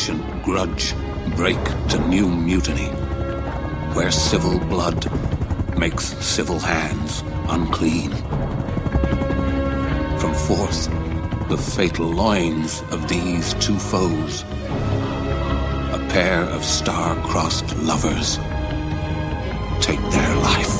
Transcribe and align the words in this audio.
ancient 0.00 0.42
grudge 0.42 0.94
break 1.36 1.62
to 1.86 1.98
new 2.08 2.26
mutiny, 2.26 2.88
where 3.92 4.10
civil 4.10 4.58
blood 4.60 4.98
makes 5.78 6.16
civil 6.24 6.58
hands 6.58 7.22
unclean. 7.50 8.10
From 10.18 10.32
forth 10.32 10.88
the 11.50 11.58
fatal 11.58 12.06
loins 12.06 12.80
of 12.92 13.08
these 13.08 13.52
two 13.54 13.78
foes, 13.78 14.42
a 15.92 16.08
pair 16.08 16.44
of 16.44 16.64
star-crossed 16.64 17.76
lovers 17.76 18.38
take 19.84 20.00
their 20.12 20.36
life. 20.36 20.79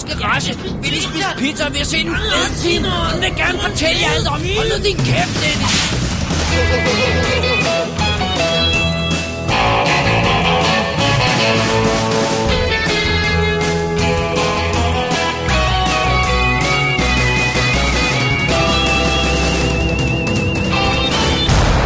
Mors 0.00 0.14
garage. 0.14 0.54
Vi 0.82 0.88
lige 0.88 1.02
spise 1.02 1.24
pizza, 1.38 1.68
vi 1.68 1.78
har 1.78 1.84
set 1.84 2.00
en 2.00 2.16
fed 2.16 2.62
film. 2.62 2.84
Hun 2.84 3.20
vil 3.22 3.32
gerne 3.36 3.58
fortælle 3.58 4.00
jer 4.02 4.10
alt 4.16 4.28
om. 4.28 4.40
Hold 4.56 4.78
nu 4.78 4.84
din 4.84 4.96
kæft, 4.96 5.34
Dennis. 5.42 5.90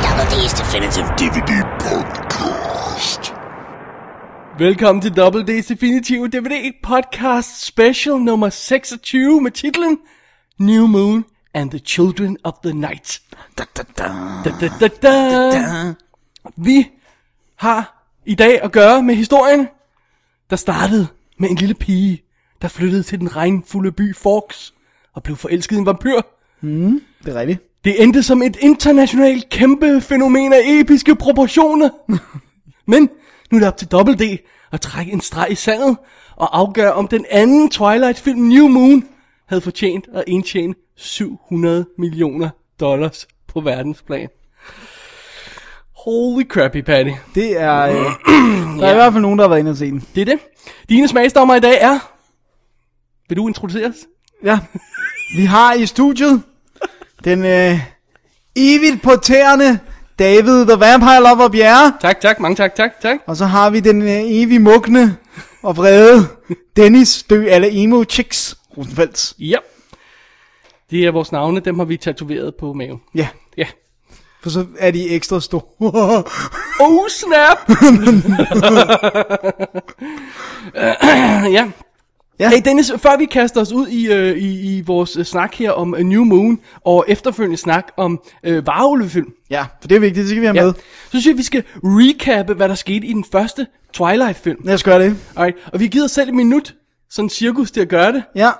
Double 0.04 0.26
D's 0.32 0.54
Definitive 0.60 1.06
DVD 1.18 1.52
podcast. 1.80 3.34
Velkommen 4.58 5.02
til 5.02 5.16
Double 5.16 5.42
D's 5.42 5.68
Definitive 5.68 6.28
DVD 6.28 6.72
Podcast 6.82 7.63
Special 7.74 8.20
nummer 8.20 8.50
26 8.50 9.42
med 9.42 9.50
titlen 9.50 9.98
New 10.58 10.86
Moon 10.86 11.24
and 11.54 11.70
the 11.70 11.78
Children 11.78 12.36
of 12.44 12.52
the 12.64 12.72
Night. 12.72 13.22
Da, 13.58 13.64
da, 13.76 13.82
da. 13.98 14.08
Da, 14.44 14.50
da, 14.60 14.68
da, 14.80 14.88
da. 15.02 15.94
Vi 16.56 16.86
har 17.56 18.08
i 18.26 18.34
dag 18.34 18.62
at 18.62 18.72
gøre 18.72 19.02
med 19.02 19.14
historien, 19.14 19.68
der 20.50 20.56
startede 20.56 21.06
med 21.38 21.50
en 21.50 21.56
lille 21.56 21.74
pige, 21.74 22.22
der 22.62 22.68
flyttede 22.68 23.02
til 23.02 23.20
den 23.20 23.36
regnfulde 23.36 23.92
by 23.92 24.14
Forks 24.14 24.74
og 25.14 25.22
blev 25.22 25.36
forelsket 25.36 25.76
i 25.76 25.78
en 25.78 25.86
vampyr. 25.86 26.20
Det 27.24 27.36
er 27.36 27.40
rigtigt. 27.40 27.60
Det 27.84 28.02
endte 28.02 28.22
som 28.22 28.42
et 28.42 28.56
internationalt 28.60 29.48
kæmpe 29.48 30.00
fænomen 30.00 30.52
af 30.52 30.60
episke 30.64 31.14
proportioner. 31.14 31.90
Men 32.90 33.10
nu 33.50 33.56
er 33.56 33.60
det 33.60 33.68
op 33.68 33.76
til 33.76 33.88
Double 33.88 34.14
D 34.14 34.38
at 34.72 34.80
trække 34.80 35.12
en 35.12 35.20
streg 35.20 35.46
i 35.50 35.54
sandet 35.54 35.96
og 36.36 36.58
afgøre, 36.58 36.92
om 36.92 37.08
den 37.08 37.24
anden 37.30 37.70
Twilight-film 37.70 38.40
New 38.40 38.68
Moon 38.68 39.04
havde 39.48 39.60
fortjent 39.60 40.04
at 40.14 40.24
indtjene 40.26 40.74
700 40.96 41.86
millioner 41.98 42.48
dollars 42.80 43.26
på 43.48 43.60
verdensplan. 43.60 44.28
Holy 45.96 46.44
crappy 46.48 46.82
patty. 46.82 47.12
Det 47.34 47.60
er... 47.60 47.80
Øh, 47.82 47.96
der 48.80 48.86
er 48.86 48.90
i 48.90 48.94
hvert 48.94 49.12
fald 49.12 49.22
nogen, 49.22 49.38
der 49.38 49.44
har 49.44 49.48
været 49.48 49.60
inde 49.60 49.70
og 49.70 49.76
se 49.76 49.90
den. 49.90 50.06
Det 50.14 50.20
er 50.20 50.24
det. 50.24 50.38
Dine 50.88 51.08
smagsdommer 51.08 51.54
i 51.54 51.60
dag 51.60 51.78
er... 51.80 51.98
Vil 53.28 53.36
du 53.36 53.48
introduceres? 53.48 53.96
Ja. 54.44 54.58
Vi 55.36 55.44
har 55.44 55.74
i 55.74 55.86
studiet 55.86 56.42
den 57.24 57.44
øh, 57.44 57.80
evigt 58.56 59.02
porterende 59.02 59.78
David 60.18 60.66
the 60.66 60.80
Vampire 60.80 61.22
Lover 61.22 61.48
Bjerre. 61.48 61.92
Tak, 62.00 62.20
tak, 62.20 62.40
mange 62.40 62.56
tak, 62.56 62.74
tak, 62.74 63.00
tak. 63.00 63.16
Og 63.26 63.36
så 63.36 63.46
har 63.46 63.70
vi 63.70 63.80
den 63.80 64.02
øh, 64.02 64.08
evig 64.08 64.62
mugne 64.62 65.16
og 65.64 65.76
vrede 65.76 66.26
Dennis 66.76 67.22
dø 67.22 67.46
alle 67.48 67.82
emo 67.82 68.04
chicks 68.04 68.56
Rosenfeldt. 68.78 69.34
Ja. 69.38 69.56
Det 70.90 71.04
er 71.04 71.10
vores 71.10 71.32
navne, 71.32 71.60
dem 71.60 71.78
har 71.78 71.86
vi 71.86 71.96
tatoveret 71.96 72.54
på 72.60 72.72
maven. 72.72 73.00
Ja, 73.14 73.28
Ja. 73.56 73.66
for 74.42 74.50
så 74.50 74.66
er 74.78 74.90
de 74.90 75.08
ekstra 75.10 75.40
store. 75.40 75.62
Oh 76.80 77.08
snap! 77.08 77.58
ja. 81.56 81.70
Ja. 82.38 82.48
Hey 82.50 82.60
Dennis, 82.64 82.92
før 82.96 83.18
vi 83.18 83.24
kaster 83.24 83.60
os 83.60 83.72
ud 83.72 83.86
i, 83.88 84.12
øh, 84.12 84.36
i, 84.38 84.76
i 84.76 84.80
vores 84.80 85.16
øh, 85.16 85.24
snak 85.24 85.54
her 85.54 85.70
om 85.70 85.92
uh, 85.92 85.98
New 86.00 86.24
Moon, 86.24 86.60
og 86.84 87.04
efterfølgende 87.08 87.56
snak 87.56 87.92
om 87.96 88.20
øh, 88.44 88.66
varulvefilm, 88.66 89.32
ja, 89.50 89.66
for 89.80 89.88
det 89.88 89.96
er 89.96 90.00
vigtigt, 90.00 90.22
det 90.22 90.28
skal 90.28 90.40
vi 90.40 90.46
have 90.46 90.56
ja, 90.58 90.64
med. 90.64 90.72
så 90.74 91.08
synes 91.10 91.26
jeg, 91.26 91.36
vi 91.36 91.42
skal 91.42 91.64
recappe, 91.84 92.54
hvad 92.54 92.68
der 92.68 92.74
skete 92.74 93.06
i 93.06 93.12
den 93.12 93.24
første 93.32 93.66
Twilight-film. 93.92 94.58
Lad 94.64 94.74
os 94.74 94.82
gøre 94.82 95.02
det. 95.02 95.16
Alright, 95.36 95.56
og 95.72 95.80
vi 95.80 95.86
giver 95.86 96.04
os 96.04 96.10
selv 96.10 96.28
et 96.28 96.34
minut, 96.34 96.74
sådan 97.10 97.28
cirkus 97.28 97.70
til 97.70 97.80
at 97.80 97.88
gøre 97.88 98.12
det. 98.12 98.22
Ja, 98.34 98.50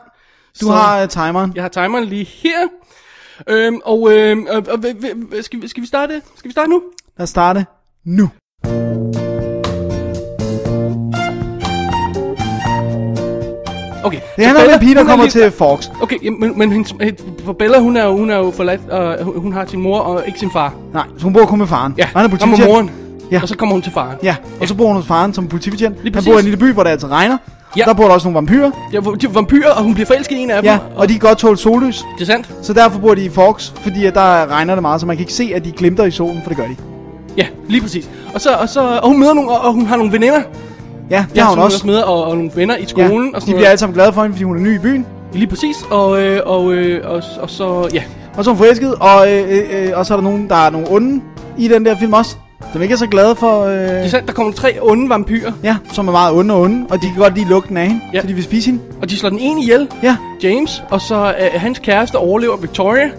du 0.60 0.66
Så- 0.66 0.72
har 0.72 1.02
uh, 1.02 1.08
timeren. 1.08 1.52
Jeg 1.54 1.62
har 1.64 1.68
timeren 1.68 2.04
lige 2.04 2.24
her. 2.24 2.68
Øhm, 3.48 3.80
og 3.84 4.00
og, 4.00 4.36
og, 4.50 4.62
og, 4.68 4.84
skal, 5.44 5.62
vi, 5.62 5.68
skal 5.68 5.82
vi 5.82 5.86
starte? 5.86 6.22
Skal 6.36 6.48
vi 6.48 6.52
starte 6.52 6.70
nu? 6.70 6.82
Lad 7.18 7.22
os 7.22 7.28
starte 7.30 7.66
nu. 8.04 8.30
Okay. 14.04 14.18
Det 14.36 14.46
handler 14.46 14.64
om 14.64 14.70
en 14.72 14.78
pige, 14.80 14.94
der 14.94 15.00
er 15.00 15.04
kommer 15.04 15.24
lige- 15.24 15.42
til 15.42 15.50
Fox. 15.50 15.88
Okay, 16.02 16.16
ja, 16.24 16.30
men, 16.30 16.58
men 16.58 16.72
hendes, 16.72 16.94
for 17.44 17.52
Bella, 17.52 17.78
hun 17.78 17.96
er 17.96 18.04
jo, 18.04 18.16
hun 18.16 18.30
er 18.30 18.36
jo 18.36 18.50
forladt, 18.56 18.80
og 18.90 19.24
hun- 19.24 19.40
hun 19.40 19.52
har 19.52 19.64
sin 19.66 19.80
mor 19.80 19.98
og 19.98 20.22
ikke 20.26 20.38
sin 20.38 20.50
far. 20.52 20.74
Nej, 20.94 21.02
så 21.18 21.24
hun 21.24 21.32
bor 21.32 21.44
kun 21.44 21.58
med 21.58 21.66
faren. 21.66 21.94
Ja, 21.98 22.02
Og 22.14 22.20
han 22.20 22.24
er 22.24 22.28
politibetjent. 22.28 22.68
moren, 22.70 22.90
Ja. 23.32 23.40
og 23.42 23.48
så 23.48 23.56
kommer 23.56 23.72
hun 23.74 23.82
til 23.82 23.92
faren. 23.92 24.16
Ja, 24.22 24.36
og 24.60 24.68
så 24.68 24.74
bor 24.74 24.86
hun 24.86 24.96
hos 24.96 25.06
faren 25.06 25.34
som 25.34 25.46
politibetjent. 25.48 25.96
Han 26.14 26.24
bor 26.24 26.32
i 26.32 26.38
en 26.38 26.42
lille 26.44 26.56
by, 26.56 26.72
hvor 26.72 26.82
det 26.82 26.90
altid 26.90 27.10
regner. 27.10 27.36
Ja. 27.76 27.82
Der 27.84 27.92
bor 27.94 28.04
der 28.04 28.10
også 28.10 28.28
nogle 28.28 28.34
vampyrer. 28.36 28.70
Ja, 28.92 28.98
de 29.20 29.26
er 29.26 29.30
vampyrer, 29.30 29.70
og 29.70 29.82
hun 29.82 29.94
bliver 29.94 30.06
forelsket 30.06 30.36
i 30.36 30.38
en 30.38 30.50
af 30.50 30.62
dem. 30.62 30.70
Ja, 30.70 30.78
og 30.96 31.08
de 31.08 31.12
kan 31.12 31.20
godt 31.20 31.38
tåle 31.38 31.56
sollys. 31.58 32.04
Det 32.18 32.22
er 32.22 32.26
sandt. 32.26 32.50
Så 32.62 32.72
derfor 32.72 32.98
bor 32.98 33.14
de 33.14 33.24
i 33.24 33.28
Fox, 33.30 33.72
fordi 33.82 34.04
at 34.06 34.14
der 34.14 34.46
regner 34.50 34.74
det 34.74 34.82
meget, 34.82 35.00
så 35.00 35.06
man 35.06 35.16
kan 35.16 35.22
ikke 35.22 35.32
se, 35.32 35.52
at 35.54 35.64
de 35.64 35.72
glimter 35.72 36.04
i 36.04 36.10
solen, 36.10 36.40
for 36.42 36.48
det 36.50 36.56
gør 36.58 36.66
de. 36.66 36.76
Ja, 37.36 37.46
lige 37.68 37.80
præcis. 37.80 38.08
Og 38.34 38.40
så, 38.40 38.50
og 38.50 38.68
så, 38.68 38.80
og 39.02 39.08
hun 39.08 39.20
møder 39.20 39.34
nogle, 39.34 39.50
og, 39.50 39.60
og 39.66 39.72
hun 39.72 39.86
har 39.86 39.96
nogle 39.96 40.12
veninder. 40.12 40.40
Ja, 41.10 41.24
det 41.30 41.36
ja, 41.36 41.42
har 41.44 41.50
hun 41.50 41.58
også. 41.58 41.86
møder, 41.86 42.02
og, 42.02 42.24
og 42.24 42.36
nogle 42.36 42.50
venner 42.54 42.76
i 42.76 42.80
Ja, 42.80 42.86
skolen. 42.86 43.34
og 43.34 43.40
sådan 43.40 43.46
de 43.46 43.50
noget. 43.50 43.56
bliver 43.56 43.68
alle 43.68 43.78
sammen 43.78 43.94
glade 43.94 44.12
for 44.12 44.22
hende, 44.22 44.34
fordi 44.34 44.44
hun 44.44 44.56
er 44.56 44.60
ny 44.60 44.74
i 44.74 44.78
byen. 44.78 45.06
Lige 45.32 45.46
præcis, 45.46 45.76
og, 45.90 46.22
øh, 46.22 46.40
og, 46.46 46.72
øh, 46.72 47.10
og, 47.10 47.22
og 47.40 47.50
så, 47.50 47.88
ja. 47.94 48.02
Og 48.36 48.44
så 48.44 48.50
er 48.50 48.54
hun 48.54 48.58
forelsket, 48.58 48.94
og, 48.94 49.32
øh, 49.32 49.44
øh, 49.50 49.88
øh, 49.88 49.90
og 49.94 50.06
så 50.06 50.14
er 50.14 50.16
der 50.16 50.24
nogen, 50.24 50.48
der 50.48 50.54
er 50.66 50.70
nogle 50.70 50.86
onde 50.90 51.20
i 51.58 51.68
den 51.68 51.84
der 51.86 51.96
film 51.96 52.12
også. 52.12 52.36
Som 52.72 52.82
ikke 52.82 52.92
er 52.92 52.96
så 52.98 53.06
glade 53.06 53.36
for... 53.36 53.62
Øh, 53.64 53.72
Det 53.74 53.88
er 53.88 54.08
sandt, 54.08 54.26
der 54.28 54.32
kommer 54.34 54.52
tre 54.52 54.76
onde 54.82 55.08
vampyrer, 55.08 55.52
ja, 55.62 55.76
som 55.92 56.08
er 56.08 56.12
meget 56.12 56.34
onde 56.34 56.54
og 56.54 56.60
onde, 56.60 56.86
og 56.90 57.02
de 57.02 57.06
kan 57.06 57.16
godt 57.16 57.34
lide 57.34 57.48
lugten 57.48 57.76
af 57.76 57.86
hende, 57.88 58.00
Ja. 58.14 58.20
så 58.20 58.26
de 58.26 58.34
vil 58.34 58.44
spise 58.44 58.70
hende. 58.70 58.82
og 59.02 59.10
de 59.10 59.16
slår 59.16 59.30
den 59.30 59.38
ene 59.38 59.60
ihjel, 59.62 59.88
Ja, 60.02 60.16
James, 60.42 60.82
og 60.90 61.00
så 61.00 61.14
øh, 61.40 61.60
hans 61.60 61.78
kæreste 61.78 62.16
overlever 62.16 62.56
Victoria, 62.56 63.10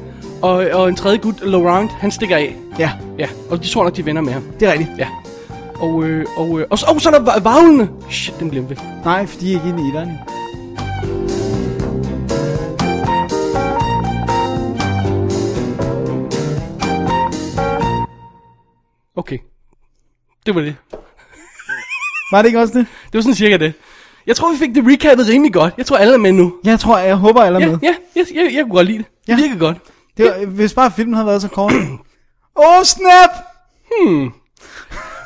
og, 0.42 0.66
og 0.74 0.90
en 0.90 0.96
tredje 0.96 1.18
gut, 1.18 1.36
Laurent, 1.42 1.92
han 2.00 2.12
stikker 2.12 2.36
af. 2.36 2.56
ja, 2.80 2.92
Ja, 3.20 3.28
og 3.50 3.64
de 3.64 3.68
tror 3.70 3.84
nok, 3.84 3.96
de 3.96 4.02
er 4.02 4.06
venner 4.06 4.22
med 4.22 4.34
ham. 4.34 4.44
det 4.60 4.68
er 4.68 4.72
rigtigt. 4.72 4.90
Ja. 4.98 5.08
Og, 5.80 6.04
øh, 6.04 6.26
og, 6.38 6.60
øh, 6.60 6.68
og, 6.70 6.80
så, 6.80 6.86
og 6.90 7.02
så 7.02 7.10
er 7.10 7.14
der 7.20 7.32
va- 7.34 7.44
varulvene. 7.44 7.90
Shit, 8.10 8.40
dem 8.40 8.50
glemte 8.50 8.70
vi. 8.76 8.82
Nej, 9.06 9.26
for 9.26 9.40
de 9.40 9.50
er 9.52 9.56
ikke 9.56 9.70
inde 9.70 9.84
i 9.84 9.88
etteren. 9.88 10.12
Okay. 19.16 19.38
Det 20.46 20.56
var 20.56 20.62
det. 20.62 20.76
Var 22.32 22.42
det 22.42 22.46
ikke 22.50 22.60
også 22.60 22.74
det? 22.74 22.88
Det 23.06 23.14
var 23.14 23.22
sådan 23.22 23.36
cirka 23.36 23.58
det. 23.58 23.74
Jeg 24.28 24.36
tror, 24.36 24.52
vi 24.52 24.58
fik 24.58 24.76
det 24.76 24.84
recappet 24.88 25.28
rimelig 25.28 25.54
godt. 25.54 25.74
Jeg 25.78 25.86
tror, 25.86 25.98
alle 25.98 26.14
er 26.14 26.18
med 26.18 26.32
nu. 26.32 26.56
Jeg 26.64 26.80
tror, 26.80 26.98
jeg 26.98 27.16
håber 27.16 27.42
alle 27.44 27.60
er 27.60 27.66
Ja, 27.66 27.72
med. 27.72 27.80
ja, 27.84 27.96
jeg, 28.16 28.26
jeg, 28.36 28.52
jeg 28.54 28.64
kunne 28.64 28.74
godt 28.76 28.88
lide 28.88 28.98
det. 28.98 29.06
Det 29.28 29.30
Ja. 29.32 29.36
virker 29.36 29.58
godt. 29.60 29.78
Det 30.18 30.26
var, 30.26 30.46
hvis 30.46 30.74
bare 30.74 30.92
filmen 30.92 31.14
havde 31.14 31.28
været 31.28 31.42
så 31.42 31.48
kort. 31.48 31.74
Åh, 31.74 32.78
oh, 32.78 32.84
snap! 32.84 33.30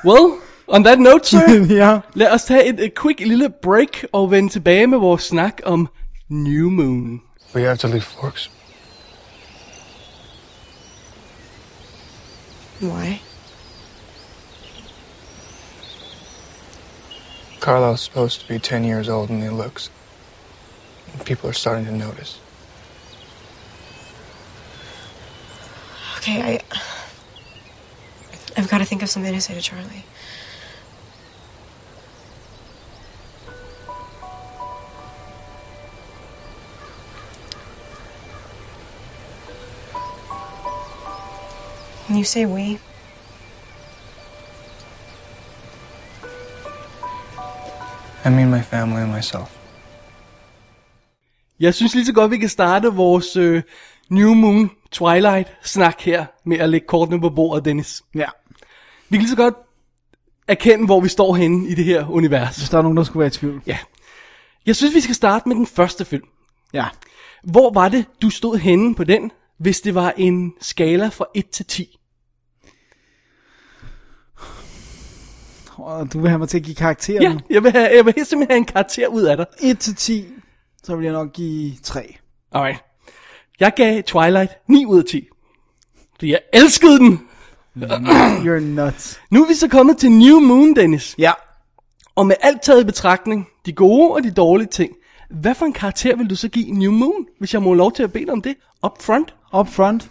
Well, 0.04 0.40
on 0.68 0.84
that 0.84 1.00
note, 1.00 1.26
sir, 1.26 1.66
ja. 1.70 2.00
lad 2.14 2.32
os 2.32 2.46
tage 2.46 2.66
et, 2.66 2.80
et 2.80 2.96
quick 2.96 3.20
lille 3.20 3.50
break 3.50 4.06
og 4.14 4.32
vende 4.32 4.50
tilbage 4.50 4.88
med 4.88 4.98
vores 4.98 5.24
snak 5.24 5.62
om 5.66 5.80
um, 5.80 5.90
New 6.30 6.70
Moon. 6.70 7.22
We 7.56 7.62
have 7.62 7.78
to 7.78 7.88
leave 7.88 8.02
Forks. 8.02 8.50
Why? 12.82 13.22
Carlo's 17.60 18.02
supposed 18.02 18.42
to 18.42 18.48
be 18.48 18.60
10 18.60 18.86
years 18.86 19.10
old 19.10 19.30
and 19.30 19.44
he 19.44 19.50
looks. 19.50 19.92
People 21.26 21.50
are 21.50 21.54
starting 21.54 21.86
to 21.86 21.92
notice. 21.92 22.40
Okay, 26.18 26.56
I. 26.56 26.60
I've 28.60 28.68
got 28.68 28.80
to 28.80 28.86
think 28.86 29.02
of 29.04 29.10
something 29.10 29.34
to 29.34 29.40
say 29.40 29.54
to 29.54 29.62
Charlie. 29.62 30.04
When 42.08 42.18
you 42.18 42.26
say 42.26 42.46
we, 42.46 42.80
I 48.26 48.30
mean 48.30 48.50
my 48.50 48.62
family 48.62 49.02
and 49.02 49.12
myself. 49.12 49.56
Jeg 51.60 51.74
synes 51.74 51.96
lige 51.96 52.06
så 52.06 52.14
godt, 52.14 52.32
vi 52.32 52.38
kan 52.38 52.50
starte 52.50 52.88
vores 52.88 53.36
øh, 53.36 53.64
New 54.10 54.34
Moon 54.34 54.72
Twilight 54.92 55.48
snak 55.64 56.02
her 56.02 56.26
med 56.46 56.58
at 56.58 56.70
lægge 56.70 56.88
kortene 56.88 57.22
på 57.22 57.30
bordet, 57.30 57.66
Dennis. 57.66 58.04
Ja. 58.16 58.28
Vi 59.10 59.18
kan 59.18 59.20
lige 59.20 59.30
så 59.30 59.36
godt 59.36 59.56
erkende, 60.48 60.86
hvor 60.86 61.02
vi 61.02 61.10
står 61.10 61.36
henne 61.36 61.68
i 61.68 61.76
det 61.76 61.86
her 61.86 62.10
univers. 62.10 62.58
Hvis 62.58 62.70
der 62.70 62.78
er 62.78 62.82
nogen, 62.82 62.98
der 62.98 63.04
skulle 63.04 63.20
være 63.20 63.28
i 63.28 63.32
tvivl. 63.32 63.62
Ja. 63.66 63.78
Jeg 64.66 64.76
synes, 64.76 64.96
vi 64.96 65.02
skal 65.02 65.16
starte 65.16 65.50
med 65.50 65.56
den 65.56 65.68
første 65.68 66.06
film. 66.06 66.24
Ja. 66.74 66.86
Hvor 67.44 67.74
var 67.74 67.90
det, 67.90 68.06
du 68.22 68.30
stod 68.30 68.58
henne 68.58 68.96
på 68.96 69.04
den, 69.04 69.32
hvis 69.58 69.82
det 69.82 69.96
var 69.96 70.14
en 70.18 70.54
skala 70.62 71.08
fra 71.08 71.26
1 71.36 71.50
til 71.50 71.66
10? 71.66 72.00
Og 75.78 76.14
du 76.14 76.20
vil 76.20 76.30
have 76.30 76.40
mig 76.40 76.50
til 76.50 76.58
at 76.58 76.64
give 76.64 76.76
karakterer 76.76 77.22
Ja, 77.22 77.38
jeg 77.50 77.64
vil, 77.64 77.72
have, 77.72 77.90
jeg 77.96 78.06
vil 78.06 78.14
simpelthen 78.16 78.48
have 78.50 78.58
en 78.58 78.66
karakter 78.66 79.08
ud 79.08 79.24
af 79.24 79.38
dig. 79.38 79.46
1 79.62 79.80
til 79.80 79.96
10, 79.96 80.26
så 80.84 80.96
vil 80.96 81.04
jeg 81.04 81.14
nok 81.14 81.34
give 81.34 81.76
3. 81.84 82.18
Alright. 82.52 82.84
Jeg 83.60 83.74
gav 83.76 84.04
Twilight 84.04 84.52
9 84.68 84.86
ud 84.86 85.00
af 85.00 85.06
10. 85.06 85.28
Fordi 86.14 86.32
jeg 86.32 86.40
elskede 86.54 87.00
den. 87.00 87.29
You're 87.78 88.60
nuts. 88.60 89.20
Nu 89.32 89.44
er 89.44 89.48
vi 89.48 89.54
så 89.54 89.68
kommet 89.68 89.98
til 89.98 90.12
New 90.12 90.40
Moon, 90.40 90.76
Dennis. 90.76 91.16
Ja. 91.18 91.32
Og 92.16 92.28
med 92.28 92.36
alt 92.42 92.62
taget 92.62 92.82
i 92.82 92.84
betragtning, 92.86 93.48
de 93.66 93.74
gode 93.74 94.12
og 94.12 94.24
de 94.24 94.32
dårlige 94.32 94.68
ting, 94.68 94.92
hvad 95.30 95.56
for 95.56 95.66
en 95.66 95.74
karakter 95.74 96.16
vil 96.16 96.30
du 96.30 96.36
så 96.36 96.50
give 96.50 96.72
New 96.72 96.92
Moon, 96.92 97.26
hvis 97.40 97.54
jeg 97.54 97.64
må 97.64 97.74
lov 97.74 97.92
til 97.92 98.04
at 98.04 98.14
bede 98.14 98.32
om 98.32 98.42
det? 98.42 98.56
Up 98.86 99.02
front? 99.02 99.34
Up 99.58 99.68
front. 99.68 100.10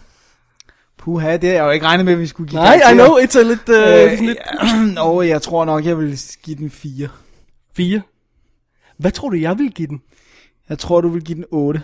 Puha, 0.99 1.37
det 1.37 1.49
har 1.49 1.57
jeg 1.57 1.65
jo 1.65 1.71
ikke 1.71 1.87
regnet 1.87 2.05
med, 2.05 2.13
at 2.13 2.19
vi 2.19 2.27
skulle 2.27 2.51
give 2.51 2.63
Nej, 2.63 2.91
I 2.91 2.95
know, 2.95 3.07
it's 3.07 3.39
a 3.39 3.43
lidt... 3.43 3.69
Uh, 3.69 4.13
Øh, 4.13 4.19
lidt 4.21 4.39
Nå, 4.95 5.23
jeg 5.23 5.43
tror 5.43 5.65
nok, 5.65 5.85
jeg 5.85 5.99
vil 5.99 6.21
give 6.43 6.57
den 6.57 6.71
4. 6.71 7.09
4. 7.77 8.03
Hvad 8.97 9.11
tror 9.11 9.29
du, 9.29 9.37
jeg 9.37 9.59
vil 9.59 9.71
give 9.73 9.89
den? 9.89 10.03
Jeg 10.69 10.79
tror, 10.79 11.01
du 11.01 11.09
vil 11.09 11.25
give 11.25 11.37
den 11.37 11.45
8. 11.51 11.83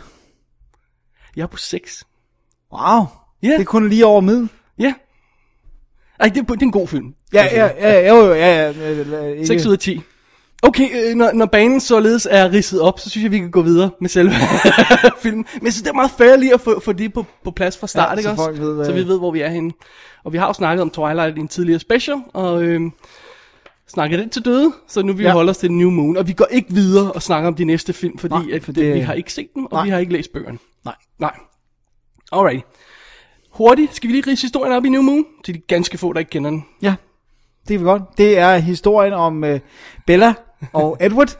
Jeg 1.36 1.42
er 1.42 1.46
på 1.46 1.56
6. 1.56 2.04
Wow. 2.72 3.06
Ja. 3.42 3.48
Det 3.48 3.60
er 3.60 3.64
kun 3.64 3.88
lige 3.88 4.06
over 4.06 4.20
middel. 4.20 4.48
Ja. 4.78 4.94
Ej, 6.20 6.28
det 6.28 6.36
er, 6.40 6.42
det 6.44 6.62
er 6.62 6.66
en 6.66 6.72
god 6.72 6.88
film. 6.88 7.14
Ja, 7.32 7.44
ja, 7.52 7.64
ja, 7.80 7.92
ja, 8.00 8.14
jo, 8.14 8.26
jo, 8.26 8.32
ja, 8.34 8.70
ja, 8.70 8.72
ja, 9.22 9.26
ikke- 9.32 9.46
6 9.46 9.66
ud 9.66 9.72
af 9.72 9.78
10. 9.78 10.00
Okay, 10.62 10.88
øh, 11.10 11.14
når, 11.14 11.32
når 11.32 11.46
banen 11.46 11.80
således 11.80 12.28
er 12.30 12.52
ridset 12.52 12.80
op, 12.80 13.00
så 13.00 13.10
synes 13.10 13.22
jeg, 13.24 13.32
vi 13.32 13.38
kan 13.38 13.50
gå 13.50 13.62
videre 13.62 13.90
med 14.00 14.08
selve 14.08 14.32
filmen. 15.22 15.46
Men 15.62 15.72
synes, 15.72 15.82
det 15.82 15.90
er 15.90 15.94
meget 15.94 16.10
fair 16.18 16.36
lige 16.36 16.54
at 16.54 16.60
få, 16.60 16.80
få 16.80 16.92
det 16.92 17.12
på, 17.12 17.26
på 17.44 17.50
plads 17.50 17.78
fra 17.78 17.86
start, 17.86 18.08
Ja, 18.12 18.28
ikke 18.28 18.42
så 18.42 18.48
også? 18.48 18.60
ved, 18.62 18.74
hvad- 18.74 18.86
Så 18.86 18.92
vi 18.92 19.06
ved, 19.08 19.18
hvor 19.18 19.30
vi 19.30 19.40
er 19.40 19.48
henne. 19.48 19.72
Og 20.24 20.32
vi 20.32 20.38
har 20.38 20.46
jo 20.46 20.52
snakket 20.52 20.82
om 20.82 20.90
Twilight 20.90 21.36
i 21.36 21.40
en 21.40 21.48
tidligere 21.48 21.80
special, 21.80 22.16
og 22.34 22.62
øh, 22.62 22.80
snakket 23.88 24.18
det 24.18 24.30
til 24.30 24.44
døde, 24.44 24.72
så 24.88 25.02
nu 25.02 25.12
vi 25.12 25.22
Ja. 25.22 25.32
holde 25.32 25.50
os 25.50 25.58
til 25.58 25.72
New 25.72 25.90
Moon. 25.90 26.16
Og 26.16 26.28
vi 26.28 26.32
går 26.32 26.46
ikke 26.50 26.74
videre 26.74 27.12
og 27.12 27.22
snakker 27.22 27.48
om 27.48 27.54
de 27.54 27.64
næste 27.64 27.92
film, 27.92 28.18
fordi 28.18 28.34
Nej, 28.34 28.44
at, 28.52 28.64
for 28.64 28.72
det- 28.72 28.94
vi 28.94 29.00
har 29.00 29.12
ikke 29.14 29.32
set 29.32 29.48
dem, 29.54 29.64
og 29.64 29.70
Nej. 29.72 29.84
vi 29.84 29.90
har 29.90 29.98
ikke 29.98 30.12
læst 30.12 30.32
bøgerne. 30.32 30.58
Nej. 30.84 30.94
Nej. 31.18 31.34
Alright. 32.32 32.64
Hurtigt, 33.54 33.94
skal 33.94 34.08
vi 34.08 34.12
lige 34.12 34.30
rise 34.30 34.42
historien 34.42 34.72
op 34.72 34.84
i 34.84 34.88
New 34.88 35.02
Moon? 35.02 35.24
Til 35.44 35.54
de 35.54 35.58
ganske 35.58 35.98
få, 35.98 36.12
der 36.12 36.18
ikke 36.18 36.30
kender 36.30 36.50
den. 36.50 36.64
Ja, 36.82 36.94
det 37.68 37.74
er 37.74 37.84
godt. 37.84 38.02
Det 38.18 38.38
er 38.38 38.56
historien 38.56 39.12
om 39.12 39.44
øh, 39.44 39.60
Bella 40.06 40.34
og 40.72 40.96
Edward, 41.00 41.38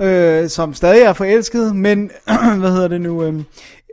øh, 0.00 0.48
som 0.48 0.74
stadig 0.74 1.02
er 1.02 1.12
forelsket, 1.12 1.76
men 1.76 2.10
hvad 2.60 2.70
hedder 2.70 2.88
det 2.88 3.00
nu? 3.00 3.22
Øh, 3.22 3.34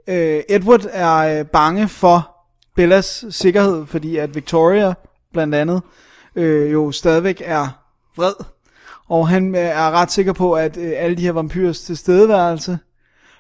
øh, 0.07 0.43
Edward 0.49 0.85
er 0.91 1.39
øh, 1.39 1.45
bange 1.45 1.87
for 1.87 2.35
Bellas 2.75 3.25
sikkerhed, 3.29 3.85
fordi 3.85 4.17
at 4.17 4.35
Victoria 4.35 4.93
blandt 5.33 5.55
andet 5.55 5.81
øh, 6.35 6.71
jo 6.71 6.91
stadigvæk 6.91 7.41
er 7.45 7.67
vred. 8.17 8.33
Og 9.09 9.29
han 9.29 9.55
øh, 9.55 9.61
er 9.61 9.91
ret 9.91 10.11
sikker 10.11 10.33
på, 10.33 10.53
at 10.53 10.77
øh, 10.77 10.91
alle 10.95 11.17
de 11.17 11.21
her 11.21 11.31
vampyrers 11.31 11.81
tilstedeværelse 11.81 12.79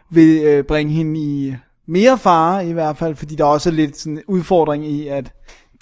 vil 0.09 0.43
øh, 0.43 0.63
bringe 0.63 0.93
hende 0.93 1.19
i 1.19 1.55
mere 1.91 2.17
fare 2.17 2.67
i 2.67 2.71
hvert 2.71 2.97
fald, 2.97 3.15
fordi 3.15 3.35
der 3.35 3.43
også 3.43 3.69
er 3.69 3.73
lidt 3.73 3.97
sådan 3.97 4.13
en 4.17 4.23
udfordring 4.27 4.87
i, 4.87 5.07
at 5.07 5.31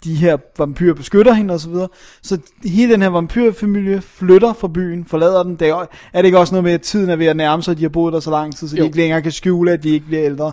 de 0.04 0.16
her 0.16 0.38
vampyrer 0.58 0.94
beskytter 0.94 1.34
hende 1.34 1.54
osv. 1.54 1.64
Så, 1.64 1.70
videre. 1.70 1.88
så 2.22 2.38
hele 2.66 2.94
den 2.94 3.02
her 3.02 3.10
vampyrfamilie 3.10 4.02
flytter 4.02 4.54
fra 4.54 4.68
byen, 4.68 5.06
forlader 5.06 5.44
den. 5.44 5.56
Det 5.56 5.70
er, 5.70 5.86
er 6.14 6.22
det 6.22 6.26
ikke 6.26 6.40
også 6.40 6.54
noget 6.54 6.64
med, 6.64 6.72
at 6.72 6.82
tiden 6.82 7.10
er 7.10 7.16
ved 7.16 7.26
at 7.26 7.38
nærme 7.38 7.64
sig, 7.64 7.72
at 7.72 7.78
de 7.78 7.82
har 7.82 7.90
boet 7.90 8.14
der 8.14 8.20
så 8.20 8.32
lang 8.32 8.56
tid, 8.56 8.68
så 8.68 8.76
de 8.76 8.80
Jo. 8.80 8.86
ikke 8.86 8.98
længere 8.98 9.22
kan 9.22 9.32
skjule, 9.32 9.72
at 9.72 9.84
de 9.84 9.90
ikke 9.90 10.06
bliver 10.06 10.26
ældre. 10.26 10.52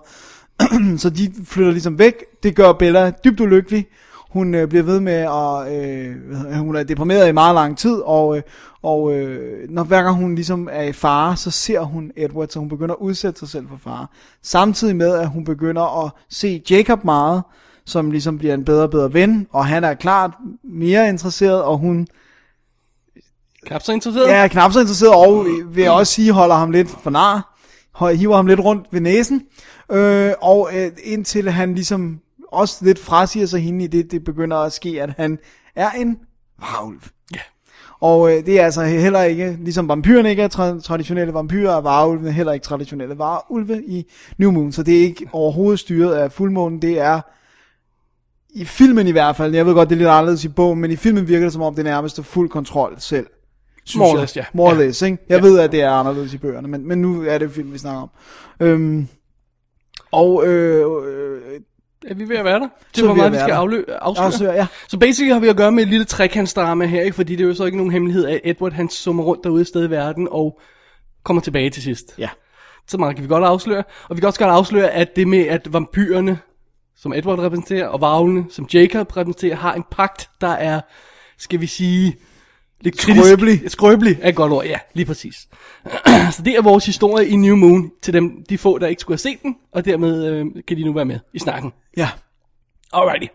så 1.03 1.11
de 1.11 1.33
flytter 1.45 1.73
ligesom 1.73 1.99
væk. 1.99 2.15
Det 2.43 2.57
gør 2.57 2.73
Bella 2.73 3.13
dybt 3.25 3.41
ulykkelig. 3.41 3.87
Hun 4.31 4.55
øh, 4.55 4.69
bliver 4.69 4.83
ved 4.83 5.01
med 5.01 5.13
at, 5.13 5.73
øh, 5.73 6.57
hun 6.59 6.77
er 6.77 6.83
deprimeret 6.83 7.29
i 7.29 7.33
meget 7.33 7.55
lang 7.55 7.79
tid, 7.79 7.95
og, 8.05 8.37
øh, 8.37 8.43
og 8.83 9.15
øh, 9.15 9.71
når 9.71 9.85
hver 9.85 10.03
gang 10.03 10.17
hun 10.17 10.35
ligesom 10.35 10.69
er 10.73 10.83
i 10.83 10.93
fare, 10.93 11.37
så 11.37 11.51
ser 11.51 11.81
hun 11.81 12.13
Edward, 12.17 12.49
så 12.49 12.59
hun 12.59 12.69
begynder 12.69 12.95
at 12.95 13.01
udsætte 13.01 13.39
sig 13.39 13.49
selv 13.49 13.69
for 13.69 13.77
fare. 13.85 14.07
Samtidig 14.43 14.97
med, 14.97 15.15
at 15.15 15.29
hun 15.29 15.45
begynder 15.45 16.05
at 16.05 16.11
se 16.31 16.63
Jacob 16.71 17.05
meget, 17.05 17.43
som 17.85 18.11
ligesom 18.11 18.39
bliver 18.39 18.55
en 18.55 18.65
bedre 18.65 18.83
og 18.83 18.91
bedre 18.91 19.13
ven, 19.13 19.47
og 19.51 19.67
han 19.67 19.85
er 19.85 19.95
klart 19.95 20.31
mere 20.65 21.09
interesseret, 21.09 21.63
og 21.63 21.79
hun 21.79 22.07
Knap 23.67 23.83
så 23.83 23.93
interesseret? 23.93 24.29
Ja, 24.29 24.49
knap 24.49 24.73
så 24.73 24.81
interesseret, 24.81 25.15
og 25.15 25.47
vil 25.67 25.83
jeg 25.83 25.93
også 25.93 26.13
sige, 26.13 26.33
holder 26.33 26.55
ham 26.55 26.71
lidt 26.71 26.91
for 27.03 27.11
nar. 27.11 27.59
Hiver 28.15 28.37
ham 28.37 28.47
lidt 28.47 28.61
rundt 28.61 28.87
ved 28.91 29.01
næsen. 29.01 29.43
Øh, 29.93 30.33
og 30.41 30.71
øh, 30.75 30.91
indtil 31.05 31.51
han 31.51 31.75
ligesom 31.75 32.21
også 32.57 32.85
lidt 32.85 32.99
frasiger 32.99 33.47
sig 33.47 33.61
hende 33.61 33.85
i 33.85 33.87
det, 33.87 34.11
det 34.11 34.25
begynder 34.25 34.57
at 34.57 34.73
ske, 34.73 35.03
at 35.03 35.11
han 35.17 35.39
er 35.77 35.91
en 35.91 36.19
varulv. 36.61 37.01
Ja. 37.35 37.41
Og 38.01 38.31
øh, 38.37 38.47
det 38.47 38.61
er 38.61 38.65
altså 38.65 38.83
heller 38.85 39.23
ikke, 39.23 39.57
ligesom 39.61 39.89
vampyrerne 39.89 40.31
ikke 40.31 40.43
er 40.43 40.49
tra- 40.49 40.81
traditionelle 40.83 41.35
vampyrer, 41.35 41.77
er 41.77 41.81
varulvene 41.81 42.33
heller 42.33 42.53
ikke 42.53 42.65
traditionelle 42.65 43.19
varulve 43.19 43.83
i 43.87 44.07
New 44.39 44.51
Moon. 44.51 44.73
Så 44.73 44.83
det 44.83 44.97
er 44.97 45.01
ikke 45.01 45.27
overhovedet 45.33 45.81
styret 45.81 46.15
af 46.15 46.33
fuldmånen, 46.33 46.83
det 46.83 47.01
er 47.01 47.21
i 48.51 48.65
filmen 48.65 49.07
i 49.07 49.11
hvert 49.11 49.37
fald, 49.37 49.55
jeg 49.55 49.67
ved 49.67 49.75
godt, 49.75 49.89
det 49.89 49.95
er 49.95 49.99
lidt 49.99 50.09
anderledes 50.09 50.45
i 50.45 50.49
bogen, 50.49 50.81
men 50.81 50.91
i 50.91 50.97
filmen 50.97 51.29
virker 51.29 51.47
det 51.47 51.53
som 51.53 51.63
om, 51.63 51.75
det 51.75 51.85
nærmest 51.85 52.19
er 52.19 52.23
fuld 52.23 52.49
kontrol 52.51 52.95
selv. 52.99 53.27
Synes 53.85 53.99
More 53.99 54.21
less, 54.21 54.37
ja. 54.37 54.45
More 54.55 54.73
or 54.73 54.75
Ja. 54.81 54.87
less, 54.87 55.03
ikke? 55.03 55.19
Jeg 55.29 55.37
Ja. 55.43 55.49
ved, 55.49 55.59
at 55.59 55.73
det 55.73 55.83
er 55.83 55.91
anderledes 55.91 56.35
i 56.35 56.39
bøgerne, 56.39 56.69
men, 56.69 56.89
men 56.89 57.03
nu 57.03 57.23
er 57.23 57.39
det 57.39 57.51
film, 57.51 57.73
vi 57.73 57.79
snakker 57.79 58.03
om. 58.03 58.11
Øhm, 58.61 59.09
og 60.13 60.47
øh, 60.47 60.87
øh, 61.07 61.36
Er 62.07 62.15
vi 62.15 62.29
ved 62.29 62.37
at 62.37 62.45
være 62.45 62.61
der? 62.61 62.69
Det 62.97 63.03
er 63.03 63.07
var 63.07 63.13
vi 63.15 63.19
meget, 63.19 63.33
vi 63.33 63.39
skal 63.39 63.53
aflø- 63.53 63.93
afsløre. 63.99 64.27
afsløre, 64.27 64.53
ja. 64.55 64.67
Så 64.89 64.99
basically 64.99 65.33
har 65.33 65.41
vi 65.41 65.49
at 65.49 65.57
gøre 65.57 65.73
med 65.73 65.83
et 65.83 65.89
lille 65.89 66.05
trekantsdrama 66.05 66.87
her, 66.87 67.03
ikke? 67.03 67.15
fordi 67.15 67.37
det 67.37 67.45
er 67.45 67.49
jo 67.49 67.55
så 67.55 67.65
ikke 67.65 67.77
nogen 67.77 67.93
hemmelighed, 67.93 68.27
at 68.27 68.41
Edward 68.45 68.73
han 68.73 68.89
summer 68.89 69.23
rundt 69.25 69.45
derude 69.45 69.61
et 69.61 69.67
sted 69.67 69.87
i 69.87 69.91
verden 69.91 70.29
og 70.31 70.61
kommer 71.25 71.41
tilbage 71.43 71.71
til 71.71 71.83
sidst. 71.83 72.15
Ja. 72.19 72.29
Så 72.89 72.99
meget 72.99 73.17
kan 73.17 73.23
vi 73.23 73.29
godt 73.29 73.45
afsløre. 73.45 73.83
Og 74.09 74.17
vi 74.17 74.21
kan 74.21 74.27
også 74.27 74.39
godt 74.41 74.51
afsløre, 74.51 74.91
at 74.91 75.17
det 75.17 75.29
med, 75.29 75.39
at 75.47 75.73
vampyrerne, 75.73 76.39
som 76.97 77.13
Edward 77.13 77.39
repræsenterer, 77.39 77.87
og 77.89 78.01
varvlene, 78.01 78.45
som 78.51 78.69
Jacob 78.75 79.17
repræsenterer, 79.17 79.57
har 79.57 79.75
en 79.75 79.85
pagt, 79.91 80.31
der 80.41 80.49
er, 80.49 80.81
skal 81.39 81.61
vi 81.61 81.67
sige, 81.67 82.17
lidt 82.81 82.99
kritisk. 82.99 83.27
Skrøbelig. 83.27 83.71
Skrøbelig 83.71 84.19
er 84.23 84.29
et 84.29 84.35
godt 84.35 84.53
ord, 84.53 84.65
ja, 84.65 84.79
lige 84.95 85.07
præcis. 85.07 85.37
så 86.37 86.43
det 86.45 86.57
er 86.57 86.63
vores 86.63 86.87
historie 86.87 87.29
i 87.29 87.37
New 87.37 87.57
Moon, 87.57 87.91
til 88.03 88.15
dem, 88.15 88.45
de 88.49 88.59
få, 88.59 88.79
der 88.79 88.87
ikke 88.87 89.01
skulle 89.01 89.15
have 89.15 89.33
set 89.33 89.43
den, 89.43 89.57
og 89.73 89.85
dermed 89.85 90.27
øh, 90.27 90.47
kan 90.69 90.77
de 90.77 90.85
nu 90.85 90.93
være 90.93 91.05
med 91.05 91.19
i 91.35 91.39
snakken. 91.39 91.73
ja. 91.97 92.09
Alrighty. 92.93 93.27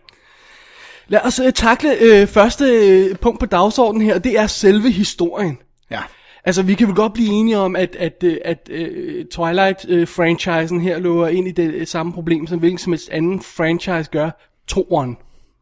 Lad 1.07 1.19
os 1.23 1.39
uh, 1.39 1.49
takle 1.49 1.97
øh, 2.01 2.27
første 2.27 2.65
uh, 3.11 3.17
punkt 3.17 3.39
på 3.39 3.45
dagsordenen 3.45 4.07
her, 4.07 4.15
og 4.15 4.23
det 4.23 4.39
er 4.39 4.47
selve 4.47 4.91
historien. 4.91 5.57
Ja. 5.91 6.01
Altså, 6.45 6.63
vi 6.63 6.73
kan 6.73 6.87
vel 6.87 6.95
godt 6.95 7.13
blive 7.13 7.29
enige 7.29 7.57
om, 7.57 7.75
at, 7.75 7.95
at, 7.95 8.23
øh, 8.23 8.37
at 8.45 8.69
uh, 8.71 9.25
Twilight-franchisen 9.33 10.81
her 10.81 10.99
løber 10.99 11.27
ind 11.27 11.47
i 11.47 11.51
det 11.51 11.81
uh, 11.81 11.87
samme 11.87 12.13
problem, 12.13 12.47
som 12.47 12.59
hvilken 12.59 12.77
som 12.77 12.93
helst 12.93 13.09
anden 13.09 13.41
franchise 13.41 14.09
gør, 14.11 14.29
toeren. 14.67 15.17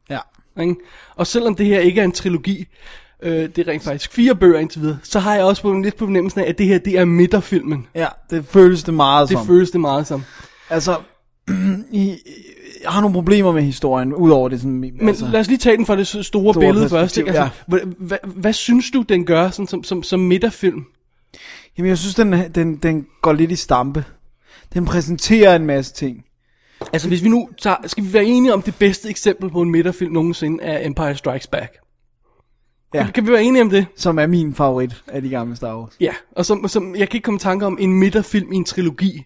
Ja. 0.09 0.19
Ikke? 0.61 0.75
Og 1.15 1.27
selvom 1.27 1.55
det 1.55 1.65
her 1.65 1.79
ikke 1.79 2.01
er 2.01 2.05
en 2.05 2.11
trilogi, 2.11 2.65
øh, 3.23 3.49
det 3.55 3.57
er 3.57 3.67
rent 3.67 3.83
faktisk 3.83 4.13
fire 4.13 4.35
bøger 4.35 4.59
indtil 4.59 4.81
videre, 4.81 4.97
så 5.03 5.19
har 5.19 5.35
jeg 5.35 5.43
også 5.43 5.61
på, 5.61 5.73
lidt 5.73 5.95
på 5.95 6.05
fornemmelsen 6.05 6.41
af, 6.41 6.45
at 6.49 6.57
det 6.57 6.65
her, 6.65 6.77
det 6.77 6.97
er 6.97 7.05
midterfilmen. 7.05 7.87
Ja, 7.95 8.07
det 8.29 8.45
føles 8.45 8.83
det 8.83 8.93
meget 8.93 9.29
Det 9.29 9.37
som. 9.37 9.47
føles 9.47 9.71
det 9.71 9.81
meget 9.81 10.07
som. 10.07 10.23
Altså, 10.69 10.97
i, 11.91 12.17
jeg 12.83 12.91
har 12.91 13.01
nogle 13.01 13.13
problemer 13.13 13.51
med 13.51 13.61
historien, 13.61 14.13
udover 14.13 14.49
det 14.49 14.59
sådan... 14.59 14.79
Men 14.79 15.07
altså, 15.07 15.27
lad 15.27 15.39
os 15.39 15.47
lige 15.47 15.57
tage 15.57 15.77
den 15.77 15.85
fra 15.85 15.95
det 15.95 16.07
store, 16.07 16.23
store 16.23 16.53
billede 16.53 16.89
først. 16.89 17.17
Ikke? 17.17 17.29
Altså, 17.29 17.49
hvad, 17.67 17.79
hvad, 17.97 18.17
hvad 18.23 18.53
synes 18.53 18.91
du, 18.91 19.01
den 19.01 19.25
gør 19.25 19.49
sådan, 19.49 19.67
som, 19.67 19.83
som, 19.83 20.03
som 20.03 20.19
midterfilm? 20.19 20.85
Jamen, 21.77 21.89
jeg 21.89 21.97
synes, 21.97 22.15
den, 22.15 22.33
den, 22.55 22.75
den 22.75 23.05
går 23.21 23.33
lidt 23.33 23.51
i 23.51 23.55
stampe. 23.55 24.05
den 24.73 24.85
præsenterer 24.85 25.55
en 25.55 25.65
masse 25.65 25.93
ting. 25.93 26.25
Altså 26.93 27.07
hvis 27.07 27.23
vi 27.23 27.29
nu 27.29 27.49
tager, 27.61 27.75
skal 27.85 28.03
vi 28.03 28.13
være 28.13 28.25
enige 28.25 28.53
om 28.53 28.61
det 28.61 28.75
bedste 28.75 29.09
eksempel 29.09 29.49
på 29.49 29.61
en 29.61 29.69
midterfilm 29.69 30.13
nogensinde 30.13 30.63
er 30.63 30.87
Empire 30.87 31.15
Strikes 31.15 31.47
Back. 31.47 31.77
Ja. 32.93 33.03
Kan, 33.03 33.13
kan 33.13 33.27
vi 33.27 33.31
være 33.31 33.43
enige 33.43 33.61
om 33.61 33.69
det? 33.69 33.85
Som 33.95 34.19
er 34.19 34.27
min 34.27 34.53
favorit 34.55 35.03
af 35.07 35.21
de 35.21 35.29
gamle 35.29 35.55
Star 35.55 35.77
Wars. 35.79 35.93
Ja, 36.01 36.11
og 36.35 36.45
som, 36.45 36.67
som, 36.67 36.95
jeg 36.95 37.09
kan 37.09 37.17
ikke 37.17 37.25
komme 37.25 37.35
i 37.35 37.39
tanke 37.39 37.65
om 37.65 37.77
en 37.81 37.93
midterfilm 37.93 38.51
i 38.53 38.55
en 38.55 38.65
trilogi, 38.65 39.23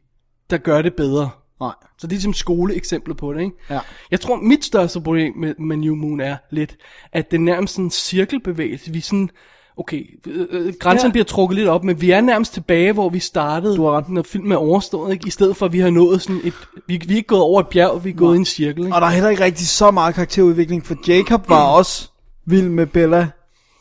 der 0.50 0.58
gør 0.58 0.82
det 0.82 0.94
bedre. 0.94 1.30
Nej. 1.62 1.72
Så 1.98 2.08
det 2.08 2.12
er 2.14 2.16
ligesom 2.16 2.34
skoleeksempler 2.34 3.16
på 3.16 3.34
det, 3.34 3.40
ikke? 3.42 3.56
Ja. 3.70 3.80
Jeg 4.12 4.22
tror, 4.22 4.36
mit 4.36 4.66
største 4.66 5.02
problem 5.02 5.34
med, 5.38 5.56
med 5.60 5.78
New 5.78 5.96
Moon 5.96 6.20
er 6.20 6.36
lidt, 6.52 6.76
at 7.14 7.32
det 7.32 7.38
er 7.38 7.42
nærmest 7.42 7.78
en 7.78 7.90
cirkelbevægelse. 7.92 8.92
Vi 8.92 8.98
er 8.98 9.02
sådan, 9.02 9.30
okay, 9.78 10.20
øh, 10.28 10.46
øh, 10.50 10.74
grænserne 10.80 11.08
Ja. 11.10 11.12
bliver 11.12 11.26
trukket 11.26 11.56
lidt 11.58 11.68
op, 11.70 11.84
men 11.84 12.02
vi 12.02 12.12
er 12.12 12.22
nærmest 12.22 12.54
tilbage, 12.54 12.94
hvor 12.94 13.10
vi 13.10 13.20
startede, 13.20 13.76
Du 13.76 13.84
har 13.86 13.92
ret. 13.98 14.10
når 14.10 14.22
filmen 14.24 14.52
er 14.52 14.56
overstået, 14.58 15.14
ikke? 15.14 15.28
I 15.28 15.32
stedet 15.32 15.58
for, 15.58 15.66
at 15.66 15.74
vi 15.74 15.80
har 15.80 15.90
nået 15.90 16.22
sådan 16.22 16.42
et, 16.44 16.54
vi, 16.88 17.02
vi 17.08 17.14
er 17.14 17.18
ikke 17.18 17.28
gået 17.28 17.42
over 17.42 17.60
et 17.62 17.68
bjerg, 17.68 18.04
vi 18.06 18.10
er 18.10 18.14
gået 18.14 18.36
i 18.36 18.40
en 18.40 18.46
cirkel, 18.46 18.84
ikke? 18.84 18.96
Og 18.96 19.02
der 19.02 19.08
er 19.08 19.12
heller 19.12 19.30
ikke 19.30 19.44
rigtig 19.44 19.68
så 19.68 19.92
meget 19.92 20.16
karakterudvikling, 20.16 20.86
for 20.86 20.96
Jacob 21.08 21.50
var 21.50 21.64
også 21.68 22.10
vild 22.46 22.70
med 22.70 22.86
Bella 22.86 23.28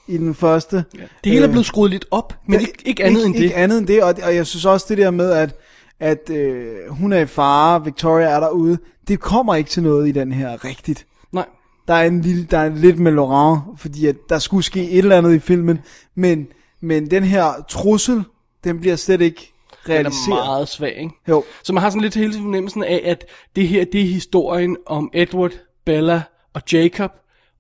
i 0.09 0.17
den 0.17 0.35
første. 0.35 0.85
Det 1.25 1.33
hele 1.33 1.45
er 1.45 1.49
blevet 1.51 1.67
skruet 1.67 1.91
lidt 1.91 2.07
op, 2.11 2.35
men 2.47 2.61
ikke, 2.61 2.73
ikke 2.85 3.05
andet 3.05 3.27
end 3.27 3.35
det. 3.35 3.43
Ikke 3.43 3.55
andet 3.57 3.79
end 3.79 3.87
det, 3.87 4.03
og, 4.03 4.15
og 4.25 4.35
jeg 4.35 4.47
synes 4.47 4.65
også 4.65 4.87
det 4.89 4.99
der 4.99 5.11
med, 5.11 5.31
at, 5.31 5.55
at 6.01 6.31
øh, 6.31 6.89
hun 6.89 7.13
er 7.13 7.19
i 7.19 7.27
fare, 7.27 7.85
Victoria 7.85 8.27
er 8.27 8.41
derude, 8.41 8.79
det 9.09 9.21
kommer 9.21 9.55
ikke 9.55 9.71
til 9.71 9.83
noget 9.83 10.09
i 10.09 10.13
den 10.13 10.33
her 10.33 10.65
rigtigt. 10.65 11.07
Nej. 11.33 11.47
Der 11.89 11.95
er, 11.95 12.07
en 12.07 12.21
lille, 12.21 12.45
der 12.51 12.59
er 12.59 12.69
lidt 12.69 12.99
med 12.99 13.13
Laurent, 13.13 13.61
fordi 13.77 14.07
at 14.07 14.17
der 14.29 14.39
skulle 14.39 14.65
ske 14.65 14.91
et 14.91 14.99
eller 14.99 15.19
andet 15.19 15.35
i 15.35 15.39
filmen, 15.39 15.81
men, 16.15 16.47
men 16.81 17.11
den 17.11 17.23
her 17.23 17.53
trussel, 17.69 18.25
den 18.65 18.81
bliver 18.81 18.97
slet 18.97 19.21
ikke 19.21 19.53
Den 19.87 19.93
realiseret. 19.95 20.39
er 20.39 20.45
meget 20.45 20.69
svag, 20.69 20.97
ikke? 20.99 21.15
Jo. 21.29 21.45
Så 21.63 21.73
man 21.73 21.83
har 21.83 21.91
sådan 21.91 22.03
lidt 22.03 22.15
hele 22.15 22.33
fornemmelsen 22.33 22.85
af, 22.85 23.03
at 23.05 23.25
det 23.57 23.69
her, 23.69 23.85
det 23.85 24.01
er 24.01 24.05
historien 24.07 24.77
om 24.87 25.11
Edward, 25.15 25.53
Bella 25.85 26.23
og 26.55 26.63
Jacob, 26.73 27.11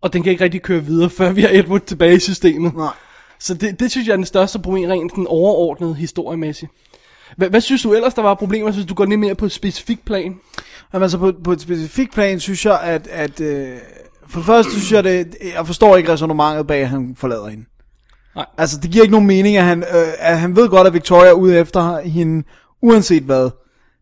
og 0.02 0.12
den 0.12 0.22
kan 0.22 0.32
ikke 0.32 0.44
rigtig 0.44 0.62
køre 0.62 0.84
videre, 0.84 1.10
før 1.10 1.32
vi 1.32 1.40
har 1.40 1.48
Edward 1.52 1.80
tilbage 1.80 2.16
i 2.16 2.18
systemet. 2.18 2.74
Nej. 2.74 2.92
Så 3.38 3.54
det, 3.54 3.80
det 3.80 3.90
synes 3.90 4.06
jeg 4.06 4.12
er 4.12 4.16
den 4.16 4.26
største 4.26 4.58
problem, 4.58 4.90
rent 4.90 5.14
den 5.14 5.26
overordnede 5.26 5.94
historiemæssigt. 5.94 6.72
Hvad, 7.36 7.50
hvad 7.50 7.60
synes 7.60 7.82
du 7.82 7.92
ellers, 7.92 8.14
der 8.14 8.22
var 8.22 8.34
problemer, 8.34 8.72
hvis 8.72 8.86
du 8.86 8.94
går 8.94 9.04
lidt 9.04 9.20
mere 9.20 9.34
på 9.34 9.44
et 9.44 9.52
specifikt 9.52 10.04
plan? 10.04 10.34
Jamen 10.92 11.02
altså 11.02 11.18
på, 11.18 11.32
på 11.44 11.52
et 11.52 11.60
specifikt 11.60 12.12
plan, 12.12 12.40
synes 12.40 12.66
jeg, 12.66 12.80
at, 12.80 13.06
at 13.06 13.40
øh, 13.40 13.76
for 14.28 14.38
det 14.38 14.46
første 14.46 14.72
synes 14.72 14.92
jeg, 14.92 15.04
det, 15.04 15.36
jeg 15.56 15.66
forstår 15.66 15.96
ikke 15.96 16.12
resonemanget 16.12 16.66
bag, 16.66 16.80
at 16.80 16.88
han 16.88 17.14
forlader 17.18 17.48
hende. 17.48 17.64
Nej. 18.36 18.46
Altså, 18.58 18.78
det 18.80 18.90
giver 18.90 19.02
ikke 19.02 19.12
nogen 19.12 19.26
mening, 19.26 19.56
at 19.56 19.64
han, 19.64 19.82
øh, 19.82 20.08
at 20.18 20.38
han 20.38 20.56
ved 20.56 20.68
godt, 20.68 20.86
at 20.86 20.94
Victoria 20.94 21.28
er 21.28 21.32
ude 21.32 21.58
efter 21.58 22.00
hende, 22.00 22.46
uanset 22.82 23.22
hvad. 23.22 23.50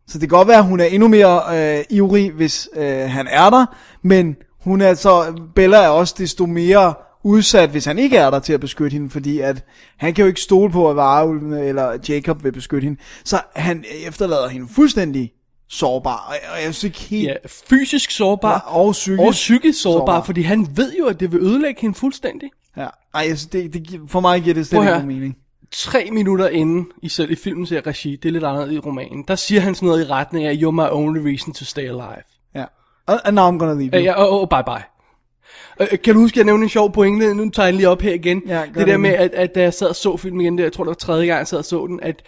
Så 0.09 0.19
det 0.19 0.29
kan 0.29 0.39
godt 0.39 0.49
være, 0.49 0.59
at 0.59 0.65
hun 0.65 0.81
er 0.81 0.85
endnu 0.85 1.09
mere 1.09 1.43
øh, 1.79 1.85
ivrig, 1.91 2.31
hvis 2.31 2.69
øh, 2.77 3.11
han 3.11 3.29
er 3.31 3.51
der, 3.51 3.67
men 4.03 4.37
hun 4.61 4.81
er 4.81 4.95
så, 4.95 5.41
Bella 5.55 5.77
er 5.77 5.89
også 5.89 6.15
desto 6.19 6.47
mere 6.47 6.95
udsat, 7.25 7.71
hvis 7.71 7.85
han 7.85 7.99
ikke 7.99 8.17
er 8.17 8.31
der 8.31 8.39
til 8.39 8.53
at 8.53 8.61
beskytte 8.61 8.95
hende, 8.95 9.11
fordi 9.11 9.41
at 9.41 9.65
han 9.97 10.15
kan 10.15 10.23
jo 10.23 10.29
ikke 10.29 10.41
stole 10.41 10.73
på, 10.73 10.91
at 10.91 10.97
Varulven 10.97 11.53
eller 11.53 11.99
Jacob 12.09 12.45
vil 12.45 12.53
beskytte 12.53 12.85
hende. 12.85 13.01
Så 13.25 13.41
han 13.57 13.85
efterlader 14.07 14.49
hende 14.49 14.69
fuldstændig 14.69 15.33
sårbar, 15.69 16.35
og 16.53 16.65
jeg 16.65 16.75
synes 16.75 16.85
ikke 16.85 17.01
helt... 17.01 17.29
Ja, 17.29 17.35
fysisk 17.47 18.11
sårbar 18.11 18.53
Ja, 18.53 18.77
og 18.77 18.93
psykisk 18.93 19.21
og 19.21 19.31
psykisk 19.33 19.83
sårbar, 19.83 19.99
sårbar. 19.99 20.23
fordi 20.23 20.43
han 20.43 20.69
ved 20.75 20.97
jo, 20.99 21.07
at 21.07 21.21
det 21.21 21.33
vil 21.33 21.41
ødelægge 21.41 21.81
hende 21.81 21.95
fuldstændig. 21.95 22.51
Ja. 22.77 22.87
Ej, 23.15 23.27
synes, 23.27 23.47
det, 23.47 23.75
det, 23.75 24.01
for 24.09 24.21
mig 24.21 24.43
giver 24.43 24.55
det 24.55 24.67
slet 24.67 24.97
ikke 24.97 25.07
mening. 25.07 25.37
tre 25.73 26.09
minutter 26.13 26.49
inden 26.49 26.87
i 27.03 27.09
selv 27.09 27.31
i 27.31 27.37
filmens 27.37 27.71
her 27.71 27.87
regi, 27.87 28.17
det 28.17 28.29
er 28.29 28.33
lidt 28.33 28.45
andet 28.45 28.73
i 28.73 28.79
romanen, 28.79 29.25
der 29.29 29.35
siger 29.35 29.61
han 29.61 29.75
sådan 29.75 29.87
noget 29.87 30.07
i 30.07 30.11
retning 30.11 30.47
af, 30.47 30.55
you're 30.55 30.71
my 30.71 30.89
only 30.91 31.21
reason 31.21 31.53
to 31.53 31.65
stay 31.65 31.83
alive. 31.83 32.23
Ja. 32.55 32.65
And, 33.11 33.21
and 33.25 33.35
now 33.35 33.51
I'm 33.51 33.59
gonna 33.59 33.75
leave 33.75 33.93
you. 33.93 33.99
Øh, 33.99 34.05
ja, 34.05 34.13
og, 34.13 34.41
og 34.41 34.49
bye 34.49 34.65
bye. 34.67 34.85
Øh, 35.81 35.99
kan 36.05 36.15
du 36.15 36.21
huske, 36.21 36.35
at 36.35 36.37
jeg 36.37 36.45
nævnte 36.45 36.63
en 36.63 36.69
sjov 36.69 36.93
pointe? 36.93 37.35
Nu 37.35 37.51
tager 37.51 37.67
jeg 37.67 37.75
lige 37.75 37.89
op 37.89 38.03
her 38.03 38.15
igen. 38.15 38.43
Ja, 38.47 38.63
det 38.67 38.75
der 38.75 38.85
det 38.85 39.01
med, 39.01 39.11
at, 39.11 39.31
at 39.35 39.55
da 39.55 39.61
jeg 39.61 39.75
sad 39.75 39.89
og 39.89 39.97
så 39.97 40.17
filmen 40.17 40.41
igen, 40.41 40.59
det, 40.59 40.65
jeg 40.65 40.73
tror 40.73 40.85
det 40.85 40.89
var 40.89 40.95
tredje 40.95 41.27
gang, 41.27 41.39
jeg 41.39 41.47
sad 41.47 41.59
og 41.59 41.65
så 41.65 41.87
den, 41.87 42.01
at 42.03 42.23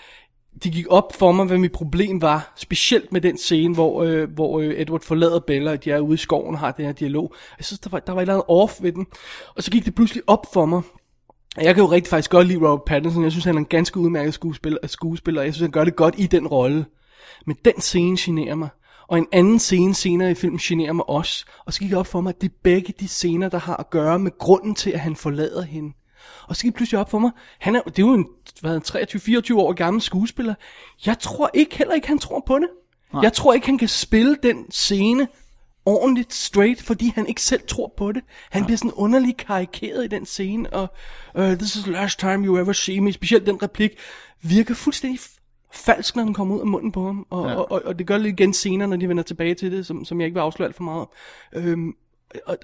det 0.65 0.73
gik 0.73 0.87
op 0.91 1.17
for 1.17 1.33
mig, 1.33 1.47
hvad 1.47 1.59
mit 1.59 1.73
problem 1.73 2.23
var, 2.23 2.53
specielt 2.57 3.13
med 3.13 3.21
den 3.21 3.39
scene, 3.39 3.75
hvor, 3.75 4.03
øh, 4.03 4.31
hvor 4.35 4.61
øh, 4.61 4.75
Edward 4.77 5.01
forlader 5.01 5.41
Bella, 5.41 5.71
og 5.71 5.85
de 5.85 5.91
er 5.91 5.99
ude 5.99 6.15
i 6.15 6.17
skoven 6.17 6.55
og 6.55 6.61
har 6.61 6.73
den 6.73 6.85
her 6.85 6.93
dialog. 6.93 7.35
Jeg 7.59 7.65
synes, 7.65 7.81
der 7.81 7.91
var, 7.91 7.99
der 7.99 8.13
var 8.13 8.21
et 8.21 8.23
eller 8.23 8.35
andet 8.35 8.47
off 8.49 8.83
ved 8.83 8.93
den. 8.93 9.07
Og 9.57 9.63
så 9.63 9.71
gik 9.71 9.85
det 9.85 9.95
pludselig 9.95 10.23
op 10.27 10.47
for 10.53 10.67
mig, 10.67 10.83
jeg 11.57 11.75
kan 11.75 11.85
jo 11.85 11.91
rigtig 11.91 12.11
faktisk 12.11 12.31
godt 12.31 12.47
lide 12.47 12.59
Robert 12.59 12.85
Pattinson. 12.87 13.23
Jeg 13.23 13.33
synes, 13.33 13.45
han 13.45 13.55
er 13.55 13.59
en 13.59 13.65
ganske 13.65 14.01
udmærket 14.01 14.35
skuespiller, 14.35 14.79
skuespiller 14.87 15.41
og 15.41 15.47
jeg 15.47 15.55
synes, 15.55 15.65
han 15.65 15.71
gør 15.71 15.85
det 15.85 15.97
godt 15.97 16.15
i 16.19 16.27
den 16.27 16.47
rolle. 16.47 16.85
Men 17.47 17.57
den 17.65 17.81
scene 17.81 18.17
generer 18.21 18.55
mig. 18.55 18.69
Og 19.09 19.19
en 19.19 19.27
anden 19.33 19.59
scene 19.59 19.95
senere 19.95 20.31
i 20.31 20.35
filmen 20.35 20.59
generer 20.59 20.93
mig 20.93 21.09
også. 21.09 21.45
Og 21.67 21.73
så 21.73 21.81
gik 21.81 21.91
det 21.91 21.99
op 21.99 22.07
for 22.07 22.21
mig, 22.21 22.31
at 22.31 22.41
det 22.41 22.49
er 22.49 22.55
begge 22.63 22.95
de 23.01 23.09
scener, 23.09 23.49
der 23.49 23.59
har 23.59 23.77
at 23.77 23.91
gøre 23.91 24.19
med 24.19 24.39
grunden 24.39 24.75
til, 24.75 24.91
at 24.91 25.01
han 25.01 25.17
forlader 25.17 25.63
hende. 25.63 25.93
Og 26.49 26.57
så 26.57 26.63
gik 26.63 26.73
det 26.73 26.77
pludselig 26.77 27.01
op 27.01 27.11
for 27.11 27.19
mig, 27.19 27.31
han 27.59 27.77
er, 27.77 27.83
det 27.83 27.99
er 27.99 28.07
jo 28.07 28.15
en 28.15 28.27
hvad, 28.61 28.81
23-24 29.55 29.57
år 29.57 29.73
gammel 29.73 30.03
skuespiller. 30.03 30.55
Jeg 31.07 31.19
tror 31.19 31.51
ikke, 31.55 31.79
heller 31.79 31.95
ikke, 31.95 32.09
han 32.09 32.19
tror 32.19 32.43
på 32.47 32.59
det. 32.59 32.69
Nej. 33.13 33.23
Jeg 33.23 33.33
tror 33.33 33.53
ikke, 33.53 33.67
han 33.67 33.79
kan 33.79 33.89
spille 33.89 34.37
den 34.43 34.71
scene 34.71 35.29
ordentligt 35.87 36.35
straight, 36.35 36.83
fordi 36.83 37.13
han 37.15 37.27
ikke 37.27 37.43
selv 37.43 37.63
tror 37.69 37.95
på 37.97 38.13
det. 38.13 38.23
Han 38.51 38.65
bliver 38.65 38.77
sådan 38.77 38.93
underligt 38.93 39.37
karikeret 39.37 40.05
i 40.05 40.09
den 40.09 40.27
scene, 40.27 40.73
og 40.73 40.95
uh, 41.39 41.45
this 41.45 41.77
is 41.77 41.83
the 41.83 41.93
last 41.93 42.19
time 42.19 42.47
you 42.47 42.59
ever 42.59 42.73
see 42.73 43.01
me, 43.01 43.13
specielt 43.13 43.47
den 43.47 43.63
replik, 43.63 43.91
virker 44.43 44.75
fuldstændig 44.75 45.21
falsk, 45.73 46.17
når 46.17 46.25
den 46.25 46.35
kommer 46.35 46.55
ud 46.55 46.61
af 46.61 46.67
munden 46.67 46.93
på 46.93 47.07
ham, 47.07 47.27
og, 47.31 47.49
ja. 47.49 47.55
og, 47.55 47.73
og, 47.73 47.83
og 47.85 47.99
det 47.99 48.07
gør 48.07 48.19
det 48.19 48.27
igen 48.27 48.53
senere, 48.53 48.89
når 48.89 48.97
de 48.97 49.09
vender 49.09 49.23
tilbage 49.23 49.55
til 49.55 49.73
det, 49.73 49.87
som, 49.87 50.05
som 50.05 50.21
jeg 50.21 50.27
ikke 50.27 50.35
vil 50.35 50.41
afsløre 50.41 50.67
alt 50.67 50.77
for 50.77 50.83
meget 50.83 51.01
om. 51.01 51.09
Øhm, 51.53 51.95
og, 52.47 52.57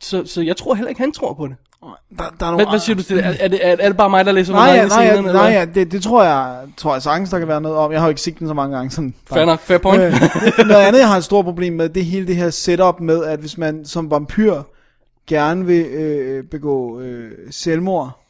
så, 0.00 0.26
så 0.26 0.42
jeg 0.42 0.56
tror 0.56 0.74
heller 0.74 0.88
ikke, 0.88 1.00
han 1.00 1.12
tror 1.12 1.34
på 1.34 1.46
det. 1.46 1.56
Der, 1.82 1.90
der 2.18 2.46
er 2.46 2.50
nogle, 2.50 2.56
Hvad, 2.56 2.66
hvad 2.72 2.80
siger 2.80 2.96
du 2.96 3.02
til 3.02 3.16
det? 3.16 3.24
Er, 3.24 3.34
er, 3.40 3.48
det, 3.48 3.66
er, 3.66 3.76
er 3.80 3.88
det 3.88 3.96
bare 3.96 4.10
mig, 4.10 4.24
der 4.24 4.32
læser 4.32 4.52
Nej, 4.52 4.66
ja, 4.66 4.86
nej, 4.86 4.88
scenerne, 4.88 5.32
nej, 5.32 5.46
eller 5.46 5.58
ja, 5.58 5.64
det, 5.64 5.92
det 5.92 6.02
tror 6.02 6.24
jeg, 6.24 6.68
tror 6.76 6.94
jeg 6.94 7.02
sagtens, 7.02 7.30
der 7.30 7.38
kan 7.38 7.48
være 7.48 7.60
noget 7.60 7.78
om. 7.78 7.92
Jeg 7.92 8.00
har 8.00 8.06
jo 8.06 8.08
ikke 8.08 8.20
set 8.20 8.38
den 8.38 8.48
så 8.48 8.54
mange 8.54 8.76
gange. 8.76 8.90
Sådan, 8.90 9.14
Fair 9.26 9.44
nok, 9.44 9.60
fair 9.60 9.78
point. 9.78 10.02
Øh, 10.02 10.12
noget 10.66 10.86
andet, 10.86 11.00
jeg 11.00 11.08
har 11.08 11.16
et 11.16 11.24
stort 11.24 11.44
problem 11.44 11.72
med, 11.72 11.88
det 11.88 12.00
er 12.00 12.04
hele 12.04 12.26
det 12.26 12.36
her 12.36 12.50
setup 12.50 13.00
med, 13.00 13.24
at 13.24 13.40
hvis 13.40 13.58
man 13.58 13.84
som 13.84 14.10
vampyr 14.10 14.62
gerne 15.26 15.66
vil 15.66 15.86
øh, 15.86 16.44
begå 16.44 17.00
øh, 17.00 17.30
selvmord, 17.50 18.24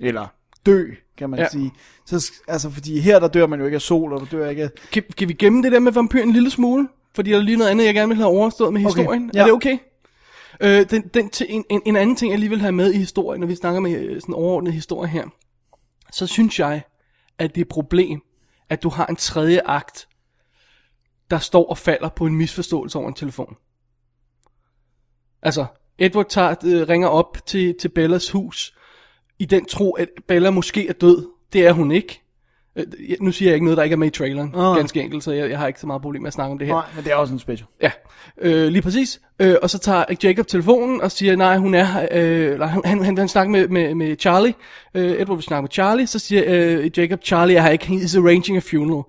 eller 0.00 0.26
dø, 0.66 0.84
kan 1.18 1.30
man 1.30 1.38
Ja. 1.38 1.48
sige. 1.48 1.72
Så, 2.06 2.32
altså, 2.48 2.70
fordi 2.70 3.00
her, 3.00 3.18
der 3.18 3.28
dør 3.28 3.46
man 3.46 3.58
jo 3.60 3.64
ikke 3.64 3.74
af 3.74 3.80
sol, 3.82 4.12
og 4.12 4.20
du 4.20 4.26
dør 4.36 4.48
ikke 4.48 4.62
af... 4.62 4.70
Kan, 4.92 5.02
kan 5.16 5.28
vi 5.28 5.32
gemme 5.32 5.62
det 5.62 5.72
der 5.72 5.78
med 5.80 5.92
vampyren 5.92 6.28
en 6.28 6.32
lille 6.34 6.50
smule? 6.50 6.88
Fordi 7.14 7.30
der 7.30 7.36
er 7.36 7.42
lige 7.42 7.56
noget 7.56 7.70
andet, 7.70 7.84
jeg 7.86 7.94
gerne 7.94 8.08
vil 8.08 8.16
have 8.16 8.28
overstået 8.28 8.72
med 8.72 8.80
Okay, 8.86 8.96
historien. 9.00 9.30
ja. 9.34 9.40
Er 9.40 9.44
det 9.44 9.52
okay? 9.52 9.78
Øh, 10.60 10.90
den, 10.90 11.08
den, 11.14 11.30
til, 11.30 11.46
en, 11.48 11.64
en, 11.70 11.82
en 11.86 11.96
anden 11.96 12.16
ting, 12.16 12.30
jeg 12.30 12.38
lige 12.38 12.50
vil 12.50 12.60
have 12.60 12.72
med 12.72 12.92
i 12.92 12.98
historien, 12.98 13.40
når 13.40 13.46
vi 13.46 13.54
snakker 13.54 13.80
med 13.80 13.90
øh, 13.92 14.20
sådan 14.20 14.34
overordnet 14.34 14.72
historie 14.72 15.08
her, 15.10 15.24
så 16.12 16.26
synes 16.26 16.58
jeg, 16.58 16.82
at 17.38 17.54
det 17.54 17.60
er 17.60 17.64
et 17.64 17.68
problem, 17.68 18.20
at 18.70 18.82
du 18.82 18.88
har 18.88 19.06
en 19.06 19.16
tredje 19.16 19.60
akt, 19.64 20.08
der 21.30 21.38
står 21.38 21.66
og 21.70 21.78
falder 21.78 22.08
på 22.08 22.26
en 22.26 22.36
misforståelse 22.36 22.98
over 22.98 23.08
en 23.08 23.14
telefon. 23.14 23.56
Altså, 25.42 25.66
Edward 25.98 26.26
tager, 26.28 26.54
øh, 26.64 26.88
ringer 26.88 27.08
op 27.08 27.38
til, 27.46 27.74
til 27.80 27.88
Bellas 27.88 28.30
hus, 28.30 28.75
i 29.38 29.44
den 29.44 29.64
tro, 29.64 29.90
at 29.92 30.08
Bella 30.28 30.50
måske 30.50 30.88
er 30.88 30.92
død. 30.92 31.26
Det 31.52 31.66
er 31.66 31.72
hun 31.72 31.90
ikke. 31.90 32.22
Øh, 32.76 32.84
Nu 33.20 33.32
siger 33.32 33.48
jeg 33.48 33.54
ikke 33.54 33.64
noget, 33.64 33.76
der 33.76 33.82
ikke 33.82 33.94
er 33.94 33.98
med 33.98 34.06
i 34.06 34.10
traileren, 34.10 34.54
Ah. 34.56 34.76
ganske 34.76 35.00
enkelt, 35.02 35.24
så 35.24 35.32
jeg, 35.32 35.50
jeg 35.50 35.58
har 35.58 35.66
ikke 35.66 35.80
så 35.80 35.86
meget 35.86 36.02
problem 36.02 36.22
med 36.22 36.28
at 36.28 36.32
snakke 36.34 36.52
om 36.52 36.58
det 36.58 36.66
her. 36.66 36.74
Nej, 36.74 36.84
men 36.94 37.04
det 37.04 37.12
er 37.12 37.16
også 37.16 37.32
en 37.34 37.38
special. 37.40 37.66
Ja, 37.82 37.90
øh, 38.38 38.68
lige 38.68 38.82
præcis. 38.82 39.20
Øh, 39.38 39.56
og 39.62 39.70
så 39.70 39.78
tager 39.78 40.04
Jacob 40.24 40.46
telefonen 40.46 41.00
og 41.00 41.12
siger, 41.12 41.36
nej, 41.36 41.56
hun 41.56 41.74
er 41.74 41.84
her. 41.84 42.08
Øh, 42.12 42.52
eller 42.52 42.66
han, 42.66 42.82
han, 42.84 43.04
han, 43.04 43.18
han 43.18 43.28
snakker 43.28 43.50
med, 43.52 43.68
med, 43.68 43.94
med 43.94 44.16
Charlie. 44.20 44.54
Øh, 44.94 45.10
Edward 45.10 45.36
vil 45.36 45.42
snakke 45.42 45.62
med 45.62 45.70
Charlie. 45.70 46.06
Så 46.06 46.18
siger 46.18 46.42
øh, 46.46 46.98
Jacob, 46.98 47.20
Charlie 47.24 47.56
er 47.56 47.62
her 47.62 47.70
ikke. 47.70 47.86
He 47.86 47.94
is 47.94 48.16
arranging 48.16 48.56
a 48.56 48.60
funeral. 48.60 49.02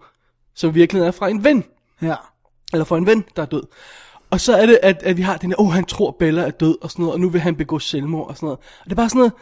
Så 0.55 0.69
virkeligheden 0.69 1.07
er 1.07 1.11
fra 1.11 1.29
en 1.29 1.43
ven. 1.43 1.63
Ja. 2.01 2.15
Eller 2.73 2.85
fra 2.85 2.97
en 2.97 3.05
ven, 3.05 3.23
der 3.35 3.41
er 3.41 3.45
død. 3.45 3.63
Og 4.29 4.39
så 4.39 4.55
er 4.55 4.65
det, 4.65 4.79
at, 4.83 5.03
at 5.03 5.17
vi 5.17 5.21
har 5.21 5.37
den 5.37 5.49
der, 5.49 5.55
oh, 5.61 5.71
han 5.71 5.85
tror 5.85 6.15
Bella 6.19 6.41
er 6.41 6.49
død 6.49 6.77
og 6.81 6.91
sådan 6.91 7.03
noget, 7.03 7.13
og 7.13 7.19
nu 7.19 7.29
vil 7.29 7.41
han 7.41 7.55
begå 7.55 7.79
selvmord 7.79 8.27
og 8.29 8.35
sådan 8.35 8.45
noget. 8.47 8.57
Og 8.59 8.85
det 8.85 8.91
er 8.91 8.95
bare 8.95 9.09
sådan 9.09 9.19
noget, 9.19 9.33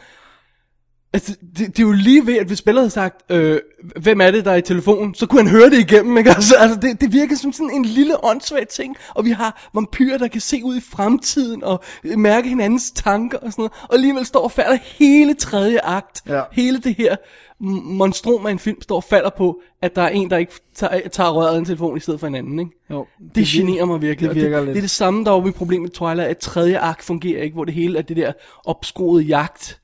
Altså, 1.12 1.36
det, 1.58 1.66
det 1.66 1.78
er 1.78 1.82
jo 1.82 1.92
lige 1.92 2.26
ved, 2.26 2.36
at 2.38 2.46
hvis 2.46 2.62
Bella 2.62 2.80
havde 2.80 2.90
sagt, 2.90 3.32
øh, 3.32 3.58
hvem 4.00 4.20
er 4.20 4.30
det, 4.30 4.44
der 4.44 4.50
er 4.50 4.56
i 4.56 4.62
telefonen, 4.62 5.14
så 5.14 5.26
kunne 5.26 5.42
han 5.42 5.50
høre 5.50 5.70
det 5.70 5.78
igennem, 5.78 6.18
ikke? 6.18 6.30
Altså, 6.30 6.54
altså 6.56 6.78
det, 6.82 7.00
det 7.00 7.12
virker 7.12 7.36
som 7.36 7.52
sådan 7.52 7.70
en 7.70 7.84
lille 7.84 8.24
åndssvag 8.24 8.68
ting, 8.68 8.96
og 9.14 9.24
vi 9.24 9.30
har 9.30 9.68
vampyrer, 9.74 10.18
der 10.18 10.28
kan 10.28 10.40
se 10.40 10.60
ud 10.64 10.76
i 10.76 10.80
fremtiden, 10.80 11.64
og 11.64 11.80
øh, 12.04 12.18
mærke 12.18 12.48
hinandens 12.48 12.90
tanker 12.90 13.38
og 13.38 13.52
sådan 13.52 13.62
noget, 13.62 13.72
og 13.82 13.94
alligevel 13.94 14.26
står 14.26 14.40
og 14.42 14.52
falder 14.52 14.78
hele 14.98 15.34
tredje 15.34 15.78
akt, 15.82 16.22
Ja. 16.28 16.42
hele 16.52 16.78
det 16.78 16.94
her 16.96 17.16
monstrum 17.60 18.46
af 18.46 18.50
en 18.50 18.58
film, 18.58 18.82
står 18.82 18.96
og 18.96 19.04
falder 19.04 19.30
på, 19.30 19.60
at 19.82 19.96
der 19.96 20.02
er 20.02 20.08
en, 20.08 20.30
der 20.30 20.36
ikke 20.36 20.52
tager, 20.74 21.08
tager 21.08 21.30
røret 21.30 21.54
af 21.54 21.58
en 21.58 21.64
telefon 21.64 21.96
i 21.96 22.00
stedet 22.00 22.20
for 22.20 22.26
en 22.26 22.34
anden, 22.34 22.58
ikke? 22.58 22.70
Jo, 22.90 23.06
Det, 23.24 23.34
det 23.34 23.46
generer 23.46 23.84
mig 23.84 24.02
virkelig. 24.02 24.30
det 24.30 24.36
virker 24.42 24.56
det, 24.56 24.64
lidt. 24.66 24.74
det 24.74 24.80
er 24.80 24.82
det 24.82 24.90
samme, 24.90 25.24
der 25.24 25.30
var 25.30 25.40
mit 25.40 25.54
problem 25.54 25.82
med 25.82 25.90
Twilight, 25.90 26.20
at 26.30 26.38
tredje 26.38 26.78
akt 26.78 27.02
fungerer 27.04 27.42
ikke, 27.42 27.54
hvor 27.54 27.64
det 27.64 27.74
hele 27.74 27.98
er 27.98 28.02
det 28.02 28.16
der 28.16 28.32
opskruede 28.64 29.24
jagt, 29.24 29.80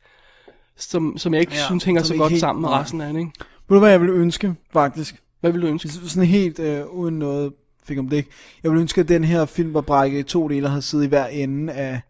som, 0.76 1.18
som 1.18 1.34
jeg 1.34 1.40
ikke 1.40 1.52
ja, 1.54 1.64
synes 1.66 1.84
hænger 1.84 2.02
så 2.02 2.14
godt 2.16 2.30
helt- 2.30 2.40
sammen 2.40 2.62
med 2.62 2.68
nej. 2.70 2.80
resten 2.80 3.00
af 3.00 3.12
det, 3.12 3.20
ikke? 3.20 3.32
Ved 3.68 3.76
du, 3.76 3.78
hvad 3.78 3.90
jeg 3.90 4.00
ville 4.00 4.14
ønske, 4.14 4.54
faktisk? 4.72 5.22
Hvad 5.40 5.52
vil 5.52 5.62
du 5.62 5.66
ønske? 5.66 5.88
sådan 5.88 6.28
helt 6.28 6.58
øh, 6.58 6.86
uden 6.86 7.18
noget 7.18 7.52
fik 7.84 7.98
om 7.98 8.08
det 8.08 8.16
ikke. 8.16 8.30
Jeg 8.62 8.70
ville 8.70 8.80
ønske, 8.80 9.00
at 9.00 9.08
den 9.08 9.24
her 9.24 9.44
film 9.44 9.74
var 9.74 9.80
brækket 9.80 10.18
i 10.18 10.22
to 10.22 10.48
dele 10.48 10.66
og 10.66 10.70
havde 10.70 10.82
siddet 10.82 11.04
i 11.04 11.08
hver 11.08 11.26
ende 11.26 11.72
af 11.72 12.00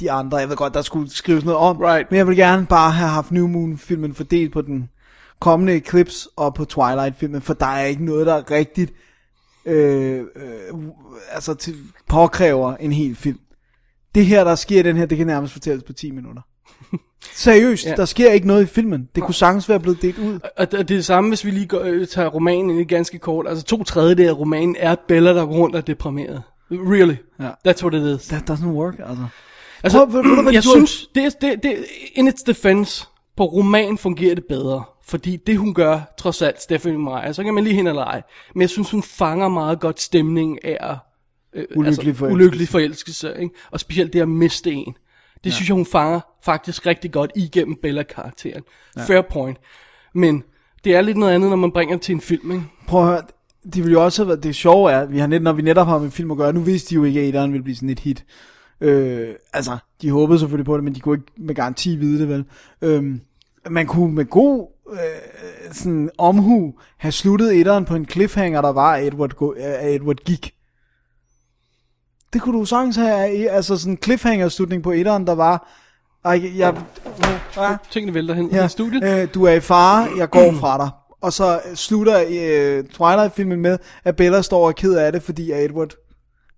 de 0.00 0.10
andre. 0.10 0.38
Jeg 0.38 0.48
ved 0.48 0.56
godt, 0.56 0.74
der 0.74 0.82
skulle 0.82 1.10
skrives 1.10 1.44
noget 1.44 1.58
om, 1.58 1.76
Right. 1.76 2.10
men 2.10 2.18
jeg 2.18 2.26
vil 2.26 2.36
gerne 2.36 2.66
bare 2.66 2.90
have 2.90 3.08
haft 3.10 3.30
New 3.32 3.46
Moon-filmen 3.46 4.14
fordelt 4.14 4.52
på 4.52 4.60
den 4.62 4.88
kommende 5.40 5.74
Eclipse 5.76 6.28
og 6.36 6.54
på 6.54 6.64
Twilight-filmen, 6.64 7.42
for 7.42 7.54
der 7.54 7.66
er 7.66 7.84
ikke 7.84 8.04
noget, 8.04 8.26
der 8.26 8.34
er 8.34 8.50
rigtigt 8.50 8.92
øh, 9.66 10.18
øh, 10.36 10.74
altså 11.32 11.54
til, 11.54 11.74
påkræver 12.08 12.76
en 12.76 12.92
hel 12.92 13.16
film. 13.16 13.38
Det 14.14 14.26
her, 14.26 14.44
der 14.44 14.54
sker 14.54 14.80
i 14.80 14.82
den 14.82 14.96
her, 14.96 15.06
det 15.06 15.18
kan 15.18 15.26
nærmest 15.26 15.52
fortælles 15.52 15.84
på 15.84 15.92
10 15.92 16.10
minutter. 16.10 16.42
Seriøst, 17.34 17.86
Ja. 17.86 17.94
der 17.94 18.04
sker 18.04 18.32
ikke 18.32 18.46
noget 18.46 18.62
i 18.62 18.66
filmen. 18.66 19.08
Det 19.14 19.22
kunne 19.22 19.34
sagtens 19.34 19.68
være 19.68 19.80
blevet 19.80 20.02
delt 20.02 20.18
ud. 20.18 20.38
Og 20.56 20.70
det, 20.72 20.80
er 20.80 20.84
det 20.84 21.04
samme, 21.04 21.30
hvis 21.30 21.44
vi 21.44 21.50
lige 21.50 21.66
går, 21.66 21.80
øh, 21.80 22.06
tager 22.06 22.28
romanen 22.28 22.78
i 22.80 22.84
ganske 22.84 23.18
kort. 23.18 23.48
Altså 23.48 23.64
to 23.64 23.84
tredjedel 23.84 24.28
af 24.28 24.38
romanen 24.38 24.76
er 24.78 24.96
Bella, 25.08 25.34
der 25.34 25.46
går 25.46 25.52
rundt 25.54 25.74
og 25.74 25.78
er 25.78 25.84
deprimeret. 25.84 26.42
Really. 26.70 27.14
Ja. 27.40 27.50
That's 27.68 27.82
what 27.82 27.94
it 27.94 28.20
is. 28.20 28.26
That 28.28 28.50
doesn't 28.50 28.66
work, 28.66 28.94
altså. 28.98 29.26
Altså, 29.82 29.98
Prøv- 30.06 30.12
ved 30.12 30.42
hvad 30.42 30.52
jeg 30.52 30.62
synes, 30.62 31.06
det, 31.14 31.24
er- 31.24 31.30
det, 31.40 31.62
det, 31.62 31.84
in 32.14 32.28
its 32.28 32.42
defense, 32.42 33.06
på 33.36 33.44
roman 33.44 33.98
fungerer 33.98 34.34
det 34.34 34.44
bedre. 34.48 34.82
Fordi 35.06 35.36
det 35.46 35.58
hun 35.58 35.74
gør, 35.74 36.14
trods 36.18 36.42
alt, 36.42 36.62
Stephanie 36.62 36.98
Meyer, 36.98 37.32
så 37.32 37.44
kan 37.44 37.54
man 37.54 37.64
lige 37.64 37.76
hende 37.76 37.88
eller 37.88 38.04
ej. 38.04 38.22
Men 38.54 38.60
jeg 38.60 38.70
synes, 38.70 38.90
hun 38.90 39.02
fanger 39.02 39.48
meget 39.48 39.80
godt 39.80 40.00
stemningen 40.00 40.58
af 40.64 40.96
øh, 41.54 41.64
Ulykkelig 41.76 42.16
forelskelse. 42.16 42.24
ulykkelig 42.34 42.68
forelskelse. 42.68 43.34
Ikke? 43.42 43.54
Og 43.70 43.80
specielt 43.80 44.12
det 44.12 44.20
at 44.20 44.28
miste 44.28 44.72
en. 44.72 44.94
Det 45.44 45.50
ja. 45.50 45.54
synes 45.54 45.68
jeg, 45.68 45.74
hun 45.74 45.86
fanger 45.86 46.20
faktisk 46.44 46.86
rigtig 46.86 47.12
godt 47.12 47.30
igennem 47.36 47.76
Bella-karakteren. 47.82 48.62
Ja. 48.96 49.02
Fair 49.02 49.20
point. 49.20 49.58
Men 50.14 50.42
det 50.84 50.94
er 50.94 51.00
lidt 51.00 51.16
noget 51.16 51.32
andet, 51.32 51.50
når 51.50 51.56
man 51.56 51.72
bringer 51.72 51.94
det 51.94 52.02
til 52.02 52.14
en 52.14 52.20
film. 52.20 52.50
Ikke? 52.50 52.64
Prøv 52.86 53.00
at 53.00 53.06
høre, 53.06 53.22
de 53.74 53.82
ville 53.82 53.92
jo 53.92 54.04
også 54.04 54.22
have 54.22 54.28
været, 54.28 54.42
det 54.42 54.54
sjove 54.54 54.92
er, 54.92 55.04
vi 55.04 55.18
har 55.18 55.26
net, 55.26 55.42
når 55.42 55.52
vi 55.52 55.62
netop 55.62 55.86
har 55.86 55.98
med 55.98 56.10
film 56.10 56.30
at 56.30 56.36
gøre, 56.36 56.52
nu 56.52 56.60
vidste 56.60 56.90
de 56.90 56.94
jo 56.94 57.04
ikke, 57.04 57.20
at 57.20 57.28
Aderen 57.28 57.52
ville 57.52 57.64
blive 57.64 57.76
sådan 57.76 57.88
et 57.88 58.00
hit. 58.00 58.24
Øh, 58.80 59.28
altså, 59.52 59.76
de 60.02 60.10
håbede 60.10 60.38
selvfølgelig 60.38 60.66
på 60.66 60.76
det, 60.76 60.84
men 60.84 60.94
de 60.94 61.00
kunne 61.00 61.16
ikke 61.16 61.32
med 61.36 61.54
garanti 61.54 61.96
vide 61.96 62.18
det, 62.18 62.28
vel. 62.28 62.44
Øh, 62.82 63.14
man 63.70 63.86
kunne 63.86 64.14
med 64.14 64.24
god 64.24 64.66
øh, 64.92 65.72
sådan 65.72 66.10
omhu 66.18 66.74
have 66.96 67.12
sluttet 67.12 67.60
etteren 67.60 67.84
på 67.84 67.94
en 67.94 68.06
cliffhanger, 68.06 68.60
der 68.60 68.72
var, 68.72 68.92
at 68.92 69.06
Edward, 69.06 69.30
gå, 69.30 69.50
at 69.58 69.94
Edward 69.94 70.16
gik. 70.16 70.53
Det 72.34 72.42
kunne 72.42 72.58
du 72.58 72.64
sagtens 72.64 72.96
have, 72.96 73.50
altså 73.50 73.76
sådan 73.76 73.92
en 73.92 73.98
cliffhanger-slutning 74.04 74.82
på 74.82 74.90
etteren, 74.92 75.26
der 75.26 75.34
var, 75.34 75.68
ej, 76.24 76.58
jeg, 76.58 76.74
ja, 77.56 77.76
Tingene 77.90 78.14
vælter 78.14 78.34
hen 78.34 78.50
Ja, 78.50 78.64
i 78.64 78.68
studiet. 78.68 79.04
øh, 79.04 79.28
du 79.34 79.44
er 79.44 79.52
i 79.52 79.60
fare, 79.60 80.08
jeg 80.18 80.30
går 80.30 80.52
fra 80.60 80.78
dig. 80.78 80.90
Og 81.20 81.32
så 81.32 81.60
slutter 81.74 82.20
øh, 82.30 82.84
Twilight-filmen 82.84 83.60
med, 83.60 83.78
at 84.04 84.16
Bella 84.16 84.42
står 84.42 84.62
og 84.62 84.68
er 84.68 84.72
ked 84.72 84.94
af 84.94 85.12
det, 85.12 85.22
fordi 85.22 85.52
Edward 85.52 85.90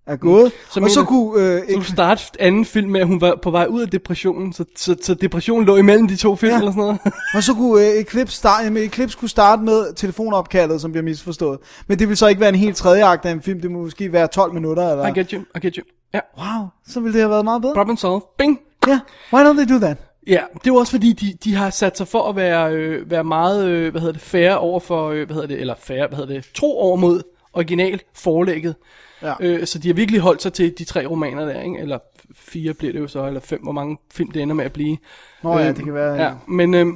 er 0.07 0.15
gået. 0.15 0.51
Så 0.51 0.73
Så 0.73 0.79
og 0.79 0.81
mener- 0.81 0.93
så 0.93 1.03
kunne... 1.03 1.43
Øh, 1.77 1.83
Så 1.83 1.91
starte 1.91 2.23
anden 2.39 2.65
film 2.65 2.89
med, 2.91 3.01
at 3.01 3.07
hun 3.07 3.21
var 3.21 3.35
på 3.41 3.51
vej 3.51 3.65
ud 3.69 3.81
af 3.81 3.87
depressionen, 3.89 4.53
så, 4.53 4.65
så, 4.75 4.95
så 5.01 5.13
depressionen 5.13 5.65
lå 5.65 5.75
imellem 5.77 6.07
de 6.07 6.15
to 6.15 6.35
film 6.35 6.51
Ja. 6.51 6.57
eller 6.57 6.71
sådan 6.71 6.81
noget. 6.83 6.99
og 7.35 7.43
så 7.43 7.53
kunne 7.53 7.81
øh, 7.87 7.93
Eclipse, 7.93 8.37
start, 8.37 8.65
jamen, 8.65 8.83
Eclipse 8.83 9.17
kunne 9.17 9.29
starte 9.29 9.61
med 9.61 9.93
telefonopkaldet, 9.95 10.81
som 10.81 10.91
bliver 10.91 11.03
misforstået. 11.03 11.59
Men 11.87 11.99
det 11.99 12.09
vil 12.09 12.17
så 12.17 12.27
ikke 12.27 12.41
være 12.41 12.49
en 12.49 12.55
helt 12.55 12.75
tredje 12.77 13.05
akt 13.05 13.25
af 13.25 13.31
en 13.31 13.41
film, 13.41 13.61
det 13.61 13.71
må 13.71 13.79
måske 13.79 14.13
være 14.13 14.27
12 14.27 14.53
minutter, 14.53 14.89
eller... 14.91 15.07
I 15.07 15.11
get 15.19 15.29
you, 15.31 15.41
I 15.55 15.59
get 15.65 15.75
you. 15.75 15.83
Ja, 16.13 16.19
Wow, 16.37 16.67
så 16.87 16.99
ville 16.99 17.13
det 17.13 17.21
have 17.21 17.29
været 17.29 17.43
meget 17.43 17.61
bedre. 17.61 17.73
problem 17.73 17.97
solved. 17.97 18.21
Bing! 18.37 18.59
Ja, 18.87 18.99
why 19.33 19.41
don't 19.45 19.63
they 19.65 19.73
do 19.75 19.79
that? 19.79 19.97
Ja, 20.27 20.41
det 20.53 20.59
er 20.59 20.67
jo 20.67 20.75
også 20.75 20.91
fordi, 20.91 21.13
de, 21.13 21.33
de 21.43 21.55
har 21.55 21.69
sat 21.69 21.97
sig 21.97 22.07
for 22.07 22.29
at 22.29 22.35
være, 22.35 22.71
øh, 22.73 23.11
være 23.11 23.23
meget, 23.23 23.67
øh, 23.67 23.91
hvad 23.91 24.01
hedder 24.01 24.13
det, 24.13 24.21
fair 24.21 24.53
over 24.53 24.79
for, 24.79 25.09
øh, 25.09 25.25
hvad 25.25 25.33
hedder 25.33 25.47
det, 25.47 25.59
eller 25.61 25.75
fair, 25.79 26.07
hvad 26.07 26.17
hedder 26.17 26.33
det, 26.33 26.45
tro 26.55 26.79
over 26.79 26.95
mod 26.95 27.21
original 27.53 28.01
forlægget. 28.15 28.75
Ja. 29.21 29.33
Øh, 29.39 29.65
så 29.67 29.79
de 29.79 29.87
har 29.87 29.93
virkelig 29.93 30.21
holdt 30.21 30.41
sig 30.41 30.53
til 30.53 30.73
de 30.79 30.83
tre 30.83 31.05
romaner 31.05 31.45
der, 31.45 31.61
ikke? 31.61 31.77
Eller 31.79 31.99
fire 32.35 32.73
bliver 32.73 32.93
det 32.93 32.99
jo 32.99 33.07
så, 33.07 33.27
eller 33.27 33.39
fem, 33.39 33.59
hvor 33.63 33.71
mange 33.71 33.97
film 34.13 34.31
det 34.31 34.41
ender 34.41 34.55
med 34.55 34.65
at 34.65 34.73
blive. 34.73 34.97
Nå 35.43 35.57
ja, 35.59 35.69
Øh, 35.69 35.75
det 35.75 35.83
kan 35.85 35.93
være- 35.93 36.15
Ja, 36.23 36.31
men 36.47 36.73
øh, 36.73 36.87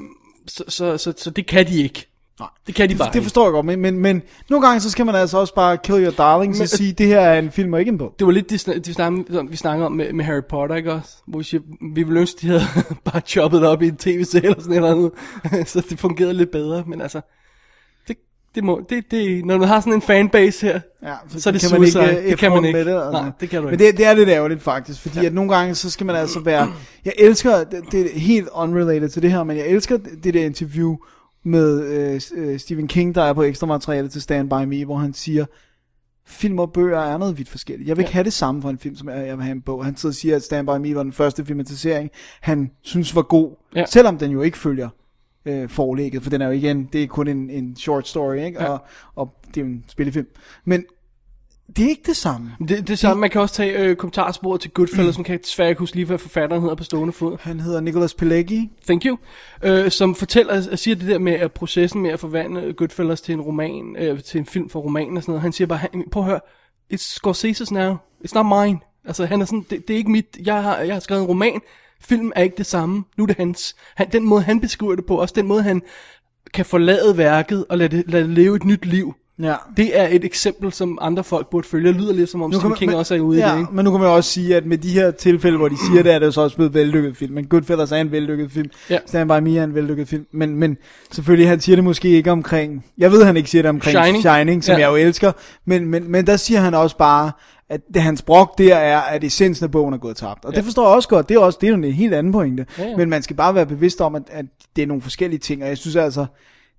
så, 0.47 0.63
så, 0.67 0.97
så, 0.97 1.13
så 1.17 1.29
det 1.29 1.47
kan 1.47 1.67
de 1.67 1.83
ikke. 1.83 2.07
Nej. 2.39 2.49
Det 2.67 2.75
kan 2.75 2.89
de 2.89 2.95
bare 2.95 3.07
Det 3.09 3.15
ikke. 3.15 3.23
forstår 3.23 3.45
jeg 3.45 3.51
godt, 3.51 3.65
men, 3.65 3.79
men, 3.79 3.97
men 3.97 4.21
nogle 4.49 4.67
gange 4.67 4.79
så 4.79 4.89
skal 4.89 5.05
man 5.05 5.15
altså 5.15 5.37
også 5.37 5.55
bare 5.55 5.77
kill 5.77 6.03
your 6.03 6.11
darlings 6.11 6.59
Men- 6.59 6.63
og 6.63 6.69
sige, 6.69 6.93
det 6.93 7.07
her 7.07 7.19
er 7.19 7.39
en 7.39 7.51
film 7.51 7.73
og 7.73 7.79
ikke 7.79 7.89
en 7.89 7.97
bog. 7.97 8.15
Det 8.19 8.27
var 8.27 8.33
lidt 8.33 8.49
det, 8.49 8.85
det 8.85 8.95
snakkede, 8.95 9.33
som 9.33 9.51
vi 9.51 9.55
snakkede 9.55 9.85
om 9.85 9.91
med, 9.91 10.13
med 10.13 10.25
Harry 10.25 10.41
Potter, 10.49 10.75
ikke 10.75 10.93
også? 10.93 11.09
Hvor 11.27 11.37
vi 11.37 11.43
siger, 11.43 11.61
vi 11.93 12.03
ville 12.03 12.19
ønske, 12.19 12.37
de 12.41 12.47
havde 12.47 12.61
bare 13.11 13.21
choppet 13.25 13.61
det 13.61 13.69
op 13.69 13.81
i 13.81 13.87
en 13.87 13.95
tv-serie 13.97 14.45
eller 14.45 14.59
sådan 14.61 14.71
et 14.71 14.75
eller 14.77 14.91
andet. 14.91 15.11
så 15.69 15.83
det 15.89 15.99
fungerede 15.99 16.33
lidt 16.33 16.51
bedre, 16.51 16.83
men 16.87 17.01
altså... 17.01 17.21
Det, 18.55 18.63
må, 18.63 18.81
det, 18.89 19.11
det, 19.11 19.45
når 19.45 19.57
man 19.57 19.67
har 19.67 19.79
sådan 19.79 19.93
en 19.93 20.01
fanbase 20.01 20.65
her, 20.67 20.79
Ja, 21.03 21.13
så 21.37 21.49
er 21.49 21.53
det 21.53 21.61
kan 21.61 21.71
man 21.79 21.87
ikke, 21.87 21.99
øh, 21.99 22.29
det 22.29 22.37
kan 22.37 22.51
man 22.51 22.63
F1 22.63 22.65
ikke. 22.67 22.77
Med 22.77 22.85
det, 22.85 22.95
altså. 23.01 23.11
Nej, 23.11 23.31
det 23.39 23.49
kan 23.49 23.61
du 23.61 23.65
Men 23.67 23.73
ikke. 23.73 23.85
det, 23.87 23.97
det 23.97 24.05
er 24.05 24.13
lidt 24.13 24.29
ærgerligt 24.29 24.61
faktisk, 24.61 25.01
fordi 25.01 25.19
ja. 25.19 25.25
at 25.25 25.33
nogle 25.33 25.55
gange, 25.55 25.75
så 25.75 25.89
skal 25.89 26.05
man 26.05 26.15
altså 26.15 26.39
være... 26.39 26.73
Jeg 27.05 27.13
elsker, 27.17 27.63
det, 27.63 27.83
det 27.91 28.01
er 28.15 28.19
helt 28.19 28.49
unrelated 28.53 29.09
til 29.09 29.21
det 29.21 29.31
her, 29.31 29.43
men 29.43 29.57
jeg 29.57 29.67
elsker 29.67 29.97
det, 29.97 30.23
det 30.23 30.33
der 30.33 30.45
interview 30.45 30.97
med 31.43 31.83
øh, 31.83 32.21
øh, 32.35 32.59
Stephen 32.59 32.87
King, 32.87 33.15
der 33.15 33.21
er 33.23 33.33
på 33.33 33.43
ekstra 33.43 33.67
materiale 33.67 34.09
til 34.09 34.21
Stand 34.21 34.49
By 34.49 34.63
Me, 34.67 34.85
hvor 34.85 34.97
han 34.97 35.13
siger, 35.13 35.45
film 36.25 36.59
og 36.59 36.71
bøger 36.73 36.99
er 36.99 37.17
noget 37.17 37.37
vidt 37.37 37.49
forskelligt. 37.49 37.87
Jeg 37.89 37.97
vil 37.97 38.01
ikke 38.03 38.13
have 38.13 38.23
det 38.23 38.33
samme 38.33 38.61
for 38.61 38.69
en 38.69 38.77
film, 38.77 38.95
som 38.95 39.09
jeg, 39.09 39.27
jeg 39.27 39.37
vil 39.37 39.43
have 39.43 39.55
en 39.55 39.61
bog. 39.61 39.85
Han 39.85 39.97
sidder 39.97 40.11
og 40.11 40.15
siger, 40.15 40.35
at 40.35 40.43
Stand 40.43 40.67
By 40.67 40.87
Me 40.87 40.95
var 40.95 41.03
den 41.03 41.13
første 41.13 41.45
filmatisering, 41.45 42.09
han 42.41 42.71
synes 42.81 43.15
var 43.15 43.21
god, 43.21 43.51
Ja. 43.75 43.79
ja. 43.79 43.85
selvom 43.85 44.17
den 44.17 44.31
jo 44.31 44.41
ikke 44.41 44.57
følger 44.57 44.89
øh, 45.45 45.69
forlægget, 45.69 46.23
for 46.23 46.29
den 46.29 46.41
er 46.41 46.45
jo 46.45 46.51
igen, 46.51 46.89
det 46.93 47.03
er 47.03 47.07
kun 47.07 47.27
en, 47.27 47.49
en 47.49 47.75
short 47.75 48.07
story, 48.07 48.35
ikke? 48.35 48.63
Ja. 48.63 48.69
Og, 48.69 48.79
og 49.15 49.33
det 49.55 49.61
er 49.61 49.65
en 49.65 49.83
spillefilm. 49.87 50.27
Men 50.65 50.85
det 51.75 51.85
er 51.85 51.89
ikke 51.89 52.03
det 52.05 52.17
samme. 52.17 52.51
Det, 52.67 52.87
det 52.87 52.99
samme, 52.99 53.21
man 53.21 53.29
kan 53.29 53.41
også 53.41 53.55
tage 53.55 53.79
øh, 53.79 53.95
kommentarsporet 53.95 54.61
til 54.61 54.71
Goodfellas, 54.71 55.15
som 55.15 55.23
kan 55.23 55.33
jeg 55.33 55.41
desværre 55.43 55.69
ikke 55.69 55.79
huske 55.79 55.95
lige, 55.95 56.05
hvad 56.05 56.17
forfatteren 56.17 56.61
hedder 56.61 56.75
på 56.75 56.83
stående 56.83 57.13
fod. 57.13 57.37
Han 57.41 57.59
hedder 57.59 57.81
Nicholas 57.81 58.13
Pileggi. 58.13 58.69
Thank 58.85 59.05
you. 59.05 59.17
Øh, 59.63 59.91
som 59.91 60.15
fortæller, 60.15 60.75
siger 60.75 60.95
det 60.95 61.07
der 61.07 61.19
med 61.19 61.33
at 61.33 61.51
processen 61.51 62.01
med 62.01 62.09
at 62.09 62.19
forvandle 62.19 62.73
Goodfellas 62.73 63.21
til 63.21 63.33
en 63.33 63.41
roman, 63.41 63.95
øh, 63.99 64.23
til 64.23 64.39
en 64.39 64.45
film 64.45 64.69
for 64.69 64.79
roman 64.79 65.17
og 65.17 65.23
sådan 65.23 65.31
noget. 65.31 65.41
Han 65.41 65.51
siger 65.51 65.67
bare, 65.67 65.79
prøv 66.11 66.23
at 66.23 66.29
høre, 66.29 66.39
it's 66.93 67.19
Scorsese's 67.19 67.73
now, 67.73 67.95
it's 68.25 68.33
not 68.35 68.45
mine. 68.45 68.79
Altså 69.05 69.25
han 69.25 69.41
er 69.41 69.45
sådan, 69.45 69.65
det, 69.69 69.87
det 69.87 69.93
er 69.93 69.97
ikke 69.97 70.11
mit, 70.11 70.37
jeg 70.45 70.63
har, 70.63 70.77
jeg 70.77 70.95
har 70.95 70.99
skrevet 70.99 71.21
en 71.21 71.27
roman, 71.27 71.61
film 72.01 72.31
er 72.35 72.41
ikke 72.43 72.57
det 72.57 72.65
samme, 72.65 73.03
nu 73.17 73.23
er 73.23 73.27
det 73.27 73.37
hans. 73.37 73.75
Han, 73.95 74.07
den 74.11 74.23
måde 74.23 74.41
han 74.41 74.61
beskriver 74.61 74.95
det 74.95 75.05
på, 75.05 75.15
også 75.15 75.33
den 75.37 75.47
måde 75.47 75.63
han 75.63 75.81
kan 76.53 76.65
forlade 76.65 77.17
værket 77.17 77.65
og 77.69 77.77
lade 77.77 77.97
det, 77.97 78.03
lade 78.07 78.23
det 78.23 78.31
leve 78.33 78.55
et 78.55 78.63
nyt 78.63 78.85
liv. 78.85 79.13
Ja. 79.41 79.55
Det 79.77 79.99
er 79.99 80.07
et 80.07 80.25
eksempel, 80.25 80.71
som 80.73 80.97
andre 81.01 81.23
folk 81.23 81.49
burde 81.49 81.67
følge. 81.67 81.87
Det 81.87 82.01
lyder 82.01 82.13
lidt 82.13 82.29
som 82.29 82.41
om 82.41 82.53
Stephen 82.53 82.75
King 82.75 82.95
også 82.95 83.15
er 83.15 83.19
ude 83.19 83.39
ja, 83.39 83.51
i 83.51 83.55
det, 83.55 83.59
ikke? 83.59 83.73
men 83.73 83.85
nu 83.85 83.91
kan 83.91 83.99
man 83.99 84.09
også 84.09 84.29
sige, 84.29 84.55
at 84.55 84.65
med 84.65 84.77
de 84.77 84.89
her 84.89 85.11
tilfælde, 85.11 85.57
hvor 85.57 85.67
de 85.67 85.75
siger 85.89 86.03
det, 86.03 86.13
er 86.13 86.19
det 86.19 86.25
jo 86.25 86.31
så 86.31 86.41
også 86.41 86.55
blevet 86.55 86.73
vellykket 86.73 87.17
film. 87.17 87.33
Men 87.33 87.45
Goodfellas 87.45 87.91
er 87.91 87.95
en 87.95 88.11
vellykket 88.11 88.51
film. 88.51 88.69
Ja. 88.89 88.97
Stand 89.05 89.29
By 89.29 89.39
Me 89.43 89.57
er 89.57 89.63
en 89.63 89.75
vellykket 89.75 90.07
film. 90.07 90.25
Men, 90.33 90.55
men 90.55 90.77
selvfølgelig, 91.11 91.49
han 91.49 91.61
siger 91.61 91.75
det 91.75 91.83
måske 91.83 92.09
ikke 92.09 92.31
omkring... 92.31 92.85
Jeg 92.97 93.11
ved, 93.11 93.23
han 93.23 93.37
ikke 93.37 93.49
siger 93.49 93.61
det 93.61 93.69
omkring 93.69 93.97
Shining. 93.97 94.23
Shining 94.23 94.63
som 94.63 94.73
Ja. 94.73 94.79
jeg 94.79 94.89
jo 94.89 94.95
elsker. 95.07 95.31
Men, 95.65 95.85
men, 95.85 96.11
men 96.11 96.27
der 96.27 96.37
siger 96.37 96.59
han 96.59 96.73
også 96.73 96.97
bare, 96.97 97.31
at 97.71 97.81
det 97.93 98.01
hans 98.01 98.21
brok 98.21 98.57
der 98.57 98.75
er, 98.75 98.99
at 99.01 99.23
essensen 99.23 99.63
af 99.63 99.71
bogen 99.71 99.93
er 99.93 99.97
gået 99.97 100.17
tabt. 100.17 100.45
Og 100.45 100.51
ja. 100.51 100.55
det 100.57 100.65
forstår 100.65 100.87
jeg 100.87 100.95
også 100.95 101.09
godt. 101.09 101.29
Det 101.29 101.35
er 101.35 101.39
også 101.39 101.57
det 101.61 101.67
er 101.67 101.71
jo 101.71 101.77
en 101.77 101.83
helt 101.93 102.13
anden 102.13 102.33
pointe. 102.33 102.65
Ja, 102.77 102.83
ja. 102.83 102.97
Men 102.97 103.09
man 103.09 103.21
skal 103.23 103.35
bare 103.35 103.55
være 103.55 103.65
bevidst 103.65 104.01
om, 104.01 104.15
at, 104.15 104.23
at 104.31 104.45
det 104.75 104.81
er 104.81 104.87
nogle 104.87 105.01
forskellige 105.01 105.39
ting. 105.39 105.63
Og 105.63 105.69
jeg 105.69 105.77
synes 105.77 105.95
altså, 105.95 106.25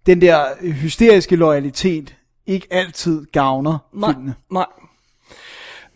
den 0.07 0.20
der 0.20 0.44
hysteriske 0.72 1.37
loyalitet 1.37 2.16
ikke 2.46 2.66
altid 2.70 3.24
gavner 3.33 3.78
Nej, 3.92 4.12
filmene. 4.12 4.35
nej. 4.52 4.66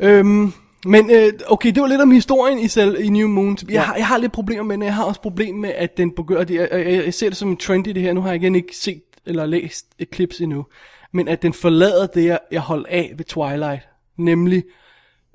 Øhm, 0.01 0.53
men 0.87 1.11
øh, 1.11 1.33
okay, 1.49 1.73
det 1.73 1.81
var 1.83 1.89
lidt 1.89 2.01
om 2.01 2.11
historien 2.11 2.59
i 2.59 2.69
selv 2.69 3.01
i 3.05 3.09
New 3.09 3.29
Moon. 3.29 3.57
Jeg, 3.63 3.71
Ja. 3.71 3.81
har, 3.81 3.95
jeg 3.97 4.07
har 4.07 4.19
lidt 4.19 4.33
problemer 4.33 4.63
med 4.63 4.75
den. 4.77 4.83
Jeg 4.83 4.95
har 4.95 5.05
også 5.05 5.21
problemer 5.21 5.61
med, 5.61 5.71
at 5.77 5.97
den 5.97 6.11
begynder... 6.11 6.45
Jeg, 6.55 6.69
jeg, 6.73 7.05
jeg 7.05 7.15
ser 7.15 7.29
det 7.29 7.37
som 7.37 7.49
en 7.49 7.57
trend 7.57 7.87
i 7.87 7.93
det 7.93 8.03
her. 8.03 8.13
Nu 8.13 8.21
har 8.21 8.29
jeg 8.29 8.37
igen 8.43 8.55
ikke 8.55 8.77
set 8.77 9.03
eller 9.27 9.47
læst 9.47 9.87
et 9.99 10.09
clips 10.15 10.41
endnu. 10.41 10.67
Men 11.13 11.29
at 11.29 11.43
den 11.43 11.53
forlader 11.53 12.07
det, 12.07 12.25
jeg, 12.25 12.39
jeg 12.53 12.61
holdt 12.61 12.87
af 12.87 13.13
ved 13.17 13.25
Twilight. 13.25 13.83
Nemlig 14.19 14.65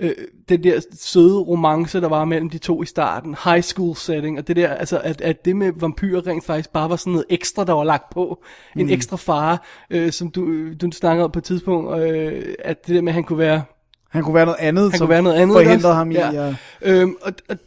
øh, 0.01 0.11
den 0.49 0.63
der 0.63 0.79
søde 0.99 1.37
romance, 1.39 2.01
der 2.01 2.07
var 2.07 2.25
mellem 2.25 2.49
de 2.49 2.57
to 2.57 2.83
i 2.83 2.85
starten. 2.85 3.35
High 3.43 3.61
school 3.63 3.95
setting. 3.95 4.37
Og 4.37 4.47
det 4.47 4.55
der, 4.55 4.67
altså, 4.67 4.99
at, 5.03 5.21
at 5.21 5.45
det 5.45 5.55
med 5.55 5.71
vampyrer 5.75 6.27
rent 6.27 6.45
faktisk 6.45 6.69
bare 6.73 6.89
var 6.89 6.95
sådan 6.95 7.13
noget 7.13 7.25
ekstra, 7.29 7.63
der 7.63 7.73
var 7.73 7.83
lagt 7.83 8.09
på. 8.13 8.43
En 8.77 8.85
Mm. 8.85 8.91
ekstra 8.91 9.17
fare, 9.17 9.57
øh, 9.89 10.11
som 10.11 10.31
du, 10.31 10.73
du 10.73 10.91
snakkede 10.91 11.25
om 11.25 11.31
på 11.31 11.39
et 11.39 11.43
tidspunkt. 11.45 11.99
Øh, 11.99 12.55
at 12.59 12.87
det 12.87 12.95
der 12.95 13.01
med, 13.01 13.09
at 13.11 13.13
han 13.13 13.23
kunne 13.23 13.39
være 13.39 13.63
Han 14.09 14.23
kunne 14.23 14.35
være 14.35 14.45
noget 14.45 14.59
andet, 14.59 14.91
han 14.91 14.97
som 14.97 15.05
kunne 15.05 15.13
være 15.13 15.21
noget 15.21 15.35
andet. 15.35 15.53
forhindrede 15.55 15.93
ham 15.95 16.11
i 16.11 16.13
ja. 16.15 16.47
at... 16.47 16.55
Øhm, 16.81 17.15
og, 17.21 17.33
og, 17.49 17.57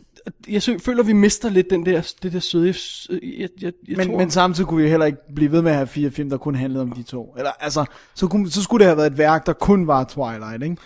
jeg 0.49 0.63
føler, 0.63 1.01
at 1.01 1.07
vi 1.07 1.13
mister 1.13 1.49
lidt 1.49 1.71
den 1.71 1.87
der, 1.87 2.13
det 2.23 2.33
der 2.33 2.41
søde... 2.41 2.67
Jeg, 2.67 2.75
jeg, 3.23 3.49
jeg, 3.63 3.73
jeg 3.89 3.97
Men, 3.97 4.07
tror, 4.07 4.19
men 4.19 4.31
samtidig 4.31 4.69
kunne 4.69 4.83
vi 4.83 4.89
heller 4.89 5.07
ikke 5.07 5.19
blive 5.35 5.53
ved 5.53 5.63
med 5.63 5.71
at 5.71 5.77
have 5.77 5.87
fire 5.87 6.11
film, 6.11 6.31
der 6.31 6.37
kun 6.37 6.55
handlede 6.55 6.83
om 6.83 6.93
de 6.93 7.03
to. 7.03 7.35
Eller 7.39 7.51
altså, 7.61 7.85
så, 8.15 8.27
kunne, 8.27 8.51
så 8.51 8.63
skulle 8.63 8.81
det 8.81 8.87
have 8.87 8.97
været 8.97 9.13
et 9.13 9.19
værk, 9.19 9.47
der 9.47 9.53
kun 9.53 9.87
var 9.87 10.05
Twilight, 10.05 10.63
ikke? 10.63 10.77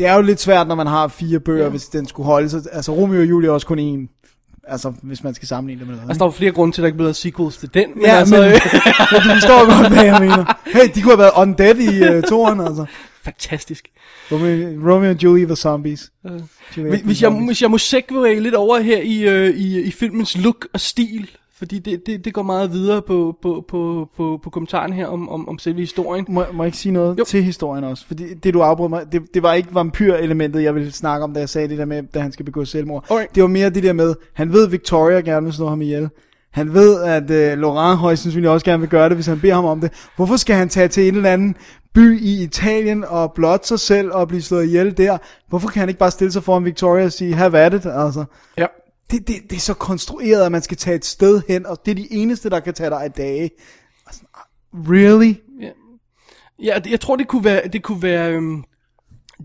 Det 0.00 0.08
er 0.08 0.14
jo 0.14 0.22
lidt 0.22 0.40
svært, 0.40 0.68
når 0.68 0.74
man 0.74 0.86
har 0.86 1.08
fire 1.08 1.40
bøger, 1.40 1.64
ja. 1.64 1.70
hvis 1.70 1.86
den 1.86 2.06
skulle 2.06 2.26
holde 2.26 2.50
sig. 2.50 2.62
Altså, 2.72 2.92
Romeo 2.92 3.20
og 3.20 3.28
Julie 3.28 3.48
er 3.48 3.52
også 3.52 3.66
kun 3.66 3.78
én 3.78 4.20
Altså, 4.64 4.92
hvis 5.02 5.24
man 5.24 5.34
skal 5.34 5.48
sammenligne 5.48 5.80
det 5.80 5.88
med 5.88 5.96
noget. 5.96 6.08
Altså, 6.08 6.18
der 6.18 6.24
var 6.24 6.32
flere 6.32 6.52
grunde 6.52 6.74
til, 6.74 6.80
at 6.80 6.82
der 6.82 6.86
ikke 6.86 6.96
blev 6.96 7.04
lavet 7.04 7.16
sequels 7.16 7.56
til 7.56 7.74
den. 7.74 7.88
Men 7.94 8.04
ja, 8.04 8.10
altså, 8.10 8.36
men, 8.36 8.44
men 9.12 9.20
du 9.22 9.28
forstår 9.34 9.76
godt, 9.76 9.92
hvad 9.92 10.04
jeg 10.04 10.20
mener. 10.20 10.54
Hey, 10.66 10.94
de 10.94 11.02
kunne 11.02 11.12
have 11.12 11.18
været 11.18 11.32
undead 11.36 11.76
i 11.76 12.16
uh, 12.16 12.22
toren, 12.22 12.60
altså. 12.60 12.84
fantastisk. 13.22 13.88
Romeo, 14.32 14.92
Romeo 14.92 15.10
and 15.10 15.22
Julie 15.22 15.48
var 15.48 15.54
zombies. 15.54 16.10
Hvis, 16.22 16.32
var 16.76 16.82
hvis, 16.82 17.22
jeg, 17.22 17.28
zombies. 17.30 17.46
hvis 17.46 17.62
jeg 17.62 17.70
må 17.70 17.78
segway 17.78 18.40
lidt 18.40 18.54
over 18.54 18.78
her 18.78 19.00
i, 19.02 19.22
øh, 19.22 19.56
i, 19.56 19.80
i 19.80 19.90
filmens 19.90 20.38
look 20.38 20.66
og 20.72 20.80
stil, 20.80 21.30
fordi 21.60 21.78
det, 21.78 22.06
det, 22.06 22.24
det 22.24 22.34
går 22.34 22.42
meget 22.42 22.72
videre 22.72 23.02
på, 23.02 23.36
på, 23.42 23.64
på, 23.68 24.08
på, 24.16 24.40
på 24.42 24.50
kommentaren 24.50 24.92
her 24.92 25.06
om, 25.06 25.28
om, 25.28 25.48
om 25.48 25.58
selve 25.58 25.80
historien. 25.80 26.24
Må, 26.28 26.44
må 26.52 26.62
jeg 26.62 26.68
ikke 26.68 26.78
sige 26.78 26.92
noget 26.92 27.18
Jo. 27.18 27.24
til 27.24 27.42
historien 27.42 27.84
også? 27.84 28.06
Fordi 28.06 28.34
det 28.34 28.54
du 28.54 28.60
afbrød 28.62 28.88
mig, 28.88 29.12
det, 29.12 29.22
det 29.34 29.42
var 29.42 29.52
ikke 29.52 29.74
vampyr-elementet, 29.74 30.62
jeg 30.62 30.74
ville 30.74 30.92
snakke 30.92 31.24
om, 31.24 31.34
da 31.34 31.40
jeg 31.40 31.48
sagde 31.48 31.68
det 31.68 31.78
der 31.78 31.84
med, 31.84 32.02
da 32.14 32.20
han 32.20 32.32
skal 32.32 32.44
begå 32.44 32.64
selvmord. 32.64 33.04
Alright. 33.10 33.34
Det 33.34 33.42
var 33.42 33.48
mere 33.48 33.70
det 33.70 33.82
der 33.82 33.92
med, 33.92 34.14
han 34.34 34.52
ved, 34.52 34.68
Victoria 34.68 35.20
gerne 35.20 35.44
vil 35.44 35.54
slå 35.54 35.68
ham 35.68 35.82
ihjel. 35.82 36.08
Han 36.50 36.74
ved, 36.74 37.02
at 37.02 37.30
øh, 37.30 37.58
Laurent 37.58 37.98
højst 37.98 38.22
sandsynligt 38.22 38.50
også 38.50 38.64
gerne 38.66 38.80
vil 38.80 38.88
gøre 38.88 39.08
det, 39.08 39.16
hvis 39.16 39.26
han 39.26 39.40
beder 39.40 39.54
ham 39.54 39.64
om 39.64 39.80
det. 39.80 39.92
Hvorfor 40.16 40.36
skal 40.36 40.56
han 40.56 40.68
tage 40.68 40.88
til 40.88 41.08
en 41.08 41.14
eller 41.16 41.30
anden 41.30 41.56
by 41.94 42.20
i 42.20 42.42
Italien 42.42 43.04
og 43.04 43.32
blotte 43.32 43.68
sig 43.68 43.80
selv 43.80 44.12
og 44.12 44.28
blive 44.28 44.42
slået 44.42 44.64
ihjel 44.64 44.96
der? 44.96 45.18
Hvorfor 45.48 45.68
kan 45.68 45.80
han 45.80 45.88
ikke 45.88 45.98
bare 45.98 46.10
stille 46.10 46.32
sig 46.32 46.42
foran 46.42 46.64
Victoria 46.64 47.04
og 47.04 47.12
sige, 47.12 47.34
have 47.34 47.58
at 47.58 47.74
it, 47.74 47.86
altså? 47.86 48.24
Ja. 48.58 48.66
Det, 49.10 49.28
det, 49.28 49.36
det 49.50 49.56
er 49.56 49.60
så 49.60 49.74
konstrueret, 49.74 50.44
at 50.46 50.52
man 50.52 50.62
skal 50.62 50.76
tage 50.76 50.96
et 50.96 51.04
sted 51.04 51.42
hen, 51.48 51.66
og 51.66 51.78
det 51.84 51.90
er 51.90 51.94
de 51.94 52.12
eneste, 52.12 52.50
der 52.50 52.60
kan 52.60 52.74
tage 52.74 52.90
dig 52.90 53.02
af 53.04 53.12
dage. 53.12 53.50
Sådan, 54.12 54.28
really? 54.74 55.34
Ja, 56.62 56.78
det- 56.84 56.90
jeg 56.90 57.00
tror, 57.00 57.16
det 57.16 57.28
kunne 57.28 57.44
være, 57.44 57.68
det 57.68 57.82
kunne 57.82 58.02
være, 58.02 58.32
øhm, 58.32 58.64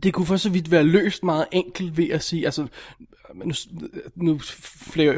det 0.04 0.13
kunne 0.13 0.25
for 0.25 0.38
så 0.38 0.49
vidt 0.49 0.71
være 0.71 0.84
løst 0.84 1.23
meget 1.23 1.45
enkelt 1.51 1.97
ved 1.97 2.10
at 2.10 2.23
sige, 2.23 2.45
altså, 2.45 2.67
nu, 3.36 3.54
nu 4.15 4.39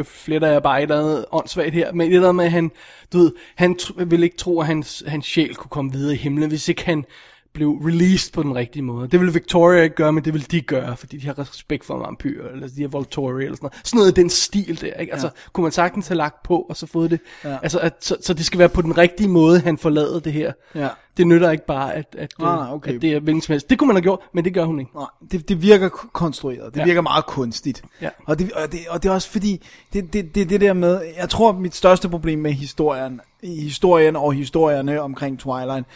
fletter 0.06 0.48
jeg 0.48 0.64
bare 0.64 0.78
et 0.80 0.82
eller 0.84 1.00
andet 1.00 1.26
åndssvagt 1.32 1.74
her, 1.74 1.94
men 1.94 2.12
det 2.12 2.22
der 2.22 2.32
med, 2.32 2.46
at 2.46 2.52
han, 2.52 2.72
du 3.14 3.18
ved, 3.18 3.32
han 3.56 3.76
tr- 3.82 4.04
ville 4.04 4.26
ikke 4.26 4.38
tro, 4.38 4.60
at 4.62 4.68
hans, 4.68 5.04
hans 5.08 5.26
sjæl 5.26 5.56
kunne 5.56 5.70
komme 5.70 5.92
videre 5.92 6.14
i 6.14 6.18
himlen, 6.18 6.50
hvis 6.50 6.68
ikke 6.70 6.86
han 6.86 7.06
blev 7.54 7.70
released 7.70 8.34
på 8.34 8.44
den 8.44 8.56
rigtige 8.56 8.84
måde. 8.84 9.08
Det 9.08 9.20
ville 9.20 9.34
Victoria 9.34 9.84
ikke 9.84 9.96
gøre, 9.96 10.14
men 10.14 10.26
det 10.26 10.34
ville 10.34 10.46
de 10.52 10.62
gøre, 10.62 10.98
fordi 10.98 11.18
de 11.18 11.26
har 11.28 11.40
respekt 11.40 11.86
for 11.86 11.98
vampyrer, 11.98 12.50
eller 12.50 12.68
de 12.68 12.82
har 12.82 12.88
Volturi, 12.90 13.44
eller 13.44 13.56
sådan 13.56 13.66
noget. 13.66 13.88
Sådan 13.88 13.98
noget 13.98 14.16
den 14.16 14.30
stil 14.30 14.82
der, 14.82 14.94
ikke? 14.94 15.14
Altså, 15.14 15.30
kunne 15.54 15.64
man 15.64 15.72
sagtens 15.72 16.08
have 16.08 16.18
lagt 16.18 16.44
på, 16.44 16.66
og 16.70 16.78
så 16.78 16.86
fået 16.88 17.12
det, 17.12 17.20
ja. 17.44 17.58
altså, 17.64 17.80
at, 17.80 17.94
så, 18.02 18.18
så 18.22 18.34
det 18.34 18.46
skal 18.46 18.60
være 18.60 18.70
på 18.70 18.82
den 18.82 18.98
rigtige 18.98 19.30
måde, 19.30 19.60
han 19.60 19.78
forlader 19.78 20.20
det 20.20 20.34
her. 20.34 20.52
Ja. 20.76 20.88
Det 21.18 21.28
nytter 21.28 21.52
ikke 21.52 21.66
bare, 21.66 21.94
at, 21.94 22.16
at, 22.18 22.34
nej, 22.40 22.68
okay. 22.72 22.96
at 22.96 23.02
det 23.02 23.14
er 23.14 23.20
hvilken 23.20 23.42
som 23.42 23.52
helst. 23.54 23.70
Det 23.70 23.80
kunne 23.80 23.88
man 23.88 23.96
have 23.96 24.02
gjort, 24.02 24.20
men 24.34 24.46
det 24.46 24.54
gør 24.54 24.66
hun 24.66 24.80
ikke. 24.80 24.92
Nej, 24.96 25.06
det, 25.32 25.50
det 25.50 25.62
virker 25.62 25.90
konstrueret. 25.90 26.74
Det 26.74 26.76
Ja. 26.76 26.82
ja. 26.82 26.86
virker 26.86 27.02
meget 27.02 27.26
kunstigt. 27.26 27.84
Ja. 28.02 28.10
Og, 28.26 28.40
det, 28.40 28.52
og, 28.52 28.72
det, 28.72 28.80
og 28.90 29.04
det 29.04 29.10
er 29.10 29.14
også 29.14 29.30
fordi, 29.30 29.66
det, 29.94 30.14
det, 30.14 30.36
det, 30.36 30.50
det 30.50 30.62
der 30.62 30.74
med, 30.74 31.02
jeg 31.18 31.30
tror 31.30 31.52
mit 31.52 31.76
største 31.76 32.10
problem 32.10 32.40
med 32.40 32.52
historien, 32.54 33.22
i 33.44 33.62
historien 33.62 34.16
og 34.16 34.34
historierne 34.34 35.02
omkring 35.02 35.40
Twilight, 35.40 35.88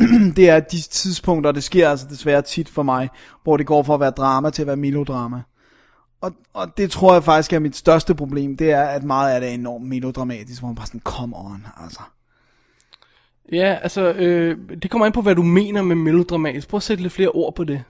det 0.36 0.48
er 0.50 0.60
de 0.60 0.80
tidspunkter, 0.80 1.52
det 1.52 1.64
sker 1.64 1.90
altså 1.90 2.06
desværre 2.10 2.42
tit 2.42 2.68
for 2.68 2.82
mig, 2.82 3.08
hvor 3.42 3.56
det 3.56 3.66
går 3.66 3.82
fra 3.82 3.94
at 3.94 4.00
være 4.00 4.10
drama 4.10 4.50
til 4.50 4.62
at 4.62 4.66
være 4.66 4.76
melodrama. 4.76 5.42
Og, 6.20 6.32
og 6.54 6.76
det 6.76 6.90
tror 6.90 7.12
jeg 7.12 7.24
faktisk 7.24 7.52
er 7.52 7.58
mit 7.58 7.76
største 7.76 8.14
problem, 8.14 8.56
det 8.56 8.70
er, 8.70 8.82
at 8.82 9.04
meget 9.04 9.34
af 9.34 9.40
det 9.40 9.50
er 9.50 9.54
enormt 9.54 9.84
melodramatisk, 9.84 10.60
hvor 10.60 10.68
man 10.68 10.74
bare 10.74 10.86
sådan, 10.86 11.00
come 11.00 11.36
on, 11.36 11.66
altså. 11.82 12.00
Ja, 13.52 13.78
altså, 13.82 14.12
øh, 14.12 14.58
det 14.82 14.90
kommer 14.90 15.06
an 15.06 15.12
på, 15.12 15.22
hvad 15.22 15.34
du 15.34 15.42
mener 15.42 15.82
med 15.82 15.96
melodramatisk. 15.96 16.68
Prøv 16.68 16.76
at 16.76 16.82
sætte 16.82 17.02
lidt 17.02 17.12
flere 17.12 17.28
ord 17.28 17.54
på 17.54 17.64
det. 17.64 17.82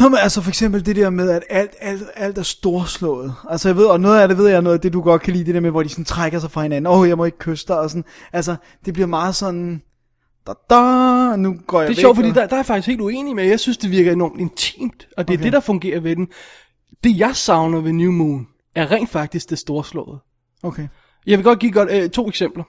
Nå, 0.00 0.08
men 0.08 0.18
altså 0.18 0.40
for 0.40 0.50
eksempel 0.50 0.86
det 0.86 0.96
der 0.96 1.10
med, 1.10 1.30
at 1.30 1.42
alt, 1.50 1.74
alt, 1.80 2.02
alt 2.14 2.38
er 2.38 2.42
storslået. 2.42 3.34
Altså 3.50 3.68
jeg 3.68 3.76
ved, 3.76 3.86
og 3.86 4.00
noget 4.00 4.20
af 4.20 4.28
det 4.28 4.38
ved 4.38 4.48
jeg, 4.48 4.62
noget 4.62 4.76
af 4.76 4.80
det 4.80 4.92
du 4.92 5.00
godt 5.00 5.22
kan 5.22 5.32
lide, 5.32 5.44
det 5.44 5.54
der 5.54 5.60
med, 5.60 5.70
hvor 5.70 5.82
de 5.82 5.88
sådan 5.88 6.04
trækker 6.04 6.38
sig 6.38 6.50
fra 6.50 6.62
hinanden. 6.62 6.86
Åh, 6.86 6.98
oh, 6.98 7.08
jeg 7.08 7.16
må 7.16 7.24
ikke 7.24 7.38
kysse 7.38 7.68
dig, 7.68 7.78
og 7.78 7.90
sådan. 7.90 8.04
Altså, 8.32 8.56
det 8.84 8.94
bliver 8.94 9.06
meget 9.06 9.34
sådan, 9.34 9.82
da, 10.46 10.52
da, 10.70 11.36
nu 11.36 11.56
går 11.66 11.80
jeg 11.80 11.88
Det 11.88 11.94
er 11.94 11.96
væk, 11.96 12.00
sjovt, 12.02 12.16
fordi 12.16 12.28
og- 12.28 12.34
der, 12.34 12.46
der 12.46 12.52
er 12.52 12.58
jeg 12.58 12.66
faktisk 12.66 12.88
helt 12.88 13.00
uenig 13.00 13.36
med. 13.36 13.44
Jeg 13.44 13.60
synes, 13.60 13.78
det 13.78 13.90
virker 13.90 14.12
enormt 14.12 14.40
intimt, 14.40 15.08
og 15.16 15.28
det 15.28 15.34
er 15.34 15.38
okay. 15.38 15.44
det, 15.44 15.52
der 15.52 15.60
fungerer 15.60 16.00
ved 16.00 16.16
den. 16.16 16.28
Det, 17.04 17.18
jeg 17.18 17.36
savner 17.36 17.80
ved 17.80 17.92
New 17.92 18.10
Moon, 18.12 18.46
er 18.74 18.90
rent 18.90 19.10
faktisk 19.10 19.50
det 19.50 19.58
storslåede. 19.58 20.18
Okay. 20.62 20.88
Jeg 21.26 21.38
vil 21.38 21.44
godt 21.44 21.58
give 21.58 21.72
godt, 21.72 21.88
øh, 21.92 22.10
to 22.10 22.28
eksempler. 22.28 22.64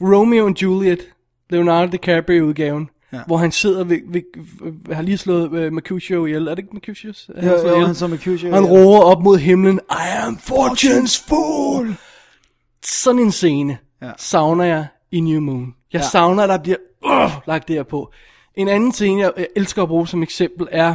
Romeo 0.00 0.46
and 0.46 0.58
Juliet, 0.62 1.00
Leonardo 1.50 1.90
DiCaprio-udgaven, 1.92 2.88
ja. 3.12 3.20
Hvor 3.26 3.36
han 3.36 3.52
sidder 3.52 3.84
ved, 3.84 3.98
ved, 4.12 4.22
ved 4.86 4.94
har 4.94 5.02
lige 5.02 5.18
slået 5.18 5.52
øh, 5.52 5.72
Mercutio 5.72 6.26
ihjel. 6.26 6.46
Er 6.48 6.50
det 6.50 6.58
ikke 6.58 6.70
Mercutius? 6.72 7.30
Han 7.36 7.48
Jo, 7.48 7.86
han 7.86 7.94
så 7.94 8.06
Mercutio 8.06 8.50
Han 8.54 8.64
råber 8.64 9.00
op 9.00 9.22
mod 9.22 9.38
himlen, 9.38 9.80
I 9.90 10.24
am 10.26 10.34
fortune's 10.50 11.24
fool. 11.28 11.94
Sådan 12.84 13.20
en 13.20 13.32
scene. 13.32 13.78
Ja. 14.02 14.10
savner 14.18 14.64
jeg 14.64 14.86
i 15.14 15.20
New 15.20 15.40
Moon. 15.40 15.74
Jeg 15.92 16.00
ja. 16.00 16.08
Savner, 16.08 16.42
at 16.42 16.48
der 16.48 16.58
bliver 16.58 16.76
øh, 17.06 17.30
lagt 17.46 17.68
det 17.68 17.76
her 17.76 17.82
på. 17.82 18.12
En 18.54 18.68
anden 18.68 18.92
scene, 18.92 19.20
jeg 19.20 19.32
jeg 19.36 19.46
elsker 19.56 19.82
at 19.82 19.88
bruge 19.88 20.08
som 20.08 20.22
eksempel, 20.22 20.68
er 20.70 20.94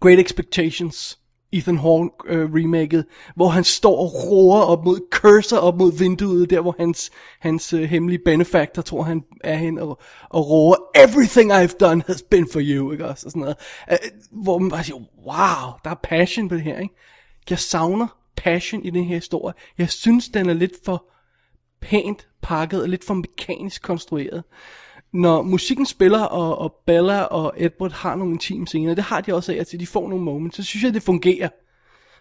Great 0.00 0.18
Expectations. 0.18 1.18
Ethan 1.52 1.78
Hawke 1.78 2.10
øh, 2.26 2.54
remaket, 2.54 3.04
hvor 3.36 3.48
han 3.48 3.64
står 3.64 3.98
og 3.98 4.10
roer 4.14 4.60
op 4.60 4.84
mod, 4.84 5.00
cursor 5.12 5.56
op 5.56 5.76
mod 5.78 5.98
vinduet, 5.98 6.50
der 6.50 6.60
hvor 6.60 6.74
hans, 6.78 7.10
hans 7.40 7.72
øh, 7.72 7.82
hemmelige 7.82 8.20
benefactor 8.24 8.82
tror 8.82 9.02
han 9.02 9.22
er 9.44 9.54
hen, 9.54 9.78
og, 9.78 10.00
og 10.30 10.50
roer, 10.50 10.76
everything 10.94 11.52
I've 11.52 11.76
done 11.80 12.02
has 12.06 12.22
been 12.22 12.48
for 12.52 12.60
you, 12.62 12.92
ikke 12.92 13.06
også, 13.06 13.26
og 13.26 13.30
sådan 13.30 13.40
noget. 13.40 13.56
Øh, 13.90 13.96
hvor 14.30 14.58
man 14.58 14.70
bare 14.70 14.84
siger, 14.84 14.96
wow, 15.26 15.72
der 15.84 15.90
er 15.90 16.00
passion 16.02 16.48
på 16.48 16.54
det 16.54 16.62
her, 16.62 16.78
ikke? 16.78 16.94
Jeg 17.50 17.58
savner 17.58 18.06
passion 18.36 18.84
i 18.84 18.90
den 18.90 19.04
her 19.04 19.14
historie. 19.14 19.54
Jeg 19.78 19.90
synes, 19.90 20.28
den 20.28 20.48
er 20.48 20.54
lidt 20.54 20.74
for 20.84 21.04
pænt 21.86 22.28
pakket 22.42 22.82
og 22.82 22.88
lidt 22.88 23.04
for 23.04 23.14
mekanisk 23.14 23.82
konstrueret. 23.82 24.44
Når 25.12 25.42
musikken 25.42 25.86
spiller, 25.86 26.22
og, 26.22 26.58
og 26.58 26.74
Bella 26.86 27.22
og 27.22 27.52
Edward 27.56 27.92
har 27.92 28.14
nogle 28.14 28.32
intime 28.32 28.66
scener, 28.66 28.94
det 28.94 29.04
har 29.04 29.20
de 29.20 29.34
også 29.34 29.52
af, 29.52 29.56
at 29.56 29.80
de 29.80 29.86
får 29.86 30.08
nogle 30.08 30.24
moments, 30.24 30.56
så 30.56 30.62
synes 30.62 30.84
jeg, 30.84 30.94
det 30.94 31.02
fungerer. 31.02 31.48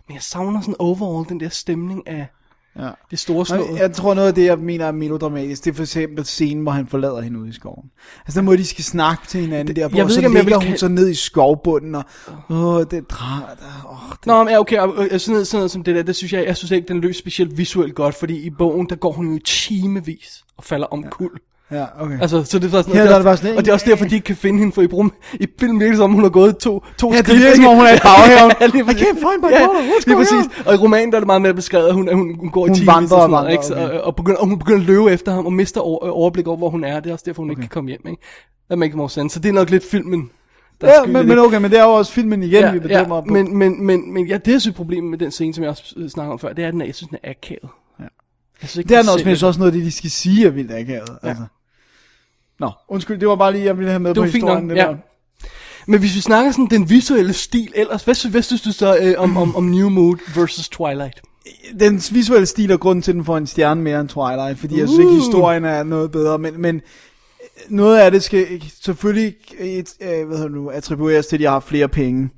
Men 0.07 0.13
jeg 0.13 0.21
savner 0.21 0.61
sådan 0.61 0.75
overall 0.79 1.29
den 1.29 1.39
der 1.39 1.49
stemning 1.49 2.07
af 2.07 2.27
Ja. 2.79 2.89
det 3.11 3.19
store 3.19 3.45
slået. 3.45 3.79
Jeg 3.79 3.93
tror 3.93 4.13
noget 4.13 4.27
af 4.27 4.33
det, 4.33 4.45
jeg 4.45 4.57
mener 4.59 4.85
er 4.85 4.91
melodramatisk, 4.91 5.65
det 5.65 5.71
er 5.71 5.75
for 5.75 5.83
eksempel 5.83 6.25
scenen, 6.25 6.63
hvor 6.63 6.71
han 6.71 6.87
forlader 6.87 7.21
hende 7.21 7.39
ude 7.39 7.49
i 7.49 7.53
skoven. 7.53 7.91
Altså 8.25 8.39
den 8.39 8.45
måde, 8.45 8.57
de 8.57 8.65
skal 8.65 8.83
snakke 8.83 9.27
til 9.27 9.41
hinanden 9.41 9.75
der, 9.75 9.87
hvor 9.87 9.97
jeg 9.97 10.05
ved 10.05 10.13
så 10.13 10.19
ikke, 10.19 10.27
om 10.27 10.35
jeg 10.35 10.43
ligger 10.43 10.59
vil 10.59 10.67
hun 10.67 10.77
så 10.77 10.87
ned 10.87 11.09
i 11.09 11.13
skovbunden, 11.13 11.95
og 11.95 12.03
åh, 12.49 12.85
det 12.91 13.09
drar, 13.09 13.57
åh, 13.89 14.09
det, 14.11 14.25
Nå, 14.25 14.43
men 14.43 14.53
ja, 14.53 14.59
okay, 14.59 14.77
og, 14.77 14.89
og 14.89 14.95
sådan, 14.95 15.33
noget, 15.33 15.47
sådan 15.47 15.59
noget 15.59 15.71
som 15.71 15.83
det 15.83 15.95
der, 15.95 16.03
det 16.03 16.15
synes 16.15 16.33
jeg, 16.33 16.45
jeg 16.45 16.57
synes 16.57 16.71
ikke, 16.71 16.87
den 16.87 17.01
løser 17.01 17.19
specielt 17.19 17.57
visuelt 17.57 17.95
godt, 17.95 18.15
fordi 18.15 18.45
i 18.45 18.49
bogen, 18.49 18.89
der 18.89 18.95
går 18.95 19.11
hun 19.11 19.33
jo 19.33 19.39
timevis 19.45 20.43
og 20.57 20.63
falder 20.63 20.87
om 20.87 21.03
kul. 21.03 21.31
Ja, 21.71 21.85
okay. 21.99 22.21
Altså, 22.21 22.43
så 22.43 22.59
det 22.59 22.65
er 22.73 22.81
sådan 22.81 22.93
Her 22.93 23.03
der 23.03 23.11
er 23.11 23.15
det 23.15 23.23
bare 23.25 23.37
sådan, 23.37 23.57
og 23.57 23.65
det 23.65 23.69
er 23.69 23.73
også 23.73 23.85
derfor, 23.89 24.05
de 24.05 24.15
ikke 24.15 24.25
kan 24.25 24.35
finde 24.35 24.59
hende, 24.59 24.71
for 24.71 24.81
i, 24.81 24.87
brum, 24.87 25.13
i 25.33 25.47
filmen 25.59 25.79
virker 25.79 25.91
det 25.91 25.97
som, 25.97 26.03
om, 26.03 26.13
hun 26.13 26.23
har 26.23 26.29
gået 26.29 26.57
to, 26.57 26.83
to 26.97 27.11
Ja, 27.11 27.17
det 27.17 27.25
skridt. 27.25 27.39
virker 27.39 27.55
som 27.55 27.65
om, 27.65 27.75
hun 27.75 27.85
er 27.85 27.93
i 27.93 27.99
baghaven. 28.03 28.51
ja, 28.61 28.65
I 28.65 28.95
can't 28.95 29.19
find 29.25 29.41
my 29.43 29.51
ja, 29.51 29.59
daughter. 29.59 29.81
What's 29.81 30.05
going 30.05 30.17
præcis. 30.19 30.65
Og 30.65 30.73
i 30.73 30.77
romanen, 30.77 31.11
der 31.11 31.15
er 31.17 31.19
det 31.19 31.27
meget 31.27 31.41
mere 31.41 31.53
beskrevet, 31.53 31.87
at 31.87 31.93
hun, 31.93 32.09
at 32.09 32.15
hun, 32.15 32.35
hun 32.39 32.49
går 32.49 32.67
Hun 32.67 32.75
i 32.75 32.85
vandrer 32.85 33.01
og 33.01 33.09
sådan 33.09 33.29
noget, 33.29 33.31
vandrer, 33.31 33.51
ikke? 33.51 33.65
Så, 33.65 33.73
okay. 33.73 33.97
og, 33.97 34.01
og, 34.01 34.15
begynder, 34.15 34.39
og 34.39 34.47
hun 34.47 34.59
begynder 34.59 34.79
at 34.79 34.85
løbe 34.85 35.11
efter 35.11 35.33
ham, 35.33 35.45
og 35.45 35.53
mister 35.53 35.81
over, 35.81 36.09
overblik 36.09 36.47
over, 36.47 36.57
hvor 36.57 36.69
hun 36.69 36.83
er. 36.83 36.99
Det 36.99 37.09
er 37.09 37.13
også 37.13 37.23
derfor, 37.27 37.41
hun 37.41 37.49
okay. 37.49 37.59
ikke 37.59 37.61
kan 37.61 37.69
komme 37.69 37.89
hjem, 37.89 38.01
ikke? 38.09 38.21
That 38.69 38.79
makes 38.79 38.95
more 38.95 39.09
sense. 39.09 39.33
Så 39.33 39.39
det 39.39 39.49
er 39.49 39.53
nok 39.53 39.69
lidt 39.69 39.83
filmen, 39.85 40.29
der 40.81 40.87
er 40.87 40.91
Ja, 40.91 41.05
men, 41.05 41.15
det. 41.15 41.25
men 41.27 41.39
okay, 41.39 41.57
men 41.57 41.71
det 41.71 41.79
er 41.79 41.83
jo 41.83 41.93
også 41.93 42.11
filmen 42.11 42.43
igen, 42.43 42.61
ja, 42.63 42.71
vi 42.71 42.79
bedømmer 42.79 43.15
ja, 43.15 43.21
på. 43.21 43.33
men, 43.33 43.57
men, 43.57 43.85
men, 43.85 44.13
men 44.13 44.27
ja, 44.27 44.37
det 44.37 44.51
jeg 44.51 44.61
synes 44.61 44.75
problemet 44.75 45.09
med 45.09 45.17
den 45.17 45.31
scene, 45.31 45.53
som 45.53 45.63
jeg 45.63 45.69
også 45.69 45.93
øh, 45.97 46.09
snakker 46.09 46.33
om 46.33 46.39
før, 46.39 46.53
det 46.53 46.63
er, 46.63 46.67
at 46.67 46.73
den 46.73 46.81
er, 46.81 46.85
jeg 46.85 46.95
synes, 46.95 47.09
den 47.09 47.17
er 47.23 47.29
akavet. 47.29 47.69
Ja. 47.99 48.03
Jeg 48.61 48.69
synes 48.69 48.77
ikke, 48.77 48.89
det 48.89 48.97
er 48.97 49.01
den 49.01 49.09
også, 49.09 49.25
men 49.25 49.29
jeg 49.29 49.37
synes 49.37 49.43
også 49.43 49.59
noget 49.59 49.71
af 49.71 49.77
det, 49.77 49.85
de 49.85 49.91
skal 49.91 50.09
sige, 50.09 50.45
er 50.45 50.49
vildt 50.49 50.71
akavet. 50.71 51.09
Ja. 51.23 51.29
Altså. 51.29 51.43
Nå, 52.59 52.71
undskyld, 52.87 53.19
det 53.19 53.27
var 53.27 53.35
bare 53.35 53.51
lige, 53.51 53.65
jeg 53.65 53.77
ville 53.77 53.89
have 53.89 53.99
med 53.99 54.09
Det 54.09 54.17
på 54.17 54.23
historien. 54.23 54.63
nok, 54.63 54.69
det 54.69 54.83
ja. 54.83 54.87
der. 54.87 54.95
Men 55.87 55.99
hvis 55.99 56.15
vi 56.15 56.19
snakker 56.21 56.51
sådan 56.51 56.67
den 56.69 56.89
visuelle 56.89 57.33
stil 57.33 57.71
ellers, 57.75 58.03
hvad, 58.03 58.29
hvad 58.29 58.41
synes 58.41 58.61
du 58.61 58.71
så 58.71 58.97
øh, 59.01 59.13
om, 59.17 59.37
om, 59.37 59.55
om 59.55 59.63
New 59.63 59.89
Mood 59.89 60.17
versus 60.35 60.69
Twilight? 60.69 61.21
Den 61.79 62.01
visuelle 62.11 62.45
stil 62.45 62.71
er 62.71 62.77
grunden 62.77 63.01
til, 63.01 63.11
at 63.11 63.15
den 63.15 63.25
får 63.25 63.37
en 63.37 63.47
stjerne 63.47 63.81
mere 63.81 63.99
end 63.99 64.09
Twilight, 64.09 64.59
fordi 64.59 64.79
jeg 64.79 64.87
synes 64.87 64.99
ikke, 64.99 65.13
historien 65.13 65.65
er 65.65 65.83
noget 65.83 66.11
bedre, 66.11 66.37
men, 66.39 66.61
men 66.61 66.81
noget 67.69 67.97
af 67.99 68.11
det 68.11 68.23
skal 68.23 68.47
selvfølgelig 68.81 69.35
et, 69.59 69.93
øh, 70.01 70.27
hvad 70.27 70.49
nu, 70.49 70.69
attribueres 70.69 71.27
til, 71.27 71.35
at 71.35 71.41
jeg 71.41 71.51
har 71.51 71.59
flere 71.59 71.87
penge. 71.87 72.29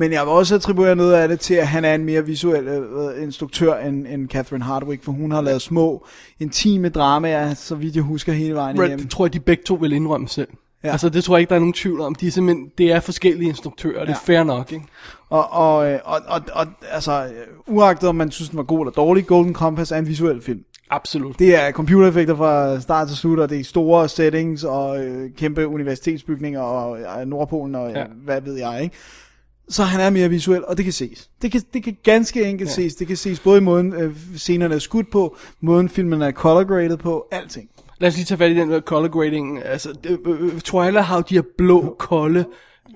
Men 0.00 0.12
jeg 0.12 0.20
vil 0.22 0.28
også 0.28 0.54
attribuere 0.54 0.96
noget 0.96 1.14
af 1.14 1.28
det 1.28 1.40
til, 1.40 1.54
at 1.54 1.66
han 1.68 1.84
er 1.84 1.94
en 1.94 2.04
mere 2.04 2.26
visuel 2.26 2.68
øh, 2.68 3.22
instruktør 3.22 3.76
end, 3.78 4.06
end 4.06 4.28
Catherine 4.28 4.64
Hardwicke, 4.64 5.04
for 5.04 5.12
hun 5.12 5.30
har 5.32 5.40
lavet 5.40 5.62
små, 5.62 6.06
intime 6.40 6.88
dramaer, 6.88 7.54
så 7.54 7.74
vidt 7.74 7.94
jeg 7.94 8.02
husker 8.02 8.32
hele 8.32 8.54
vejen 8.54 8.78
Red, 8.78 8.86
igennem. 8.86 9.02
det 9.02 9.10
tror 9.10 9.26
jeg, 9.26 9.32
de 9.32 9.40
begge 9.40 9.62
to 9.66 9.74
vil 9.74 9.92
indrømme 9.92 10.28
selv. 10.28 10.48
Ja. 10.82 10.88
Ja. 10.88 10.92
Altså, 10.92 11.08
det 11.08 11.24
tror 11.24 11.36
jeg 11.36 11.40
ikke, 11.40 11.50
der 11.50 11.54
er 11.56 11.60
nogen 11.60 11.72
tvivl 11.72 12.00
om. 12.00 12.14
De 12.14 12.26
er 12.26 12.30
simpelthen, 12.30 12.70
det 12.78 12.92
er 12.92 13.00
forskellige 13.00 13.48
instruktører, 13.48 14.00
det 14.04 14.12
er 14.12 14.18
Ja. 14.28 14.34
fair 14.34 14.44
nok, 14.44 14.72
ikke? 14.72 14.84
Og, 15.30 15.52
og, 15.52 15.90
øh, 15.92 15.98
og, 16.04 16.20
og, 16.28 16.40
og 16.52 16.66
altså, 16.90 17.24
øh, 17.24 17.30
uagtet 17.74 18.08
om 18.08 18.14
man 18.16 18.30
synes, 18.30 18.48
den 18.50 18.56
var 18.56 18.62
god 18.62 18.80
eller 18.80 18.92
dårlig, 18.92 19.26
Golden 19.26 19.54
Compass 19.54 19.92
er 19.92 19.96
en 19.96 20.06
visuel 20.06 20.42
film. 20.42 20.60
Absolut. 20.90 21.38
Det 21.38 21.54
er 21.64 21.72
computereffekter 21.72 22.36
fra 22.36 22.80
start 22.80 23.08
til 23.08 23.16
slut, 23.16 23.38
og 23.38 23.50
det 23.50 23.60
er 23.60 23.64
store 23.64 24.08
settings 24.08 24.64
og 24.64 25.04
øh, 25.04 25.30
kæmpe 25.36 25.66
universitetsbygninger 25.68 26.60
og 26.60 26.98
øh, 27.00 27.26
Nordpolen 27.26 27.74
og 27.74 27.90
Ja. 27.90 27.98
ja. 27.98 28.04
hvad 28.24 28.40
ved 28.40 28.54
jeg, 28.58 28.80
ikke? 28.82 28.96
Så 29.70 29.82
han 29.82 30.00
er 30.00 30.10
mere 30.10 30.28
visuel, 30.28 30.64
og 30.64 30.76
det 30.76 30.84
kan 30.84 30.92
ses. 30.92 31.30
Det 31.42 31.52
kan, 31.52 31.62
det 31.74 31.84
kan 31.84 31.96
ganske 32.02 32.44
enkelt 32.44 32.68
ja. 32.68 32.74
ses. 32.74 32.94
Det 32.94 33.06
kan 33.06 33.16
ses 33.16 33.40
både 33.40 33.58
i 33.58 33.60
måden, 33.60 33.92
øh, 33.92 34.16
scenerne 34.36 34.74
er 34.74 34.78
skudt 34.78 35.10
på, 35.10 35.36
måden 35.60 35.88
filmen 35.88 36.22
er 36.22 36.32
color 36.32 36.64
graded 36.64 36.96
på, 36.96 37.26
alting. 37.32 37.68
Lad 38.00 38.08
os 38.08 38.16
lige 38.16 38.24
tage 38.24 38.38
fat 38.38 38.50
i 38.50 38.54
den 38.54 38.70
der 38.70 38.80
color 38.80 39.08
grading. 39.08 39.64
Altså, 39.64 39.92
øh, 40.06 40.18
øh, 40.26 40.60
Twilight 40.60 41.04
har 41.04 41.16
jo 41.16 41.22
de 41.28 41.34
her 41.34 41.42
blå, 41.58 41.96
kolde 41.98 42.44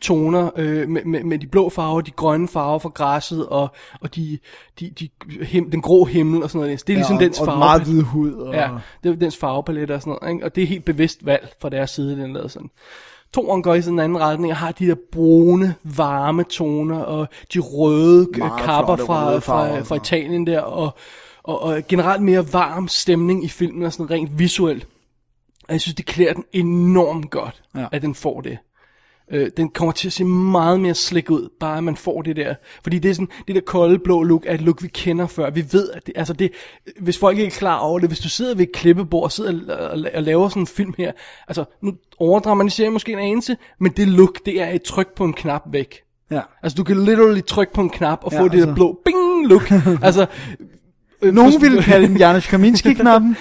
toner 0.03 0.51
øh, 0.57 0.89
med, 0.89 1.05
med, 1.05 1.25
med 1.25 1.39
de 1.39 1.47
blå 1.47 1.69
farver, 1.69 2.01
de 2.01 2.11
grønne 2.11 2.49
farver 2.49 2.79
fra 2.79 2.89
græsset 2.89 3.47
og, 3.47 3.69
og 4.01 4.15
de, 4.15 4.39
de, 4.81 4.91
de, 4.91 5.09
him, 5.43 5.71
den 5.71 5.83
grå 5.83 6.05
himmel 6.05 6.43
og 6.43 6.51
sådan 6.51 6.67
noget. 6.67 6.87
Det 6.87 6.93
er 6.93 6.97
ligesom 6.97 7.19
ja, 7.19 7.25
dens 7.25 7.39
og, 7.41 7.43
og 7.43 7.47
farve. 7.47 7.59
meget 7.59 7.83
hvid 7.83 8.03
hud. 8.03 8.33
Og, 8.33 8.55
Ja, 8.55 8.69
det 9.03 9.11
er 9.11 9.17
dens 9.17 9.37
farvepalet 9.37 9.91
og 9.91 10.01
sådan 10.01 10.17
noget, 10.23 10.35
ikke? 10.35 10.45
Og 10.47 10.55
det 10.55 10.63
er 10.63 10.67
helt 10.67 10.85
bevidst 10.85 11.27
valg 11.27 11.49
fra 11.61 11.69
deres 11.69 11.91
side, 11.91 12.17
den 12.17 12.33
lavede 12.33 12.49
sådan. 12.49 12.71
Toren 13.35 13.63
går 13.63 13.75
i 13.75 13.83
sådan 13.83 13.95
en 13.95 14.01
anden 14.01 14.21
retning 14.21 14.53
og 14.53 14.57
har 14.57 14.73
de 14.73 14.87
der 14.87 14.95
brune, 15.13 15.75
varme 15.85 16.45
toner 16.45 16.99
og 16.99 17.29
de 17.55 17.59
røde 17.59 18.29
Meget 18.39 18.63
kapper 18.63 18.97
fra, 18.97 19.31
røde 19.31 19.41
farver 19.41 19.75
fra, 19.75 19.83
fra 19.83 19.97
Italien 19.97 20.47
der, 20.47 20.61
og, 20.61 20.97
og, 21.43 21.63
og 21.63 21.83
generelt 21.89 22.23
mere 22.23 22.53
varm 22.53 22.89
stemning 22.89 23.45
i 23.45 23.49
filmen 23.49 23.83
og 23.83 23.93
sådan 23.93 24.11
rent 24.11 24.39
visuelt. 24.39 24.87
Og 25.69 25.73
jeg 25.73 25.81
synes, 25.81 25.95
det 25.95 26.07
klæder 26.07 26.33
den 26.33 26.45
enormt 26.53 27.31
godt, 27.31 27.63
ja. 27.75 27.87
at 27.93 28.03
den 28.03 28.15
får 28.15 28.41
det. 28.41 28.59
Øh, 29.31 29.51
den 29.57 29.69
kommer 29.69 29.93
til 29.93 30.09
at 30.09 30.13
se 30.13 30.25
meget 30.25 30.81
mere 30.81 30.95
slik 30.95 31.31
ud, 31.31 31.49
bare 31.61 31.79
at 31.79 31.85
man 31.85 31.97
får 31.97 32.23
det 32.23 32.37
der. 32.37 32.55
Fordi 32.83 32.99
det 32.99 33.11
er 33.11 33.15
sådan, 33.15 33.29
det 33.47 33.55
der 33.55 33.61
kolde 33.61 33.99
blå 33.99 34.23
look, 34.23 34.43
er 34.47 34.55
et 34.55 34.61
look, 34.61 34.83
vi 34.83 34.89
kender 34.89 35.27
før. 35.27 35.51
Vi 35.51 35.65
ved, 35.73 35.91
at 35.91 36.07
det, 36.07 36.13
altså 36.17 36.33
det, 36.33 36.53
hvis 37.01 37.19
folk 37.19 37.39
ikke 37.39 37.47
er 37.47 37.59
klar 37.59 37.79
over 37.79 37.99
det, 37.99 38.09
hvis 38.09 38.19
du 38.21 38.29
sidder 38.29 38.55
ved 38.55 38.63
et 38.67 38.73
klippebord 38.73 39.23
og 39.25 39.33
sidder 39.33 39.77
og, 39.77 39.91
og, 39.91 40.05
og 40.15 40.23
laver 40.23 40.49
sådan 40.49 40.63
en 40.63 40.67
film 40.67 40.95
her, 40.99 41.13
altså 41.49 41.65
nu 41.83 41.93
overdramatiserer 42.19 42.87
jeg 42.87 42.93
måske 42.93 43.13
en 43.13 43.19
anelse, 43.19 43.57
men 43.81 43.93
det 43.93 44.09
look, 44.09 44.39
det 44.47 44.61
er 44.63 44.69
et 44.69 44.83
tryk 44.83 45.15
på 45.17 45.25
en 45.25 45.33
knap 45.33 45.63
væk. 45.71 46.01
ja. 46.31 46.41
Altså 46.63 46.77
du 46.77 46.85
kan 46.85 47.05
literally 47.05 47.41
trykke 47.41 47.73
på 47.73 47.81
en 47.81 47.91
knap 47.91 48.19
og 48.23 48.33
Ja, 48.33 48.41
få 48.41 48.45
det 48.49 48.53
altså- 48.55 48.69
der 48.69 48.75
blå 48.75 49.01
bing 49.05 49.47
look. 49.49 49.71
altså, 50.03 50.27
øh, 51.23 51.35
Nogen 51.35 51.53
forstå- 51.53 51.61
ville 51.61 51.83
kalde 51.83 52.09
den 52.09 52.17
Janusz 52.17 52.47
Kaminski-knappen, 52.49 53.37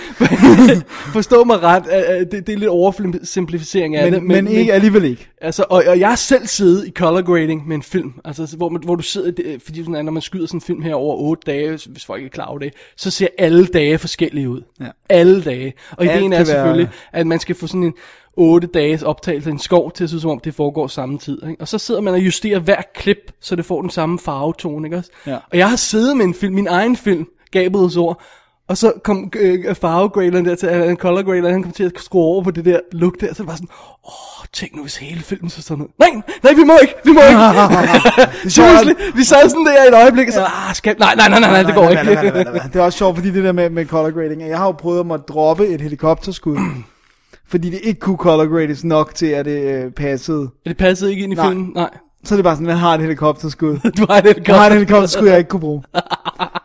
Forstå 1.13 1.44
mig 1.44 1.63
ret, 1.63 1.84
øh, 1.94 2.15
øh, 2.15 2.20
det, 2.32 2.48
det 2.48 2.54
er 2.54 2.58
lidt 2.58 2.70
oversimplificering 2.70 3.96
af 3.96 4.04
men, 4.06 4.13
det. 4.13 4.24
men, 4.24 4.46
men 4.46 4.54
ikke 4.54 4.74
alligevel 4.74 5.04
ikke. 5.06 5.28
Altså, 5.41 5.65
og, 5.70 5.84
og 5.88 6.00
jeg 6.00 6.10
har 6.10 6.15
selv 6.15 6.48
siddet 6.48 6.88
i 6.88 6.91
color 6.91 7.22
grading 7.22 7.67
med 7.67 7.76
en 7.76 7.84
film, 7.84 8.13
altså, 8.26 8.56
hvor, 8.58 8.70
man, 8.70 8.82
hvor 8.86 8.96
du 8.96 9.04
sidder, 9.04 9.32
det, 9.32 9.62
fordi 9.65 9.84
sådan, 9.86 10.06
når 10.06 10.12
man 10.12 10.22
skyder 10.22 10.46
sådan 10.48 10.58
en 10.58 10.62
film 10.62 10.82
her 10.82 10.96
over 10.96 11.15
8 11.15 11.41
dage, 11.52 11.80
hvis, 11.88 12.06
folk 12.06 12.20
ikke 12.20 12.28
er 12.28 12.34
klar 12.34 12.46
over 12.46 12.60
det, 12.60 12.74
så 12.98 13.12
ser 13.12 13.28
alle 13.38 13.65
dage 13.67 13.98
forskellige 13.98 14.50
ud. 14.50 14.62
Ja. 14.82 14.86
Alle 15.10 15.41
dage. 15.44 15.74
Og 15.91 16.06
Alt 16.06 16.12
ideen 16.20 16.34
er 16.34 16.38
kan 16.38 16.48
være- 16.48 16.56
selvfølgelig, 16.56 16.89
at 17.13 17.28
man 17.28 17.39
skal 17.39 17.56
få 17.56 17.67
sådan 17.67 17.84
en 17.84 17.94
8 18.38 18.67
dages 18.67 19.04
optagelse 19.04 19.50
af 19.50 19.54
en 19.54 19.60
skov 19.60 19.91
til 19.91 20.04
at 20.04 20.10
se 20.10 20.20
som 20.20 20.30
om 20.30 20.39
det 20.39 20.54
foregår 20.56 20.88
samme 20.88 21.17
tid. 21.17 21.38
Ikke? 21.50 21.62
Og 21.62 21.67
så 21.67 21.78
sidder 21.78 22.02
man 22.02 22.13
og 22.13 22.20
justerer 22.20 22.60
hver 22.60 22.82
klip, 22.96 23.32
så 23.41 23.56
det 23.56 23.65
får 23.65 23.82
den 23.82 23.89
samme 23.89 24.20
farvetone. 24.20 24.88
Ikke? 24.88 25.04
Ja. 25.28 25.36
Og 25.52 25.58
jeg 25.58 25.70
har 25.70 25.76
siddet 25.76 26.17
med 26.17 26.26
en 26.26 26.34
film, 26.34 26.54
min 26.56 26.67
egen 26.67 26.96
film, 26.96 27.26
Gabriels 27.52 27.98
ord, 27.98 28.22
og 28.68 28.78
så 28.78 28.94
kom 29.04 29.32
øh, 29.36 29.76
farvegraderen 29.76 30.46
der 30.46 30.56
til, 30.56 30.70
eller 30.70 30.96
color 30.96 31.24
graderen, 31.24 31.54
han 31.54 31.64
kom 31.64 31.72
til 31.72 31.84
at 31.84 31.92
skrue 31.98 32.24
over 32.24 32.44
på 32.44 32.52
det 32.52 32.66
der 32.66 32.80
look 32.92 33.14
der, 33.22 33.34
så 33.34 33.44
det 33.44 33.48
var 33.48 33.54
sådan, 33.54 33.68
åh, 34.08 34.46
tænk 34.54 34.76
nu 34.76 34.82
hvis 34.82 34.96
hele 34.96 35.22
filmen 35.22 35.50
så 35.50 35.62
sådan 35.62 35.84
ud. 35.84 35.90
Nej, 36.00 36.10
nej, 36.44 36.54
vi 36.54 36.64
må 36.64 36.74
ikke, 36.82 36.94
vi 37.06 37.12
må 37.12 37.22
ikke. 37.30 37.42
Seriously, 38.56 38.94
vi 39.16 39.24
sad 39.24 39.50
sådan 39.50 39.66
der 39.66 39.84
i 39.84 39.88
et 39.88 39.94
øjeblik, 39.94 40.28
og 40.28 40.34
så, 40.34 40.44
ah, 40.44 40.76
skal, 40.76 40.96
nej, 41.00 41.16
nej, 41.16 41.30
nej, 41.30 41.40
nej, 41.40 41.50
nej, 41.52 41.64
det 41.64 41.76
går 41.76 41.90
ikke. 41.90 42.70
Det 42.74 42.76
er 42.76 42.82
også 42.82 42.98
sjovt, 42.98 43.16
fordi 43.16 43.32
det 43.32 43.44
der 43.44 43.52
med, 43.52 43.70
med 43.70 43.86
color 43.86 44.12
grading, 44.12 44.50
jeg 44.50 44.58
har 44.58 44.66
jo 44.66 44.72
prøvet 44.72 45.12
at 45.14 45.22
droppe 45.28 45.68
et 45.68 45.82
helikopterskud, 45.82 46.58
fordi 47.52 47.70
det 47.70 47.80
ikke 47.84 48.00
kunne 48.00 48.18
color 48.18 48.46
grades 48.46 48.84
nok 48.84 49.16
til, 49.16 49.26
at 49.26 49.46
det 49.46 49.62
øh, 49.62 49.92
passede. 49.92 50.50
Det 50.66 50.78
passede 50.78 51.12
ikke 51.12 51.24
ind 51.24 51.34
i 51.34 51.36
Nej. 51.36 51.48
filmen, 51.48 51.72
nej. 51.76 51.90
Så 52.24 52.34
er 52.34 52.38
det 52.38 52.44
bare 52.44 52.56
sådan, 52.56 52.68
man 52.68 52.78
har 52.78 52.94
et 52.94 53.02
helikopterskud. 53.02 53.78
Du 53.98 54.06
har 54.10 54.22
det 54.22 54.48
Jeg 54.48 54.56
har 54.56 54.68
et 54.68 54.74
helikopterskud, 54.74 55.28
jeg 55.28 55.38
ikke 55.38 55.50
kunne 55.50 55.60
bruge. 55.60 55.84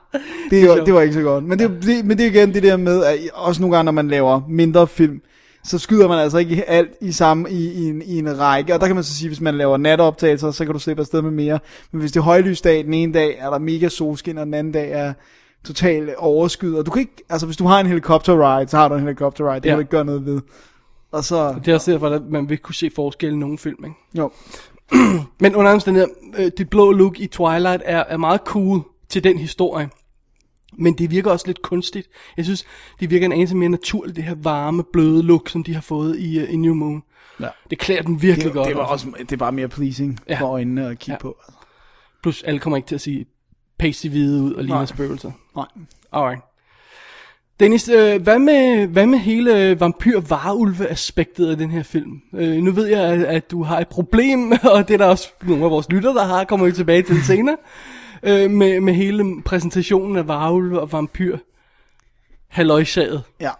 Det, 0.50 0.68
var, 0.68 0.74
det 0.74 0.94
var 0.94 1.00
ikke 1.00 1.14
så 1.14 1.22
godt. 1.22 1.44
Men 1.44 1.58
det, 1.58 1.70
det, 1.82 2.04
men 2.04 2.18
det 2.18 2.26
er 2.26 2.30
igen 2.30 2.54
det 2.54 2.62
der 2.62 2.76
med, 2.76 3.04
at 3.04 3.18
også 3.34 3.60
nogle 3.60 3.76
gange, 3.76 3.84
når 3.84 3.92
man 3.92 4.08
laver 4.08 4.40
mindre 4.48 4.86
film, 4.86 5.20
så 5.64 5.78
skyder 5.78 6.08
man 6.08 6.18
altså 6.18 6.38
ikke 6.38 6.64
alt 6.64 6.90
i 7.00 7.12
samme 7.12 7.50
i, 7.50 7.72
i, 7.72 7.88
en, 7.88 8.02
i 8.02 8.18
en 8.18 8.38
række. 8.38 8.74
Og 8.74 8.80
der 8.80 8.86
kan 8.86 8.94
man 8.94 9.04
så 9.04 9.14
sige, 9.14 9.28
hvis 9.28 9.40
man 9.40 9.54
laver 9.54 9.76
natoptagelser, 9.76 10.50
så 10.50 10.64
kan 10.64 10.72
du 10.72 10.78
slippe 10.78 11.00
afsted 11.00 11.22
med 11.22 11.30
mere. 11.30 11.58
Men 11.92 12.00
hvis 12.00 12.12
det 12.12 12.20
er 12.20 12.24
højlysdag, 12.24 12.84
den 12.84 12.94
ene 12.94 13.12
dag 13.12 13.36
er 13.38 13.50
der 13.50 13.58
mega 13.58 13.88
solskin, 13.88 14.38
og 14.38 14.46
den 14.46 14.54
anden 14.54 14.72
dag 14.72 14.90
er 14.90 15.12
total 15.64 16.14
overskyet. 16.18 16.78
Og 16.78 16.86
du 16.86 16.90
kan 16.90 17.00
ikke, 17.00 17.24
altså 17.30 17.46
hvis 17.46 17.56
du 17.56 17.66
har 17.66 17.80
en 17.80 17.86
helikopter 17.86 18.58
ride, 18.58 18.68
så 18.68 18.76
har 18.76 18.88
du 18.88 18.94
en 18.94 19.00
helikopter 19.00 19.52
ride. 19.52 19.60
Det 19.60 19.64
ja. 19.64 19.70
kan 19.70 19.76
du 19.76 19.80
ikke 19.80 19.90
gøre 19.90 20.04
noget 20.04 20.26
ved. 20.26 20.40
Og 21.12 21.24
så, 21.24 21.54
Det 21.64 21.70
er 21.70 21.74
også 21.74 21.92
derfor, 21.92 22.08
at 22.08 22.22
man 22.30 22.48
vil 22.48 22.58
kunne 22.58 22.74
se 22.74 22.90
forskel 22.94 23.32
i 23.32 23.36
nogle 23.36 23.58
film, 23.58 23.84
ikke? 23.84 23.96
jo. 24.14 24.30
Men 25.40 25.56
under 25.56 25.72
omstændigheder, 25.72 26.14
øh, 26.38 26.50
det 26.58 26.70
blå 26.70 26.92
look 26.92 27.20
i 27.20 27.26
Twilight 27.26 27.82
er, 27.84 28.04
er 28.08 28.16
meget 28.16 28.40
cool 28.44 28.80
til 29.08 29.24
den 29.24 29.38
historie. 29.38 29.88
Men 30.78 30.94
det 30.94 31.10
virker 31.10 31.30
også 31.30 31.46
lidt 31.46 31.62
kunstigt. 31.62 32.08
Jeg 32.36 32.44
synes, 32.44 32.64
det 33.00 33.10
virker 33.10 33.26
en 33.26 33.32
anelse 33.32 33.56
mere 33.56 33.68
naturligt, 33.68 34.16
det 34.16 34.24
her 34.24 34.34
varme, 34.34 34.84
bløde 34.92 35.22
look, 35.22 35.48
som 35.48 35.64
de 35.64 35.74
har 35.74 35.80
fået 35.80 36.18
i, 36.18 36.42
uh, 36.42 36.52
i 36.52 36.56
New 36.56 36.74
Moon. 36.74 37.02
Ja. 37.40 37.48
Det 37.70 37.78
klæder 37.78 38.02
den 38.02 38.22
virkelig 38.22 38.44
Det, 38.44 38.52
godt. 38.52 38.68
det, 38.68 38.76
var 38.76 38.84
også, 38.84 39.06
det 39.18 39.32
er 39.32 39.36
bare 39.36 39.52
mere 39.52 39.68
pleasing 39.68 40.18
ja. 40.28 40.40
For 40.40 40.46
øjnene 40.46 40.86
at 40.86 40.98
kigge 40.98 41.12
ja. 41.12 41.18
På. 41.18 41.36
Plus, 42.22 42.42
alle 42.42 42.60
kommer 42.60 42.76
ikke 42.76 42.86
til 42.86 42.94
at 42.94 43.00
sige 43.00 43.26
pasty 43.78 44.06
hvide 44.06 44.42
ud 44.42 44.52
og 44.52 44.64
ligner 44.64 44.76
Nej. 44.76 44.86
spøgelser. 44.86 45.32
Nej. 45.56 45.66
Alright. 46.12 46.42
Dennis, 47.60 47.88
øh, 47.88 48.22
hvad, 48.22 48.38
med, 48.38 48.86
hvad 48.86 49.06
med 49.06 49.18
hele 49.18 49.80
vampyr-varulve-aspektet 49.80 51.50
af 51.50 51.56
den 51.56 51.70
her 51.70 51.82
film? 51.82 52.22
Øh, 52.34 52.56
nu 52.56 52.70
ved 52.70 52.86
jeg, 52.86 53.00
at, 53.00 53.22
at 53.22 53.50
du 53.50 53.62
har 53.62 53.80
et 53.80 53.88
problem, 53.88 54.52
og 54.72 54.88
det 54.88 54.94
er 54.94 54.98
der 54.98 55.06
også 55.06 55.28
nogle 55.42 55.64
af 55.64 55.70
vores 55.70 55.88
lytter, 55.90 56.12
der 56.12 56.24
har, 56.24 56.44
kommer 56.44 56.66
vi 56.66 56.72
tilbage 56.72 57.02
til 57.02 57.22
senere, 57.24 57.56
øh, 58.26 58.50
med, 58.50 58.80
med 58.80 58.94
hele 58.94 59.42
præsentationen 59.42 60.16
af 60.16 60.28
varulve 60.28 60.80
og 60.80 60.92
vampyr. 60.92 61.38
Halløjsaget. 62.48 63.22
Ja. 63.40 63.50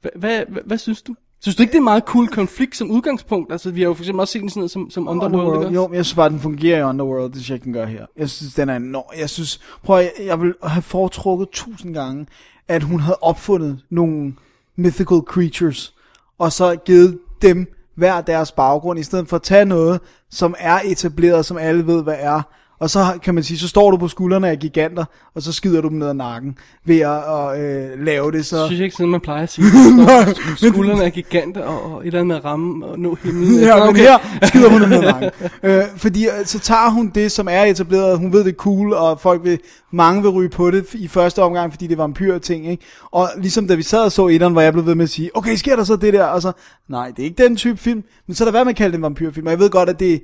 Hvad, 0.00 0.10
hvad, 0.16 0.44
hvad, 0.48 0.62
hvad 0.66 0.78
synes 0.78 1.02
du? 1.02 1.14
Synes 1.42 1.56
du 1.56 1.62
ikke, 1.62 1.70
det 1.70 1.76
er 1.76 1.80
en 1.80 1.84
meget 1.84 2.04
cool 2.04 2.28
konflikt 2.28 2.76
som 2.76 2.90
udgangspunkt? 2.90 3.52
Altså, 3.52 3.70
vi 3.70 3.80
har 3.80 3.88
jo 3.88 3.94
for 3.94 4.02
eksempel 4.02 4.20
også 4.20 4.32
set 4.32 4.50
sådan 4.50 4.60
noget 4.60 4.70
som, 4.70 4.90
som 4.90 5.08
Underworld, 5.08 5.34
Underworld. 5.34 5.66
ikke 5.66 5.74
Jo, 5.74 5.86
men 5.88 5.96
jeg 5.96 6.04
synes 6.04 6.16
bare, 6.16 6.28
den 6.28 6.40
fungerer 6.40 6.78
i 6.78 6.82
Underworld, 6.82 7.32
det 7.32 7.34
synes 7.34 7.50
jeg, 7.50 7.64
den 7.64 7.72
gør 7.72 7.86
her. 7.86 8.06
Jeg 8.16 8.30
synes, 8.30 8.54
den 8.54 8.68
er 8.68 8.76
enorm. 8.76 9.18
Jeg 9.18 9.30
synes, 9.30 9.60
prøv 9.82 9.98
at, 9.98 10.12
jeg 10.24 10.40
vil 10.40 10.54
have 10.62 10.82
foretrukket 10.82 11.48
tusind 11.52 11.94
gange, 11.94 12.26
at 12.68 12.82
hun 12.82 13.00
havde 13.00 13.18
opfundet 13.20 13.80
nogle 13.90 14.34
mythical 14.76 15.18
creatures, 15.26 15.94
og 16.38 16.52
så 16.52 16.76
givet 16.76 17.18
dem 17.42 17.74
hver 17.94 18.20
deres 18.20 18.52
baggrund, 18.52 18.98
i 18.98 19.02
stedet 19.02 19.28
for 19.28 19.36
at 19.36 19.42
tage 19.42 19.64
noget, 19.64 20.00
som 20.30 20.54
er 20.58 20.80
etableret, 20.84 21.46
som 21.46 21.56
alle 21.56 21.86
ved, 21.86 22.02
hvad 22.02 22.16
er, 22.18 22.42
og 22.80 22.90
så 22.90 23.18
kan 23.22 23.34
man 23.34 23.44
sige, 23.44 23.58
så 23.58 23.68
står 23.68 23.90
du 23.90 23.96
på 23.96 24.08
skuldrene 24.08 24.48
af 24.48 24.58
giganter, 24.58 25.04
og 25.34 25.42
så 25.42 25.52
skider 25.52 25.80
du 25.80 25.88
dem 25.88 25.96
ned 25.98 26.08
ad 26.08 26.14
nakken, 26.14 26.58
ved 26.84 26.98
at, 27.00 27.10
at 27.10 27.60
øh, 27.60 28.04
lave 28.04 28.32
det 28.32 28.46
så... 28.46 28.56
Jeg 28.56 28.66
synes 28.66 28.80
ikke 28.80 28.96
sådan, 28.96 29.10
man 29.10 29.20
plejer 29.20 29.42
at 29.42 29.52
sige. 29.52 29.66
Står 30.56 30.68
Skuldrene 30.68 31.04
er 31.04 31.10
giganter, 31.10 31.62
og, 31.62 31.92
og 31.94 32.00
et 32.00 32.06
eller 32.06 32.18
andet 32.20 32.26
med 32.26 32.36
at 32.36 32.44
ramme 32.44 32.86
og 32.86 32.98
nå 32.98 33.16
himlen. 33.22 33.60
Ja, 33.64 33.78
men 33.78 33.88
Okay. 33.88 34.00
her 34.00 34.18
skider 34.46 34.68
hun 34.70 34.80
ned 34.80 34.92
ad 34.92 35.02
nakken. 35.12 35.30
øh, 35.62 35.82
fordi 35.96 36.26
øh, 36.26 36.46
så 36.46 36.58
tager 36.58 36.90
hun 36.90 37.10
det, 37.14 37.32
som 37.32 37.48
er 37.50 37.62
etableret, 37.64 38.18
hun 38.18 38.32
ved 38.32 38.44
det 38.44 38.50
er 38.52 38.56
cool, 38.56 38.92
og 38.92 39.20
folk 39.20 39.44
vil, 39.44 39.58
mange 39.92 40.22
vil 40.22 40.30
ryge 40.30 40.48
på 40.50 40.70
det 40.70 40.94
i 40.94 41.08
første 41.08 41.42
omgang, 41.42 41.72
fordi 41.72 41.86
det 41.86 41.98
var 41.98 42.04
vampyr 42.04 42.38
ting, 42.38 42.68
ikke? 42.70 42.84
Og 43.10 43.28
ligesom 43.38 43.68
da 43.68 43.74
vi 43.74 43.82
sad 43.82 44.00
og 44.04 44.12
så 44.12 44.26
etteren, 44.28 44.52
hvor 44.52 44.62
jeg 44.62 44.72
blev 44.72 44.86
ved 44.86 44.94
med 44.94 45.04
at 45.04 45.10
sige, 45.10 45.30
okay, 45.36 45.54
sker 45.56 45.76
der 45.76 45.84
så 45.84 45.96
det 45.96 46.12
der? 46.12 46.24
Og 46.24 46.42
så, 46.42 46.52
nej, 46.88 47.06
det 47.16 47.18
er 47.18 47.24
ikke 47.24 47.42
den 47.42 47.56
type 47.56 47.76
film, 47.76 48.02
men 48.26 48.34
så 48.34 48.44
er 48.44 48.46
der 48.46 48.50
hvad 48.50 48.64
man 48.64 48.74
kalder 48.74 48.90
det 48.90 48.96
en 48.96 49.02
vampyrfilm, 49.02 49.46
og 49.46 49.50
jeg 49.50 49.58
ved 49.58 49.70
godt, 49.70 49.88
at 49.88 50.00
det, 50.00 50.22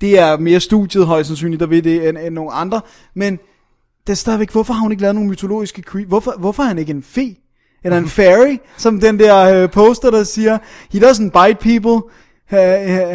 det 0.00 0.18
er 0.18 0.38
mere 0.38 0.60
studiet 0.60 1.06
højst 1.06 1.26
sandsynligt, 1.26 1.60
der 1.60 1.66
ved 1.66 1.82
det, 1.82 2.08
end, 2.08 2.18
end 2.18 2.34
nogle 2.34 2.52
andre, 2.52 2.80
men 3.14 3.38
det 4.06 4.12
er 4.12 4.16
stadigvæk, 4.16 4.52
hvorfor 4.52 4.74
har 4.74 4.80
hun 4.80 4.92
ikke 4.92 5.02
lavet 5.02 5.14
nogle 5.14 5.30
mytologiske 5.30 5.82
cre- 5.88 6.06
hvorfor, 6.06 6.34
hvorfor 6.38 6.62
er 6.62 6.66
han 6.66 6.78
ikke 6.78 6.90
en 6.90 7.02
fe? 7.02 7.36
Eller 7.84 7.98
en 7.98 8.08
fairy, 8.08 8.56
som 8.76 9.00
den 9.00 9.18
der 9.18 9.62
øh, 9.62 9.70
poster, 9.70 10.10
der 10.10 10.24
siger, 10.24 10.58
he 10.92 10.98
doesn't 10.98 11.46
bite 11.46 11.58
people, 11.60 12.10
Uh, 12.52 12.56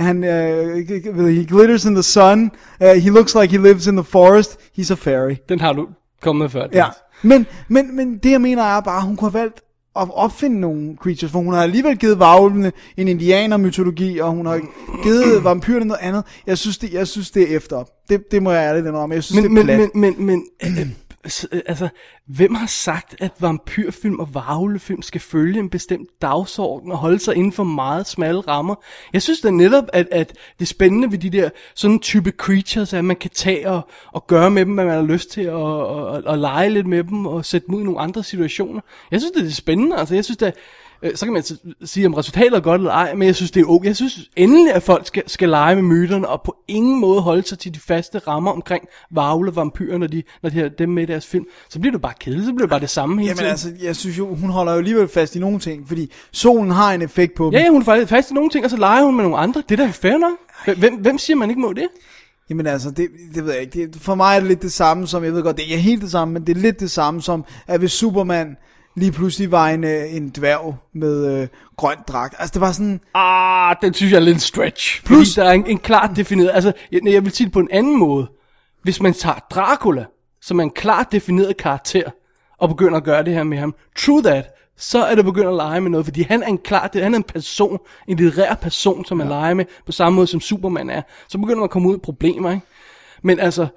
han, 0.04 0.18
uh, 0.24 1.28
he 1.28 1.46
glitters 1.46 1.86
in 1.86 1.94
the 1.96 2.04
sun. 2.04 2.52
Uh, 2.82 2.88
he 2.88 3.10
looks 3.10 3.36
like 3.36 3.52
he 3.52 3.58
lives 3.58 3.88
in 3.88 3.96
the 3.96 4.04
forest. 4.04 4.58
He's 4.80 4.92
a 4.92 4.96
fairy. 4.96 5.36
Den 5.50 5.60
har 5.60 5.74
du 5.74 5.88
kommet 6.22 6.44
med 6.44 6.50
før. 6.50 6.68
Ja. 6.74 6.86
Men, 7.22 7.46
men, 7.68 7.96
men 7.96 8.18
det 8.18 8.32
jeg 8.32 8.42
mener 8.42 8.64
er 8.64 8.82
bare, 8.82 8.98
at 8.98 9.04
hun 9.04 9.16
kunne 9.18 9.32
have 9.32 9.40
valgt 9.42 9.62
at 10.00 10.08
opfinde 10.14 10.60
nogle 10.60 10.96
creatures, 11.00 11.32
for 11.32 11.40
hun 11.40 11.54
har 11.54 11.64
alligevel 11.64 11.98
givet 11.98 12.20
varulvene 12.20 12.72
en 12.98 13.08
indianer-mytologi, 13.08 14.18
og 14.20 14.32
hun 14.32 14.46
har 14.46 14.62
givet 15.04 15.44
vampyrerne 15.44 15.86
noget 15.86 16.02
andet. 16.02 16.24
Jeg 16.48 16.58
synes, 16.58 16.78
det, 16.78 16.94
jeg 16.94 17.08
synes, 17.08 17.32
det 17.32 17.52
er 17.52 17.58
efter. 17.58 17.84
Det, 18.10 18.32
det 18.32 18.44
må 18.44 18.52
jeg 18.52 18.68
ærligt 18.70 18.88
indrømme. 18.88 19.16
Jeg 19.16 19.24
synes, 19.24 19.42
Men, 19.44 19.44
det 19.44 19.74
er 19.74 19.78
men, 19.78 19.90
plat. 19.90 19.96
men, 19.96 20.26
men, 20.26 20.44
men 20.64 20.78
øh, 20.80 20.88
Øh, 21.52 21.62
altså, 21.66 21.90
hvem 22.28 22.56
har 22.56 22.68
sagt, 22.68 23.16
at 23.20 23.32
vampyrfilm 23.40 24.20
og 24.20 24.34
varulvefilm 24.34 25.02
skal 25.02 25.22
følge 25.22 25.60
en 25.60 25.70
bestemt 25.70 26.10
dagsorden 26.22 26.92
og 26.92 26.98
holde 26.98 27.20
sig 27.20 27.36
inden 27.36 27.52
for 27.52 27.64
meget 27.64 28.08
smalle 28.08 28.42
rammer? 28.42 28.76
Jeg 29.14 29.22
synes 29.22 29.42
da 29.42 29.50
netop, 29.50 29.84
at, 29.94 30.08
at 30.12 30.34
det 30.60 30.68
spændende 30.68 31.12
ved 31.12 31.18
de 31.18 31.30
der 31.30 31.50
sådan 31.76 32.00
type 32.00 32.32
creatures, 32.32 32.94
er, 32.94 32.98
at 32.98 33.06
man 33.06 33.16
kan 33.16 33.32
tage 33.32 33.70
og, 33.70 33.90
og 34.08 34.28
gøre 34.28 34.52
med 34.52 34.66
dem, 34.66 34.74
hvad 34.74 34.86
man 34.86 34.96
har 34.96 35.04
lyst 35.04 35.32
til, 35.32 35.50
og, 35.50 35.88
og, 35.88 36.06
og, 36.06 36.24
og 36.26 36.38
lege 36.38 36.70
lidt 36.70 36.88
med 36.88 37.04
dem, 37.04 37.26
og 37.26 37.46
sætte 37.46 37.68
dem 37.68 37.76
ud 37.76 37.82
i 37.82 37.86
nogle 37.86 38.00
andre 38.00 38.24
situationer. 38.24 38.82
Jeg 39.12 39.22
synes, 39.22 39.32
det 39.32 39.46
er 39.46 39.52
spændende. 39.52 39.98
Altså, 39.98 40.16
jeg 40.16 40.26
synes 40.26 40.38
da, 40.38 40.52
så 41.16 41.26
kan 41.26 41.34
man 41.34 41.44
sige, 41.86 42.06
om 42.08 42.14
resultatet 42.14 42.54
er 42.54 42.60
godt 42.60 42.82
eller 42.82 42.92
ej, 42.92 43.14
men 43.16 43.26
jeg 43.26 43.36
synes, 43.36 43.52
det 43.52 43.62
er 43.62 43.66
okay. 43.66 43.88
Jeg 43.88 43.96
synes 43.96 44.20
endelig, 44.36 44.74
at 44.74 44.84
folk 44.84 45.08
skal, 45.08 45.24
skal 45.28 45.50
lege 45.50 45.76
med 45.76 45.84
myterne, 45.84 46.28
og 46.30 46.42
på 46.46 46.56
ingen 46.68 47.00
måde 47.00 47.22
holde 47.22 47.44
sig 47.48 47.60
til 47.60 47.74
de 47.74 47.80
faste 47.80 48.18
rammer 48.20 48.52
omkring 48.52 48.84
varvle 49.12 49.52
og 49.52 49.56
vampyrer, 49.56 49.98
når 49.98 50.08
de, 50.08 50.24
når 50.44 50.50
de 50.50 50.60
har 50.60 50.68
dem 50.70 50.90
med 50.90 51.04
i 51.04 51.06
deres 51.06 51.26
film. 51.26 51.46
Så 51.70 51.80
bliver 51.80 51.92
det 51.92 52.02
bare 52.02 52.14
kedeligt, 52.20 52.46
så 52.46 52.52
bliver 52.54 52.66
det 52.66 52.70
bare 52.70 52.80
det 52.80 52.90
samme 52.90 53.16
hele 53.16 53.28
Jamen 53.28 53.38
tiden. 53.38 53.52
altså, 53.52 53.72
jeg 53.82 53.96
synes 53.96 54.18
jo, 54.18 54.36
hun 54.36 54.50
holder 54.50 54.72
jo 54.72 54.78
alligevel 54.78 55.08
fast 55.08 55.36
i 55.36 55.40
nogle 55.40 55.60
ting, 55.60 55.88
fordi 55.88 56.12
solen 56.32 56.72
har 56.72 56.94
en 56.94 57.02
effekt 57.02 57.36
på 57.36 57.46
dem. 57.46 57.54
Ja, 57.54 57.60
ja, 57.60 57.70
hun 57.70 57.82
er 57.82 57.86
faktisk 57.86 58.10
fast 58.10 58.32
i 58.32 58.34
nogle 58.34 58.50
ting, 58.50 58.66
og 58.66 58.72
så 58.72 58.78
leger 58.78 59.04
hun 59.04 59.16
med 59.16 59.24
nogle 59.24 59.38
andre. 59.38 59.64
Det 59.70 59.80
er 59.80 59.86
da 59.86 59.92
fair 59.92 60.18
nok. 60.18 60.32
Hvem- 60.66 60.80
Hvem, 60.80 60.94
hvem 60.96 61.18
siger, 61.18 61.38
man 61.38 61.50
ikke 61.50 61.62
må 61.62 61.74
det? 61.74 61.88
Jamen 62.50 62.68
altså, 62.68 62.92
det, 62.92 63.08
det 63.36 63.46
ved 63.46 63.54
jeg 63.54 63.62
ikke. 63.62 63.88
Det, 63.88 64.02
for 64.02 64.16
mig 64.16 64.36
er 64.36 64.40
det 64.40 64.48
lidt 64.48 64.62
det 64.62 64.72
samme 64.72 65.08
som, 65.08 65.24
jeg 65.24 65.34
ved 65.34 65.44
godt, 65.44 65.56
det 65.58 65.64
er 65.66 65.70
ikke 65.70 65.82
helt 65.84 66.02
det 66.02 66.12
samme, 66.12 66.34
men 66.34 66.48
det 66.48 66.58
er 66.58 66.62
lidt 66.62 66.80
det 66.80 66.92
samme 66.92 67.22
som, 67.22 67.46
at 67.68 67.80
hvis 67.80 67.92
Superman 67.92 68.58
lige 68.96 69.12
pludselig 69.12 69.52
var 69.52 69.68
en, 69.68 69.84
øh, 69.84 70.16
en 70.16 70.30
dværg 70.30 70.76
med 70.94 71.42
øh, 71.42 71.48
grøn 71.78 71.98
dragt. 72.08 72.36
Altså 72.40 72.54
det 72.54 72.62
var 72.62 72.72
sådan, 72.72 73.00
Ah, 73.14 73.76
den 73.82 73.94
synes 73.94 74.12
jeg 74.12 74.18
er 74.18 74.22
lidt 74.22 74.36
en 74.36 74.40
stretch. 74.40 75.04
Plus- 75.04 75.36
fordi 75.36 75.46
der 75.46 75.50
er 75.50 75.54
en, 75.54 75.68
en 75.68 75.78
klart 75.78 76.12
defineret... 76.16 76.52
Altså, 76.54 76.74
jeg, 76.92 77.02
jeg 77.06 77.24
vil 77.24 77.32
sige 77.32 77.46
det 77.46 77.54
på 77.54 77.60
en 77.60 77.68
anden 77.72 78.00
måde. 78.00 78.28
Hvis 78.84 79.02
man 79.02 79.14
tager 79.14 79.40
Dracula, 79.52 80.06
som 80.42 80.60
er 80.60 80.64
en 80.64 80.72
klart 80.72 81.12
defineret 81.12 81.58
karakter, 81.58 82.10
og 82.58 82.70
begynder 82.70 82.98
at 82.98 83.04
gøre 83.04 83.24
det 83.24 83.34
her 83.34 83.44
med 83.44 83.58
ham, 83.58 83.76
true 83.98 84.24
that, 84.24 84.46
så 84.78 85.06
er 85.06 85.16
det 85.16 85.26
begyndt 85.26 85.48
at 85.48 85.56
lege 85.56 85.82
med 85.82 85.92
noget, 85.92 86.06
fordi 86.06 86.22
han 86.22 86.44
er 86.44 86.48
en 86.48 86.58
klar, 86.58 86.90
han 86.94 87.14
er 87.14 87.18
en 87.18 87.24
person, 87.24 87.80
en 88.08 88.18
litterær 88.18 88.56
person, 88.56 89.06
som 89.06 89.18
man 89.18 89.28
leger 89.28 89.54
med, 89.54 89.66
på 89.86 89.92
samme 89.92 90.16
måde 90.16 90.28
som 90.28 90.42
Superman 90.42 90.90
er. 90.90 91.02
Så 91.28 91.38
begynder 91.38 91.56
man 91.56 91.64
at 91.64 91.70
komme 91.70 91.90
ud 91.90 91.96
i 91.96 92.00
problemer, 92.04 92.52
ikke? 92.52 92.66
Men 93.24 93.40
altså, 93.40 93.68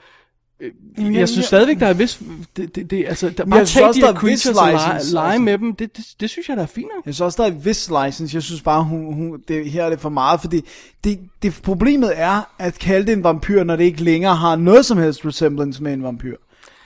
øh, 0.60 1.14
jeg 1.14 1.28
synes 1.28 1.46
stadigvæk, 1.46 1.80
der 1.80 1.86
er 1.86 1.94
vis, 1.94 2.22
det, 2.56 2.74
det, 2.74 2.90
det 2.90 3.04
altså, 3.08 3.30
der, 3.30 3.44
bare 3.44 3.64
tage 3.64 3.92
de 3.92 4.00
her 4.00 4.08
er 4.08 4.14
creatures 4.14 4.58
og 4.58 4.72
lege, 4.72 5.00
lege 5.12 5.38
med 5.38 5.58
dem, 5.58 5.74
det, 5.74 5.96
det, 5.96 6.04
det, 6.20 6.30
synes 6.30 6.48
jeg, 6.48 6.56
der 6.56 6.62
er 6.62 6.66
fint 6.66 6.88
jeg 7.06 7.14
synes 7.14 7.20
også, 7.20 7.42
der 7.42 7.48
er 7.48 7.54
vis 7.54 7.90
license. 8.04 8.34
Jeg 8.34 8.42
synes 8.42 8.62
bare, 8.62 8.84
hun, 8.84 9.14
hun, 9.14 9.42
det, 9.48 9.70
her 9.70 9.84
er 9.84 9.90
det 9.90 10.00
for 10.00 10.08
meget, 10.08 10.40
fordi 10.40 10.64
det, 11.04 11.20
det, 11.42 11.60
problemet 11.62 12.12
er 12.14 12.54
at 12.58 12.78
kalde 12.78 13.06
det 13.06 13.12
en 13.12 13.24
vampyr, 13.24 13.64
når 13.64 13.76
det 13.76 13.84
ikke 13.84 14.04
længere 14.04 14.36
har 14.36 14.56
noget 14.56 14.84
som 14.84 14.98
helst 14.98 15.26
resemblance 15.26 15.82
med 15.82 15.92
en 15.92 16.02
vampyr. 16.02 16.36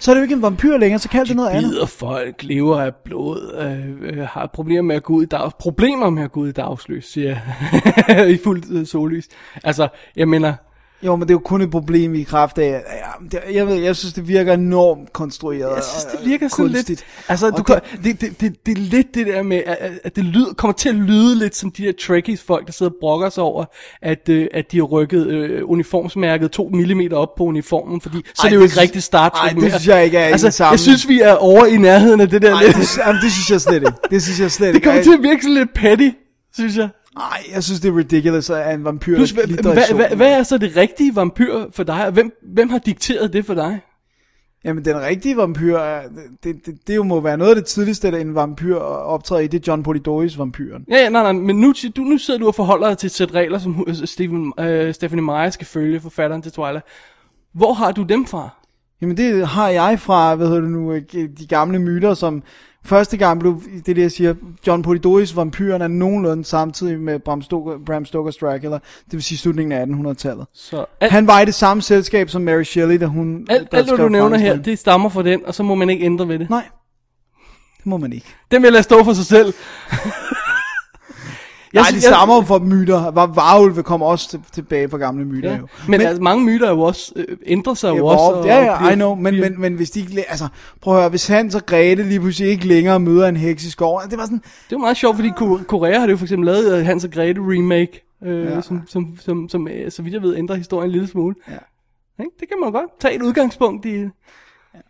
Så 0.02 0.11
er 0.11 0.14
det 0.14 0.20
jo 0.20 0.22
ikke 0.22 0.35
en 0.35 0.42
vampyr 0.42 0.76
længere, 0.76 0.98
så 0.98 1.08
kald 1.08 1.26
det 1.26 1.37
noget 1.37 1.50
andet. 1.50 1.70
bider 1.70 1.87
folk, 1.87 2.42
lever 2.42 2.80
af 2.80 2.94
blod, 2.94 3.54
øh, 3.58 4.18
øh, 4.18 4.26
har 4.26 4.50
problemer 4.54 4.82
med 4.82 4.96
at 4.96 5.02
gå 5.02 5.14
ud 5.14 5.22
i 5.22 5.26
dag, 5.26 5.50
problemer 5.58 6.11
med 6.11 6.22
at 6.22 6.32
gå 6.32 6.40
ud 6.40 6.48
i 6.48 6.52
dagslys, 6.52 7.12
siger 7.12 7.37
jeg, 8.08 8.30
i 8.35 8.38
fuldt 8.44 8.70
øh, 8.70 8.87
sollys. 8.87 9.28
Altså, 9.64 9.88
jeg 10.16 10.28
mener, 10.28 10.54
Jo, 11.07 11.17
men 11.17 11.23
det 11.23 11.31
er 11.31 11.35
jo 11.35 11.38
kun 11.45 11.62
et 11.62 11.71
problem 11.71 12.15
i 12.15 12.23
kraft 12.23 12.59
af, 12.59 12.71
ja, 12.71 13.27
det, 13.31 13.55
jeg, 13.55 13.67
ved, 13.67 13.75
jeg 13.75 13.97
synes, 13.97 14.15
det 14.15 14.29
virker 14.29 14.55
enormt 14.55 15.12
konstrueret. 15.12 15.75
jeg 15.77 15.83
synes, 15.85 16.05
det 16.05 16.31
virker 16.31 16.49
sådan 16.49 16.65
kunstigt. 16.67 16.88
lidt, 16.88 17.05
altså, 17.29 17.51
du 17.51 17.62
kan, 17.62 17.81
det, 18.05 18.21
det, 18.21 18.41
det, 18.41 18.67
det 18.67 18.73
er 18.79 18.81
lidt 18.83 19.15
det 19.15 19.27
der 19.27 19.43
med, 19.43 19.62
at, 19.67 19.91
at 20.05 20.17
det 20.17 20.25
lyder, 20.25 20.53
kommer 20.53 20.73
til 20.73 20.88
at 20.88 20.95
lyde 20.95 21.38
lidt 21.38 21.57
som 21.57 21.71
de 21.71 21.83
der 21.83 21.93
trekkies 22.07 22.43
folk, 22.43 22.67
der 22.67 22.73
sidder 22.73 22.93
og 22.93 22.97
brokker 23.01 23.31
sig 23.31 23.43
over, 23.43 23.65
at, 24.03 24.29
øh, 24.29 24.47
at 24.55 24.73
de 24.73 24.77
har 24.77 24.85
rykket 24.85 25.27
øh, 25.27 25.61
uniformsmærket 25.71 26.51
2 26.51 26.69
mm 26.69 27.01
op 27.12 27.35
på 27.35 27.45
uniformen, 27.45 28.01
fordi 28.01 28.17
så 28.35 28.43
Ej, 28.43 28.47
er 28.47 28.51
det 28.51 28.57
jo 28.57 28.61
det 28.61 28.65
ikke 28.65 28.71
synes- 28.73 28.83
rigtig 28.83 29.03
Star 29.03 29.29
Trek 29.29 29.53
ej, 29.57 29.61
det 29.61 29.71
synes 29.73 29.88
jeg 29.88 30.05
ikke 30.05 30.19
er 30.19 30.25
altså, 30.25 30.47
den 30.47 30.53
samme- 30.53 30.71
Jeg 30.71 30.81
synes, 30.81 31.09
vi 31.09 31.21
er 31.21 31.35
over 31.35 31.67
i 31.67 31.77
nærheden 31.77 32.21
af 32.21 32.29
det 32.31 32.43
der 32.43 32.51
Nej, 32.51 32.62
lidt. 32.65 32.77
det, 32.77 32.99
jamen, 33.07 33.23
det 33.23 33.33
synes 33.33 33.51
jeg 33.51 33.61
slet 33.61 33.75
ikke. 33.75 33.93
Det 34.11 34.23
synes 34.23 34.41
jeg 34.41 34.51
slet 34.51 34.69
Det 34.69 34.75
ikke. 34.75 34.85
kommer 34.85 34.99
Ej, 34.99 35.05
til 35.05 35.15
at 35.15 35.23
virke 35.23 35.43
sådan 35.43 35.55
lidt 35.55 35.75
petty, 35.75 36.09
synes 36.55 36.77
jeg. 36.77 36.88
Nej, 37.16 37.42
jeg 37.55 37.64
synes, 37.64 37.81
det 37.81 37.88
er 37.88 37.96
ridiculous, 37.96 38.51
at 38.51 38.75
en 38.75 38.85
vampyr, 38.85 39.16
Plus, 39.16 39.33
der 39.33 39.37
hvad, 39.37 39.46
glitter 39.46 40.12
i 40.12 40.16
hvad, 40.16 40.33
er 40.33 40.42
så 40.42 40.59
det 40.59 40.77
rigtige 40.77 41.16
vampyr 41.16 41.64
for 41.70 41.83
dig? 41.83 42.11
Hvem, 42.11 42.33
hvem 42.42 42.70
har 42.70 42.79
dikteret 42.79 43.33
det 43.33 43.46
for 43.46 43.55
dig? 43.55 43.81
Jamen, 44.64 44.85
den 44.85 45.01
rigtige 45.01 45.37
vampyr, 45.37 45.77
er, 45.77 46.09
det, 46.44 46.66
det, 46.66 46.79
det, 46.87 46.96
jo 46.96 47.03
må 47.03 47.20
være 47.20 47.37
noget 47.37 47.51
af 47.51 47.57
det 47.57 47.64
tidligste, 47.64 48.09
at 48.09 48.14
en 48.14 48.35
vampyr 48.35 48.77
optræder 48.77 49.40
i, 49.40 49.46
det 49.46 49.59
er 49.61 49.72
John 49.72 49.83
Polidoris 49.83 50.38
vampyren. 50.38 50.85
Ja, 50.90 50.96
ja, 50.96 51.09
nej, 51.09 51.22
nej, 51.22 51.33
men 51.33 51.61
nu, 51.61 51.75
du, 51.96 52.03
nu 52.03 52.18
sidder 52.18 52.40
du 52.40 52.46
og 52.46 52.55
forholder 52.55 52.88
dig 52.88 52.98
til 52.98 53.07
et 53.07 53.12
sæt 53.12 53.35
regler, 53.35 53.59
som 53.59 53.81
uh, 53.81 53.94
Stephen, 53.94 54.53
uh, 54.61 54.92
Stephanie 54.92 55.25
Meyer 55.25 55.51
skal 55.51 55.66
følge, 55.66 56.01
forfatteren 56.01 56.42
til 56.42 56.53
Twilight. 56.53 56.87
Hvor 57.55 57.72
har 57.72 57.92
du 57.92 58.03
dem 58.03 58.27
fra? 58.27 58.48
Jamen, 59.01 59.16
det 59.16 59.48
har 59.48 59.68
jeg 59.68 60.01
fra, 60.01 60.35
hvad 60.35 60.46
hedder 60.46 60.61
det 60.61 60.70
nu, 60.70 60.92
øh, 60.92 61.03
de 61.12 61.46
gamle 61.48 61.79
myter, 61.79 62.14
som 62.14 62.42
første 62.85 63.16
gang 63.16 63.40
blev, 63.40 63.62
det 63.62 63.88
er 63.88 63.95
det, 63.95 64.03
jeg 64.03 64.12
siger, 64.12 64.35
John 64.66 64.83
Polidoris 64.83 65.37
vampyren 65.37 65.83
er 65.83 65.88
nogenlunde 65.88 66.45
samtidig 66.45 67.01
med 67.01 67.18
Bram, 67.18 67.42
Stoker, 67.42 67.79
Bram 67.87 68.05
Stokers 68.05 68.37
Dracula, 68.37 68.75
det 68.75 69.12
vil 69.12 69.23
sige 69.23 69.38
slutningen 69.38 69.73
af 69.73 69.85
1800-tallet. 69.85 70.47
Så 70.55 70.85
alt, 71.01 71.12
Han 71.12 71.27
var 71.27 71.40
i 71.40 71.45
det 71.45 71.55
samme 71.55 71.83
selskab 71.83 72.31
som 72.31 72.42
Mary 72.42 72.62
Shelley, 72.62 73.01
da 73.01 73.07
hun... 73.07 73.47
alt, 73.51 73.68
alt 73.73 73.88
hvad 73.88 73.99
du 73.99 74.09
nævner 74.09 74.38
her, 74.38 74.57
det 74.57 74.79
stammer 74.79 75.09
fra 75.09 75.23
den, 75.23 75.40
og 75.47 75.55
så 75.55 75.62
må 75.62 75.75
man 75.75 75.90
ikke 75.90 76.05
ændre 76.05 76.29
ved 76.29 76.38
det. 76.38 76.51
Nej, 76.51 76.64
det 77.77 77.87
må 77.87 77.97
man 77.97 78.12
ikke. 78.12 78.27
Den 78.51 78.62
vil 78.62 78.66
jeg 78.66 78.73
lade 78.73 78.83
stå 78.83 79.05
for 79.05 79.12
sig 79.12 79.27
selv. 79.27 79.55
Jeg 81.72 81.80
Nej, 81.82 81.88
jeg- 81.92 82.02
stammer 82.02 82.35
jo 82.37 82.40
fra 82.42 82.58
myter. 82.58 83.11
Var 83.11 83.26
Varulve 83.26 83.82
kommer 83.82 84.06
også 84.06 84.28
til, 84.30 84.40
tilbage 84.52 84.88
fra 84.88 84.98
gamle 84.98 85.24
myter 85.24 85.50
Ja, 85.50 85.56
jo. 85.56 85.61
men, 85.88 85.90
men 85.98 86.00
altså, 86.00 86.22
mange 86.22 86.44
myter 86.44 86.66
er 86.66 86.70
jo 86.70 86.80
også, 86.80 87.12
øh, 87.16 87.37
ændrer 87.46 87.74
sig 87.74 87.98
jo 87.98 88.06
også. 88.06 88.24
og 88.24 88.46
Ja, 88.46 88.64
ja, 88.64 88.78
bliver- 88.78 88.90
I 88.90 88.94
know, 88.94 89.14
men, 89.14 89.40
men, 89.40 89.61
men 89.61 89.74
hvis 89.74 89.90
de 89.90 90.00
ikke, 90.00 90.24
altså, 90.30 90.48
prøv 90.80 90.94
at 90.94 91.00
høre, 91.00 91.11
hvis 91.11 91.26
Hans 91.26 91.54
og 91.54 91.66
Grete 91.66 92.02
lige 92.02 92.20
pludselig 92.20 92.50
ikke 92.50 92.66
længere 92.66 93.00
møder 93.00 93.26
en 93.28 93.37
heks 93.37 93.64
i 93.64 93.70
skoven, 93.70 94.11
det 94.11 94.18
var 94.18 94.24
sådan, 94.24 94.38
Det 94.38 94.44
er 94.44 94.66
jo 94.72 94.78
meget 94.78 94.96
sjovt, 94.96 95.16
fordi 95.16 95.30
Ko- 95.37 95.61
Korea 95.68 95.98
har 95.98 96.06
det 96.06 96.12
jo 96.12 96.16
for 96.16 96.24
eksempel 96.24 96.46
lavet 96.46 96.78
øh, 96.78 96.87
Hans 96.87 97.04
og 97.04 97.11
Grete 97.11 97.40
remake, 97.40 98.04
øh, 98.24 98.44
Ja. 98.44 98.61
som, 98.61 98.80
som, 98.88 99.16
som, 99.20 99.48
som, 99.48 99.68
øh, 99.68 99.90
så 99.90 100.02
vidt 100.02 100.14
jeg 100.14 100.22
ved, 100.22 100.37
ændrer 100.37 100.56
historien 100.56 100.88
en 100.88 100.92
lille 100.92 101.08
smule. 101.08 101.35
Ja. 101.48 101.54
Det 102.18 102.48
kan 102.48 102.56
man 102.62 102.72
godt 102.72 102.90
tage 103.00 103.14
et 103.14 103.22
udgangspunkt 103.22 103.87
i. 103.87 104.04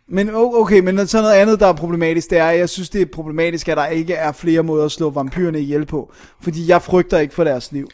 men 0.07 0.29
okay, 0.33 0.79
men 0.79 1.07
så 1.07 1.21
noget 1.21 1.33
andet, 1.33 1.59
der 1.59 1.67
er 1.67 1.73
problematisk, 1.73 2.29
det 2.29 2.37
er, 2.37 2.47
at 2.47 2.59
jeg 2.59 2.69
synes, 2.69 2.89
det 2.89 3.01
er 3.01 3.05
problematisk, 3.05 3.67
at 3.67 3.77
der 3.77 3.85
ikke 3.85 4.13
er 4.13 4.31
flere 4.31 4.63
måder 4.63 4.85
at 4.85 4.91
slå 4.91 5.09
vampyrerne 5.09 5.59
ihjel 5.59 5.85
på, 5.85 6.13
fordi 6.41 6.67
jeg 6.67 6.81
frygter 6.81 7.19
ikke 7.19 7.33
for 7.33 7.43
deres 7.43 7.71
liv. 7.71 7.89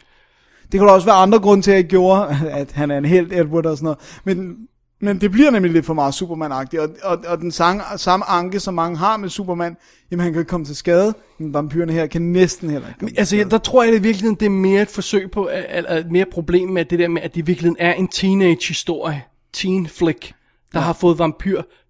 Det 0.72 0.80
kunne 0.80 0.88
der 0.88 0.94
også 0.94 1.06
være 1.06 1.16
andre 1.16 1.38
grunde 1.38 1.62
til, 1.62 1.70
at 1.70 1.76
jeg 1.76 1.84
gjorde, 1.84 2.38
at 2.60 2.72
han 2.72 2.90
er 2.90 2.98
en 2.98 3.04
helt 3.04 3.32
Edward 3.32 3.66
og 3.66 3.76
sådan 3.76 3.84
noget, 3.84 3.98
men, 4.24 4.56
men 5.00 5.20
det 5.20 5.30
bliver 5.30 5.50
nemlig 5.50 5.72
lidt 5.72 5.86
for 5.86 5.94
meget 5.94 6.14
Superman-agtigt, 6.14 6.80
og, 6.80 6.88
og, 7.02 7.18
og 7.26 7.38
den 7.38 7.52
sang, 7.52 7.82
samme 7.96 8.30
anke, 8.30 8.60
som 8.60 8.74
mange 8.74 8.98
har 8.98 9.16
med 9.16 9.28
Superman, 9.28 9.76
jamen 10.10 10.24
han 10.24 10.32
kan 10.32 10.44
komme 10.44 10.66
til 10.66 10.76
skade, 10.76 11.14
men 11.38 11.54
vampyrerne 11.54 11.92
her 11.92 12.06
kan 12.06 12.22
næsten 12.22 12.70
heller 12.70 12.88
ikke 12.88 12.98
komme 12.98 13.18
Altså, 13.18 13.36
skade. 13.36 13.50
der 13.50 13.58
tror 13.58 13.82
jeg, 13.82 13.92
at 13.92 13.98
i 13.98 14.02
virkeligheden, 14.02 14.36
det 14.40 14.46
er 14.46 14.50
mere 14.50 14.82
et 14.82 14.88
forsøg 14.88 15.30
på, 15.30 15.44
at, 15.44 15.84
at 15.86 16.10
mere 16.10 16.26
problem 16.32 16.68
med 16.68 16.84
det 16.84 16.98
der 16.98 17.08
med, 17.08 17.22
at 17.22 17.34
det 17.34 17.40
i 17.40 17.44
virkeligheden 17.44 17.76
er 17.80 17.92
en 17.92 18.08
teenage-historie, 18.08 19.22
teen 19.52 19.86
flick, 19.86 20.32
der 20.72 20.78
ja. 20.78 20.84
har 20.84 20.92
fået 20.92 21.18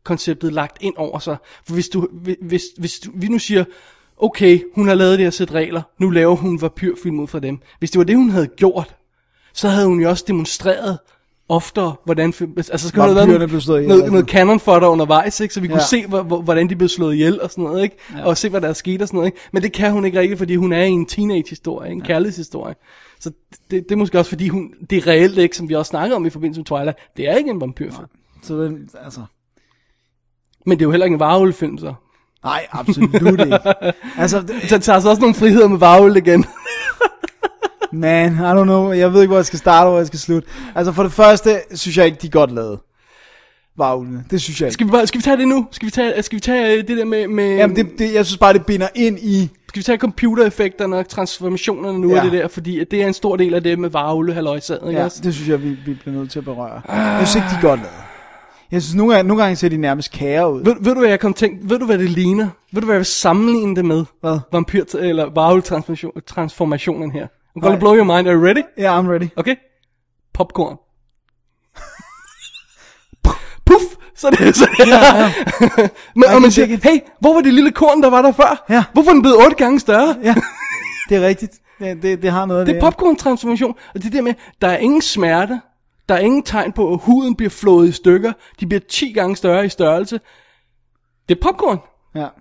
vampyrkonceptet 0.00 0.52
lagt 0.52 0.78
ind 0.80 0.94
over 0.96 1.18
sig. 1.18 1.36
For 1.66 1.74
hvis 1.74 1.88
du, 1.88 2.08
hvis, 2.42 2.62
hvis 2.78 3.00
du, 3.00 3.10
vi 3.14 3.28
nu 3.28 3.38
siger, 3.38 3.64
okay, 4.16 4.60
hun 4.74 4.88
har 4.88 4.94
lavet 4.94 5.18
det 5.18 5.26
her 5.26 5.30
sæt 5.30 5.52
regler, 5.52 5.82
nu 5.98 6.10
laver 6.10 6.36
hun 6.36 6.60
vampyrfilm 6.62 7.20
ud 7.20 7.26
fra 7.26 7.40
dem. 7.40 7.58
Hvis 7.78 7.90
det 7.90 7.98
var 7.98 8.04
det, 8.04 8.16
hun 8.16 8.30
havde 8.30 8.46
gjort, 8.46 8.96
så 9.54 9.68
havde 9.68 9.86
hun 9.86 10.00
jo 10.00 10.08
også 10.08 10.24
demonstreret 10.26 10.98
oftere, 11.48 11.94
hvordan 12.04 12.32
altså 12.56 12.78
så 12.78 12.88
skulle 12.88 13.14
lavet 13.14 13.48
blev 13.48 13.60
slået 13.60 13.78
ihjel, 13.78 13.88
noget, 13.88 14.02
altså. 14.02 14.12
noget 14.12 14.28
canon 14.28 14.60
for 14.60 14.78
dig 14.78 14.88
undervejs, 14.88 15.40
ikke? 15.40 15.54
så 15.54 15.60
vi 15.60 15.68
kunne 15.68 15.80
Ja. 15.80 15.86
se, 15.86 16.06
hvor, 16.06 16.22
hvor, 16.22 16.42
hvordan 16.42 16.68
de 16.68 16.76
blev 16.76 16.88
slået 16.88 17.14
ihjel 17.14 17.42
og 17.42 17.50
sådan 17.50 17.64
noget, 17.64 17.82
ikke? 17.82 17.96
Ja. 18.16 18.24
og 18.24 18.36
se, 18.36 18.48
hvad 18.48 18.60
der 18.60 18.68
er 18.68 18.72
sket 18.72 19.02
og 19.02 19.08
sådan 19.08 19.16
noget. 19.18 19.28
Ikke? 19.28 19.38
Men 19.52 19.62
det 19.62 19.72
kan 19.72 19.92
hun 19.92 20.04
ikke 20.04 20.20
rigtig, 20.20 20.38
fordi 20.38 20.56
hun 20.56 20.72
er 20.72 20.82
i 20.82 20.90
en 20.90 21.06
teenage-historie, 21.06 21.90
en 21.92 21.98
ja. 21.98 22.04
kærlighedshistorie. 22.04 22.74
Så 23.20 23.30
det, 23.70 23.84
det 23.88 23.92
er 23.92 23.96
måske 23.96 24.18
også, 24.18 24.28
fordi 24.28 24.48
hun, 24.48 24.70
det 24.90 24.98
er 24.98 25.06
reelt 25.06 25.38
ikke, 25.38 25.56
som 25.56 25.68
vi 25.68 25.74
også 25.74 25.90
snakkede 25.90 26.16
om 26.16 26.26
i 26.26 26.30
forbindelse 26.30 26.60
med 26.60 26.66
Twilight, 26.66 26.98
det 27.16 27.28
er 27.28 27.36
ikke 27.36 27.50
en 27.50 27.60
vampyrfilm. 27.60 28.06
Så 28.42 28.64
den, 28.64 28.88
altså, 29.04 29.20
Men 30.66 30.78
det 30.78 30.84
er 30.84 30.86
jo 30.86 30.90
heller 30.90 31.04
ikke 31.06 31.14
en 31.14 31.20
varulvfilm, 31.20 31.78
så. 31.78 31.94
nej, 32.44 32.66
absolut 32.72 33.14
ikke. 33.40 33.58
Altså, 34.18 34.40
det, 34.40 34.54
Så 34.68 34.78
tager 34.78 35.00
så 35.00 35.08
også 35.08 35.20
nogle 35.20 35.34
friheder 35.34 35.68
med 35.68 35.78
varulv 35.78 36.16
igen. 36.16 36.44
man, 37.92 38.32
I 38.34 38.36
don't 38.38 38.62
know, 38.62 38.92
jeg 38.92 39.12
ved 39.12 39.20
ikke, 39.20 39.30
hvor 39.30 39.38
jeg 39.38 39.46
skal 39.46 39.58
starte, 39.58 39.84
og 39.86 39.90
hvor 39.90 39.98
jeg 39.98 40.06
skal 40.06 40.18
slutte. 40.18 40.48
Altså, 40.74 40.92
for 40.92 41.02
det 41.02 41.12
første, 41.12 41.60
synes 41.74 41.98
jeg 41.98 42.06
ikke, 42.06 42.18
de 42.22 42.26
er 42.26 42.30
godt 42.30 42.52
lavet. 42.52 42.78
Varulvene, 43.76 44.24
det 44.30 44.40
synes 44.40 44.60
jeg 44.60 44.66
ikke. 44.66 44.72
Skal 44.74 44.86
vi, 44.86 44.90
bare, 44.90 45.06
skal 45.06 45.18
vi 45.18 45.22
tage 45.22 45.36
det 45.36 45.48
nu? 45.48 45.66
Skal 45.70 45.86
vi 45.86 45.90
tage, 45.90 46.22
skal 46.22 46.36
vi 46.36 46.40
tage 46.40 46.76
øh, 46.78 46.88
det 46.88 46.96
der 46.98 47.04
med, 47.04 47.28
med 47.28 47.56
Jamen, 47.56 47.76
det, 47.76 47.86
det, 47.98 48.14
jeg 48.14 48.26
synes 48.26 48.38
bare, 48.38 48.52
det 48.52 48.66
binder 48.66 48.88
ind 48.94 49.18
i... 49.18 49.50
skal 49.68 49.78
vi 49.80 49.84
tage 49.84 49.98
computereffekterne 49.98 50.96
og 50.96 51.08
transformationerne 51.08 51.98
nu 51.98 52.10
Ja. 52.10 52.16
af 52.16 52.22
det 52.22 52.32
der, 52.32 52.48
fordi 52.48 52.80
at 52.80 52.90
det 52.90 53.02
er 53.02 53.06
en 53.06 53.14
stor 53.14 53.36
del 53.36 53.54
af 53.54 53.62
det 53.62 53.78
med 53.78 53.88
varulve 53.90 54.32
halløjsaget, 54.34 54.80
ikke 54.88 54.98
Ja, 54.98 55.04
også? 55.04 55.20
det 55.24 55.34
synes 55.34 55.48
jeg, 55.48 55.62
vi, 55.62 55.68
vi 55.68 55.94
bliver 55.94 56.16
nødt 56.18 56.30
til 56.30 56.38
at 56.38 56.44
berøre. 56.44 56.80
Jeg 56.88 57.26
synes 57.28 57.34
ikke, 57.36 57.48
de 57.50 57.56
er 57.56 57.60
godt 57.70 57.80
lavet. 57.80 57.94
Jeg 58.72 58.82
synes, 58.82 58.94
nogle 58.94 59.14
gange, 59.14 59.28
nogle 59.28 59.42
gange 59.42 59.56
ser 59.56 59.68
de 59.68 59.76
nærmest 59.76 60.12
kære 60.12 60.52
ud. 60.52 60.64
Ved, 60.64 60.74
ved 60.80 60.92
du 60.94 60.98
hvad 61.00 61.08
jeg 61.08 61.20
kom 61.20 61.34
tænkt, 61.34 61.70
ved 61.70 61.78
du 61.78 61.86
hvad 61.86 61.98
det 61.98 62.10
ligner? 62.10 62.48
Ved 62.72 62.80
du 62.80 62.84
hvad 62.86 62.94
jeg 62.94 62.98
vil 63.00 63.06
sammenligne 63.06 63.76
det 63.76 63.84
med? 63.84 64.04
Hvad? 64.20 64.38
Vampyr, 64.52 64.84
eller 64.94 65.30
varulv 65.34 65.62
transformation, 65.62 66.12
transformationen 66.26 67.10
her. 67.10 67.26
I'm 67.26 67.60
gonna 67.60 67.68
Nej. 67.74 67.78
blow 67.78 67.94
your 67.94 68.04
mind, 68.04 68.28
are 68.28 68.34
you 68.36 68.44
ready? 68.44 68.62
Ja, 68.78 69.00
I'm 69.00 69.06
ready. 69.08 69.28
Okay? 69.36 69.56
Popcorn. 70.34 70.76
Puff! 73.66 73.82
Så 74.16 74.30
det 74.30 74.56
så 74.56 74.68
ja, 74.78 75.16
ja. 75.16 75.32
Men, 76.16 76.24
og 76.34 76.42
man 76.42 76.50
siger, 76.50 76.66
hey, 76.66 76.98
hvor 77.20 77.34
var 77.34 77.40
det 77.40 77.54
lille 77.54 77.70
korn, 77.70 78.02
der 78.02 78.10
var 78.10 78.22
der 78.22 78.32
før? 78.32 78.64
Ja. 78.70 78.84
Hvorfor 78.92 79.10
er 79.10 79.14
den 79.14 79.22
blevet 79.22 79.38
otte 79.44 79.56
gange 79.56 79.80
større? 79.80 80.16
Ja, 80.24 80.34
det 81.08 81.16
er 81.16 81.26
rigtigt. 81.26 81.52
Det, 81.78 82.02
det, 82.02 82.22
det 82.22 82.30
har 82.30 82.46
noget 82.46 82.66
Det 82.66 82.76
er 82.76 82.80
popcorn-transformation, 82.80 83.74
og 83.94 84.02
det 84.02 84.12
der 84.12 84.22
med, 84.22 84.34
der 84.60 84.68
er 84.68 84.78
ingen 84.78 85.02
smerte, 85.02 85.60
der 86.10 86.16
er 86.16 86.20
ingen 86.20 86.42
tegn 86.42 86.72
på, 86.72 86.92
at 86.92 87.00
huden 87.02 87.36
bliver 87.36 87.50
flået 87.50 87.88
i 87.88 87.92
stykker, 87.92 88.32
de 88.60 88.66
bliver 88.66 88.80
10 88.88 89.12
gange 89.12 89.36
større 89.36 89.66
i 89.66 89.68
størrelse. 89.68 90.20
Det 91.28 91.36
er 91.36 91.40
popcorn. 91.42 91.78
Ja. 92.14 92.28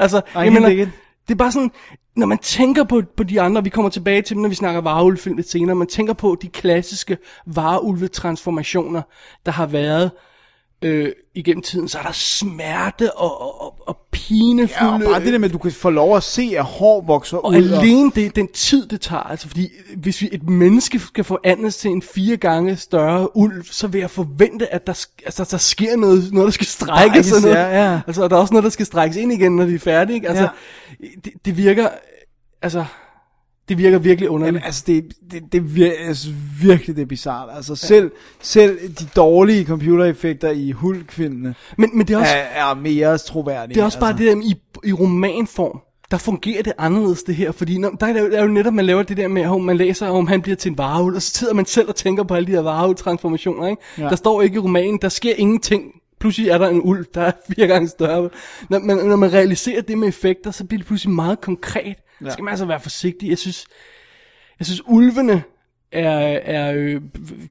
Altså, 0.00 0.18
I 0.18 0.38
jeg 0.38 0.52
mener, 0.52 0.68
det 0.68 0.90
er 1.30 1.34
bare 1.34 1.52
sådan, 1.52 1.70
når 2.16 2.26
man 2.26 2.38
tænker 2.38 2.84
på, 2.84 3.02
på 3.16 3.22
de 3.22 3.40
andre, 3.40 3.64
vi 3.64 3.70
kommer 3.70 3.90
tilbage 3.90 4.22
til 4.22 4.34
dem, 4.34 4.42
når 4.42 4.48
vi 4.48 4.54
snakker 4.54 4.80
varulvefilm 4.80 5.36
lidt 5.36 5.50
senere, 5.50 5.76
man 5.76 5.86
tænker 5.86 6.12
på 6.12 6.36
de 6.42 6.48
klassiske 6.48 7.18
varulve-transformationer, 7.46 9.02
der 9.46 9.52
har 9.52 9.66
været 9.66 10.10
øh, 10.82 11.12
igennem 11.34 11.62
tiden, 11.62 11.88
så 11.88 11.98
er 11.98 12.02
der 12.02 12.12
smerte 12.12 13.16
og, 13.16 13.40
og, 13.40 13.62
og, 13.62 13.74
og 13.86 13.96
pinefulde... 14.10 14.84
Ja, 14.84 14.92
og 14.92 15.00
bare 15.00 15.24
det 15.24 15.32
der 15.32 15.38
med, 15.38 15.48
at 15.48 15.52
du 15.52 15.58
kan 15.58 15.72
få 15.72 15.90
lov 15.90 16.16
at 16.16 16.22
se, 16.22 16.52
at 16.58 16.64
hår 16.64 17.00
vokser 17.00 17.36
Og 17.36 17.50
ud. 17.50 17.54
alene 17.54 18.10
det, 18.14 18.36
den 18.36 18.48
tid, 18.48 18.86
det 18.86 19.00
tager, 19.00 19.22
altså 19.22 19.48
fordi 19.48 19.68
hvis 19.96 20.22
vi, 20.22 20.28
et 20.32 20.48
menneske 20.48 20.98
skal 20.98 21.24
få 21.24 21.38
andet 21.44 21.74
til 21.74 21.90
en 21.90 22.02
fire 22.02 22.36
gange 22.36 22.76
større 22.76 23.36
ulv, 23.36 23.64
så 23.64 23.86
vil 23.86 24.00
jeg 24.00 24.10
forvente, 24.10 24.74
at 24.74 24.86
der, 24.86 25.06
altså, 25.24 25.48
der 25.50 25.56
sker 25.56 25.96
noget, 25.96 26.32
noget 26.32 26.46
der 26.46 26.52
skal 26.52 26.66
strækkes. 26.66 27.26
Strækkes, 27.26 27.32
og 27.32 27.42
noget. 27.42 27.56
ja, 27.56 27.92
ja. 27.92 28.00
Altså, 28.06 28.22
og 28.22 28.30
der 28.30 28.36
er 28.36 28.40
også 28.40 28.54
noget, 28.54 28.64
der 28.64 28.70
skal 28.70 28.86
strækkes 28.86 29.16
ind 29.16 29.32
igen, 29.32 29.56
når 29.56 29.64
de 29.64 29.74
er 29.74 29.78
færdige. 29.78 30.14
Ikke? 30.14 30.28
Altså, 30.28 30.48
det, 31.24 31.32
det 31.44 31.56
virker, 31.56 31.88
altså, 32.62 32.84
det 33.68 33.78
virker 33.78 33.98
virkelig 33.98 34.30
underligt. 34.30 34.54
Jamen, 34.54 34.66
altså, 34.66 34.84
det, 34.86 35.04
det, 35.30 35.42
det 35.52 35.60
vir- 35.60 36.14
synes 36.14 36.34
virkelig, 36.62 36.96
det 36.96 37.02
er 37.02 37.06
bizart. 37.06 37.48
Altså, 37.56 37.74
selv, 37.74 38.10
selv 38.40 38.78
de 39.00 39.06
dårlige 39.16 39.64
computereffekter 39.64 40.50
i 40.50 40.70
Hulk-filmene 40.70 41.54
men, 41.78 41.90
men 41.94 42.06
det 42.08 42.14
er 42.14 42.18
også, 42.18 42.32
er, 42.54 42.70
er 42.70 42.74
mere 42.74 43.18
troværdige. 43.18 43.74
det 43.74 43.80
er 43.80 43.84
også 43.84 44.00
bare 44.00 44.10
altså. 44.10 44.24
det 44.24 44.36
der, 44.36 44.42
i, 44.42 44.88
i 44.88 44.92
romanform, 44.92 45.80
der 46.10 46.16
fungerer 46.18 46.62
det 46.62 46.72
anderledes 46.78 47.22
det 47.22 47.34
her, 47.34 47.52
fordi 47.52 47.78
når, 47.78 47.90
der 47.90 48.06
er 48.06 48.18
jo- 48.20 48.30
er 48.32 48.42
jo 48.42 48.48
netop, 48.48 48.72
man 48.74 48.84
laver 48.86 49.02
det 49.02 49.16
der 49.16 49.28
med, 49.28 49.42
at 49.42 49.60
man 49.60 49.76
læser, 49.76 50.06
om 50.08 50.26
han 50.26 50.42
bliver 50.42 50.56
til 50.56 50.70
en 50.70 50.78
varehul, 50.78 51.14
og 51.14 51.22
så 51.22 51.30
sidder 51.38 51.54
man 51.54 51.66
selv 51.66 51.88
og 51.88 51.96
tænker 51.96 52.22
på 52.22 52.34
alle 52.34 52.46
de 52.46 52.52
her 52.52 52.60
varehul-transformationer, 52.60 53.66
ikke? 53.66 53.82
Ja. 53.98 54.02
Ja. 54.02 54.08
Der 54.08 54.16
står 54.16 54.42
ikke 54.42 54.56
i 54.56 54.58
romanen, 54.58 54.98
der 55.02 55.08
sker 55.08 55.34
ingenting. 55.36 55.82
Pludselig 56.20 56.48
er 56.50 56.58
der 56.58 56.68
en 56.68 56.80
ulv, 56.82 57.04
der 57.14 57.20
er 57.20 57.32
fire 57.54 57.66
gange 57.66 57.88
større. 57.88 58.28
Når 58.70 58.78
man, 58.78 58.96
når 58.96 59.16
man 59.16 59.32
realiserer 59.32 59.82
det 59.82 59.98
med 59.98 60.08
effekter, 60.08 60.50
så 60.50 60.64
bliver 60.64 60.78
det 60.78 60.86
pludselig 60.86 61.14
meget 61.14 61.40
konkret. 61.40 61.96
Ja. 62.24 62.30
Skal 62.30 62.44
man 62.44 62.52
altså 62.52 62.66
være 62.66 62.80
forsigtig. 62.80 63.28
Jeg 63.30 63.38
synes, 63.38 63.66
jeg 64.58 64.66
synes 64.66 64.82
ulvene 64.86 65.42
er, 65.92 66.10
er 66.44 66.72
øh, 66.76 67.02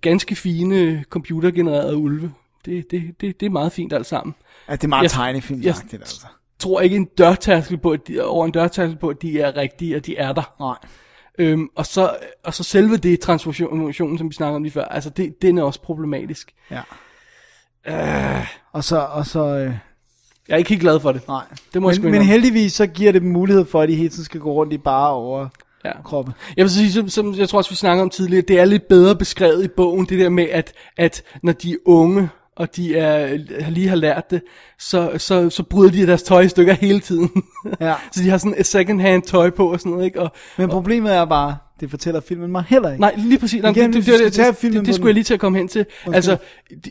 ganske 0.02 0.36
fine 0.36 1.04
computergenererede 1.10 1.98
ulve. 1.98 2.34
Det, 2.66 2.92
det, 2.92 3.22
det, 3.22 3.40
det 3.40 3.46
er 3.46 3.50
meget 3.50 3.72
fint 3.72 3.94
alt 3.94 4.06
sammen. 4.06 4.36
Ja, 4.70 4.74
det 4.74 4.84
er 4.84 4.88
meget 4.88 5.04
Jeg- 5.04 5.12
tegnefilm, 5.12 5.62
jeg- 5.62 5.76
altså. 5.94 6.26
tror 6.60 6.82
ikke 6.82 6.96
en 6.96 7.06
dørtærskel 7.18 7.78
på, 7.78 7.92
at 7.92 8.08
de, 8.08 8.24
over 8.24 8.46
en 8.46 8.52
dørtærskel 8.52 8.98
på, 8.98 9.10
at 9.10 9.22
de 9.22 9.40
er 9.42 9.58
rigtige, 9.58 9.96
og 9.96 10.06
de 10.06 10.18
er 10.18 10.34
der. 10.34 10.54
Nej. 10.60 10.78
Øhm, 11.40 11.68
og, 11.76 11.86
så, 11.86 12.16
og 12.44 12.54
så 12.54 12.64
selve 12.64 12.98
det 12.98 13.20
transformationen, 13.20 14.18
som 14.18 14.30
vi 14.30 14.34
snakkede 14.34 14.56
om 14.56 14.64
lige 14.64 14.74
før, 14.74 14.86
altså 14.86 15.10
det, 15.10 15.42
den 15.42 15.58
er 15.58 15.64
også 15.64 15.82
problematisk. 15.82 16.54
Ja. 16.72 16.82
Øh, 17.88 18.48
Og 18.72 18.84
så, 18.84 19.00
og 19.00 19.26
så 19.26 19.40
øh, 19.46 19.74
jeg 20.48 20.54
er 20.54 20.58
ikke 20.58 20.70
helt 20.70 20.82
glad 20.82 21.00
for 21.00 21.12
det. 21.12 21.28
nej. 21.28 21.44
Det 21.74 21.82
må 21.82 21.90
jeg 21.90 21.96
men, 21.98 22.04
men 22.06 22.14
indrømme. 22.14 22.32
heldigvis, 22.32 22.74
så 22.74 22.88
giver 22.88 23.12
det 23.12 23.22
dem 23.22 23.32
mulighed 23.32 23.66
for, 23.66 23.82
at 23.82 23.90
de 23.90 23.96
hele 23.96 24.10
tiden 24.10 24.26
skal 24.26 24.40
gå 24.40 24.54
rundt 24.54 24.74
i 24.74 24.78
bare 24.78 25.12
over 25.12 25.48
Ja. 25.86 26.02
kroppe. 26.04 26.34
Jeg 26.58 26.64
vil 26.64 26.72
sige, 26.72 26.92
som, 26.92 27.10
som 27.10 27.36
jeg 27.36 27.50
tror 27.50 27.58
også, 27.58 27.70
vi 27.70 27.76
snakkede 27.76 28.02
om 28.04 28.10
tidligere, 28.10 28.42
det 28.48 28.60
er 28.60 28.66
lidt 28.66 28.88
bedre 28.88 29.16
beskrevet 29.16 29.64
i 29.64 29.68
bogen, 29.68 30.06
det 30.06 30.20
der 30.20 30.30
med, 30.30 30.48
at, 30.52 30.74
at 30.98 31.24
når 31.44 31.52
de 31.54 31.72
er 31.72 31.76
unge, 31.86 32.30
og 32.56 32.76
de 32.76 32.96
er, 32.98 33.38
lige 33.70 33.88
har 33.90 33.96
lært 33.96 34.32
det, 34.32 34.42
så, 34.80 35.12
så, 35.18 35.50
så 35.50 35.64
bryder 35.64 35.92
de 35.92 36.08
deres 36.08 36.24
tøj 36.24 36.42
i 36.42 36.48
stykker 36.48 36.74
hele 36.74 37.00
tiden. 37.00 37.30
Ja. 37.82 37.94
så 38.12 38.24
de 38.24 38.30
har 38.30 38.38
sådan 38.38 38.56
et 38.58 38.66
second 38.66 39.02
hand 39.02 39.24
tøj 39.24 39.50
på 39.50 39.72
og 39.72 39.80
sådan 39.80 39.92
noget, 39.92 40.06
ikke? 40.06 40.22
Og, 40.22 40.32
Men 40.58 40.70
problemet 40.70 41.16
er 41.16 41.26
bare, 41.26 41.58
det 41.80 41.90
fortæller 41.90 42.22
filmen 42.22 42.52
mig 42.52 42.64
heller 42.68 42.90
ikke. 42.90 43.02
Nej, 43.02 43.14
lige 43.18 43.40
præcis. 43.40 43.62
Nej, 43.62 43.72
Igen, 43.72 43.94
det, 43.94 44.06
det, 44.06 44.20
det, 44.20 44.62
det, 44.62 44.74
det, 44.74 44.86
det 44.86 44.96
skulle 44.96 45.08
jeg 45.08 45.14
lige 45.14 45.24
til 45.24 45.34
at 45.34 45.40
komme 45.40 45.58
hen 45.58 45.68
til. 45.68 45.86
Altså, 46.14 46.38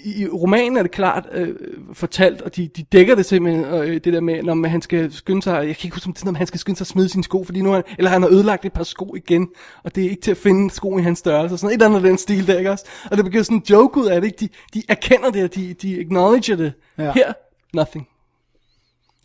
i 0.04 0.26
romanen 0.32 0.76
er 0.76 0.82
det 0.82 0.90
klart 0.90 1.26
øh, 1.32 1.48
fortalt, 1.92 2.42
og 2.42 2.56
de, 2.56 2.68
de 2.76 2.82
dækker 2.82 3.14
det 3.14 3.26
simpelthen, 3.26 3.64
øh, 3.64 3.94
det 3.94 4.04
der 4.12 4.20
med, 4.20 4.42
når 4.42 4.68
han 4.68 4.82
skal 4.82 5.12
skynde 5.12 5.42
sig, 5.42 5.52
jeg 5.54 5.76
kan 5.76 5.86
ikke 5.86 5.94
huske, 5.96 6.06
om 6.08 6.12
det 6.12 6.24
når 6.24 6.32
han 6.32 6.46
skal 6.46 6.60
skynde 6.60 6.76
sig 6.78 6.82
at 6.82 6.88
smide 6.88 7.08
sine 7.08 7.24
sko, 7.24 7.44
fordi 7.44 7.62
nu 7.62 7.72
han, 7.72 7.82
eller 7.98 8.10
han 8.10 8.22
har 8.22 8.28
ødelagt 8.30 8.64
et 8.64 8.72
par 8.72 8.84
sko 8.84 9.14
igen, 9.14 9.48
og 9.84 9.94
det 9.94 10.04
er 10.04 10.10
ikke 10.10 10.22
til 10.22 10.30
at 10.30 10.36
finde 10.36 10.70
sko 10.70 10.98
i 10.98 11.02
hans 11.02 11.18
størrelse, 11.18 11.58
sådan 11.58 11.68
et 11.70 11.82
eller 11.82 11.86
andet 11.96 12.02
den 12.02 12.18
stil 12.18 12.46
der, 12.46 12.58
ikke 12.58 12.70
også? 12.70 12.84
Og 13.10 13.16
det 13.16 13.24
begynder 13.24 13.44
sådan 13.44 13.56
en 13.56 13.62
joke 13.70 14.00
ud 14.00 14.06
af 14.06 14.20
det, 14.20 14.26
ikke? 14.28 14.38
De, 14.40 14.48
de 14.74 14.82
erkender 14.88 15.30
det, 15.30 15.44
og 15.44 15.54
de, 15.54 15.74
de 15.82 16.00
acknowledger 16.00 16.56
det. 16.56 16.72
Ja. 16.98 17.12
Her, 17.12 17.32
nothing. 17.74 18.08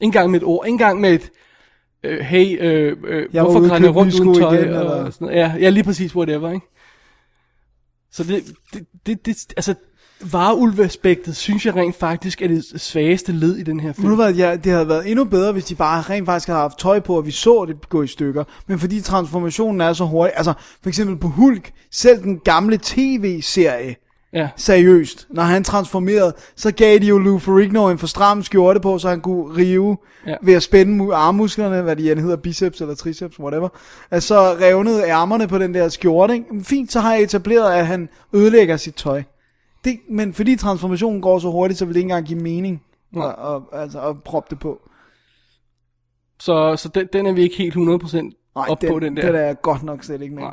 Ikke 0.02 0.06
engang 0.08 0.32
med 0.32 0.40
et 0.40 0.46
ord, 0.46 0.66
ikke 0.66 0.74
engang 0.74 1.02
med 1.02 1.14
et, 1.14 1.32
øh, 2.04 2.20
hey, 2.20 2.58
øh, 2.62 2.98
øh, 3.04 3.26
Jeg 3.34 3.44
var 3.44 3.50
hvorfor 3.52 3.66
og 3.74 3.78
kan 3.78 3.86
jeg 3.86 3.96
rundt 3.96 4.20
uden 4.20 4.34
tøj? 4.36 4.54
igen, 4.54 4.74
og, 4.74 4.80
eller- 4.82 5.10
sådan 5.10 5.26
noget. 5.28 5.40
Ja, 5.40 5.54
ja, 5.60 5.70
lige 5.70 5.84
præcis, 5.84 6.16
whatever, 6.16 6.52
ikke? 6.52 6.66
Så 8.12 8.24
det, 8.24 8.44
det, 8.74 8.86
det, 9.06 9.26
det 9.26 9.54
altså, 9.58 9.76
vareulveaspektet, 10.32 11.36
synes 11.36 11.66
jeg 11.66 11.76
rent 11.76 11.96
faktisk 11.96 12.42
er 12.42 12.48
det 12.48 12.82
svageste 12.82 13.32
led 13.32 13.58
i 13.58 13.64
den 13.64 13.80
her 13.80 13.94
film. 13.94 14.10
du 14.10 14.16
hvad, 14.16 14.34
ja, 14.34 14.56
det 14.56 14.72
havde 14.72 14.88
været 14.88 15.10
endnu 15.10 15.24
bedre, 15.26 15.52
hvis 15.52 15.66
de 15.66 15.76
bare 15.76 16.02
rent 16.02 16.26
faktisk 16.26 16.48
havde 16.48 16.60
haft 16.60 16.78
tøj 16.80 17.00
på, 17.00 17.18
og 17.18 17.26
vi 17.26 17.32
så 17.32 17.66
det 17.66 17.90
gå 17.90 18.02
i 18.04 18.08
stykker. 18.08 18.44
Men 18.68 18.80
fordi 18.80 19.02
transformationen 19.02 19.82
er 19.82 19.94
så 19.94 20.06
hurtig, 20.06 20.34
altså 20.38 20.54
for 20.82 20.90
eksempel 20.90 21.18
på 21.18 21.28
Hulk, 21.28 21.72
selv 21.92 22.24
den 22.24 22.40
gamle 22.40 22.80
tv-serie, 22.84 23.96
Ja. 24.34 24.50
seriøst, 24.56 25.28
når 25.30 25.44
han 25.44 25.64
transformerede, 25.64 26.34
så 26.56 26.72
gav 26.74 27.00
de 27.00 27.06
jo 27.08 27.18
Lou 27.18 27.38
Ferrigno 27.40 27.90
en 27.90 27.98
for 27.98 28.08
stram 28.08 28.44
skjorte 28.44 28.80
på, 28.80 28.98
så 29.00 29.10
han 29.10 29.22
kunne 29.22 29.58
rive 29.58 29.98
Ja. 30.26 30.32
ja. 30.32 30.36
ved 30.42 30.54
at 30.54 30.64
spænde 30.64 31.04
mu- 31.06 31.14
armmusklerne, 31.14 31.82
hvad 31.82 31.96
de 31.96 32.12
end 32.12 32.20
hedder, 32.20 32.36
biceps 32.36 32.82
eller 32.82 32.96
triceps, 32.96 33.40
whatever. 33.40 33.70
Altså 34.12 34.36
revnede 34.40 35.04
ærmerne 35.08 35.48
på 35.48 35.58
den 35.58 35.74
der 35.74 35.90
skjorte, 35.90 36.34
ikke? 36.34 36.46
Men 36.52 36.64
Fint, 36.64 36.92
så 36.92 37.00
har 37.00 37.14
jeg 37.14 37.24
etableret, 37.24 37.74
at 37.74 37.88
han 37.88 38.10
ødelægger 38.34 38.78
sit 38.78 38.96
tøj. 38.96 39.24
Det, 39.86 40.00
men 40.10 40.34
fordi 40.34 40.56
transformationen 40.56 41.22
går 41.22 41.40
så 41.40 41.52
hurtigt, 41.52 41.78
så 41.80 41.86
vil 41.86 41.94
det 41.94 42.00
ikke 42.00 42.06
engang 42.06 42.26
give 42.28 42.40
mening 42.40 42.82
Nej. 43.12 43.28
at, 43.28 43.56
at, 43.74 43.80
altså, 43.82 44.02
at 44.02 44.24
proppe 44.24 44.48
det 44.50 44.60
på. 44.60 44.80
Så, 46.40 46.76
så 46.78 46.90
den, 46.90 47.08
den 47.14 47.26
er 47.26 47.32
vi 47.34 47.42
ikke 47.42 47.58
helt 47.58 47.76
100% 47.76 47.78
Nej, 48.22 48.66
op 48.70 48.82
den, 48.82 48.90
på, 48.92 49.00
den 49.00 49.18
der. 49.18 49.26
den 49.26 49.36
er 49.36 49.54
godt 49.54 49.84
nok 49.84 50.04
slet 50.04 50.22
ikke 50.22 50.36
med 50.36 50.44
Nej. 50.44 50.52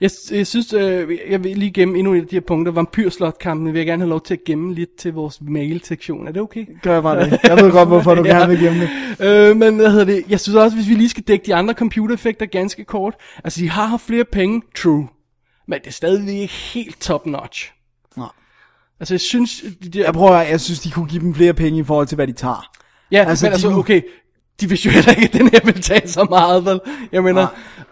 Jeg, 0.00 0.10
jeg 0.30 0.46
synes, 0.46 0.72
øh, 0.72 1.18
jeg 1.30 1.44
vil 1.44 1.58
lige 1.58 1.70
gemme 1.70 1.98
endnu 1.98 2.14
et 2.14 2.20
af 2.20 2.26
de 2.26 2.36
her 2.36 2.40
punkter. 2.40 2.72
Vampyrslotkampen 2.72 3.72
vil 3.72 3.78
jeg 3.78 3.86
gerne 3.86 4.02
have 4.02 4.08
lov 4.10 4.20
til 4.20 4.34
at 4.34 4.44
gemme 4.46 4.74
lidt 4.74 4.96
til 4.98 5.12
vores 5.12 5.38
mail-sektion. 5.40 6.28
Er 6.28 6.32
det 6.32 6.42
okay? 6.42 6.66
Gør 6.82 6.92
jeg 6.92 7.02
bare 7.02 7.24
det. 7.24 7.38
Jeg 7.44 7.56
ved 7.56 7.72
godt, 7.72 7.88
hvorfor 7.88 8.14
du 8.14 8.24
Ja. 8.24 8.34
gerne 8.38 8.52
vil 8.52 8.60
gemme 8.64 8.80
det. 8.80 8.90
Øh, 9.50 9.56
men 9.56 9.76
hvad 9.76 9.90
hedder 9.90 10.04
det? 10.04 10.24
Jeg 10.28 10.40
synes 10.40 10.56
også, 10.56 10.76
hvis 10.76 10.88
vi 10.88 10.94
lige 10.94 11.08
skal 11.08 11.22
dække 11.22 11.46
de 11.46 11.54
andre 11.54 11.74
computereffekter 11.74 12.46
ganske 12.46 12.84
kort. 12.84 13.14
Altså, 13.44 13.60
de 13.60 13.70
har 13.70 13.86
haft 13.86 14.02
flere 14.02 14.24
penge, 14.24 14.62
true. 14.76 15.08
Men 15.68 15.78
det 15.80 15.86
er 15.86 15.92
stadigvæk 15.92 16.34
ikke 16.34 16.54
helt 16.54 17.00
top 17.00 17.26
notch. 17.26 17.72
Nej. 18.16 18.28
Altså, 19.00 19.14
jeg 19.14 19.20
synes... 19.20 19.64
De 19.84 19.88
der, 19.88 20.04
Jeg 20.04 20.14
prøver, 20.14 20.40
jeg 20.42 20.60
synes, 20.60 20.80
de 20.80 20.90
kunne 20.90 21.06
give 21.08 21.22
dem 21.22 21.34
flere 21.34 21.54
penge 21.54 21.80
i 21.80 21.84
forhold 21.84 22.06
til, 22.06 22.14
hvad 22.16 22.26
de 22.26 22.32
tager. 22.32 22.70
ja, 23.12 23.24
altså, 23.28 23.46
men 23.46 23.52
altså, 23.52 23.68
okay, 23.68 24.00
de 24.60 24.68
vil 24.68 24.78
jo 24.84 24.90
heller 24.90 25.10
ikke, 25.10 25.24
at 25.24 25.32
den 25.32 25.48
her 25.48 25.60
vil 25.64 25.82
tage 25.82 26.08
så 26.08 26.26
meget, 26.30 26.64
vel? 26.64 26.80
Jeg 27.12 27.22
mener, 27.24 27.46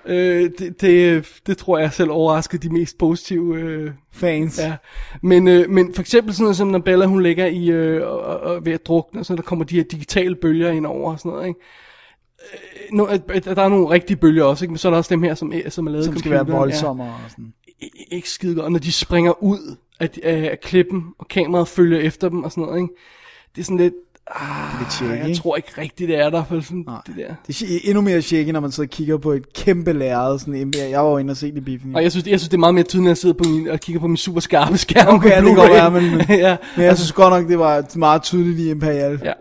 øh, 0.06 0.50
det, 0.58 0.80
det, 0.80 1.26
det 1.46 1.58
tror 1.58 1.78
jeg 1.78 1.92
selv 1.92 2.10
overrasker 2.10 2.58
de 2.58 2.68
mest 2.72 2.98
positive 2.98 3.56
øh, 3.58 3.90
Fans. 4.12 4.58
Ja, 4.58 4.76
men, 5.22 5.48
øh, 5.48 5.70
men 5.70 5.94
for 5.94 6.00
eksempel 6.00 6.34
sådan 6.34 6.42
noget 6.44 6.56
som 6.56 6.68
når 6.68 6.78
Bella 6.78 7.06
hun 7.06 7.22
ligger 7.22 7.46
i 7.46 7.70
øh, 7.70 8.06
og, 8.08 8.18
og 8.20 8.66
ved 8.66 8.72
at 8.72 8.86
drukne, 8.86 9.24
så 9.24 9.34
der 9.36 9.42
kommer 9.42 9.64
de 9.64 9.76
her 9.76 9.82
digitale 9.84 10.34
bølger 10.36 10.70
ind 10.70 10.86
over 10.86 11.12
og 11.12 11.18
sådan 11.18 11.32
noget, 11.32 11.46
ikke? 11.48 11.60
Øh, 12.52 12.96
nu, 12.96 13.08
øh, 13.08 13.44
der 13.44 13.62
er 13.62 13.68
nogle 13.68 13.90
rigtige 13.90 14.16
bølger 14.16 14.44
også, 14.44 14.64
ikke? 14.64 14.72
men 14.72 14.78
så 14.78 14.88
er 14.88 14.90
der 14.90 14.96
også 14.98 15.14
dem 15.14 15.22
her, 15.22 15.34
som, 15.34 15.52
er- 15.52 15.70
som 15.70 15.86
er 15.86 15.90
lavet 15.90 16.04
Som 16.04 16.16
skal 16.16 16.30
være 16.30 16.46
voldsommere 16.46 17.08
og 17.24 17.30
sådan. 17.30 17.52
Ja, 17.82 17.86
ikke 18.10 18.30
skide 18.30 18.54
godt, 18.54 18.64
og 18.64 18.72
når 18.72 18.78
de 18.78 18.92
springer 18.92 19.42
ud 19.42 19.76
af, 20.00 20.10
af, 20.22 20.48
af 20.50 20.60
klippen, 20.60 21.04
og 21.18 21.28
kameraet 21.28 21.68
følger 21.68 21.98
efter 21.98 22.28
dem 22.28 22.44
og 22.44 22.50
sådan 22.50 22.64
noget, 22.64 22.82
ikke? 22.82 22.94
Det 23.54 23.60
er 23.60 23.64
sådan 23.64 23.76
lidt, 23.76 23.94
ah, 24.26 24.80
lidt 24.80 24.92
shaky, 24.92 25.10
jeg 25.10 25.28
ikke? 25.28 25.40
tror 25.40 25.56
ikke 25.56 25.68
rigtigt, 25.78 26.08
det 26.08 26.18
er 26.18 26.30
der, 26.30 26.44
for 26.44 26.60
sådan, 26.60 26.86
det 27.06 27.14
der. 27.16 27.34
Det 27.46 27.62
er 27.62 27.78
endnu 27.84 28.00
mere 28.00 28.22
shaky, 28.22 28.50
når 28.50 28.60
man 28.60 28.72
sidder 28.72 28.86
og 28.86 28.90
kigger 28.90 29.16
på 29.16 29.32
et 29.32 29.52
kæmpe 29.52 29.92
lærred. 29.92 30.38
Sådan, 30.38 30.72
jeg 30.76 31.00
var 31.00 31.10
jo 31.10 31.18
inde 31.18 31.30
og 31.30 31.36
se 31.36 31.50
det 31.50 31.56
i 31.56 31.60
biffen. 31.60 31.96
Og 31.96 32.02
jeg 32.02 32.10
synes, 32.10 32.26
jeg 32.26 32.40
synes, 32.40 32.48
det 32.48 32.56
er 32.56 32.60
meget 32.60 32.74
mere 32.74 32.84
tydeligt, 32.84 33.08
jeg 33.08 33.16
sidder 33.16 33.34
på 33.34 33.44
min, 33.48 33.68
og 33.68 33.80
kigger 33.80 34.00
på 34.00 34.06
min 34.06 34.16
super 34.16 34.40
skarpe 34.40 34.78
skærm. 34.78 35.14
Okay, 35.14 35.30
ja, 35.30 35.40
det 35.40 35.46
Blu-ray. 35.46 35.72
være, 35.72 35.90
men, 35.90 36.20
ja, 36.28 36.56
men 36.76 36.84
jeg 36.86 36.96
synes 36.96 37.12
godt 37.12 37.30
nok, 37.34 37.48
det 37.48 37.58
var 37.58 37.98
meget 37.98 38.22
tydeligt 38.22 38.58
i 38.58 38.70
Imperial. 38.70 39.20
Ja, 39.24 39.32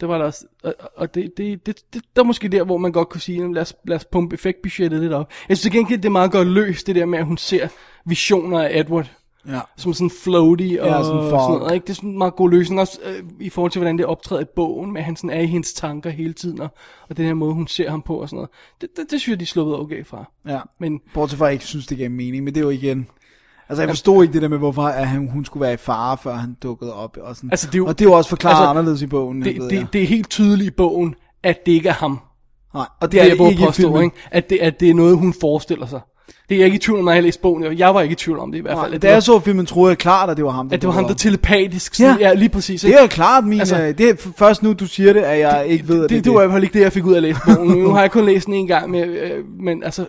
det 0.00 0.08
var 0.08 0.18
det 0.18 0.26
også. 0.26 0.46
Og, 0.62 0.74
og 0.96 1.14
det, 1.14 1.32
det, 1.36 1.66
det, 1.66 1.76
det, 1.94 2.02
der 2.16 2.22
er 2.22 2.26
måske 2.26 2.48
der, 2.48 2.64
hvor 2.64 2.76
man 2.76 2.92
godt 2.92 3.08
kunne 3.08 3.20
sige, 3.20 3.54
lad 3.54 3.62
os, 3.62 3.74
lad 3.84 3.96
os 3.96 4.04
pumpe 4.04 4.34
effektbudgettet 4.34 5.00
lidt 5.00 5.12
op. 5.12 5.30
Jeg 5.48 5.56
synes 5.56 5.74
igen, 5.74 5.86
det 5.86 6.04
er 6.04 6.10
meget 6.10 6.32
godt 6.32 6.48
løst, 6.48 6.86
det 6.86 6.94
der 6.94 7.06
med, 7.06 7.18
at 7.18 7.24
hun 7.24 7.36
ser 7.36 7.68
visioner 8.06 8.62
af 8.62 8.80
Edward. 8.80 9.10
Ja. 9.48 9.60
Som 9.76 9.92
sådan 9.94 10.10
floaty 10.10 10.62
og 10.62 10.68
Ja, 10.68 10.92
sådan 10.92 11.04
sådan, 11.04 11.30
fog. 11.30 11.58
noget. 11.58 11.74
Ikke? 11.74 11.84
Det 11.84 11.90
er 11.90 11.94
sådan 11.94 12.10
en 12.10 12.18
meget 12.18 12.34
god 12.36 12.50
løsning 12.50 12.80
også 12.80 12.98
øh, 13.04 13.22
i 13.40 13.48
forhold 13.50 13.72
til, 13.72 13.78
hvordan 13.80 13.98
det 13.98 14.06
optræder 14.06 14.42
i 14.42 14.46
bogen, 14.56 14.92
med 14.92 15.00
at 15.00 15.04
han 15.04 15.16
sådan 15.16 15.30
er 15.30 15.40
i 15.40 15.46
hendes 15.46 15.72
tanker 15.72 16.10
hele 16.10 16.32
tiden, 16.32 16.60
og, 16.60 16.68
og 17.10 17.16
den 17.16 17.24
her 17.26 17.34
måde, 17.34 17.54
hun 17.54 17.66
ser 17.66 17.90
ham 17.90 18.02
på 18.02 18.16
og 18.20 18.28
sådan 18.28 18.36
noget. 18.36 18.50
Det, 18.80 18.88
det, 18.96 19.04
det 19.10 19.20
synes 19.20 19.32
jeg, 19.32 19.40
de 19.40 19.46
sluppet 19.46 19.76
okay 19.78 20.06
fra. 20.06 20.24
Ja. 20.48 20.60
Men 20.80 21.00
Bortset 21.14 21.38
fra, 21.38 21.44
at 21.44 21.48
jeg 21.48 21.52
ikke 21.54 21.64
synes, 21.64 21.86
det 21.86 21.98
gav 21.98 22.10
mening, 22.10 22.44
men 22.44 22.54
det 22.54 22.60
er 22.60 22.64
jo 22.64 22.70
igen... 22.70 23.06
Altså, 23.68 23.82
jeg 23.82 23.88
forstod 23.90 24.22
ikke 24.22 24.32
det 24.34 24.42
der 24.42 24.48
med, 24.48 24.58
hvorfor 24.58 24.82
at 24.82 25.08
han, 25.08 25.28
hun 25.30 25.44
skulle 25.44 25.62
være 25.62 25.74
i 25.74 25.76
fare, 25.76 26.18
før 26.18 26.34
han 26.34 26.56
dukkede 26.62 26.94
op. 26.94 27.16
Og, 27.22 27.36
sådan. 27.36 27.50
Altså, 27.50 27.66
det 27.66 27.74
er 27.74 27.78
jo- 27.78 27.86
og 27.86 27.98
det 27.98 28.04
er 28.04 28.08
jo 28.10 28.16
også 28.16 28.30
forklaret 28.30 28.54
altså, 28.56 28.68
anderledes 28.70 29.02
i 29.02 29.06
bogen, 29.06 29.42
det, 29.42 29.56
ved 29.58 29.68
det, 29.70 29.76
jeg. 29.76 29.86
det 29.92 30.02
er 30.02 30.06
helt 30.06 30.30
tydeligt 30.30 30.66
i 30.68 30.70
bogen, 30.70 31.14
at 31.42 31.66
det 31.66 31.72
ikke 31.72 31.88
er 31.88 31.92
ham. 31.92 32.20
Nej, 32.74 32.86
og 33.00 33.12
det 33.12 33.12
Det 33.12 33.20
er 33.32 33.34
det 33.36 33.50
ikke 33.50 33.68
i 33.68 33.72
filmen. 33.72 34.02
ikke? 34.04 34.16
At, 34.30 34.50
det, 34.50 34.58
at 34.58 34.80
det 34.80 34.90
er 34.90 34.94
noget, 34.94 35.18
hun 35.18 35.34
forestiller 35.40 35.86
sig. 35.86 36.00
Det 36.48 36.54
er 36.54 36.58
jeg 36.58 36.64
ikke 36.66 36.76
i 36.76 36.78
tvivl 36.78 36.98
om, 36.98 37.04
når 37.04 37.12
jeg 37.12 37.16
har 37.16 37.22
læst 37.22 37.42
bogen. 37.42 37.78
Jeg 37.78 37.94
var 37.94 38.02
ikke 38.02 38.12
i 38.12 38.16
tvivl 38.16 38.38
om 38.38 38.52
det 38.52 38.58
i 38.58 38.62
hvert 38.62 38.78
fald. 38.78 38.90
Nej, 38.90 38.98
da 38.98 39.06
det, 39.08 39.14
jeg 39.14 39.22
så 39.22 39.40
filmen, 39.40 39.66
troede 39.66 39.90
jeg 39.90 39.98
klart, 39.98 40.30
at 40.30 40.36
det 40.36 40.44
var 40.44 40.50
ham, 40.50 40.68
at 40.72 40.80
det 40.82 40.86
var 40.86 40.92
ham, 40.94 41.04
der 41.06 41.14
telepatisk... 41.14 42.00
Ja. 42.00 42.04
Sådan, 42.04 42.20
ja. 42.20 42.34
lige 42.34 42.48
præcis. 42.48 42.84
op. 42.84 42.88
Det 42.90 43.02
er 43.02 43.06
klart, 43.06 43.44
min, 43.44 43.60
Altså- 43.60 43.94
det 43.98 44.10
er 44.10 44.14
først 44.38 44.62
nu, 44.62 44.72
du 44.72 44.86
siger 44.86 45.12
det, 45.12 45.20
at 45.20 45.38
jeg 45.38 45.66
ikke 45.66 45.88
ved, 45.88 45.96
at 45.96 46.02
det, 46.02 46.10
det, 46.10 46.16
det, 46.16 46.24
det 46.24 46.32
var 46.34 46.42
i 46.42 46.46
hvert 46.46 46.54
fald 46.54 46.62
ikke 46.64 46.74
det, 46.74 46.80
jeg 46.80 46.92
fik 46.92 47.04
ud 47.04 47.12
af 47.12 47.16
at 47.16 47.22
læse 47.22 47.40
bogen. 47.46 47.68
Nu 47.78 47.88
har 47.90 48.00
jeg 48.00 48.10
kun 48.10 48.24
læst 48.26 48.46
den 48.46 48.54
en 48.54 48.66
gang, 48.66 48.90
med, 48.90 49.08
øh, 49.08 49.44
men 49.60 49.82
altså... 49.84 50.06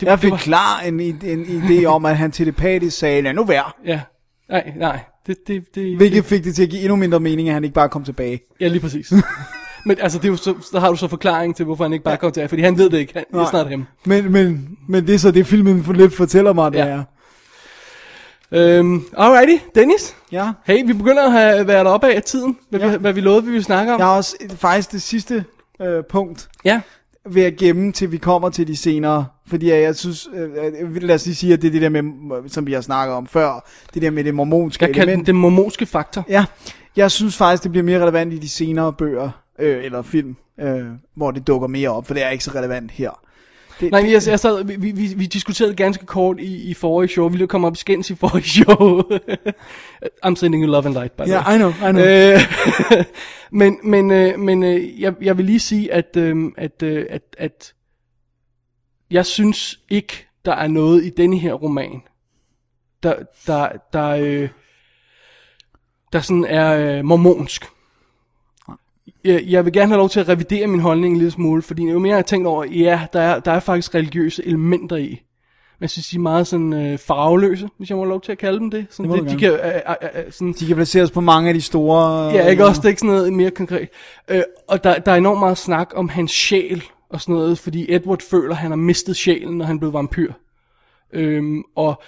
Det, 0.00 0.02
Jeg 0.02 0.18
fik 0.18 0.22
det 0.24 0.30
var, 0.30 0.36
klar 0.36 0.80
en, 0.86 1.00
en, 1.00 1.18
en 1.24 1.62
idé 1.62 1.84
om, 1.84 2.04
at 2.04 2.16
han 2.16 2.30
telepatisk 2.32 2.98
sagde, 2.98 3.22
lad 3.22 3.34
nu 3.34 3.44
være. 3.44 3.64
Ja, 3.86 4.00
nej, 4.50 4.72
nej. 4.78 4.98
Det, 5.26 5.36
det, 5.46 5.62
det, 5.74 5.96
Hvilket 5.96 6.16
det, 6.16 6.24
fik 6.24 6.44
det 6.44 6.54
til 6.54 6.62
at 6.62 6.68
give 6.68 6.82
endnu 6.82 6.96
mindre 6.96 7.20
mening, 7.20 7.48
at 7.48 7.54
han 7.54 7.64
ikke 7.64 7.74
bare 7.74 7.88
kom 7.88 8.04
tilbage. 8.04 8.40
ja, 8.60 8.68
lige 8.68 8.80
præcis. 8.80 9.12
men 9.86 9.96
altså, 10.00 10.18
det 10.18 10.24
er 10.24 10.28
jo 10.28 10.36
så, 10.36 10.54
så 10.72 10.80
har 10.80 10.90
du 10.90 10.96
så 10.96 11.08
forklaring 11.08 11.56
til, 11.56 11.64
hvorfor 11.64 11.84
han 11.84 11.92
ikke 11.92 12.04
bare 12.04 12.16
kom 12.16 12.32
til 12.32 12.48
fordi 12.48 12.62
han 12.62 12.78
ved 12.78 12.90
det 12.90 12.98
ikke. 12.98 13.12
Han, 13.14 13.24
det 13.32 13.40
er 13.40 13.50
snart 13.50 13.70
ham. 13.70 13.86
Men, 14.06 14.32
men, 14.32 14.68
men 14.88 15.06
det 15.06 15.14
er 15.14 15.18
så 15.18 15.30
det, 15.30 15.46
filmen 15.46 15.84
for 15.84 15.92
lidt 15.92 16.14
fortæller 16.16 16.52
mig, 16.52 16.72
det 16.72 16.78
Ja. 16.78 16.84
er. 16.86 17.02
Øhm, 18.52 19.02
alrighty, 19.16 19.64
Dennis. 19.74 20.16
Ja. 20.32 20.52
Hey, 20.66 20.86
vi 20.86 20.92
begynder 20.92 21.24
at 21.26 21.32
have 21.32 21.66
været 21.66 21.86
oppe 21.86 22.06
af 22.14 22.22
tiden, 22.22 22.56
hvad, 22.70 22.80
Ja. 22.80 22.90
vi, 22.90 22.96
hvad 22.96 23.12
vi 23.12 23.20
lovede, 23.20 23.44
vi 23.44 23.50
ville 23.50 23.64
snakke 23.64 23.92
om. 23.94 23.98
Jeg 23.98 24.06
har 24.06 24.16
også 24.16 24.36
faktisk 24.56 24.92
det 24.92 25.02
sidste 25.02 25.44
øh, 25.82 26.04
punkt 26.10 26.48
ja. 26.64 26.80
ved 27.30 27.42
at 27.42 27.56
gemme, 27.56 27.92
til 27.92 28.12
vi 28.12 28.16
kommer 28.18 28.48
til 28.48 28.66
de 28.66 28.76
senere. 28.76 29.26
Fordi 29.48 29.70
jeg, 29.70 29.82
jeg 29.82 29.96
synes, 29.96 30.28
øh, 30.34 30.48
øh, 30.80 31.02
lad 31.02 31.14
os 31.14 31.26
lige 31.26 31.34
sige, 31.34 31.52
at 31.52 31.62
det 31.62 31.68
er 31.68 31.72
det 31.72 31.82
der 31.82 31.88
med, 31.88 32.02
som 32.50 32.66
vi 32.66 32.72
har 32.72 32.80
snakket 32.80 33.14
om 33.16 33.26
før, 33.26 33.68
det 33.94 34.02
der 34.02 34.10
med 34.10 34.24
det 34.24 34.34
mormonske 34.34 34.84
Jeg 34.84 34.94
kalder 34.94 35.04
den 35.04 35.08
element. 35.10 35.26
den 35.26 35.36
mormonske 35.36 35.86
faktor. 35.86 36.24
Ja, 36.28 36.44
jeg 36.96 37.10
synes 37.10 37.36
faktisk, 37.36 37.62
det 37.62 37.70
bliver 37.70 37.84
mere 37.84 38.00
relevant 38.02 38.32
i 38.32 38.38
de 38.38 38.48
senere 38.48 38.92
bøger, 38.92 39.30
øh, 39.58 39.84
eller 39.84 40.02
film, 40.02 40.36
øh, 40.60 40.86
hvor 41.14 41.30
det 41.30 41.46
dukker 41.46 41.68
mere 41.68 41.88
op, 41.88 42.06
for 42.06 42.14
det 42.14 42.22
er 42.22 42.28
ikke 42.28 42.44
så 42.44 42.50
relevant 42.54 42.90
her. 42.90 43.20
Det, 43.80 43.90
Nej, 43.90 44.00
det, 44.00 44.12
jeg, 44.12 44.22
jeg 44.26 44.40
sad, 44.40 44.64
vi, 44.64 44.76
vi, 44.76 45.14
vi 45.16 45.26
diskuterede 45.26 45.74
ganske 45.74 46.06
kort 46.06 46.40
i, 46.40 46.70
i 46.70 46.74
forrige 46.74 47.08
show. 47.08 47.28
Vi 47.28 47.46
komme 47.46 47.66
op 47.66 47.74
i 47.74 47.78
skændes 47.78 48.10
i 48.10 48.14
forrige 48.14 48.48
show. 48.48 49.02
I'm 50.26 50.34
sending 50.34 50.64
you 50.64 50.70
love 50.70 50.86
and 50.86 50.94
light, 50.94 51.12
by 51.12 51.22
the 51.22 51.32
Ja, 51.32 51.48
way. 51.48 51.54
I 51.54 51.58
know, 51.58 51.70
I 51.70 51.92
know. 51.92 52.04
Øh, 52.04 53.04
men 53.60 53.78
men, 53.84 54.10
øh, 54.10 54.38
men 54.38 54.62
øh, 54.62 55.00
jeg, 55.00 55.14
jeg 55.20 55.36
vil 55.36 55.44
lige 55.44 55.60
sige, 55.60 55.92
at, 55.92 56.16
øh, 56.16 56.52
at, 56.56 56.82
øh, 56.82 57.06
at, 57.10 57.22
at 57.38 57.74
jeg 59.10 59.26
synes 59.26 59.78
ikke, 59.88 60.26
der 60.44 60.52
er 60.52 60.66
noget 60.66 61.04
i 61.04 61.10
denne 61.10 61.38
her 61.38 61.52
roman, 61.52 62.02
der, 63.02 63.14
der, 63.46 63.68
der, 63.92 64.08
øh, 64.08 64.48
der 66.12 66.20
sådan 66.20 66.44
er 66.44 66.98
øh, 66.98 67.04
mormonsk. 67.04 67.64
Jeg, 69.26 69.42
jeg 69.46 69.64
vil 69.64 69.72
gerne 69.72 69.88
have 69.88 69.98
lov 69.98 70.08
til 70.08 70.20
at 70.20 70.28
revidere 70.28 70.66
min 70.66 70.80
holdning 70.80 71.12
en 71.12 71.18
lille 71.18 71.30
smule, 71.30 71.62
fordi 71.62 71.90
jo 71.90 71.98
mere 71.98 72.10
jeg 72.10 72.16
har 72.16 72.22
tænkt 72.22 72.46
over, 72.46 72.64
ja, 72.64 73.00
der 73.12 73.20
er, 73.20 73.40
der 73.40 73.52
er 73.52 73.60
faktisk 73.60 73.94
religiøse 73.94 74.46
elementer 74.46 74.96
i. 74.96 75.22
Jeg 75.80 75.90
synes, 75.90 76.08
de 76.08 76.16
er 76.16 76.20
meget 76.20 76.46
sådan 76.46 76.72
øh, 76.72 76.98
farveløse, 76.98 77.68
hvis 77.78 77.90
jeg 77.90 77.96
må 77.96 78.02
have 78.02 78.10
lov 78.10 78.20
til 78.20 78.32
at 78.32 78.38
kalde 78.38 78.58
dem 78.58 78.70
det. 78.70 78.86
Sådan, 78.90 79.12
Det 79.12 79.22
det 79.22 79.30
de 79.30 79.38
kan, 79.38 79.52
øh, 79.52 79.58
øh, 79.66 80.24
øh, 80.26 80.32
sådan, 80.32 80.52
de 80.52 80.66
kan 80.66 80.76
placeres 80.76 81.10
på 81.10 81.20
mange 81.20 81.48
af 81.48 81.54
de 81.54 81.60
store... 81.60 82.30
Ja, 82.32 82.46
ikke 82.48 82.64
også, 82.64 82.80
det 82.80 82.84
er 82.84 82.88
ikke 82.88 83.00
sådan 83.00 83.14
noget 83.14 83.32
mere 83.32 83.50
konkret. 83.50 83.88
Øh, 84.28 84.42
og 84.68 84.84
der, 84.84 84.98
der 84.98 85.12
er 85.12 85.16
enormt 85.16 85.40
meget 85.40 85.58
snak 85.58 85.90
om 85.94 86.08
hans 86.08 86.30
sjæl 86.30 86.82
og 87.10 87.20
sådan 87.20 87.34
noget, 87.34 87.58
fordi 87.58 87.94
Edward 87.94 88.22
føler, 88.30 88.50
at 88.50 88.56
han 88.56 88.70
har 88.70 88.76
mistet 88.76 89.16
sjælen, 89.16 89.58
når 89.58 89.64
han 89.64 89.78
blev 89.78 89.92
vampyr. 89.92 90.32
Øhm, 91.12 91.62
og 91.76 92.02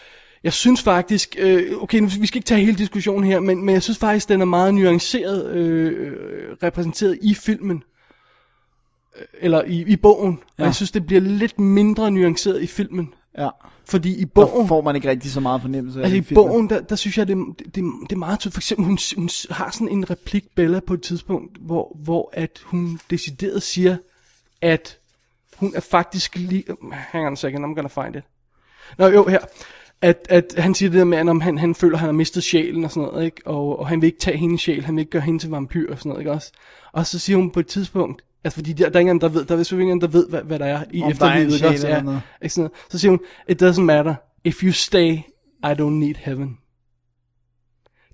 jeg 0.44 0.52
synes 0.52 0.82
faktisk, 0.82 1.36
øh, 1.38 1.82
okay, 1.82 1.98
nu, 1.98 2.06
vi 2.20 2.26
skal 2.26 2.38
ikke 2.38 2.46
tage 2.46 2.64
hele 2.64 2.78
diskussionen 2.78 3.24
her, 3.30 3.40
men, 3.40 3.64
men 3.64 3.72
jeg 3.72 3.82
synes 3.82 3.98
faktisk, 3.98 4.28
den 4.28 4.40
er 4.40 4.44
meget 4.44 4.74
nuanceret 4.74 5.50
øh, 5.54 6.16
repræsenteret 6.62 7.18
i 7.22 7.34
filmen. 7.34 7.82
Øh, 9.18 9.24
Eller 9.40 9.62
i, 9.62 9.84
i 9.86 9.96
bogen. 9.96 10.38
Ja. 10.58 10.62
Og 10.62 10.66
jeg 10.66 10.74
synes, 10.74 10.90
det 10.90 11.06
bliver 11.06 11.20
lidt 11.20 11.58
mindre 11.58 12.10
nuanceret 12.10 12.62
i 12.62 12.66
filmen. 12.66 13.14
Ja, 13.38 13.48
Fordi 13.84 14.14
i 14.16 14.24
der 14.24 14.26
bogen... 14.26 14.68
får 14.68 14.80
man 14.80 14.96
ikke 14.96 15.10
rigtig 15.10 15.30
så 15.30 15.40
meget 15.40 15.60
fornemmelse 15.60 16.00
af 16.00 16.04
Altså 16.04 16.16
i 16.16 16.22
filmen. 16.22 16.44
bogen, 16.48 16.70
der, 16.70 16.80
der 16.80 16.96
synes 16.96 17.18
jeg, 17.18 17.28
det, 17.28 17.36
det, 17.58 17.74
det, 17.74 17.84
det 18.02 18.12
er 18.12 18.16
meget 18.16 18.38
tydeligt. 18.40 18.54
For 18.54 18.60
eksempel, 18.60 18.86
hun, 18.86 18.98
hun 19.16 19.28
har 19.50 19.70
sådan 19.70 19.88
en 19.88 20.10
replik, 20.10 20.44
Bella, 20.54 20.80
på 20.80 20.94
et 20.94 21.02
tidspunkt, 21.02 21.58
hvor, 21.60 21.96
hvor 22.04 22.30
at 22.32 22.50
hun 22.64 23.00
decideret 23.10 23.62
siger, 23.62 23.96
at 24.62 24.98
hun 25.56 25.72
er 25.74 25.80
faktisk 25.80 26.36
lige... 26.36 26.64
Hang 26.92 27.26
on 27.26 27.32
a 27.32 27.36
second, 27.36 27.64
I'm 27.64 27.74
gonna 27.74 28.04
find 28.04 28.16
it. 28.16 28.22
Nå 28.98 29.06
jo, 29.06 29.28
her. 29.28 29.38
At, 30.02 30.26
at 30.28 30.54
han 30.58 30.74
siger 30.74 30.90
det 30.90 30.98
der 30.98 31.04
med, 31.04 31.18
at 31.18 31.28
om 31.28 31.40
han, 31.40 31.58
han 31.58 31.74
føler, 31.74 31.94
at 31.94 32.00
han 32.00 32.06
har 32.06 32.12
mistet 32.12 32.42
sjælen 32.42 32.84
og 32.84 32.90
sådan 32.90 33.08
noget, 33.08 33.24
ikke? 33.24 33.46
Og, 33.46 33.78
og 33.78 33.88
han 33.88 34.00
vil 34.00 34.06
ikke 34.06 34.18
tage 34.18 34.36
hendes 34.36 34.60
sjæl, 34.60 34.84
han 34.84 34.96
vil 34.96 35.00
ikke 35.00 35.10
gøre 35.10 35.22
hende 35.22 35.38
til 35.38 35.50
vampyr 35.50 35.92
og 35.92 35.98
sådan 35.98 36.08
noget, 36.10 36.20
ikke 36.20 36.32
også? 36.32 36.52
Og 36.92 37.06
så 37.06 37.18
siger 37.18 37.36
hun 37.36 37.50
på 37.50 37.60
et 37.60 37.66
tidspunkt, 37.66 38.22
altså 38.44 38.54
fordi 38.54 38.72
der, 38.72 38.88
der 38.88 38.96
er 38.96 39.00
ingen, 39.00 39.20
der 39.20 39.28
ved, 39.28 39.44
der 39.44 39.56
er 39.56 39.62
selvfølgelig 39.62 39.92
ingen, 39.92 40.00
der 40.00 40.06
ved, 40.06 40.28
hvad, 40.28 40.42
hvad 40.42 40.58
der 40.58 40.66
er 40.66 40.84
i 40.90 41.02
Om 41.02 41.06
er 41.06 41.12
efterlivet, 41.12 41.54
ikke 41.54 41.68
også? 41.68 41.86
eller 41.86 42.12
Ja, 42.12 42.20
ikke 42.42 42.54
sådan 42.54 42.62
noget. 42.62 42.72
Så 42.90 42.98
siger 42.98 43.10
hun, 43.10 43.20
it 43.48 43.62
doesn't 43.62 43.80
matter, 43.80 44.14
if 44.44 44.62
you 44.62 44.72
stay, 44.72 45.12
I 45.64 45.72
don't 45.78 45.82
need 45.90 46.14
heaven. 46.18 46.58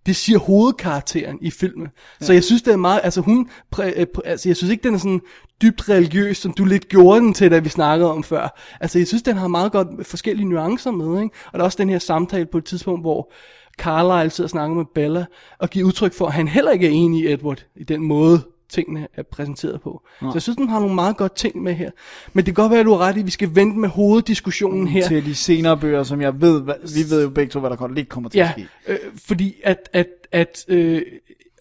Det 0.06 0.16
siger 0.16 0.38
hovedkarakteren 0.38 1.38
i 1.40 1.50
filmen. 1.50 1.88
Ja. 2.20 2.26
Så 2.26 2.32
jeg 2.32 2.44
synes, 2.44 2.62
det 2.62 2.72
er 2.72 2.76
meget, 2.76 3.00
altså 3.04 3.20
hun, 3.20 3.48
præ, 3.70 3.92
øh, 3.96 4.06
præ, 4.06 4.20
altså 4.24 4.48
jeg 4.48 4.56
synes 4.56 4.70
ikke, 4.70 4.82
den 4.82 4.94
er 4.94 4.98
sådan 4.98 5.20
dybt 5.62 5.88
religiøs, 5.88 6.36
som 6.36 6.52
du 6.52 6.64
lidt 6.64 6.88
gjorde 6.88 7.20
den 7.20 7.34
til, 7.34 7.50
da 7.50 7.58
vi 7.58 7.68
snakkede 7.68 8.10
om 8.10 8.22
før. 8.22 8.60
Altså 8.80 8.98
jeg 8.98 9.06
synes, 9.06 9.22
den 9.22 9.36
har 9.36 9.48
meget 9.48 9.72
godt 9.72 10.06
forskellige 10.06 10.48
nuancer 10.48 10.90
med, 10.90 11.22
ikke? 11.22 11.34
Og 11.46 11.52
der 11.52 11.58
er 11.58 11.64
også 11.64 11.78
den 11.78 11.90
her 11.90 11.98
samtale 11.98 12.46
på 12.46 12.58
et 12.58 12.64
tidspunkt, 12.64 13.02
hvor 13.02 13.32
Carlisle 13.78 14.30
sidder 14.30 14.46
og 14.46 14.50
snakker 14.50 14.76
med 14.76 14.84
Bella, 14.94 15.24
og 15.58 15.70
giver 15.70 15.86
udtryk 15.86 16.14
for, 16.14 16.26
at 16.26 16.32
han 16.32 16.48
heller 16.48 16.70
ikke 16.70 16.86
er 16.86 16.90
enig 16.90 17.24
i 17.24 17.32
Edward, 17.32 17.64
i 17.76 17.84
den 17.84 18.02
måde, 18.02 18.42
tingene 18.68 19.08
er 19.14 19.22
præsenteret 19.22 19.80
på. 19.80 20.02
Ja. 20.22 20.26
Så 20.26 20.30
jeg 20.34 20.42
synes, 20.42 20.56
den 20.56 20.68
har 20.68 20.80
nogle 20.80 20.94
meget 20.94 21.16
godt 21.16 21.36
ting 21.36 21.62
med 21.62 21.74
her. 21.74 21.90
Men 22.32 22.46
det 22.46 22.54
kan 22.54 22.62
godt 22.62 22.70
være, 22.70 22.80
at 22.80 22.86
du 22.86 22.90
har 22.92 22.98
ret 22.98 23.16
i, 23.16 23.20
at 23.20 23.26
vi 23.26 23.30
skal 23.30 23.54
vente 23.54 23.78
med 23.78 23.88
hoveddiskussionen 23.88 24.88
her. 24.88 25.08
Til 25.08 25.24
de 25.24 25.34
senere 25.34 25.76
bøger, 25.78 26.02
som 26.02 26.20
jeg 26.20 26.40
ved, 26.40 26.62
vi 26.94 27.10
ved 27.10 27.22
jo 27.22 27.30
begge 27.30 27.50
to, 27.50 27.60
hvad 27.60 27.70
der 27.70 27.76
godt 27.76 27.98
ikke 27.98 28.08
kommer 28.08 28.30
til 28.30 28.38
Ja, 28.38 28.52
at 28.56 28.66
ske. 28.86 28.92
øh, 28.92 28.98
fordi 29.26 29.54
at, 29.64 29.88
at, 29.92 30.06
at 30.32 30.64
øh, 30.68 31.02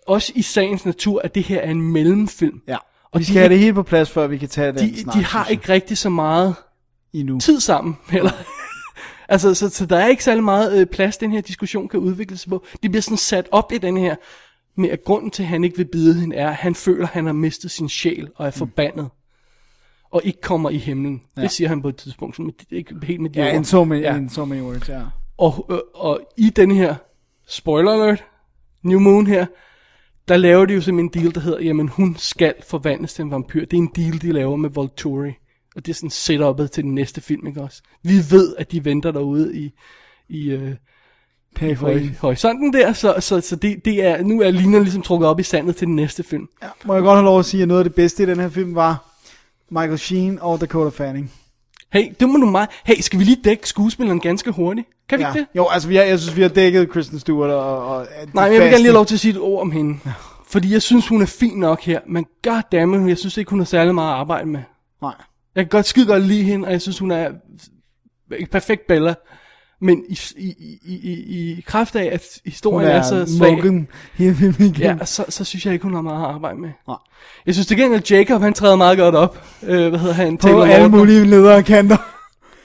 også 0.07 0.31
i 0.35 0.41
sagens 0.41 0.85
natur, 0.85 1.21
at 1.21 1.35
det 1.35 1.43
her 1.43 1.59
er 1.59 1.71
en 1.71 1.81
mellemfilm. 1.81 2.61
Ja. 2.67 2.77
Og 3.11 3.19
vi 3.19 3.23
de 3.23 3.25
skal 3.25 3.39
have 3.39 3.49
det 3.49 3.59
helt 3.59 3.75
på 3.75 3.83
plads, 3.83 4.11
før 4.11 4.27
vi 4.27 4.37
kan 4.37 4.49
tage 4.49 4.71
den 4.71 4.77
De, 4.89 5.01
snak, 5.01 5.15
de 5.15 5.23
har 5.23 5.45
ikke 5.47 5.69
rigtig 5.69 5.97
så 5.97 6.09
meget 6.09 6.55
endnu. 7.13 7.39
tid 7.39 7.59
sammen, 7.59 7.97
eller... 8.13 8.31
altså, 9.29 9.53
så, 9.53 9.69
så 9.69 9.85
der 9.85 9.97
er 9.97 10.07
ikke 10.07 10.23
særlig 10.23 10.43
meget 10.43 10.79
øh, 10.81 10.85
plads, 10.85 11.17
den 11.17 11.31
her 11.31 11.41
diskussion 11.41 11.87
kan 11.87 11.99
udvikle 11.99 12.37
sig 12.37 12.49
på. 12.49 12.65
Det 12.83 12.91
bliver 12.91 13.01
sådan 13.01 13.17
sat 13.17 13.47
op 13.51 13.71
i 13.71 13.77
den 13.77 13.97
her, 13.97 14.15
med 14.75 14.89
at 14.89 15.03
grunden 15.03 15.31
til, 15.31 15.43
at 15.43 15.49
han 15.49 15.63
ikke 15.63 15.77
vil 15.77 15.87
bide 15.91 16.19
hende, 16.19 16.35
er, 16.35 16.49
at 16.49 16.55
han 16.55 16.75
føler, 16.75 17.03
at 17.03 17.13
han 17.13 17.25
har 17.25 17.33
mistet 17.33 17.71
sin 17.71 17.89
sjæl 17.89 18.29
og 18.35 18.47
er 18.47 18.51
forbandet. 18.51 19.09
Og 20.11 20.21
ikke 20.23 20.41
kommer 20.41 20.69
i 20.69 20.77
himlen. 20.77 21.21
Ja. 21.37 21.41
Det 21.41 21.51
siger 21.51 21.67
han 21.67 21.81
på 21.81 21.89
et 21.89 21.95
tidspunkt, 21.95 22.35
som 22.35 22.45
det 22.59 22.67
er 22.71 22.75
ikke 22.75 22.95
helt 23.03 23.21
med 23.21 23.29
de 23.29 23.39
Ja, 23.39 23.47
ord. 23.49 23.55
in 23.55 23.65
so 23.65 23.83
many, 23.83 24.01
ja. 24.01 24.15
in 24.15 24.29
so 24.29 24.45
many 24.45 24.61
words, 24.61 24.89
ja. 24.89 25.01
Og, 25.37 25.65
øh, 25.69 25.77
og 25.93 26.19
i 26.37 26.49
den 26.49 26.71
her, 26.71 26.95
spoiler 27.47 27.91
alert, 27.91 28.23
New 28.83 28.99
Moon 28.99 29.27
her, 29.27 29.45
der 30.27 30.37
laver 30.37 30.65
de 30.65 30.73
jo 30.73 30.81
simpelthen 30.81 31.19
en 31.19 31.23
deal, 31.23 31.35
der 31.35 31.41
hedder, 31.41 31.59
jamen 31.61 31.87
hun 31.89 32.15
skal 32.17 32.53
forvandles 32.67 33.13
til 33.13 33.23
en 33.23 33.31
vampyr. 33.31 33.65
Det 33.65 33.73
er 33.77 33.81
en 33.81 33.91
deal, 33.95 34.21
de 34.21 34.31
laver 34.31 34.55
med 34.55 34.69
Volturi. 34.69 35.31
Og 35.75 35.85
det 35.85 35.91
er 35.91 35.95
sådan 35.95 36.09
setupet 36.09 36.71
til 36.71 36.83
den 36.83 36.95
næste 36.95 37.21
film, 37.21 37.47
ikke 37.47 37.61
også? 37.61 37.81
Vi 38.03 38.13
ved, 38.31 38.55
at 38.57 38.71
de 38.71 38.85
venter 38.85 39.11
derude 39.11 39.57
i, 39.57 39.71
i, 40.29 40.49
øh, 40.49 40.75
i 41.61 41.73
høj, 41.73 42.01
horisonten 42.19 42.73
der, 42.73 42.93
så, 42.93 43.15
så, 43.19 43.41
så 43.41 43.55
det, 43.55 43.85
det 43.85 44.05
er, 44.05 44.23
nu 44.23 44.41
er 44.41 44.51
linjen 44.51 44.83
ligesom 44.83 45.01
trukket 45.01 45.29
op 45.29 45.39
i 45.39 45.43
sandet 45.43 45.75
til 45.75 45.87
den 45.87 45.95
næste 45.95 46.23
film. 46.23 46.47
ja. 46.63 46.67
Må 46.85 46.93
jeg 46.93 47.03
godt 47.03 47.15
have 47.17 47.25
lov 47.25 47.39
at 47.39 47.45
sige, 47.45 47.61
at 47.61 47.67
noget 47.67 47.79
af 47.79 47.83
det 47.85 47.95
bedste 47.95 48.23
i 48.23 48.25
den 48.25 48.39
her 48.39 48.49
film 48.49 48.75
var 48.75 49.09
Michael 49.71 49.99
Sheen 49.99 50.39
og 50.41 50.61
Dakota 50.61 51.03
Fanning. 51.03 51.31
Hey, 51.93 52.11
det 52.19 52.29
må 52.29 52.37
du 52.37 52.45
meget. 52.45 52.69
Hey, 52.85 52.95
skal 53.01 53.19
vi 53.19 53.23
lige 53.23 53.37
dække 53.43 53.67
skuespilleren 53.69 54.19
ganske 54.19 54.51
hurtigt? 54.51 54.87
Kan 55.09 55.19
vi 55.19 55.23
Ja. 55.23 55.29
ikke 55.29 55.39
det? 55.39 55.47
Jo, 55.57 55.67
altså 55.71 55.87
vi 55.87 55.95
har, 55.95 56.03
jeg 56.03 56.19
synes, 56.19 56.37
vi 56.37 56.41
har 56.41 56.49
dækket 56.49 56.89
Kristen 56.89 57.19
Stewart 57.19 57.49
og... 57.49 57.87
og 57.87 58.07
Nej, 58.33 58.45
men 58.49 58.53
jeg 58.53 58.61
vil 58.61 58.69
gerne 58.69 58.77
lige 58.77 58.85
have 58.87 58.93
lov 58.93 59.05
til 59.05 59.15
at 59.15 59.19
sige 59.19 59.31
et 59.31 59.39
ord 59.39 59.61
om 59.61 59.71
hende. 59.71 59.99
Fordi 60.47 60.73
jeg 60.73 60.81
synes, 60.81 61.07
hun 61.07 61.21
er 61.21 61.25
fin 61.25 61.57
nok 61.57 61.81
her, 61.81 61.99
men 62.07 62.25
goddammit, 62.43 63.09
jeg 63.09 63.17
synes 63.17 63.37
ikke, 63.37 63.49
hun 63.49 63.59
har 63.59 63.65
særlig 63.65 63.95
meget 63.95 64.11
at 64.13 64.17
arbejde 64.19 64.45
med. 64.49 64.59
Nej. 65.01 65.13
Jeg 65.55 65.63
kan 65.63 65.69
godt 65.69 65.85
skide 65.85 66.05
godt 66.07 66.23
lide 66.23 66.43
hende, 66.43 66.65
og 66.67 66.71
jeg 66.71 66.81
synes, 66.81 66.99
hun 66.99 67.11
er 67.11 67.31
en 68.39 68.47
perfekt 68.47 68.87
Bella. 68.87 69.13
Men 69.83 70.03
i, 70.09 70.19
i, 70.37 70.47
i, 70.85 70.93
i, 71.03 71.51
i 71.51 71.61
kraft 71.67 71.95
af, 71.95 72.05
at 72.13 72.21
Hun 72.45 72.51
historien 72.51 72.89
er, 72.89 72.93
er 72.95 73.01
så 73.01 73.37
svag, 73.37 73.63
ja, 74.79 75.05
så, 75.05 75.25
så 75.29 75.43
synes 75.43 75.65
jeg 75.65 75.73
ikke, 75.73 75.83
hun 75.83 75.93
har 75.93 76.01
meget 76.01 76.23
at 76.25 76.29
arbejde 76.33 76.59
med. 76.59 76.69
Nej. 76.87 76.97
Jeg 77.45 77.53
synes 77.53 77.67
til 77.67 77.77
gengæld, 77.77 78.01
at 78.01 78.11
Jacob, 78.11 78.41
han 78.41 78.53
træder 78.53 78.75
meget 78.75 78.97
godt 78.97 79.15
op. 79.15 79.43
Øh, 79.63 79.89
hvad 79.89 79.99
hedder 79.99 80.13
han? 80.13 80.37
På 80.37 80.47
Taylor 80.47 80.63
alle 80.63 80.77
Lautner. 80.77 80.97
mulige 80.97 81.25
ledere 81.25 81.63
kanter. 81.63 81.97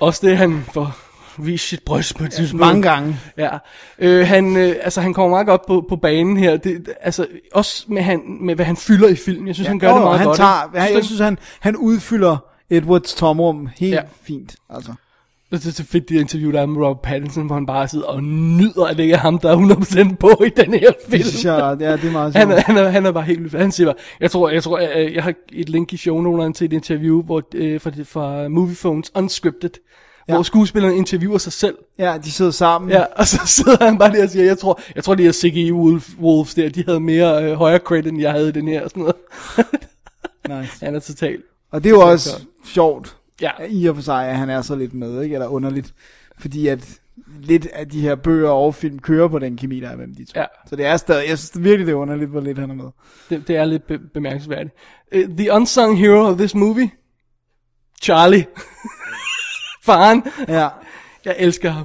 Også 0.01 0.27
det, 0.27 0.37
han 0.37 0.65
får 0.75 0.97
vist 1.39 1.69
sit 1.69 1.81
bryst 1.87 2.17
på 2.19 2.25
et 2.25 2.31
tidspunkt. 2.31 2.61
Mange 2.61 2.83
gange. 2.83 3.17
Ja, 3.39 3.51
øh, 3.99 4.27
han, 4.27 4.57
øh, 4.57 4.77
altså 4.83 5.01
han 5.01 5.15
kommer 5.15 5.31
meget 5.31 5.47
godt 5.47 5.67
på, 5.67 5.87
på 5.89 5.97
banen 5.97 6.37
her. 6.37 6.57
Det, 6.57 6.89
altså 7.01 7.27
også 7.53 7.85
med, 7.89 8.03
han, 8.03 8.21
med 8.41 8.55
hvad 8.55 8.65
han 8.65 8.77
fylder 8.77 9.09
i 9.09 9.15
filmen. 9.17 9.47
Jeg 9.47 9.55
synes, 9.55 9.67
ja, 9.67 9.71
han 9.71 9.79
gør 9.79 9.89
Jo, 9.91 9.95
det 9.95 10.03
meget 10.03 10.19
han 10.19 10.27
godt. 10.27 10.37
Tager, 10.37 10.71
han, 10.75 10.95
jeg 10.95 11.05
synes, 11.05 11.21
han, 11.21 11.39
han 11.61 11.77
udfylder 11.77 12.37
Edwards 12.71 13.15
tomrum 13.15 13.69
helt 13.77 13.95
Ja. 13.95 14.01
ja. 14.01 14.07
fint. 14.23 14.57
Altså. 14.71 14.93
Det 15.51 15.67
er 15.67 15.71
så 15.71 15.85
fedt, 15.85 16.09
det 16.09 16.21
interview, 16.21 16.53
der 16.53 16.61
er 16.61 16.67
med 16.67 16.83
Robert 16.87 17.01
Pattinson, 17.01 17.47
hvor 17.47 17.55
han 17.55 17.67
bare 17.67 17.89
sidder 17.89 18.07
og 18.07 18.23
nyder, 18.25 18.85
at 18.85 18.97
det 18.97 19.03
ikke 19.03 19.15
er 19.15 19.19
ham, 19.19 19.39
der 19.39 19.51
er 19.51 20.11
100% 20.11 20.15
på 20.17 20.43
i 20.47 20.49
den 20.49 20.75
her 20.75 20.93
film. 21.09 21.23
Ja, 21.45 21.77
det 21.77 22.05
er 22.05 22.13
meget 22.13 22.37
Han 22.37 22.51
er, 22.51 22.55
sjovt. 22.55 22.67
han, 22.67 22.77
er, 22.77 22.89
han 22.89 23.07
er 23.07 23.13
bare 23.13 23.25
helt 23.25 23.41
vildt. 23.41 23.55
Han 23.55 23.73
siger 23.73 23.87
bare, 23.87 23.97
jeg 24.21 24.31
tror, 24.31 24.49
jeg, 24.49 24.63
tror, 24.63 24.79
jeg, 24.79 25.11
jeg 25.15 25.23
har 25.23 25.35
et 25.53 25.69
link 25.69 25.93
i 25.93 25.97
shownoterne 25.97 26.55
til 26.55 26.65
et 26.65 26.73
interview 26.73 27.23
hvor, 27.23 27.43
øh, 27.55 27.81
fra, 27.81 27.91
fra 28.05 28.49
Movie 28.49 28.77
Phones 28.77 29.11
Unscripted, 29.15 29.71
ja. 30.29 30.35
hvor 30.35 30.43
skuespilleren 30.43 30.97
interviewer 30.97 31.39
sig 31.39 31.53
selv. 31.53 31.77
Ja, 31.99 32.19
de 32.25 32.33
sidder 32.33 32.51
sammen. 32.51 32.91
Ja, 32.91 33.05
og 33.17 33.27
så 33.27 33.41
sidder 33.47 33.85
han 33.85 33.99
bare 33.99 34.13
der 34.13 34.23
og 34.23 34.31
siger, 34.31 34.45
jeg 34.45 34.59
tror, 34.59 34.81
jeg 34.95 35.05
tror 35.05 35.15
de 35.15 35.23
her 35.23 35.33
CGI 35.33 35.73
Wolf, 35.73 36.09
Wolves 36.21 36.55
der, 36.55 36.69
de 36.69 36.85
havde 36.87 37.01
mere 37.01 37.45
øh, 37.45 37.53
højere 37.55 37.79
credit, 37.79 38.07
end 38.07 38.21
jeg 38.21 38.33
havde 38.33 38.49
i 38.49 38.53
den 38.53 38.69
her, 38.69 38.85
og 38.85 38.91
sådan 38.91 39.01
noget. 39.01 39.17
Nice. 40.63 40.73
Han 40.85 40.95
er 40.95 41.01
totalt. 41.01 41.45
Og 41.71 41.85
det 41.85 41.91
er 41.91 41.95
jo 41.95 42.01
også 42.01 42.31
sjovt, 42.65 43.17
Ja. 43.41 43.51
i 43.69 43.87
og 43.87 43.95
for 43.95 44.03
sig, 44.03 44.29
at 44.29 44.37
han 44.37 44.51
er 44.51 44.63
så 44.63 44.77
lidt 44.77 44.95
med, 44.95 45.23
ikke? 45.23 45.35
Eller 45.35 45.47
underligt. 45.47 45.95
Fordi 46.39 46.67
at 46.67 47.01
lidt 47.41 47.67
af 47.67 47.89
de 47.89 48.01
her 48.01 48.15
bøger 48.15 48.51
og 48.51 48.75
film 48.75 48.99
kører 48.99 49.29
på 49.29 49.39
den 49.39 49.57
kemi, 49.57 49.81
der 49.81 49.89
er 49.89 49.97
mellem 49.97 50.15
de 50.15 50.25
to. 50.25 50.41
Ja. 50.41 50.45
Så 50.67 50.77
det 50.77 50.87
er 50.87 50.97
stadig, 50.97 51.29
jeg 51.29 51.39
synes 51.39 51.65
virkelig, 51.65 51.87
det 51.87 51.93
er 51.93 51.97
underligt, 51.97 52.31
hvor 52.31 52.41
lidt 52.41 52.59
han 52.59 52.71
er 52.71 52.75
med. 52.75 52.91
Det, 53.31 53.49
det 53.49 53.57
er 53.57 53.65
lidt 53.65 53.87
be- 53.87 53.99
bemærkelsesværdigt. 53.99 54.75
Uh, 55.17 55.37
the 55.37 55.53
unsung 55.53 55.99
hero 55.99 56.27
of 56.27 56.37
this 56.37 56.55
movie, 56.55 56.91
Charlie. 58.03 58.47
Faren. 59.87 60.23
Ja. 60.49 60.69
Jeg 61.25 61.37
elsker 61.39 61.71
ham. 61.71 61.85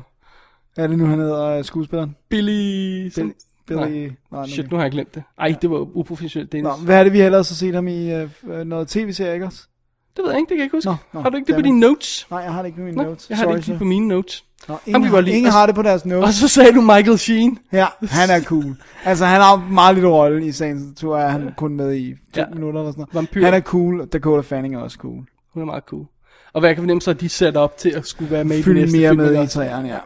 Hvad 0.75 0.83
er 0.83 0.87
det 0.87 0.97
nu, 0.97 1.05
han 1.05 1.19
hedder, 1.19 1.43
øh, 1.45 1.63
skuespilleren? 1.63 2.15
Billy... 2.29 3.09
Som... 3.09 3.33
Billy... 3.67 3.79
Nej. 3.79 3.87
Billy... 3.89 4.09
Nej, 4.31 4.47
Shit, 4.47 4.71
nu 4.71 4.77
har 4.77 4.83
jeg 4.83 4.91
glemt 4.91 5.15
det. 5.15 5.23
Ej, 5.39 5.55
det 5.61 5.69
var 5.69 5.77
uprofessionelt, 5.97 6.51
Dennis. 6.51 6.63
Nå, 6.63 6.85
hvad 6.85 6.99
er 6.99 7.03
det, 7.03 7.13
vi 7.13 7.21
ellers 7.21 7.49
har 7.49 7.55
set 7.55 7.73
ham 7.75 7.87
i 7.87 8.11
øh, 8.13 8.29
noget 8.65 8.87
tv-serie, 8.87 9.33
ikke 9.33 9.45
også? 9.45 9.67
Det 10.15 10.23
ved 10.23 10.31
jeg 10.31 10.39
ikke, 10.39 10.49
det 10.49 10.55
kan 10.55 10.57
jeg 10.57 10.63
ikke 10.65 10.77
huske. 10.77 10.89
Nå, 10.89 10.95
nå, 11.13 11.21
har 11.21 11.29
du 11.29 11.37
ikke 11.37 11.47
det 11.47 11.55
på 11.55 11.61
dine 11.61 11.79
notes? 11.79 12.27
Nej, 12.31 12.39
jeg 12.39 12.53
har 12.53 12.61
det 12.61 12.67
ikke 12.69 12.81
i 12.81 12.85
mine 12.85 12.97
Nå, 12.97 13.03
notes. 13.03 13.29
jeg 13.29 13.37
har 13.37 13.43
det 13.45 13.49
Sorry, 13.51 13.57
ikke 13.57 13.67
lige 13.67 13.77
på 13.77 13.83
mine 13.85 14.07
notes. 14.07 14.45
Nå, 14.67 14.77
ingen, 14.85 15.03
har, 15.03 15.19
ingen 15.21 15.45
så- 15.51 15.57
har 15.57 15.65
det 15.65 15.75
på 15.75 15.81
deres 15.81 16.05
notes. 16.05 16.27
Og 16.27 16.33
så 16.33 16.47
sagde 16.47 16.73
du 16.73 16.81
Michael 16.81 17.17
Sheen. 17.17 17.59
Ja, 17.71 17.87
han 18.01 18.29
er 18.29 18.43
cool. 18.43 18.75
Altså, 19.05 19.25
han 19.25 19.41
har 19.41 19.57
en 19.67 19.73
meget 19.73 19.95
lille 19.95 20.09
rolle 20.09 20.45
i 20.47 20.51
sagens 20.51 20.83
natur, 20.87 21.17
er 21.17 21.27
han 21.29 21.49
kun 21.57 21.73
med 21.75 21.93
i 21.95 22.11
to 22.13 22.17
Ja. 22.35 22.41
ja. 22.41 22.53
minutter 22.53 22.79
eller 22.79 22.91
sådan 22.91 23.01
noget. 23.01 23.15
Vampyr. 23.15 23.45
Han 23.45 23.53
er 23.53 23.59
cool, 23.61 24.01
og 24.01 24.13
Dakota 24.13 24.41
Fanning 24.41 24.75
er 24.75 24.79
også 24.79 24.97
cool. 24.97 25.25
Hun 25.53 25.61
er 25.61 25.65
meget 25.65 25.83
cool. 25.83 26.05
Og 26.53 26.59
hvad 26.59 26.69
jeg 26.69 26.75
kan 26.75 26.81
fornemme, 26.81 27.01
så 27.01 27.09
er 27.09 27.15
de 27.15 27.29
sat 27.29 27.57
op 27.57 27.77
til 27.77 27.89
at 27.89 28.05
skulle 28.07 28.31
være 28.31 28.43
med 28.43 28.55
i 28.55 28.57
den 28.57 28.63
Fyld 28.63 28.79
næste 28.79 28.97
mere 28.97 29.09
film. 29.09 29.17
med 29.21 29.31
ikke 29.31 29.43
i 29.43 29.47
træerne, 29.47 29.87
ja. 29.89 29.97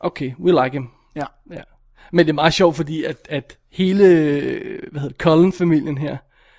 Okay, 0.00 0.32
we 0.40 0.64
like 0.64 0.72
him. 0.76 0.88
Ja. 1.16 1.24
Ja. 1.50 1.60
Men 2.12 2.26
det 2.26 2.32
er 2.32 2.34
meget 2.34 2.54
sjovt, 2.54 2.76
fordi 2.76 3.04
at, 3.04 3.16
at 3.30 3.58
hele, 3.72 4.04
hvad 4.90 5.00
hedder 5.00 5.08
det, 5.08 5.16
Cullen-familien 5.18 5.98
her, 5.98 6.16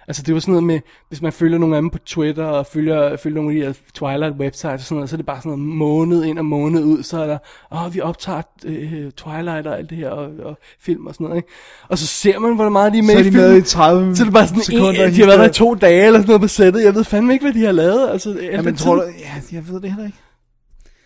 altså 0.08 0.24
det 0.24 0.34
var 0.34 0.40
sådan 0.40 0.52
noget 0.52 0.64
med, 0.64 0.80
hvis 1.08 1.22
man 1.22 1.32
følger 1.32 1.58
nogle 1.58 1.76
af 1.76 1.82
dem 1.82 1.90
på 1.90 1.98
Twitter, 1.98 2.44
og 2.46 2.66
følger, 2.66 3.18
følger 3.18 3.36
nogle 3.42 3.52
af 3.52 3.56
de 3.56 3.66
her 3.66 3.74
Twilight-websites 3.98 4.74
og 4.74 4.80
sådan 4.80 4.96
noget, 4.96 5.10
så 5.10 5.16
er 5.16 5.18
det 5.18 5.26
bare 5.26 5.38
sådan 5.42 5.50
noget 5.50 5.66
måned 5.66 6.24
ind 6.26 6.40
og 6.40 6.46
måned 6.46 6.84
ud, 6.84 7.04
så 7.04 7.24
er 7.24 7.28
der, 7.28 7.38
åh, 7.72 7.94
vi 7.96 8.02
optager 8.02 8.42
øh, 8.66 9.12
Twilight 9.12 9.68
og 9.68 9.78
alt 9.78 9.90
det 9.90 9.98
her, 9.98 10.10
og, 10.10 10.30
og 10.44 10.58
film 10.82 11.08
og 11.08 11.14
sådan 11.14 11.26
noget, 11.26 11.38
ikke? 11.38 11.50
Og 11.90 11.98
så 11.98 12.08
ser 12.08 12.40
man, 12.40 12.56
hvor 12.56 12.70
meget 12.70 12.94
de 12.94 12.98
er 12.98 13.04
med 13.04 13.10
Så 13.14 13.18
er 13.18 13.22
i 13.22 13.24
de 13.26 13.32
filmen. 13.32 13.50
med 13.52 13.58
i 13.58 13.62
30 13.62 14.16
så 14.16 14.24
er 14.24 14.26
det 14.26 14.34
bare 14.34 14.48
sådan 14.48 14.64
sekunder. 14.64 15.06
en, 15.06 15.14
de 15.14 15.20
har 15.20 15.26
været 15.26 15.40
der 15.40 15.46
i 15.50 15.54
to 15.54 15.74
dage 15.76 16.06
eller 16.06 16.20
sådan 16.20 16.28
noget 16.28 16.42
på 16.42 16.48
sættet. 16.48 16.84
Jeg 16.84 16.96
ved 16.96 17.04
fandme 17.04 17.34
ikke, 17.34 17.46
hvad 17.46 17.54
de 17.54 17.66
har 17.66 17.72
lavet. 17.72 18.10
Altså, 18.10 18.30
alt 18.32 18.42
Ja, 18.52 18.62
men 18.62 18.76
tror 18.76 18.96
du... 18.96 19.02
Ja, 19.02 19.34
jeg 19.52 19.68
ved 19.68 19.82
det 19.82 19.90
heller 19.92 20.06
ikke. 20.06 20.18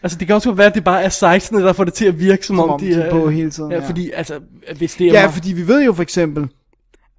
Altså, 0.03 0.17
det 0.17 0.27
kan 0.27 0.35
også 0.35 0.51
være, 0.51 0.67
at 0.67 0.75
det 0.75 0.83
bare 0.83 1.03
er 1.03 1.09
16, 1.09 1.57
der 1.61 1.73
får 1.73 1.83
det 1.83 1.93
til 1.93 2.05
at 2.05 2.19
virke, 2.19 2.45
som, 2.45 2.55
Som 2.55 2.63
om, 2.63 2.69
om 2.69 2.79
de 2.79 2.93
er 2.93 3.11
på 3.11 3.29
hele 3.29 3.51
tiden, 3.51 3.71
Ja, 3.71 3.77
ja. 3.81 3.87
fordi, 3.87 4.11
altså, 4.11 4.39
hvis 4.77 4.95
det 4.95 5.07
er... 5.07 5.13
Ja, 5.13 5.19
meget- 5.21 5.33
fordi 5.33 5.53
vi 5.53 5.67
ved 5.67 5.85
jo 5.85 5.93
for 5.93 6.01
eksempel, 6.03 6.47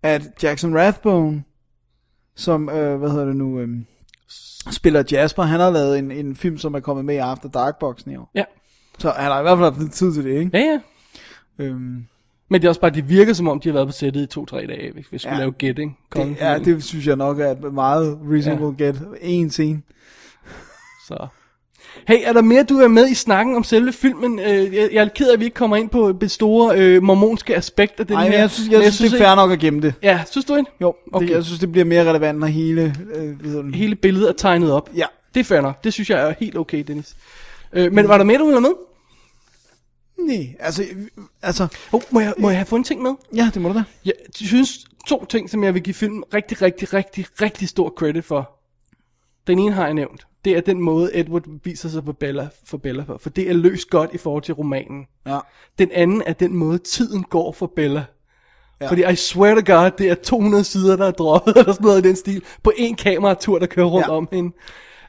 at 0.02 0.22
Jackson 0.42 0.76
Rathbone, 0.76 1.42
som, 2.36 2.68
øh, 2.68 2.98
hvad 2.98 3.10
hedder 3.10 3.24
det 3.24 3.36
nu, 3.36 3.60
øh, 3.60 3.68
spiller 4.70 5.02
Jasper, 5.12 5.42
han 5.42 5.60
har 5.60 5.70
lavet 5.70 5.98
en, 5.98 6.10
en 6.10 6.36
film, 6.36 6.58
som 6.58 6.74
er 6.74 6.80
kommet 6.80 7.04
med 7.04 7.14
i 7.14 7.18
After 7.18 7.48
Dark-boksen 7.48 8.10
i 8.12 8.16
år. 8.16 8.30
Ja. 8.34 8.44
Så 8.98 9.10
han 9.10 9.32
har 9.32 9.38
i 9.40 9.42
hvert 9.42 9.58
fald 9.58 9.72
haft 9.72 9.80
lidt 9.82 9.92
tid 9.92 10.14
til 10.14 10.24
det, 10.24 10.38
ikke? 10.38 10.58
Ja, 10.58 10.64
ja. 10.64 10.80
Øhm, 11.64 12.04
Men 12.48 12.60
det 12.60 12.64
er 12.64 12.68
også 12.68 12.80
bare, 12.80 12.90
det 12.90 13.08
virker 13.08 13.32
som 13.32 13.48
om, 13.48 13.60
de 13.60 13.68
har 13.68 13.72
været 13.74 13.88
på 13.88 13.92
sættet 13.92 14.22
i 14.22 14.26
to-tre 14.26 14.66
dage, 14.66 14.92
hvis 14.92 15.12
vi 15.12 15.18
skulle 15.18 15.34
Ja. 15.34 15.38
lave 15.40 15.52
gæt, 15.52 15.78
ikke? 15.78 15.92
det, 16.14 16.36
ja, 16.40 16.58
det 16.58 16.84
synes 16.84 17.06
jeg 17.06 17.16
nok 17.16 17.38
er 17.40 17.50
et 17.50 17.72
meget 17.72 18.18
reasonable 18.32 18.74
ja. 18.78 18.84
get. 18.84 19.02
En 19.20 19.50
scene. 19.50 19.82
Så. 21.08 21.26
Hey, 22.08 22.16
er 22.24 22.32
der 22.32 22.40
mere, 22.42 22.62
du 22.62 22.78
er 22.78 22.88
med 22.88 23.08
i 23.08 23.14
snakken 23.14 23.54
om 23.56 23.64
selve 23.64 23.92
filmen? 23.92 24.38
Øh, 24.38 24.74
Jeg, 24.74 24.88
jeg 24.92 25.04
er 25.04 25.08
ked 25.08 25.28
af, 25.28 25.32
at 25.32 25.40
vi 25.40 25.44
ikke 25.44 25.54
kommer 25.54 25.76
ind 25.76 25.90
på 25.90 26.12
det 26.12 26.30
store 26.30 26.78
øh, 26.78 27.02
mormonske 27.02 27.56
aspekt 27.56 28.00
af 28.00 28.06
den 28.06 28.16
Nej, 28.16 28.28
her. 28.30 28.38
jeg 28.38 28.50
synes, 28.50 28.70
jeg, 28.70 28.82
jeg 28.82 28.92
synes, 28.92 29.12
det 29.12 29.20
er 29.20 29.24
fair 29.26 29.34
nok 29.34 29.52
at 29.52 29.58
gemme 29.58 29.80
det. 29.80 29.94
Ja, 30.02 30.22
synes 30.30 30.44
du 30.44 30.54
ikke? 30.56 30.70
Jo, 30.80 30.94
okay. 31.12 31.26
Det, 31.28 31.34
jeg 31.34 31.44
synes, 31.44 31.60
det 31.60 31.72
bliver 31.72 31.84
mere 31.84 32.04
relevant, 32.10 32.38
når 32.38 32.46
hele... 32.46 32.94
Øh? 33.14 33.74
Hele 33.74 33.94
billedet 33.96 34.28
er 34.28 34.32
tegnet 34.32 34.72
op. 34.72 34.90
Ja. 34.96 35.06
Det 35.34 35.40
er 35.40 35.44
fair 35.44 35.60
nok. 35.60 35.84
Det 35.84 35.92
synes 35.92 36.10
jeg 36.10 36.28
er 36.28 36.34
helt 36.40 36.56
okay, 36.58 36.84
Dennis. 36.86 37.16
Øh, 37.72 37.92
men 37.92 38.08
var 38.08 38.16
der 38.18 38.24
mere, 38.24 38.38
du 38.38 38.44
ville 38.44 38.60
med? 38.60 38.70
Nej, 40.18 40.56
altså... 40.60 40.84
altså 41.42 41.66
Oh, 41.92 42.00
må, 42.10 42.20
jeg, 42.20 42.34
må 42.38 42.50
jeg 42.50 42.58
have 42.58 42.76
en 42.78 42.84
ting 42.84 43.02
med? 43.02 43.10
ja, 43.36 43.50
det 43.54 43.62
må 43.62 43.68
du 43.68 43.74
da. 43.74 43.82
Jeg 44.04 44.12
synes 44.34 44.78
to 45.08 45.24
ting, 45.24 45.50
som 45.50 45.64
jeg 45.64 45.74
vil 45.74 45.82
give 45.82 45.94
filmen 45.94 46.24
rigtig, 46.34 46.62
rigtig, 46.62 46.92
rigtig, 46.94 47.26
rigtig 47.42 47.68
stor 47.68 47.94
credit 47.98 48.24
for. 48.24 48.50
Den 49.46 49.58
ene 49.58 49.72
har 49.72 49.84
jeg 49.84 49.94
nævnt. 49.94 50.26
Det 50.44 50.56
er 50.56 50.60
den 50.60 50.80
måde, 50.80 51.16
Edward 51.16 51.42
viser 51.64 51.88
sig 51.88 52.04
på 52.04 52.12
Bella, 52.12 52.48
for 52.64 52.76
Bella 52.76 53.02
for. 53.02 53.18
For 53.18 53.30
det 53.30 53.50
er 53.50 53.54
løst 53.54 53.90
godt 53.90 54.10
i 54.12 54.18
forhold 54.18 54.42
til 54.42 54.54
romanen. 54.54 55.06
Ja. 55.26 55.38
Den 55.78 55.90
anden 55.92 56.22
er 56.26 56.32
den 56.32 56.54
måde, 56.56 56.78
tiden 56.78 57.22
går 57.22 57.52
for 57.52 57.72
Bella. 57.76 58.04
Ja. 58.80 58.88
Fordi 58.88 59.02
I 59.12 59.16
swear 59.16 59.54
to 59.60 59.72
God, 59.74 59.90
det 59.98 60.10
er 60.10 60.14
200 60.14 60.64
sider, 60.64 60.96
der 60.96 61.06
er 61.06 61.10
droppet, 61.10 61.56
eller 61.58 61.72
sådan 61.72 61.84
noget 61.86 62.04
i 62.04 62.08
den 62.08 62.16
stil, 62.16 62.42
på 62.62 62.72
en 62.76 62.94
kameratur, 62.94 63.58
der 63.58 63.66
kører 63.66 63.86
rundt 63.86 64.06
Ja. 64.06 64.12
om 64.16 64.28
hende. 64.32 64.56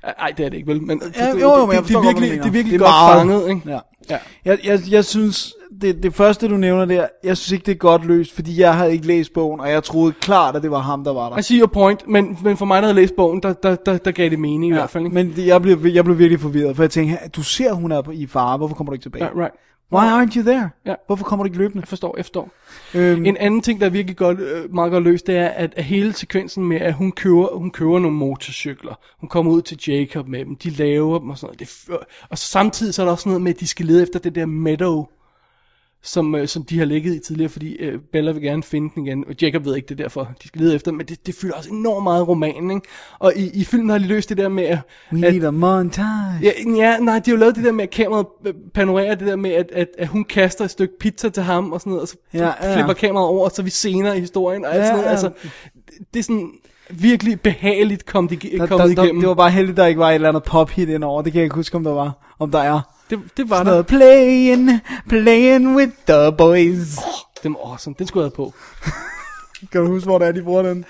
Ej, 0.03 0.33
det 0.37 0.45
er 0.45 0.49
det 0.49 0.57
ikke 0.57 0.67
vel, 0.67 0.81
men 0.81 1.01
Ja, 1.17 1.31
det, 1.33 1.41
jo, 1.41 1.55
jo, 1.59 1.65
men 1.65 1.75
jeg 1.75 1.81
det, 1.81 1.87
det, 1.89 1.95
er 1.95 2.01
godt, 2.01 2.05
hvad 2.05 2.21
virkelig, 2.21 2.39
det 2.43 2.47
er 2.47 2.51
virkelig 2.51 2.79
Det 2.79 2.85
er 2.85 2.89
godt 3.15 3.27
meget- 3.29 3.41
fanget, 3.43 3.49
ikke? 3.55 3.69
Ja. 3.69 3.79
Ja. 4.09 4.17
Jeg, 4.45 4.59
jeg, 4.63 4.79
jeg 4.89 5.05
synes, 5.05 5.53
det, 5.81 6.03
det 6.03 6.13
første 6.13 6.47
du 6.47 6.57
nævner 6.57 6.85
der, 6.85 7.07
jeg 7.23 7.37
synes 7.37 7.51
ikke 7.51 7.65
det 7.65 7.71
er 7.71 7.75
godt 7.77 8.05
løst, 8.05 8.35
fordi 8.35 8.59
jeg 8.61 8.77
havde 8.77 8.91
ikke 8.93 9.07
læst 9.07 9.33
bogen, 9.33 9.59
og 9.59 9.69
jeg 9.69 9.83
troede 9.83 10.13
klart, 10.13 10.55
at 10.55 10.63
det 10.63 10.71
var 10.71 10.79
ham, 10.79 11.03
der 11.03 11.13
var 11.13 11.29
der. 11.29 11.37
I 11.37 11.41
see 11.41 11.59
your 11.59 11.67
point, 11.67 12.07
men, 12.07 12.37
men 12.43 12.57
for 12.57 12.65
mig, 12.65 12.81
der 12.81 12.87
havde 12.87 12.95
læst 13.01 13.15
bogen, 13.15 13.41
der, 13.41 13.53
der, 13.53 13.75
der, 13.75 13.97
der 13.97 14.11
gav 14.11 14.29
det 14.29 14.39
mening 14.39 14.71
i 14.71 14.73
hvert 14.73 14.89
fald. 14.89 15.03
Ikke? 15.03 15.13
Men 15.13 15.33
det, 15.35 15.47
jeg, 15.47 15.61
blev, 15.61 15.85
jeg 15.85 16.03
blev 16.03 16.17
virkelig 16.17 16.39
forvirret, 16.39 16.75
for 16.75 16.83
jeg 16.83 16.91
tænkte, 16.91 17.17
du 17.35 17.43
ser, 17.43 17.73
hun 17.73 17.91
er 17.91 18.11
i 18.11 18.27
fare, 18.27 18.57
hvorfor 18.57 18.75
kommer 18.75 18.91
du 18.91 18.93
ikke 18.93 19.03
tilbage? 19.03 19.23
Right, 19.23 19.37
right. 19.37 19.53
Why 19.93 20.05
aren't 20.05 20.35
you 20.37 20.43
there? 20.43 20.69
Ja. 20.85 20.95
Hvorfor 21.07 21.23
kommer 21.25 21.43
du 21.43 21.47
ikke 21.47 21.57
løbende? 21.57 21.81
Jeg 21.81 21.87
forstår, 21.87 22.13
jeg 22.17 22.25
forstår. 22.25 22.49
Øhm, 22.95 23.25
En 23.25 23.37
anden 23.37 23.61
ting, 23.61 23.79
der 23.79 23.85
er 23.85 23.89
virkelig 23.89 24.17
godt, 24.17 24.39
øh, 24.39 24.73
meget 24.73 24.91
godt 24.91 25.03
løst, 25.03 25.27
det 25.27 25.37
er, 25.37 25.47
at, 25.47 25.73
at 25.77 25.83
hele 25.83 26.13
sekvensen 26.13 26.65
med, 26.65 26.77
at 26.77 26.93
hun 26.93 27.11
kører, 27.11 27.57
hun 27.57 27.71
kører 27.71 27.99
nogle 27.99 28.17
motorcykler. 28.17 28.99
Hun 29.19 29.29
kommer 29.29 29.51
ud 29.51 29.61
til 29.61 29.79
Jacob 29.87 30.27
med 30.27 30.45
dem, 30.45 30.55
de 30.55 30.69
laver 30.69 31.19
dem 31.19 31.29
og 31.29 31.37
sådan 31.37 31.47
noget. 31.47 31.59
Det, 31.59 31.97
og 32.29 32.37
samtidig 32.37 32.93
så 32.93 33.01
er 33.01 33.05
der 33.05 33.11
også 33.11 33.29
noget 33.29 33.41
med, 33.41 33.53
at 33.53 33.59
de 33.59 33.67
skal 33.67 33.85
lede 33.85 34.03
efter 34.03 34.19
det 34.19 34.35
der 34.35 34.45
meadow, 34.45 35.05
som, 36.05 36.35
øh, 36.35 36.47
som 36.47 36.63
de 36.63 36.77
har 36.79 36.85
ligget 36.85 37.15
i 37.15 37.19
tidligere, 37.19 37.49
fordi 37.49 37.73
øh, 37.75 37.99
Bella 38.11 38.31
vil 38.31 38.41
gerne 38.41 38.63
finde 38.63 38.91
den 38.95 39.07
igen, 39.07 39.23
og 39.27 39.35
Jacob 39.41 39.65
ved 39.65 39.75
ikke 39.75 39.85
det 39.87 39.99
er 39.99 40.03
derfor, 40.03 40.23
de 40.43 40.47
skal 40.47 40.61
lede 40.61 40.75
efter, 40.75 40.91
men 40.91 41.05
det, 41.05 41.25
det 41.27 41.35
fylder 41.35 41.53
også 41.55 41.69
enormt 41.69 42.03
meget 42.03 42.27
romanen, 42.27 42.71
ikke? 42.71 42.87
Og 43.19 43.33
i, 43.35 43.49
i 43.53 43.63
filmen 43.63 43.89
har 43.89 43.97
de 43.97 44.07
løst 44.07 44.29
det 44.29 44.37
der 44.37 44.49
med, 44.49 44.63
at, 44.63 44.77
we 45.13 45.19
need 45.19 45.43
a 45.43 45.51
montage. 45.51 46.07
Ja, 46.41 46.51
ja, 46.77 46.97
nej, 46.97 47.19
de 47.19 47.31
har 47.31 47.35
jo 47.35 47.39
lavet 47.39 47.55
det 47.55 47.63
der 47.63 47.71
med, 47.71 47.83
at 47.83 47.89
kameraet 47.89 48.25
panorerer 48.73 49.15
det 49.15 49.27
der 49.27 49.35
med, 49.35 49.51
at, 49.51 49.69
at, 49.73 49.87
at 49.97 50.07
hun 50.07 50.23
kaster 50.23 50.65
et 50.65 50.71
stykke 50.71 50.93
pizza 50.99 51.29
til 51.29 51.43
ham, 51.43 51.71
og 51.71 51.79
sådan 51.79 51.89
noget, 51.91 52.01
og 52.01 52.07
så 52.07 52.15
Ja, 52.33 52.51
ja, 52.61 52.75
flipper 52.75 52.93
kameraet 52.93 53.27
over, 53.29 53.49
så 53.49 53.61
er 53.61 53.63
vi 53.63 53.69
senere 53.69 54.17
i 54.17 54.19
historien, 54.19 54.65
og 54.65 54.71
alt 54.73 54.79
Ja, 54.81 54.85
sådan 54.85 54.97
noget. 54.99 55.11
Altså, 55.11 55.29
det- 56.13 56.19
er 56.19 56.23
sådan 56.23 56.51
virkelig 56.89 57.41
behageligt 57.41 58.05
kom 58.05 58.27
de, 58.27 58.35
Der, 58.35 58.65
kom 58.67 58.79
der, 58.79 58.87
det 58.87 58.97
der, 58.97 59.03
igennem. 59.03 59.21
det 59.21 59.29
var 59.29 59.35
bare 59.35 59.51
heldigt, 59.51 59.77
der 59.77 59.85
ikke 59.85 59.99
var 59.99 60.09
et 60.09 60.15
eller 60.15 60.29
andet 60.29 60.43
pop-hit 60.43 60.89
indover. 60.89 61.21
Det 61.21 61.31
kan 61.31 61.39
jeg 61.39 61.43
ikke 61.43 61.55
huske, 61.55 61.77
om 61.77 61.83
der 61.83 61.91
var. 61.93 62.35
Om 62.39 62.51
der 62.51 62.59
er. 62.59 62.92
Det, 63.09 63.19
det 63.37 63.49
var 63.49 63.55
Sådan 63.55 63.65
der. 63.65 63.71
noget, 63.71 63.87
playing, 63.87 64.69
playing 65.09 65.75
with 65.75 65.91
the 66.07 66.31
boys. 66.37 66.97
Den 67.43 67.53
var 67.53 67.71
awesome, 67.71 67.95
den 67.99 68.07
skulle 68.07 68.23
jeg 68.23 68.31
have 68.37 68.45
på. 68.45 68.53
Kan 69.71 69.81
du 69.81 69.87
huske, 69.87 70.05
hvor 70.05 70.19
det 70.19 70.27
er, 70.27 70.31
de 70.31 70.41
bruger 70.43 70.61
den? 70.63 70.85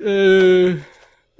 Øh, 0.00 0.76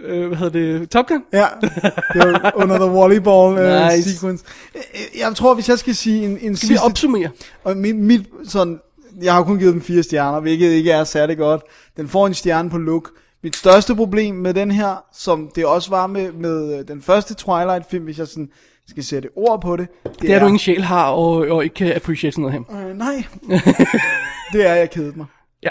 øh, 0.00 0.26
hvad 0.28 0.36
hedder 0.38 0.78
det? 0.78 0.90
Top 0.90 1.06
Gun? 1.06 1.22
Ja, 1.32 1.46
det 1.62 1.72
var 2.14 2.52
under 2.62 2.78
the 2.78 2.88
volleyball 2.90 3.58
uh, 3.58 3.92
Nice. 3.94 4.10
sequence. 4.12 4.44
Øh, 4.74 4.80
Jeg 5.20 5.34
tror, 5.36 5.54
hvis 5.54 5.68
jeg 5.68 5.78
skal 5.78 5.94
sige 5.94 6.24
en, 6.24 6.30
en 6.30 6.38
Skal 6.38 6.50
vi 6.50 6.56
sidste... 6.74 6.82
opsummere? 6.84 7.30
Og 7.64 7.76
mit, 7.76 7.96
mit 7.96 8.22
sådan, 8.48 8.80
jeg 9.22 9.34
har 9.34 9.42
kun 9.42 9.58
givet 9.58 9.74
den 9.74 9.82
fire 9.82 10.02
stjerner, 10.02 10.40
hvilket 10.40 10.70
ikke 10.70 10.90
er 10.90 11.04
særlig 11.04 11.36
godt. 11.38 11.62
Den 11.96 12.08
får 12.08 12.26
en 12.26 12.34
stjerne 12.34 12.70
på 12.70 12.78
look. 12.78 13.10
Mit 13.42 13.56
største 13.56 13.94
problem 13.94 14.34
med 14.34 14.54
den 14.54 14.70
her, 14.70 15.04
som 15.14 15.50
det 15.54 15.66
også 15.66 15.90
var 15.90 16.06
med, 16.06 16.32
med 16.32 16.78
øh, 16.78 16.88
den 16.88 17.02
første 17.02 17.34
Twilight-film, 17.34 18.04
hvis 18.04 18.18
jeg 18.18 18.26
sådan 18.28 18.48
skal 18.88 19.04
sætte 19.04 19.28
ord 19.36 19.60
på 19.60 19.76
det. 19.76 19.88
Det, 20.04 20.22
Det 20.22 20.32
er, 20.32 20.38
du 20.38 20.46
ingen 20.46 20.58
sjæl 20.58 20.82
har, 20.82 21.10
og, 21.10 21.34
og 21.34 21.64
ikke 21.64 21.74
kan 21.74 21.96
appreciate 21.96 22.34
sådan 22.34 22.42
noget 22.52 22.66
her. 22.70 22.88
Øh, 22.88 22.96
nej. 22.96 23.24
det 24.52 24.66
er, 24.66 24.74
jeg 24.74 24.90
kedet 24.90 25.16
mig. 25.16 25.26
Ja, 25.62 25.68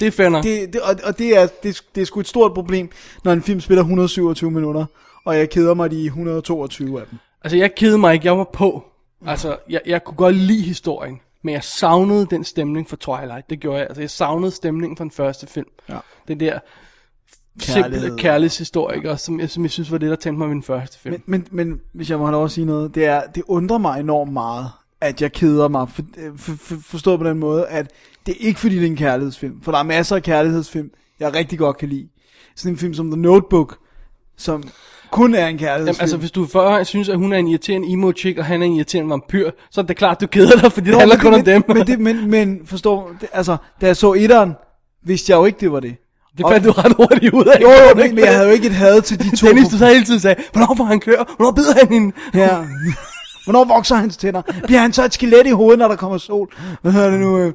det 0.00 0.06
er 0.06 0.10
fair 0.10 0.28
nok. 0.28 0.44
Det, 0.44 0.72
det, 0.72 0.80
og, 0.80 0.94
og 1.04 1.18
det 1.18 1.36
er, 1.36 1.46
det, 1.62 1.82
det 1.94 2.00
er 2.00 2.04
sgu 2.04 2.20
et 2.20 2.28
stort 2.28 2.54
problem, 2.54 2.90
når 3.24 3.32
en 3.32 3.42
film 3.42 3.60
spiller 3.60 3.82
127 3.82 4.50
minutter, 4.50 4.84
og 5.24 5.36
jeg 5.38 5.50
keder 5.50 5.74
mig 5.74 5.90
de 5.90 6.04
122 6.04 7.00
af 7.00 7.06
dem. 7.10 7.18
Altså, 7.44 7.56
jeg 7.56 7.74
kedede 7.74 7.98
mig 7.98 8.14
ikke, 8.14 8.26
jeg 8.26 8.38
var 8.38 8.50
på. 8.52 8.84
Altså, 9.26 9.56
jeg, 9.70 9.80
jeg 9.86 10.04
kunne 10.04 10.16
godt 10.16 10.36
lide 10.36 10.62
historien, 10.62 11.20
men 11.42 11.54
jeg 11.54 11.64
savnede 11.64 12.26
den 12.30 12.44
stemning 12.44 12.88
for 12.88 12.96
Twilight. 12.96 13.50
Det 13.50 13.60
gjorde 13.60 13.78
jeg. 13.78 13.86
Altså, 13.86 14.00
jeg 14.02 14.10
savnede 14.10 14.50
stemningen 14.50 14.96
fra 14.96 15.04
den 15.04 15.10
første 15.10 15.46
film. 15.46 15.68
Ja. 15.88 15.98
Den 16.28 16.40
der 16.40 16.58
Kærlighed. 17.60 18.00
simple 18.00 18.22
kærlighedshistorie, 18.22 18.96
ikke? 18.96 19.10
Også, 19.10 19.24
som, 19.24 19.40
jeg, 19.40 19.50
som 19.50 19.62
jeg 19.62 19.70
synes 19.70 19.92
var 19.92 19.98
det, 19.98 20.10
der 20.10 20.16
tændte 20.16 20.38
mig 20.38 20.48
den 20.48 20.62
første 20.62 20.98
film. 20.98 21.12
Men, 21.12 21.22
men, 21.26 21.68
men 21.68 21.80
hvis 21.94 22.10
jeg 22.10 22.18
må 22.18 22.24
have 22.24 22.32
lov 22.32 22.44
at 22.44 22.50
sige 22.50 22.64
noget, 22.64 22.94
det, 22.94 23.04
er, 23.04 23.22
det 23.34 23.42
undrer 23.46 23.78
mig 23.78 24.00
enormt 24.00 24.32
meget, 24.32 24.70
at 25.00 25.22
jeg 25.22 25.32
keder 25.32 25.68
mig, 25.68 25.88
for, 25.88 26.02
for, 26.36 26.52
for, 26.60 26.74
forstået 26.82 27.20
på 27.20 27.28
den 27.28 27.38
måde, 27.38 27.66
at 27.66 27.90
det 28.26 28.32
er 28.32 28.46
ikke 28.46 28.60
fordi, 28.60 28.76
det 28.76 28.82
er 28.82 28.86
en 28.86 28.96
kærlighedsfilm, 28.96 29.62
for 29.62 29.72
der 29.72 29.78
er 29.78 29.82
masser 29.82 30.16
af 30.16 30.22
kærlighedsfilm, 30.22 30.90
jeg 31.20 31.34
rigtig 31.34 31.58
godt 31.58 31.76
kan 31.76 31.88
lide. 31.88 32.08
Sådan 32.56 32.72
en 32.72 32.78
film 32.78 32.94
som 32.94 33.10
The 33.10 33.20
Notebook, 33.20 33.78
som 34.36 34.62
kun 35.10 35.34
er 35.34 35.46
en 35.46 35.58
kærlighedsfilm. 35.58 35.86
Jamen, 35.86 36.00
altså, 36.00 36.16
hvis 36.16 36.30
du 36.30 36.46
før 36.46 36.82
synes, 36.84 37.08
at 37.08 37.16
hun 37.16 37.32
er 37.32 37.36
en 37.36 37.48
irriterende 37.48 37.88
emo 37.88 38.12
chick, 38.16 38.38
og 38.38 38.44
han 38.44 38.62
er 38.62 38.66
en 38.66 38.72
irriterende 38.72 39.10
vampyr, 39.10 39.50
så 39.70 39.80
er 39.80 39.84
det 39.84 39.96
klart, 39.96 40.20
du 40.20 40.26
keder 40.26 40.60
dig, 40.60 40.72
fordi 40.72 40.86
det 40.86 40.92
Nå, 40.92 40.98
handler 40.98 41.18
kun 41.18 41.34
om 41.34 41.44
dem. 41.44 41.64
Men, 41.68 41.86
det, 41.86 42.00
men, 42.00 42.30
men 42.30 42.66
forstå, 42.66 43.10
det, 43.20 43.28
altså, 43.32 43.56
da 43.80 43.86
jeg 43.86 43.96
så 43.96 44.12
etteren, 44.12 44.52
vidste 45.02 45.32
jeg 45.32 45.38
jo 45.38 45.44
ikke, 45.44 45.60
det 45.60 45.72
var 45.72 45.80
det. 45.80 45.96
Det 46.38 46.46
fandt 46.52 46.66
du 46.66 46.72
ret 46.72 46.92
hurtigt 46.96 47.34
ud 47.34 47.44
af. 47.44 47.60
Jo, 47.62 47.70
jo, 47.70 47.90
du 47.90 47.96
men, 47.96 48.14
men 48.14 48.24
jeg 48.24 48.32
havde 48.32 48.46
jo 48.46 48.52
ikke 48.52 48.66
et 48.66 48.74
had 48.74 49.02
til 49.02 49.18
de 49.18 49.36
to. 49.36 49.46
Dennis, 49.46 49.68
du 49.68 49.78
så 49.78 49.86
hele 49.86 50.04
tiden 50.04 50.20
sagde, 50.20 50.36
hvornår 50.52 50.74
får 50.76 50.84
han 50.84 51.00
klør? 51.00 51.34
Hvornår 51.36 51.52
bider 51.52 51.74
han 51.74 51.88
hende? 51.92 52.14
Ja. 52.34 52.56
Hvornår 53.44 53.64
vokser 53.64 53.96
hans 53.96 54.16
tænder? 54.16 54.42
Bliver 54.64 54.80
han 54.80 54.92
så 54.92 55.04
et 55.04 55.14
skelet 55.14 55.46
i 55.46 55.50
hovedet, 55.50 55.78
når 55.78 55.88
der 55.88 55.96
kommer 55.96 56.18
sol? 56.18 56.48
Hvad 56.82 56.92
hedder 56.92 57.10
det 57.10 57.20
nu? 57.20 57.38
øh? 57.38 57.52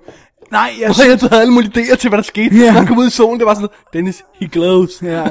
Nej, 0.52 0.74
jeg... 0.80 0.90
Og 0.90 0.96
jeg 0.98 1.18
havde 1.22 1.42
alle 1.42 1.54
mulige 1.54 1.82
idéer 1.82 1.96
til, 1.96 2.10
hvad 2.10 2.18
der 2.18 2.24
skete. 2.24 2.56
Ja. 2.56 2.66
Når 2.66 2.72
han 2.72 2.88
kom 2.88 2.98
ud 2.98 3.08
i 3.08 3.10
solen, 3.10 3.40
det 3.40 3.46
var 3.46 3.54
sådan, 3.54 3.70
Dennis, 3.94 4.24
he 4.40 4.48
glows. 4.48 5.02
Ja. 5.02 5.26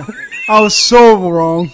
I 0.48 0.62
was 0.62 0.72
so 0.72 0.96
wrong. 0.96 1.70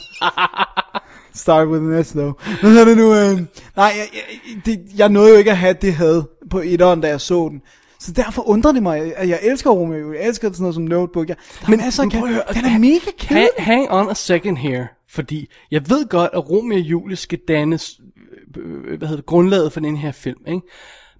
Start 1.35 1.69
with 1.69 1.83
an 1.83 2.05
S, 2.05 2.09
though. 2.09 2.33
Hvad 2.61 2.71
hedder 2.71 2.85
det 2.85 2.97
nu? 2.97 3.15
Øh? 3.15 3.39
Nej, 3.77 3.95
jeg, 3.97 4.07
jeg, 4.13 4.23
det, 4.67 4.81
jeg 4.97 5.09
nåede 5.09 5.31
jo 5.31 5.37
ikke 5.37 5.51
at 5.51 5.57
have 5.57 5.75
det 5.83 5.95
had 5.95 6.23
på 6.51 6.61
etteren, 6.65 7.01
da 7.01 7.09
jeg 7.09 7.21
så 7.21 7.49
den. 7.51 7.61
Så 8.01 8.13
derfor 8.13 8.49
undrer 8.49 8.73
det 8.73 8.83
mig, 8.83 9.17
at 9.17 9.29
jeg 9.29 9.39
elsker 9.43 9.71
Romeo. 9.71 10.13
Jeg 10.13 10.27
elsker 10.27 10.49
sådan 10.49 10.63
noget 10.63 10.75
som 10.75 10.85
Notebook. 10.85 11.29
Jeg, 11.29 11.37
der 11.61 11.71
men, 11.71 11.81
er 11.81 11.85
masser, 11.85 12.03
men 12.03 12.11
kan, 12.11 12.29
høre, 12.29 12.43
den 12.55 12.65
er 12.65 12.79
mega 12.79 13.11
kedelig. 13.19 13.49
Hang, 13.59 13.89
hang 13.89 13.91
on 13.91 14.11
a 14.11 14.15
second 14.15 14.59
here, 14.59 14.89
fordi 15.11 15.49
jeg 15.71 15.91
ved 15.91 16.09
godt, 16.09 16.31
at 16.33 16.51
Romeo 16.51 16.79
og 16.79 16.81
Julie 16.81 17.17
skal 17.17 17.39
dannes, 17.49 18.01
øh, 18.57 18.99
hvad 18.99 19.09
hedder 19.09 19.17
det, 19.17 19.27
grundlaget 19.27 19.73
for 19.73 19.81
den 19.81 19.97
her 19.97 20.13
film, 20.13 20.41
ikke? 20.47 20.61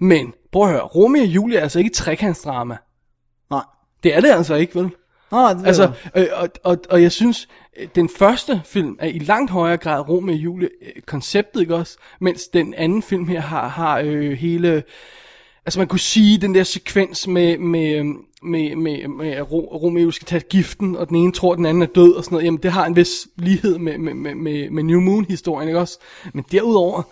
Men, 0.01 0.33
prøv 0.53 0.63
at 0.63 0.71
høre, 0.71 0.81
Romeo 0.81 1.23
og 1.23 1.29
Julie 1.29 1.59
er 1.59 1.63
altså 1.63 1.79
ikke 1.79 1.89
et 1.89 1.95
trekantsdrama. 1.95 2.77
Nej. 3.51 3.63
Det 4.03 4.17
er 4.17 4.21
det 4.21 4.31
altså 4.31 4.55
ikke, 4.55 4.75
vel? 4.75 4.91
Nå, 5.31 5.49
det 5.49 5.67
Altså, 5.67 5.93
øh, 6.15 6.27
og, 6.33 6.49
og, 6.65 6.79
og 6.91 7.03
jeg 7.03 7.13
synes, 7.13 7.49
øh, 7.77 7.89
den 7.95 8.09
første 8.09 8.63
film 8.65 8.97
er 8.99 9.07
i 9.07 9.19
langt 9.19 9.51
højere 9.51 9.77
grad 9.77 10.09
Romeo 10.09 10.35
og 10.35 10.39
Julie 10.39 10.69
øh, 10.83 11.03
konceptet, 11.07 11.61
ikke 11.61 11.75
også? 11.75 11.99
Mens 12.21 12.49
den 12.49 12.75
anden 12.75 13.03
film 13.03 13.29
her 13.29 13.41
har, 13.41 13.69
har 13.69 13.99
øh, 14.05 14.33
hele, 14.33 14.83
altså 15.69 15.81
man 15.81 15.87
kunne 15.89 16.01
sige, 16.01 16.39
den 16.39 16.55
der 16.55 16.63
sekvens 16.63 17.27
med, 17.27 17.59
med, 17.59 18.05
med, 18.43 18.77
med, 18.77 19.09
med 19.09 19.31
at 19.31 19.53
Ro- 19.53 19.79
Romeo 19.83 20.11
skal 20.11 20.27
tage 20.27 20.41
giften, 20.51 20.97
og 20.97 21.09
den 21.09 21.17
ene 21.17 21.33
tror, 21.33 21.55
den 21.55 21.67
anden 21.67 21.83
er 21.83 21.87
død 21.87 22.13
og 22.13 22.25
sådan 22.25 22.35
noget, 22.35 22.45
jamen 22.45 22.61
det 22.63 22.73
har 22.73 22.87
en 22.87 22.97
vis 22.97 23.29
lighed 23.37 23.79
med, 23.79 23.99
med, 23.99 24.15
med, 24.15 24.71
med, 24.71 24.83
New 24.83 25.01
Moon-historien, 25.01 25.69
ikke 25.69 25.81
også? 25.81 25.99
Men 26.35 26.45
derudover, 26.53 27.03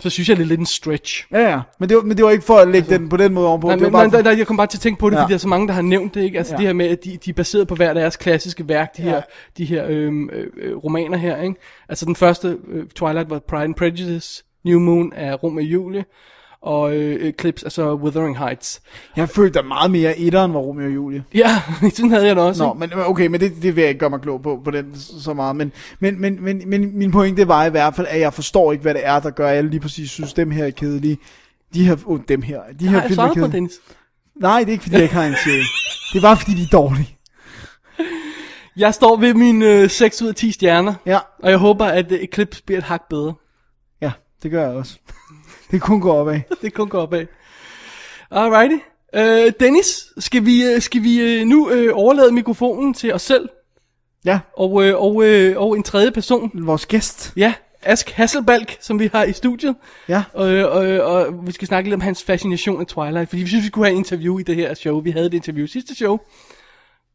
så 0.00 0.10
synes 0.10 0.28
jeg, 0.28 0.36
det 0.36 0.42
er 0.42 0.46
lidt 0.46 0.60
en 0.60 0.66
stretch. 0.66 1.26
Ja, 1.32 1.50
ja. 1.50 1.60
Men 1.80 1.88
det, 1.88 1.96
var, 1.96 2.02
men 2.02 2.16
det 2.16 2.24
var 2.24 2.30
ikke 2.30 2.44
for 2.44 2.56
at 2.56 2.68
lægge 2.68 2.90
den 2.98 3.08
på 3.08 3.16
den 3.16 3.34
måde 3.34 3.46
ovenpå. 3.48 3.66
Nej, 3.66 3.76
det 3.76 3.84
var 3.84 3.90
bare 3.90 4.10
der, 4.10 4.22
der, 4.22 4.36
jeg 4.36 4.46
kom 4.46 4.56
bare 4.56 4.66
til 4.66 4.78
at 4.78 4.82
tænke 4.82 4.98
på 5.00 5.10
det, 5.10 5.16
Ja. 5.16 5.22
fordi 5.22 5.30
der 5.30 5.34
er 5.36 5.38
så 5.38 5.48
mange, 5.48 5.66
der 5.68 5.74
har 5.74 5.82
nævnt 5.82 6.14
det, 6.14 6.22
ikke? 6.24 6.38
Altså 6.38 6.52
Ja. 6.52 6.56
ja. 6.56 6.58
det 6.60 6.66
her 6.66 6.72
med, 6.74 6.86
at 6.88 7.04
de, 7.04 7.18
de 7.24 7.30
er 7.30 7.34
baseret 7.34 7.68
på 7.68 7.74
hver 7.74 7.94
deres 7.94 8.16
klassiske 8.16 8.68
værk, 8.68 8.96
de 8.96 9.02
Ja. 9.02 9.08
her, 9.10 9.22
de 9.58 9.64
her 9.64 9.86
øhm, 9.88 10.30
øh, 10.30 10.46
øh, 10.56 10.76
romaner 10.76 11.18
her, 11.18 11.42
ikke? 11.42 11.54
Altså 11.88 12.04
den 12.06 12.16
første, 12.16 12.58
øh, 12.68 12.86
Twilight, 12.94 13.30
var 13.30 13.38
Pride 13.38 13.62
and 13.64 13.74
Prejudice, 13.74 14.44
New 14.64 14.80
Moon 14.80 15.12
er 15.16 15.34
Rom 15.34 15.56
og 15.56 15.62
Julie, 15.62 16.04
og 16.62 16.96
øh, 16.96 17.28
Eclipse, 17.28 17.66
altså 17.66 17.94
Wuthering 17.94 18.38
Heights. 18.38 18.82
Jeg 19.16 19.28
følte 19.28 19.58
da 19.58 19.62
meget 19.62 19.90
mere, 19.90 20.18
etteren 20.18 20.54
var 20.54 20.60
Romeo 20.60 20.86
og 20.86 20.94
Julie. 20.94 21.24
Ja, 21.34 21.62
sådan 21.94 22.10
havde 22.10 22.26
jeg 22.26 22.36
det 22.36 22.44
også, 22.44 22.64
Nå, 22.64 22.74
men 22.74 22.92
okay, 22.94 23.26
men 23.26 23.40
det, 23.40 23.52
det 23.62 23.76
vil 23.76 23.82
jeg 23.82 23.88
ikke 23.88 23.98
gøre 23.98 24.10
mig 24.10 24.20
klog 24.20 24.42
på, 24.42 24.60
på 24.64 24.70
den 24.70 24.96
så 24.96 25.34
meget. 25.34 25.56
Men, 25.56 25.72
men, 26.00 26.20
men, 26.20 26.44
men, 26.44 26.62
men 26.66 26.98
min 26.98 27.10
pointe 27.10 27.48
var 27.48 27.64
i 27.64 27.70
hvert 27.70 27.94
fald, 27.94 28.06
at 28.10 28.20
jeg 28.20 28.34
forstår 28.34 28.72
ikke, 28.72 28.82
hvad 28.82 28.94
det 28.94 29.06
er, 29.06 29.20
der 29.20 29.30
gør, 29.30 29.48
at 29.48 29.54
jeg 29.54 29.64
lige 29.64 29.80
præcis 29.80 30.10
synes, 30.10 30.32
dem 30.32 30.50
her 30.50 30.64
er 30.64 30.70
kedelige. 30.70 31.18
De 31.74 31.84
her, 31.84 31.96
oh, 32.06 32.20
dem 32.28 32.42
her, 32.42 32.60
de 32.80 32.88
her 32.88 33.00
har 33.00 33.08
film 33.08 33.20
er 33.20 33.28
på, 33.28 33.34
kedelige. 33.34 33.68
Nej, 34.40 34.58
det 34.60 34.68
er 34.68 34.72
ikke, 34.72 34.82
fordi 34.82 34.94
jeg 34.94 35.02
ikke 35.02 35.14
har 35.14 35.24
en 35.24 35.34
sjæl. 35.44 35.62
Det 36.12 36.18
er 36.18 36.22
bare, 36.22 36.36
fordi 36.36 36.54
de 36.54 36.62
er 36.62 36.66
dårlige. 36.72 37.16
Jeg 38.76 38.94
står 38.94 39.16
ved 39.16 39.34
mine 39.34 39.66
øh, 39.66 39.90
6 39.90 40.22
ud 40.22 40.28
af 40.28 40.34
10 40.34 40.52
stjerner, 40.52 40.94
Ja, 41.06 41.18
og 41.42 41.50
jeg 41.50 41.58
håber, 41.58 41.84
at 41.84 42.12
øh, 42.12 42.18
Eclipse 42.20 42.64
bliver 42.64 42.78
et 42.78 42.84
hak 42.84 43.02
bedre. 43.10 43.34
ja, 44.00 44.12
det 44.42 44.50
gør 44.50 44.62
jeg 44.66 44.76
også. 44.76 44.98
Det 45.72 45.80
kunne 45.80 46.00
gå 46.00 46.12
opad. 46.12 46.40
det 46.62 46.74
kun 46.74 46.88
går 46.88 47.00
opad. 47.02 47.26
Alrighty. 48.30 48.76
Øh, 49.14 49.52
Dennis, 49.60 50.06
skal 50.18 50.44
vi, 50.46 50.64
øh, 50.64 50.80
skal 50.80 51.02
vi 51.02 51.20
øh, 51.20 51.46
nu 51.46 51.70
øh, 51.70 51.90
overlade 51.94 52.32
mikrofonen 52.32 52.94
til 52.94 53.14
os 53.14 53.22
selv, 53.22 53.48
Ja, 54.24 54.38
og, 54.56 54.84
øh, 54.84 55.02
og, 55.02 55.24
øh, 55.24 55.60
og 55.60 55.76
en 55.76 55.82
tredje 55.82 56.10
person? 56.10 56.50
vores 56.54 56.86
gæst. 56.86 57.32
Ja, 57.36 57.54
Ask 57.82 58.10
Hasselbalg, 58.10 58.76
som 58.80 58.98
vi 58.98 59.10
har 59.12 59.24
i 59.24 59.32
studiet. 59.32 59.74
Ja, 60.08 60.22
Og, 60.32 60.46
og, 60.46 60.82
og 61.00 61.46
vi 61.46 61.52
skal 61.52 61.68
snakke 61.68 61.90
lidt 61.90 61.94
om 61.94 62.00
hans 62.00 62.24
fascination 62.24 62.80
af 62.80 62.86
Twilight, 62.86 63.28
fordi 63.28 63.42
vi 63.42 63.48
synes, 63.48 63.62
vi 63.62 63.68
skulle 63.68 63.86
have 63.86 63.94
et 63.94 63.98
interview 63.98 64.38
i 64.38 64.42
det 64.42 64.56
her 64.56 64.74
show. 64.74 65.00
Vi 65.00 65.10
havde 65.10 65.26
et 65.26 65.34
interview 65.34 65.66
sidste 65.66 65.94
show. 65.94 66.18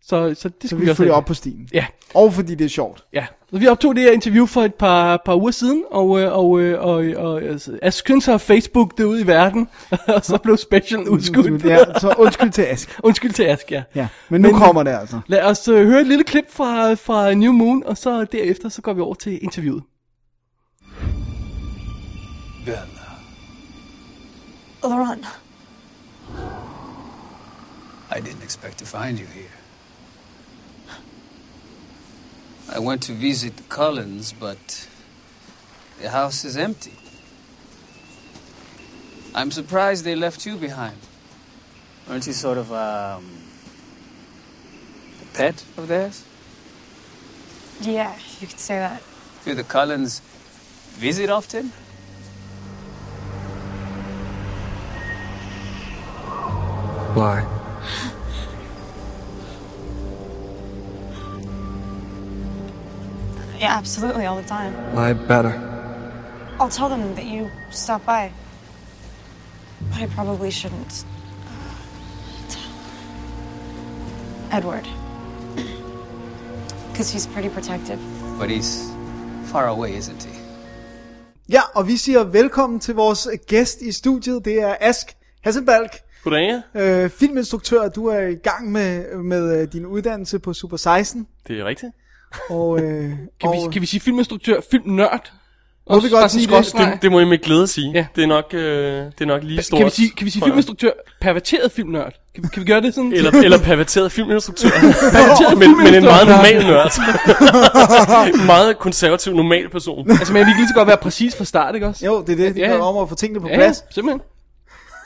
Så, 0.10 0.36
så 0.36 0.50
det 0.50 0.56
så 0.62 0.68
skal 0.68 0.80
vi 0.80 0.86
vi 0.86 0.92
have. 0.98 1.14
op 1.14 1.26
på 1.26 1.34
stilen. 1.34 1.70
Ja, 1.74 1.86
Og 2.14 2.34
fordi 2.34 2.56
det 2.56 2.66
er 2.66 2.70
sjovt. 2.70 3.04
ja. 3.14 3.26
Så 3.50 3.58
vi 3.58 3.68
optog 3.68 3.96
det 3.96 4.04
her 4.04 4.12
interview 4.12 4.46
for 4.46 4.62
et 4.64 4.76
par, 4.76 5.22
par 5.26 5.36
uger 5.36 5.52
siden, 5.52 5.84
og, 5.92 6.20
øh, 6.20 6.34
og, 6.38 6.60
øh, 6.60 6.82
og, 6.82 6.94
og 7.32 7.42
altså, 7.42 7.80
Ask 7.82 8.10
sig 8.22 8.34
at 8.34 8.42
Facebook 8.42 8.98
det 8.98 9.04
ud 9.04 9.20
i 9.20 9.28
verden, 9.28 9.68
og 10.16 10.26
så 10.26 10.38
blev 10.38 10.58
special 10.58 11.00
udskudt. 11.14 11.66
Ja, 11.66 11.78
så 12.00 12.14
undskyld 12.18 12.52
til 12.52 12.62
Ask. 12.62 13.00
Undskyld 13.04 13.32
til 13.32 13.44
Ask, 13.44 13.72
ja. 13.72 13.84
Ja, 13.96 14.08
men 14.30 14.42
nu 14.42 14.48
Men- 14.52 14.58
kommer 14.60 14.84
det 14.84 14.92
altså. 14.92 15.20
Lad 15.28 15.42
os 15.44 15.68
øh, 15.68 15.86
høre 15.88 16.02
et 16.02 16.08
lille 16.08 16.24
klip 16.24 16.46
fra, 16.52 16.94
fra 16.94 17.34
New 17.34 17.52
Moon, 17.52 17.84
og 17.86 17.98
så 17.98 18.26
derefter 18.32 18.70
så 18.70 18.82
går 18.82 18.94
vi 18.94 19.02
over 19.02 19.16
til 19.16 19.44
interviewet. 19.44 19.84
Bella. 22.66 22.80
Laurent. 24.84 25.26
I 28.12 28.20
didn't 28.20 28.44
expect 28.46 28.78
to 28.80 28.86
find 28.86 29.20
you 29.20 29.26
here. 29.34 29.57
I 32.70 32.80
went 32.80 33.04
to 33.04 33.14
visit 33.14 33.56
the 33.58 33.64
Cullens, 33.64 34.34
but 34.34 34.88
the 36.02 36.10
house 36.10 36.44
is 36.44 36.58
empty. 36.58 36.94
I'm 39.34 39.52
surprised 39.52 40.04
they 40.04 40.16
left 40.16 40.46
you 40.46 40.58
behind. 40.58 40.98
Aren't 42.10 42.28
you 42.28 42.34
sort 42.34 42.58
of 42.58 42.72
um, 42.72 43.26
a 45.22 45.38
pet 45.38 45.64
of 45.78 45.88
theirs? 45.88 46.26
Yeah, 47.82 48.16
you 48.40 48.48
could 48.48 48.60
say 48.60 48.76
that. 48.76 49.02
Do 49.46 49.54
the 49.54 49.64
Collins 49.64 50.22
visit 50.98 51.30
often? 51.30 51.72
Lie. 57.16 57.67
Yeah, 63.60 63.78
absolutely, 63.78 64.26
all 64.26 64.42
the 64.42 64.48
time. 64.48 64.74
Lie 64.96 65.14
better. 65.14 65.54
I'll 66.60 66.70
tell 66.70 66.90
them 66.90 67.16
that 67.16 67.26
you 67.26 67.50
stopped 67.72 68.06
by. 68.06 68.32
But 69.92 70.02
I 70.02 70.08
probably 70.16 70.52
shouldn't. 70.52 71.06
uh, 74.52 74.58
Edward. 74.58 74.88
Because 76.92 77.12
he's 77.14 77.28
pretty 77.28 77.50
protective. 77.50 78.00
But 78.40 78.50
he's 78.50 78.92
far 79.46 79.68
away, 79.68 79.98
isn't 79.98 80.24
he? 80.24 80.30
Ja, 81.50 81.62
og 81.76 81.88
vi 81.88 81.98
siger 81.98 82.24
velkommen 82.24 82.80
til 82.80 82.96
vores 82.96 83.28
gæst 83.48 83.82
i 83.82 83.92
studiet. 83.92 84.46
Det 84.46 84.62
er 84.62 84.76
Ask 84.80 85.16
Hasselbalg, 85.44 85.90
Goddag. 86.24 86.62
øh, 86.76 87.10
filminstruktør. 87.10 87.90
Du 87.90 88.06
er 88.08 88.20
i 88.20 88.36
gang 88.36 88.72
med, 88.72 89.18
med 89.18 89.62
øh, 89.62 89.68
din 89.74 89.86
uddannelse 89.86 90.40
på 90.40 90.54
Super 90.54 90.78
16. 90.78 91.28
Det 91.48 91.60
er 91.60 91.66
rigtigt. 91.66 91.92
Og, 92.50 92.80
øh, 92.80 93.10
Kan, 93.42 93.50
og, 93.50 93.54
vi, 93.54 93.72
kan 93.74 93.82
vi 93.82 93.86
sige 93.86 94.00
filminstruktør, 94.00 94.60
filmnørd? 94.72 95.32
Må 95.90 96.00
vi 96.00 96.10
godt 96.10 96.32
sige 96.32 96.48
det? 96.48 96.76
Det, 96.76 97.02
det 97.02 97.12
må 97.12 97.20
jeg 97.20 97.28
med 97.28 97.38
glæde 97.38 97.68
sige. 97.68 97.92
Ja. 97.94 98.06
Det, 98.16 98.24
er 98.24 98.28
nok, 98.28 98.46
øh, 98.54 98.60
det 98.60 99.22
er 99.22 99.26
nok 99.26 99.44
lige 99.44 99.62
stort. 99.64 99.78
Kan 99.78 99.86
vi 99.86 99.92
sige, 99.92 100.10
kan 100.10 100.26
vi 100.26 100.32
sige 100.32 100.44
filminstruktør, 100.44 100.92
perverteret 101.22 101.72
filmnørd? 101.72 102.14
Kan, 102.36 102.44
vi- 102.44 102.50
kan 102.54 102.62
vi 102.62 102.68
gøre 102.68 102.82
det 102.82 102.94
sådan? 102.94 103.14
Eller, 103.14 103.32
eller 103.32 103.58
perverteret 103.58 104.12
filminstruktør. 104.12 104.70
perverteret 105.18 105.58
men, 105.58 105.78
men 105.78 105.94
en 105.96 106.04
meget 106.04 106.28
normal 106.28 106.66
nørd. 106.66 106.92
en 108.40 108.46
meget 108.56 108.78
konservativ, 108.80 109.34
normal 109.34 109.70
person. 109.70 110.10
Altså, 110.12 110.34
men 110.34 110.40
vi 110.46 110.52
kan 110.52 110.58
lige 110.58 110.68
så 110.68 110.74
godt 110.74 110.88
være 110.88 110.98
præcis 110.98 111.36
fra 111.36 111.46
start, 111.46 111.76
ikke 111.76 111.88
også? 111.88 112.06
jo, 112.06 112.22
det 112.22 112.30
er 112.32 112.36
det. 112.36 112.56
Det 112.56 112.62
Ja, 112.62 112.68
ja, 112.68 112.74
ja. 112.76 112.82
om 112.82 112.98
at 112.98 113.10
få 113.10 113.16
tingene 113.16 113.42
på 113.42 113.48
Ja, 113.48 113.56
plads. 113.56 113.84
simpelthen. 113.92 114.22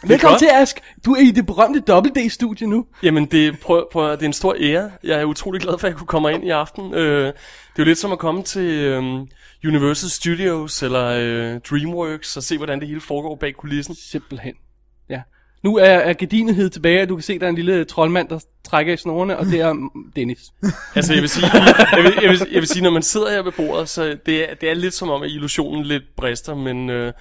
Velkommen 0.08 0.40
til, 0.40 0.50
Ask. 0.54 0.82
Du 1.06 1.14
er 1.14 1.22
i 1.22 1.32
det 1.32 1.46
berømte 1.46 1.80
Double 1.80 2.12
D-studie 2.12 2.68
nu. 2.68 2.86
Jamen, 3.04 3.26
det, 3.26 3.60
prøv, 3.60 3.88
prøv, 3.92 4.12
det 4.12 4.22
er 4.22 4.26
en 4.26 4.34
stor 4.34 4.56
ære. 4.60 4.92
Jeg 5.04 5.20
er 5.20 5.26
utrolig 5.26 5.62
glad 5.62 5.78
for, 5.78 5.88
at 5.88 5.92
jeg 5.92 5.98
kunne 5.98 6.08
komme 6.08 6.34
ind 6.34 6.44
i 6.44 6.50
aften. 6.50 6.94
Øh, 6.94 7.26
det 7.26 7.30
er 7.30 7.34
jo 7.80 7.84
lidt 7.84 7.98
som 7.98 8.12
at 8.12 8.20
komme 8.20 8.44
til 8.44 8.70
øh, 8.70 9.04
Universal 9.66 10.10
Studios 10.10 10.84
eller 10.84 11.06
øh, 11.06 11.60
DreamWorks 11.70 12.38
og 12.38 12.44
se, 12.44 12.58
hvordan 12.58 12.80
det 12.80 12.88
hele 12.88 13.02
foregår 13.02 13.36
bag 13.36 13.54
kulissen. 13.54 13.96
Simpelthen. 13.96 14.54
Ja. 15.10 15.22
Nu 15.64 15.78
er, 15.78 15.86
er 15.86 16.14
gardinet 16.14 16.56
hed 16.56 16.70
tilbage, 16.70 17.02
og 17.02 17.10
du 17.10 17.16
kan 17.16 17.24
se, 17.24 17.40
der 17.40 17.46
er 17.46 17.50
en 17.50 17.56
lille 17.56 17.86
troldmand, 17.86 18.30
der 18.30 18.40
trækker 18.66 18.94
i 18.94 18.98
snorene, 18.98 19.38
og 19.38 19.46
det 19.46 19.60
er 19.60 19.74
mm, 19.74 19.90
Dennis. 20.16 20.40
Altså, 20.96 21.14
jeg 21.14 21.22
vil 21.22 21.30
sige, 21.30 21.48
jeg 21.96 22.04
vil, 22.04 22.14
jeg 22.22 22.30
vil, 22.30 22.40
jeg 22.52 22.60
vil 22.60 22.68
sige 22.68 22.84
når 22.84 22.92
man 22.92 23.04
sidder 23.04 23.32
her 23.32 23.42
ved 23.42 23.52
bordet, 23.52 23.90
så 23.90 24.18
det 24.26 24.50
er, 24.50 24.56
det 24.56 24.70
er 24.70 24.74
lidt 24.74 24.94
som 24.94 25.10
om, 25.10 25.24
at 25.24 25.30
illusionen 25.30 25.84
lidt 25.84 26.04
brister, 26.18 26.56
men 26.56 26.90
øh, 26.90 27.14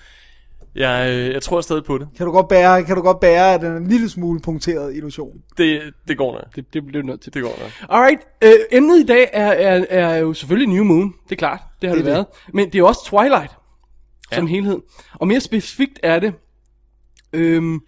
Jeg, 0.74 1.10
øh, 1.10 1.32
jeg 1.34 1.42
tror 1.42 1.60
stadig 1.60 1.84
på 1.84 1.98
det. 1.98 2.08
Kan 2.16 2.26
du 2.26 2.32
godt 2.32 2.48
bære, 2.48 2.84
kan 2.84 2.96
du 2.96 3.02
godt 3.02 3.20
bære 3.20 3.54
at 3.54 3.60
den 3.60 3.72
er 3.72 3.76
en 3.76 3.86
lille 3.86 4.08
smule 4.10 4.40
punkteret 4.40 4.94
illusion? 4.96 5.36
Det, 5.58 5.82
det 6.08 6.18
går 6.18 6.32
nok. 6.32 6.56
Det, 6.56 6.74
det 6.74 6.86
bliver 6.86 7.02
nødt 7.04 7.20
til. 7.20 7.34
Det 7.34 7.42
går 7.42 7.48
nok. 7.62 7.70
Alright, 7.90 8.20
øh, 8.44 8.52
emnet 8.72 8.98
i 9.00 9.06
dag 9.06 9.30
er, 9.32 9.46
er, 9.52 9.84
er 9.90 10.16
jo 10.16 10.34
selvfølgelig 10.34 10.74
New 10.74 10.84
Moon, 10.84 11.14
det 11.24 11.32
er 11.32 11.36
klart, 11.36 11.60
det 11.82 11.88
har 11.88 11.96
det, 11.96 12.04
Det 12.04 12.12
været. 12.12 12.26
Men 12.54 12.72
det 12.72 12.78
er 12.78 12.84
også 12.84 13.04
Twilight, 13.04 13.52
som 14.32 14.44
Ja. 14.46 14.50
helhed. 14.50 14.78
Og 15.14 15.28
mere 15.28 15.40
specifikt 15.40 16.00
er 16.02 16.18
det, 16.18 16.34
øhm, 17.32 17.80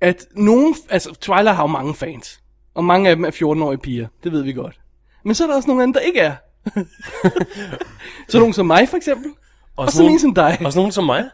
at 0.00 0.26
nogen, 0.36 0.74
altså 0.90 1.14
Twilight 1.20 1.56
har 1.56 1.62
jo 1.62 1.66
mange 1.66 1.94
fans, 1.94 2.40
og 2.74 2.84
mange 2.84 3.10
af 3.10 3.16
dem 3.16 3.24
er 3.24 3.30
14-årige 3.30 3.78
piger, 3.78 4.06
det 4.24 4.32
ved 4.32 4.42
vi 4.42 4.52
godt. 4.52 4.80
Men 5.24 5.34
så 5.34 5.44
er 5.44 5.48
der 5.48 5.56
også 5.56 5.68
nogle 5.68 5.82
andre, 5.82 6.00
der 6.00 6.06
ikke 6.06 6.20
er. 6.20 6.34
så 8.28 8.38
nogen 8.38 8.52
som 8.52 8.66
mig 8.66 8.88
for 8.88 8.96
eksempel, 8.96 9.30
og 9.86 9.92
så 9.92 9.98
nogen- 10.02 10.12
en 10.14 10.18
som 10.20 10.34
dig. 10.34 10.58
Også 10.64 10.78
nogen 10.78 10.92
som 10.92 11.04
mig. 11.04 11.24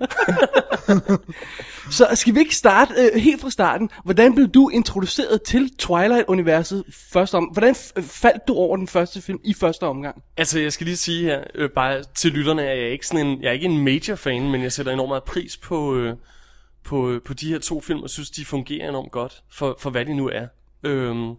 Så 1.91 2.09
skal 2.15 2.35
vi 2.35 2.39
ikke 2.41 2.57
starte 2.57 2.93
øh, 3.15 3.21
helt 3.23 3.41
fra 3.41 3.51
starten? 3.51 3.91
Hvordan 4.05 4.35
blev 4.35 4.49
du 4.49 4.69
introduceret 4.69 5.43
til 5.43 5.71
Twilight-universet 5.79 6.85
første 7.13 7.35
om? 7.35 7.45
Hvordan 7.45 7.75
f- 7.75 8.01
faldt 8.01 8.49
du 8.49 8.55
over 8.55 8.77
den 8.77 8.89
første 8.89 9.23
film 9.23 9.39
i 9.45 9.55
første 9.55 9.83
omgang? 9.83 10.23
Altså, 10.37 10.61
jeg 10.61 10.73
skal 10.73 10.85
lige 10.85 10.97
sige 10.97 11.23
her, 11.25 11.45
øh, 11.55 11.71
bare 11.71 12.03
til 12.17 12.33
lytterne, 12.33 12.63
at 12.63 12.79
jeg 12.79 12.87
er 12.87 12.91
ikke 12.93 13.07
sådan 13.07 13.27
en, 13.27 13.43
jeg 13.43 13.49
er 13.49 13.53
ikke 13.53 13.67
en 13.67 13.85
major 13.85 14.15
fan, 14.15 14.51
men 14.51 14.63
jeg 14.63 14.73
sætter 14.73 14.93
enormt 14.93 15.09
meget 15.11 15.25
pris 15.25 15.57
på, 15.57 15.97
øh, 15.97 16.15
på, 16.85 17.11
øh, 17.11 17.21
på 17.23 17.35
de 17.35 17.49
her 17.49 17.59
to 17.59 17.81
film, 17.81 18.03
og 18.03 18.11
synes, 18.11 18.31
de 18.31 18.45
fungerer 18.45 18.89
enormt 18.89 19.13
godt, 19.13 19.43
for, 19.53 19.77
for 19.81 19.91
hvad 19.91 20.05
de 20.05 20.15
nu 20.15 20.29
er. 20.29 20.47
Øhm, 20.83 21.35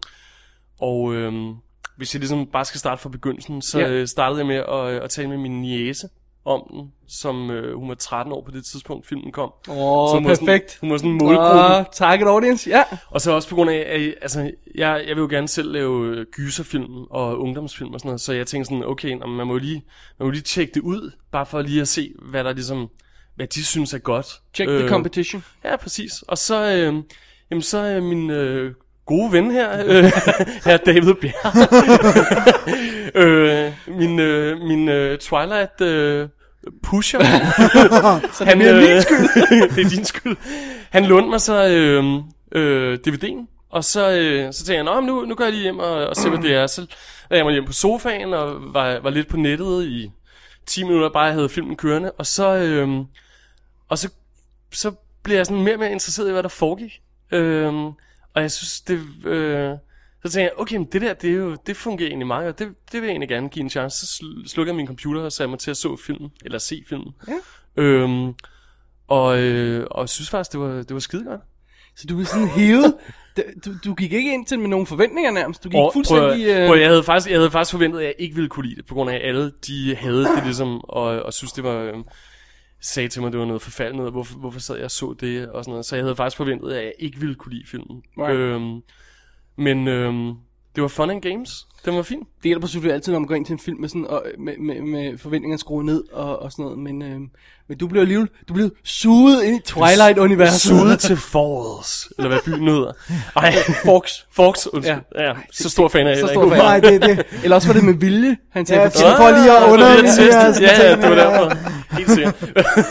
og 0.80 1.14
øhm, 1.14 1.54
hvis 1.96 2.14
jeg 2.14 2.20
ligesom 2.20 2.46
bare 2.46 2.64
skal 2.64 2.78
starte 2.80 3.02
fra 3.02 3.08
begyndelsen, 3.08 3.62
så 3.62 3.78
Ja. 3.78 3.88
ja. 3.92 4.06
startede 4.06 4.38
jeg 4.38 4.46
med 4.46 4.56
at, 4.56 4.94
øh, 4.94 5.04
at 5.04 5.10
tale 5.10 5.28
med 5.28 5.36
min 5.38 5.60
niece 5.62 6.08
om 6.48 6.62
den, 6.70 6.92
som 7.08 7.50
øh, 7.50 7.78
hun 7.78 7.88
var 7.88 7.94
13 7.94 8.32
år 8.32 8.42
på 8.44 8.50
det 8.50 8.64
tidspunkt, 8.64 9.06
filmen 9.06 9.32
kom. 9.32 9.52
Åh, 9.68 9.74
Så 9.74 10.14
hun 10.14 10.24
var 10.28 10.34
sådan- 10.34 10.46
perfekt. 10.46 10.78
hun 10.80 10.90
var 10.90 10.96
sådan 10.96 11.10
en 11.10 11.18
målgruppe. 11.18 11.60
Ah, 11.60 11.84
target 11.92 12.26
audience, 12.28 12.70
ja. 12.70 12.82
Og 13.10 13.20
så 13.20 13.32
også 13.32 13.48
på 13.48 13.54
grund 13.54 13.70
af, 13.70 13.84
at 13.88 14.14
altså, 14.22 14.50
jeg, 14.74 15.04
jeg 15.08 15.16
vil 15.16 15.22
jo 15.22 15.28
gerne 15.30 15.48
selv 15.48 15.72
lave 15.72 16.06
øh, 16.16 16.26
gyserfilm 16.36 17.02
og 17.10 17.40
ungdomsfilm 17.40 17.94
og 17.94 18.00
sådan 18.00 18.08
noget, 18.08 18.20
så 18.20 18.32
jeg 18.32 18.46
tænkte 18.46 18.68
sådan, 18.68 18.84
okay, 18.84 19.10
nå, 19.12 19.26
men 19.26 19.36
man 19.36 19.46
må 19.46 19.52
jo 19.52 19.58
lige, 19.58 19.84
man 20.18 20.26
må 20.26 20.30
lige 20.30 20.42
tjekke 20.42 20.74
det 20.74 20.80
ud, 20.80 21.10
bare 21.32 21.46
for 21.46 21.62
lige 21.62 21.80
at 21.80 21.88
se, 21.88 22.12
hvad 22.22 22.44
der 22.44 22.52
ligesom, 22.52 22.88
hvad 23.36 23.46
de 23.46 23.64
synes 23.64 23.94
er 23.94 23.98
godt. 23.98 24.26
Check 24.54 24.68
the 24.70 24.88
competition. 24.88 25.44
Ja, 25.64 25.76
præcis. 25.76 26.22
Og 26.28 26.38
så, 26.38 26.64
øh, 26.64 26.94
jamen, 27.50 27.62
så 27.62 27.78
er 27.78 28.00
min 28.00 28.30
øh, 28.30 28.74
gode 29.06 29.32
ven 29.32 29.50
her, 29.50 29.84
øh, 29.86 30.04
her 30.66 30.76
David 30.76 31.14
Bjerg, 31.14 31.54
øh, 33.24 33.72
min, 33.98 34.18
øh, 34.20 34.60
min 34.60 34.88
øh, 34.88 35.18
Twilight 35.18 35.80
øh, 35.80 36.28
pusher. 36.82 37.18
så 38.36 38.44
han, 38.44 38.60
det 38.60 38.68
er 38.68 38.94
min 38.94 39.02
skyld. 39.02 39.28
det 39.74 39.84
er 39.84 39.88
din 39.88 40.04
skyld. 40.04 40.36
Han 40.90 41.04
lånte 41.04 41.28
mig 41.28 41.40
så 41.40 41.68
øh, 41.68 42.04
øh, 42.52 42.98
DVD'en, 43.06 43.68
og 43.70 43.84
så, 43.84 44.10
øh, 44.10 44.52
så 44.52 44.64
tænkte 44.64 44.74
jeg, 44.74 44.84
Nå, 44.84 45.00
nu, 45.00 45.24
nu 45.24 45.34
går 45.34 45.44
jeg 45.44 45.52
lige 45.52 45.62
hjem 45.62 45.78
og, 45.78 46.06
og 46.06 46.16
ser, 46.16 46.28
hvad 46.28 46.38
det 46.38 46.54
er. 46.54 46.66
Så 46.66 46.80
lagde 47.30 47.38
jeg 47.38 47.44
mig 47.44 47.52
hjem 47.52 47.64
på 47.64 47.72
sofaen 47.72 48.34
og 48.34 48.74
var, 48.74 49.00
var 49.00 49.10
lidt 49.10 49.28
på 49.28 49.36
nettet 49.36 49.84
i 49.86 50.10
10 50.66 50.84
minutter, 50.84 51.08
bare 51.08 51.24
jeg 51.24 51.34
havde 51.34 51.48
filmen 51.48 51.76
kørende. 51.76 52.12
Og 52.12 52.26
så, 52.26 52.56
øh, 52.56 52.88
og 53.88 53.98
så, 53.98 54.08
så 54.72 54.92
blev 55.22 55.36
jeg 55.36 55.46
sådan 55.46 55.62
mere 55.62 55.74
og 55.74 55.78
mere 55.78 55.92
interesseret 55.92 56.28
i, 56.28 56.32
hvad 56.32 56.42
der 56.42 56.48
foregik. 56.48 57.00
Øh, 57.32 57.74
og 58.34 58.42
jeg 58.42 58.50
synes, 58.50 58.80
det... 58.80 59.00
Øh, 59.24 59.70
så 60.24 60.32
tænkte 60.32 60.40
jeg, 60.40 60.50
okay, 60.56 60.76
men 60.76 60.86
det 60.92 61.02
der, 61.02 61.14
det, 61.14 61.30
er 61.30 61.34
jo, 61.34 61.56
det 61.66 61.76
fungerer 61.76 62.08
egentlig 62.08 62.26
meget 62.26 62.44
godt. 62.44 62.58
Det, 62.58 62.68
det 62.92 63.00
vil 63.00 63.06
jeg 63.06 63.12
egentlig 63.12 63.28
gerne 63.28 63.48
give 63.48 63.62
en 63.62 63.70
chance. 63.70 64.06
Så 64.06 64.22
sl- 64.24 64.48
slukkede 64.48 64.72
jeg 64.72 64.76
min 64.76 64.86
computer 64.86 65.20
og 65.22 65.32
satte 65.32 65.50
mig 65.50 65.58
til 65.58 65.70
at 65.70 65.76
så 65.76 65.96
filmen, 65.96 66.30
eller 66.44 66.58
se 66.58 66.82
filmen. 66.88 67.12
Ja. 67.28 67.82
Øhm, 67.82 68.32
og, 69.08 69.38
øh, 69.42 69.86
og 69.90 70.08
synes 70.08 70.30
faktisk, 70.30 70.52
det 70.52 70.60
var, 70.60 70.68
det 70.74 70.94
var 70.94 70.98
skide 71.00 71.24
godt. 71.24 71.40
Så 71.96 72.06
du 72.08 72.20
er 72.20 72.24
sådan 72.24 72.48
hævet. 72.48 72.94
Du, 73.64 73.70
du 73.84 73.94
gik 73.94 74.12
ikke 74.12 74.32
ind 74.34 74.46
til 74.46 74.58
med 74.58 74.68
nogle 74.68 74.86
forventninger 74.86 75.30
nærmest. 75.30 75.64
Du 75.64 75.68
gik 75.68 75.78
Og, 75.78 75.90
fuldstændig... 75.92 76.22
prøv, 76.24 76.54
at- 76.54 76.60
øh, 76.62 76.66
prøv, 76.66 76.74
at- 76.76 76.80
jeg, 76.80 76.88
havde 76.88 77.02
faktisk, 77.02 77.30
jeg 77.30 77.38
havde 77.38 77.50
faktisk 77.50 77.70
forventet, 77.72 77.98
at 78.00 78.04
jeg 78.04 78.14
ikke 78.18 78.34
ville 78.34 78.48
kunne 78.48 78.66
lide 78.66 78.76
det, 78.76 78.86
på 78.86 78.94
grund 78.94 79.10
af, 79.10 79.14
at 79.14 79.22
alle 79.24 79.52
de 79.66 79.96
havde 79.96 80.24
det 80.24 80.44
ligesom, 80.44 80.80
og, 80.84 81.02
og 81.22 81.32
synes 81.32 81.52
det 81.52 81.64
var, 81.64 81.76
øh, 81.76 81.94
sagde 82.80 83.08
til 83.08 83.22
mig, 83.22 83.32
det 83.32 83.40
var 83.40 83.46
noget 83.46 83.62
forfærdeligt 83.62 83.96
noget, 83.96 84.12
hvorfor, 84.12 84.38
hvorfor 84.38 84.60
sad 84.60 84.74
jeg 84.76 84.84
og 84.84 84.90
så 84.90 85.14
det, 85.20 85.48
og 85.48 85.64
sådan 85.64 85.70
noget. 85.72 85.86
Så 85.86 85.96
jeg 85.96 86.04
havde 86.04 86.16
faktisk 86.16 86.36
forventet, 86.36 86.72
at 86.72 86.84
jeg 86.84 86.92
ikke 86.98 87.20
ville 87.20 87.34
kunne 87.34 87.52
lide 87.54 87.66
filmen. 87.70 88.02
Right. 88.18 88.36
Øhm, 88.36 88.80
men 89.58 89.88
øhm, 89.88 90.32
det 90.74 90.82
var 90.82 90.88
fun 90.88 91.10
and 91.10 91.22
games. 91.22 91.66
Den 91.84 91.96
var 91.96 92.02
fin. 92.02 92.18
Det 92.18 92.44
hjælper 92.44 92.66
selvfølgelig 92.66 92.94
altid, 92.94 93.12
når 93.12 93.18
man 93.18 93.26
går 93.26 93.34
ind 93.34 93.46
til 93.46 93.52
en 93.52 93.58
film 93.58 93.80
med, 93.80 93.88
sådan, 93.88 94.06
og, 94.06 94.22
med, 94.38 94.52
med, 94.58 94.80
med 94.82 95.18
forventningerne 95.18 95.58
skruet 95.58 95.84
ned 95.86 96.04
og, 96.12 96.42
og 96.42 96.52
sådan 96.52 96.62
noget. 96.62 96.78
Men, 96.78 97.02
øh, 97.02 97.20
men 97.68 97.78
du 97.78 97.86
blev 97.88 98.00
alligevel 98.00 98.28
du 98.48 98.54
blev 98.54 98.70
suget 98.84 99.42
ind 99.44 99.56
i 99.56 99.60
Twilight-universet. 99.60 100.60
Suget 100.60 100.98
til 100.98 101.16
Falls, 101.16 102.08
eller 102.18 102.28
hvad 102.28 102.38
byen 102.44 102.68
hedder. 102.68 102.92
Ej, 103.36 103.52
Forks. 103.84 104.26
Forks, 104.32 104.66
undskyld. 104.72 104.96
Ja. 105.16 105.28
ja. 105.28 105.32
Så 105.52 105.70
stor 105.70 105.88
fan 105.88 106.06
er 106.06 106.10
jeg 106.10 106.18
Så 106.18 106.26
stor 106.26 106.48
fan. 106.48 106.58
Nej, 106.58 106.80
det, 106.80 107.02
det, 107.02 107.26
Eller 107.44 107.54
også 107.56 107.68
var 107.68 107.74
det 107.74 107.84
med 107.84 107.94
vilje, 107.94 108.36
han 108.52 108.66
sagde. 108.66 108.82
Ja, 108.82 108.88
for- 108.88 109.16
for 109.16 109.30
lige 109.30 109.56
at 109.56 109.62
Ah, 109.64 109.72
under- 109.72 109.86
ja, 109.86 109.94
ja, 109.94 110.52
Ja, 110.60 110.90
ja, 110.90 110.96
det 110.96 111.02
var 111.02 111.16
ja. 111.16 111.24
derfor. 111.24 111.54
Helt 111.96 112.10
sikkert. 112.10 112.42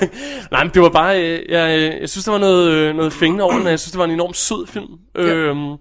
Nej, 0.51 0.63
men 0.63 0.73
det 0.73 0.81
var 0.81 0.89
bare, 0.89 1.21
øh, 1.21 1.39
jeg, 1.49 1.77
øh, 1.79 2.01
jeg 2.01 2.09
synes, 2.09 2.25
der 2.25 2.31
var 2.31 2.39
noget, 2.39 2.71
øh, 2.71 2.95
noget 2.95 3.13
fængende 3.13 3.43
over 3.43 3.53
den, 3.57 3.67
jeg 3.67 3.79
synes, 3.79 3.91
det 3.91 3.99
var 3.99 4.05
en 4.05 4.11
enormt 4.11 4.37
sød 4.37 4.67
film. 4.67 4.91
Øhm, 5.15 5.75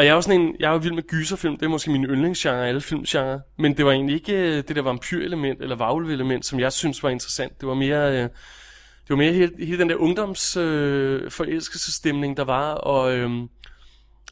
og 0.00 0.06
jeg 0.06 0.10
er 0.10 0.14
jo 0.14 0.22
sådan 0.22 0.40
en, 0.40 0.56
jeg 0.60 0.68
er 0.68 0.72
jo 0.72 0.78
vild 0.78 0.92
med 0.92 1.02
gyserfilm, 1.02 1.56
det 1.56 1.66
er 1.66 1.70
måske 1.70 1.90
min 1.90 2.04
yndlingsgenre 2.04 2.68
alle 2.68 2.80
filmgenre, 2.80 3.40
men 3.58 3.76
det 3.76 3.84
var 3.84 3.92
egentlig 3.92 4.14
ikke 4.14 4.32
øh, 4.32 4.56
det 4.68 4.76
der 4.76 4.82
vampyrelement 4.82 5.62
eller 5.62 5.76
varulvelement, 5.76 6.46
som 6.46 6.60
jeg 6.60 6.72
synes 6.72 7.02
var 7.02 7.10
interessant. 7.10 7.60
Det 7.60 7.68
var 7.68 7.74
mere, 7.74 8.12
øh, 8.12 8.22
det 8.22 9.08
var 9.08 9.16
mere 9.16 9.32
hele, 9.32 9.52
hele 9.58 9.78
den 9.78 9.88
der 9.88 9.96
ungdoms 9.96 10.56
øh, 10.56 11.30
der 12.36 12.44
var, 12.44 12.72
og, 12.72 13.16
øh, 13.16 13.30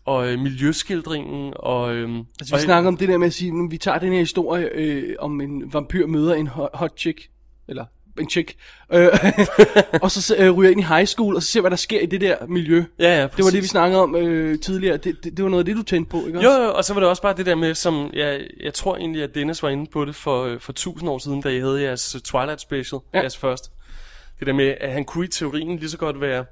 og 0.05 0.33
øh, 0.33 0.39
miljøskildringen, 0.39 1.53
og... 1.57 1.95
Øh, 1.95 2.19
Altså, 2.41 2.57
vi 2.57 2.61
snakker 2.61 2.89
om 2.89 2.97
det 2.97 3.09
der 3.09 3.19
med 3.19 3.27
at 3.27 3.33
sige, 3.33 3.51
nu, 3.51 3.69
vi 3.69 3.79
tager 3.79 3.99
den 3.99 4.13
her 4.13 4.21
historie 4.21 4.69
øh, 4.75 5.17
om 5.19 5.41
en 5.41 5.73
vampyr 5.73 6.07
møder 6.07 6.35
en 6.35 6.47
hot, 6.47 6.71
hot 6.75 6.99
chick, 6.99 7.31
eller 7.69 7.85
en 8.21 8.31
chick, 8.31 8.55
øh, 8.93 9.09
og 10.03 10.11
så 10.11 10.35
øh, 10.39 10.51
ryger 10.51 10.71
ind 10.71 10.81
i 10.81 10.85
high 10.85 11.07
school, 11.07 11.37
og 11.37 11.43
så 11.43 11.49
ser, 11.53 11.61
hvad 11.61 11.71
der 11.71 11.77
sker 11.77 12.01
i 12.01 12.07
det 12.07 12.21
der 12.21 12.37
miljø. 12.47 12.85
Ja, 12.99 13.17
ja, 13.17 13.23
Det 13.23 13.45
var 13.45 13.51
det, 13.51 13.63
vi 13.63 13.67
snakkede 13.67 14.03
om 14.03 14.17
øh, 14.17 14.59
tidligere. 14.61 14.97
Det, 14.97 15.25
det, 15.25 15.37
det 15.37 15.43
var 15.43 15.51
noget 15.51 15.63
af 15.63 15.67
det, 15.67 15.77
du 15.77 15.83
tændte 15.83 16.11
på, 16.11 16.27
ikke 16.27 16.41
Jo, 16.43 16.51
jo, 16.51 16.73
og 16.75 16.85
så 16.85 16.95
var 16.95 17.01
det 17.01 17.09
også 17.09 17.23
bare 17.23 17.37
det 17.37 17.47
der 17.47 17.55
med, 17.55 17.75
som 17.75 18.11
jeg, 18.15 18.41
jeg 18.63 18.75
tror 18.75 18.97
egentlig, 18.97 19.23
at 19.23 19.35
Dennis 19.35 19.63
var 19.63 19.69
inde 19.69 19.91
på 19.93 20.05
det 20.05 20.15
for, 20.15 20.45
øh, 20.45 20.61
for 20.61 20.73
tusind 20.73 21.11
år 21.11 21.19
siden, 21.19 21.41
da 21.43 21.49
I 21.49 21.61
havde 21.61 21.83
jeres 21.83 22.15
øh, 22.15 22.21
Twilight 22.21 22.61
Special, 22.61 23.01
Ja. 23.13 23.19
ja. 23.19 23.23
jeres 23.23 23.37
første. 23.37 23.69
Det 24.39 24.47
der 24.47 24.53
med, 24.53 24.75
at 24.81 24.93
han 24.93 25.05
kunne 25.05 25.25
i 25.25 25.29
teorien 25.29 25.79
lige 25.79 25.91
så 25.91 25.99
godt 25.99 26.21
være 26.21 26.45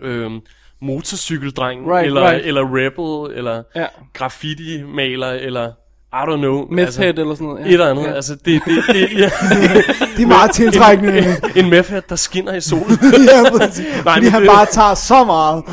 øhm, 0.00 0.40
motorcykeldreng, 0.80 1.92
Right, 1.92 2.06
eller, 2.06 2.30
right. 2.30 2.46
eller 2.46 2.62
rebel, 2.62 3.36
eller 3.38 3.62
Ja. 3.76 3.86
graffiti-maler, 4.12 5.26
eller 5.30 5.72
I 6.12 6.16
don't 6.16 6.36
know. 6.36 6.66
Meth 6.70 6.98
head 6.98 7.18
eller 7.18 7.34
sådan 7.34 7.46
noget. 7.46 7.66
Et 7.66 7.72
eller 7.72 7.90
andet. 7.90 8.02
Ja. 8.02 8.08
Ja. 8.08 8.14
Altså, 8.14 8.34
det, 8.34 8.44
det, 8.44 8.84
det, 8.88 9.12
ja. 9.18 9.30
det 10.16 10.22
er 10.22 10.26
meget 10.26 10.50
tiltrækkende. 10.50 11.36
en 11.56 11.70
meth 11.70 11.88
head, 11.90 12.02
der 12.08 12.16
skinner 12.16 12.54
i 12.54 12.60
solen. 12.60 12.98
ja, 13.30 13.50
præcis. 13.58 13.86
Nej, 14.04 14.14
Fordi 14.14 14.20
men 14.20 14.30
han 14.32 14.42
det- 14.42 14.48
bare 14.50 14.66
tager 14.66 14.94
så 14.94 15.24
meget. 15.24 15.64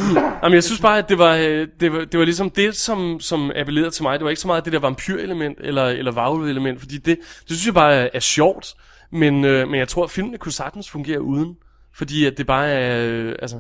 Jamen, 0.44 0.56
jeg 0.56 0.64
synes 0.64 0.82
bare, 0.82 0.98
at 0.98 1.10
det 1.10 1.18
var, 1.18 1.36
øh, 1.36 1.68
det 1.80 1.92
var, 1.94 2.00
det 2.06 2.20
var 2.20 2.26
ligesom 2.26 2.50
det, 2.50 2.76
som, 2.76 3.20
som 3.20 3.52
appellerede 3.56 3.92
til 3.92 4.04
mig. 4.04 4.20
Det 4.20 4.24
var 4.24 4.30
ikke 4.30 4.42
så 4.42 4.48
meget 4.48 4.66
det 4.66 4.74
der 4.74 4.80
vampyrelement 4.80 5.58
eller, 5.64 5.86
eller 5.86 6.12
varulve-element, 6.12 6.80
fordi 6.80 6.96
det, 6.98 7.06
det 7.40 7.58
synes 7.58 7.66
jeg 7.66 7.74
bare 7.74 7.94
er, 7.94 8.08
er 8.14 8.20
sjovt. 8.20 8.74
Men, 9.12 9.46
øh, 9.46 9.68
men 9.70 9.80
jeg 9.80 9.88
tror, 9.88 10.04
at 10.04 10.12
filmene 10.12 10.38
kunne 10.38 10.52
sagtens 10.52 10.90
fungere 10.90 11.22
uden. 11.22 11.56
Fordi 11.98 12.26
at 12.26 12.34
det 12.38 12.48
bare 12.48 12.68
er, 12.68 13.06
øh, 13.10 13.36
altså, 13.42 13.60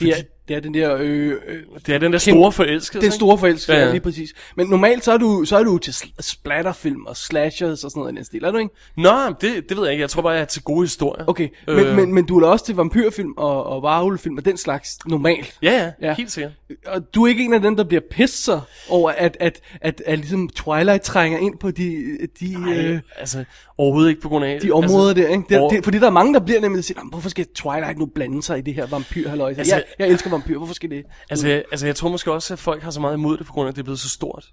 Det 0.00 0.08
er, 0.08 0.14
det 0.48 0.56
er 0.56 0.60
den 0.60 0.74
der... 0.74 0.96
Øh, 1.00 1.26
øh, 1.28 1.58
det 1.86 1.94
er 1.94 1.98
den 1.98 2.12
der 2.12 2.18
store 2.18 2.52
forelskelse. 2.52 3.04
den 3.06 3.12
store 3.12 3.38
forelskelse, 3.38 3.72
ja, 3.72 3.84
Ja, 3.84 3.90
lige 3.90 4.00
præcis. 4.00 4.34
Men 4.56 4.66
normalt 4.66 5.04
så 5.04 5.12
er 5.12 5.18
du, 5.18 5.44
så 5.44 5.58
er 5.58 5.62
du 5.62 5.78
til 5.78 5.94
splatterfilm 6.20 7.06
og 7.06 7.16
slashers 7.16 7.84
og 7.84 7.90
sådan 7.90 8.00
noget 8.00 8.12
i 8.12 8.16
den 8.16 8.24
stil, 8.24 8.44
er 8.44 8.50
du 8.50 8.58
ikke? 8.58 8.74
Nå, 8.96 9.10
men 9.24 9.34
det, 9.40 9.68
det 9.68 9.76
ved 9.76 9.84
jeg 9.84 9.92
ikke. 9.92 10.02
Jeg 10.02 10.10
tror 10.10 10.22
bare, 10.22 10.32
jeg 10.32 10.40
er 10.40 10.44
til 10.44 10.62
gode 10.62 10.82
historier. 10.82 11.24
Okay, 11.26 11.48
men, 11.66 11.78
Øh. 11.78 11.96
men, 11.96 12.14
men 12.14 12.26
du 12.26 12.36
er 12.36 12.40
da 12.40 12.46
også 12.46 12.64
til 12.66 12.74
vampyrfilm 12.74 13.32
og, 13.36 13.66
og 13.66 13.82
varulvefilm 13.82 14.36
og 14.38 14.44
den 14.44 14.56
slags 14.56 14.98
normalt. 15.06 15.54
Ja, 15.62 15.72
ja, 15.72 16.08
Ja. 16.08 16.14
helt 16.14 16.30
sikkert. 16.30 16.52
Og 16.86 17.14
du 17.14 17.24
er 17.24 17.28
ikke 17.28 17.44
en 17.44 17.54
af 17.54 17.60
dem, 17.60 17.76
der 17.76 17.84
bliver 17.84 18.02
pisser 18.10 18.60
over, 18.88 19.10
at, 19.10 19.36
at, 19.40 19.60
at, 19.80 20.02
at 20.06 20.18
ligesom 20.18 20.48
Twilight 20.48 21.02
trænger 21.02 21.38
ind 21.38 21.58
på 21.58 21.70
de, 21.70 22.18
de, 22.40 22.54
Ej, 22.54 22.72
øh, 22.76 23.00
altså, 23.18 23.44
overhovedet 23.78 24.08
ikke 24.10 24.20
på 24.22 24.28
grund 24.28 24.44
af... 24.44 24.60
de 24.60 24.70
områder 24.70 25.08
altså, 25.08 25.22
der, 25.24 25.28
ikke? 25.28 25.44
Det, 25.48 25.58
over- 25.58 25.70
det, 25.70 25.84
fordi 25.84 25.98
der 25.98 26.06
er 26.06 26.10
mange, 26.10 26.34
der 26.34 26.40
bliver 26.40 26.60
nemlig 26.60 26.78
at 26.78 26.84
sige, 26.84 26.96
"Nå, 26.96 27.02
men 27.02 27.10
hvorfor 27.10 27.28
skal 27.30 27.46
Twilight 27.54 27.98
nu 27.98 28.06
blande 28.06 28.42
sig 28.42 28.58
i 28.58 28.60
det 28.60 28.74
her 28.74 28.86
vampyrhalløj? 28.86 29.48
Altså- 29.48 29.60
Altså, 29.60 29.74
jeg, 29.74 29.84
jeg 29.98 30.08
elsker 30.08 30.30
vampyr, 30.38 30.56
hvorfor 30.58 30.74
skal 30.74 30.90
det? 30.90 31.02
Altså, 31.30 31.48
jeg, 31.48 31.62
altså, 31.70 31.86
jeg 31.86 31.96
tror 31.96 32.08
måske 32.08 32.32
også, 32.32 32.52
at 32.54 32.58
folk 32.58 32.82
har 32.82 32.90
så 32.90 33.00
meget 33.00 33.14
imod 33.14 33.36
det, 33.36 33.46
på 33.46 33.52
grund 33.52 33.66
af, 33.66 33.72
at 33.72 33.76
det 33.76 33.82
er 33.82 33.84
blevet 33.84 34.00
så 34.00 34.08
stort. 34.08 34.44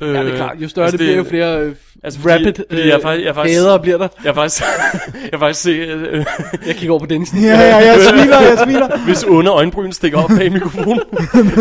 Ja, 0.00 0.06
det 0.06 0.32
er 0.32 0.36
klart. 0.36 0.56
Jo 0.60 0.68
større 0.68 0.86
altså, 0.86 0.96
det 0.96 1.04
bliver, 1.06 1.16
jo 1.16 1.24
flere 1.24 1.60
øh, 1.66 1.74
altså, 2.04 2.20
fordi- 2.20 2.34
rapid 2.34 2.64
fordi 2.70 2.80
jeg 2.82 2.88
er 2.88 2.96
øh, 2.96 3.02
faktisk- 3.02 3.26
jeg 3.26 3.34
faktisk- 3.34 3.58
hader 3.58 3.78
bliver 3.78 3.98
der. 3.98 4.08
Jeg 4.24 4.28
har 4.32 4.34
faktisk, 4.34 4.62
jeg 5.32 5.38
faktisk 5.38 5.62
set, 5.62 5.88
øh, 5.88 6.24
Jeg 6.66 6.74
kigger 6.76 6.90
over 6.92 7.00
på 7.00 7.06
Dennis. 7.06 7.32
Ja, 7.34 7.38
ja, 7.40 7.76
jeg 7.76 7.96
smiler, 8.10 8.40
jeg 8.40 8.58
smiler. 8.64 8.98
hvis 9.06 9.24
onde 9.24 9.50
øjenbryn 9.50 9.92
stikker 9.92 10.18
op 10.18 10.30
bag 10.38 10.52
mikrofonen. 10.52 11.00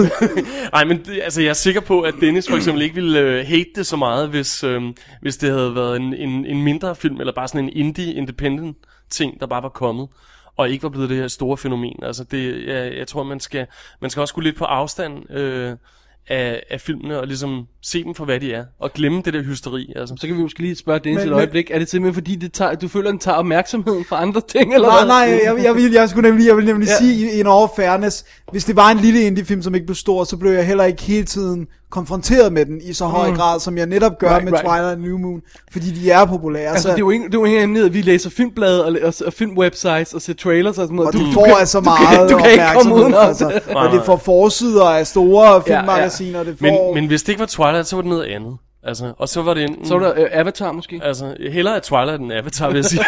Nej, 0.74 0.84
men 0.84 0.98
det, 1.06 1.20
altså, 1.24 1.42
jeg 1.42 1.50
er 1.50 1.54
sikker 1.54 1.82
på, 1.82 2.02
at 2.02 2.14
Dennis 2.22 2.50
for 2.50 2.56
eksempel 2.56 2.82
ikke 2.84 2.96
ville 2.96 3.20
øh, 3.20 3.46
hate 3.48 3.66
det 3.76 3.88
så 3.88 3.96
meget, 3.96 4.30
hvis, 4.30 4.64
øh, 4.64 4.82
hvis 5.22 5.38
det 5.38 5.50
havde 5.50 5.76
været 5.76 5.96
en, 5.98 6.14
en, 6.14 6.46
en 6.46 6.64
mindre 6.64 6.96
film, 6.96 7.20
eller 7.20 7.34
bare 7.34 7.48
sådan 7.48 7.64
en 7.64 7.70
indie, 7.74 8.14
independent 8.14 8.78
ting, 9.10 9.40
der 9.40 9.48
bare 9.48 9.64
var 9.64 9.70
kommet. 9.70 10.08
Og 10.58 10.70
ikke 10.70 10.84
var 10.84 10.90
blevet 10.90 11.10
det 11.10 11.18
her 11.18 11.28
store 11.28 11.58
fænomen. 11.58 11.96
Altså 12.04 12.24
det, 12.24 12.68
jeg, 12.68 12.98
jeg 12.98 13.08
tror, 13.08 13.24
man 13.24 13.40
skal, 13.40 13.66
man 14.02 14.10
skal 14.10 14.22
også 14.22 14.34
gå 14.34 14.42
lidt 14.42 14.58
på 14.58 14.66
afstand 14.66 15.32
øh, 15.32 15.74
af, 16.28 16.64
af 16.70 16.82
filmene, 16.82 17.20
og 17.20 17.28
ligesom 17.28 17.68
se 17.82 18.04
dem 18.04 18.16
for, 18.16 18.26
hvad 18.26 18.40
de 18.40 18.54
er, 18.54 18.66
og 18.80 18.94
glemme 18.94 19.22
det 19.26 19.34
der 19.34 19.42
hysteri. 19.44 19.94
Altså. 19.96 20.16
Så 20.20 20.28
kan 20.28 20.36
vi 20.38 20.42
måske 20.42 20.60
lige 20.60 20.76
spørge 20.76 21.00
Dennis 21.00 21.24
et 21.24 21.32
øjeblik. 21.32 21.72
Er 21.72 21.80
det 21.80 21.90
simpelthen 21.90 22.14
fordi, 22.14 22.36
det 22.36 22.54
tager, 22.54 22.76
du 22.76 22.88
føler, 22.88 23.10
den 23.10 23.20
tager 23.20 23.38
opmærksomheden 23.38 24.06
fra 24.06 24.22
andre 24.22 24.42
ting? 24.48 24.74
Eller 24.74 24.88
Nej, 24.88 24.98
hvad? 24.98 25.08
nej, 25.08 25.40
jeg, 25.58 25.64
jeg, 25.66 25.76
vil, 25.76 25.92
jeg 25.92 26.10
skulle 26.10 26.30
nemlig, 26.30 26.48
jeg 26.48 26.58
vil 26.58 26.66
nemlig 26.66 26.86
Ja. 26.88 26.92
ja. 26.92 26.98
sige 26.98 27.36
i 27.36 27.40
en 27.40 27.48
over 27.48 27.68
fairness, 27.76 28.26
hvis 28.52 28.66
det 28.66 28.76
var 28.76 28.92
en 28.92 28.98
lille 28.98 29.22
indie-film, 29.22 29.62
som 29.62 29.76
ikke 29.76 29.86
blev 29.88 29.96
stor, 29.96 30.24
så 30.24 30.38
blev 30.38 30.52
jeg 30.52 30.68
heller 30.68 30.84
ikke 30.84 31.02
hele 31.04 31.26
tiden 31.26 31.68
konfronteret 31.92 32.54
med 32.54 32.66
den 32.66 32.82
i 32.84 32.94
så 32.94 33.06
høj 33.06 33.30
Mm. 33.30 33.36
grad, 33.36 33.60
som 33.60 33.78
jeg 33.78 33.86
netop 33.86 34.20
gør 34.20 34.30
Right, 34.30 34.44
med 34.44 34.54
right. 34.54 34.66
Twilight 34.66 34.86
og 34.96 35.00
New 35.00 35.18
Moon, 35.18 35.42
fordi 35.72 35.90
de 35.92 36.12
er 36.12 36.26
populære. 36.26 36.70
Altså, 36.70 36.88
det 36.88 36.94
er 36.96 37.00
jo 37.00 37.10
ikke, 37.10 37.26
det 37.26 37.36
er 37.36 37.40
jo 37.40 37.46
ikke 37.46 37.60
hemmelighed, 37.60 37.88
at 37.90 37.94
vi 37.94 38.02
læser 38.02 38.30
filmblade 38.30 38.86
og, 38.86 38.96
og, 39.04 39.14
og 39.26 39.34
filmwebsites 39.34 40.14
og 40.14 40.22
ser 40.22 40.34
trailers 40.34 40.78
og 40.78 40.84
sådan 40.84 40.96
noget. 40.96 41.08
og 41.08 41.14
du, 41.14 41.26
du 41.26 41.32
får 41.32 41.46
kan, 41.46 41.54
altså 41.60 41.80
du 41.80 41.84
meget 41.84 42.18
kan, 42.20 42.38
du 42.38 42.38
kan 42.44 42.52
ikke 42.52 42.64
komme 42.64 42.94
opmærksomhed, 42.94 43.04
udenom 43.06 43.28
altså, 43.28 43.62
det. 43.68 43.76
og 43.76 43.92
det 43.92 44.02
får 44.06 44.18
forsider 44.18 44.86
af 44.86 45.08
store 45.08 45.48
ja. 45.48 45.60
filmmagasiner, 45.60 46.44
det 46.44 46.62
Men, 46.62 46.72
får... 46.74 46.94
men 46.94 47.08
hvis 47.08 47.24
det 47.24 47.30
ikke 47.30 47.40
var 47.40 47.46
Twilight, 47.46 47.88
så 47.88 47.96
var 47.96 48.02
det 48.02 48.10
noget 48.10 48.24
andet. 48.26 48.58
Altså, 48.84 49.14
og 49.18 49.30
så 49.30 49.42
var 49.42 49.54
det 49.54 49.64
enten... 49.64 49.86
Så 49.88 49.96
er 49.96 50.00
der 50.00 50.14
øh, 50.18 50.28
Avatar 50.32 50.72
måske. 50.72 51.00
Altså, 51.04 51.36
hellere 51.52 51.76
er 51.76 51.80
Twilight 51.80 52.22
end 52.22 52.34
Avatar, 52.34 52.68
vil 52.68 52.76
jeg 52.76 52.86
sige. 52.86 53.04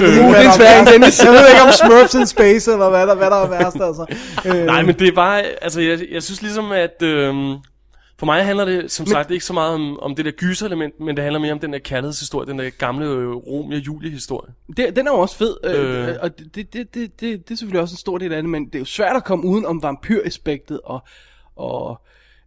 Ved 0.00 0.20
Uh, 0.20 0.28
det 0.30 0.38
er 0.38 0.42
der 0.42 0.52
svært. 0.52 0.88
Dennis. 0.92 1.24
Jeg 1.24 1.32
ved 1.32 1.48
ikke 1.48 1.62
om 1.62 1.72
Smurfs 1.72 2.14
in 2.14 2.26
Space, 2.26 2.72
eller 2.72 2.90
hvad 2.90 3.06
der, 3.06 3.14
hvad 3.14 3.30
der 3.30 3.36
er 3.36 3.48
værst, 3.48 3.76
altså. 3.80 4.06
Øh, 4.46 4.66
Nej, 4.66 4.82
men 4.82 4.94
det 4.98 5.08
er 5.08 5.12
bare... 5.12 5.42
Altså, 5.42 5.80
jeg, 5.80 5.98
jeg 6.12 6.22
synes 6.22 6.42
ligesom, 6.42 6.72
at... 6.72 7.02
Øhm, 7.02 7.54
for 8.18 8.26
mig 8.26 8.44
handler 8.44 8.64
det, 8.64 8.90
som 8.90 9.04
Men- 9.04 9.10
sagt, 9.12 9.30
ikke 9.30 9.44
så 9.44 9.52
meget 9.52 9.74
om, 9.74 10.00
om 10.00 10.14
det 10.14 10.24
der 10.24 10.30
gyser-element, 10.30 11.00
men 11.00 11.16
det 11.16 11.22
handler 11.24 11.40
mere 11.40 11.52
om 11.52 11.58
den 11.58 11.72
der 11.72 11.78
kærlighedshistorie, 11.78 12.46
den 12.46 12.58
der 12.58 12.70
gamle 12.70 13.06
øh, 13.06 13.28
Romeo-Julie-historie. 13.36 14.52
Det, 14.76 14.96
den 14.96 15.06
er 15.06 15.10
jo 15.12 15.18
også 15.18 15.36
fed, 15.36 15.56
øh, 15.64 16.00
Øh. 16.02 16.08
øh. 16.08 16.14
og 16.22 16.38
det, 16.38 16.54
det, 16.54 16.74
det, 16.74 16.94
det, 16.94 17.20
det 17.20 17.50
er 17.50 17.56
selvfølgelig 17.56 17.80
også 17.82 17.92
en 17.92 17.98
stor 17.98 18.18
del 18.18 18.32
af 18.32 18.42
det, 18.42 18.50
men 18.50 18.66
det 18.66 18.74
er 18.74 18.78
jo 18.78 18.84
svært 18.84 19.16
at 19.16 19.24
komme 19.24 19.44
uden 19.44 19.66
om 19.66 19.82
vampyraspektet, 19.82 20.80
og, 20.84 21.00
og 21.56 22.00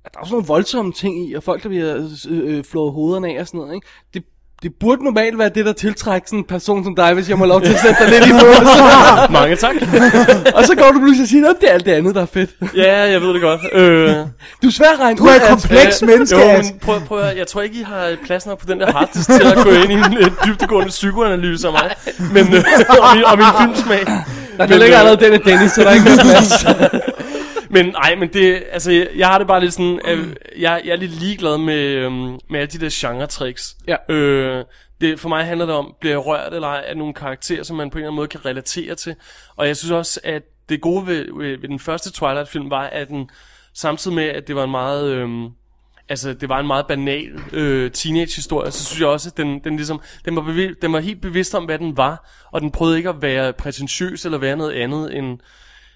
at 0.06 0.12
der 0.14 0.18
er 0.20 0.22
også 0.22 0.34
nogle 0.34 0.48
voldsomme 0.48 0.92
ting 0.94 1.30
i, 1.30 1.34
og 1.34 1.44
folk, 1.44 1.64
der 1.64 1.70
bliver 1.70 1.96
øh, 2.30 2.58
øh, 2.58 2.64
flået 2.72 2.94
hovederne 2.94 3.28
af 3.30 3.40
og 3.42 3.48
sådan 3.48 3.60
noget, 3.60 3.76
ikke? 3.76 3.88
Det, 4.14 4.24
det 4.64 4.72
burde 4.80 5.04
normalt 5.04 5.38
være 5.38 5.50
det, 5.50 5.66
der 5.66 5.74
tiltrækker 5.74 6.28
sådan 6.28 6.40
en 6.40 6.46
person 6.46 6.84
som 6.84 6.96
dig, 6.96 7.14
hvis 7.14 7.30
jeg 7.30 7.38
må 7.38 7.46
lov 7.46 7.62
til 7.62 7.74
at 7.74 7.80
sætte 7.80 8.04
dig 8.04 8.10
lidt 8.12 8.26
i 8.28 8.32
bås. 8.32 8.68
Mange 9.38 9.56
tak. 9.56 9.76
og 10.58 10.64
så 10.66 10.76
går 10.76 10.92
du 10.92 11.00
pludselig 11.00 11.24
og 11.24 11.28
siger, 11.28 11.50
at 11.50 11.56
det 11.62 11.70
er 11.70 11.74
alt 11.74 11.86
det 11.86 11.92
andet, 11.92 12.16
der 12.16 12.22
er 12.22 12.26
fedt. 12.26 12.50
ja, 12.76 13.10
jeg 13.12 13.22
ved 13.22 13.34
det 13.34 13.42
godt. 13.42 13.62
Øh, 13.74 14.16
Du 14.62 14.68
er 14.68 14.72
svær 14.72 14.92
at 14.94 15.00
regne 15.00 15.18
Du 15.18 15.26
er 15.26 15.32
et 15.32 15.40
af. 15.42 15.48
kompleks 15.50 16.02
menneske, 16.02 16.36
jo, 16.38 16.42
altså. 16.44 16.72
men 16.74 16.80
prøv, 16.80 17.00
prøv 17.08 17.20
at, 17.20 17.38
jeg 17.38 17.48
tror 17.48 17.62
ikke, 17.62 17.80
I 17.80 17.84
har 17.84 18.16
plads 18.26 18.46
nok 18.46 18.60
på 18.60 18.66
den 18.66 18.80
der 18.80 18.92
harddisk 18.92 19.26
til 19.30 19.48
at 19.48 19.58
gå 19.64 19.70
ind 19.70 19.92
i 19.92 19.96
en 19.96 20.18
øh, 20.18 20.32
dybdegående 20.46 20.90
psykoanalyse 20.90 21.68
af 21.68 21.74
mig. 21.74 21.96
Men, 22.34 22.54
øh, 22.56 22.64
og, 22.90 23.16
min, 23.16 23.24
og 23.26 23.38
min 23.38 23.48
filmsmag. 23.62 24.06
Der 24.06 24.24
Men, 24.58 24.68
kan 24.68 24.80
ligge 24.80 24.94
øh, 24.96 25.00
allerede 25.00 25.26
den 25.26 25.34
af 25.34 25.40
Dennis, 25.40 25.72
så 25.72 25.82
der 25.82 25.88
er 25.90 25.94
ikke 25.94 26.06
noget 26.06 26.20
plads. 26.20 26.66
Men 27.72 27.86
nej, 27.86 28.16
men 28.16 28.30
det, 28.34 28.64
altså, 28.72 28.92
jeg, 28.92 29.08
jeg 29.16 29.28
har 29.28 29.38
det 29.38 29.48
bare 29.48 29.60
lidt 29.60 29.74
sådan, 29.74 30.00
at 30.06 30.20
jeg, 30.58 30.82
jeg 30.86 30.92
er 30.92 30.96
lidt 30.96 31.20
ligeglad 31.20 31.58
med, 31.58 31.86
øhm, 31.88 32.40
med 32.50 32.60
alle 32.60 32.68
de 32.68 32.80
der 32.80 32.90
genre-tricks. 32.90 33.78
Ja. 33.88 34.14
Øh, 34.14 34.66
det, 35.02 35.20
for 35.20 35.30
mig 35.30 35.46
handler 35.46 35.66
det 35.66 35.76
om, 35.76 35.96
bliver 36.00 36.14
jeg 36.14 36.26
rørt 36.26 36.54
eller 36.54 36.68
ej 36.68 36.84
af 36.88 36.98
nogle 36.98 37.14
karakterer, 37.14 37.64
som 37.64 37.78
man 37.78 37.90
på 37.90 37.98
en 37.98 38.00
eller 38.00 38.10
anden 38.10 38.16
måde 38.16 38.28
kan 38.28 38.46
relatere 38.46 38.96
til. 38.96 39.16
Og 39.56 39.68
jeg 39.68 39.78
synes 39.78 39.92
også, 39.92 40.20
at 40.24 40.44
det 40.70 40.82
gode 40.82 41.08
ved, 41.08 41.26
ved, 41.38 41.58
ved 41.58 41.70
den 41.70 41.80
første 41.80 42.12
Twilight-film 42.12 42.70
var, 42.70 42.84
at 42.84 43.08
den 43.08 43.30
samtidig 43.74 44.16
med, 44.16 44.24
at 44.24 44.48
det 44.48 44.56
var 44.56 44.64
en 44.64 44.72
meget... 44.72 45.12
Øhm, 45.12 45.50
Altså, 46.10 46.34
det 46.34 46.50
var 46.50 46.60
en 46.60 46.68
meget 46.68 46.88
banal 46.88 47.40
øh, 47.54 47.92
teenage-historie, 47.92 48.72
så 48.72 48.86
synes 48.86 49.00
jeg 49.00 49.08
også, 49.08 49.30
at 49.30 49.38
den, 49.38 49.60
den, 49.64 49.76
ligesom, 49.76 50.02
den, 50.26 50.36
var 50.36 50.42
bevi- 50.42 50.80
den 50.82 50.94
var 50.94 51.00
helt 51.00 51.22
bevidst 51.22 51.56
om, 51.56 51.66
hvad 51.66 51.80
den 51.80 51.98
var, 51.98 52.30
og 52.52 52.62
den 52.62 52.72
prøvede 52.72 52.98
ikke 52.98 53.10
at 53.10 53.22
være 53.22 53.54
prætentiøs 53.54 54.26
eller 54.26 54.38
være 54.38 54.58
noget 54.58 54.72
andet, 54.72 55.18
end, 55.18 55.40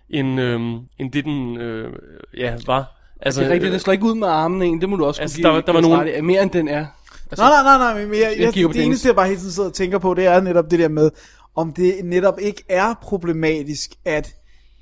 end, 0.09 0.39
øhm, 0.41 0.73
end 0.99 1.11
det, 1.13 1.25
den 1.25 1.57
øh, 1.57 1.93
ja, 2.37 2.55
var. 2.67 2.91
Altså, 3.21 3.41
det 3.41 3.47
er 3.49 3.53
rigtigt, 3.53 3.71
den 3.71 3.79
slår 3.79 3.93
ikke 3.93 4.05
ud 4.05 4.15
med 4.15 4.27
armen 4.27 4.61
en, 4.61 4.81
det 4.81 4.89
må 4.89 4.95
du 4.95 5.05
også 5.05 5.21
Altså, 5.21 5.37
kunne 5.37 5.43
der 5.43 5.49
give, 5.49 5.55
var- 5.55 5.61
der 5.61 5.73
var 5.73 5.81
nogen- 6.03 6.17
i. 6.17 6.21
Mere 6.21 6.43
end 6.43 6.51
den 6.51 6.67
er. 6.67 6.85
Altså, 7.31 7.43
Nej, 7.43 7.63
nej, 7.63 7.77
nej, 7.77 7.93
nej, 7.93 8.05
men 8.05 8.13
jeg, 8.15 8.35
Jeg 8.39 8.53
det 8.73 8.85
eneste, 8.85 9.07
jeg 9.07 9.15
bare 9.15 9.27
hele 9.27 9.39
tiden 9.39 9.51
sidder 9.51 9.69
og 9.69 9.75
tænker 9.75 9.97
på, 9.97 10.13
det 10.13 10.25
er 10.25 10.41
netop 10.41 10.71
det 10.71 10.79
der 10.79 10.87
med, 10.89 11.09
om 11.55 11.73
det 11.73 11.95
netop 12.03 12.39
ikke 12.41 12.63
er 12.69 12.93
problematisk, 13.01 13.91
at 14.05 14.35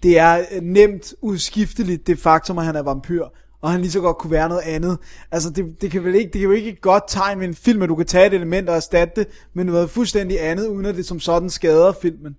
det 0.04 0.20
er 0.20 0.40
øh, 0.52 0.62
nemt 0.62 1.14
udskifteligt, 1.22 2.08
det 2.08 2.20
faktum, 2.20 2.58
at 2.58 2.66
han 2.66 2.76
er 2.76 2.82
vampyr, 2.84 3.24
og 3.62 3.72
han 3.72 3.82
lige 3.82 3.92
så 3.92 4.00
godt 4.02 4.18
kunne 4.18 4.32
være 4.32 4.50
noget 4.50 4.62
andet. 4.66 4.98
Altså, 5.32 5.50
det, 5.50 5.66
det 5.82 5.92
kan 5.92 6.04
vel 6.04 6.16
ikke, 6.16 6.26
det 6.26 6.42
kan 6.42 6.42
jo 6.42 6.52
ikke 6.52 6.70
et 6.70 6.82
godt 6.82 7.04
tegn 7.08 7.40
med 7.40 7.48
en 7.48 7.56
film, 7.56 7.82
at 7.82 7.90
du 7.90 7.96
kan 7.96 8.06
tage 8.06 8.28
et 8.28 8.34
element 8.34 8.70
og 8.70 8.76
erstatte 8.76 9.22
det 9.24 9.28
med 9.54 9.64
noget 9.64 9.90
fuldstændig 9.90 10.46
andet, 10.50 10.68
uden 10.68 10.86
at 10.86 10.96
det 10.96 11.06
som 11.06 11.20
sådan 11.20 11.50
skader 11.50 11.94
filmen. 12.02 12.36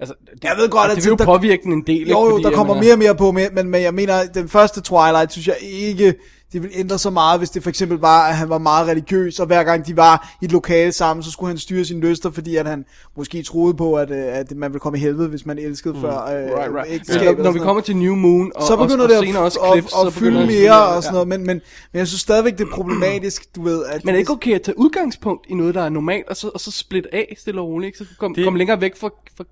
Altså, 0.00 0.14
Jeg 0.42 0.52
ved 0.58 0.68
godt, 0.68 0.84
at 0.84 0.90
at 0.90 0.96
det 0.96 1.04
vil 1.04 1.10
jo 1.10 1.16
der- 1.16 1.24
påvirke 1.24 1.62
den 1.62 1.72
en 1.72 1.82
del. 1.86 2.08
Jo, 2.08 2.24
jo, 2.24 2.30
Fordi, 2.30 2.42
der 2.44 2.50
kommer 2.52 2.74
mener- 2.74 2.84
mere 2.86 2.92
og 2.94 2.98
mere 2.98 3.14
på, 3.14 3.32
men, 3.32 3.48
men, 3.54 3.68
men 3.70 3.82
jeg 3.82 3.94
mener, 3.94 4.24
den 4.34 4.48
første 4.48 4.80
Twilight, 4.80 5.32
synes 5.32 5.46
jeg 5.48 5.56
ikke, 5.62 6.14
det 6.52 6.62
ville 6.62 6.76
ændre 6.76 6.98
så 6.98 7.10
meget, 7.10 7.40
hvis 7.40 7.50
det 7.50 7.62
for 7.62 7.70
eksempel 7.70 7.98
var, 7.98 8.28
at 8.28 8.36
han 8.36 8.48
var 8.48 8.58
meget 8.58 8.88
religiøs, 8.88 9.40
og 9.40 9.46
hver 9.46 9.64
gang 9.64 9.86
de 9.86 9.96
var 9.96 10.36
i 10.42 10.44
et 10.44 10.52
lokale 10.52 10.92
sammen, 10.92 11.22
så 11.22 11.30
skulle 11.30 11.48
han 11.48 11.58
styre 11.58 11.84
sine 11.84 12.00
lyster, 12.00 12.30
fordi 12.30 12.56
at 12.56 12.66
han 12.66 12.84
måske 13.16 13.42
troede 13.42 13.74
på, 13.74 13.94
at, 13.94 14.10
øh, 14.10 14.16
at 14.26 14.52
man 14.56 14.70
ville 14.72 14.80
komme 14.80 14.98
i 14.98 15.00
helvede, 15.00 15.28
hvis 15.28 15.46
man 15.46 15.58
elskede 15.58 15.94
mm. 15.94 16.00
før 16.00 16.10
øh, 16.24 16.32
Right, 16.32 16.74
right. 16.74 17.22
Ja, 17.22 17.30
og 17.30 17.36
når, 17.44 17.50
vi 17.50 17.58
kommer 17.58 17.82
til 17.82 17.96
New 17.96 18.14
Moon, 18.14 18.52
og, 18.54 18.62
så 18.66 18.76
begynder 18.76 19.02
og, 19.04 19.08
det 19.08 19.16
og 19.18 19.22
at, 19.22 19.28
senere 19.28 19.42
også 19.42 19.60
at, 19.60 19.72
clips, 19.72 19.92
at, 19.94 20.06
at 20.06 20.12
så 20.12 20.18
begynder 20.20 20.40
fylde 20.40 20.54
det- 20.54 20.60
mere 20.62 20.86
og 20.86 21.02
sådan 21.02 21.14
ja. 21.14 21.24
noget, 21.24 21.28
men, 21.28 21.40
men, 21.46 21.60
men 21.92 21.98
jeg 21.98 22.06
synes 22.08 22.20
stadigvæk, 22.20 22.58
det 22.58 22.66
er 22.66 22.70
problematisk, 22.74 23.56
du 23.56 23.62
ved, 23.62 23.84
at... 23.84 24.04
Men 24.04 24.08
er 24.08 24.12
det 24.12 24.18
ikke 24.18 24.32
okay 24.32 24.54
at 24.54 24.62
tage 24.62 24.78
udgangspunkt 24.78 25.46
i 25.48 25.54
noget, 25.54 25.74
der 25.74 25.82
er 25.82 25.88
normalt, 25.88 26.28
og 26.28 26.36
så, 26.36 26.48
og 26.54 26.60
så 26.60 26.70
splitte 26.70 27.14
af 27.14 27.34
stille 27.38 27.60
og 27.60 27.66
roligt, 27.68 27.86
ikke? 27.88 27.98
så 27.98 28.04
kom, 28.18 28.30
Det- 28.30 28.36
det... 28.36 28.44
kom 28.44 28.54
længere 28.54 28.80
væk 28.80 28.96
fra, 28.96 29.08
fra, 29.36 29.44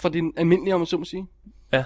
fra 0.00 0.08
din 0.08 0.32
almindelige, 0.36 0.74
om 0.74 0.80
man 0.80 0.86
så 0.86 0.96
må 0.96 1.04
sige? 1.04 1.26
Ja. 1.72 1.84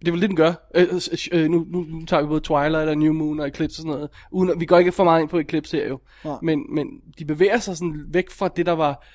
Det 0.00 0.08
er 0.08 0.12
vel 0.12 0.20
det, 0.20 0.28
den 0.28 0.36
gør. 0.36 0.52
Øh, 0.74 0.86
øh, 0.92 1.18
øh, 1.32 1.50
nu, 1.50 1.66
nu, 1.68 1.84
nu 1.88 2.06
tager 2.06 2.22
vi 2.22 2.28
både 2.28 2.40
Twilight 2.40 2.88
og 2.88 2.98
New 2.98 3.12
Moon 3.12 3.40
og 3.40 3.46
Eclipse 3.46 3.80
og 3.80 3.82
sådan 3.82 3.92
noget. 3.92 4.10
Uden, 4.30 4.60
vi 4.60 4.66
går 4.66 4.78
ikke 4.78 4.92
for 4.92 5.04
meget 5.04 5.20
ind 5.20 5.28
på 5.28 5.38
Eclipse 5.38 5.76
her 5.76 5.88
jo. 5.88 6.00
Nej. 6.24 6.36
Men, 6.42 6.74
men 6.74 6.86
de 7.18 7.24
bevæger 7.24 7.58
sig 7.58 7.76
sådan 7.76 8.04
væk 8.08 8.30
fra 8.30 8.48
det, 8.48 8.66
der 8.66 8.72
var... 8.72 9.06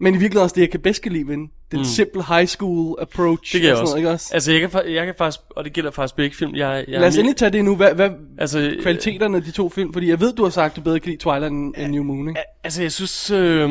Men 0.00 0.14
i 0.14 0.18
virkeligheden 0.18 0.44
også 0.44 0.54
det, 0.54 0.60
jeg 0.60 0.70
kan 0.70 0.80
bedst 0.80 1.02
kan 1.02 1.12
lide 1.12 1.26
ved 1.26 1.36
den. 1.36 1.50
Den 1.70 1.78
mm. 1.78 1.84
simple 1.84 2.24
high 2.24 2.46
school 2.46 2.96
approach. 3.00 3.52
Det 3.52 3.60
kan 3.60 3.68
jeg 3.68 3.76
og 3.76 3.76
sådan 3.76 3.82
også. 3.82 3.92
Noget, 3.92 3.98
ikke 3.98 4.10
også? 4.10 4.30
Altså, 4.34 4.52
jeg 4.52 4.60
kan, 4.60 4.94
jeg 4.94 5.06
kan 5.06 5.14
faktisk, 5.18 5.40
og 5.50 5.64
det 5.64 5.72
gælder 5.72 5.90
faktisk 5.90 6.16
begge 6.16 6.36
film, 6.36 6.54
jeg, 6.54 6.84
jeg 6.88 7.00
Lad 7.00 7.08
os 7.08 7.16
endelig 7.16 7.36
tage 7.36 7.50
det 7.50 7.64
nu. 7.64 7.76
Hvad, 7.76 7.94
hvad 7.94 8.10
altså, 8.38 8.76
kvaliteterne 8.82 9.36
af 9.36 9.42
de 9.42 9.50
to 9.50 9.68
film? 9.68 9.92
Fordi 9.92 10.08
jeg 10.08 10.20
ved, 10.20 10.32
du 10.32 10.42
har 10.42 10.50
sagt, 10.50 10.76
du 10.76 10.80
bedre 10.80 11.00
kan 11.00 11.10
lide 11.10 11.22
Twilight 11.22 11.52
end, 11.52 11.74
end 11.78 11.92
New 11.92 12.02
Moon, 12.02 12.28
ikke? 12.28 12.40
Altså, 12.64 12.82
jeg 12.82 12.92
synes, 12.92 13.30
øh, 13.30 13.70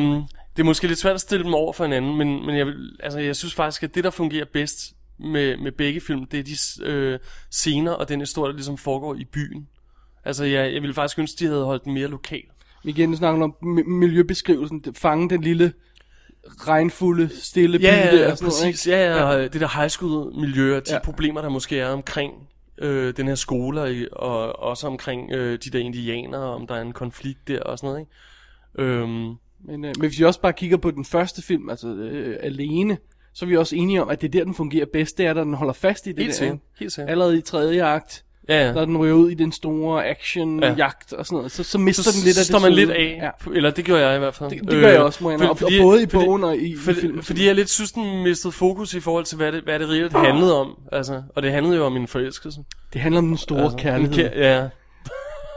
det 0.56 0.62
er 0.62 0.64
måske 0.64 0.86
lidt 0.86 0.98
svært 0.98 1.14
at 1.14 1.20
stille 1.20 1.44
dem 1.44 1.54
over 1.54 1.72
for 1.72 1.84
hinanden, 1.84 2.16
men, 2.16 2.46
men 2.46 2.56
jeg, 2.56 2.66
vil, 2.66 2.96
altså, 3.00 3.18
jeg 3.18 3.36
synes 3.36 3.54
faktisk, 3.54 3.82
at 3.82 3.94
det, 3.94 4.04
der 4.04 4.10
fungerer 4.10 4.44
bedst 4.52 4.78
med, 5.18 5.56
med 5.56 5.72
begge 5.72 6.00
film, 6.00 6.26
det 6.26 6.40
er 6.40 6.44
de 6.44 6.90
øh, 6.92 7.18
scener 7.50 7.92
og 7.92 8.08
den 8.08 8.20
historie, 8.20 8.48
der 8.50 8.56
ligesom 8.56 8.78
foregår 8.78 9.14
i 9.14 9.24
byen. 9.24 9.68
Altså, 10.24 10.44
jeg, 10.44 10.72
jeg 10.74 10.82
ville 10.82 10.94
faktisk 10.94 11.18
ønske, 11.18 11.38
de 11.38 11.46
havde 11.46 11.64
holdt 11.64 11.84
den 11.84 11.94
mere 11.94 12.06
lokal. 12.08 12.42
Igen, 12.84 13.10
nu 13.10 13.16
snakker 13.16 13.42
om 13.44 13.54
mi- 13.62 13.88
miljøbeskrivelsen. 13.88 14.84
Fange 14.94 15.30
den 15.30 15.40
lille, 15.42 15.72
regnfulde, 16.68 17.30
stille 17.40 17.78
by 17.78 17.82
Ja, 17.82 17.96
ja, 17.96 18.04
der. 18.06 18.12
ja 18.12 18.26
noget, 18.26 18.38
præcis. 18.40 18.86
ikke? 18.86 18.96
Ja, 18.98 19.16
ja, 19.16 19.22
og 19.24 19.52
det 19.52 19.60
der 19.60 19.78
high 19.80 19.90
school 19.90 20.40
miljø, 20.40 20.76
og 20.76 20.86
de 20.86 20.90
Ja. 20.92 20.94
ja. 20.96 21.04
problemer, 21.04 21.40
der 21.42 21.48
måske 21.48 21.78
er 21.80 21.88
omkring 21.88 22.32
øh, 22.78 23.16
den 23.16 23.28
her 23.28 23.34
skole, 23.34 23.80
og, 23.80 23.88
og 24.20 24.58
også 24.58 24.86
omkring 24.86 25.32
øh, 25.32 25.58
de 25.64 25.70
der 25.70 25.78
indianere, 25.78 26.40
om 26.54 26.66
der 26.66 26.74
er 26.74 26.80
en 26.82 26.92
konflikt 26.92 27.48
der 27.48 27.60
og 27.60 27.78
sådan 27.78 27.88
noget, 27.88 28.00
ikke? 28.00 28.92
Øhm, 28.92 29.34
Men, 29.64 29.84
øh, 29.84 29.92
men 29.98 30.08
hvis 30.08 30.18
vi 30.18 30.24
også 30.24 30.40
bare 30.40 30.52
kigger 30.52 30.76
på 30.76 30.90
den 30.90 31.04
første 31.04 31.42
film, 31.42 31.70
altså 31.70 31.88
øh, 31.88 32.36
alene, 32.42 32.98
så 33.34 33.44
er 33.44 33.48
vi 33.48 33.56
også 33.56 33.76
enige 33.76 34.02
om, 34.02 34.08
at 34.08 34.20
det 34.20 34.26
er 34.28 34.32
der, 34.32 34.44
den 34.44 34.54
fungerer 34.54 34.86
bedst. 34.92 35.18
Det 35.18 35.26
er, 35.26 35.32
der 35.34 35.44
den 35.44 35.54
holder 35.54 35.72
fast 35.72 36.06
i 36.06 36.10
det 36.12 36.18
helt 36.18 36.28
der. 36.30 36.34
sikkert, 36.38 36.58
helt 36.78 36.92
sikkert. 36.92 37.10
Allerede 37.10 37.38
i 37.38 37.40
tredje 37.40 37.84
akt, 37.84 38.22
Ja, 38.48 38.60
ja. 38.60 38.66
ja. 38.66 38.72
når 38.72 38.84
den 38.84 38.96
ryger 38.98 39.14
ud 39.14 39.30
i 39.30 39.34
den 39.34 39.52
store 39.52 40.06
action-jagt 40.06 41.12
og 41.12 41.26
sådan 41.26 41.36
noget, 41.36 41.52
så, 41.52 41.62
så 41.62 41.78
mister 41.78 42.10
den 42.12 42.24
lidt 42.24 42.34
så 42.34 42.40
af 42.40 42.44
står 42.46 42.58
det 42.58 42.62
man 42.62 42.72
lidt 42.72 42.90
af, 42.90 43.18
Ja. 43.22 43.50
eller 43.54 43.70
det 43.70 43.84
gør 43.84 43.96
jeg 43.98 44.16
i 44.16 44.18
hvert 44.18 44.34
fald. 44.34 44.50
Det, 44.50 44.60
det 44.60 44.80
gør 44.80 44.88
jeg 44.88 45.00
også, 45.00 45.24
må 45.24 45.30
jeg 45.30 45.38
for- 45.38 45.44
og, 45.46 45.50
og 45.50 45.58
fordi- 45.58 45.80
både 45.80 46.02
i 46.02 46.06
bogen 46.06 46.44
og 46.44 46.56
i, 46.56 46.76
for, 46.76 46.90
i 46.90 46.94
filmen. 46.94 47.22
Fordi 47.22 47.46
jeg 47.46 47.54
lidt 47.54 47.70
synes, 47.70 47.92
den 47.92 48.22
mistede 48.22 48.52
fokus 48.52 48.94
i 48.94 49.00
forhold 49.00 49.24
til, 49.24 49.36
hvad 49.36 49.52
det, 49.52 49.62
hvad 49.62 49.78
det 49.78 49.88
reelt 49.88 50.12
handlede 50.12 50.60
om. 50.60 50.78
Altså, 50.92 51.22
og 51.34 51.42
det 51.42 51.52
handlede 51.52 51.76
jo 51.76 51.84
om 51.84 51.96
en 51.96 52.06
forelskelse. 52.06 52.60
Det 52.92 53.00
handler 53.00 53.18
om 53.18 53.26
den 53.26 53.36
store 53.36 53.62
altså, 53.62 53.78
kærlighed. 53.78 54.14
Kær- 54.30 54.38
ja. 54.38 54.68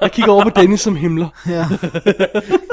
Jeg 0.02 0.12
kigger 0.12 0.32
over 0.32 0.43
på 0.43 0.50
Dennis 0.50 0.82
som 0.82 0.95
himler. 0.95 1.28
Ja. 1.47 1.66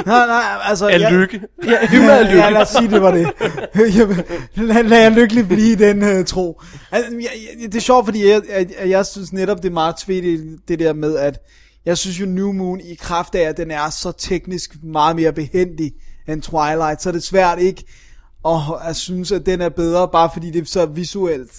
nej, 0.07 0.27
nej, 0.27 0.43
altså... 0.65 0.89
Jeg- 0.89 1.13
lykke. 1.13 1.41
Ja, 1.67 1.87
himler 1.87 2.13
er 2.13 2.23
lykke. 2.23 2.37
Ja, 2.39 2.51
lad 2.51 2.61
os 2.63 2.69
sige, 2.69 2.91
det 2.91 3.03
var 3.03 3.11
det. 3.11 3.29
Lad, 4.57 4.83
lad 4.85 4.99
jeg 5.03 5.13
lykkelig 5.13 5.49
blive 5.49 5.73
i 5.73 5.75
den 5.75 6.19
uh, 6.19 6.25
tro. 6.25 6.61
Altså, 6.93 7.13
jeg, 7.13 7.31
jeg, 7.61 7.73
det 7.73 7.75
er 7.75 7.81
sjovt, 7.81 8.05
fordi 8.07 8.29
jeg, 8.29 8.43
jeg, 8.57 8.67
jeg, 8.81 8.91
jeg 8.91 9.07
synes 9.07 9.33
netop, 9.33 9.57
det 9.63 9.69
er 9.69 9.73
meget 9.73 9.97
tvedigt, 9.97 10.43
det 10.69 10.79
der 10.79 10.93
med, 10.93 11.17
at 11.17 11.39
jeg 11.87 11.99
synes 11.99 12.21
jo 12.21 12.27
New 12.27 12.53
Moon 12.53 12.81
i 12.81 12.95
kraft 12.95 13.35
af, 13.35 13.41
at 13.49 13.57
den 13.57 13.71
er 13.71 13.91
så 13.91 14.13
teknisk 14.19 14.77
meget 14.83 15.17
mere 15.17 15.33
behendig 15.33 15.93
end 16.29 16.43
Twilight, 16.43 17.03
så 17.03 17.09
er 17.09 17.13
det 17.13 17.23
svært 17.23 17.59
ikke 17.59 17.85
at, 18.47 18.53
at 18.85 18.97
synes, 18.97 19.33
at 19.33 19.47
den 19.47 19.61
er 19.61 19.69
bedre, 19.69 20.09
bare 20.13 20.31
fordi 20.33 20.51
det 20.51 20.61
er 20.63 20.67
så 20.67 20.87
visuelt 20.87 21.51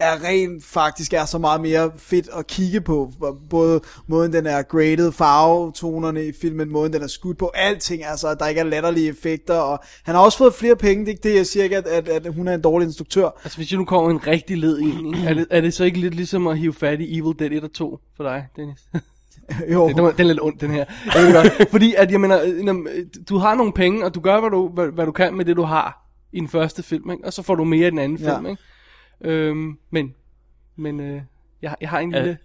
er 0.00 0.24
rent 0.24 0.64
faktisk 0.64 1.12
er 1.12 1.24
så 1.24 1.38
meget 1.38 1.60
mere 1.60 1.90
fedt 1.96 2.28
at 2.36 2.46
kigge 2.46 2.80
på. 2.80 3.12
Både 3.50 3.80
måden 4.06 4.32
den 4.32 4.46
er 4.46 4.62
graded, 4.62 5.12
farvetonerne 5.12 6.24
i 6.26 6.32
filmen, 6.40 6.72
måden 6.72 6.92
den 6.92 7.02
er 7.02 7.06
skudt 7.06 7.38
på, 7.38 7.50
alting, 7.54 8.04
altså 8.04 8.28
at 8.28 8.38
der 8.40 8.46
ikke 8.46 8.60
er 8.60 8.64
latterlige 8.64 9.08
effekter, 9.08 9.54
og 9.54 9.78
han 10.04 10.14
har 10.14 10.22
også 10.22 10.38
fået 10.38 10.54
flere 10.54 10.76
penge, 10.76 11.00
det 11.00 11.08
er 11.08 11.12
ikke 11.12 11.28
det, 11.28 11.36
jeg 11.36 11.46
siger 11.46 11.64
ikke, 11.64 11.76
at, 11.76 11.86
at, 11.86 12.08
at 12.26 12.34
hun 12.34 12.48
er 12.48 12.54
en 12.54 12.60
dårlig 12.60 12.86
instruktør. 12.86 13.28
Altså, 13.44 13.58
hvis 13.58 13.70
jeg 13.72 13.78
nu 13.78 13.84
kommer 13.84 14.10
en 14.10 14.26
rigtig 14.26 14.58
led 14.58 14.78
ind, 14.78 15.14
er, 15.14 15.34
det, 15.34 15.46
er 15.50 15.60
det 15.60 15.74
så 15.74 15.84
ikke 15.84 15.98
lidt 16.00 16.14
ligesom 16.14 16.46
at 16.46 16.58
hive 16.58 16.72
fat 16.74 17.00
i 17.00 17.18
Evil 17.18 17.34
Dead 17.38 17.50
1 17.52 17.64
og 17.64 17.72
2 17.72 17.98
for 18.16 18.24
dig, 18.24 18.46
Dennis? 18.56 18.78
Jo, 19.72 19.88
Den, 19.88 19.96
den 19.96 20.04
er 20.18 20.22
lidt 20.24 20.40
ond, 20.42 20.58
den 20.58 20.70
her. 20.70 20.84
Jeg 21.14 21.22
ved 21.22 21.32
godt. 21.34 21.70
Fordi 21.70 21.94
at, 21.98 22.10
jeg 22.12 22.20
mener, 22.20 22.40
øh, 22.44 22.56
når- 22.64 22.86
du 23.28 23.38
har 23.38 23.54
nogle 23.54 23.72
penge, 23.72 24.04
og 24.04 24.14
du 24.14 24.20
gør, 24.20 24.40
hvad 24.40 24.50
du, 24.50 24.68
hvad, 24.68 24.86
hvad 24.86 25.06
du 25.06 25.12
kan 25.12 25.34
med 25.34 25.44
det, 25.44 25.56
du 25.56 25.62
har 25.62 26.06
i 26.32 26.40
den 26.40 26.48
første 26.48 26.82
film, 26.82 27.10
ikke? 27.10 27.24
og 27.24 27.32
så 27.32 27.42
får 27.42 27.54
du 27.54 27.64
mere 27.64 27.86
i 27.86 27.90
den 27.90 27.98
anden 27.98 28.18
Ja. 28.18 28.34
film. 28.36 28.46
Ikke? 28.46 28.62
Øhm, 29.20 29.78
men 29.90 30.14
men 30.76 31.00
øh, 31.00 31.22
jeg, 31.62 31.74
jeg 31.80 31.88
har 31.90 31.98
en 31.98 32.12
Ja. 32.12 32.18
lille, 32.22 32.38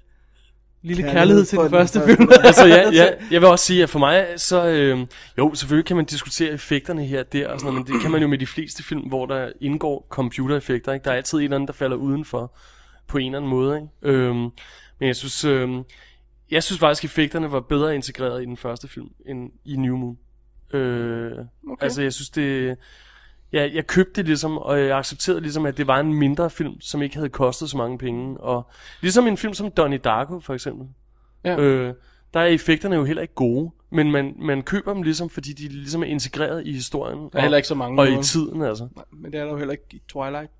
lille 0.81 1.03
Kærlighed 1.03 1.15
kærlighed 1.17 1.45
til 1.45 1.57
den 1.57 1.65
den 1.65 1.71
første 1.71 1.99
første. 1.99 2.15
film. 2.15 2.29
altså, 2.43 2.65
jeg, 2.65 2.89
jeg, 2.93 3.17
jeg 3.31 3.41
vil 3.41 3.49
også 3.49 3.65
sige, 3.65 3.83
at 3.83 3.89
for 3.89 3.99
mig, 3.99 4.27
så... 4.37 4.65
Øh, 4.67 5.07
jo, 5.37 5.53
selvfølgelig 5.55 5.85
kan 5.85 5.95
man 5.95 6.05
diskutere 6.05 6.49
effekterne 6.51 7.05
her 7.05 7.19
og 7.19 7.33
der, 7.33 7.47
og 7.47 7.59
sådan 7.59 7.73
noget, 7.73 7.87
men 7.87 7.93
det 7.95 8.01
kan 8.01 8.11
man 8.11 8.21
jo 8.21 8.27
med 8.27 8.37
de 8.37 8.47
fleste 8.47 8.83
film, 8.83 9.01
hvor 9.01 9.25
der 9.25 9.51
indgår 9.61 10.07
computereffekter. 10.09 10.93
Ikke? 10.93 11.03
Der 11.03 11.11
er 11.11 11.15
altid 11.15 11.37
en 11.37 11.43
eller 11.43 11.55
anden, 11.55 11.67
der 11.67 11.73
falder 11.73 11.97
udenfor 11.97 12.55
på 13.07 13.17
en 13.17 13.25
eller 13.25 13.37
anden 13.37 13.49
måde. 13.49 13.75
Ikke? 13.75 14.17
Øhm, 14.17 14.37
men 14.99 15.07
jeg 15.07 15.15
synes, 15.15 15.45
øh, 15.45 15.69
jeg 16.51 16.63
synes 16.63 16.79
faktisk, 16.79 17.03
at 17.03 17.09
effekterne 17.09 17.51
var 17.51 17.59
bedre 17.59 17.95
integreret 17.95 18.41
i 18.41 18.45
den 18.45 18.57
første 18.57 18.87
film, 18.87 19.07
end 19.25 19.51
i 19.65 19.75
New 19.75 19.97
Moon. 19.97 20.17
Øh, 20.73 21.31
okay. 21.69 21.83
Altså, 21.83 22.01
jeg 22.01 22.13
synes, 22.13 22.29
det... 22.29 22.77
Ja, 23.55 23.69
jeg 23.73 23.87
købte 23.87 24.13
det 24.15 24.25
ligesom, 24.25 24.57
og 24.57 24.79
jeg 24.79 24.97
accepterede 24.97 25.41
ligesom, 25.41 25.65
at 25.65 25.77
det 25.77 25.87
var 25.87 25.99
en 25.99 26.13
mindre 26.13 26.49
film, 26.49 26.81
som 26.81 27.01
ikke 27.01 27.15
havde 27.15 27.29
kostet 27.29 27.69
så 27.69 27.77
mange 27.77 27.97
penge. 27.97 28.37
Og 28.39 28.67
ligesom 29.01 29.27
en 29.27 29.37
film 29.37 29.53
som 29.53 29.71
Donnie 29.71 29.97
Darko, 29.97 30.39
for 30.39 30.53
eksempel. 30.53 30.87
Ja. 31.45 31.57
Øh, 31.57 31.93
der 32.33 32.39
er 32.39 32.45
effekterne 32.45 32.95
jo 32.95 33.03
heller 33.03 33.21
ikke 33.21 33.33
gode, 33.33 33.71
men 33.91 34.11
man, 34.11 34.35
man 34.39 34.61
køber 34.63 34.93
dem 34.93 35.01
ligesom, 35.01 35.29
fordi 35.29 35.53
de 35.53 35.67
ligesom 35.67 36.03
er 36.03 36.07
integreret 36.07 36.67
i 36.67 36.73
historien. 36.73 37.19
Der 37.19 37.37
er 37.37 37.41
heller 37.41 37.57
ikke 37.57 37.67
så 37.67 37.75
mange 37.75 38.01
Og 38.01 38.07
i 38.07 38.11
måder. 38.11 38.23
tiden, 38.23 38.61
altså. 38.61 38.87
Men 39.11 39.31
det 39.31 39.39
er 39.39 39.43
der 39.43 39.51
jo 39.51 39.57
heller 39.57 39.71
ikke 39.71 39.85
i 39.91 40.01
Twilight. 40.07 40.51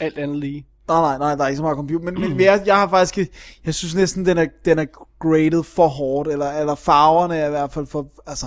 Alt 0.00 0.18
andet 0.18 0.36
lige. 0.36 0.66
Nej, 0.88 1.00
nej, 1.00 1.18
nej, 1.18 1.34
der 1.34 1.44
er 1.44 1.48
ikke 1.48 1.56
så 1.56 1.62
meget 1.62 1.76
computer. 1.76 2.04
Men, 2.04 2.20
men 2.20 2.40
jeg, 2.40 2.62
jeg 2.66 2.76
har 2.76 2.88
faktisk, 2.88 3.30
jeg 3.64 3.74
synes 3.74 3.94
næsten, 3.94 4.26
den 4.26 4.38
er, 4.38 4.46
den 4.64 4.78
er 4.78 4.84
graded 5.18 5.62
for 5.62 5.88
hårdt, 5.88 6.28
eller, 6.28 6.50
eller 6.50 6.74
farverne 6.74 7.36
er 7.36 7.46
i 7.46 7.50
hvert 7.50 7.72
fald 7.72 7.86
for, 7.86 8.08
altså, 8.26 8.46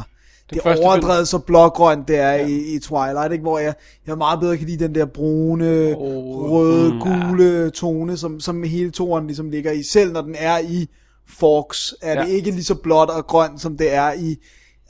det 0.54 0.60
er 0.60 0.64
første 0.64 0.84
overdrevet 0.84 1.28
så 1.28 1.38
blågrønt, 1.38 2.08
det 2.08 2.20
er 2.20 2.32
ja. 2.32 2.48
i, 2.48 2.76
i 2.76 2.80
Twilight, 2.80 3.32
ikke? 3.32 3.42
hvor 3.42 3.60
jeg, 3.60 3.74
jeg 4.08 4.18
meget 4.18 4.40
bedre 4.40 4.58
kan 4.58 4.68
lide 4.68 4.84
den 4.84 4.96
der 4.96 5.06
brune, 5.06 5.96
Åh, 5.98 6.52
røde, 6.52 6.94
mm, 6.94 7.00
gule 7.00 7.70
tone, 7.70 8.18
som, 8.18 8.40
som 8.40 8.64
hele 8.64 8.92
toren 8.92 9.28
ligesom 9.28 9.50
ligger 9.50 9.72
i. 9.72 9.84
Selv 9.84 10.12
når 10.12 10.22
den 10.22 10.36
er 10.40 10.60
i 10.60 10.88
Forks, 11.28 11.96
er 12.02 12.14
Ja. 12.14 12.26
det 12.26 12.30
ikke 12.30 12.52
lige 12.52 12.64
så 12.64 12.76
blåt 12.76 13.10
og 13.10 13.28
grønt, 13.28 13.62
som 13.62 13.78
det 13.78 13.94
er 13.94 14.14
i, 14.14 14.38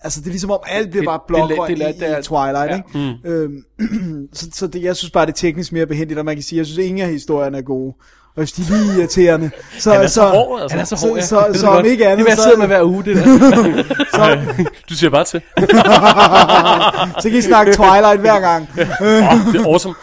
altså 0.03 0.20
det 0.20 0.28
er 0.28 0.32
ligesom 0.32 0.51
om 0.51 0.59
alt 0.68 0.91
bliver 0.91 1.05
bare 1.05 1.20
blågrønt 1.28 1.78
det 1.78 1.95
i, 1.95 1.99
det 1.99 2.20
i 2.20 2.24
Twilight, 2.24 2.72
ja. 2.72 2.76
ikke? 2.76 3.20
Øhm, 3.26 3.64
så, 4.34 4.47
så 4.53 4.68
det, 4.68 4.84
jeg 4.84 4.95
synes 4.95 5.12
bare, 5.12 5.26
det 5.26 5.32
er 5.32 5.36
teknisk 5.36 5.72
mere 5.72 5.86
behendigt, 5.86 6.20
og 6.20 6.26
man 6.26 6.36
kan 6.36 6.43
sige, 6.43 6.57
jeg 6.57 6.66
synes, 6.66 6.88
ingen 6.88 7.01
af 7.05 7.09
historierne 7.12 7.57
er 7.57 7.62
gode. 7.62 7.93
Og 8.36 8.43
hvis 8.43 8.51
de 8.51 8.61
er 8.61 8.65
lige 8.77 8.97
irriterende, 8.99 9.51
så... 9.79 9.93
Han 9.93 10.01
er 10.01 10.07
så 10.07 10.21
hård, 10.27 10.61
altså. 10.61 10.75
Han 10.77 10.82
er 10.82 10.86
så 10.86 10.95
så- 10.95 11.07
hård, 11.07 11.17
ja. 11.17 11.25
så- 11.25 11.39
Det 11.39 11.47
ved 11.47 11.55
så 11.59 11.69
jeg 11.71 11.79
om 11.79 11.86
ikke 11.86 12.05
andet, 12.07 12.17
Det 12.17 12.25
vil 12.25 12.29
jeg 12.32 12.38
så- 12.38 12.43
sidde 12.43 12.57
med 12.57 12.67
hver 12.67 12.84
uge, 12.84 13.03
det 13.03 13.15
der. 13.15 14.63
Du 14.89 14.95
siger 14.95 15.09
bare 15.09 15.23
til. 15.23 15.41
så 17.21 17.29
kan 17.29 17.38
I 17.38 17.41
snakke 17.41 17.73
Twilight 17.73 18.19
hver 18.19 18.39
gang. 18.39 18.69
oh, 18.77 19.53
det 19.53 19.61
er 19.61 19.65
awesome. 19.67 19.95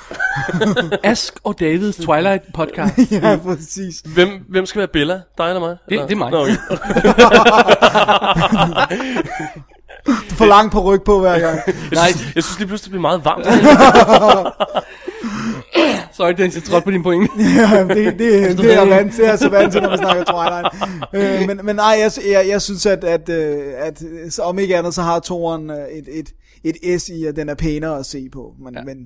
Ask 1.12 1.34
og 1.44 1.60
Davids 1.60 1.96
Twilight 1.96 2.42
podcast. 2.54 2.94
ja, 3.10 3.36
præcis. 3.44 3.94
Hvem, 4.04 4.28
hvem 4.48 4.66
skal 4.66 4.78
være 4.78 4.88
Bella? 4.92 5.20
Dig 5.38 5.44
eller 5.46 5.60
mig? 5.60 5.76
Det- 5.88 6.00
det 6.08 6.12
er 6.12 6.16
mig. 6.16 6.30
Nå, 6.30 6.40
okay. 6.40 6.56
For 10.30 10.44
langt 10.46 10.72
på 10.72 10.80
ryg 10.80 11.02
på 11.02 11.20
hver 11.20 11.38
gang. 11.38 11.60
Jeg, 11.66 11.98
synes, 11.98 12.32
jeg 12.34 12.44
synes 12.44 12.58
lige 12.58 12.68
pludselig, 12.68 12.92
det 12.92 13.00
bliver 13.00 13.00
meget 13.02 13.24
varmt. 13.24 13.46
Sorry, 16.18 16.32
Dennis, 16.32 16.54
jeg 16.54 16.62
trådte 16.62 16.84
på 16.84 16.90
din 16.90 17.02
point. 17.02 17.30
ja, 17.56 17.84
det, 17.84 17.88
det, 17.88 18.18
det, 18.18 18.58
det 18.58 18.74
er 18.74 18.80
jeg 18.80 18.90
vant 18.90 19.14
til, 19.14 19.24
jeg 19.24 19.32
er 19.32 19.36
så 19.36 19.48
vant 19.48 19.72
til, 19.72 19.82
når 19.82 19.88
man 19.88 19.98
snakker 19.98 20.24
Twilight. 20.24 20.74
Øh, 21.14 21.46
men, 21.46 21.66
men 21.66 21.76
nej, 21.76 21.96
jeg, 21.98 22.10
jeg, 22.30 22.48
jeg 22.48 22.62
synes, 22.62 22.86
at, 22.86 23.04
at, 23.04 23.28
øh, 23.28 23.72
at 23.76 24.02
så 24.30 24.42
om 24.42 24.58
ikke 24.58 24.76
andet, 24.76 24.94
så 24.94 25.02
har 25.02 25.20
toren 25.20 25.70
øh, 25.70 25.88
et, 25.88 26.08
et, 26.08 26.32
et 26.64 27.00
S 27.00 27.08
i, 27.08 27.24
at 27.24 27.36
den 27.36 27.48
er 27.48 27.54
pænere 27.54 27.98
at 27.98 28.06
se 28.06 28.28
på. 28.32 28.54
Men, 28.58 28.74
ja. 28.74 28.84
men, 28.84 28.96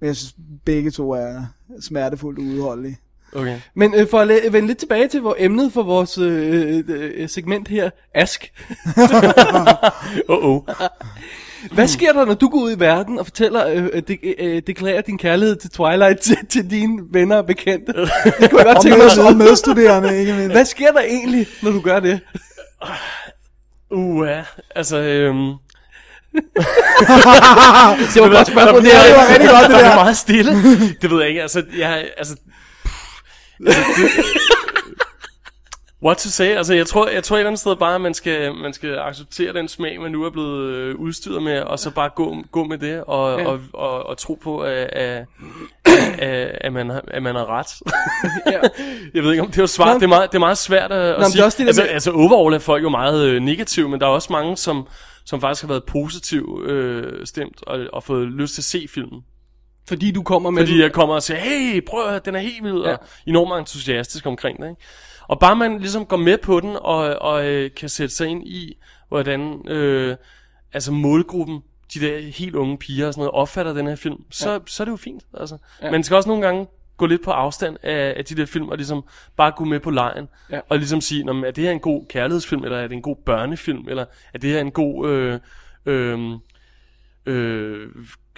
men 0.00 0.06
jeg 0.06 0.16
synes, 0.16 0.34
begge 0.64 0.90
to 0.90 1.10
er 1.10 1.42
smertefuldt 1.80 2.38
udholdelige. 2.38 2.98
Okay. 3.32 3.60
Men 3.74 3.94
øh, 3.94 4.08
for 4.08 4.18
at 4.18 4.52
vende 4.52 4.66
lidt 4.66 4.78
tilbage 4.78 5.08
til 5.08 5.20
hvor 5.20 5.36
emnet 5.38 5.72
for 5.72 5.82
vores 5.82 6.18
øh, 6.18 6.84
øh, 6.88 7.28
segment 7.28 7.68
her, 7.68 7.90
Ask. 8.14 8.52
Oh, 10.28 10.44
oh. 10.44 10.62
Hvad 11.72 11.88
sker 11.88 12.12
der, 12.12 12.24
når 12.24 12.34
du 12.34 12.48
går 12.48 12.58
ud 12.58 12.76
i 12.76 12.80
verden 12.80 13.18
og 13.18 13.26
fortæller, 13.26 13.66
øh, 13.66 13.88
øh, 13.92 14.02
de, 14.08 14.42
øh, 14.44 14.62
deklarerer 14.66 15.00
din 15.00 15.18
kærlighed 15.18 15.56
til 15.56 15.70
Twilight 15.70 16.20
til, 16.20 16.36
til 16.48 16.70
dine 16.70 17.02
venner 17.12 17.36
og 17.36 17.46
bekendte? 17.46 17.92
Det 17.92 18.50
kunne 18.50 18.58
jeg 18.58 18.66
godt 18.66 18.82
tænke 18.82 18.98
mig 18.98 19.06
at 19.06 19.18
og 19.18 19.36
medstuderende, 19.36 20.18
ikke 20.20 20.32
mindst. 20.32 20.50
Hvad 20.50 20.64
sker 20.64 20.92
der 20.92 21.00
egentlig, 21.00 21.46
når 21.62 21.70
du 21.70 21.80
gør 21.80 22.00
det? 22.00 22.20
Uh, 23.90 24.28
ja. 24.28 24.42
Altså, 24.76 24.98
øhm... 24.98 25.36
Det 28.14 28.22
var 28.22 28.26
et 28.26 28.32
godt 28.32 28.46
spørgsmål. 28.46 28.84
Det, 28.84 28.94
er, 28.94 29.02
det 29.02 29.16
var 29.16 29.28
rigtig 29.30 29.48
godt, 29.48 29.62
det 29.68 29.70
der. 29.70 29.78
der. 29.78 29.90
er 29.90 29.94
meget 29.94 30.16
stille. 30.16 30.52
Det 31.02 31.10
ved 31.10 31.20
jeg 31.20 31.28
ikke. 31.28 31.42
Altså, 31.42 31.62
jeg... 31.78 32.08
Altså, 32.18 32.36
pff, 32.84 33.22
altså 33.66 33.80
det, 33.96 34.57
What 36.04 36.16
to 36.16 36.28
say? 36.28 36.44
Altså, 36.56 36.74
jeg 36.74 36.86
tror, 36.86 37.08
jeg 37.08 37.24
tror 37.24 37.36
et 37.36 37.40
eller 37.40 37.48
andet 37.48 37.60
sted 37.60 37.76
bare, 37.76 37.94
at 37.94 38.00
man 38.00 38.14
skal, 38.14 38.54
man 38.54 38.72
skal 38.72 38.98
acceptere 38.98 39.52
den 39.52 39.68
smag, 39.68 40.00
man 40.00 40.12
nu 40.12 40.24
er 40.24 40.30
blevet 40.30 40.62
øh, 40.72 40.94
udstyret 40.96 41.42
med, 41.42 41.60
og 41.60 41.78
så 41.78 41.90
bare 41.90 42.10
gå, 42.16 42.36
gå 42.52 42.64
med 42.64 42.78
det, 42.78 43.04
og, 43.06 43.40
Ja. 43.40 43.46
og, 43.46 43.60
og, 43.72 44.06
og 44.06 44.18
tro 44.18 44.38
på, 44.42 44.58
at, 44.60 44.72
at, 44.92 45.24
at, 46.18 46.58
at, 46.60 46.72
man, 46.72 46.90
at 47.08 47.22
man 47.22 47.34
har 47.34 47.46
ret. 47.58 47.66
Ja. 48.52 48.60
Jeg 49.14 49.22
ved 49.22 49.30
ikke, 49.30 49.42
om 49.42 49.50
det 49.50 49.62
er 49.62 49.66
svar. 49.66 49.94
Det 49.94 50.02
er 50.02 50.06
meget, 50.06 50.30
det 50.32 50.36
er 50.36 50.40
meget 50.40 50.58
svært 50.58 50.92
at, 50.92 50.98
at 51.08 51.18
det 51.18 51.24
er 51.24 51.28
sige. 51.30 51.44
også 51.44 51.58
det 51.58 51.64
der 51.64 51.68
altså, 51.68 51.82
med- 51.82 51.90
altså, 51.90 52.10
overall 52.12 52.54
er 52.54 52.58
folk 52.58 52.82
jo 52.82 52.88
meget 52.88 53.24
øh, 53.26 53.42
negative, 53.42 53.88
men 53.88 54.00
der 54.00 54.06
er 54.06 54.10
også 54.10 54.32
mange, 54.32 54.56
som, 54.56 54.86
som 55.24 55.40
faktisk 55.40 55.62
har 55.62 55.68
været 55.68 55.84
positiv 55.84 56.62
øh, 56.66 57.26
stemt, 57.26 57.62
og, 57.66 57.80
og 57.92 58.02
fået 58.02 58.26
lyst 58.28 58.54
til 58.54 58.60
at 58.60 58.64
se 58.64 58.86
filmen. 58.94 59.20
Fordi 59.88 60.10
du 60.10 60.22
kommer 60.22 60.50
med... 60.50 60.62
Fordi 60.66 60.82
jeg 60.82 60.92
kommer 60.92 61.14
og 61.14 61.22
siger, 61.22 61.38
hey, 61.38 61.84
prøv 61.86 62.02
at 62.04 62.10
høre, 62.10 62.20
den 62.24 62.34
er 62.34 62.38
helt 62.40 62.64
vild. 62.64 62.82
Ja. 62.84 62.92
og 62.92 62.98
enormt 63.26 63.58
entusiastisk 63.60 64.26
omkring 64.26 64.62
det. 64.62 64.68
Ikke? 64.68 64.80
Og 65.28 65.40
bare 65.40 65.56
man 65.56 65.78
ligesom 65.78 66.06
går 66.06 66.16
med 66.16 66.38
på 66.38 66.60
den, 66.60 66.76
og, 66.80 66.98
og 67.20 67.46
øh, 67.46 67.70
kan 67.76 67.88
sætte 67.88 68.14
sig 68.14 68.28
ind 68.28 68.46
i, 68.48 68.78
hvordan 69.08 69.68
øh, 69.68 70.16
altså 70.72 70.92
målgruppen, 70.92 71.60
de 71.94 72.00
der 72.00 72.18
helt 72.20 72.54
unge 72.54 72.78
piger 72.78 73.06
og 73.06 73.14
sådan 73.14 73.20
noget, 73.20 73.32
opfatter 73.34 73.72
den 73.72 73.86
her 73.86 73.96
film, 73.96 74.16
så, 74.30 74.52
ja. 74.52 74.58
så 74.66 74.82
er 74.82 74.84
det 74.84 74.92
jo 74.92 74.96
fint. 74.96 75.22
Altså. 75.34 75.58
Ja. 75.82 75.90
Man 75.90 76.02
skal 76.04 76.16
også 76.16 76.28
nogle 76.28 76.46
gange 76.46 76.66
gå 76.96 77.06
lidt 77.06 77.24
på 77.24 77.30
afstand 77.30 77.76
af, 77.82 78.14
af 78.16 78.24
de 78.24 78.34
der 78.36 78.46
film, 78.46 78.68
og 78.68 78.76
ligesom 78.76 79.04
bare 79.36 79.52
gå 79.56 79.64
med 79.64 79.80
på 79.80 79.90
lejen, 79.90 80.28
Ja. 80.50 80.60
og 80.68 80.78
ligesom 80.78 81.00
sige, 81.00 81.24
"Nå, 81.24 81.32
er 81.44 81.50
det 81.50 81.64
her 81.64 81.70
en 81.70 81.80
god 81.80 82.06
kærlighedsfilm, 82.08 82.64
eller 82.64 82.78
er 82.78 82.88
det 82.88 82.94
en 82.94 83.02
god 83.02 83.16
børnefilm, 83.26 83.88
eller 83.88 84.04
er 84.34 84.38
det 84.38 84.50
her 84.50 84.60
en 84.60 84.70
god... 84.70 85.08
Øh, 85.08 85.40
øh, 85.86 86.32
øh, 87.26 87.88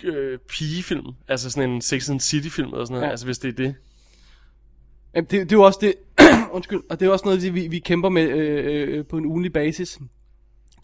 øh, 0.05 0.39
pigefilm, 0.39 1.07
altså 1.29 1.51
sådan 1.51 1.71
en 1.71 1.81
Sex 1.81 2.11
and 2.11 2.21
City 2.21 2.49
film 2.49 2.69
eller 2.73 2.85
sådan 2.85 2.95
noget, 2.95 3.07
ja. 3.07 3.11
altså 3.11 3.27
hvis 3.27 3.39
det 3.39 3.49
er 3.49 3.53
det. 3.53 3.75
Jamen, 5.15 5.25
det, 5.31 5.31
det 5.31 5.53
er 5.53 5.57
jo 5.57 5.63
også 5.63 5.79
det, 5.83 5.95
undskyld, 6.57 6.81
og 6.91 7.01
det 7.01 7.07
er 7.07 7.11
også 7.11 7.25
noget, 7.25 7.55
vi, 7.55 7.67
vi 7.67 7.79
kæmper 7.79 8.09
med 8.09 8.23
øh, 8.23 8.99
øh, 8.99 9.07
på 9.07 9.17
en 9.17 9.27
ugenlig 9.27 9.53
basis. 9.53 9.99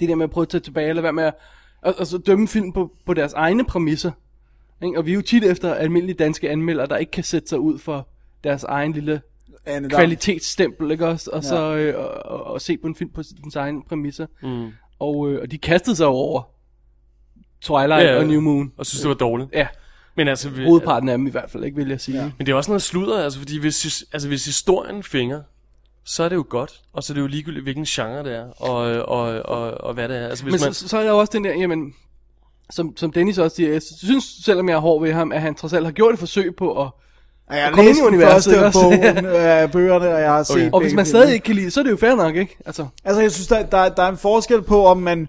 Det 0.00 0.08
der 0.08 0.14
med 0.14 0.24
at 0.24 0.30
prøve 0.30 0.42
at 0.42 0.48
tage 0.48 0.60
tilbage, 0.60 0.88
eller 0.88 1.02
være 1.02 1.12
med 1.12 1.24
at 1.24 1.34
og, 1.86 1.94
og 1.98 2.06
så 2.06 2.18
dømme 2.18 2.48
film 2.48 2.72
på, 2.72 2.92
på 3.06 3.14
deres 3.14 3.32
egne 3.32 3.64
præmisser. 3.64 4.10
Ikke? 4.82 4.98
Og 4.98 5.06
vi 5.06 5.10
er 5.10 5.14
jo 5.14 5.22
tit 5.22 5.44
efter 5.44 5.74
almindelige 5.74 6.16
danske 6.16 6.50
anmeldere, 6.50 6.86
der 6.86 6.96
ikke 6.96 7.12
kan 7.12 7.24
sætte 7.24 7.48
sig 7.48 7.58
ud 7.58 7.78
for 7.78 8.08
deres 8.44 8.64
egen 8.64 8.92
lille 8.92 9.20
Anne 9.66 9.88
Dam. 9.88 9.98
kvalitetsstempel, 9.98 10.90
ikke 10.90 11.06
også? 11.06 11.30
Og 11.32 11.44
så 11.44 11.76
øh, 11.76 11.98
og, 11.98 12.08
og, 12.08 12.44
og 12.44 12.60
se 12.60 12.76
på 12.76 12.86
en 12.86 12.94
film 12.94 13.10
på 13.10 13.22
dens 13.42 13.56
egne 13.56 13.82
præmisser. 13.88 14.26
Mm. 14.42 14.72
Og, 14.98 15.30
øh, 15.30 15.42
og 15.42 15.50
de 15.50 15.58
kastede 15.58 15.96
sig 15.96 16.06
over 16.06 16.42
Twilight 17.60 18.04
Ja, 18.04 18.12
ja. 18.12 18.18
og 18.18 18.26
New 18.26 18.40
Moon. 18.40 18.72
Og 18.76 18.86
synes 18.86 19.00
det 19.00 19.08
var 19.08 19.14
dårligt. 19.14 19.48
Ja, 19.52 19.66
Men 20.16 20.28
altså, 20.28 20.48
vi, 20.48 20.64
hovedparten 20.64 21.08
af 21.08 21.18
dem 21.18 21.26
i 21.26 21.30
hvert 21.30 21.50
fald, 21.50 21.64
ikke 21.64 21.76
vil 21.76 21.88
jeg 21.88 22.00
sige. 22.00 22.18
Ja. 22.18 22.30
men 22.38 22.46
det 22.46 22.52
er 22.52 22.56
også 22.56 22.70
noget 22.70 22.82
sludder, 22.82 23.24
altså 23.24 23.38
fordi 23.38 23.58
hvis, 23.58 24.04
altså, 24.12 24.28
hvis 24.28 24.44
historien 24.44 25.02
fænger, 25.02 25.40
så 26.04 26.22
er 26.22 26.28
det 26.28 26.36
jo 26.36 26.44
godt, 26.48 26.80
og 26.92 27.02
så 27.02 27.12
er 27.12 27.14
det 27.14 27.20
jo 27.20 27.26
ligegyldigt, 27.26 27.62
hvilken 27.62 27.84
genre 27.84 28.24
det 28.24 28.36
er, 28.36 28.44
og, 28.44 28.78
og, 29.08 29.42
og, 29.44 29.80
og 29.84 29.94
hvad 29.94 30.08
det 30.08 30.16
er. 30.16 30.28
Altså, 30.28 30.44
hvis 30.44 30.52
Men 30.52 30.60
man, 30.60 30.74
så, 30.74 30.88
så 30.88 30.98
er 30.98 31.02
der 31.02 31.10
jo 31.10 31.18
også 31.18 31.32
den 31.32 31.44
der, 31.44 31.50
jamen, 31.50 31.94
som, 32.70 32.96
som 32.96 33.12
Dennis 33.12 33.38
også 33.38 33.56
siger, 33.56 33.72
jeg 33.72 33.82
synes, 33.82 34.24
selvom 34.44 34.68
jeg 34.68 34.74
er 34.74 34.80
hård 34.80 35.02
ved 35.02 35.12
ham, 35.12 35.32
at 35.32 35.40
han 35.40 35.54
trods 35.54 35.72
alt 35.72 35.84
har 35.84 35.92
gjort 35.92 36.12
et 36.14 36.18
forsøg 36.18 36.56
på 36.56 36.82
at... 36.82 36.88
Ja, 37.50 37.56
jeg 37.56 37.64
har 37.74 37.82
læst 37.82 37.98
den 37.98 38.06
universet, 38.06 38.32
første 38.32 38.50
ikke 38.50 38.66
også? 38.66 38.80
bog 38.80 39.32
af 39.40 39.70
bøgerne, 39.70 40.14
og 40.14 40.20
jeg 40.20 40.30
har 40.30 40.42
set 40.42 40.70
Og 40.72 40.80
hvis 40.80 40.94
man 40.94 41.06
stadig 41.06 41.32
ikke 41.32 41.44
kan 41.44 41.54
lide, 41.54 41.70
så 41.70 41.80
er 41.80 41.84
det 41.84 41.90
jo 41.90 41.96
fair 41.96 42.14
nok, 42.14 42.36
ikke? 42.36 42.56
Altså, 42.66 42.86
Altså, 43.04 43.22
jeg 43.22 43.32
synes, 43.32 43.48
der, 43.48 43.66
der, 43.66 43.88
der 43.88 44.02
er 44.02 44.08
en 44.08 44.16
forskel 44.16 44.62
på, 44.62 44.86
om 44.86 44.96
man 44.96 45.28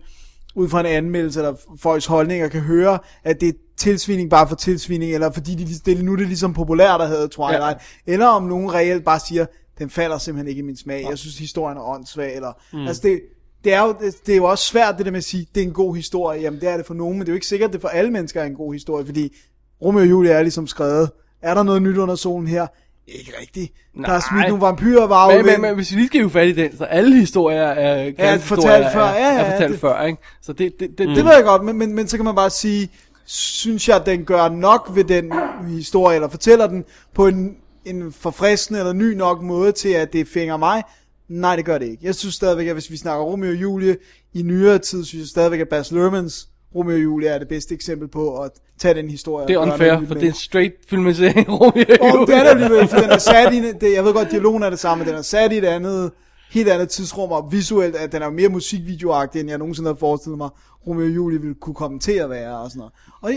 ud 0.57 0.69
fra 0.69 0.79
en 0.79 0.85
anmeldelse, 0.85 1.39
eller 1.39 1.55
folks 1.79 2.05
holdninger, 2.05 2.47
kan 2.47 2.61
høre, 2.61 2.99
at 3.23 3.41
det 3.41 3.49
er 3.49 3.53
tilsvining 3.77 4.29
bare 4.29 4.47
for 4.47 4.55
tilsvining, 4.55 5.13
eller 5.13 5.31
fordi 5.31 5.55
de, 5.55 5.65
det, 5.85 6.03
nu 6.03 6.13
er 6.13 6.15
det 6.15 6.27
ligesom 6.27 6.53
populært 6.53 7.01
at 7.01 7.07
have 7.07 7.27
Twilight, 7.27 7.77
ja. 8.07 8.13
eller 8.13 8.25
om 8.25 8.43
nogen 8.43 8.73
reelt 8.73 9.05
bare 9.05 9.19
siger, 9.19 9.45
den 9.79 9.89
falder 9.89 10.17
simpelthen 10.17 10.49
ikke 10.49 10.59
i 10.59 10.63
min 10.63 10.77
smag, 10.77 11.05
jeg 11.09 11.17
synes 11.17 11.37
historien 11.37 11.77
er 11.77 11.81
åndssvag, 11.81 12.35
eller, 12.35 12.53
mm. 12.73 12.87
altså 12.87 13.01
det, 13.01 13.21
det 13.63 13.73
er, 13.73 13.81
jo, 13.81 13.95
det, 14.01 14.15
det 14.25 14.31
er 14.31 14.37
jo 14.37 14.43
også 14.43 14.65
svært 14.65 14.97
det 14.97 15.05
der 15.05 15.11
med 15.11 15.17
at 15.17 15.23
sige, 15.23 15.47
det 15.55 15.63
er 15.63 15.67
en 15.67 15.73
god 15.73 15.95
historie, 15.95 16.41
jamen 16.41 16.59
det 16.59 16.69
er 16.69 16.77
det 16.77 16.85
for 16.85 16.93
nogen, 16.93 17.13
men 17.13 17.21
det 17.21 17.27
er 17.29 17.33
jo 17.33 17.35
ikke 17.35 17.47
sikkert, 17.47 17.67
at 17.67 17.73
det 17.73 17.81
for 17.81 17.87
alle 17.87 18.11
mennesker 18.11 18.41
er 18.41 18.45
en 18.45 18.55
god 18.55 18.73
historie, 18.73 19.05
fordi 19.05 19.35
Romeo 19.81 20.01
og 20.01 20.09
Julie 20.09 20.31
er 20.31 20.41
ligesom 20.41 20.67
skrevet, 20.67 21.11
er 21.41 21.53
der 21.53 21.63
noget 21.63 21.81
nyt 21.81 21.97
under 21.97 22.15
solen 22.15 22.47
her? 22.47 22.67
Ikke 23.07 23.33
rigtigt. 23.41 23.73
Der 24.05 24.11
er 24.11 24.19
smidt 24.31 24.47
nogle 24.47 24.61
vampyrer 24.61 25.07
var 25.07 25.35
Men, 25.35 25.45
men, 25.45 25.61
men 25.61 25.75
hvis 25.75 25.91
vi 25.91 25.95
lige 25.95 26.07
skal 26.07 26.19
hive 26.19 26.29
fat 26.29 26.47
i 26.47 26.51
den, 26.51 26.77
så 26.77 26.83
alle 26.83 27.15
historier 27.19 27.61
er, 27.63 28.03
Ja, 28.19 28.35
fortalt 28.35 28.85
før. 28.93 29.03
er, 29.03 29.13
Ja, 29.15 29.33
ja, 29.33 29.39
er 29.45 29.51
fortalt 29.51 29.71
det- 29.71 29.79
før, 29.79 30.01
ikke? 30.03 30.21
Så 30.41 30.53
det, 30.53 30.73
det, 30.79 30.89
det, 30.97 31.07
Det 31.07 31.25
ved 31.25 31.33
jeg 31.35 31.43
godt, 31.43 31.63
men, 31.63 31.77
men, 31.77 31.93
men 31.95 32.07
så 32.07 32.17
kan 32.17 32.25
man 32.25 32.35
bare 32.35 32.49
sige, 32.49 32.89
synes 33.25 33.89
jeg, 33.89 34.05
den 34.05 34.25
gør 34.25 34.49
nok 34.49 34.91
ved 34.93 35.03
den 35.03 35.31
historie, 35.69 36.15
eller 36.15 36.29
fortæller 36.29 36.67
den 36.67 36.83
på 37.15 37.27
en, 37.27 37.55
en 37.85 38.11
forfriskende 38.11 38.79
eller 38.79 38.93
ny 38.93 39.13
nok 39.13 39.41
måde 39.41 39.71
til, 39.71 39.89
at 39.89 40.13
det 40.13 40.27
fænger 40.27 40.57
mig. 40.57 40.83
Nej, 41.29 41.55
det 41.55 41.65
gør 41.65 41.77
det 41.77 41.85
ikke. 41.85 42.05
Jeg 42.05 42.15
synes 42.15 42.35
stadigvæk, 42.35 42.67
at 42.67 42.73
hvis 42.73 42.91
vi 42.91 42.97
snakker 42.97 43.25
Romeo 43.25 43.49
og 43.49 43.55
Julie 43.55 43.97
i 44.33 44.41
nyere 44.41 44.77
tid, 44.79 45.05
synes 45.05 45.21
jeg 45.21 45.27
stadigvæk, 45.27 45.59
at 45.59 45.69
Baz 45.69 45.91
Luhrmanns 45.91 46.47
Romeo 46.75 46.95
og 46.95 47.03
Julie 47.03 47.29
er 47.29 47.39
det 47.39 47.47
bedste 47.47 47.73
eksempel 47.73 48.07
på 48.07 48.37
at 48.37 48.51
tage 48.79 48.93
den 48.93 49.09
historie. 49.09 49.47
det 49.47 49.53
er 49.53 49.59
unfair, 49.59 50.05
for 50.07 50.13
det 50.13 50.23
er 50.23 50.27
en 50.27 50.33
straight 50.33 50.73
filmatisering, 50.89 51.49
Romeo 51.49 51.85
og 52.01 52.07
og 52.11 52.19
Julie. 52.19 52.27
det 52.27 52.35
er 52.35 52.43
det 52.43 52.49
alligevel, 52.49 52.87
for 52.87 52.97
den 52.97 53.09
er 53.09 53.17
sat 53.17 53.53
i, 53.53 53.71
det, 53.71 53.93
jeg 53.93 54.03
ved 54.03 54.13
godt, 54.13 54.31
dialogen 54.31 54.63
er 54.63 54.69
det 54.69 54.79
samme, 54.79 55.05
den 55.05 55.15
er 55.15 55.21
sat 55.21 55.51
i 55.51 55.57
et 55.57 55.65
andet, 55.65 56.11
helt 56.49 56.69
andet 56.69 56.89
tidsrum, 56.89 57.31
og 57.31 57.51
visuelt, 57.51 57.95
at 57.95 58.11
den 58.11 58.21
er 58.21 58.29
mere 58.29 58.49
musikvideoagtig, 58.49 59.41
end 59.41 59.49
jeg 59.49 59.57
nogensinde 59.57 59.87
havde 59.87 59.99
forestillet 59.99 60.37
mig, 60.37 60.49
Romeo 60.87 61.05
og 61.05 61.15
Julie 61.15 61.41
ville 61.41 61.55
kunne 61.55 61.75
komme 61.75 61.99
til 61.99 62.11
at 62.11 62.29
være, 62.29 62.57
og 62.57 62.71
sådan 62.71 62.79
noget. 62.79 62.93
Og 63.21 63.31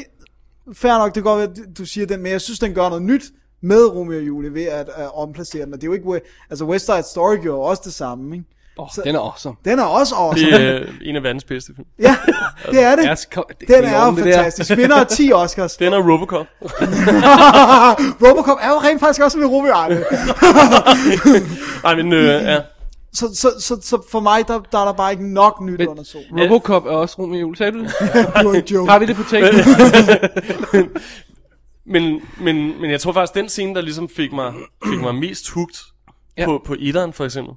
fair 0.72 0.98
nok, 0.98 1.14
det 1.14 1.22
kan 1.22 1.32
godt 1.32 1.58
at 1.58 1.78
du 1.78 1.84
siger 1.84 2.06
den, 2.06 2.22
men 2.22 2.32
jeg 2.32 2.40
synes, 2.40 2.58
den 2.58 2.74
gør 2.74 2.88
noget 2.88 3.02
nyt 3.02 3.22
med 3.60 3.86
Romeo 3.86 4.18
og 4.18 4.26
Julie 4.26 4.54
ved 4.54 4.64
at 4.64 4.88
uh, 4.98 5.22
omplacere 5.22 5.64
den, 5.64 5.74
og 5.74 5.80
det 5.80 5.86
er 5.86 5.88
jo 5.88 6.12
ikke, 6.12 6.26
altså 6.50 6.64
West 6.64 6.86
Side 6.86 7.02
Story 7.02 7.36
gjorde 7.36 7.68
også 7.68 7.82
det 7.84 7.94
samme, 7.94 8.36
ikke? 8.36 8.46
Åh, 8.78 8.88
den 9.04 9.14
er 9.14 9.20
awesome. 9.20 9.56
Den 9.64 9.78
er 9.78 9.84
også 9.84 10.14
awesome. 10.14 10.50
Det 10.52 10.66
er 10.70 10.80
øh, 10.80 10.88
en 11.02 11.16
af 11.16 11.22
verdens 11.22 11.44
bedste 11.44 11.72
film. 11.76 11.86
Ja, 11.98 12.16
det 12.70 12.82
er 12.82 12.96
det. 12.96 13.04
Ja, 13.04 13.14
så 13.14 13.26
kom- 13.34 13.44
det- 13.60 13.68
Den 13.68 13.84
er 13.84 14.06
jo 14.06 14.12
fantastisk. 14.16 14.76
Vinder 14.76 15.04
10 15.04 15.32
Oscars. 15.32 15.76
Den 15.76 15.92
er 15.92 15.98
Robocop. 16.12 16.46
Robocop 18.28 18.58
er 18.60 18.68
jo 18.68 18.74
rent 18.78 19.00
faktisk 19.00 19.20
også 19.22 19.38
og 19.38 19.44
Julie. 19.44 20.04
Nej, 21.82 21.94
men 21.96 22.12
øh, 22.12 22.24
ja. 22.44 22.58
Så, 23.12 23.34
så, 23.34 23.50
så, 23.60 23.78
så 23.82 24.02
for 24.10 24.20
mig, 24.20 24.48
der, 24.48 24.60
der 24.72 24.78
er 24.78 24.84
der 24.84 24.92
bare 24.92 25.12
ikke 25.12 25.32
nok 25.32 25.60
nyt 25.60 25.78
Men- 25.78 25.88
under 25.88 26.02
solen. 26.04 26.26
Robocop 26.40 26.86
er 26.86 26.90
også 26.90 27.16
Romeo 27.18 27.34
og 27.36 27.40
Julie, 27.40 27.56
sagde 27.56 27.72
du 27.72 27.78
det? 27.84 27.88
Det 28.00 28.44
var 28.44 28.52
en 28.54 28.64
joke. 28.64 28.90
Har 28.90 28.98
vi 28.98 29.06
det 29.06 29.16
på 29.16 29.22
tape? 29.30 29.46
Men, 31.86 32.20
men, 32.40 32.80
men 32.80 32.90
jeg 32.90 33.00
tror 33.00 33.12
faktisk, 33.12 33.34
den 33.34 33.48
scene, 33.48 33.74
der 33.74 33.80
ligesom 33.80 34.08
fik 34.16 34.32
mig, 34.32 34.52
fik 34.86 35.00
mig 35.00 35.14
mest 35.14 35.48
hugt 35.50 35.76
Ja. 36.38 36.44
på, 36.44 36.62
på 36.66 36.76
etteren, 36.78 37.12
for 37.12 37.24
eksempel, 37.24 37.54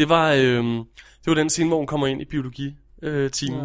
det 0.00 0.08
var, 0.08 0.32
øhm, 0.32 0.76
det 1.24 1.26
var 1.26 1.34
den 1.34 1.50
scene, 1.50 1.68
hvor 1.68 1.76
hun 1.76 1.86
kommer 1.86 2.06
ind 2.06 2.22
i 2.22 2.24
biologi 2.24 2.74
øh, 3.02 3.30
timen 3.30 3.60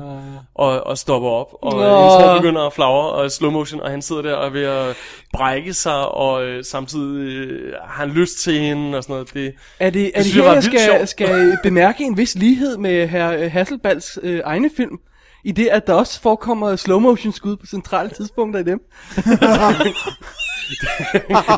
og, 0.55 0.87
og 0.87 0.97
stopper 0.97 1.29
op, 1.29 1.47
og 1.61 1.73
Nå. 1.73 1.83
øh, 1.83 1.97
hendes 1.97 2.13
hår 2.13 2.37
begynder 2.37 2.61
at 2.61 2.73
flagre 2.73 3.09
og 3.09 3.31
slow 3.31 3.51
motion, 3.51 3.81
og 3.81 3.91
han 3.91 4.01
sidder 4.01 4.21
der 4.21 4.33
og 4.33 4.45
er 4.45 4.49
ved 4.49 4.63
at 4.63 4.95
brække 5.33 5.73
sig, 5.73 6.07
og 6.07 6.45
øh, 6.45 6.63
samtidig 6.63 7.17
øh, 7.17 7.73
har 7.83 8.05
han 8.05 8.09
lyst 8.09 8.39
til 8.39 8.59
hende 8.59 8.97
og 8.97 9.03
sådan 9.03 9.13
noget. 9.13 9.33
Det, 9.33 9.53
Er 9.79 9.89
det, 9.89 10.11
er 10.15 10.23
det 10.23 10.33
her, 10.33 10.53
jeg 10.53 10.63
skal, 10.63 11.07
skal 11.07 11.57
bemærke 11.63 12.03
en 12.03 12.17
vis 12.17 12.35
lighed 12.35 12.77
med 12.77 13.07
herr 13.07 13.49
Hasselbalds 13.49 14.19
øh, 14.23 14.41
egne 14.45 14.69
film? 14.77 14.99
I 15.45 15.51
det, 15.51 15.67
at 15.67 15.87
der 15.87 15.93
også 15.93 16.21
forekommer 16.21 16.75
slow 16.75 16.99
motion 16.99 17.33
skud 17.33 17.55
på 17.57 17.65
centrale 17.65 18.09
tidspunkter 18.09 18.59
i 18.59 18.63
dem. 18.63 18.79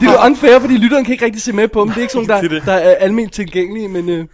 det 0.02 0.08
er 0.08 0.12
jo 0.12 0.26
unfair, 0.26 0.60
fordi 0.60 0.78
lytteren 0.78 1.06
kan 1.06 1.12
ikke 1.12 1.26
rigtig 1.26 1.42
se 1.42 1.54
med 1.54 1.68
på 1.68 1.82
dem. 1.82 1.88
Det 1.88 1.98
er 1.98 2.02
ikke 2.02 2.14
sådan, 2.14 2.30
der, 2.30 2.42
Det 2.42 2.52
er 2.52 2.56
det. 2.56 2.66
der 2.66 2.74
er 2.74 2.96
almindeligt 2.96 3.34
tilgængelige, 3.34 3.88
men, 3.88 4.10
øh, 4.10 4.26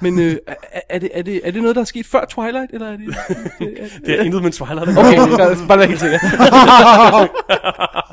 men 0.00 0.20
øh, 0.20 0.36
er, 0.46 0.54
er, 0.90 0.98
det, 0.98 1.10
er, 1.14 1.22
det, 1.22 1.40
er 1.44 1.50
det 1.50 1.62
noget, 1.62 1.76
der 1.76 1.82
er 1.82 1.86
sket 1.86 2.06
før 2.06 2.24
Twilight, 2.24 2.72
eller 2.72 2.86
er 2.86 2.96
det... 2.96 3.16
det 4.06 4.20
er 4.20 4.22
intet 4.22 4.42
med 4.42 4.50
Twilight. 4.52 4.98
Okay, 4.98 5.16
bare 5.68 5.78
være 5.78 5.86
helt 5.86 6.00
sikker. 6.00 6.18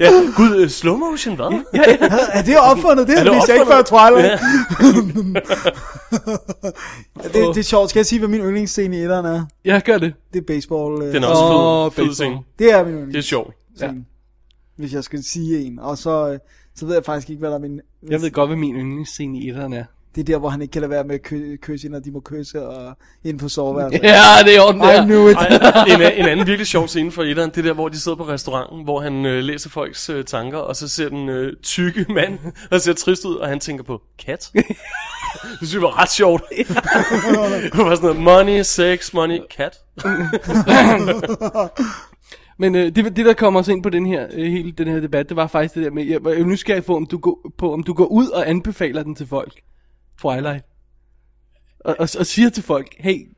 ja, 0.00 0.10
gud, 0.36 0.56
øh, 0.56 0.68
slow 0.68 0.96
motion, 0.96 1.36
hvad? 1.36 1.62
Ja, 1.74 1.82
ja. 1.88 2.08
Er 2.32 2.42
det 2.42 2.58
opfundet? 2.58 3.06
Det 3.08 3.14
Er 3.14 3.20
er 3.20 3.24
det 3.24 3.32
det 3.32 3.48
jeg 3.48 3.56
ikke 3.56 3.66
før 3.66 3.78
opfundet? 3.78 4.30
Twilight. 4.30 4.40
det, 7.24 7.54
det 7.54 7.56
er 7.58 7.62
sjovt. 7.62 7.90
Skal 7.90 8.00
jeg 8.00 8.06
sige, 8.06 8.18
hvad 8.18 8.28
min 8.28 8.40
yndlingsscene 8.40 8.96
i 8.96 9.00
etteren 9.02 9.26
er? 9.26 9.44
Jeg 9.64 9.82
gør 9.82 9.98
det. 9.98 10.14
Det 10.32 10.38
er 10.40 10.44
baseball. 10.46 11.02
øh, 11.02 11.12
Den 11.14 11.24
er 11.24 11.28
også 11.28 11.42
fed, 11.42 11.56
Åh, 11.56 11.92
fed 11.92 12.04
baseball. 12.04 12.14
scene. 12.14 12.38
Det 12.58 12.72
er 12.72 12.84
min 12.84 12.92
Det 12.94 12.98
er 13.00 13.04
yndlingsscene, 13.06 13.22
sjovt. 13.22 13.54
Ja. 13.80 13.90
hvis 14.76 14.92
jeg 14.94 15.04
skal 15.04 15.22
sige 15.24 15.64
en. 15.66 15.78
Og 15.78 15.98
så, 15.98 16.28
øh, 16.32 16.38
så 16.76 16.86
ved 16.86 16.94
jeg 16.94 17.04
faktisk 17.04 17.30
ikke, 17.30 17.40
hvad 17.40 17.50
der 17.50 17.56
er 17.56 17.60
min... 17.60 17.80
Jeg 18.10 18.22
ved 18.22 18.30
godt, 18.30 18.48
hvad 18.48 18.56
min 18.56 18.74
yndlingsscene 18.74 19.38
i 19.38 19.48
etteren 19.48 19.72
er. 19.72 19.84
Det 20.14 20.20
er 20.20 20.24
der, 20.24 20.38
hvor 20.38 20.48
han 20.48 20.62
ikke 20.62 20.72
kan 20.72 20.80
lade 20.80 20.90
være 20.90 21.04
med 21.04 21.14
at 21.14 21.22
kø- 21.22 21.56
kysse, 21.56 21.88
når 21.88 21.98
de 21.98 22.10
må 22.10 22.20
kysse 22.20 22.66
og 22.66 22.96
ind 23.24 23.38
på 23.38 23.48
soveværelset. 23.48 24.02
Ja, 24.04 24.22
det 24.44 24.56
er 24.56 24.60
orden 24.60 24.80
I 24.80 25.06
knew 25.06 25.28
it. 25.28 25.36
Ej, 25.36 25.84
en, 25.88 26.02
en 26.22 26.26
anden 26.28 26.46
virkelig 26.46 26.66
sjov 26.66 26.88
scene 26.88 27.10
for 27.12 27.22
etteren, 27.22 27.50
det 27.50 27.58
er 27.58 27.62
der, 27.62 27.72
hvor 27.72 27.88
de 27.88 28.00
sidder 28.00 28.16
på 28.16 28.28
restauranten, 28.28 28.84
hvor 28.84 29.00
han 29.00 29.26
øh, 29.26 29.42
læser 29.44 29.70
folks 29.70 30.10
øh, 30.10 30.24
tanker, 30.24 30.58
og 30.58 30.76
så 30.76 30.88
ser 30.88 31.08
den 31.08 31.28
øh, 31.28 31.52
tykke 31.62 32.06
mand, 32.08 32.38
der 32.70 32.78
ser 32.78 32.92
trist 32.92 33.24
ud, 33.24 33.34
og 33.34 33.48
han 33.48 33.60
tænker 33.60 33.84
på 33.84 34.00
kat. 34.26 34.50
det 34.54 35.56
synes 35.56 35.74
jeg 35.74 35.82
var 35.82 36.02
ret 36.02 36.10
sjovt. 36.10 36.42
det 37.72 37.78
var 37.78 37.94
sådan 37.94 38.00
noget, 38.02 38.22
money, 38.22 38.62
sex, 38.62 39.12
money, 39.14 39.38
cat. 39.56 39.76
Men 42.58 42.74
øh, 42.74 42.84
det, 42.96 43.16
det, 43.16 43.26
der 43.26 43.32
kommer 43.34 43.60
os 43.60 43.68
ind 43.68 43.82
på 43.82 43.90
den 43.90 44.06
her, 44.06 44.26
øh, 44.32 44.52
hele 44.52 44.72
den 44.72 44.88
her 44.88 45.00
debat, 45.00 45.28
det 45.28 45.36
var 45.36 45.46
faktisk 45.46 45.74
det 45.74 45.84
der 45.84 45.90
med, 45.90 46.04
jeg 46.06 46.24
var 46.24 46.32
jo 46.32 46.44
nysgerrig 46.44 46.84
på, 46.84 46.96
om 46.96 47.06
du, 47.06 47.18
går, 47.18 47.50
på, 47.58 47.72
om 47.72 47.82
du 47.82 47.92
går 47.92 48.06
ud 48.06 48.28
og 48.28 48.48
anbefaler 48.50 49.02
den 49.02 49.14
til 49.14 49.26
folk. 49.26 49.52
Twilight. 50.20 50.64
Og, 51.80 51.96
og, 51.98 52.08
og 52.18 52.26
siger 52.26 52.50
til 52.50 52.62
folk, 52.62 52.94
hey, 52.98 53.28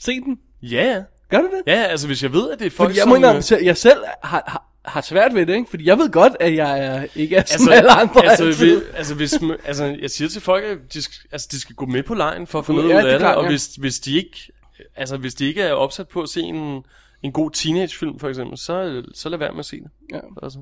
se 0.00 0.20
den. 0.20 0.38
Ja, 0.62 0.84
ja. 0.84 1.02
Gør 1.30 1.38
du 1.38 1.50
det? 1.56 1.62
Ja, 1.66 1.82
altså 1.82 2.06
hvis 2.06 2.22
jeg 2.22 2.32
ved, 2.32 2.50
at 2.50 2.58
det 2.58 2.66
er 2.66 2.70
folk, 2.70 2.88
Fordi 2.88 2.98
jeg 2.98 3.02
som... 3.02 3.52
må 3.52 3.58
øh, 3.58 3.66
jeg 3.66 3.76
selv 3.76 4.04
har, 4.22 4.42
har, 4.46 4.70
har 4.84 5.00
svært 5.00 5.34
ved 5.34 5.46
det, 5.46 5.54
ikke? 5.54 5.70
Fordi 5.70 5.86
jeg 5.86 5.98
ved 5.98 6.10
godt, 6.10 6.32
at 6.40 6.54
jeg 6.54 6.84
er, 6.84 7.06
ikke 7.14 7.36
er 7.36 7.44
som 7.46 7.72
alle 7.72 7.90
andre 7.90 8.24
altså, 8.24 8.44
altid. 8.44 8.80
vi, 8.80 8.84
altså, 8.94 9.14
hvis, 9.14 9.34
altså, 9.64 9.84
jeg 10.00 10.10
siger 10.10 10.28
til 10.28 10.40
folk, 10.40 10.64
at 10.64 10.78
de 10.92 11.02
skal, 11.02 11.28
altså, 11.32 11.48
de 11.50 11.60
skal 11.60 11.74
gå 11.74 11.86
med 11.86 12.02
på 12.02 12.14
lejen 12.14 12.46
for 12.46 12.58
at 12.58 12.66
få 12.66 12.72
Ja, 12.72 12.76
noget 12.76 12.94
det 12.94 13.02
ud 13.02 13.06
af 13.06 13.12
det, 13.12 13.20
klart, 13.20 13.36
og 13.36 13.44
ja. 13.44 13.50
hvis, 13.50 13.66
hvis, 13.66 14.00
de 14.00 14.16
ikke, 14.16 14.52
altså, 14.96 15.16
hvis 15.16 15.34
de 15.34 15.46
ikke 15.46 15.62
er 15.62 15.72
opsat 15.72 16.08
på 16.08 16.22
at 16.22 16.28
se 16.28 16.40
en, 16.40 16.84
en 17.22 17.32
god 17.32 17.50
teenagefilm, 17.50 18.18
for 18.18 18.28
eksempel, 18.28 18.58
så, 18.58 19.02
så 19.14 19.28
lad 19.28 19.38
være 19.38 19.52
med 19.52 19.58
at 19.58 19.66
se 19.66 19.76
det. 19.76 19.90
Ja. 20.12 20.20
Altså. 20.42 20.58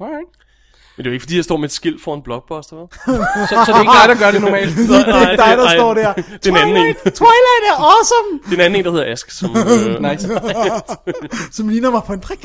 Alright. 0.00 0.28
Men 0.96 1.04
det 1.04 1.08
er 1.08 1.10
jo 1.10 1.14
ikke, 1.14 1.22
fordi 1.22 1.36
jeg 1.36 1.44
står 1.44 1.56
med 1.56 1.64
et 1.68 1.72
skilt 1.72 2.02
foran 2.02 2.22
Blockbuster, 2.22 2.76
vel? 2.76 2.86
Så, 3.48 3.64
så 3.66 3.72
det 3.72 3.76
er 3.76 3.80
ikke 3.80 3.92
dig, 4.00 4.08
der 4.08 4.18
gør 4.24 4.30
det 4.30 4.40
normalt. 4.40 4.76
Det 4.76 4.90
er 4.90 5.30
ikke 5.30 5.42
dig, 5.42 5.56
der 5.58 5.64
nej, 5.64 5.76
står 5.76 5.94
der. 5.94 6.12
Det 6.12 6.46
er 6.46 6.50
en 6.50 6.56
anden 6.56 6.76
en. 6.76 6.94
Twilight 6.94 7.64
er 7.70 7.76
awesome! 7.78 8.40
Det 8.44 8.50
er 8.50 8.54
en 8.54 8.60
anden 8.60 8.78
en, 8.78 8.84
der 8.84 8.90
hedder 8.90 9.12
Ask, 9.12 9.30
som... 9.30 9.50
Øh, 9.50 10.02
Nice. 10.10 10.28
Som 11.52 11.68
ligner 11.68 11.90
mig 11.90 12.02
på 12.06 12.12
en 12.12 12.20
prik. 12.20 12.44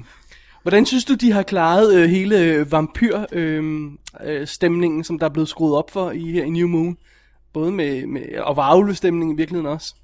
Hvordan 0.62 0.86
synes 0.86 1.04
du, 1.04 1.14
de 1.14 1.32
har 1.32 1.42
klaret 1.42 1.94
øh, 1.94 2.08
hele 2.08 2.38
øh, 2.38 2.72
vampyr-stemningen, 2.72 3.98
øh, 4.24 4.46
stemningen, 4.46 5.04
som 5.04 5.18
der 5.18 5.26
er 5.26 5.30
blevet 5.30 5.48
skruet 5.48 5.76
op 5.76 5.90
for 5.90 6.10
i 6.10 6.32
her 6.32 6.44
i 6.44 6.50
New 6.50 6.68
Moon? 6.68 6.96
Både 7.52 7.72
med, 7.72 8.06
med 8.06 8.22
og 8.38 8.56
varulve-stemningen 8.56 9.36
i 9.36 9.36
virkeligheden 9.36 9.72
også. 9.72 9.94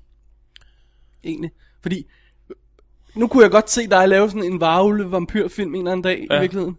Egentlig. 1.25 1.51
Fordi, 1.83 2.07
nu 3.15 3.27
kunne 3.27 3.43
jeg 3.43 3.51
godt 3.51 3.71
se 3.71 3.87
dig 3.87 4.09
lave 4.09 4.29
sådan 4.29 4.53
en 4.53 4.61
varulve-vampyrfilm 4.61 5.75
en 5.75 5.81
eller 5.81 5.93
anden 5.93 6.03
dag. 6.03 6.27
Ja. 6.31 6.37
i 6.37 6.41
virkeligheden. 6.41 6.77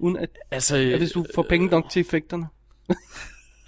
Uden 0.00 0.16
at, 0.16 0.28
altså, 0.50 0.76
at, 0.76 0.98
hvis 0.98 1.12
du 1.12 1.24
får 1.34 1.46
penge 1.48 1.66
nok 1.66 1.90
til 1.90 2.00
effekterne. 2.00 2.46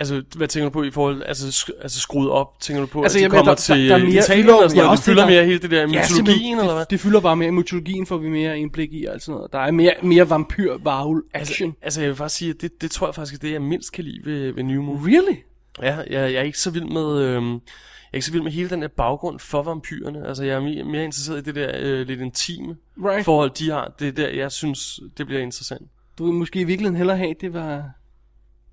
altså, 0.00 0.22
hvad 0.36 0.48
tænker 0.48 0.68
du 0.68 0.72
på 0.72 0.82
i 0.82 0.90
forhold... 0.90 1.22
Altså, 1.26 1.46
sk- 1.48 1.82
altså 1.82 2.00
skruet 2.00 2.30
op, 2.30 2.60
tænker 2.60 2.80
du 2.80 2.86
på, 2.86 3.02
Altså, 3.02 3.04
altså, 3.04 3.18
at 3.18 3.22
jeg 3.22 3.30
de 3.30 3.36
kommer 3.36 3.52
der- 3.52 3.56
til 3.60 3.74
der- 3.88 3.88
der 3.88 4.04
er 4.04 4.09
mere- 4.09 4.18
Italien 4.18 4.44
fylder- 4.44 4.54
og 4.62 4.70
sådan 4.70 4.76
ja, 4.76 4.84
noget? 4.84 4.98
Det 4.98 5.04
fylder 5.04 5.26
mere 5.26 5.44
hele 5.44 5.59
det 5.59 5.70
der 5.70 5.86
mytologien, 5.86 6.14
simpelthen, 6.16 6.59
eller 6.59 6.72
hvad? 6.72 6.80
det, 6.80 6.90
det 6.90 7.00
fylder 7.00 7.20
bare 7.20 7.36
mere. 7.36 7.52
Mytologien 7.52 8.06
får 8.06 8.16
vi 8.16 8.28
mere 8.28 8.59
indblik 8.59 8.92
i 8.92 9.04
og 9.04 9.12
alt 9.14 9.22
sådan 9.22 9.36
noget. 9.36 9.52
Der 9.52 9.59
er 9.59 9.70
mere, 9.70 9.94
mere 10.02 10.30
vampyr 10.30 10.76
varul 10.82 11.22
action. 11.34 11.68
Altså, 11.68 11.76
altså, 11.82 12.00
jeg 12.00 12.09
vil 12.09 12.16
faktisk 12.16 12.38
sige, 12.38 12.50
at 12.50 12.60
det, 12.60 12.80
det 12.82 12.90
tror 12.90 13.06
jeg 13.06 13.14
faktisk 13.14 13.34
er 13.34 13.38
det, 13.46 13.52
jeg 13.52 13.62
mindst 13.62 13.92
kan 13.92 14.04
lide 14.04 14.20
ved, 14.24 14.52
ved 14.52 14.62
New 14.62 14.82
Moon. 14.82 14.98
really? 15.06 15.36
Ja, 15.82 15.96
jeg, 15.96 16.06
jeg 16.10 16.34
er 16.34 16.42
ikke 16.42 16.59
så 16.59 16.70
vild 16.70 16.84
med... 16.84 17.18
Øhm, 17.22 17.52
jeg 17.52 18.16
er 18.16 18.18
ikke 18.18 18.26
så 18.26 18.32
vild 18.32 18.42
med 18.42 18.52
hele 18.52 18.70
den 18.70 18.82
der 18.82 18.88
baggrund 18.88 19.38
for 19.38 19.62
vampyrerne. 19.62 20.28
Altså, 20.28 20.44
jeg 20.44 20.54
er 20.56 20.60
mere, 20.60 20.84
mere 20.84 21.04
interesseret 21.04 21.38
i 21.38 21.42
det 21.42 21.54
der 21.54 21.70
øh, 21.78 22.06
lidt 22.06 22.20
intime 22.20 22.76
Right. 23.04 23.24
forhold, 23.24 23.50
de 23.50 23.70
har. 23.70 23.92
Det 23.98 24.09
er 24.09 24.12
der, 24.12 24.28
jeg 24.28 24.52
synes, 24.52 25.00
det 25.18 25.26
bliver 25.26 25.42
interessant. 25.42 25.82
Du 26.18 26.32
måske 26.32 26.60
i 26.60 26.64
virkeligheden 26.64 26.97
hellere 26.97 27.16
have, 27.16 27.34
det 27.40 27.52
var 27.55 27.90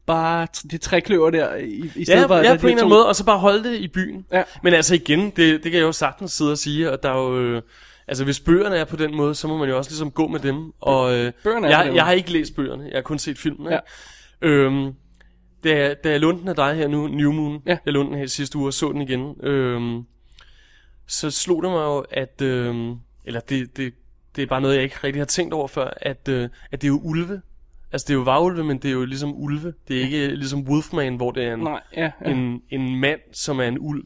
bare 0.06 0.48
det 0.72 0.82
trækløver 0.82 1.30
der, 1.30 1.56
i, 1.56 1.91
i 1.95 2.06
stedet 2.06 2.22
Ja, 2.22 2.26
for, 2.26 2.36
ja 2.36 2.41
på 2.57 2.68
en 2.68 2.72
eller 2.72 2.84
anden 2.84 2.90
måde, 2.90 3.07
og 3.07 3.16
så 3.16 3.26
bare 3.26 3.40
holde 3.40 3.64
det 3.64 3.76
i 3.76 3.88
byen. 3.88 4.26
Ja. 4.32 4.44
Men 4.64 4.74
altså 4.74 4.95
igen, 4.95 5.20
det, 5.26 5.36
det 5.38 5.61
kan 5.64 5.74
jeg 5.74 5.82
jo 5.82 5.91
sagtens 5.91 6.32
sidde 6.32 6.52
og 6.52 6.57
sige, 6.57 6.91
og 6.91 7.03
der 7.03 7.10
er 7.10 7.18
jo... 7.18 7.40
Øh, 7.41 7.61
altså, 8.07 8.24
hvis 8.24 8.40
bøgerne 8.40 8.76
er 8.76 8.86
på 8.86 8.95
den 8.95 9.16
måde, 9.16 9.36
så 9.36 9.48
må 9.48 9.57
man 9.57 9.70
jo 9.70 9.78
også 9.78 9.91
ligesom 9.91 10.11
gå 10.11 10.28
med 10.28 10.40
dem. 10.40 10.72
Og 10.80 11.14
øh, 11.18 11.32
Bøgerne 11.44 11.68
er 11.68 11.72
jeg, 11.72 11.86
jeg 11.86 11.91
måde. 11.91 12.02
har 12.02 12.11
ikke 12.11 12.32
læst 12.32 12.56
bøgerne, 12.56 12.84
jeg 12.84 12.95
har 12.98 13.02
kun 13.02 13.20
set 13.20 13.38
filmene. 13.38 13.70
Ja. 13.72 13.80
Øhm, 14.41 14.94
da, 15.64 15.78
jeg- 15.78 15.95
da 16.03 16.10
jeg 16.11 16.20
lånte 16.20 16.41
den 16.41 16.49
af 16.49 16.56
dig 16.56 16.76
her 16.76 16.88
nu, 16.88 17.07
New 17.07 17.32
Moon, 17.32 17.61
Ja. 17.66 17.78
jeg 17.86 17.94
lånte 17.94 18.11
den 18.11 18.20
her 18.20 18.28
sidste 18.28 18.57
uge 18.57 18.68
og 18.68 18.74
så 18.74 18.91
den 18.91 19.02
igen, 19.02 19.36
øhm, 19.44 20.03
så 21.07 21.32
slog 21.32 21.64
det 21.64 21.72
mig 21.72 21.82
jo, 21.84 22.06
at, 22.11 22.41
øh, 22.41 22.76
eller 23.26 23.40
det, 23.40 23.78
det, 23.78 23.94
det 24.40 24.45
er 24.45 24.49
bare 24.49 24.61
noget, 24.61 24.76
jeg 24.76 24.84
ikke 24.84 24.95
rigtig 25.03 25.20
har 25.20 25.26
tænkt 25.26 25.53
over 25.53 25.68
før, 25.68 25.94
at, 26.02 26.28
øh, 26.30 26.49
at 26.72 26.82
det 26.82 26.88
er 26.88 26.91
jo 26.91 26.99
ulve. 27.03 27.41
Altså 27.91 28.06
det 28.07 28.14
er 28.14 28.18
jo 28.18 28.24
varulve, 28.24 28.64
men 28.64 28.78
det 28.78 28.86
er 28.90 28.94
jo 28.94 29.06
ligesom 29.06 29.34
ulve. 29.36 29.74
Det 29.88 29.98
er 29.98 30.02
ikke 30.02 30.28
ligesom 30.36 30.68
Wolfman, 30.68 31.16
hvor 31.16 31.32
det 31.32 31.44
er 31.44 31.53
en, 31.53 31.60
Nej, 31.60 31.82
ja, 31.98 32.11
ja. 32.26 32.32
en, 32.32 32.61
en 32.70 32.95
mand, 32.99 33.20
som 33.34 33.60
er 33.60 33.64
en 33.64 33.78
ulv. 33.80 34.03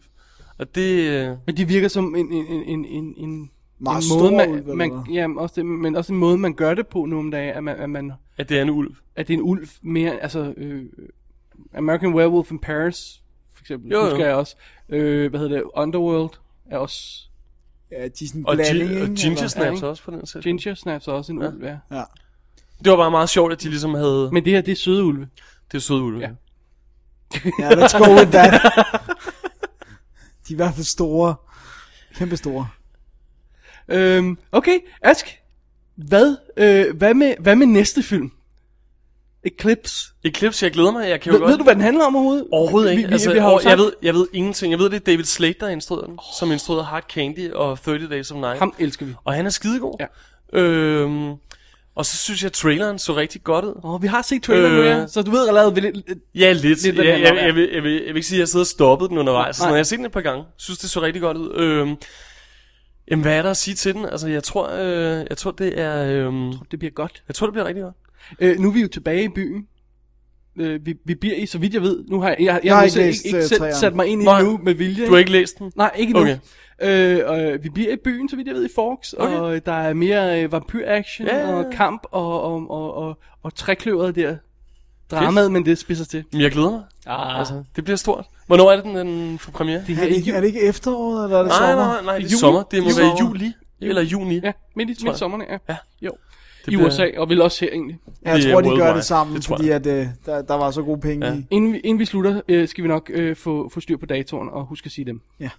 Og 0.58 0.76
det... 0.76 1.10
øh, 1.10 1.38
Men 1.46 1.58
de 1.58 1.68
virker 1.68 1.88
som 1.88 2.16
en, 2.16 2.32
en, 2.32 2.46
en, 2.66 2.86
en, 2.86 3.14
en, 3.18 3.52
Meget 3.80 4.04
en 4.12 4.20
måde, 4.22 4.32
man, 4.36 4.50
ulv, 4.52 4.76
man, 4.76 4.92
ja, 5.14 5.28
også 5.38 5.54
det, 5.56 5.66
men 5.66 5.96
også 5.96 6.14
en 6.14 6.20
måde, 6.20 6.38
man 6.38 6.54
gør 6.54 6.74
det 6.74 6.88
på 6.88 7.06
nu 7.06 7.20
om 7.20 7.32
dagen, 7.32 7.54
at 7.56 7.64
man, 7.64 7.76
at, 7.78 7.90
man, 7.90 8.12
At 8.38 8.50
det 8.50 8.58
er 8.58 8.62
en 8.62 8.70
ulv. 8.70 8.96
at 9.16 9.28
det 9.28 9.34
er 9.34 9.38
en 9.38 9.44
ulv 9.44 9.68
mere, 9.82 10.20
altså 10.20 10.54
øh, 10.58 10.84
American 11.74 12.14
Werewolf 12.14 12.52
in 12.52 12.60
Paris, 12.60 13.22
for 13.54 13.64
eksempel, 13.64 13.92
Jo, 13.92 13.98
jo, 13.98 14.04
jo. 14.04 14.10
husker 14.10 14.26
jeg 14.26 14.36
også. 14.36 14.56
Øh, 14.90 15.30
hvad 15.30 15.40
hedder 15.40 15.56
det, 15.56 15.64
Underworld 15.76 16.30
er 16.66 16.78
også, 16.78 17.30
Ja, 17.98 18.04
de 18.08 18.24
er 18.24 18.28
sådan 18.28 18.46
Og, 18.48 18.56
blanding, 18.56 18.90
gi- 18.90 19.02
og? 19.02 19.08
Ginger 19.10 19.48
Snaps 19.48 19.76
ikke? 19.78 19.88
også 19.88 20.04
på 20.04 20.12
den 20.12 20.26
sæt. 20.28 20.44
Ginger 20.44 20.76
Snaps 20.76 21.08
er 21.08 21.12
også 21.12 21.32
en 21.32 21.42
Ja. 21.42 21.48
ulv, 21.48 21.64
ja. 21.64 21.78
Ja. 21.92 22.04
Det 22.84 22.92
var 22.92 22.98
bare 22.98 23.12
meget 23.12 23.30
sjovt, 23.30 23.52
at 23.54 23.62
de 23.64 23.70
ligesom 23.70 23.94
havde... 23.94 24.24
Men 24.24 24.34
Men 24.34 24.46
det 24.46 24.54
her, 24.54 24.62
det 24.62 24.72
er 24.72 24.76
søde 24.76 25.04
ulve. 25.04 25.28
det 25.72 25.78
er 25.78 25.82
søde 25.82 26.02
ulve. 26.02 26.20
Ja. 26.20 26.30
Ja, 27.60 27.70
let's 27.70 27.98
go 27.98 28.12
with 28.20 28.32
that. 28.32 28.52
De 30.48 30.50
er 30.50 30.52
i 30.52 30.56
hvert 30.56 30.74
fald 30.74 30.84
store. 30.86 31.36
Kæmpe 32.16 32.38
store. 32.38 32.68
Øhm, 33.88 34.38
okay, 34.52 34.80
Ask, 35.02 35.26
hvad, 35.96 36.38
øh, 36.58 36.98
hvad, 36.98 37.14
med, 37.14 37.36
hvad 37.40 37.56
med 37.56 37.68
næste 37.68 38.04
film? 38.04 38.32
Eclipse. 39.46 40.08
Eclipse, 40.24 40.66
jeg 40.66 40.72
glæder 40.74 40.92
mig. 40.92 41.10
Jeg 41.10 41.22
kan 41.22 41.32
jo 41.32 41.34
Ved, 41.34 41.40
godt... 41.42 41.52
ved 41.52 41.58
du, 41.58 41.64
hvad 41.64 41.74
den 41.76 41.82
handler 41.82 42.06
om 42.06 42.16
overhovedet? 42.16 42.48
Overhovedet 42.52 42.92
ikke. 42.92 43.02
Vi, 43.04 43.08
vi, 43.08 43.14
altså, 43.14 43.34
vi 43.34 43.40
har 43.40 43.48
over, 43.50 43.60
sagt, 43.60 43.70
jeg, 43.70 43.78
ved, 43.78 43.94
jeg 44.02 44.14
ved 44.14 44.28
ingenting. 44.34 44.72
Jeg 44.72 44.80
ved, 44.80 44.90
det 44.90 44.96
er 44.96 45.00
David 45.00 45.24
Slade, 45.24 45.54
der 45.60 45.68
instruerede 45.70 46.06
den. 46.08 46.14
Oh. 46.18 46.24
Som 46.40 46.52
instruerede 46.52 46.84
Hard 46.86 47.04
Candy 47.14 47.52
og 47.52 47.80
30 47.84 48.08
Days 48.10 48.32
of 48.32 48.38
Night. 48.38 48.60
ham 48.60 48.74
elsker 48.80 49.06
vi. 49.06 49.14
Og 49.24 49.34
han 49.34 49.46
er 49.46 49.50
skidegod. 49.50 49.96
Ja. 50.00 50.60
Øhm, 50.60 51.30
og 51.96 52.06
så 52.06 52.18
synes 52.18 52.42
jeg, 52.42 52.48
at 52.48 52.54
traileren 52.54 53.00
så 53.00 53.16
rigtig 53.16 53.44
godt 53.44 53.66
ud. 53.66 53.74
Åh, 53.84 54.02
vi 54.02 54.08
har 54.08 54.22
set 54.22 54.44
traileren 54.44 54.72
Øh. 54.74 54.78
nu, 54.80 54.84
ja. 54.84 55.08
Så 55.08 55.22
du 55.22 55.32
ved 55.32 55.48
allerede, 55.48 55.76
vil, 55.76 56.04
Ja, 56.36 56.52
lidt. 56.52 56.84
Lidt, 56.84 56.96
hvad 56.96 57.06
jeg, 57.06 57.22
jeg, 57.22 57.36
jeg, 57.36 57.44
jeg, 57.46 57.56
vil, 57.56 57.70
jeg, 57.74 57.84
vil, 57.84 57.92
jeg 57.94 58.02
vil 58.08 58.16
ikke 58.16 58.28
sige, 58.28 58.38
at 58.38 58.40
jeg 58.40 58.48
sidder 58.48 58.64
og 58.64 58.68
stoppet 58.68 59.10
den 59.10 59.18
undervejs. 59.18 59.56
Så 59.56 59.64
Nej. 59.64 59.70
når 59.70 59.76
jeg 59.76 59.80
har 59.80 59.84
set 59.84 59.98
den 59.98 60.06
et 60.06 60.12
par 60.12 60.22
gange, 60.22 60.44
synes 60.58 60.80
det 60.80 60.90
så 60.90 61.02
rigtig 61.02 61.22
godt 61.22 61.38
ud. 61.38 61.54
Øhm, 61.56 61.96
jamen, 63.12 63.24
hvad 63.24 63.38
er 63.38 63.42
der 63.42 63.50
at 63.50 63.58
sige 63.58 63.76
til 63.76 63.94
den? 63.94 64.06
Altså, 64.06 64.28
jeg 64.28 64.44
tror, 64.44 64.70
øh, 64.80 65.26
jeg 65.30 65.38
tror 65.38 65.52
det 65.52 65.80
er... 65.82 66.04
Øhm, 66.06 66.54
det 66.72 66.80
bliver 66.80 66.92
godt. 66.92 67.24
jeg 67.28 67.36
tror, 67.36 67.48
det 67.48 67.54
bliver 67.54 67.66
rigtig 67.68 67.84
godt. 67.84 67.96
Øh, 68.40 68.60
nu 68.60 68.70
er 68.70 68.74
vi 68.74 68.82
jo 68.82 68.88
tilbage 68.88 69.24
i 69.24 69.28
byen. 69.28 69.68
Øh, 70.60 70.86
vi, 70.86 70.96
vi 71.06 71.16
bliver 71.16 71.36
i, 71.36 71.46
så 71.46 71.58
vidt 71.58 71.74
jeg 71.74 71.82
ved, 71.82 72.04
nu 72.08 72.22
har 72.22 72.30
jeg, 72.30 72.38
jeg, 72.40 72.46
jeg, 72.46 72.62
Jeg 72.64 72.76
har 72.76 72.84
ikke 72.84 73.00
ikke, 73.00 73.08
læst, 73.08 73.26
ikke, 73.26 73.38
øh, 73.38 73.42
ikke 73.42 73.48
selv 73.50 73.60
træerne. 73.60 73.76
sat 73.76 73.96
mig 73.96 74.08
ind 74.08 74.22
i 74.22 74.26
Nej. 74.26 74.44
nu 74.44 74.60
med 74.64 74.74
vilje. 74.74 75.06
Du 75.08 75.12
har 75.12 75.20
ikke 75.20 75.32
læst 75.32 75.60
den? 75.60 75.72
Nej, 75.76 75.92
ikke 75.98 76.14
nu. 76.14 76.20
Okay. 76.20 76.38
Øh, 76.82 77.54
øh, 77.54 77.64
vi 77.64 77.70
bliver 77.70 77.94
i 77.94 77.98
byen, 78.04 78.30
så 78.30 78.36
vidt 78.36 78.48
jeg 78.48 78.56
ved, 78.56 78.66
i 78.66 78.70
Forks, 78.76 79.14
Okay. 79.14 79.36
og 79.36 79.66
der 79.66 79.72
er 79.74 79.94
mere 79.94 80.44
øh, 80.44 80.52
vampyr-action 80.52 81.28
ja. 81.28 81.54
og 81.56 81.66
kamp 81.74 82.04
og, 82.12 82.42
og, 82.42 82.72
og, 82.72 82.94
og, 82.94 83.18
og 83.44 83.56
trækløveret 83.56 84.16
der. 84.16 84.36
Dramaet, 85.12 85.52
men 85.52 85.66
det 85.66 85.78
spidser 85.78 86.06
til. 86.06 86.24
Men 86.32 86.42
jeg 86.42 86.52
glæder 86.52 86.72
mig. 86.72 86.82
Ah. 87.08 87.40
Altså, 87.40 87.64
det 87.76 87.84
bliver 87.84 87.98
stort. 87.98 88.26
Hvornår 88.48 88.72
er 88.72 88.76
det, 88.76 88.86
den, 88.86 88.96
den 88.96 89.40
får 89.40 89.52
premiere? 89.52 89.82
Det 89.88 89.90
Er 89.90 89.96
her 89.96 90.04
det, 90.04 90.12
er 90.12 90.16
ikke, 90.16 90.32
er 90.32 90.40
det 90.40 90.48
ikke 90.48 90.62
efteråret, 90.62 91.24
eller 91.24 91.38
er 91.38 91.42
det 91.44 91.50
Nej, 91.50 91.70
sommer? 91.72 91.86
nej, 91.86 92.02
nej, 92.04 92.14
det 92.16 92.24
er 92.26 92.30
Juli? 92.30 92.40
sommer. 92.40 92.64
Det 92.64 92.84
må 92.84 92.90
Juli. 92.90 93.02
være 93.02 93.16
juli. 93.20 93.54
Eller 93.82 94.02
juni. 94.02 94.40
Ja, 94.44 94.52
midt 94.76 94.90
i, 95.02 95.06
midt 95.06 95.18
sommerne, 95.18 95.46
ja. 95.50 95.58
Ja. 95.70 95.76
Jo. 96.02 96.12
Det 96.66 96.72
I 96.74 96.76
bliver- 96.76 96.88
USA, 96.88 97.08
og 97.18 97.30
vel 97.30 97.42
også 97.42 97.66
her 97.66 97.72
egentlig. 97.72 97.98
Jeg 98.26 98.36
Det 98.36 98.52
tror, 98.52 98.62
de 98.62 98.78
gør 98.78 98.94
det 98.94 99.04
sammen, 99.04 99.36
Det 99.36 99.46
fordi 99.46 99.70
at, 99.70 99.86
øh, 99.88 100.08
der, 100.26 100.42
der 100.42 100.54
var 100.56 100.72
så 100.72 100.82
gode 100.84 101.00
penge 101.02 101.28
Ja. 101.28 101.34
i. 101.34 101.46
Inden 101.52 101.74
vi, 101.74 101.80
inden 101.80 102.00
vi 102.00 102.06
slutter, 102.06 102.42
øh, 102.48 102.68
skal 102.68 102.84
vi 102.84 102.88
nok 102.88 103.12
øh, 103.14 103.36
få, 103.36 103.70
få 103.70 103.80
styr 103.80 103.98
på 103.98 104.06
datoren, 104.06 104.50
og 104.50 104.66
huske 104.66 104.86
at 104.86 104.92
sige 104.92 105.06
dem. 105.06 105.22
Ja. 105.40 105.50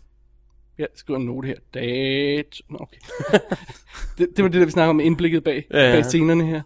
Jeg 0.79 0.87
skriver 0.95 1.21
en 1.21 1.27
note 1.27 1.47
her. 1.49 1.55
Dato... 1.75 2.63
Nå, 2.71 2.79
okay. 2.81 2.99
det, 4.19 4.29
det 4.37 4.43
var 4.45 4.51
det, 4.51 4.61
der 4.61 4.65
vi 4.67 4.71
snakker 4.73 4.91
om 4.91 5.01
indblikket 5.01 5.45
bag, 5.45 5.67
Ja, 5.71 5.87
ja. 5.89 5.93
bag 5.95 6.05
scenerne 6.05 6.47
her. 6.47 6.63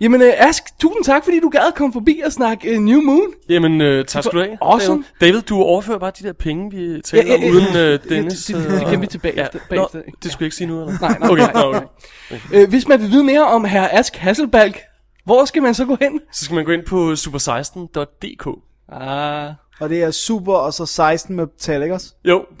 Jamen, 0.00 0.22
øh, 0.22 0.32
Ask, 0.36 0.62
tusind 0.80 1.04
tak, 1.04 1.24
fordi 1.24 1.40
du 1.40 1.48
gad 1.48 1.72
komme 1.76 1.92
forbi 1.92 2.20
og 2.26 2.32
snakke 2.32 2.68
øh, 2.74 2.78
New 2.80 3.00
Moon. 3.00 3.26
Jamen, 3.48 3.80
øh, 3.80 4.04
tak 4.04 4.24
skal 4.24 4.38
du 4.38 4.44
have. 4.44 4.56
Awesome. 4.62 5.04
David. 5.20 5.40
Du 5.42 5.56
overfører 5.56 5.98
bare 5.98 6.12
de 6.22 6.26
der 6.26 6.32
penge, 6.32 6.70
vi 6.70 7.00
taler 7.04 7.22
Ja, 7.24 7.28
ja, 7.30 7.34
om, 7.36 7.42
ja. 7.42 7.50
uden 7.50 7.66
øh, 7.76 8.00
Ja, 8.10 8.14
Dennis. 8.16 8.44
det- 8.44 8.56
det- 8.56 8.64
det 8.70 8.74
øh, 8.74 8.80
gemmer 8.80 8.98
vi 9.00 9.06
til 9.06 9.18
bagefter- 9.18 9.58
Nå, 9.70 9.88
det 10.22 10.32
skulle 10.32 10.42
jeg 10.42 10.46
ikke 10.46 10.56
sige 10.56 10.66
nu, 10.66 10.80
eller? 10.80 10.94
Nej, 11.00 11.18
nej, 11.18 11.28
okay, 11.30 11.42
nej, 11.42 11.52
nej. 11.70 11.84
okay. 12.30 12.40
Øh, 12.62 12.68
hvis 12.68 12.88
man 12.88 13.00
vil 13.00 13.10
vide 13.10 13.24
mere 13.24 13.44
om 13.46 13.64
herr 13.64 13.88
Ask 13.92 14.16
Hasselbalg, 14.16 14.80
hvor 15.24 15.44
skal 15.44 15.62
man 15.62 15.74
så 15.74 15.84
gå 15.84 15.96
hen? 16.00 16.20
Så 16.32 16.44
skal 16.44 16.54
man 16.54 16.64
gå 16.64 16.72
ind 16.72 16.84
på 16.86 17.12
super16.dk. 17.12 18.48
Ah. 18.92 19.52
Og 19.80 19.88
det 19.88 20.02
er 20.02 20.10
super, 20.10 20.54
og 20.54 20.72
så 20.74 20.86
16 20.86 21.36
med 21.36 21.46
tal, 21.58 21.82
ikke 21.82 21.94
også? 21.94 22.14
Jo, 22.24 22.38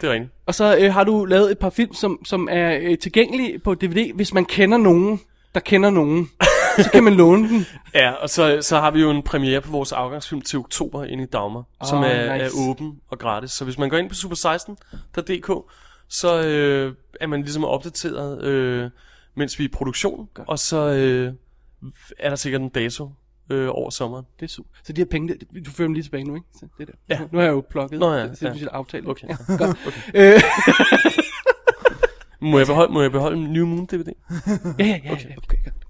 det 0.00 0.04
er 0.08 0.12
rigtigt. 0.12 0.30
Og 0.46 0.54
så 0.54 0.76
øh, 0.80 0.92
har 0.94 1.04
du 1.04 1.24
lavet 1.24 1.50
et 1.50 1.58
par 1.58 1.70
film, 1.70 1.94
som, 1.94 2.18
som 2.24 2.48
er 2.50 2.78
øh, 2.82 2.98
tilgængelige 2.98 3.58
på 3.58 3.74
DVD, 3.74 4.12
hvis 4.14 4.34
man 4.34 4.44
kender 4.44 4.78
nogen, 4.78 5.20
der 5.54 5.60
kender 5.60 5.90
nogen. 5.90 6.30
Så 6.82 6.90
kan 6.92 7.04
man 7.04 7.14
låne 7.14 7.48
den. 7.48 7.66
Ja, 7.94 8.10
og 8.12 8.30
så, 8.30 8.58
så 8.62 8.80
har 8.80 8.90
vi 8.90 9.00
jo 9.00 9.10
en 9.10 9.22
premiere 9.22 9.60
på 9.60 9.70
vores 9.70 9.92
afgangsfilm 9.92 10.40
til 10.40 10.58
oktober 10.58 11.04
inde 11.04 11.22
i 11.24 11.26
Dagmar, 11.26 11.64
oh, 11.80 11.88
som 11.88 11.98
er, 12.02 12.32
nice. 12.32 12.44
er 12.44 12.50
åben 12.70 13.00
og 13.08 13.18
gratis. 13.18 13.50
Så 13.50 13.64
hvis 13.64 13.78
man 13.78 13.90
går 13.90 13.96
ind 13.96 14.08
på 14.08 14.14
super16.dk, 14.14 15.72
så 16.08 16.42
øh, 16.42 16.94
er 17.20 17.26
man 17.26 17.40
ligesom 17.42 17.64
opdateret, 17.64 18.42
øh, 18.44 18.90
mens 19.34 19.58
vi 19.58 19.64
er 19.64 19.68
i 19.68 19.70
produktion, 19.72 20.28
og 20.46 20.58
så 20.58 20.76
øh, 20.88 21.32
er 22.18 22.28
der 22.28 22.36
sikkert 22.36 22.62
en 22.62 22.68
dato 22.68 23.10
øh, 23.50 23.68
over 23.70 23.90
sommeren. 23.90 24.24
Det 24.40 24.44
er 24.46 24.50
super. 24.50 24.70
Så 24.84 24.92
de 24.92 25.00
her 25.00 25.06
penge, 25.06 25.28
det- 25.34 25.66
du 25.66 25.70
fører 25.70 25.86
dem 25.88 25.94
lige 25.94 26.04
tilbage 26.04 26.24
nu, 26.24 26.34
ikke? 26.34 26.46
Så 26.54 26.66
det 26.78 26.86
der. 26.88 26.92
Ja. 27.08 27.20
Nu 27.32 27.38
har 27.38 27.44
jeg 27.44 27.52
jo 27.52 27.64
plukket. 27.70 28.00
Nå 28.00 28.12
ja, 28.12 28.22
det, 28.22 28.30
det, 28.30 28.42
ja. 28.42 28.52
det 28.52 28.62
er 28.62 28.68
aftale. 28.72 29.08
Okay. 29.10 29.28
Ja, 29.28 29.36
godt. 29.58 29.78
Øh, 30.14 30.40
Må 32.40 32.58
jeg 32.58 32.66
beholde, 32.66 32.92
må 32.92 33.02
jeg 33.02 33.12
beholde 33.12 33.36
en 33.38 33.52
New 33.52 33.66
Moon 33.66 33.86
DVD? 33.86 34.08
ja, 34.78 34.84
ja, 34.86 35.00
ja. 35.04 35.12
Okay. 35.12 35.36
okay 35.36 35.56
godt. 35.64 35.85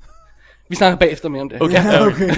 Vi 0.68 0.76
snakker 0.76 0.96
bagefter 0.98 1.28
mere 1.28 1.42
om 1.42 1.48
det. 1.48 1.62
Okay, 1.62 1.74
ja, 1.74 2.06
okay. 2.06 2.30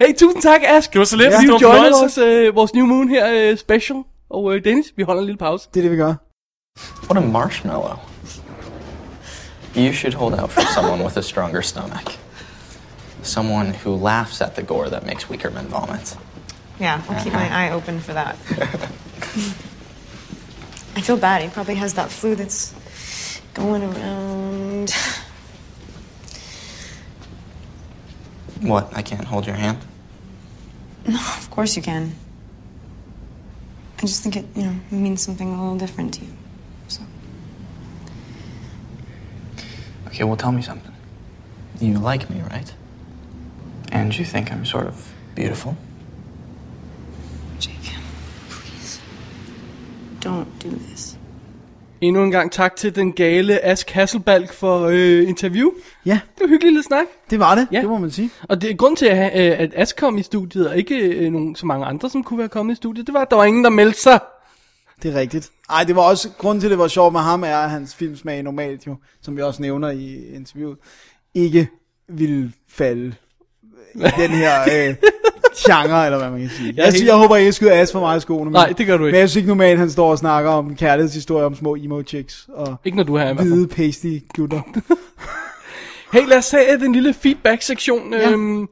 Hey, 0.00 0.14
tusind 0.18 0.42
tak, 0.42 0.60
Ask. 0.64 0.92
Det 0.92 0.98
var 0.98 1.04
så 1.04 1.16
lidt, 1.16 1.30
Ja, 1.30 1.40
du 1.40 1.58
joinede 1.62 1.90
vores, 1.92 2.18
øh, 2.18 2.54
vores 2.54 2.74
New 2.74 2.86
Moon 2.86 3.08
her 3.08 3.50
øh, 3.50 3.58
special. 3.58 3.98
Og 4.30 4.54
øh, 4.54 4.64
Dennis, 4.64 4.86
vi 4.96 5.02
holder 5.02 5.20
en 5.22 5.26
lille 5.26 5.38
pause. 5.38 5.68
Det 5.74 5.80
er 5.80 5.82
det, 5.82 5.90
vi 5.90 5.96
gør. 5.96 6.14
What 7.10 7.24
a 7.24 7.26
marshmallow. 7.26 7.98
You 9.76 9.92
should 9.92 10.14
hold 10.14 10.34
out 10.40 10.50
for 10.50 10.62
someone 10.74 11.04
with 11.04 11.18
a 11.18 11.22
stronger 11.22 11.60
stomach. 11.62 12.18
Someone 13.22 13.74
who 13.84 13.96
laughs 14.04 14.40
at 14.40 14.52
the 14.52 14.62
gore 14.62 14.88
that 14.90 15.06
makes 15.06 15.30
weaker 15.30 15.50
men 15.50 15.66
vomit. 15.70 16.18
Yeah, 16.80 17.00
I'll 17.08 17.22
keep 17.24 17.32
my 17.32 17.48
eye 17.50 17.70
open 17.72 18.00
for 18.00 18.12
that. 18.12 18.36
I 20.96 21.00
feel 21.00 21.16
bad. 21.16 21.42
He 21.42 21.48
probably 21.48 21.74
has 21.76 21.94
that 21.94 22.10
flu 22.10 22.34
that's 22.34 22.74
going 23.54 23.82
around. 23.82 24.94
What? 28.62 28.96
I 28.96 29.02
can't 29.02 29.24
hold 29.24 29.46
your 29.46 29.56
hand? 29.56 29.78
No, 31.06 31.16
of 31.36 31.50
course 31.50 31.76
you 31.76 31.82
can. 31.82 32.14
I 33.98 34.02
just 34.02 34.22
think 34.22 34.36
it, 34.36 34.46
you 34.54 34.62
know, 34.64 34.74
means 34.90 35.22
something 35.22 35.48
a 35.52 35.60
little 35.60 35.76
different 35.78 36.14
to 36.14 36.24
you. 36.24 36.32
So, 36.88 37.02
Okay, 40.08 40.24
well, 40.24 40.36
tell 40.36 40.52
me 40.52 40.62
something. 40.62 40.92
You 41.80 41.98
like 41.98 42.28
me, 42.30 42.40
right? 42.42 42.72
And 43.90 44.16
you 44.16 44.24
think 44.24 44.52
I'm 44.52 44.64
sort 44.64 44.86
of 44.86 45.12
beautiful? 45.34 45.76
Jake, 47.58 47.94
please, 48.48 49.00
don't 50.20 50.58
do 50.58 50.70
this. 50.70 51.11
Endnu 52.02 52.24
en 52.24 52.30
gang 52.30 52.52
tak 52.52 52.76
til 52.76 52.94
den 52.94 53.12
gale 53.12 53.64
Ask 53.64 53.90
Hasselbalg 53.90 54.50
for 54.50 54.80
øh, 54.86 55.28
interview. 55.28 55.70
Ja, 56.06 56.20
Det 56.34 56.42
var 56.42 56.48
hyggeligt 56.48 56.74
lidt 56.74 56.86
snak. 56.86 57.04
det 57.30 57.38
var 57.38 57.54
det. 57.54 57.68
Ja. 57.72 57.80
Det 57.80 57.88
må 57.88 57.98
man 57.98 58.10
sige. 58.10 58.30
Og 58.48 58.62
det, 58.62 58.78
grund 58.78 58.96
til, 58.96 59.06
at, 59.06 59.52
øh, 59.52 59.60
at 59.60 59.70
Ask 59.74 59.96
kom 59.96 60.18
i 60.18 60.22
studiet, 60.22 60.68
og 60.68 60.76
ikke 60.78 60.96
øh, 60.96 61.32
nogen, 61.32 61.56
så 61.56 61.66
mange 61.66 61.86
andre, 61.86 62.10
som 62.10 62.24
kunne 62.24 62.38
være 62.38 62.48
kommet 62.48 62.72
i 62.72 62.76
studiet, 62.76 63.06
det 63.06 63.14
var, 63.14 63.20
at 63.20 63.30
der 63.30 63.36
var 63.36 63.44
ingen, 63.44 63.64
der 63.64 63.70
meldte 63.70 64.00
sig. 64.00 64.20
Det 65.02 65.14
er 65.14 65.20
rigtigt. 65.20 65.50
Ej, 65.70 65.84
det 65.84 65.96
var 65.96 66.02
også, 66.02 66.28
grunden 66.38 66.60
til, 66.60 66.66
at 66.66 66.70
det 66.70 66.78
var 66.78 66.88
sjovt 66.88 67.12
med 67.12 67.20
ham, 67.20 67.42
er, 67.44 67.56
at 67.56 67.70
hans 67.70 67.94
filmsmag 67.94 68.42
normalt 68.42 68.86
jo, 68.86 68.96
som 69.22 69.36
vi 69.36 69.42
også 69.42 69.62
nævner 69.62 69.90
i 69.90 70.34
interviewet, 70.34 70.78
ikke 71.34 71.68
ville 72.08 72.52
falde 72.68 73.14
i 73.94 73.98
den 73.98 74.30
her 74.30 74.60
øh, 74.88 74.94
genre, 75.56 76.04
eller 76.06 76.18
hvad 76.18 76.30
man 76.30 76.40
kan 76.40 76.50
sige. 76.50 76.74
Jeg, 76.76 76.84
helt- 76.84 77.00
jeg, 77.00 77.06
jeg 77.06 77.14
håber 77.14 77.36
ikke, 77.36 77.46
jeg 77.46 77.54
skyder 77.54 77.72
as 77.80 77.92
for 77.92 78.00
meget 78.00 78.18
i 78.18 78.20
skoene. 78.22 78.44
Men, 78.44 78.52
Nej, 78.52 78.68
det 78.78 78.86
gør 78.86 78.96
du 78.96 79.04
ikke. 79.06 79.14
Men 79.14 79.20
jeg 79.20 79.28
synes 79.30 79.36
ikke 79.36 79.48
normalt, 79.48 79.78
han 79.78 79.90
står 79.90 80.10
og 80.10 80.18
snakker 80.18 80.50
om 80.50 80.66
en 80.68 80.76
kærlighedshistorie 80.76 81.44
om 81.44 81.54
små 81.54 81.74
emo 81.74 82.02
chicks 82.02 82.46
og 82.54 82.76
Ikke 82.84 82.96
når 82.96 83.04
du 83.04 83.18
fald. 83.18 83.36
hvide 83.36 83.68
pasty 83.68 84.16
gutter. 84.36 84.60
Hey, 86.12 86.26
lad 86.28 86.38
os 86.38 86.50
have 86.50 86.78
den 86.80 86.92
lille 86.92 87.14
feedback-sektion, 87.14 88.12
Ja. 88.12 88.30
øhm, 88.30 88.68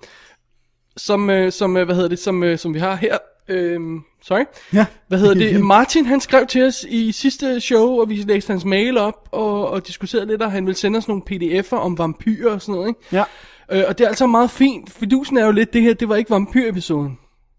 som, 0.96 1.30
øh, 1.30 1.52
som, 1.52 1.76
øh, 1.76 1.84
hvad 1.84 1.94
hedder 1.94 2.08
det, 2.08 2.18
som, 2.18 2.42
øh, 2.42 2.58
som 2.58 2.74
vi 2.74 2.78
har 2.78 2.94
her. 2.96 3.18
Øhm, 3.48 4.00
sorry. 4.24 4.42
Ja. 4.72 4.86
Hvad 5.08 5.18
hedder 5.18 5.34
det? 5.34 5.60
Martin, 5.60 6.06
han 6.06 6.20
skrev 6.20 6.46
til 6.46 6.62
os 6.66 6.86
i 6.88 7.12
sidste 7.12 7.60
show, 7.60 8.00
og 8.00 8.08
vi 8.08 8.14
læste 8.14 8.50
hans 8.50 8.64
mail 8.64 8.98
op, 8.98 9.28
og, 9.32 9.70
og 9.70 9.86
diskuterede 9.86 10.26
lidt, 10.26 10.42
og 10.42 10.52
han 10.52 10.66
ville 10.66 10.76
sende 10.78 10.96
os 10.96 11.08
nogle 11.08 11.22
pdf'er 11.30 11.76
om 11.76 11.98
vampyrer 11.98 12.52
og 12.52 12.62
sådan 12.62 12.74
noget, 12.74 12.88
ikke? 12.88 13.00
Ja. 13.12 13.24
Øh, 13.72 13.84
og 13.88 13.98
det 13.98 14.04
er 14.04 14.08
altså 14.08 14.26
meget 14.26 14.50
fint. 14.50 14.90
Fidusen 14.92 15.36
er 15.36 15.44
jo 15.46 15.52
lidt 15.52 15.72
det 15.72 15.82
her, 15.82 15.94
det 15.94 16.08
var 16.08 16.16
ikke 16.16 16.30
vampyr-episoden. 16.30 17.18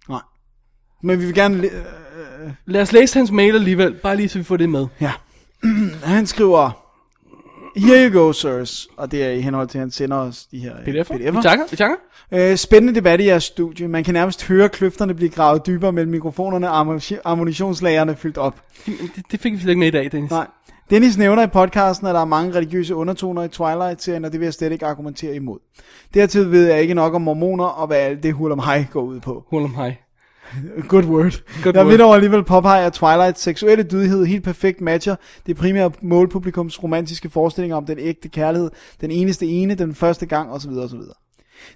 Nej. 0.09 0.21
Men 1.03 1.19
vi 1.19 1.25
vil 1.25 1.35
gerne 1.35 1.63
øh, 1.63 1.71
Lad 2.65 2.81
os 2.81 2.91
læse 2.91 3.17
hans 3.19 3.31
mail 3.31 3.55
alligevel, 3.55 3.93
bare 3.93 4.15
lige 4.15 4.29
så 4.29 4.37
vi 4.37 4.43
får 4.43 4.57
det 4.57 4.69
med. 4.69 4.87
Ja. 5.01 5.11
han 6.03 6.27
skriver, 6.27 6.71
Here 7.77 8.09
you 8.09 8.19
go, 8.19 8.31
sirs. 8.33 8.87
Og 8.97 9.11
det 9.11 9.23
er 9.23 9.29
i 9.31 9.41
henhold 9.41 9.67
til, 9.67 9.77
at 9.77 9.79
han 9.79 9.91
sender 9.91 10.17
os 10.17 10.45
de 10.45 10.59
her 10.59 10.73
øh, 10.77 10.83
PDF'er? 10.83 11.17
Vi 11.17 11.27
PDF'er. 11.27 11.41
takker, 11.41 11.65
vi 11.71 11.75
takker. 11.75 11.95
Øh, 12.31 12.57
spændende 12.57 12.95
debat 12.95 13.21
i 13.21 13.25
jeres 13.25 13.43
studie. 13.43 13.87
Man 13.87 14.03
kan 14.03 14.13
nærmest 14.13 14.47
høre 14.47 14.69
kløfterne 14.69 15.13
blive 15.13 15.29
gravet 15.29 15.65
dybere 15.67 15.91
mellem 15.91 16.11
mikrofonerne 16.11 16.71
og 16.71 16.79
ammunition- 16.81 17.21
ammunitionslagerne 17.25 18.15
fyldt 18.15 18.37
op. 18.37 18.61
Det, 18.85 18.95
det 19.31 19.39
fik 19.39 19.53
vi 19.53 19.57
slet 19.57 19.69
ikke 19.69 19.79
med 19.79 19.87
i 19.87 19.91
dag, 19.91 20.11
Dennis. 20.11 20.31
Nej. 20.31 20.47
Dennis 20.91 21.17
nævner 21.17 21.43
i 21.43 21.47
podcasten, 21.47 22.07
at 22.07 22.15
der 22.15 22.21
er 22.21 22.25
mange 22.25 22.55
religiøse 22.55 22.95
undertoner 22.95 23.43
i 23.43 23.47
Twilight-serien, 23.47 24.25
og 24.25 24.31
det 24.31 24.39
vil 24.39 24.45
jeg 24.45 24.53
slet 24.53 24.71
ikke 24.71 24.85
argumentere 24.85 25.35
imod. 25.35 25.59
Dertil 26.13 26.51
ved 26.51 26.67
jeg 26.67 26.81
ikke 26.81 26.93
nok 26.93 27.13
om 27.13 27.21
mormoner, 27.21 27.65
og 27.65 27.87
hvad 27.87 27.97
alt 27.97 28.23
det 28.23 28.33
hul 28.33 28.51
om 28.51 28.59
hej 28.59 28.85
går 28.91 29.01
ud 29.01 29.19
på. 29.19 29.43
Hold 29.51 29.63
om 29.63 29.75
hej. 29.75 29.95
Good 30.87 31.05
word. 31.05 31.43
Good 31.63 31.75
jeg 31.75 31.87
vil 31.87 31.99
dog 31.99 32.15
alligevel 32.15 32.43
påpege, 32.43 32.85
at 32.85 32.93
Twilights 32.93 33.41
seksuelle 33.41 33.83
dydighed 33.83 34.25
helt 34.25 34.43
perfekt 34.43 34.81
matcher 34.81 35.15
det 35.45 35.57
primære 35.57 35.91
målpublikums 36.01 36.83
romantiske 36.83 37.29
forestillinger 37.29 37.77
om 37.77 37.85
den 37.85 37.99
ægte 37.99 38.29
kærlighed, 38.29 38.69
den 39.01 39.11
eneste 39.11 39.45
ene, 39.45 39.75
den 39.75 39.95
første 39.95 40.25
gang 40.25 40.51
osv. 40.51 40.71
osv. 40.71 40.99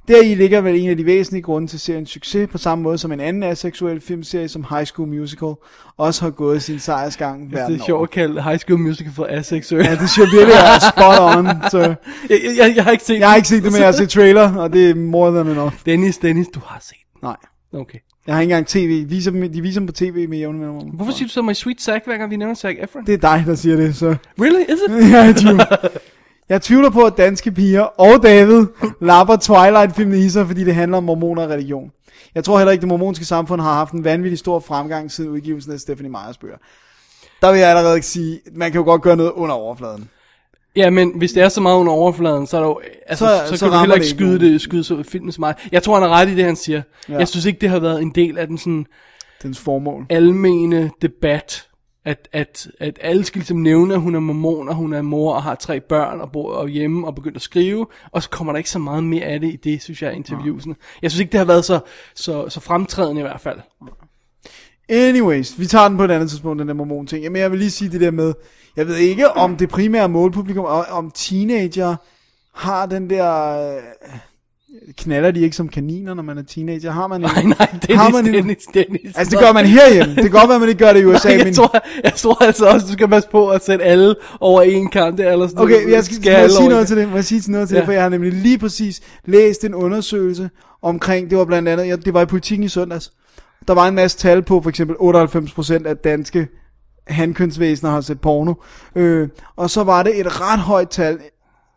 Deri 0.07 0.35
ligger 0.35 0.61
vel 0.61 0.75
en 0.75 0.89
af 0.89 0.97
de 0.97 1.05
væsentlige 1.05 1.43
grunde 1.43 1.67
til 1.67 1.79
seriens 1.79 2.09
succes, 2.09 2.49
på 2.51 2.57
samme 2.57 2.81
måde 2.81 2.97
som 2.97 3.11
en 3.11 3.19
anden 3.19 3.43
aseksuel 3.43 4.01
filmserie 4.01 4.47
som 4.47 4.65
High 4.69 4.85
School 4.85 5.09
Musical 5.09 5.53
også 5.97 6.21
har 6.21 6.29
gået 6.29 6.61
sin 6.61 6.79
sejrsgang 6.79 7.49
Det 7.49 7.51
verden 7.51 7.79
er 7.79 7.85
sjovt 7.85 8.03
at 8.03 8.09
kalde 8.09 8.43
High 8.43 8.59
School 8.59 8.79
Musical 8.79 9.13
for 9.13 9.27
aseksuel. 9.29 9.85
Ja, 9.85 9.91
det 9.91 10.09
synes 10.09 10.17
jeg 10.17 10.37
virkelig 10.37 10.55
er 10.55 10.79
spot 10.91 11.37
on. 11.37 11.69
Så 11.71 11.79
jeg, 12.29 12.39
jeg, 12.57 12.73
jeg, 12.75 12.83
har 12.83 12.91
ikke 12.91 13.03
set 13.03 13.19
jeg 13.19 13.29
har 13.29 13.35
ikke 13.35 13.47
set 13.47 13.63
det, 13.63 13.71
men 13.71 13.79
jeg 13.79 13.87
har 13.87 13.91
set 13.91 14.09
trailer, 14.09 14.55
og 14.55 14.73
det 14.73 14.89
er 14.89 14.95
more 14.95 15.31
than 15.31 15.47
enough. 15.47 15.73
Dennis, 15.85 16.17
Dennis, 16.17 16.47
du 16.47 16.59
har 16.65 16.79
set 16.81 16.97
den. 17.13 17.19
Nej. 17.23 17.35
Okay. 17.73 17.99
Jeg 18.27 18.35
har 18.35 18.41
ikke 18.41 18.51
engang 18.51 18.67
tv. 18.67 19.09
Viser 19.09 19.31
dem, 19.31 19.51
de 19.51 19.61
viser 19.61 19.79
dem 19.79 19.87
på 19.87 19.93
tv 19.93 20.29
med 20.29 20.37
jævne 20.37 20.57
mellemrum. 20.59 20.89
Hvorfor 20.89 21.11
siger 21.11 21.27
du 21.27 21.31
så 21.31 21.41
My 21.41 21.53
Sweet 21.53 21.81
Zack, 21.81 22.05
hver 22.05 22.17
gang 22.17 22.31
vi 22.31 22.35
nævner 22.35 22.55
Zac 22.55 22.75
Efron? 22.79 23.05
Det 23.05 23.13
er 23.13 23.17
dig, 23.17 23.43
der 23.47 23.55
siger 23.55 23.75
det, 23.75 23.95
så... 23.95 24.15
Really? 24.41 24.61
Is 24.61 24.79
it? 24.87 25.37
tvivl. 25.41 25.61
jeg 26.49 26.61
tvivler 26.61 26.89
på, 26.89 27.01
at 27.03 27.13
danske 27.17 27.51
piger 27.51 27.81
og 27.81 28.23
David 28.23 28.65
lapper 29.01 29.35
Twilight-filmen 29.35 30.19
i 30.19 30.29
sig, 30.29 30.47
fordi 30.47 30.63
det 30.63 30.75
handler 30.75 30.97
om 30.97 31.03
mormoner 31.03 31.43
og 31.43 31.49
religion. 31.49 31.91
Jeg 32.35 32.43
tror 32.43 32.57
heller 32.57 32.71
ikke, 32.71 32.81
det 32.81 32.87
mormonske 32.89 33.25
samfund 33.25 33.61
har 33.61 33.73
haft 33.73 33.91
en 33.93 34.03
vanvittig 34.03 34.39
stor 34.39 34.59
fremgang 34.59 35.11
siden 35.11 35.29
udgivelsen 35.29 35.71
af 35.73 35.79
Stephanie 35.79 36.11
Meyers 36.11 36.37
bøger. 36.37 36.57
Der 37.41 37.51
vil 37.51 37.59
jeg 37.59 37.69
allerede 37.69 37.95
ikke 37.95 38.07
sige, 38.07 38.39
man 38.53 38.71
kan 38.71 38.79
jo 38.79 38.85
godt 38.85 39.01
gøre 39.01 39.15
noget 39.15 39.31
under 39.31 39.55
overfladen. 39.55 40.09
Ja, 40.75 40.89
men 40.89 41.11
hvis 41.17 41.31
det 41.31 41.43
er 41.43 41.49
så 41.49 41.61
meget 41.61 41.77
under 41.77 41.93
overfladen, 41.93 42.47
så 42.47 42.57
er 42.57 42.61
der 42.61 42.67
jo, 42.67 42.79
altså, 43.07 43.25
Så- 43.25 43.47
så, 43.47 43.57
så, 43.57 43.65
kan 43.65 43.73
du 43.73 43.79
heller 43.79 43.95
ikke 43.95 44.07
skyde, 44.07 44.39
det, 44.39 44.61
skyde 44.61 44.83
så 44.83 45.03
filmen 45.03 45.31
så 45.31 45.41
meget. 45.41 45.55
Jeg 45.71 45.83
tror, 45.83 45.93
han 45.93 46.03
er 46.03 46.09
ret 46.09 46.29
i 46.29 46.35
det, 46.35 46.45
han 46.45 46.55
siger. 46.55 46.81
Ja. 47.09 47.17
Jeg 47.17 47.27
synes 47.27 47.45
ikke, 47.45 47.61
det 47.61 47.69
har 47.69 47.79
været 47.79 48.01
en 48.01 48.09
del 48.15 48.37
af 48.37 48.47
den 48.47 48.57
sådan 48.57 48.85
Dens 49.43 49.59
formål. 49.59 50.05
almene 50.09 50.91
debat, 51.01 51.67
at, 52.05 52.29
at, 52.33 52.67
at 52.79 52.99
alle 53.01 53.23
skal 53.23 53.39
ligesom 53.39 53.57
nævne, 53.57 53.93
at 53.93 53.99
hun 53.99 54.15
er 54.15 54.19
mormon, 54.19 54.69
og 54.69 54.75
hun 54.75 54.93
er 54.93 55.01
mor, 55.01 55.33
og 55.33 55.43
har 55.43 55.55
tre 55.55 55.79
børn, 55.79 56.21
og 56.21 56.31
bor 56.31 56.53
og 56.53 56.67
hjemme, 56.67 57.07
og 57.07 57.15
begyndt 57.15 57.35
at 57.35 57.41
skrive, 57.41 57.87
og 58.11 58.23
så 58.23 58.29
kommer 58.29 58.53
der 58.53 58.57
ikke 58.57 58.69
så 58.69 58.79
meget 58.79 59.03
mere 59.03 59.23
af 59.23 59.39
det 59.39 59.53
i 59.53 59.55
det, 59.55 59.81
synes 59.81 60.01
jeg, 60.01 60.13
interviewsene. 60.13 60.75
Jeg 61.01 61.11
synes 61.11 61.19
ikke, 61.19 61.31
det 61.31 61.37
har 61.37 61.45
været 61.45 61.65
så, 61.65 61.79
så, 62.15 62.49
så 62.49 62.59
fremtrædende 62.59 63.19
i 63.19 63.23
hvert 63.23 63.41
fald. 63.41 63.59
Anyways, 64.89 65.59
vi 65.59 65.65
tager 65.65 65.87
den 65.87 65.97
på 65.97 66.03
et 66.03 66.11
andet 66.11 66.29
tidspunkt, 66.29 66.59
den 66.59 66.67
der 66.67 66.73
mormon 66.73 67.07
ting. 67.07 67.23
Jamen, 67.23 67.41
jeg 67.41 67.51
vil 67.51 67.59
lige 67.59 67.71
sige 67.71 67.91
det 67.91 68.01
der 68.01 68.11
med, 68.11 68.33
jeg 68.75 68.87
ved 68.87 68.95
ikke, 68.95 69.31
om 69.31 69.57
det 69.57 69.69
primære 69.69 70.09
målpublikum, 70.09 70.65
og 70.65 70.85
om 70.85 71.11
teenager 71.11 71.95
har 72.53 72.85
den 72.85 73.09
der... 73.09 73.59
Øh, 73.75 73.83
knaller 74.97 75.31
de 75.31 75.39
ikke 75.41 75.55
som 75.55 75.69
kaniner, 75.69 76.13
når 76.13 76.23
man 76.23 76.37
er 76.37 76.43
teenager? 76.43 76.91
Har 76.91 77.07
man 77.07 77.21
en, 77.21 77.29
Nej, 77.35 77.43
nej, 77.43 77.67
Dennis, 77.71 77.95
har 77.97 78.09
man 78.09 78.27
en, 78.27 78.33
Dennis, 78.33 78.63
Dennis. 78.73 79.15
Altså, 79.15 79.31
det 79.31 79.39
gør 79.45 79.53
man 79.53 79.65
herhjemme. 79.65 80.15
Det 80.15 80.23
kan 80.23 80.31
godt 80.31 80.49
være, 80.49 80.59
man 80.59 80.69
ikke 80.69 80.85
gør 80.85 80.93
det 80.93 81.01
i 81.01 81.05
USA, 81.05 81.27
Nej, 81.27 81.37
men... 81.37 81.47
jeg, 81.47 81.55
tror, 81.55 81.77
jeg 82.03 82.13
tror 82.13 82.43
altså 82.43 82.65
også, 82.65 82.87
du 82.87 82.91
skal 82.93 83.07
passe 83.07 83.29
på 83.29 83.49
at 83.49 83.65
sætte 83.65 83.85
alle 83.85 84.15
over 84.39 84.61
en 84.61 84.89
kamp. 84.89 85.17
Det 85.17 85.27
er 85.27 85.31
ellers 85.31 85.53
Okay, 85.53 85.91
jeg 85.91 86.03
skal, 86.03 86.17
skal 86.17 86.31
jeg 86.31 86.51
sige 86.51 86.69
noget 86.69 86.87
til 86.87 86.97
det? 86.97 87.09
Må 87.09 87.15
jeg 87.15 87.25
sige 87.25 87.51
noget 87.51 87.67
til 87.67 87.75
Ja. 87.75 87.79
det? 87.79 87.85
For 87.85 87.91
jeg 87.93 88.01
har 88.01 88.09
nemlig 88.09 88.33
lige 88.33 88.57
præcis 88.57 89.01
læst 89.25 89.63
en 89.63 89.73
undersøgelse 89.73 90.49
omkring, 90.81 91.29
det 91.29 91.37
var 91.37 91.45
blandt 91.45 91.69
andet, 91.69 91.87
ja, 91.87 91.95
det 91.95 92.13
var 92.13 92.21
i 92.21 92.25
politikken 92.25 92.63
i 92.65 92.69
søndags. 92.69 93.11
Der 93.67 93.73
var 93.73 93.87
en 93.87 93.95
masse 93.95 94.17
tal 94.17 94.41
på, 94.41 94.61
for 94.61 94.69
eksempel 94.69 94.95
98% 95.83 95.87
af 95.87 95.97
danske 95.97 96.47
handkønsvæsener 97.07 97.91
har 97.91 98.01
set 98.01 98.21
porno. 98.21 98.53
Øh, 98.95 99.27
og 99.55 99.69
så 99.69 99.83
var 99.83 100.03
det 100.03 100.19
et 100.19 100.41
ret 100.41 100.59
højt 100.59 100.89
tal. 100.89 101.19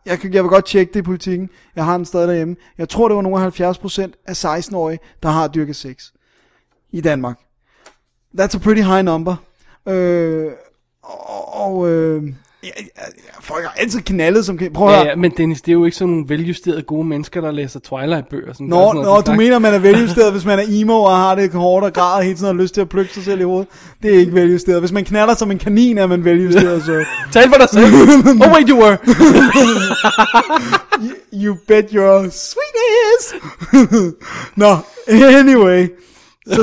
Jeg, 0.09 0.19
kan, 0.19 0.33
jeg 0.33 0.43
vil 0.43 0.49
godt 0.49 0.65
tjekke 0.65 0.93
det 0.93 0.99
i 0.99 1.03
politikken. 1.03 1.49
Jeg 1.75 1.85
har 1.85 1.97
den 1.97 2.05
stadig 2.05 2.27
derhjemme. 2.27 2.55
Jeg 2.77 2.89
tror, 2.89 3.07
det 3.07 3.15
var 3.15 3.21
nogle 3.21 3.47
70% 3.47 4.11
af 4.27 4.59
16-årige, 4.59 4.99
der 5.23 5.29
har 5.29 5.47
dyrket 5.47 5.75
sex 5.75 6.11
i 6.91 7.01
Danmark. 7.01 7.39
That's 8.39 8.55
a 8.55 8.59
pretty 8.59 8.81
high 8.81 9.05
number. 9.05 9.35
Øh, 9.87 10.51
og 11.01 11.39
og 11.59 11.89
øh, 11.89 12.23
ja, 12.63 12.69
ja, 12.77 13.03
folk 13.41 13.63
har 13.63 13.73
altid 13.77 14.01
knaldet 14.01 14.45
som 14.45 14.57
kan. 14.57 14.73
Prøv 14.73 14.89
at 14.89 14.93
Ja, 14.93 15.03
ja, 15.03 15.15
men 15.15 15.31
Dennis, 15.37 15.61
det 15.61 15.71
er 15.71 15.73
jo 15.73 15.85
ikke 15.85 15.97
sådan 15.97 16.13
nogle 16.13 16.29
veljusterede 16.29 16.81
gode 16.81 17.07
mennesker, 17.07 17.41
der 17.41 17.51
læser 17.51 17.79
Twilight-bøger. 17.79 18.53
Sådan, 18.53 18.67
Nå, 18.67 18.93
nå 18.93 19.21
du 19.21 19.33
mener, 19.33 19.59
man 19.59 19.73
er 19.73 19.79
veljusteret, 19.79 20.31
hvis 20.35 20.45
man 20.45 20.59
er 20.59 20.63
emo 20.67 21.01
og 21.01 21.17
har 21.17 21.35
det 21.35 21.53
hårdt 21.53 21.85
og 21.85 21.93
græder 21.93 22.23
hele 22.23 22.35
tiden 22.35 22.49
og 22.49 22.55
har 22.55 22.61
lyst 22.61 22.73
til 22.73 22.81
at 22.81 22.89
plukke 22.89 23.13
sig 23.13 23.23
selv 23.23 23.39
i 23.39 23.43
hovedet. 23.43 23.67
Det 24.03 24.15
er 24.15 24.19
ikke 24.19 24.33
veljusteret. 24.33 24.79
Hvis 24.79 24.91
man 24.91 25.05
knaller 25.05 25.35
som 25.35 25.51
en 25.51 25.59
kanin, 25.59 25.97
er 25.97 26.07
man 26.07 26.25
veljusteret, 26.25 26.83
så... 26.83 27.05
Tal 27.33 27.49
for 27.49 27.57
dig 27.57 27.69
selv. 27.69 27.85
oh 28.43 28.53
wait, 28.53 28.69
you 28.69 28.83
were. 28.83 28.97
You 31.33 31.57
bet 31.67 31.85
your 31.91 32.29
sweet 32.29 32.75
ass. 33.19 33.33
Nå, 34.55 34.77
anyway. 35.07 35.87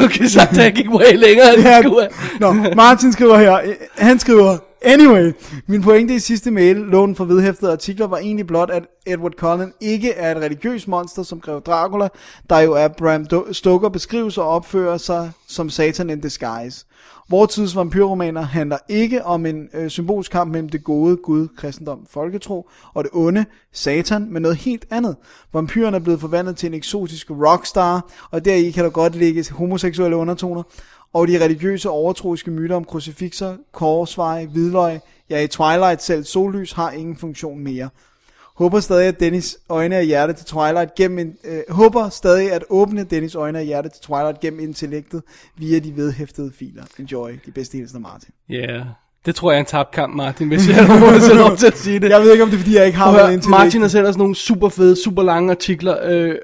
Okay, 0.04 0.26
så 0.26 0.48
der 0.54 0.70
gik 0.70 0.90
way 0.90 1.16
længere, 1.16 1.48
Ja. 1.58 1.82
Nå, 2.40 2.52
Martin 2.76 3.12
skriver 3.12 3.38
her, 3.38 3.58
han 3.98 4.18
skriver, 4.18 4.58
Anyway, 4.88 5.32
min 5.66 5.82
pointe 5.82 6.14
i 6.14 6.18
sidste 6.18 6.50
mail, 6.50 6.76
lån 6.76 7.14
for 7.14 7.24
vedhæftede 7.24 7.72
artikler, 7.72 8.06
var 8.06 8.18
egentlig 8.18 8.46
blot, 8.46 8.70
at 8.70 8.86
Edward 9.06 9.32
Cullen 9.32 9.72
ikke 9.80 10.12
er 10.12 10.34
et 10.34 10.42
religiøst 10.42 10.88
monster 10.88 11.22
som 11.22 11.40
Grev 11.40 11.62
Dracula, 11.62 12.08
der 12.50 12.58
jo 12.58 12.72
er 12.72 12.88
Bram 12.88 13.26
Stoker 13.52 13.88
beskrives 13.88 14.38
og 14.38 14.48
opfører 14.48 14.96
sig 14.96 15.30
som 15.48 15.70
Satan 15.70 16.10
in 16.10 16.20
disguise. 16.20 16.86
Vores 17.30 17.54
tids 17.54 17.76
vampyrromaner 17.76 18.42
handler 18.42 18.78
ikke 18.88 19.24
om 19.24 19.46
en 19.46 19.68
øh, 19.74 19.90
symbolsk 19.90 20.32
kamp 20.32 20.52
mellem 20.52 20.68
det 20.68 20.84
gode, 20.84 21.16
Gud, 21.16 21.48
kristendom, 21.56 22.06
folketro, 22.10 22.68
og 22.94 23.04
det 23.04 23.10
onde, 23.14 23.44
Satan, 23.72 24.32
men 24.32 24.42
noget 24.42 24.56
helt 24.56 24.84
andet. 24.90 25.16
Vampyren 25.52 25.94
er 25.94 25.98
blevet 25.98 26.20
forvandlet 26.20 26.56
til 26.56 26.66
en 26.66 26.74
eksotisk 26.74 27.30
rockstar, 27.30 28.10
og 28.30 28.44
deri 28.44 28.70
kan 28.70 28.84
der 28.84 28.90
godt 28.90 29.14
ligge 29.14 29.44
homoseksuelle 29.52 30.16
undertoner, 30.16 30.62
og 31.12 31.28
de 31.28 31.44
religiøse 31.44 31.90
overtroiske 31.90 32.50
myter 32.50 32.76
om 32.76 32.84
krucifixer, 32.84 33.56
korsveje, 33.72 34.46
hvidløg, 34.46 35.00
ja 35.30 35.40
i 35.40 35.46
Twilight 35.46 36.02
selv 36.02 36.24
sollys 36.24 36.72
har 36.72 36.90
ingen 36.90 37.16
funktion 37.16 37.58
mere. 37.58 37.88
Håber 38.56 38.80
stadig, 38.80 39.08
at 39.08 39.20
Dennis 39.20 39.58
øjne 39.68 39.96
og 39.96 40.02
hjerte 40.02 40.32
til 40.32 40.46
Twilight 40.46 40.94
gennem 40.94 41.18
en, 41.18 41.34
øh, 41.44 41.60
håber 41.68 42.08
stadig 42.08 42.52
at 42.52 42.64
åbne 42.70 43.04
Dennis 43.04 43.34
øjne 43.34 43.58
og 43.58 43.64
hjerte 43.64 43.88
til 43.88 44.02
Twilight 44.02 44.40
gennem 44.40 44.60
intellektet 44.60 45.22
via 45.56 45.78
de 45.78 45.96
vedhæftede 45.96 46.52
filer. 46.58 46.82
Enjoy. 46.98 47.30
De 47.46 47.50
bedste 47.50 47.78
hilsner, 47.78 48.00
Martin. 48.00 48.30
Ja, 48.48 48.54
yeah. 48.54 48.86
det 49.26 49.34
tror 49.34 49.50
jeg 49.50 49.56
er 49.56 49.60
en 49.60 49.66
tabt 49.66 49.90
kamp, 49.90 50.14
Martin, 50.14 50.48
hvis 50.48 50.68
jeg 50.68 50.76
have 50.86 51.34
lov 51.34 51.56
til 51.56 51.66
at 51.66 51.78
sige 51.78 52.00
det. 52.00 52.10
Jeg 52.10 52.20
ved 52.20 52.32
ikke, 52.32 52.44
om 52.44 52.50
det 52.50 52.56
er, 52.56 52.60
fordi 52.60 52.76
jeg 52.76 52.86
ikke 52.86 52.98
har 52.98 53.06
at 53.06 53.12
noget 53.12 53.32
intellekt. 53.32 53.50
Martin 53.50 53.80
har 53.80 53.88
sendt 53.88 54.08
os 54.08 54.16
nogle 54.16 54.34
super 54.34 54.68
fede, 54.68 54.96
super 55.04 55.22
lange 55.22 55.50
artikler. 55.50 55.96
Øh, 56.02 56.34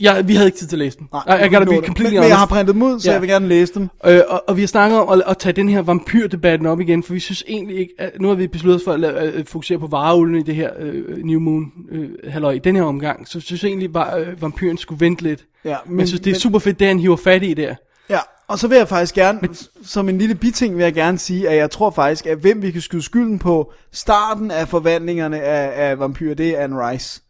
ja, 0.00 0.20
vi 0.20 0.34
havde 0.34 0.48
ikke 0.48 0.58
tid 0.58 0.66
til 0.66 0.76
at 0.76 0.78
læse 0.78 0.98
dem. 0.98 1.08
Nej, 1.12 1.44
I 1.44 1.48
gotta 1.48 1.64
be 1.64 1.70
men, 1.70 1.84
completely 1.84 2.14
men 2.18 2.28
jeg 2.28 2.38
har 2.38 2.46
printet 2.46 2.74
dem 2.74 2.82
ud, 2.82 3.00
så 3.00 3.08
Ja. 3.08 3.12
jeg 3.12 3.20
vil 3.22 3.30
gerne 3.30 3.48
læse 3.48 3.74
dem. 3.74 3.88
Øh, 4.06 4.20
og, 4.28 4.44
og 4.48 4.56
vi 4.56 4.62
har 4.62 4.66
snakket 4.66 4.98
om 5.00 5.18
at, 5.20 5.24
at 5.30 5.38
tage 5.38 5.52
den 5.52 5.68
her 5.68 5.82
vampyrdebatten 5.82 6.66
op 6.66 6.80
igen, 6.80 7.02
for 7.02 7.12
vi 7.12 7.20
synes 7.20 7.44
egentlig 7.48 7.78
ikke, 7.78 7.92
at 7.98 8.10
nu 8.20 8.28
har 8.28 8.34
vi 8.34 8.46
besluttet 8.46 8.80
os 8.80 8.84
for 8.84 8.92
at 8.92 9.00
lave, 9.00 9.18
at 9.18 9.48
fokusere 9.48 9.78
på 9.78 9.86
vareulden 9.86 10.36
i 10.36 10.42
det 10.42 10.54
her 10.54 10.70
øh, 10.78 11.16
New 11.24 11.40
Moon 11.40 11.64
øh, 11.90 12.08
halløj, 12.28 12.52
i 12.52 12.58
den 12.58 12.76
her 12.76 12.82
omgang, 12.82 13.28
så 13.28 13.40
synes 13.40 13.62
jeg 13.62 13.68
egentlig 13.68 13.92
bare, 13.92 14.12
at 14.12 14.28
øh, 14.28 14.42
vampyren 14.42 14.78
skulle 14.78 15.00
vente 15.00 15.22
lidt. 15.22 15.44
Ja, 15.64 15.76
Men, 15.86 15.98
jeg 16.00 16.08
synes, 16.08 16.20
det 16.20 16.30
er 16.36 16.40
super 16.40 16.58
fedt, 16.58 16.78
det 16.80 16.86
han 16.86 16.98
hiver 16.98 17.16
fat 17.16 17.42
i 17.42 17.54
der. 17.54 17.74
Ja, 18.10 18.18
og 18.48 18.58
så 18.58 18.68
vil 18.68 18.76
jeg 18.78 18.88
faktisk 18.88 19.14
gerne, 19.14 19.38
Men... 19.42 19.56
som 19.84 20.08
en 20.08 20.18
lille 20.18 20.34
biting 20.34 20.76
vil 20.76 20.82
jeg 20.82 20.94
gerne 20.94 21.18
sige, 21.18 21.48
at 21.48 21.56
jeg 21.56 21.70
tror 21.70 21.90
faktisk, 21.90 22.26
at 22.26 22.38
hvem 22.38 22.62
vi 22.62 22.70
kan 22.70 22.80
skyde 22.80 23.02
skylden 23.02 23.38
på 23.38 23.72
starten 23.92 24.50
af 24.50 24.68
forvandlingerne 24.68 25.40
af, 25.40 25.90
af 25.90 25.98
vampyr, 25.98 26.34
det 26.34 26.58
er 26.58 26.64
Anne 26.64 26.88
Rice. 26.88 27.20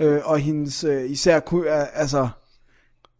Øh, 0.00 0.20
og 0.24 0.38
hendes 0.38 0.84
øh, 0.84 1.10
især, 1.10 1.54
øh, 1.54 2.00
altså, 2.00 2.28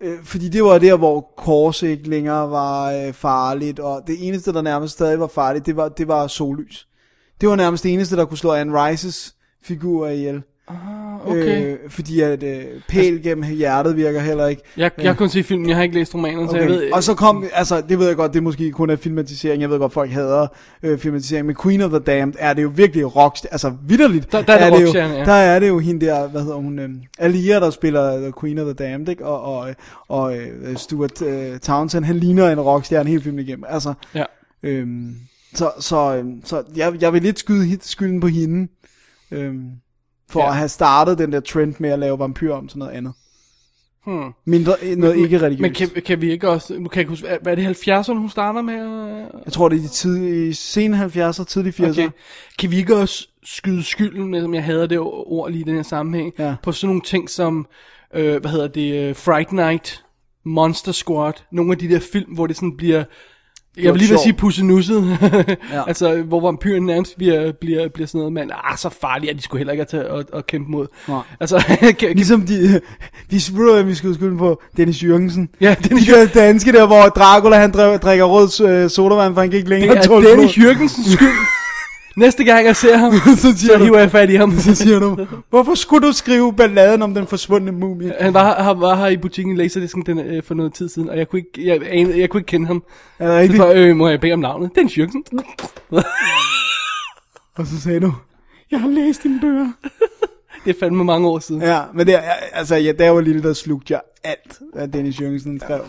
øh, 0.01 0.25
fordi 0.25 0.49
det 0.49 0.65
var 0.65 0.79
der, 0.79 0.97
hvor 0.97 1.21
kors 1.37 1.83
ikke 1.83 2.09
længere 2.09 2.51
var 2.51 2.93
øh, 2.93 3.13
farligt, 3.13 3.81
og 3.81 4.03
det 4.07 4.27
eneste, 4.27 4.53
der 4.53 4.63
nærmest 4.63 4.93
stadig 4.93 5.21
var 5.21 5.27
farligt, 5.27 5.67
det 5.67 5.77
var, 5.77 5.89
det 5.89 6.09
var 6.09 6.27
sollys. 6.27 6.89
Det 7.41 7.49
var 7.49 7.57
nærmest 7.57 7.83
det 7.85 7.93
eneste, 7.93 8.17
der 8.17 8.25
kunne 8.25 8.39
slå 8.39 8.53
Anne 8.53 8.85
Rices 8.85 9.35
figur 9.63 10.09
ihjel. 10.09 10.43
Ah, 10.71 11.31
okay. 11.31 11.73
Øh, 11.73 11.77
fordi 11.89 12.21
at 12.21 12.43
øh, 12.43 12.65
pæl 12.89 13.23
gennem 13.23 13.45
hjertet 13.57 13.97
virker 13.97 14.21
heller 14.21 14.47
ikke. 14.47 14.63
Jeg, 14.77 14.91
jeg 14.99 15.07
har 15.07 15.15
kun 15.15 15.29
set 15.29 15.45
filmen, 15.47 15.69
jeg 15.69 15.77
har 15.77 15.83
ikke 15.83 15.95
læst 15.95 16.15
romanen, 16.15 16.49
så 16.51 16.57
jeg 16.57 16.69
ved... 16.69 16.93
Og 16.93 17.03
så 17.03 17.15
kom, 17.15 17.45
altså 17.55 17.81
det 17.89 17.99
ved 17.99 18.07
jeg 18.07 18.17
godt, 18.17 18.33
det 18.33 18.39
er 18.39 18.43
måske 18.43 18.71
kun 18.71 18.91
er 18.91 18.97
filmatisering, 18.97 19.63
jeg 19.63 19.71
ved 19.71 19.79
godt, 19.79 19.93
folk 19.93 20.11
hader 20.11 20.47
øh, 20.83 20.99
filmatisering, 20.99 21.47
men 21.47 21.57
Queen 21.63 21.81
of 21.81 21.91
the 21.91 21.99
Damned 21.99 22.35
er 22.39 22.53
det 22.53 22.63
jo 22.63 22.73
virkelig 22.75 23.17
rock, 23.17 23.37
altså 23.51 23.73
vidderligt. 23.87 24.33
Der- 24.33 24.43
der 24.43 24.53
er 24.53 24.71
det 24.71 24.79
det 24.79 24.95
jo, 24.95 24.99
ja. 24.99 25.25
Der 25.25 25.33
er 25.33 25.59
det 25.59 25.69
jo 25.69 25.79
hende 25.79 26.07
der, 26.07 26.29
hvad 26.29 26.41
hedder 26.43 26.57
hun, 26.57 26.79
øh, 26.79 26.89
Alia, 27.19 27.61
der 27.61 27.71
spiller 27.71 28.17
The 28.21 28.33
Queen 28.41 28.59
of 28.59 28.65
the 28.77 28.87
Damned, 28.87 29.09
ikke? 29.09 29.27
Og, 29.27 29.43
og, 29.59 29.75
og 30.09 30.37
øh, 30.39 30.77
Stuart 30.77 31.23
øh, 31.23 31.59
Townsend, 31.59 32.05
han 32.05 32.17
ligner 32.17 32.51
en 32.51 32.61
rockstjerne 32.61 33.09
hele 33.11 33.23
filmen 33.23 33.45
igennem, 33.47 33.65
altså. 33.69 33.95
Ja. 34.15 34.25
Øhm, 34.63 35.15
så 35.55 35.71
så, 35.81 36.17
øhm, 36.17 36.41
så 36.45 36.63
jeg, 36.77 36.93
jeg 37.01 37.13
vil 37.13 37.23
lidt 37.23 37.39
skyde 37.39 37.79
skylden 37.83 38.21
på 38.21 38.27
hende, 38.27 38.69
øhm, 39.31 39.63
for 40.31 40.41
Ja. 40.41 40.49
at 40.49 40.57
have 40.57 40.69
startet 40.69 41.19
den 41.19 41.33
der 41.33 41.41
trend 41.41 41.75
med 41.79 41.91
at 41.91 41.99
lave 41.99 42.19
vampyr 42.19 42.55
om 42.55 42.69
til 42.69 42.79
noget 42.79 42.93
andet. 42.93 43.13
Hmm. 44.07 44.33
Mindre, 44.45 44.73
noget 44.97 45.17
ikke 45.17 45.39
religiøst. 45.39 45.61
Men 45.61 45.75
kan, 45.75 46.03
kan 46.07 46.21
vi 46.21 46.31
ikke 46.33 46.49
også... 46.49 46.75
Nu 46.79 46.89
kan 46.89 46.97
jeg 46.97 47.01
ikke 47.01 47.09
huske, 47.11 47.27
hvad- 47.43 47.53
er 47.53 47.55
det 47.55 47.89
70'erne, 47.89 48.15
hun 48.19 48.31
starter 48.31 48.63
med? 48.63 48.75
Jeg 49.45 49.53
tror, 49.53 49.69
det 49.69 49.77
er 49.79 49.83
de 49.83 49.89
tidlige, 49.89 50.55
sene 50.55 51.05
70'er, 51.05 51.45
tidlige 51.45 51.73
80'er. 51.87 51.91
Okay. 51.91 52.09
Kan 52.59 52.71
vi 52.71 52.77
ikke 52.77 52.97
også 52.97 53.29
skyde 53.45 53.83
skylden, 53.83 54.41
som 54.41 54.55
jeg 54.55 54.65
hader 54.65 54.87
det 54.87 54.99
ord 55.01 55.51
lige 55.51 55.61
i 55.61 55.65
den 55.65 55.75
her 55.77 55.83
sammenhæng, 55.83 56.33
Ja. 56.39 56.55
på 56.63 56.73
sådan 56.73 56.87
nogle 56.89 57.03
ting 57.03 57.31
som, 57.31 57.67
øh, 58.15 58.41
hvad 58.41 58.51
hedder 58.51 58.69
det, 58.69 58.95
øh, 59.09 59.17
Fright 59.17 59.53
Night, 59.53 60.05
Monster 60.45 60.93
Squad, 60.93 61.33
nogle 61.53 61.73
af 61.73 61.79
de 61.79 61.89
der 61.89 62.01
film, 62.13 62.35
hvor 62.35 62.47
det 62.47 62.57
sådan 62.57 62.77
bliver, 62.77 63.05
jeg 63.77 63.93
vil 63.93 64.01
lige 64.01 64.11
vil 64.11 64.19
sige 64.19 64.33
pussenusset, 64.33 65.19
Ja. 65.73 65.83
altså 65.87 66.23
hvor 66.23 66.41
vampyren 66.41 66.87
nærmest 66.87 67.17
bliver, 67.17 67.53
bliver, 67.61 67.89
bliver 67.89 68.07
sådan 68.07 68.19
noget, 68.19 68.33
men 68.33 68.51
ah, 68.65 68.79
så 68.79 68.89
farligt 69.01 69.31
er 69.31 69.37
de 69.37 69.43
skulle 69.43 69.59
heller 69.59 69.73
ikke 69.73 69.83
at, 69.83 69.95
at, 69.95 70.27
at 70.35 70.47
kæmpe 70.47 70.71
mod. 70.71 70.87
Nej. 71.09 71.21
Altså, 71.41 71.65
kan, 71.99 72.17
Ligesom 72.17 72.43
de, 72.43 72.81
vi 73.31 73.39
spurgte, 73.39 73.79
at 73.79 73.87
vi 73.87 73.95
skulle 73.95 74.15
skylde 74.15 74.39
på 74.39 74.63
Dennis 74.77 75.05
Jørgensen. 75.05 75.49
Ja, 75.61 75.75
Dennis 75.89 76.07
de 76.07 76.13
der 76.13 76.27
danske 76.27 76.73
der, 76.73 76.87
hvor 76.87 77.03
Dracula 77.03 77.57
han 77.57 77.71
drikker 77.73 78.25
rød 78.25 78.69
øh, 78.69 78.91
sodavand, 78.91 79.35
for 79.35 79.41
han 79.41 79.51
kan 79.51 79.57
ikke 79.57 79.71
længere 79.71 79.95
det 80.03 80.11
er 80.11 80.21
Dennis. 80.21 80.59
Jørgensens 80.59 81.13
skyld. 81.13 81.29
Næste 82.17 82.45
gang 82.45 82.67
jeg 82.67 82.77
ser 82.77 82.97
ham, 82.97 83.13
så, 83.37 83.41
siger 83.59 83.73
så 83.73 83.79
du, 83.79 83.85
hiver 83.85 83.99
jeg 83.99 84.11
fat 84.11 84.31
i 84.31 84.35
ham. 84.35 84.59
så 84.59 84.75
siger 84.75 84.99
du, 84.99 85.27
hvorfor 85.51 85.75
skulle 85.75 86.07
du 86.09 86.13
skrive 86.13 86.53
balladen 86.57 87.03
om 87.03 87.15
den 87.15 87.27
forsvundne 87.27 87.73
mumie? 87.73 88.15
Han 88.21 88.35
var, 88.35 88.63
her- 88.65 88.75
var 88.75 88.95
her 88.97 89.07
i 89.07 89.17
butikken 89.17 89.57
Laserdisken 89.57 90.03
den, 90.07 90.19
øh, 90.19 90.43
for 90.43 90.55
noget 90.55 90.75
tid 90.75 90.89
siden, 90.89 91.09
og 91.09 91.19
jeg 91.19 91.29
kunne 91.29 91.39
ikke, 91.39 91.67
jeg, 91.69 91.81
anede, 91.91 92.21
jeg 92.21 92.31
kunne 92.31 92.41
ikke 92.41 92.49
kende 92.49 92.67
ham. 92.67 92.83
Er 93.19 93.27
det 93.29 93.37
rigtigt? 93.37 93.57
Så 93.63 93.73
øh, 93.73 93.97
må 93.97 94.09
jeg 94.09 94.21
bede 94.21 94.33
om 94.33 94.39
navnet. 94.39 94.71
Dennis 94.75 94.99
Jørgensen. 94.99 95.41
Og 97.57 97.67
så 97.67 97.81
sagde 97.81 98.01
du, 98.01 98.13
jeg 98.71 98.81
har 98.81 98.89
læst 98.89 99.23
dine 99.23 99.41
bøger. 99.41 99.73
Det 100.65 100.77
er 100.77 100.81
fandme 100.81 101.05
mange 101.05 101.29
år 101.29 101.39
siden. 101.39 101.63
Ja, 101.63 101.81
men 101.95 102.07
det 102.07 102.15
er, 102.15 102.21
altså, 102.53 102.77
ja, 102.77 102.93
da 102.93 103.05
jeg 103.05 103.15
var 103.15 103.21
lille, 103.21 103.43
der 103.43 103.53
slugte 103.53 103.93
jeg 103.93 104.01
alt, 104.25 104.59
hvad 104.75 104.89
Dennis 104.89 105.21
Jørgensen 105.21 105.61
skrev. 105.61 105.81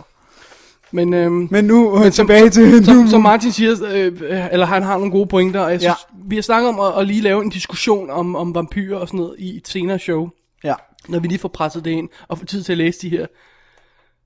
Men, 0.92 1.14
øhm, 1.14 1.48
Men 1.52 1.66
nu, 1.66 1.92
men 1.94 2.04
men 2.04 2.12
tilbage 2.12 2.50
til 2.50 2.82
nu. 2.96 3.08
som 3.08 3.22
Martin 3.22 3.52
siger, 3.52 3.76
øh, 3.92 4.12
eller 4.52 4.66
han 4.66 4.84
har 4.84 4.98
nogle 4.98 5.12
gode 5.12 5.26
pointer, 5.28 5.60
og 5.60 5.72
jeg 5.72 5.80
synes, 5.82 5.96
ja. 6.14 6.18
vi 6.28 6.36
har 6.36 6.42
snakket 6.42 6.70
om 6.70 6.80
at, 6.80 6.94
at 7.02 7.08
lige 7.08 7.22
lave 7.22 7.44
en 7.44 7.50
diskussion 7.50 8.10
om, 8.10 8.36
om 8.36 8.56
vampyrer 8.56 8.98
og 9.00 9.08
sådan 9.08 9.18
noget 9.20 9.36
i 9.40 9.58
et 9.58 9.68
senere 9.68 10.00
show, 10.00 10.30
Ja. 10.64 10.74
når 11.10 11.20
vi 11.20 11.28
lige 11.28 11.40
får 11.40 11.50
presset 11.50 11.86
det 11.86 11.92
ind, 11.92 12.10
og 12.28 12.38
får 12.38 12.46
tid 12.46 12.64
til 12.64 12.72
at 12.72 12.78
læse 12.78 13.02
de 13.02 13.10
her. 13.10 13.26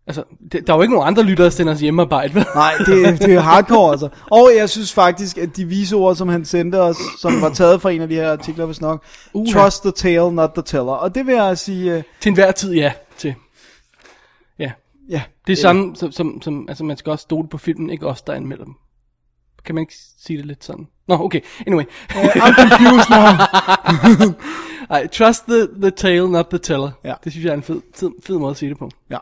Altså, 0.08 0.24
det, 0.52 0.68
der 0.68 0.74
er 0.74 0.78
jo 0.78 0.82
ikke 0.82 0.94
nogen 0.94 1.08
andre 1.08 1.24
lyttere, 1.24 1.46
der 1.46 1.52
sender 1.52 1.74
os 1.74 1.80
hjemmearbejde, 1.82 2.36
vel? 2.36 2.46
Nej, 2.56 2.74
det, 2.78 3.22
det 3.22 3.34
er 3.34 3.40
hardcore 3.40 3.92
altså. 3.92 4.10
Og 4.32 4.50
jeg 4.58 4.70
synes 4.70 4.94
faktisk, 4.94 5.38
at 5.38 5.58
de 5.58 5.66
vise 5.66 5.96
ord, 5.96 6.16
som 6.16 6.28
han 6.30 6.46
sendte 6.46 6.82
os, 6.82 6.98
som 7.20 7.42
var 7.42 7.50
taget 7.50 7.82
fra 7.82 7.92
en 7.92 8.02
af 8.02 8.10
de 8.10 8.16
her 8.16 8.32
artikler, 8.32 8.66
hvis 8.66 8.82
nok, 8.82 9.04
Uha. 9.34 9.52
trust 9.54 9.82
the 9.84 9.92
tale, 9.92 10.32
not 10.36 10.50
the 10.56 10.64
teller. 10.66 10.92
Og 10.92 11.16
det 11.16 11.26
vil 11.28 11.36
jeg 11.36 11.58
sige, 11.58 11.98
uh, 11.98 12.04
Til 12.22 12.30
enhver 12.30 12.52
tid, 12.52 12.74
ja. 12.74 12.92
Til. 13.18 13.36
Ja. 15.10 15.22
Det 15.48 15.54
er 15.54 15.58
samme, 15.58 15.96
som, 15.96 16.12
som, 16.12 16.42
som, 16.42 16.66
altså 16.70 16.84
man 16.84 16.98
skal 16.98 17.10
også 17.12 17.24
stole 17.24 17.48
på 17.48 17.58
filmen, 17.58 17.90
ikke 17.90 18.08
os, 18.08 18.22
der 18.22 18.34
anmelder 18.34 18.64
dem. 18.66 18.74
Kan 19.66 19.76
man 19.76 19.82
ikke 19.82 19.94
sige 20.20 20.38
det 20.38 20.46
lidt 20.46 20.64
sådan? 20.64 20.88
Nå, 21.08 21.16
okay. 21.16 21.42
Anyway. 21.68 21.84
Uh, 22.16 22.24
I'm 22.24 22.70
confused 22.70 23.10
now. 23.10 24.34
Ej, 24.98 25.08
trust 25.08 25.44
the, 25.48 25.68
the 25.82 25.92
tale, 25.92 26.32
not 26.32 26.46
the 26.50 26.58
teller. 26.60 26.92
Ja. 27.04 27.14
Det 27.24 27.32
synes 27.32 27.46
jeg 27.46 27.52
er 27.52 27.56
en 27.58 27.64
fed, 27.64 27.82
fed, 27.96 28.10
fed 28.26 28.38
måde 28.38 28.52
at 28.52 28.58
sige 28.58 28.70
det 28.70 28.78
på. 28.78 28.90
ja. 29.10 29.18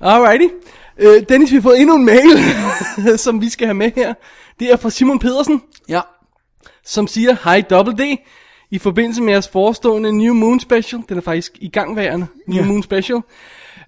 Alrighty. 0.00 0.54
Øh, 0.98 1.22
Dennis, 1.28 1.50
vi 1.50 1.56
har 1.56 1.62
fået 1.62 1.80
endnu 1.80 1.96
en 1.96 2.04
mail, 2.04 2.38
som 3.18 3.40
vi 3.40 3.48
skal 3.48 3.66
have 3.66 3.74
med 3.74 3.90
her. 3.96 4.14
Det 4.60 4.72
er 4.72 4.76
fra 4.76 4.90
Simon 4.90 5.18
Pedersen, 5.18 5.62
Ja. 5.88 6.00
som 6.84 7.06
siger, 7.06 7.36
Hej 7.44 7.60
Double 7.70 7.94
D, 7.94 8.18
i 8.70 8.78
forbindelse 8.78 9.22
med 9.22 9.32
jeres 9.32 9.48
forestående 9.48 10.12
New 10.12 10.34
Moon 10.34 10.60
Special, 10.60 11.02
den 11.08 11.16
er 11.16 11.20
faktisk 11.22 11.52
i 11.60 11.68
gangværende, 11.68 12.26
New 12.46 12.62
Ja. 12.62 12.66
Moon 12.68 12.82
Special, 12.82 13.20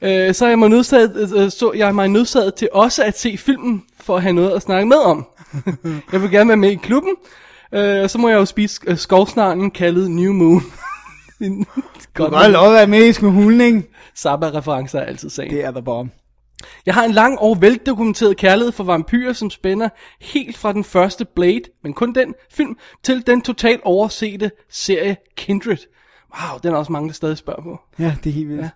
øh, 0.04 0.34
så 0.34 0.44
er 0.44 0.48
jeg 0.48 0.58
mig 0.58 0.68
nødsaget, 0.68 1.32
øh, 1.36 1.50
så 1.50 1.72
jeg 1.76 1.88
er 1.88 1.92
mig 1.92 2.08
nødsaget 2.08 2.54
til 2.54 2.68
også 2.72 3.04
at 3.04 3.18
se 3.18 3.36
filmen, 3.36 3.82
for 4.00 4.16
at 4.16 4.22
have 4.22 4.32
noget 4.32 4.50
at 4.50 4.62
snakke 4.62 4.88
med 4.88 4.96
om. 4.96 5.26
jeg 6.12 6.22
vil 6.22 6.30
gerne 6.30 6.48
være 6.48 6.56
med 6.56 6.70
i 6.70 6.74
klubben, 6.74 7.14
øh, 7.72 8.08
så 8.08 8.18
må 8.18 8.28
jeg 8.28 8.36
jo 8.36 8.44
spise 8.44 8.80
øh, 8.86 8.96
skovsnarlen 8.96 9.70
kaldet 9.70 10.10
New 10.10 10.32
Moon. 10.32 10.62
Du 12.14 12.22
kan 12.22 12.30
godt 12.30 12.52
lov 12.52 12.66
at 12.66 12.72
være 12.72 12.86
med 12.86 13.06
i 13.06 13.12
smulning. 13.12 13.84
Sabba-referencer 14.14 14.98
er 14.98 15.04
altid 15.04 15.30
sagen. 15.30 15.50
Det 15.50 15.64
er 15.64 15.70
der 15.70 15.80
bomb. 15.80 16.12
Jeg 16.86 16.94
har 16.94 17.04
en 17.04 17.12
lang 17.12 17.38
og 17.38 17.62
veldokumenteret 17.62 18.36
kærlighed 18.36 18.72
for 18.72 18.84
vampyrer, 18.84 19.32
som 19.32 19.50
spænder 19.50 19.88
helt 20.20 20.56
fra 20.56 20.72
den 20.72 20.84
første 20.84 21.24
Blade, 21.24 21.62
men 21.82 21.92
kun 21.92 22.14
den 22.14 22.34
film, 22.52 22.76
til 23.02 23.26
den 23.26 23.42
totalt 23.42 23.80
oversete 23.84 24.50
serie 24.70 25.16
Kindred. 25.36 25.76
Wow, 26.40 26.58
den 26.62 26.72
er 26.72 26.76
også 26.76 26.92
mange, 26.92 27.08
der 27.08 27.14
stadig 27.14 27.38
spørger 27.38 27.62
på. 27.62 27.80
Ja, 27.98 28.14
det 28.24 28.30
er 28.30 28.34
helt 28.34 28.48
vildt. 28.48 28.62
Ja. 28.62 28.70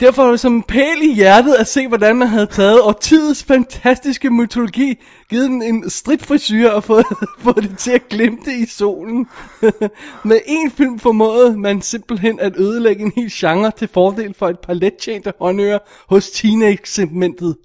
Derfor 0.00 0.22
var 0.22 0.30
det 0.30 0.40
som 0.40 0.62
pæl 0.62 1.02
i 1.02 1.14
hjertet 1.14 1.54
at 1.54 1.66
se, 1.66 1.88
hvordan 1.88 2.16
man 2.16 2.28
havde 2.28 2.46
taget 2.46 2.82
årtidets 2.82 3.44
fantastiske 3.44 4.30
mytologi, 4.30 4.94
givet 5.30 5.50
den 5.50 5.62
en 5.62 5.90
stridfrisyr 5.90 6.70
og 6.70 6.84
fået, 6.84 7.06
fået 7.44 7.56
det 7.56 7.78
til 7.78 7.90
at 7.90 8.08
glimte 8.08 8.54
i 8.54 8.66
solen. 8.66 9.26
Med 10.24 10.40
en 10.46 10.70
film 10.70 10.98
formåede 10.98 11.58
man 11.58 11.82
simpelthen 11.82 12.40
at 12.40 12.56
ødelægge 12.56 13.04
en 13.04 13.12
hel 13.16 13.30
genre 13.32 13.70
til 13.70 13.88
fordel 13.94 14.34
for 14.34 14.48
et 14.48 14.58
par 14.58 14.74
lettjente 14.74 15.32
håndører 15.40 15.78
hos 16.08 16.30
teenage-segmentet 16.30 17.56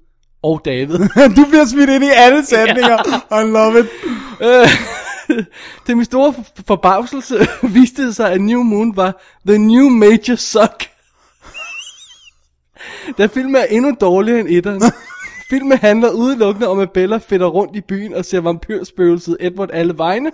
og 0.42 0.60
David. 0.64 0.98
du 1.36 1.44
bliver 1.48 1.66
smidt 1.66 1.90
ind 1.90 2.04
i 2.04 2.10
alle 2.16 2.46
sætninger. 2.46 2.98
I 3.42 3.50
love 3.50 3.80
it. 3.80 3.86
Til 5.86 5.96
min 5.96 6.04
store 6.04 6.32
for- 6.32 6.62
forbavselse 6.66 7.48
viste 7.74 8.06
det 8.06 8.16
sig, 8.16 8.32
at 8.32 8.40
New 8.40 8.62
Moon 8.62 8.96
var 8.96 9.22
The 9.48 9.58
New 9.58 9.88
Major 9.88 10.34
Suck. 10.36 10.84
Da 13.18 13.26
filmen 13.26 13.56
er 13.56 13.64
endnu 13.64 13.96
dårligere 14.00 14.40
end 14.40 14.48
etteren. 14.50 14.82
Filmen 15.50 15.78
handler 15.78 16.10
udelukkende 16.10 16.68
om, 16.68 16.78
at 16.78 16.90
Bella 16.90 17.16
fætter 17.16 17.46
rundt 17.46 17.76
i 17.76 17.80
byen 17.80 18.14
og 18.14 18.24
ser 18.24 18.40
vampyrspøgelset 18.40 19.36
Edward 19.40 19.70
alle 19.72 19.98
vegne. 19.98 20.32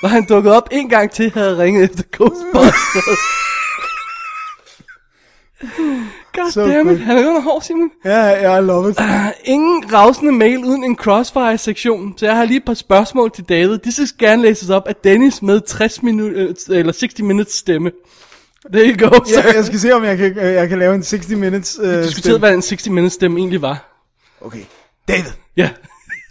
Hvor 0.00 0.08
han 0.08 0.26
dukket 0.28 0.52
op 0.52 0.68
en 0.72 0.88
gang 0.88 1.10
til, 1.10 1.30
havde 1.30 1.58
ringet 1.58 1.84
efter 1.84 2.02
Ghostbusters. 2.12 3.18
God 6.42 6.50
So 6.52 6.60
damn 6.60 6.90
it, 6.90 6.98
han 7.00 7.18
er 7.18 7.28
under 7.28 7.40
hård, 7.40 7.62
Simon. 7.62 7.90
Ja, 8.04 8.26
ja, 8.26 8.56
I 8.58 8.62
love 8.62 8.90
it. 8.90 8.98
Ingen 9.44 9.92
ravsende 9.92 10.32
mail 10.32 10.64
uden 10.64 10.84
en 10.84 10.96
crossfire-sektion, 10.96 12.14
så 12.18 12.26
jeg 12.26 12.36
har 12.36 12.44
lige 12.44 12.56
et 12.56 12.64
par 12.64 12.74
spørgsmål 12.74 13.30
til 13.30 13.44
David. 13.44 13.78
De 13.78 13.92
skal 13.92 14.06
gerne 14.28 14.42
læses 14.42 14.70
op 14.70 14.82
af 14.86 14.94
Dennis 15.04 15.42
med 15.42 15.60
60 15.60 16.02
minut, 16.02 16.32
øh, 16.32 16.54
eller 16.70 16.92
60 16.92 17.18
minutes 17.18 17.54
stemme. 17.54 17.90
There 18.72 18.86
you 18.88 19.08
go, 19.08 19.24
sir. 19.24 19.40
Ja, 19.44 19.54
jeg 19.54 19.64
skal 19.64 19.80
se, 19.80 19.92
om 19.92 20.04
jeg 20.04 20.16
kan, 20.16 20.38
øh, 20.38 20.52
jeg 20.54 20.68
kan 20.68 20.78
lave 20.78 20.94
en 20.94 21.02
60 21.02 21.28
minutes 21.28 21.78
øh, 21.82 21.98
Vi 21.98 22.02
diskuterede, 22.06 22.38
hvad 22.38 22.54
en 22.54 22.62
60 22.62 22.88
minutes 22.88 23.12
stemme 23.12 23.38
egentlig 23.38 23.62
var. 23.62 24.02
Okay. 24.40 24.60
David, 25.08 25.30
Ja, 25.56 25.70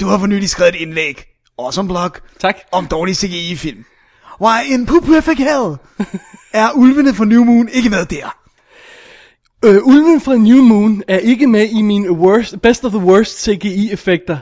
du 0.02 0.06
har 0.08 0.20
for 0.20 0.28
nylig 0.28 0.50
skrevet 0.50 0.76
et 0.76 0.82
indlæg. 0.82 1.24
Awesome 1.60 1.88
blog. 1.88 2.12
tak. 2.40 2.56
Om 2.72 2.86
dårlig 2.86 3.16
CGI-film. 3.16 3.86
Why 4.42 4.64
in 4.70 4.86
Poo 4.86 5.00
Perfect 5.00 5.40
Hell 5.40 5.76
er 6.54 6.72
ulvene 6.76 7.14
fra 7.14 7.26
New 7.26 7.44
Moon 7.44 7.70
ikke 7.72 7.90
med 7.90 8.06
der? 8.06 8.37
Øh, 9.66 9.88
ulven 9.88 10.22
fra 10.22 10.36
New 10.36 10.62
Moon 10.62 11.04
er 11.08 11.18
ikke 11.18 11.48
med 11.48 11.70
i 11.70 11.82
min 11.82 12.10
worst, 12.10 12.62
best 12.62 12.86
of 12.86 12.92
the 12.92 13.02
worst 13.02 13.44
CGI-effekter 13.44 14.38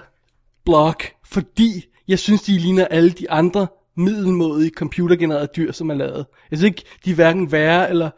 blog, 0.65 0.95
fordi 1.25 1.85
jeg 2.07 2.19
synes, 2.19 2.41
de 2.41 2.57
ligner 2.57 2.85
alle 2.85 3.09
de 3.09 3.31
andre 3.31 3.67
middelmådige 3.97 4.71
computergenererede 4.75 5.49
dyr, 5.55 5.71
som 5.71 5.89
er 5.89 5.93
lavet. 5.93 6.25
Jeg 6.51 6.57
synes 6.57 6.69
ikke, 6.69 6.83
de 7.05 7.11
er 7.11 7.15
hverken 7.15 7.51
værre 7.51 7.89
eller, 7.89 8.09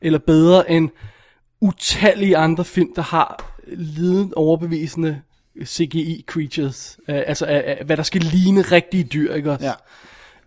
eller 0.00 0.18
bedre 0.18 0.70
end 0.70 0.90
utallige 1.60 2.36
andre 2.36 2.64
film, 2.64 2.94
der 2.94 3.02
har 3.02 3.58
liden 3.66 4.32
overbevisende 4.36 5.20
CGI-creatures. 5.64 6.98
Øh, 7.08 7.22
altså, 7.26 7.46
øh, 7.46 7.62
øh, 7.66 7.86
hvad 7.86 7.96
der 7.96 8.02
skal 8.02 8.20
ligne 8.20 8.62
rigtige 8.62 9.04
dyr, 9.04 9.34
ikke 9.34 9.52
også? 9.52 9.66
Ja. 9.66 9.72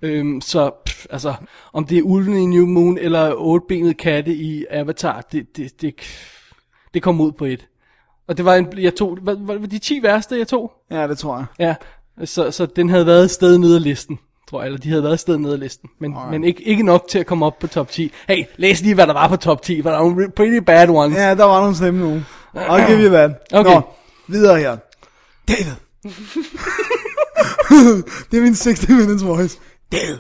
Øhm, 0.02 0.42
så, 0.42 0.72
pff, 0.86 1.06
altså, 1.10 1.34
om 1.74 1.86
det 1.86 1.98
er 1.98 2.02
ulven 2.02 2.38
i 2.38 2.46
New 2.46 2.66
Moon, 2.66 2.98
eller 2.98 3.34
otbenet 3.38 3.98
katte 3.98 4.34
i 4.34 4.66
Avatar, 4.70 5.22
det, 5.32 5.58
det, 5.58 5.82
det, 5.82 5.96
det 6.94 7.04
kom 7.04 7.22
ud 7.22 7.32
på 7.32 7.46
et. 7.46 7.68
Og 8.28 8.38
det 8.38 8.46
var 8.46 8.56
en, 8.56 8.68
jeg 8.78 8.96
tog, 8.96 9.18
hvad, 9.22 9.36
hvad, 9.36 9.58
var 9.58 9.68
de 9.68 9.80
10 9.80 10.04
værste, 10.04 10.38
jeg 10.38 10.48
tog? 10.48 10.72
Ja, 10.92 11.08
det 11.08 11.18
tror 11.18 11.38
jeg. 11.38 11.46
Ja, 11.60 11.76
så, 12.26 12.52
så 12.52 12.66
den 12.66 12.90
havde 12.90 13.06
været 13.06 13.24
et 13.24 13.32
sted 13.32 13.58
nede 13.58 13.76
af 13.76 13.84
listen. 13.84 14.20
tror 14.50 14.62
jeg, 14.62 14.66
eller 14.66 14.80
de 14.80 14.90
havde 14.90 15.04
været 15.04 15.14
et 15.14 15.20
sted 15.20 15.38
nede 15.38 15.54
af 15.54 15.60
listen, 15.60 15.90
men, 16.00 16.16
men 16.32 16.44
ikke, 16.44 16.64
ikke 16.64 16.84
nok 16.84 17.06
til 17.10 17.20
at 17.20 17.26
komme 17.26 17.46
op 17.46 17.60
på 17.60 17.68
top 17.68 17.90
10. 17.90 18.12
Hey, 18.28 18.44
læs 18.58 18.82
lige, 18.82 18.96
hvad 18.96 19.08
der 19.08 19.14
var 19.14 19.28
på 19.28 19.36
top 19.36 19.62
10, 19.62 19.82
for 19.82 19.90
der 19.90 19.98
var 19.98 20.04
nogle 20.04 20.32
pretty 20.32 20.58
bad 20.58 20.90
ones. 20.90 21.18
Ja, 21.18 21.36
der 21.36 21.44
var 21.44 21.60
nogle 21.60 21.76
slemme 21.76 22.00
nogen. 22.00 22.26
I'll 22.56 22.88
give 22.88 23.04
you 23.04 23.10
that. 23.10 23.32
Okay. 23.54 23.74
Nå, 23.74 23.82
videre 24.28 24.60
her. 24.60 24.78
David. 25.48 25.76
det 28.32 28.38
er 28.38 28.42
min 28.42 28.56
60 28.56 28.90
minutes 28.90 29.26
voice. 29.26 29.60
David, 29.96 30.18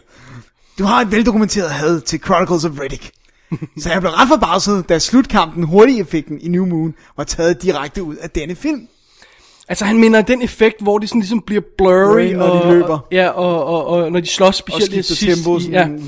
du 0.79 0.83
har 0.83 1.01
et 1.01 1.11
veldokumenteret 1.11 1.69
had 1.71 2.01
til 2.01 2.19
Chronicles 2.19 2.65
of 2.65 2.71
Riddick. 2.81 3.11
Så 3.81 3.89
jeg 3.91 4.01
blev 4.01 4.11
ret 4.11 4.27
forbavset, 4.27 4.89
da 4.89 4.99
slutkampen 4.99 5.63
hurtig-effekten 5.63 6.39
i 6.41 6.47
New 6.47 6.65
Moon 6.65 6.93
var 7.17 7.23
taget 7.23 7.61
direkte 7.61 8.03
ud 8.03 8.15
af 8.15 8.29
denne 8.29 8.55
film. 8.55 8.87
Altså 9.67 9.85
han 9.85 9.97
minder 9.97 10.21
den 10.21 10.41
effekt, 10.41 10.81
hvor 10.81 10.97
de 10.99 11.07
sådan 11.07 11.21
ligesom 11.21 11.41
bliver 11.41 11.61
blurry, 11.77 12.05
Blurry, 12.27 12.31
når 12.33 12.45
og, 12.49 12.67
de 12.67 12.71
løber. 12.73 12.87
Og, 12.99 13.07
ja, 13.11 13.27
og, 13.29 13.65
og, 13.65 13.87
og, 13.87 14.11
når 14.11 14.19
de 14.19 14.27
slås, 14.27 14.55
specielt 14.55 14.83
skifter 14.83 14.97
det 14.97 15.05
sidste 15.17 15.35
tempo, 15.43 15.57
i- 15.57 15.61
sådan- 15.61 15.97
Ja. 15.97 16.03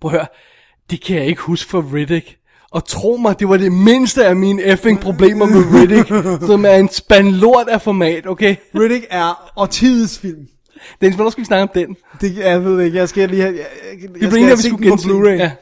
Prøv 0.00 0.10
at 0.10 0.16
høre, 0.18 0.26
det 0.90 1.04
kan 1.04 1.16
jeg 1.16 1.26
ikke 1.26 1.40
huske 1.42 1.70
for 1.70 1.94
Riddick. 1.94 2.36
Og 2.70 2.84
tro 2.84 3.16
mig, 3.16 3.38
det 3.40 3.48
var 3.48 3.56
det 3.56 3.72
mindste 3.72 4.24
af 4.26 4.36
mine 4.36 4.62
effing 4.62 5.00
problemer 5.00 5.46
med 5.46 5.64
Riddick, 5.74 6.08
som 6.50 6.64
er 6.64 6.74
en 6.74 6.88
spand 6.88 7.28
lort 7.28 7.68
af 7.68 7.82
format, 7.82 8.26
okay? 8.26 8.56
Riddick 8.74 9.06
er 9.10 9.52
årtidets 9.56 10.18
film. 10.18 10.46
Dennis, 11.00 11.14
hvornår 11.14 11.30
skal 11.30 11.40
vi 11.40 11.46
snakke 11.46 11.62
om 11.62 11.70
den? 11.74 11.96
Det, 12.20 12.36
jeg 12.36 12.64
ved 12.64 12.80
ikke, 12.80 12.98
jeg 12.98 13.08
skal 13.08 13.28
lige 13.28 13.42
have... 13.42 13.54
Jeg, 13.54 13.66
jeg, 13.92 14.02
jeg 14.02 14.10
Vi 14.14 14.16
skal 14.16 14.18
blev 14.18 14.30
enige, 14.30 14.44
have 14.44 14.52
at 14.52 14.58
vi 14.58 14.62
skulle 14.62 14.90
på. 14.90 14.96
Blu-ray. 14.96 15.28
Ja. 15.28 15.52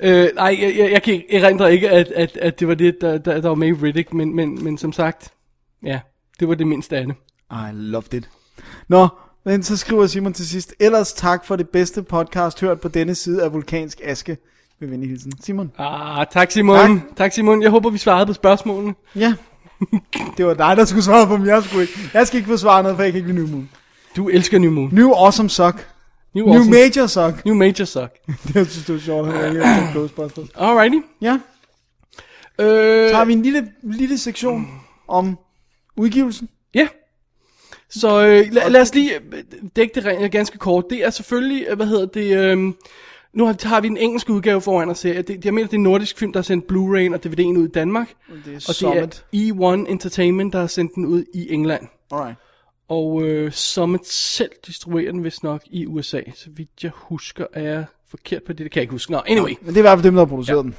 Øh, 0.00 0.28
nej, 0.34 0.58
jeg, 0.60 0.74
jeg, 0.78 0.90
jeg 0.92 1.02
kan 1.02 1.14
ikke 1.14 1.34
erindre 1.34 1.72
ikke, 1.72 1.90
at, 1.90 2.08
at, 2.08 2.36
at 2.36 2.60
det 2.60 2.68
var 2.68 2.74
det, 2.74 2.96
der, 3.00 3.18
der, 3.18 3.40
der 3.40 3.48
var 3.48 3.54
med 3.54 3.68
i 3.68 3.72
Riddick, 3.72 4.12
men, 4.12 4.36
men, 4.36 4.64
men 4.64 4.78
som 4.78 4.92
sagt, 4.92 5.32
ja, 5.84 6.00
det 6.40 6.48
var 6.48 6.54
det 6.54 6.66
mindste 6.66 6.96
af 6.96 7.06
det. 7.06 7.14
I 7.50 7.70
loved 7.72 8.14
it. 8.14 8.28
Nå, 8.88 9.08
men 9.44 9.62
så 9.62 9.76
skriver 9.76 10.06
Simon 10.06 10.32
til 10.32 10.48
sidst, 10.48 10.74
ellers 10.80 11.12
tak 11.12 11.46
for 11.46 11.56
det 11.56 11.68
bedste 11.68 12.02
podcast 12.02 12.60
hørt 12.60 12.80
på 12.80 12.88
denne 12.88 13.14
side 13.14 13.42
af 13.42 13.52
vulkansk 13.52 14.00
aske. 14.04 14.36
Med 14.80 14.88
venlig 14.88 15.08
hilsen. 15.08 15.32
Simon. 15.40 15.72
Ah, 15.78 16.26
tak 16.32 16.50
Simon. 16.50 16.76
Tak. 16.76 16.88
Tak. 16.88 17.16
tak 17.16 17.32
Simon. 17.32 17.62
Jeg 17.62 17.70
håber, 17.70 17.90
vi 17.90 17.98
svarede 17.98 18.26
på 18.26 18.32
spørgsmålene. 18.32 18.94
Ja. 19.16 19.34
Det 20.36 20.46
var 20.46 20.54
dig, 20.54 20.76
der 20.76 20.84
skulle 20.84 21.02
svare 21.04 21.26
på 21.26 21.36
dem. 21.36 21.46
Jeg, 21.46 21.62
skulle 21.62 21.82
ikke. 21.82 22.10
jeg 22.14 22.26
skal 22.26 22.36
ikke 22.36 22.50
få 22.50 22.56
svaret 22.56 22.82
noget, 22.82 22.96
for 22.96 23.02
jeg 23.02 23.12
kan 23.12 23.18
ikke 23.18 23.32
lide 23.32 23.44
New 23.44 23.48
Moon. 23.56 23.70
Du 24.16 24.28
elsker 24.28 24.58
New 24.58 24.70
Moon. 24.70 24.90
New 24.92 25.10
Awesome 25.10 25.48
Suck. 25.48 25.88
New, 26.34 26.46
New 26.46 26.54
awesome. 26.54 26.70
Major 26.70 27.06
Suck. 27.06 27.44
New 27.44 27.54
Major 27.54 27.84
Suck. 27.84 28.10
Det 28.48 28.54
jeg 28.54 28.66
synes, 28.66 28.86
det 28.86 28.94
var 28.94 29.00
sjovt, 29.00 29.28
at 29.28 29.54
var 29.56 29.90
på 29.92 29.98
Ghostbusters. 29.98 30.48
Alrighty. 30.54 30.98
Ja, 31.20 31.38
Øh, 32.58 33.10
så 33.10 33.16
har 33.16 33.24
vi 33.24 33.32
en 33.32 33.42
lille, 33.42 33.72
lille 33.82 34.18
sektion 34.18 34.80
om 35.08 35.38
udgivelsen. 35.96 36.48
Ja. 36.74 36.88
Så 37.90 38.22
øh, 38.26 38.52
lad, 38.52 38.70
lad 38.70 38.80
os 38.80 38.94
lige 38.94 39.14
øh, 39.14 39.42
dække 39.76 40.00
det 40.00 40.32
ganske 40.32 40.58
kort. 40.58 40.84
Det 40.90 41.04
er 41.04 41.10
selvfølgelig, 41.10 41.66
øh, 41.68 41.76
hvad 41.76 41.86
hedder 41.86 42.06
det, 42.06 42.36
øh, 42.36 42.72
nu 43.32 43.46
har, 43.46 43.68
har 43.68 43.80
vi 43.80 43.86
en 43.86 43.96
engelsk 43.96 44.30
udgave 44.30 44.60
foran 44.60 44.90
os 44.90 45.02
her. 45.02 45.22
Det, 45.22 45.44
jeg 45.44 45.54
mener, 45.54 45.66
det 45.66 45.74
er 45.74 45.78
en 45.78 45.82
nordisk 45.82 46.18
film, 46.18 46.32
der 46.32 46.40
har 46.40 46.44
sendt 46.44 46.64
Blu-ray 46.72 47.14
og 47.14 47.20
DVD'en 47.26 47.58
ud 47.58 47.68
i 47.68 47.70
Danmark. 47.70 48.14
Det 48.46 48.54
er 48.54 48.86
Og 48.90 48.94
det 49.32 49.50
er 49.52 49.84
E1 49.84 49.90
Entertainment, 49.90 50.52
der 50.52 50.60
har 50.60 50.66
sendt 50.66 50.94
den 50.94 51.06
ud 51.06 51.24
i 51.34 51.52
England. 51.52 51.88
Alright. 52.12 52.36
Og 52.88 53.22
øh, 53.22 53.52
Summit 53.52 54.06
selv 54.06 54.50
distribuerer 54.66 55.12
den 55.12 55.24
vist 55.24 55.42
nok 55.42 55.62
i 55.66 55.86
USA. 55.86 56.20
Så 56.34 56.46
vidt 56.50 56.70
jeg 56.82 56.90
husker, 56.94 57.46
er 57.52 57.62
jeg 57.62 57.84
forkert 58.10 58.42
på 58.42 58.52
det. 58.52 58.58
Det 58.58 58.70
kan 58.70 58.78
jeg 58.78 58.82
ikke 58.82 58.92
huske. 58.92 59.12
Nå, 59.12 59.22
anyway. 59.26 59.52
Men 59.60 59.68
det 59.68 59.76
er 59.76 59.80
i 59.80 59.82
hvert 59.82 59.98
fald 59.98 60.04
dem, 60.04 60.14
der 60.14 60.20
har 60.20 60.26
produceret 60.26 60.56
ja. 60.56 60.62
den. 60.62 60.74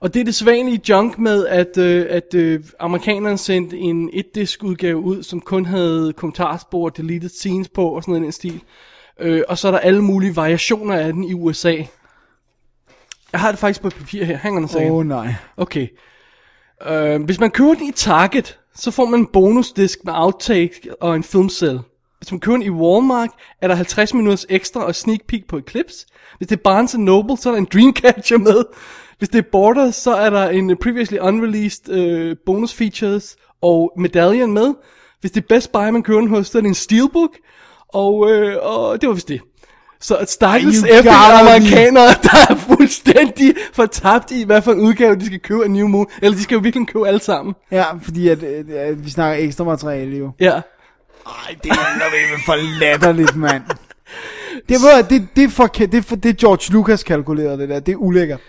Og 0.00 0.14
det 0.14 0.20
er 0.20 0.24
det 0.24 0.34
sædvanlige 0.34 0.80
junk 0.88 1.18
med, 1.18 1.46
at, 1.46 1.78
øh, 1.78 2.06
at 2.08 2.34
øh, 2.34 2.64
amerikanerne 2.78 3.38
sendte 3.38 3.76
en 3.76 4.10
et-disk 4.12 4.64
udgave 4.64 4.96
ud, 4.96 5.22
som 5.22 5.40
kun 5.40 5.66
havde 5.66 6.12
kommentarspor, 6.12 6.88
deleted 6.88 7.28
scenes 7.28 7.68
på 7.68 7.88
og 7.88 8.02
sådan 8.02 8.12
noget 8.12 8.22
i 8.22 8.24
den 8.24 8.32
stil. 8.32 8.62
Øh, 9.20 9.42
og 9.48 9.58
så 9.58 9.68
er 9.68 9.72
der 9.72 9.78
alle 9.78 10.02
mulige 10.02 10.36
variationer 10.36 10.94
af 10.94 11.12
den 11.12 11.24
i 11.24 11.34
USA. 11.34 11.74
Jeg 13.32 13.40
har 13.40 13.50
det 13.50 13.58
faktisk 13.58 13.80
på 13.80 13.86
et 13.86 13.94
papir 13.94 14.24
her. 14.24 14.34
A 14.36 14.66
second. 14.66 14.90
Åh 14.90 14.96
oh, 14.96 15.06
nej. 15.06 15.34
Okay. 15.56 15.88
Øh, 16.86 17.22
hvis 17.22 17.40
man 17.40 17.50
køber 17.50 17.74
den 17.74 17.88
i 17.88 17.92
Target, 17.92 18.58
så 18.74 18.90
får 18.90 19.04
man 19.04 19.20
en 19.20 19.26
bonusdisk 19.26 19.98
med 20.04 20.12
outtake 20.16 20.80
og 21.00 21.16
en 21.16 21.24
filmcell. 21.24 21.80
Hvis 22.18 22.32
man 22.32 22.40
køber 22.40 22.56
den 22.56 22.66
i 22.66 22.70
Walmart, 22.70 23.30
er 23.62 23.68
der 23.68 23.74
50 23.74 24.14
minutters 24.14 24.46
ekstra 24.48 24.84
og 24.84 24.94
sneak 24.94 25.20
peek 25.28 25.48
på 25.48 25.58
Eclipse. 25.58 26.06
Hvis 26.38 26.48
det 26.48 26.56
er 26.56 26.62
Barnes 26.62 26.98
Noble, 26.98 27.36
så 27.36 27.48
er 27.48 27.52
der 27.52 27.58
en 27.58 27.68
Dreamcatcher 27.72 28.38
med. 28.38 28.64
Hvis 29.18 29.28
det 29.28 29.38
er 29.38 29.48
Borders, 29.52 29.94
så 29.94 30.14
er 30.14 30.30
der 30.30 30.48
en 30.48 30.76
previously 30.76 31.18
unreleased 31.18 31.88
øh, 31.88 32.36
bonus 32.46 32.74
features 32.74 33.36
og 33.62 33.92
medaljen 33.96 34.52
med. 34.52 34.74
Hvis 35.20 35.30
det 35.30 35.42
er 35.42 35.46
Best 35.48 35.72
Buy, 35.72 35.88
man 35.88 36.02
køber 36.02 36.20
den 36.20 36.28
hos, 36.28 36.46
så 36.46 36.58
er 36.58 36.62
det 36.62 36.68
en 36.68 36.74
steelbook. 36.74 37.36
Og, 37.88 38.30
øh, 38.30 38.56
og 38.62 39.00
det 39.00 39.08
var 39.08 39.14
vist 39.14 39.28
det. 39.28 39.40
Så 40.00 40.24
stakkels 40.28 40.82
efter 40.82 41.40
amerikanere, 41.40 42.06
der 42.22 42.46
er 42.50 42.54
fuldstændig 42.56 43.54
fortabt 43.72 44.30
i, 44.30 44.42
hvad 44.44 44.62
for 44.62 44.72
en 44.72 44.80
udgave 44.80 45.16
de 45.16 45.26
skal 45.26 45.40
købe 45.40 45.64
af 45.64 45.70
New 45.70 45.88
Moon. 45.88 46.06
Eller 46.22 46.36
de 46.36 46.42
skal 46.42 46.54
jo 46.54 46.60
virkelig 46.60 46.88
købe 46.88 47.08
alle 47.08 47.20
sammen. 47.20 47.54
Ja, 47.70 47.84
fordi 48.02 48.28
at, 48.28 48.42
øh, 48.42 48.64
at 48.74 49.04
vi 49.04 49.10
snakker 49.10 49.44
ekstra 49.44 49.64
materiale 49.64 50.16
jo. 50.16 50.30
Ja. 50.40 50.60
Ej, 51.26 51.56
det 51.62 51.70
er 51.70 51.74
da 51.74 52.36
for 52.46 52.80
latterligt, 52.80 53.36
mand. 53.36 53.62
Det, 54.68 54.76
var, 54.82 55.02
det, 55.02 55.28
det, 55.36 55.44
er 55.44 55.48
for, 55.48 55.66
det, 55.66 55.94
er 55.94 56.02
for, 56.02 56.16
det 56.16 56.28
er 56.28 56.32
George 56.32 56.72
Lucas 56.72 57.02
kalkuleret, 57.02 57.58
det 57.58 57.68
der. 57.68 57.80
Det 57.80 57.92
er 57.92 57.96
ulækkert. 57.96 58.40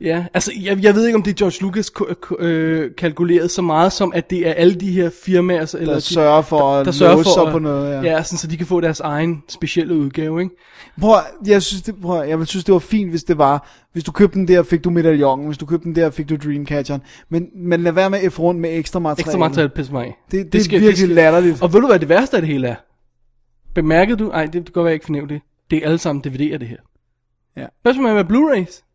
Ja, 0.00 0.24
altså 0.34 0.52
jeg, 0.62 0.82
jeg 0.82 0.94
ved 0.94 1.06
ikke 1.06 1.16
om 1.16 1.22
det 1.22 1.30
er 1.30 1.34
George 1.34 1.62
Lucas 1.62 1.90
øh, 2.38 2.90
kalkuleret 2.98 3.50
så 3.50 3.62
meget 3.62 3.92
som 3.92 4.12
at 4.14 4.30
det 4.30 4.48
er 4.48 4.52
alle 4.52 4.74
de 4.74 4.90
her 4.92 5.10
firmaer 5.24 5.60
altså, 5.60 5.78
eller 5.78 5.94
de, 5.94 6.00
sørger 6.00 6.42
for 6.42 6.60
at 6.74 6.86
låse 6.86 7.30
sig 7.30 7.52
på 7.52 7.58
noget, 7.58 7.90
ja. 7.92 8.00
ja 8.12 8.22
sådan, 8.22 8.38
så 8.38 8.46
de 8.46 8.56
kan 8.56 8.66
få 8.66 8.80
deres 8.80 9.00
egen 9.00 9.42
specielle 9.48 9.94
udgave, 9.94 10.40
ikke? 10.42 10.54
Prøv, 11.00 11.14
at- 11.14 11.48
jeg 11.48 11.62
synes, 11.62 11.82
det, 11.82 11.94
prøv, 12.02 12.20
at- 12.20 12.28
jeg 12.28 12.46
synes, 12.46 12.64
det 12.64 12.72
var 12.72 12.78
fint, 12.78 13.10
hvis 13.10 13.24
det 13.24 13.38
var, 13.38 13.68
hvis 13.92 14.04
du 14.04 14.12
købte 14.12 14.38
den 14.38 14.48
der, 14.48 14.62
fik 14.62 14.84
du 14.84 14.90
medaljongen, 14.90 15.46
hvis 15.46 15.58
du 15.58 15.66
købte 15.66 15.84
den 15.84 15.94
der, 15.96 16.10
fik 16.10 16.28
du 16.28 16.36
Dreamcatcheren. 16.36 17.02
Men, 17.28 17.46
men 17.56 17.82
lad 17.82 17.92
være 17.92 18.10
med 18.10 18.18
at 18.18 18.32
F 18.32 18.40
rundt 18.40 18.60
med 18.60 18.78
ekstra 18.78 18.98
materiale. 19.00 19.20
Ekstra 19.28 19.38
materiale 19.38 19.70
pisser 19.74 19.92
mig 19.92 20.04
af. 20.06 20.14
Det, 20.30 20.44
det, 20.44 20.52
det 20.52 20.74
er 20.74 20.80
virkelig 20.80 21.08
latterligt. 21.08 21.62
Og 21.62 21.72
ved 21.72 21.80
du 21.80 21.86
hvad 21.86 21.98
det 21.98 22.08
værste 22.08 22.36
af 22.36 22.42
det 22.42 22.50
hele 22.50 22.68
er? 22.68 22.74
Bemærkede 23.74 24.16
du? 24.16 24.28
Nej, 24.28 24.44
det, 24.44 24.52
det 24.54 24.64
kan 24.64 24.72
godt 24.72 24.84
være, 24.84 24.90
jeg 24.90 24.94
ikke 24.94 25.06
fornævnt 25.06 25.30
det. 25.30 25.40
Det 25.70 25.78
er 25.78 25.86
alle 25.86 25.98
sammen 25.98 26.22
DVD'er, 26.26 26.56
det 26.58 26.68
her. 26.68 26.76
Ja. 27.56 27.66
Hvad 27.82 27.94
med 27.94 28.24
Blu-rays? 28.24 28.87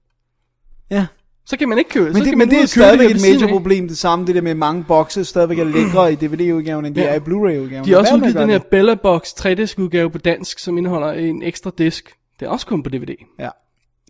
Ja. 0.94 1.06
Så 1.46 1.58
kan 1.58 1.70
man 1.70 1.78
ikke 1.78 1.90
købe 1.90 2.06
Men 2.06 2.14
så 2.14 2.20
det, 2.20 2.30
kan 2.30 2.38
men 2.38 2.50
det 2.50 2.62
er 2.62 2.66
stadigvæk 2.66 3.12
et 3.16 3.22
major 3.22 3.48
problem, 3.54 3.88
det 3.88 3.98
samme, 3.98 4.26
det 4.28 4.36
der 4.36 4.42
med 4.42 4.56
mange 4.56 4.84
bokse 4.88 5.26
stadigvæk 5.26 5.60
er 5.60 5.64
lækre 5.64 6.14
i 6.14 6.16
DVD-udgaven, 6.16 6.86
end 6.86 6.96
de 6.96 7.02
Ja. 7.02 7.08
er 7.10 7.16
i 7.16 7.20
Blu-ray-udgaven. 7.20 7.86
De 7.86 7.92
har 7.92 7.98
også 7.98 8.16
udgivet 8.16 8.36
den 8.36 8.50
her 8.50 8.60
Bella 8.72 8.96
Box 8.96 9.22
3-disk 9.28 9.80
udgave 9.80 10.10
på 10.10 10.18
dansk, 10.18 10.60
som 10.60 10.78
indeholder 10.78 11.12
en 11.12 11.44
ekstra 11.44 11.72
disk. 11.78 12.14
Det 12.40 12.46
er 12.46 12.50
også 12.50 12.66
kun 12.68 12.84
på 12.84 12.90
DVD. 12.90 13.16
Ja. 13.40 13.50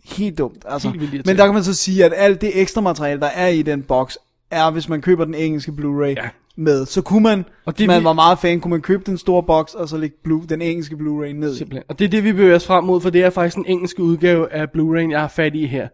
Helt 0.04 0.38
dumt. 0.38 0.64
Altså. 0.68 0.88
Helt 0.90 1.26
Men 1.26 1.36
der 1.36 1.44
kan 1.44 1.54
man 1.54 1.64
så 1.64 1.74
sige, 1.74 2.04
at 2.04 2.12
alt 2.16 2.40
det 2.40 2.60
ekstra 2.60 2.80
materiale, 2.80 3.20
der 3.20 3.26
er 3.26 3.48
i 3.48 3.62
den 3.62 3.82
boks, 3.82 4.18
er, 4.50 4.70
hvis 4.70 4.88
man 4.88 5.00
køber 5.00 5.24
den 5.24 5.34
engelske 5.34 5.72
Blu-ray 5.72 6.06
Ja. 6.06 6.28
med. 6.56 6.86
Så 6.86 7.02
kunne 7.02 7.22
man, 7.22 7.44
Og 7.66 7.78
det 7.78 7.86
man 7.86 8.00
vi- 8.00 8.04
var 8.04 8.12
meget 8.12 8.38
fan, 8.38 8.60
kunne 8.60 8.70
man 8.70 8.80
købe 8.80 9.02
den 9.06 9.18
store 9.18 9.42
boks, 9.42 9.74
og 9.74 9.88
så 9.88 9.96
lægge 9.96 10.16
Blu- 10.28 10.46
den 10.48 10.62
engelske 10.62 10.94
Blu-ray 10.96 11.32
ned. 11.32 11.54
Simpelthen. 11.56 11.82
Og 11.88 11.98
det 11.98 12.04
er 12.04 12.08
det, 12.08 12.24
vi 12.24 12.32
bevæger 12.32 12.56
os 12.56 12.66
frem 12.66 12.84
mod, 12.84 13.00
for 13.00 13.10
det 13.10 13.22
er 13.24 13.30
faktisk 13.30 13.56
den 13.56 13.64
engelske 13.68 14.02
udgave 14.02 14.52
af 14.52 14.66
Blu-ray, 14.76 15.10
jeg 15.10 15.20
har 15.20 15.28
fat 15.28 15.54
i 15.54 15.66
her. 15.66 15.88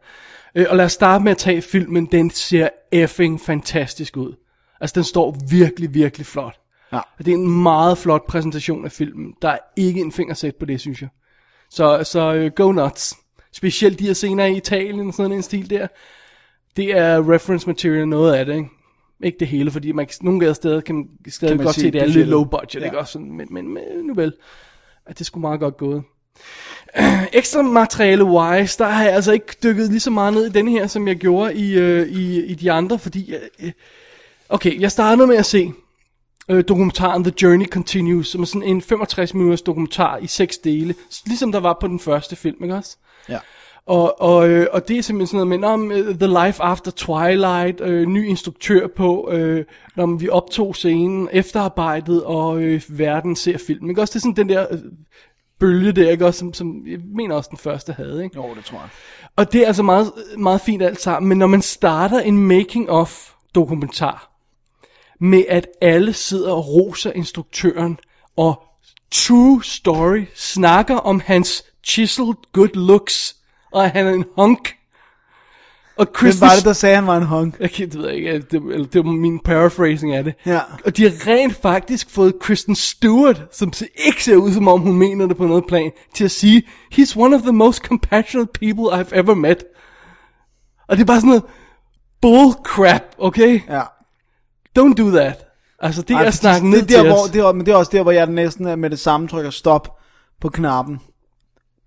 Øh, 0.55 0.67
og 0.71 0.77
lad 0.77 0.85
os 0.85 0.93
starte 0.93 1.25
med 1.25 1.31
at 1.31 1.39
tage 1.39 1.63
filmen. 1.63 2.07
Den 2.07 2.31
ser 2.31 2.69
effing 2.93 3.41
fantastisk 3.41 4.17
ud. 4.17 4.35
Altså, 4.81 4.95
den 4.95 5.05
står 5.05 5.37
virkelig, 5.51 5.95
virkelig 5.95 6.27
flot. 6.27 6.61
Ja. 6.93 7.01
Det 7.19 7.29
er 7.29 7.35
en 7.35 7.63
meget 7.63 7.99
flot 7.99 8.27
præsentation 8.27 8.85
af 8.85 8.93
filmen. 8.93 9.35
Der 9.43 9.49
er 9.49 9.59
ikke 9.77 10.01
en 10.01 10.13
fingersæt 10.13 10.57
på 10.57 10.65
det, 10.67 10.81
synes 10.81 11.01
jeg. 11.03 11.09
Så, 11.71 12.05
så 12.05 12.35
uh, 12.35 12.47
go 12.47 12.73
nuts. 12.73 13.15
Specielt 13.53 13.99
de 13.99 14.07
her 14.07 14.13
scener 14.13 14.45
i 14.45 14.57
Italien 14.57 15.09
og 15.09 15.15
sådan 15.15 15.33
en 15.33 15.43
stil 15.43 15.71
der. 15.71 15.87
Det 16.77 16.97
er 16.97 17.33
reference 17.33 17.67
material 17.67 18.09
noget 18.09 18.35
af 18.35 18.47
det, 18.47 18.57
ikke? 18.57 18.69
Ikke 19.23 19.39
det 19.41 19.49
hele, 19.49 19.71
fordi 19.71 19.93
man, 19.93 20.09
nogle 20.23 20.55
steder 20.55 20.81
kan 20.81 20.95
man 20.95 21.09
stadig 21.29 21.51
Kan 21.51 21.57
man 21.57 21.65
godt 21.67 21.77
se 21.77 21.87
at 21.87 21.93
det 21.93 22.03
er 22.03 22.07
lidt 22.07 22.29
low 22.29 22.45
budget, 22.45 22.81
Ja. 22.81 22.85
ikke? 22.85 22.99
Også 22.99 23.13
sådan, 23.13 23.33
men, 23.33 23.47
men, 23.51 23.75
men 23.75 23.83
nu 24.03 24.15
vel. 24.15 24.35
At 25.07 25.19
det 25.19 25.27
skulle 25.27 25.43
meget 25.43 25.61
godt 25.61 25.77
gået. 25.77 26.03
Ekstra 27.33 27.63
materiale 27.63 28.25
wise, 28.25 28.79
der 28.79 28.89
har 28.89 29.05
jeg 29.05 29.13
altså 29.13 29.33
ikke 29.33 29.57
dykket 29.63 29.89
lige 29.89 30.01
så 30.01 30.11
meget 30.11 30.33
ned 30.33 30.47
i 30.47 30.51
denne 30.51 30.71
her, 30.71 30.87
som 30.87 31.09
jeg 31.09 31.17
gjorde 31.17 31.55
i, 31.55 31.79
øh, 31.79 32.09
i, 32.09 32.45
i 32.45 32.55
de 32.55 32.73
andre, 32.73 32.99
fordi... 32.99 33.35
Øh, 33.61 33.73
okay, 34.49 34.81
jeg 34.81 34.91
startede 34.91 35.27
med 35.27 35.37
at 35.37 35.47
se 35.47 35.73
øh, 36.51 36.65
dokumentaren 36.69 37.25
The 37.25 37.33
Journey 37.43 37.67
Continues, 37.67 38.29
som 38.29 38.43
er 38.43 38.47
sådan 38.47 38.63
en 38.63 38.83
65 38.83 39.35
minutters 39.35 39.63
dokumentar 39.63 40.17
i 40.17 40.27
seks 40.27 40.59
dele, 40.59 40.95
ligesom 41.27 41.53
der 41.53 41.61
var 41.61 41.77
på 41.81 41.87
den 41.87 42.01
første 42.01 42.37
film, 42.37 42.63
ikke 42.63 42.75
også? 42.75 42.97
Ja. 43.29 43.39
Og, 43.87 44.21
og, 44.21 44.49
øh, 44.49 44.67
og 44.73 44.89
det 44.89 44.99
er 44.99 45.03
simpelthen 45.03 45.27
sådan 45.27 45.49
noget 45.49 45.61
med, 45.61 45.69
om 45.69 46.09
uh, 46.09 46.15
The 46.15 46.47
Life 46.47 46.63
After 46.63 46.91
Twilight, 46.91 47.81
øh, 47.81 48.07
ny 48.07 48.29
instruktør 48.29 48.87
på, 48.97 49.31
øh, 49.33 49.65
når 49.97 50.07
vi 50.07 50.29
optog 50.29 50.77
scenen, 50.77 51.29
efterarbejdet, 51.33 52.25
og 52.25 52.63
øh, 52.63 52.83
verden 52.89 53.37
ser 53.37 53.59
film. 53.59 53.91
Ikke 53.91 54.01
også? 54.01 54.13
Det 54.13 54.17
er 54.17 54.21
sådan 54.21 54.37
den 54.37 54.49
der 54.49 54.67
øh, 54.71 54.79
bølge 55.61 55.93
der, 55.93 56.11
ikke 56.11 56.27
også, 56.27 56.39
som, 56.39 56.55
som 56.55 56.87
jeg 56.87 56.99
mener 57.17 57.35
også 57.35 57.51
den 57.51 57.59
første 57.59 57.93
havde, 57.93 58.25
ikke? 58.25 58.37
Jo, 58.37 58.55
det 58.55 58.65
tror 58.65 58.79
jeg. 58.79 58.89
Og 59.37 59.53
det 59.53 59.63
er 59.63 59.67
altså 59.67 59.83
meget, 59.83 60.13
meget 60.39 60.61
fint 60.61 60.83
alt 60.83 61.01
sammen, 61.01 61.29
men 61.29 61.39
når 61.39 61.47
man 61.47 61.63
starter 61.63 62.21
en 62.21 62.47
making-of 62.47 63.31
dokumentar, 63.55 64.31
med 65.21 65.45
at 65.49 65.69
alle 65.81 66.13
sidder 66.13 66.53
og 66.53 66.69
roser 66.69 67.13
instruktøren, 67.13 67.99
og 68.37 68.63
true 69.11 69.65
story 69.65 70.25
snakker 70.35 70.97
om 70.97 71.21
hans 71.25 71.65
chiseled 71.85 72.35
good 72.53 72.75
looks, 72.75 73.37
og 73.73 73.85
at 73.85 73.91
han 73.91 74.07
er 74.07 74.13
en 74.13 74.25
hunk. 74.37 74.80
Og 76.01 76.07
Hvem 76.07 76.15
Kristen 76.15 76.41
var 76.41 76.55
det, 76.57 76.65
der 76.65 76.73
sagde, 76.73 76.93
at 76.93 76.97
han 76.97 77.07
var 77.07 77.17
en 77.17 77.27
hunk? 77.27 77.61
jeg 77.61 77.71
kan, 77.71 77.91
det 77.91 77.99
ved 77.99 78.09
jeg 78.09 78.17
ikke, 78.17 78.39
det, 78.51 78.63
eller 78.73 78.87
det 78.87 79.05
var 79.05 79.11
min 79.11 79.39
paraphrasing 79.39 80.15
af 80.15 80.25
det. 80.25 80.35
Ja. 80.47 80.61
Og 80.85 80.97
de 80.97 81.03
har 81.03 81.27
rent 81.27 81.57
faktisk 81.63 82.11
fået 82.11 82.39
Kristen 82.41 82.75
Stewart, 82.75 83.43
som 83.53 83.73
ikke 84.07 84.25
ser 84.25 84.37
ud 84.37 84.53
som 84.53 84.69
om 84.69 84.81
hun 84.81 84.97
mener 84.97 85.27
det 85.27 85.37
på 85.37 85.47
noget 85.47 85.65
plan, 85.69 85.91
til 86.15 86.25
at 86.25 86.31
sige, 86.31 86.63
he's 86.95 87.17
one 87.17 87.37
of 87.37 87.43
the 87.43 87.53
most 87.53 87.83
compassionate 87.83 88.53
people 88.53 89.01
I've 89.01 89.19
ever 89.19 89.35
met. 89.35 89.65
Og 90.89 90.97
det 90.97 91.03
er 91.03 91.07
bare 91.07 91.21
sådan 91.21 91.29
noget 91.29 91.43
bull 92.23 92.53
crap, 92.65 93.03
okay? 93.19 93.61
Ja. 93.69 93.83
Don't 94.79 94.95
do 94.95 95.11
that. 95.11 95.45
Altså, 95.79 96.03
det 96.03 96.15
Ej, 96.15 96.25
er 96.25 96.31
snakken 96.31 96.71
ned 96.71 96.83
det, 96.83 96.91
er 96.91 96.97
der, 96.97 97.03
til 97.03 97.13
hvor, 97.13 97.25
os. 97.25 97.31
det 97.31 97.41
er, 97.41 97.53
men 97.53 97.67
det 97.67 97.73
er 97.73 97.77
også 97.77 97.91
der, 97.93 98.03
hvor 98.03 98.13
jeg 98.13 98.27
næsten 98.27 98.67
er 98.67 98.77
med 98.77 98.91
det 98.91 98.99
samme 98.99 99.29
trykker 99.29 99.51
stop 99.51 99.99
på 100.41 100.49
knappen. 100.49 101.01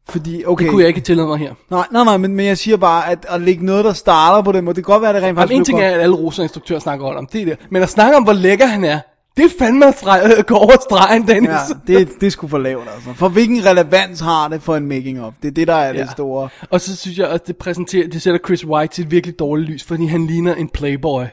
Fordi, 0.09 0.43
okay. 0.45 0.63
Det 0.63 0.71
kunne 0.71 0.81
jeg 0.81 0.87
ikke 0.87 1.01
tillade 1.01 1.27
mig 1.27 1.37
her. 1.37 1.53
Nej, 1.71 1.87
nej, 1.91 2.03
nej, 2.03 2.17
men, 2.17 2.35
men 2.35 2.45
jeg 2.45 2.57
siger 2.57 2.77
bare, 2.77 3.09
at 3.11 3.25
at 3.29 3.41
lægge 3.41 3.65
noget, 3.65 3.85
der 3.85 3.93
starter 3.93 4.43
på 4.43 4.51
den 4.51 4.65
måde, 4.65 4.75
det 4.75 4.85
kan 4.85 4.91
godt 4.93 5.01
være, 5.01 5.09
at 5.09 5.15
det 5.15 5.23
rent 5.23 5.27
Jamen, 5.27 5.37
faktisk 5.37 5.57
en 5.57 5.63
blev 5.63 5.65
ting 5.65 5.81
er, 5.81 5.95
at 5.95 6.01
alle 6.01 6.15
rosa-instruktører 6.15 6.79
snakker 6.79 7.05
godt 7.05 7.17
om 7.17 7.25
det 7.25 7.47
der. 7.47 7.55
Men 7.69 7.83
at 7.83 7.89
snakke 7.89 8.17
om, 8.17 8.23
hvor 8.23 8.33
lækker 8.33 8.65
han 8.65 8.83
er, 8.83 8.99
det 9.37 9.45
er 9.45 9.49
fandme 9.59 9.85
at 9.87 9.93
streg- 9.95 10.37
øh, 10.37 10.43
gå 10.43 10.55
over 10.55 10.75
stregen, 10.81 11.27
Dennis. 11.27 11.49
Ja, 11.49 11.57
det, 11.99 12.09
det 12.19 12.27
er 12.27 12.31
sgu 12.31 12.47
for 12.47 12.57
lavt, 12.57 12.87
altså. 12.95 13.13
For 13.13 13.29
hvilken 13.29 13.65
relevans 13.65 14.19
har 14.19 14.47
det 14.47 14.61
for 14.61 14.75
en 14.75 14.87
making-of? 14.87 15.33
Det 15.41 15.47
er 15.47 15.51
det, 15.51 15.67
der 15.67 15.73
er 15.75 15.93
ja. 15.93 16.01
det 16.01 16.11
store. 16.11 16.49
Og 16.69 16.81
så 16.81 16.95
synes 16.95 17.17
jeg, 17.17 17.29
at 17.29 17.47
det 17.47 17.57
præsenterer, 17.57 18.07
det 18.07 18.21
sætter 18.21 18.39
Chris 18.45 18.65
White 18.65 18.93
til 18.93 19.05
et 19.05 19.11
virkelig 19.11 19.39
dårligt 19.39 19.69
lys, 19.69 19.83
fordi 19.83 20.05
han 20.05 20.27
ligner 20.27 20.55
en 20.55 20.69
playboy. 20.69 21.23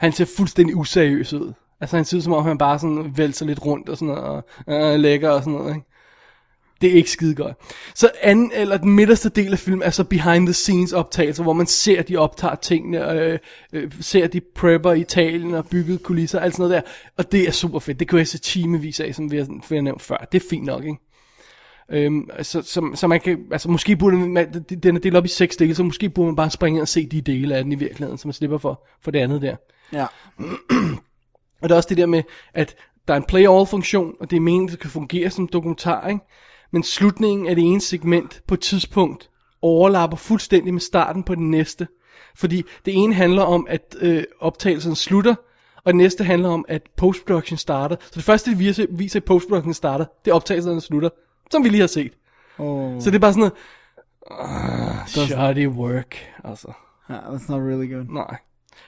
Han 0.00 0.12
ser 0.12 0.24
fuldstændig 0.36 0.76
useriøs 0.76 1.32
ud. 1.32 1.52
Altså 1.80 1.96
han 1.96 2.04
ser 2.04 2.16
ud 2.16 2.22
som 2.22 2.32
om, 2.32 2.44
han 2.44 2.58
bare 2.58 2.78
sådan 2.78 3.12
vælter 3.16 3.46
lidt 3.46 3.66
rundt 3.66 3.88
og 3.88 3.96
sådan 3.96 4.14
noget, 4.14 4.42
og 4.68 4.94
øh, 4.94 5.00
lækker 5.00 5.30
og 5.30 5.40
sådan 5.40 5.52
noget, 5.52 5.74
ikke? 5.74 5.86
Det 6.82 6.90
er 6.90 6.94
ikke 6.94 7.10
skide 7.10 7.34
godt. 7.34 7.56
Så 7.94 8.10
anden, 8.22 8.52
eller 8.54 8.76
den 8.76 8.90
midterste 8.90 9.28
del 9.28 9.52
af 9.52 9.58
filmen 9.58 9.82
er 9.82 9.90
så 9.90 10.04
behind 10.04 10.46
the 10.46 10.52
scenes 10.52 10.92
optagelser, 10.92 11.42
hvor 11.42 11.52
man 11.52 11.66
ser, 11.66 11.98
at 11.98 12.08
de 12.08 12.16
optager 12.16 12.54
tingene, 12.54 13.06
og 13.06 13.16
øh, 13.16 13.38
øh, 13.72 13.92
ser, 14.00 14.24
at 14.24 14.32
de 14.32 14.40
prepper 14.54 14.92
i 14.92 15.00
Italien 15.00 15.54
og 15.54 15.66
bygget 15.66 16.02
kulisser, 16.02 16.40
alt 16.40 16.54
sådan 16.54 16.68
noget 16.68 16.84
der. 16.84 16.90
Og 17.18 17.32
det 17.32 17.48
er 17.48 17.52
super 17.52 17.78
fedt. 17.78 18.00
Det 18.00 18.08
kan 18.08 18.18
jeg 18.18 18.28
se 18.28 18.38
timevis 18.38 19.00
af, 19.00 19.14
som 19.14 19.30
vi 19.30 19.36
har, 19.36 19.46
vi 19.68 19.74
har 19.74 19.82
nævnt 19.82 20.02
før. 20.02 20.28
Det 20.32 20.42
er 20.42 20.48
fint 20.50 20.64
nok, 20.64 20.84
ikke? 20.84 20.98
Øhm, 21.90 22.30
så, 22.42 22.62
så, 22.62 22.90
så 22.94 23.06
man 23.06 23.20
kan, 23.20 23.38
altså 23.52 23.70
måske 23.70 23.96
burde 23.96 24.16
man, 24.16 24.64
den 24.82 24.96
er 24.96 25.00
delt 25.00 25.16
op 25.16 25.24
i 25.24 25.28
seks 25.28 25.56
dele, 25.56 25.74
så 25.74 25.82
måske 25.82 26.10
burde 26.10 26.26
man 26.26 26.36
bare 26.36 26.50
springe 26.50 26.76
ind 26.76 26.82
og 26.82 26.88
se 26.88 27.06
de 27.06 27.20
dele 27.20 27.56
af 27.56 27.62
den 27.62 27.72
i 27.72 27.76
virkeligheden, 27.76 28.18
så 28.18 28.28
man 28.28 28.32
slipper 28.32 28.58
for, 28.58 28.86
for 29.02 29.10
det 29.10 29.18
andet 29.18 29.42
der. 29.42 29.56
Ja. 29.92 30.06
Og 31.62 31.68
der 31.68 31.74
er 31.74 31.76
også 31.76 31.88
det 31.88 31.96
der 31.96 32.06
med, 32.06 32.22
at 32.54 32.76
der 33.08 33.14
er 33.14 33.18
en 33.18 33.24
play-all-funktion, 33.28 34.14
og 34.20 34.30
det 34.30 34.36
er 34.36 34.40
meningen, 34.40 34.68
at 34.68 34.72
det 34.72 34.80
kan 34.80 34.90
fungere 34.90 35.30
som 35.30 35.48
dokumentar, 35.48 36.08
ikke? 36.08 36.20
Men 36.72 36.82
slutningen 36.82 37.46
af 37.46 37.54
det 37.56 37.62
ene 37.64 37.80
segment 37.80 38.42
på 38.46 38.54
et 38.54 38.60
tidspunkt 38.60 39.30
overlapper 39.62 40.16
fuldstændig 40.16 40.72
med 40.74 40.80
starten 40.80 41.22
på 41.22 41.34
den 41.34 41.50
næste. 41.50 41.88
Fordi 42.34 42.62
det 42.84 42.94
ene 42.94 43.14
handler 43.14 43.42
om, 43.42 43.66
at 43.70 43.96
øh, 44.00 44.24
optagelsen 44.40 44.94
slutter, 44.94 45.34
og 45.84 45.92
det 45.92 45.96
næste 45.96 46.24
handler 46.24 46.48
om, 46.48 46.64
at 46.68 46.82
postproduktion 46.96 47.58
starter. 47.58 47.96
Så 48.00 48.10
det 48.14 48.24
første, 48.24 48.50
de 48.50 48.56
viser, 48.56 48.86
viser 48.90 49.20
at 49.20 49.24
postproduktion 49.24 49.74
starter, 49.74 50.04
det 50.24 50.30
er 50.30 50.34
optagelserne 50.34 50.80
slutter, 50.80 51.08
som 51.50 51.64
vi 51.64 51.68
lige 51.68 51.80
har 51.80 51.86
set. 51.86 52.12
Oh. 52.58 53.00
Så 53.00 53.10
det 53.10 53.16
er 53.16 53.20
bare 53.20 53.32
sådan 53.32 53.52
noget, 54.30 54.50
uh, 55.00 55.06
shoddy 55.06 55.66
work, 55.66 56.16
altså. 56.44 56.72
Ja, 57.10 57.14
that's 57.14 57.52
not 57.52 57.60
really 57.62 57.92
good. 57.94 58.04
Nej. 58.08 58.36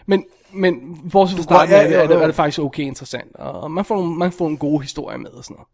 Men, 0.06 0.24
men 0.52 0.96
fra 1.12 1.20
Du 1.20 1.36
går- 1.36 1.42
starten 1.42 1.74
ja, 1.74 1.82
er, 1.82 1.86
det, 1.88 1.96
er, 1.96 2.06
det, 2.06 2.22
er 2.22 2.26
det 2.26 2.34
faktisk 2.34 2.58
okay 2.58 2.82
interessant. 2.82 3.36
Og 3.36 3.70
man 3.70 3.84
får, 3.84 4.02
man 4.02 4.32
får 4.32 4.48
en 4.48 4.56
god 4.56 4.82
historie 4.82 5.18
med 5.18 5.30
og 5.30 5.44
sådan 5.44 5.54
noget. 5.54 5.68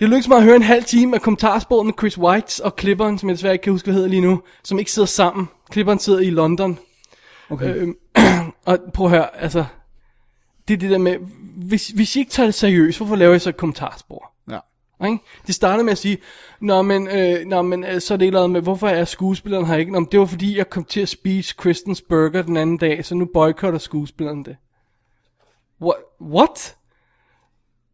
Det 0.00 0.08
lykkedes 0.08 0.28
mig 0.28 0.36
at 0.36 0.44
høre 0.44 0.56
en 0.56 0.62
halv 0.62 0.84
time 0.84 1.16
af 1.16 1.22
kommentarsporet 1.22 1.86
med 1.86 1.94
Chris 1.98 2.18
White 2.18 2.64
og 2.64 2.76
klipperen, 2.76 3.18
som 3.18 3.28
jeg 3.28 3.36
desværre 3.36 3.54
ikke 3.54 3.62
kan 3.62 3.72
huske, 3.72 3.86
hvad 3.86 3.94
hedder 3.94 4.08
lige 4.08 4.20
nu, 4.20 4.42
som 4.64 4.78
ikke 4.78 4.92
sidder 4.92 5.06
sammen. 5.06 5.48
Klipperen 5.70 5.98
sidder 5.98 6.18
i 6.20 6.30
London. 6.30 6.78
Okay. 7.50 7.76
Øhm, 7.76 7.96
og 8.66 8.78
prøv 8.94 9.06
at 9.06 9.10
høre, 9.10 9.36
altså, 9.40 9.64
det 10.68 10.74
er 10.74 10.78
det 10.78 10.90
der 10.90 10.98
med, 10.98 11.18
hvis, 11.56 11.88
hvis 11.88 12.16
I 12.16 12.18
ikke 12.18 12.30
tager 12.30 12.46
det 12.46 12.54
seriøst, 12.54 12.98
hvorfor 12.98 13.16
laver 13.16 13.34
I 13.34 13.38
så 13.38 13.48
et 13.48 13.56
kommentarspor? 13.56 14.32
Ja. 14.50 14.58
Ikke? 15.06 15.18
De 15.46 15.52
starter 15.52 15.84
med 15.84 15.92
at 15.92 15.98
sige, 15.98 16.18
Nå, 16.60 16.82
men, 16.82 17.08
øh, 17.08 17.46
nå, 17.46 17.62
men 17.62 17.84
øh, 17.84 18.00
så 18.00 18.14
er 18.14 18.18
det 18.18 18.26
andet 18.26 18.50
med, 18.50 18.60
hvorfor 18.60 18.88
er 18.88 19.04
skuespilleren 19.04 19.66
her 19.66 19.76
ikke? 19.76 19.92
Nå, 19.92 20.00
men 20.00 20.08
det 20.12 20.20
var 20.20 20.26
fordi, 20.26 20.56
jeg 20.56 20.70
kom 20.70 20.84
til 20.84 21.00
at 21.00 21.08
spise 21.08 21.54
Kristens 21.58 22.02
Burger 22.02 22.42
den 22.42 22.56
anden 22.56 22.76
dag, 22.76 23.04
så 23.04 23.14
nu 23.14 23.24
boykotter 23.34 23.78
skuespilleren 23.78 24.44
det. 24.44 24.56
What? 25.82 25.96
What? 26.20 26.76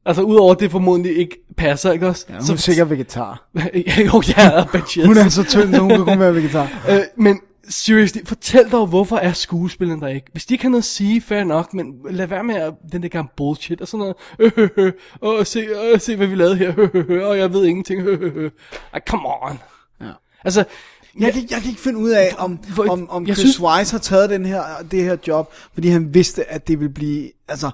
Altså, 0.07 0.23
udover 0.23 0.55
det 0.55 0.71
formodentlig 0.71 1.17
ikke 1.17 1.37
passer, 1.57 1.93
ikke 1.93 2.07
også? 2.09 2.27
Ja, 2.29 2.35
hun 2.35 2.51
er 2.51 2.57
sikkert 2.57 2.91
vegetar. 2.91 3.49
jo, 4.07 4.23
ja, 4.37 4.63
I 4.63 4.67
bet 4.73 4.91
yes. 4.93 5.07
Hun 5.07 5.17
er 5.17 5.29
så 5.29 5.45
tynd, 5.45 5.75
så 5.75 5.81
hun 5.81 5.91
kan 5.91 6.05
kun 6.05 6.21
være 6.21 6.35
vegetar. 6.35 6.69
øh, 6.91 7.01
men 7.17 7.41
seriously, 7.69 8.21
fortæl 8.25 8.71
dog, 8.73 8.87
hvorfor 8.87 9.17
er 9.17 9.33
skuespilleren 9.33 10.01
der 10.01 10.09
ikke? 10.09 10.27
Hvis 10.33 10.47
de 10.47 10.59
har 10.61 10.69
noget 10.69 10.81
at 10.83 10.85
sige, 10.87 11.21
fair 11.21 11.45
nok, 11.45 11.75
men 11.75 11.95
lad 12.11 12.27
være 12.27 12.45
med 12.45 12.55
at, 12.55 12.75
den 12.93 13.03
der 13.03 13.09
gang 13.09 13.31
bullshit 13.37 13.81
og 13.81 13.89
sådan 13.89 13.99
noget. 13.99 14.17
Øh, 14.39 14.53
øh, 14.57 14.69
øh, 14.77 14.93
åh, 15.23 15.45
se, 15.45 15.61
øh, 15.93 16.01
se, 16.01 16.17
hvad 16.17 16.27
vi 16.27 16.35
lavede 16.35 16.57
her. 16.57 16.73
Øh, 16.79 16.89
øh, 16.95 17.05
øh, 17.09 17.25
og 17.29 17.39
jeg 17.39 17.53
ved 17.53 17.65
ingenting. 17.65 18.01
Øh, 18.09 18.19
øh, 18.23 18.45
øh. 18.45 18.51
Come 19.09 19.29
on. 19.43 19.59
Ja. 20.01 20.07
Altså, 20.45 20.65
Jeg 21.21 21.33
kan, 21.33 21.43
jeg 21.51 21.61
kan 21.61 21.71
ikke 21.71 21.81
finde 21.83 21.99
ud 21.99 22.11
af, 22.11 22.35
om, 22.39 22.59
om, 22.89 23.11
om 23.11 23.27
Chris 23.27 23.39
synes- 23.39 23.61
Wise 23.61 23.93
har 23.93 23.99
taget 23.99 24.31
den 24.31 24.47
her, 24.47 24.63
det 24.91 25.05
her 25.05 25.17
job, 25.29 25.53
fordi 25.75 25.89
han 25.89 26.15
vidste, 26.15 26.51
at 26.51 26.69
det 26.69 26.81
ville 26.81 26.95
blive, 26.95 27.31
altså, 27.49 27.71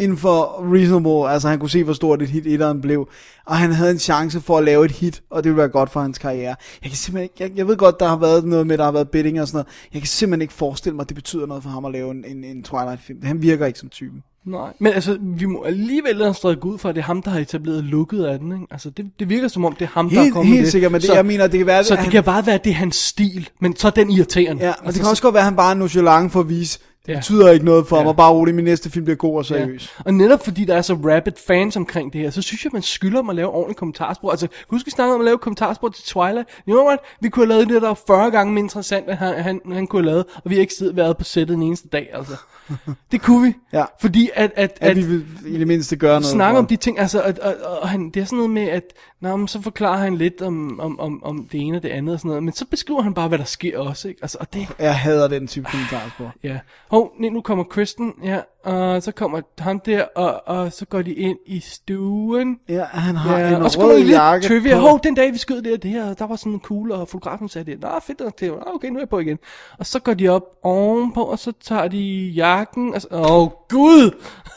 inden 0.00 0.18
for 0.18 0.64
reasonable, 0.74 1.32
altså 1.32 1.48
han 1.48 1.58
kunne 1.58 1.70
se, 1.70 1.84
hvor 1.84 1.92
stort 1.92 2.22
et 2.22 2.28
hit 2.28 2.46
etteren 2.46 2.80
blev, 2.80 3.08
og 3.46 3.56
han 3.56 3.72
havde 3.72 3.90
en 3.90 3.98
chance 3.98 4.40
for 4.40 4.58
at 4.58 4.64
lave 4.64 4.84
et 4.84 4.90
hit, 4.90 5.22
og 5.30 5.44
det 5.44 5.50
ville 5.50 5.58
være 5.60 5.68
godt 5.68 5.90
for 5.90 6.00
hans 6.00 6.18
karriere. 6.18 6.54
Jeg 6.82 6.90
kan 6.90 6.96
simpelthen 6.96 7.22
ikke, 7.22 7.34
jeg, 7.44 7.50
jeg 7.58 7.68
ved 7.68 7.76
godt, 7.76 8.00
der 8.00 8.08
har 8.08 8.16
været 8.16 8.44
noget 8.44 8.66
med, 8.66 8.78
der 8.78 8.84
har 8.84 8.92
været 8.92 9.08
bidding 9.08 9.40
og 9.40 9.48
sådan 9.48 9.56
noget, 9.56 9.66
jeg 9.94 10.00
kan 10.02 10.08
simpelthen 10.08 10.42
ikke 10.42 10.54
forestille 10.54 10.96
mig, 10.96 11.02
at 11.02 11.08
det 11.08 11.14
betyder 11.14 11.46
noget 11.46 11.62
for 11.62 11.70
ham 11.70 11.84
at 11.84 11.92
lave 11.92 12.10
en, 12.10 12.24
en, 12.28 12.44
en 12.44 12.62
Twilight-film. 12.62 13.18
Han 13.22 13.42
virker 13.42 13.66
ikke 13.66 13.78
som 13.78 13.88
typen. 13.88 14.22
nej. 14.44 14.72
Men 14.78 14.92
altså, 14.92 15.18
vi 15.20 15.44
må 15.46 15.62
alligevel 15.62 16.16
lade 16.16 16.34
strække 16.34 16.64
ud 16.66 16.78
fra, 16.78 16.88
at 16.88 16.94
det 16.94 17.00
er 17.00 17.04
ham, 17.04 17.22
der 17.22 17.30
har 17.30 17.38
etableret 17.40 17.84
looket 17.84 18.24
af 18.24 18.38
den, 18.38 18.52
ikke? 18.52 18.66
Altså, 18.70 18.90
det, 18.90 19.06
det 19.18 19.28
virker 19.28 19.48
som 19.48 19.64
om, 19.64 19.72
det 19.74 19.82
er 19.84 19.88
ham, 19.88 20.10
der 20.10 20.18
er 20.18 20.22
Helt, 20.22 20.34
kommet 20.34 20.48
med 20.50 20.56
helt 20.56 20.64
det. 20.64 20.72
sikkert, 20.72 20.92
men 20.92 21.00
det, 21.00 21.06
så, 21.06 21.14
jeg 21.14 21.26
mener, 21.26 21.46
det 21.46 21.58
kan 21.58 21.66
være, 21.66 21.84
Så 21.84 21.94
det 21.94 22.02
han, 22.02 22.10
kan 22.10 22.24
bare 22.24 22.46
være, 22.46 22.54
at 22.54 22.64
det 22.64 22.70
er 22.70 22.74
hans 22.74 22.96
stil, 22.96 23.48
men 23.60 23.76
så 23.76 23.86
er 23.86 23.90
den 23.90 24.10
irriterende. 24.10 24.64
ja, 24.64 24.72
men 24.84 24.92
det 24.92 25.00
kan 25.00 25.10
også 25.10 25.22
godt 25.22 25.34
være, 25.34 25.40
at 25.40 25.44
han 25.44 25.56
bare 25.56 25.70
er 25.70 25.74
nonchalant 25.74 26.32
for 26.32 26.40
at 26.40 26.48
vise, 26.48 26.78
det 27.14 27.18
betyder 27.18 27.50
ikke 27.50 27.64
noget 27.64 27.86
for 27.86 27.96
Ja. 28.00 28.06
og 28.08 28.16
bare 28.16 28.32
roligt, 28.32 28.54
min 28.54 28.64
næste 28.64 28.90
film 28.90 29.04
bliver 29.04 29.16
god 29.16 29.36
og 29.36 29.44
seriøs. 29.46 29.94
Ja. 29.98 30.02
Og 30.04 30.14
netop 30.14 30.44
fordi 30.44 30.64
der 30.64 30.74
er 30.76 30.82
så 30.82 30.94
rapid 30.94 31.32
fans 31.46 31.76
omkring 31.76 32.12
det 32.12 32.20
her, 32.20 32.30
så 32.30 32.42
synes 32.42 32.64
jeg, 32.64 32.70
man 32.72 32.82
skylder 32.82 33.20
dem 33.20 33.30
at 33.30 33.36
lave 33.36 33.48
ordentligt 33.48 33.78
kommentarspor. 33.78 34.30
Altså, 34.30 34.48
husk 34.70 34.86
vi 34.86 34.90
snakkede 34.90 35.14
om 35.14 35.20
at 35.20 35.24
lave 35.24 35.38
kommentarspor 35.38 35.88
til 35.88 36.04
Twilight. 36.04 36.48
You 36.68 36.74
know 36.74 36.86
what? 36.86 36.98
Vi 37.20 37.28
kunne 37.28 37.46
have 37.46 37.48
lavet 37.48 37.68
det, 37.68 37.82
der 37.82 37.88
var 37.88 38.00
40 38.06 38.30
gange 38.30 38.52
mere 38.52 38.62
interessant, 38.62 39.08
end 39.08 39.16
han, 39.16 39.42
han, 39.42 39.60
han 39.72 39.86
kunne 39.86 40.02
have 40.02 40.10
lavet, 40.12 40.24
og 40.44 40.50
vi 40.50 40.54
har 40.54 40.60
ikke 40.60 40.74
siddet 40.74 40.96
været 40.96 41.16
på 41.16 41.24
sættet 41.24 41.54
en 41.54 41.62
eneste 41.62 41.88
dag, 41.88 42.08
altså. 42.14 42.36
Det 43.12 43.22
kunne 43.22 43.46
vi. 43.46 43.54
Ja. 43.72 43.84
Fordi 44.00 44.30
at, 44.34 44.52
at, 44.56 44.78
At, 44.80 44.90
at 44.90 44.96
vi 44.96 45.02
vil 45.02 45.24
i 45.46 45.58
det 45.58 45.66
mindste 45.66 45.96
gøre 45.96 46.12
noget 46.20 46.26
snakke 46.26 46.58
om 46.58 46.66
de 46.66 46.76
ting, 46.76 46.98
altså, 46.98 47.20
og, 47.22 47.34
og, 47.42 47.54
og 47.82 47.88
han, 47.88 48.10
det 48.14 48.20
er 48.20 48.24
sådan 48.24 48.36
noget 48.36 48.50
med, 48.50 48.62
at 48.68 48.82
nå, 49.20 49.36
men 49.36 49.48
så 49.48 49.60
forklarer 49.62 49.96
han 49.98 50.16
lidt 50.16 50.42
om, 50.42 50.80
om, 50.80 51.00
om, 51.00 51.24
om 51.24 51.48
det 51.52 51.60
ene 51.60 51.76
og 51.76 51.82
det 51.82 51.88
andet 51.88 52.14
og 52.14 52.18
sådan 52.20 52.28
noget, 52.28 52.42
men 52.42 52.52
så 52.52 52.66
beskriver 52.66 53.02
han 53.02 53.14
bare, 53.14 53.28
hvad 53.28 53.38
der 53.38 53.44
sker 53.44 53.78
også, 53.78 54.08
ikke? 54.08 54.18
Altså, 54.22 54.38
og 54.40 54.52
det, 54.54 54.68
Jeg 54.78 54.98
hader 54.98 55.28
den 55.28 55.46
type 55.46 55.66
kommentarspor. 55.70 56.32
Ja. 56.42 56.58
Hov, 56.90 57.12
nu 57.18 57.40
kommer 57.40 57.64
Kristen, 57.64 58.12
ja, 58.24 58.40
og 58.64 59.02
så 59.02 59.12
kommer 59.12 59.40
ham 59.58 59.80
der, 59.80 60.04
og, 60.16 60.42
og 60.46 60.72
så 60.72 60.86
går 60.86 61.02
de 61.02 61.12
ind 61.14 61.38
i 61.46 61.60
stuen. 61.60 62.58
Ja, 62.68 62.84
han 62.84 63.16
har 63.16 63.38
Ja, 63.38 63.56
en 63.56 63.62
og 63.62 63.70
så 63.70 63.80
rød 63.82 63.92
der 63.92 63.98
lidt 63.98 64.10
jakke 64.10 64.46
trivia. 64.48 64.74
på. 64.74 64.80
Hov, 64.80 65.00
den 65.02 65.14
dag 65.14 65.32
vi 65.32 65.38
skød 65.38 65.62
det, 65.62 65.82
det 65.82 65.90
her, 65.90 66.14
der 66.14 66.26
var 66.26 66.36
sådan 66.36 66.52
en 66.52 66.60
kugle, 66.60 66.94
og 66.94 67.08
fotografen 67.08 67.48
sagde 67.48 67.70
det. 67.70 67.80
Nå, 67.80 67.88
fedt 68.06 68.18
det. 68.40 68.50
Nå, 68.50 68.62
okay, 68.74 68.88
nu 68.88 68.94
er 68.96 69.00
jeg 69.00 69.08
på 69.08 69.18
igen. 69.18 69.38
Og 69.78 69.86
så 69.86 69.98
går 70.00 70.14
de 70.14 70.28
op 70.28 70.42
ovenpå, 70.62 71.22
og 71.22 71.38
så 71.38 71.52
tager 71.60 71.88
de 71.88 72.32
jakken. 72.36 72.94
Og 72.94 73.00
så, 73.02 73.08
åh, 73.10 73.30
oh, 73.42 73.50
gud! 73.68 74.10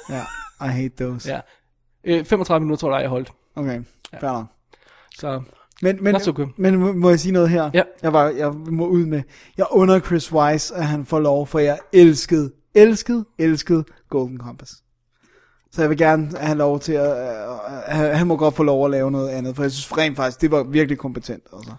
Ja, 0.09 0.21
I 0.65 0.69
hate 0.69 1.03
those. 1.03 1.29
Ja. 1.33 1.39
Øh, 2.03 2.25
35 2.25 2.65
minutter 2.65 2.79
tror 2.87 2.95
jeg, 2.95 3.01
jeg 3.01 3.09
holdt. 3.09 3.31
Okay, 3.55 3.81
fair 4.19 4.31
nok. 4.31 4.45
Så, 5.17 5.41
Men, 5.81 6.03
men, 6.03 6.19
so 6.19 6.31
good. 6.35 6.47
men 6.57 6.99
må- 6.99 7.09
jeg 7.09 7.19
sige 7.19 7.31
noget 7.31 7.49
her? 7.49 7.69
Ja. 7.73 7.83
Jeg, 8.03 8.13
var, 8.13 8.29
jeg 8.29 8.51
må 8.53 8.87
ud 8.87 9.05
med. 9.05 9.21
Jeg 9.57 9.65
under 9.71 9.99
Chris 9.99 10.31
Wise, 10.31 10.75
at 10.75 10.85
han 10.85 11.05
får 11.05 11.19
lov, 11.19 11.47
for 11.47 11.59
jeg 11.59 11.79
elskede, 11.93 12.51
elskede, 12.75 13.25
elskede 13.39 13.83
Golden 14.09 14.37
Compass. 14.39 14.73
Så 15.71 15.81
jeg 15.81 15.89
vil 15.89 15.97
gerne 15.97 16.37
have 16.37 16.57
lov 16.57 16.79
til 16.79 16.93
at... 16.93 17.47
Uh, 17.49 17.93
han, 17.95 18.27
må 18.27 18.35
godt 18.37 18.55
få 18.55 18.63
lov 18.63 18.85
at 18.85 18.91
lave 18.91 19.11
noget 19.11 19.29
andet, 19.29 19.55
for 19.55 19.63
jeg 19.63 19.71
synes 19.71 19.97
rent 19.97 20.15
faktisk, 20.15 20.41
det 20.41 20.51
var 20.51 20.63
virkelig 20.63 20.97
kompetent. 20.97 21.43
Altså. 21.53 21.71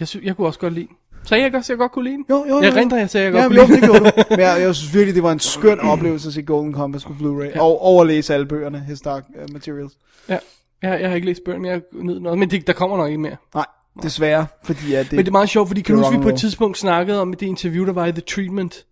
jeg, 0.00 0.08
sy- 0.08 0.16
jeg 0.22 0.36
kunne 0.36 0.46
også 0.46 0.58
godt 0.60 0.72
lide. 0.72 0.88
Sagde 1.24 1.40
jeg 1.40 1.46
ikke 1.46 1.58
også, 1.58 1.72
jeg 1.72 1.78
godt 1.78 1.92
kunne 1.92 2.04
lide 2.04 2.16
den? 2.16 2.24
Jo, 2.30 2.44
jo, 2.48 2.56
jo. 2.56 2.62
Jeg 2.62 2.76
render, 2.76 2.96
jeg 2.98 3.10
sagde, 3.10 3.24
jeg 3.24 3.32
godt 3.32 3.42
ja, 3.58 3.66
kunne 3.66 3.80
lide 3.80 3.86
du. 3.86 4.22
Men 4.30 4.40
jeg, 4.40 4.60
jeg 4.60 4.74
synes 4.74 4.94
virkelig, 4.94 5.14
det 5.14 5.22
var 5.22 5.32
en 5.32 5.38
skøn 5.38 5.80
oplevelse 5.80 6.28
at 6.28 6.34
se 6.34 6.42
Golden 6.42 6.74
Compass 6.74 7.04
på 7.04 7.12
Blu-ray. 7.12 7.44
Ja. 7.54 7.60
Og 7.60 7.82
overlæse 7.82 8.34
alle 8.34 8.46
bøgerne, 8.46 8.80
His 8.80 9.00
Dark 9.00 9.24
uh, 9.28 9.52
Materials. 9.52 9.92
Ja, 10.28 10.38
jeg, 10.82 11.00
jeg 11.00 11.08
har 11.08 11.14
ikke 11.14 11.26
læst 11.26 11.44
bøgerne, 11.44 11.68
jeg 11.68 11.82
nød 11.92 12.20
noget. 12.20 12.38
Men 12.38 12.50
det, 12.50 12.66
der 12.66 12.72
kommer 12.72 12.96
nok 12.96 13.08
ikke 13.08 13.20
mere. 13.20 13.36
Nej, 13.54 13.66
desværre, 14.02 14.46
fordi 14.64 14.94
at 14.94 15.04
det... 15.04 15.12
Men 15.12 15.18
det 15.18 15.28
er 15.28 15.32
meget 15.32 15.48
sjovt, 15.48 15.68
fordi 15.68 15.80
kan 15.80 15.94
du 15.94 16.00
er 16.00 16.04
huske, 16.06 16.18
vi 16.18 16.22
på 16.22 16.28
et 16.28 16.38
tidspunkt 16.38 16.78
snakkede 16.78 17.20
om 17.20 17.32
det 17.32 17.46
interview, 17.46 17.86
der 17.86 17.92
var 17.92 18.06
i 18.06 18.12
The 18.12 18.20
Treatment, 18.20 18.86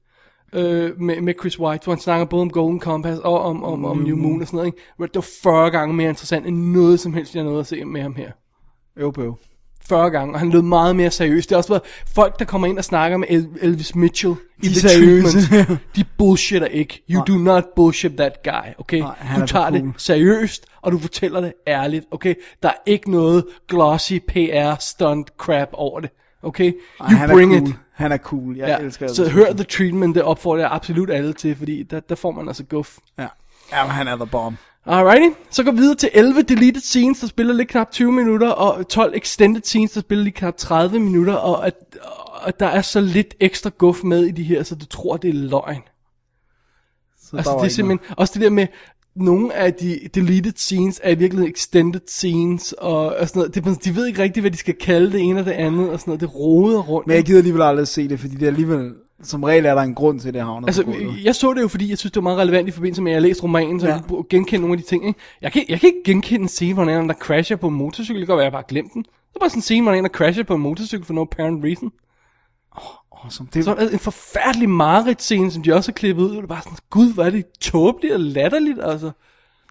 øh, 0.52 1.00
med, 1.00 1.20
med 1.20 1.34
Chris 1.40 1.58
White, 1.58 1.84
hvor 1.84 1.92
han 1.92 2.00
snakker 2.00 2.24
både 2.24 2.42
om 2.42 2.50
Golden 2.50 2.80
Compass 2.80 3.20
og 3.20 3.40
om, 3.40 3.64
om, 3.64 3.84
om 3.84 3.98
New 3.98 4.16
Moon 4.16 4.40
og 4.40 4.46
sådan 4.46 4.56
noget. 4.56 4.66
Ikke? 4.66 4.78
Det 4.98 5.14
var 5.14 5.26
40 5.42 5.70
gange 5.70 5.94
mere 5.94 6.08
interessant 6.08 6.46
end 6.46 6.56
noget 6.56 7.00
som 7.00 7.14
helst, 7.14 7.34
jeg 7.34 7.44
nåede 7.44 7.60
at 7.60 7.66
se 7.66 7.84
med 7.84 8.02
ham 8.02 8.14
her. 8.14 8.30
Øv 8.96 9.12
bøv. 9.12 9.36
40 9.90 10.10
gange, 10.10 10.34
og 10.34 10.40
han 10.40 10.50
lød 10.50 10.62
meget 10.62 10.96
mere 10.96 11.10
seriøs. 11.10 11.46
Det 11.46 11.52
er 11.52 11.56
også 11.56 11.68
været 11.72 11.82
folk, 12.14 12.38
der 12.38 12.44
kommer 12.44 12.68
ind 12.68 12.78
og 12.78 12.84
snakker 12.84 13.16
med 13.18 13.26
El- 13.30 13.48
Elvis 13.60 13.94
Mitchell 13.94 14.34
i 14.62 14.68
De 14.68 14.74
The 14.74 14.86
er 14.88 14.90
seriøse. 14.90 15.48
Treatment. 15.48 15.80
De 15.96 16.04
bullshitter 16.18 16.68
ikke. 16.68 17.02
You 17.10 17.24
do 17.28 17.32
not 17.32 17.64
bullshit 17.76 18.12
that 18.16 18.42
guy, 18.44 18.70
okay? 18.78 18.98
Nej, 19.00 19.14
du 19.36 19.42
er 19.42 19.46
tager 19.46 19.70
cool. 19.70 19.80
det 19.82 19.92
seriøst, 19.96 20.66
og 20.82 20.92
du 20.92 20.98
fortæller 20.98 21.40
det 21.40 21.52
ærligt, 21.66 22.04
okay? 22.10 22.34
Der 22.62 22.68
er 22.68 22.74
ikke 22.86 23.10
noget 23.10 23.44
glossy 23.68 24.12
PR 24.28 24.74
stunt 24.80 25.30
crap 25.38 25.68
over 25.72 26.00
det, 26.00 26.10
okay? 26.42 26.72
Ej, 27.00 27.10
You 27.10 27.16
han 27.16 27.30
bring 27.30 27.52
cool. 27.58 27.68
it. 27.68 27.74
Han 27.94 28.12
er 28.12 28.16
cool. 28.18 28.56
Jeg 28.56 28.68
Ja, 28.68 28.84
elsker 28.84 29.08
så 29.08 29.22
Elvis 29.22 29.34
hør. 29.34 29.52
The 29.52 29.64
Treatment, 29.64 30.14
det 30.14 30.22
opfordrer 30.22 30.60
jeg 30.60 30.70
absolut 30.72 31.10
alle 31.10 31.32
til, 31.32 31.56
fordi 31.56 31.82
der, 31.82 32.00
der 32.00 32.14
får 32.14 32.30
man 32.30 32.48
altså 32.48 32.64
guf. 32.64 32.96
Ja. 33.18 33.26
ja, 33.72 33.82
men 33.84 33.90
han 33.92 34.08
er 34.08 34.16
the 34.16 34.26
bomb. 34.26 34.56
Alrighty, 34.86 35.36
så 35.50 35.64
går 35.64 35.72
vi 35.72 35.78
videre 35.78 35.96
til 35.96 36.10
11 36.14 36.42
deleted 36.42 36.80
scenes, 36.80 37.20
der 37.20 37.26
spiller 37.26 37.54
lidt 37.54 37.68
knap 37.68 37.90
20 37.90 38.12
minutter, 38.12 38.48
og 38.48 38.88
12 38.88 39.14
extended 39.16 39.62
scenes, 39.62 39.90
der 39.92 40.00
spiller 40.00 40.24
lige 40.24 40.34
knap 40.34 40.56
30 40.56 40.98
minutter, 40.98 41.34
og 41.34 41.66
at, 41.66 41.74
og 42.42 42.60
der 42.60 42.66
er 42.66 42.82
så 42.82 43.00
lidt 43.00 43.34
ekstra 43.40 43.70
guf 43.78 44.04
med 44.04 44.24
i 44.24 44.30
de 44.30 44.42
her, 44.42 44.62
så 44.62 44.74
du 44.74 44.86
tror, 44.86 45.16
det 45.16 45.30
er 45.30 45.34
løgn. 45.34 45.82
Så 47.22 47.36
Altså 47.36 47.58
det 47.60 47.64
er 47.64 47.68
simpelthen, 47.68 48.14
også 48.16 48.34
det 48.34 48.42
der 48.42 48.50
med, 48.50 48.66
nogle 49.16 49.54
af 49.54 49.74
de 49.74 50.00
deleted 50.14 50.52
scenes 50.56 51.00
er 51.02 51.10
i 51.10 51.14
virkeligheden 51.14 51.52
extended 51.52 52.00
scenes, 52.06 52.72
og, 52.72 53.16
og 53.16 53.28
sådan 53.28 53.40
noget. 53.40 53.54
Det, 53.54 53.84
de 53.84 53.96
ved 53.96 54.06
ikke 54.06 54.22
rigtigt, 54.22 54.42
hvad 54.42 54.50
de 54.50 54.56
skal 54.56 54.74
kalde 54.74 55.12
det 55.12 55.20
ene 55.20 55.40
og 55.40 55.46
det 55.46 55.52
andet, 55.52 55.90
og 55.90 56.00
sådan 56.00 56.10
noget. 56.10 56.20
Det 56.20 56.34
roder 56.34 56.82
rundt. 56.82 57.06
Men 57.06 57.16
jeg 57.16 57.24
gider 57.24 57.38
alligevel 57.38 57.62
aldrig 57.62 57.88
se 57.88 58.08
det, 58.08 58.20
fordi 58.20 58.34
det 58.34 58.42
er 58.42 58.46
alligevel, 58.46 58.94
som 59.22 59.44
regel 59.44 59.66
er 59.66 59.74
der 59.74 59.82
en 59.82 59.94
grund 59.94 60.20
til, 60.20 60.28
at 60.28 60.34
det 60.34 60.42
havner 60.42 60.66
Altså, 60.66 60.84
på 60.84 60.90
gulvet. 60.92 61.24
jeg 61.24 61.34
så 61.34 61.52
det 61.54 61.62
jo, 61.62 61.68
fordi 61.68 61.90
jeg 61.90 61.98
synes, 61.98 62.12
det 62.12 62.16
var 62.16 62.22
meget 62.30 62.38
relevant 62.38 62.68
i 62.68 62.70
forbindelse 62.70 63.02
med, 63.02 63.12
at 63.12 63.14
jeg 63.14 63.22
læste 63.22 63.42
romanen, 63.42 63.80
så 63.80 63.86
Ja. 63.86 63.92
jeg 63.94 64.02
kunne 64.08 64.24
genkende 64.30 64.60
nogle 64.60 64.72
af 64.78 64.82
de 64.82 64.88
ting. 64.88 65.06
Ikke? 65.06 65.20
Jeg, 65.42 65.52
kan, 65.52 65.64
jeg 65.68 65.80
kan 65.80 65.86
ikke 65.86 66.02
genkende 66.04 66.42
en 66.42 66.48
scene, 66.48 66.74
hvor 66.74 66.84
der 66.84 67.14
crasher 67.14 67.56
på 67.56 67.68
en 67.68 67.74
motorcykel. 67.74 68.20
Det 68.20 68.26
kan 68.28 68.36
være, 68.36 68.44
jeg 68.44 68.52
bare 68.52 68.62
glemt 68.68 68.92
den. 68.94 69.02
Det 69.02 69.36
er 69.36 69.40
bare 69.40 69.50
sådan 69.50 69.58
en 69.58 69.62
scene, 69.62 69.82
hvor 69.82 69.92
der 69.94 70.08
crasher 70.08 70.44
på 70.44 70.54
en 70.54 70.60
motorcykel 70.62 71.06
for 71.06 71.14
no 71.14 71.22
apparent 71.22 71.64
reason. 71.64 71.90
Awesome. 73.24 73.48
Det, 73.54 73.64
Så 73.64 73.74
er 73.74 73.88
en 73.88 73.98
forfærdelig 73.98 74.68
Marit-scene, 74.70 75.50
som 75.50 75.62
de 75.62 75.72
også 75.74 75.90
har 75.90 75.94
klippet 75.94 76.22
ud. 76.22 76.30
Det 76.36 76.42
er 76.42 76.46
bare 76.46 76.62
sådan, 76.62 76.78
gud, 76.90 77.14
hvor 77.14 77.24
er 77.24 77.30
det 77.30 77.44
tåbeligt 77.60 78.14
og 78.14 78.20
latterligt, 78.20 78.78
altså. 78.82 79.10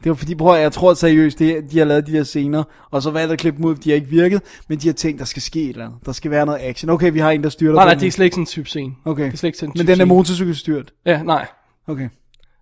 Det 0.03 0.09
var 0.09 0.15
fordi, 0.15 0.35
prøv 0.35 0.55
at, 0.55 0.61
jeg 0.61 0.71
tror 0.71 0.93
seriøst, 0.93 1.39
det, 1.39 1.71
de 1.71 1.77
har 1.77 1.85
lavet 1.85 2.07
de 2.07 2.11
her 2.11 2.23
scener, 2.23 2.63
og 2.91 3.01
så 3.01 3.11
valgt 3.11 3.33
at 3.33 3.39
klippe 3.39 3.57
dem 3.57 3.65
ud, 3.65 3.75
de 3.75 3.89
har 3.89 3.95
ikke 3.95 4.07
virket, 4.07 4.41
men 4.67 4.77
de 4.77 4.87
har 4.87 4.93
tænkt, 4.93 5.19
der 5.19 5.25
skal 5.25 5.41
ske 5.41 5.63
et 5.63 5.69
eller 5.69 5.85
andet. 5.85 5.99
Der 6.05 6.11
skal 6.11 6.31
være 6.31 6.45
noget 6.45 6.59
action. 6.61 6.89
Okay, 6.89 7.11
vi 7.11 7.19
har 7.19 7.31
en, 7.31 7.43
der 7.43 7.49
styrter 7.49 7.73
Nej, 7.75 7.85
nej, 7.85 7.93
det 7.93 8.07
er 8.07 8.11
slet 8.11 8.25
ikke 8.25 8.33
sådan 8.35 8.41
en 8.41 8.45
type 8.45 8.69
scene. 8.69 8.93
Okay. 9.05 9.25
Det 9.25 9.33
er 9.33 9.37
slet 9.37 9.47
ikke 9.47 9.57
sådan 9.57 9.69
en 9.69 9.73
Men 9.75 9.79
type 9.79 9.91
den 9.91 9.91
er 10.01 10.05
scene. 10.05 10.15
motorcykelstyrt. 10.15 10.93
Ja, 11.05 11.23
nej. 11.23 11.47
Okay. 11.87 12.09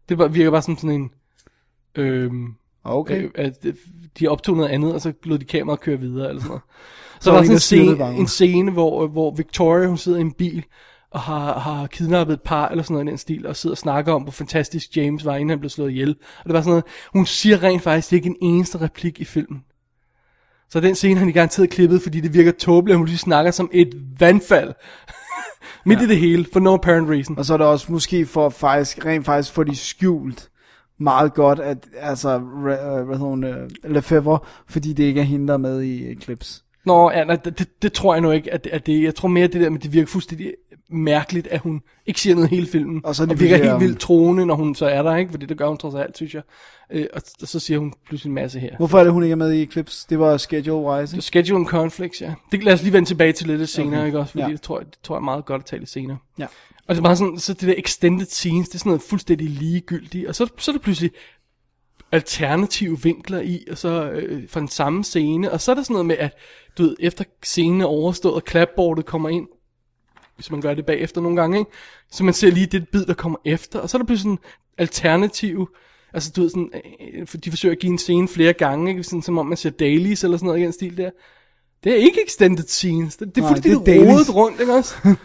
Det 0.10 0.18
bare, 0.18 0.34
virker 0.34 0.52
bare 0.52 0.62
som 0.62 0.78
sådan 0.78 0.90
en... 0.90 1.10
Øhm, 1.96 2.48
Okay. 2.84 3.24
Øh, 3.24 3.30
at 3.36 3.54
øh, 3.66 3.74
de 4.20 4.28
optog 4.28 4.56
noget 4.58 4.70
andet, 4.70 4.94
og 4.94 5.02
så 5.02 5.14
lod 5.24 5.38
de 5.40 5.46
kameraet 5.46 5.80
køre 5.82 6.00
videre, 6.00 6.30
eller 6.30 6.42
sådan 6.42 6.50
noget. 6.50 6.62
Så, 7.20 7.24
Så 7.24 7.30
der 7.30 7.36
var 7.36 7.44
er 7.44 7.48
der 7.48 7.58
sådan 7.58 7.80
en, 7.80 7.86
en 7.86 7.90
der 7.90 7.96
styrtede 7.96 7.96
scene, 7.96 7.98
bare. 7.98 8.16
en 8.16 8.28
scene 8.28 8.72
hvor, 8.72 9.08
hvor 9.08 9.36
Victoria, 9.36 9.88
hun 9.88 9.98
sidder 9.98 10.18
i 10.18 10.22
en 10.22 10.32
bil, 10.32 10.64
og 11.12 11.20
har, 11.20 11.60
har 11.60 11.88
kidnappet 11.88 12.34
et 12.34 12.42
par, 12.42 12.70
eller 12.70 12.84
sådan 12.84 12.94
noget 12.94 13.08
i 13.08 13.10
den 13.10 13.18
stil, 13.18 13.48
og 13.48 13.56
sidder 13.56 13.74
og 13.74 13.78
snakker 13.78 14.14
om, 14.14 14.22
hvor 14.22 14.32
fantastisk 14.32 14.98
James 14.98 15.26
var, 15.26 15.36
inden 15.36 15.50
han 15.50 15.60
blev 15.60 15.70
slået 15.70 15.92
ihjel. 15.92 16.10
Og 16.40 16.46
det 16.46 16.54
var 16.54 16.62
sådan 16.62 16.70
noget, 16.70 16.84
hun 17.14 17.26
siger 17.26 17.64
rent 17.64 17.82
faktisk 17.82 18.14
ikke 18.14 18.28
en 18.28 18.36
eneste 18.42 18.82
replik 18.82 19.20
i 19.20 19.26
filmen. 19.26 19.64
Så 20.70 20.80
den 20.80 20.96
scene 20.96 21.20
har 21.20 21.26
de 21.26 21.34
garanteret 21.34 21.70
klippet, 21.70 22.02
fordi 22.02 22.20
det 22.20 22.34
virker 22.34 22.52
tåbeligt, 22.52 22.94
at 22.94 22.98
hun 22.98 23.08
lige 23.08 23.18
snakker 23.18 23.52
som 23.52 23.70
et 23.74 23.94
vandfald. 24.20 24.74
Midt 25.86 26.00
ja. 26.00 26.06
i 26.06 26.08
det 26.08 26.18
hele, 26.18 26.46
for 26.54 26.60
no 26.60 26.74
apparent 26.74 27.10
reason. 27.10 27.38
Og 27.38 27.46
så 27.46 27.54
er 27.54 27.58
det 27.58 27.68
også 27.68 27.92
måske 27.92 28.26
for 28.26 28.50
faktisk, 28.50 29.06
rent 29.06 29.26
faktisk 29.26 29.54
få 29.54 29.64
de 29.64 29.76
skjult 29.76 30.50
meget 31.00 31.34
godt, 31.34 31.60
at, 31.60 31.78
altså, 32.00 32.38
re, 32.38 33.00
øh, 33.00 33.06
hvad 33.06 33.18
hedder 33.18 33.30
hun, 33.30 33.44
uh, 33.44 33.92
Lefebvre, 33.92 34.40
fordi 34.70 34.94
det 34.94 35.04
ikke 35.04 35.20
er 35.20 35.26
hende, 35.26 35.48
der 35.48 35.54
er 35.54 35.58
med 35.58 35.82
i 35.82 36.12
uh, 36.12 36.22
clips. 36.22 36.64
Nå, 36.86 37.12
ja, 37.12 37.24
nej, 37.24 37.36
det, 37.36 37.82
det, 37.82 37.94
tror 37.94 38.14
jeg 38.14 38.22
nu 38.22 38.32
ikke, 38.32 38.54
at, 38.54 38.68
at 38.68 38.86
det, 38.86 39.04
jeg 39.04 39.16
tror 39.16 39.28
mere 39.28 39.48
det 39.48 39.62
der 39.62 39.70
med, 39.70 39.80
det 39.80 39.94
virker 39.94 40.08
fuldstændig 40.08 40.54
mærkeligt, 40.90 41.48
at 41.48 41.60
hun 41.60 41.82
ikke 42.06 42.22
siger 42.22 42.36
noget 42.36 42.50
hele 42.50 42.68
filmen, 42.68 43.02
Og 43.06 43.16
så 43.16 43.24
og 43.24 43.28
lige 43.28 43.40
virker 43.40 43.58
helt 43.70 43.80
vildt 43.80 44.00
troende, 44.00 44.46
når 44.46 44.56
hun 44.56 44.76
så 44.76 44.86
er 44.86 45.02
der, 45.04 45.16
ikke? 45.16 45.32
Fordi 45.32 45.46
det 45.46 45.58
gør 45.58 45.68
hun 45.68 45.78
trods 45.78 45.96
alt, 45.96 46.16
synes 46.16 46.34
jeg. 46.34 46.42
Øh, 46.92 47.06
og, 47.14 47.22
og, 47.42 47.48
så 47.48 47.60
siger 47.60 47.80
hun 47.80 47.94
pludselig 48.08 48.30
en 48.30 48.36
masse 48.36 48.60
her. 48.60 48.78
Hvorfor 48.78 49.00
er 49.00 49.04
det, 49.04 49.14
hun 49.14 49.24
ikke 49.24 49.32
er 49.32 49.36
med 49.38 49.54
i 49.54 49.66
clips? 49.66 50.06
Det 50.06 50.20
var 50.20 50.38
schedule-wise, 50.38 51.16
ikke? 51.16 51.22
Schedule 51.26 51.66
conflicts, 51.66 52.22
ja. 52.22 52.34
Det, 52.52 52.64
lad 52.64 52.74
os 52.74 52.82
lige 52.84 52.94
vende 52.94 53.10
tilbage 53.10 53.34
til 53.34 53.48
lidt 53.48 53.70
senere, 53.70 54.00
Okay. 54.00 54.06
ikke 54.06 54.20
også? 54.20 54.32
Fordi 54.32 54.44
Ja. 54.46 54.52
det, 54.52 54.62
tror 54.62 54.80
jeg, 54.80 54.86
det 54.88 54.98
tror 55.04 55.16
jeg 55.16 55.20
er 55.20 55.24
meget 55.26 55.46
godt 55.46 55.60
at 55.62 55.66
tale 55.66 55.86
senere. 55.88 56.18
Ja. 56.40 56.46
Og 56.88 56.96
det 56.96 56.98
er 56.98 57.04
bare 57.04 57.16
sådan, 57.16 57.40
så 57.40 57.54
det 57.54 57.62
der 57.62 57.74
extended 57.78 58.26
scenes, 58.26 58.70
det 58.70 58.76
er 58.76 58.80
sådan 58.80 58.90
noget 58.90 59.02
fuldstændig 59.02 59.50
ligegyldigt, 59.50 60.28
og 60.28 60.36
så, 60.36 60.48
så 60.58 60.72
er 60.72 60.74
det 60.74 60.82
pludselig 60.82 61.12
alternative 62.12 63.02
vinkler 63.04 63.42
i, 63.42 63.66
og 63.72 63.78
så 63.78 64.10
øh, 64.10 64.44
fra 64.50 64.60
den 64.60 64.68
samme 64.68 65.04
scene, 65.04 65.52
og 65.52 65.62
så 65.62 65.72
er 65.72 65.76
der 65.76 65.82
sådan 65.84 65.94
noget 65.94 66.06
med, 66.06 66.18
at 66.18 66.38
du 66.78 66.84
ved, 66.84 66.96
efter 67.00 67.24
scenen 67.44 67.82
er 67.82 67.86
overstået, 67.86 68.36
og 68.36 68.42
clapboardet 68.50 69.06
kommer 69.06 69.30
ind, 69.30 69.48
hvis 70.38 70.52
man 70.52 70.62
gør 70.62 70.74
det 70.74 70.86
bagefter 70.86 71.22
nogle 71.22 71.42
gange, 71.42 71.60
ikke? 71.60 71.72
så 72.12 72.24
man 72.24 72.34
ser 72.34 72.52
lige 72.52 72.66
det 72.66 72.90
bid, 72.90 73.06
der 73.06 73.14
kommer 73.14 73.38
efter, 73.46 73.80
og 73.80 73.90
så 73.90 73.98
er 73.98 74.00
der 74.00 74.06
pludselig 74.06 74.38
sådan 74.38 74.52
alternative, 74.78 75.68
altså 76.14 76.32
du 76.36 76.42
ved 76.42 76.50
sådan, 76.50 76.72
øh, 77.14 77.28
de 77.46 77.50
forsøger 77.52 77.74
at 77.74 77.80
give 77.80 77.92
en 77.92 77.98
scene 77.98 78.28
flere 78.28 78.54
gange, 78.54 78.92
ikke? 78.92 79.04
Sådan, 79.04 79.22
som 79.22 79.38
om 79.38 79.46
man 79.46 79.58
ser 79.58 79.70
dailies 79.70 80.24
eller 80.24 80.38
sådan 80.38 80.48
noget 80.48 80.60
i 80.60 80.64
den 80.64 80.72
stil 80.74 80.98
der. 80.98 81.10
Det 81.84 81.92
er 81.92 81.96
ikke 81.96 82.24
extended 82.26 82.64
scenes, 82.68 83.18
det, 83.18 83.36
det 83.36 83.44
er 83.44 83.48
fuldstændig 83.48 84.08
rodet 84.08 84.36
rundt, 84.36 84.60
ikke 84.60 84.74
også? 84.74 84.96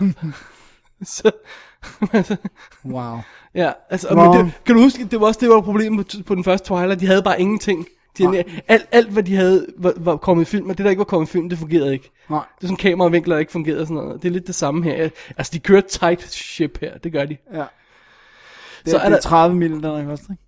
så, 1.16 1.30
altså, 2.12 2.36
Wow. 2.84 3.16
Ja, 3.54 3.72
altså, 3.90 4.14
Wow. 4.14 4.34
men 4.34 4.46
det, 4.46 4.52
kan 4.66 4.74
du 4.74 4.82
huske, 4.82 5.04
det 5.04 5.20
var 5.20 5.26
også 5.26 5.40
det, 5.40 5.48
var 5.48 5.60
problemet 5.60 6.06
på, 6.06 6.22
på 6.26 6.34
den 6.34 6.44
første 6.44 6.68
Twilight, 6.68 7.00
de 7.00 7.06
havde 7.06 7.22
bare 7.22 7.40
ingenting. 7.40 7.86
De, 8.18 8.24
Nej. 8.24 8.44
alt, 8.68 8.88
alt, 8.92 9.08
hvad 9.10 9.22
de 9.22 9.36
havde, 9.36 9.66
var, 9.78 9.92
var 9.96 10.16
kommet 10.16 10.42
i 10.42 10.50
film, 10.50 10.70
og 10.70 10.78
det, 10.78 10.84
der 10.84 10.90
ikke 10.90 10.98
var 11.00 11.04
kommet 11.04 11.28
i 11.28 11.32
film, 11.32 11.48
det 11.48 11.58
fungerede 11.58 11.92
ikke. 11.92 12.10
Nej. 12.30 12.44
Det 12.56 12.64
er 12.64 12.66
sådan 12.66 12.76
kameravinkler, 12.76 13.34
der 13.34 13.40
ikke 13.40 13.52
fungerede 13.52 13.80
og 13.80 13.86
sådan 13.86 14.02
noget. 14.02 14.22
Det 14.22 14.28
er 14.28 14.32
lidt 14.32 14.46
det 14.46 14.54
samme 14.54 14.84
her. 14.84 15.08
Altså, 15.36 15.50
de 15.54 15.58
kører 15.58 15.80
tight 15.80 16.32
ship 16.32 16.78
her, 16.80 16.98
det 16.98 17.12
gør 17.12 17.24
de. 17.24 17.36
Ja. 17.52 17.64
Det, 18.84 18.90
Så 18.90 18.98
er 18.98 19.08
det 19.08 19.16
er 19.16 19.20
30 19.20 19.56
mil, 19.56 19.82
der 19.82 19.98
er 19.98 20.06
koster, 20.06 20.30
ikke? 20.30 20.42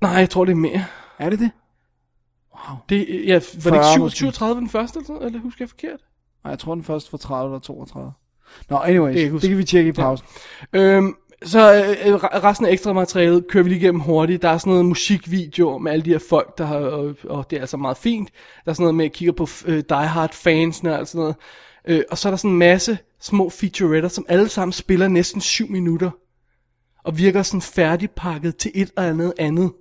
Nej, 0.00 0.12
jeg 0.12 0.30
tror, 0.30 0.44
det 0.44 0.52
er 0.52 0.56
mere. 0.56 0.84
Er 1.18 1.30
det 1.30 1.38
det? 1.38 1.50
Det, 2.88 3.26
ja, 3.26 3.34
var 3.34 3.38
det 3.38 3.62
40 3.62 3.76
ikke 3.76 3.86
7, 3.92 4.00
måske. 4.00 4.16
37 4.16 4.60
den 4.60 4.68
første, 4.68 5.00
eller, 5.08 5.20
eller 5.20 5.40
husker 5.40 5.64
jeg 5.64 5.68
forkert? 5.68 6.00
Nej, 6.44 6.50
jeg 6.50 6.58
tror 6.58 6.74
den 6.74 6.84
første 6.84 7.12
var 7.12 7.18
30 7.18 7.50
eller 7.50 7.58
32. 7.60 8.12
Nå, 8.70 8.76
anyways, 8.76 9.16
Det 9.16 9.42
det, 9.42 9.48
kan 9.50 9.58
vi 9.58 9.64
tjekke 9.64 9.88
i 9.88 9.92
pausen. 9.92 10.26
Øhm, 10.72 11.14
så 11.42 11.74
øh, 11.74 12.12
øh, 12.12 12.14
re- 12.14 12.44
resten 12.44 12.66
af 12.66 12.72
ekstra 12.72 12.92
materialet 12.92 13.48
kører 13.48 13.64
vi 13.64 13.68
lige 13.70 13.80
igennem 13.80 14.00
hurtigt. 14.00 14.42
Der 14.42 14.48
er 14.48 14.58
sådan 14.58 14.70
noget 14.70 14.84
musikvideo 14.84 15.78
med 15.78 15.92
alle 15.92 16.04
de 16.04 16.10
her 16.10 16.18
folk, 16.28 16.58
der 16.58 16.66
har, 16.66 16.76
og, 16.76 17.14
og 17.28 17.50
det 17.50 17.56
er 17.56 17.60
altså 17.60 17.76
meget 17.76 17.96
fint. 17.96 18.28
Der 18.64 18.70
er 18.70 18.74
sådan 18.74 18.82
noget 18.82 18.94
med 18.94 19.04
at 19.04 19.12
kigge 19.12 19.32
på 19.32 19.48
øh, 19.66 19.82
Die 19.88 20.06
Hard 20.06 20.34
fansene 20.34 20.92
og 20.92 20.98
alt 20.98 21.08
sådan 21.08 21.20
noget. 21.20 21.36
Øh, 21.88 22.02
og 22.10 22.18
så 22.18 22.28
er 22.28 22.30
der 22.30 22.36
sådan 22.36 22.50
en 22.50 22.58
masse 22.58 22.98
små 23.20 23.50
featuretter, 23.50 24.08
som 24.08 24.26
alle 24.28 24.48
sammen 24.48 24.72
spiller 24.72 25.08
næsten 25.08 25.40
7 25.40 25.70
minutter. 25.70 26.10
Og 27.04 27.18
virker 27.18 27.42
sådan 27.42 27.60
færdigpakket 27.60 28.56
til 28.56 28.70
et 28.74 28.90
eller 28.96 29.10
andet 29.10 29.32
andet. 29.38 29.72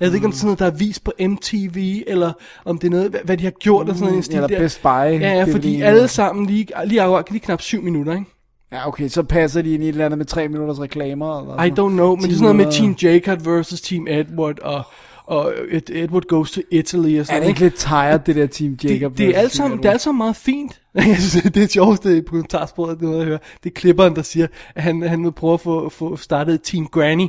Jeg 0.00 0.08
ved 0.08 0.14
ikke, 0.14 0.26
om 0.26 0.32
det 0.32 0.36
er 0.36 0.40
sådan 0.40 0.46
noget, 0.46 0.58
der 0.58 0.66
er 0.66 0.70
vist 0.86 1.04
på 1.04 1.12
MTV, 1.20 2.02
eller 2.06 2.32
om 2.64 2.78
det 2.78 2.86
er 2.86 2.90
noget, 2.90 3.20
hvad, 3.24 3.36
de 3.36 3.44
har 3.44 3.50
gjort, 3.50 3.86
eller 3.86 3.94
sådan 3.94 4.08
noget. 4.08 4.24
stil 4.24 4.36
eller 4.36 4.48
der. 4.48 4.58
Best 4.58 4.82
Buy, 4.82 4.88
Ja, 4.88 5.16
ja, 5.18 5.44
fordi 5.44 5.80
alle 5.82 6.08
sammen 6.08 6.46
lige, 6.46 6.66
lige 6.84 7.22
lige 7.30 7.40
knap 7.40 7.60
7 7.60 7.82
minutter, 7.82 8.12
ikke? 8.12 8.24
Ja, 8.72 8.88
okay, 8.88 9.08
så 9.08 9.22
passer 9.22 9.62
de 9.62 9.74
ind 9.74 9.82
i 9.82 9.86
et 9.86 9.92
eller 9.92 10.04
andet 10.06 10.18
med 10.18 10.26
3 10.26 10.48
minutters 10.48 10.80
reklamer. 10.80 11.40
Eller 11.40 11.62
I 11.64 11.70
don't 11.70 11.74
know, 11.94 12.14
men 12.16 12.24
det 12.24 12.30
er 12.30 12.38
sådan 12.38 12.56
noget 12.56 12.56
med. 12.56 12.72
Team 12.72 12.96
Jacob 13.02 13.46
versus 13.46 13.80
Team 13.80 14.06
Edward, 14.08 14.58
og, 14.62 14.82
og 15.26 15.52
Ed- 15.70 15.90
Edward 15.96 16.22
goes 16.28 16.50
to 16.50 16.60
Italy 16.70 17.14
og 17.14 17.20
Er 17.20 17.24
sådan 17.24 17.42
det 17.42 17.48
ikke 17.48 17.60
lidt 17.60 17.74
tired, 17.74 18.18
det 18.26 18.36
der 18.36 18.46
Team 18.46 18.78
Jacob? 18.84 19.10
det, 19.12 19.18
det, 19.18 19.36
er 19.36 19.40
alt 19.40 19.52
sammen, 19.52 19.78
det 19.78 19.84
er 19.86 19.90
alt 19.90 20.00
sammen 20.00 20.18
meget 20.18 20.36
fint. 20.36 20.80
Jeg 20.94 21.16
synes, 21.18 21.32
det 21.32 21.46
er 21.46 21.50
det 21.50 21.70
sjoveste 21.70 22.22
på 22.22 22.30
kommentarsporet, 22.30 22.98
det 23.00 23.04
er 23.04 23.08
noget, 23.10 23.18
jeg 23.20 23.26
hører. 23.26 23.38
Det 23.64 23.70
er 23.70 23.74
klipperen, 23.74 24.16
der 24.16 24.22
siger, 24.22 24.46
at 24.74 24.82
han, 24.82 25.02
han 25.02 25.24
vil 25.24 25.32
prøve 25.32 25.54
at 25.54 25.60
få, 25.60 25.88
få 25.88 26.16
startet 26.16 26.62
Team 26.62 26.86
Granny. 26.86 27.26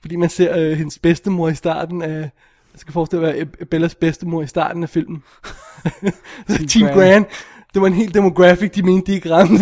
Fordi 0.00 0.16
man 0.16 0.28
ser 0.28 0.58
øh, 0.58 0.72
hendes 0.76 0.98
bedstemor 0.98 1.48
i 1.48 1.54
starten 1.54 2.02
af... 2.02 2.30
Jeg 2.72 2.80
skal 2.80 2.92
forestille 2.92 3.42
Eb- 3.42 3.64
Bellas 3.64 3.94
bedstemor 3.94 4.42
i 4.42 4.46
starten 4.46 4.82
af 4.82 4.88
filmen. 4.88 5.22
Team, 6.48 6.66
Team 6.68 6.86
Granny. 6.86 7.12
Gran, 7.12 7.24
det 7.74 7.82
var 7.82 7.86
en 7.86 7.94
helt 7.94 8.14
demographic, 8.14 8.70
de 8.70 8.82
mente, 8.82 9.06
de 9.06 9.16
ikke 9.16 9.30
ramte. 9.30 9.54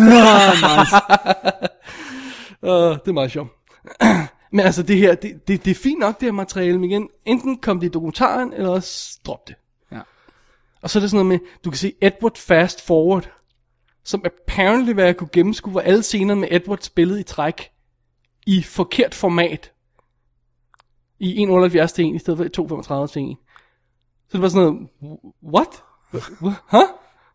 Uh, 2.61 2.69
det 3.03 3.07
er 3.07 3.11
meget 3.11 3.31
sjovt. 3.31 3.49
Men 4.53 4.59
altså 4.59 4.83
det 4.83 4.97
her, 4.97 5.15
det, 5.15 5.47
det, 5.47 5.65
det 5.65 5.71
er 5.71 5.75
fint 5.75 5.99
nok 5.99 6.19
det 6.19 6.25
her 6.25 6.31
materiale, 6.31 6.79
men 6.79 6.89
igen, 6.89 7.09
enten 7.25 7.57
kom 7.57 7.79
det 7.79 7.87
i 7.87 7.91
dokumentaren, 7.91 8.53
eller 8.53 8.69
også 8.69 9.19
drop 9.25 9.47
det. 9.47 9.55
Ja. 9.91 9.99
Og 10.81 10.89
så 10.89 10.99
er 10.99 11.01
det 11.01 11.11
sådan 11.11 11.25
noget 11.25 11.41
med, 11.41 11.49
du 11.65 11.69
kan 11.69 11.77
se 11.77 11.93
Edward 12.01 12.37
Fast 12.37 12.85
Forward, 12.85 13.29
som 14.03 14.25
apparently, 14.25 14.93
hvad 14.93 15.05
jeg 15.05 15.17
kunne 15.17 15.29
gennemskue, 15.33 15.73
var 15.73 15.81
alle 15.81 16.03
scener 16.03 16.35
med 16.35 16.47
Edward 16.51 16.79
spillet 16.81 17.19
i 17.19 17.23
træk, 17.23 17.69
i 18.45 18.63
forkert 18.63 19.13
format. 19.13 19.71
I 21.19 21.45
1,78 21.45 21.85
til 21.85 22.09
1, 22.09 22.15
i 22.15 22.19
stedet 22.19 22.51
for 22.55 23.03
2,35 23.05 23.13
til 23.13 23.21
1. 23.21 23.37
Så 24.27 24.33
det 24.33 24.41
var 24.41 24.49
sådan 24.49 24.87
noget, 25.01 25.19
what? 25.43 25.83
Huh? 26.71 26.81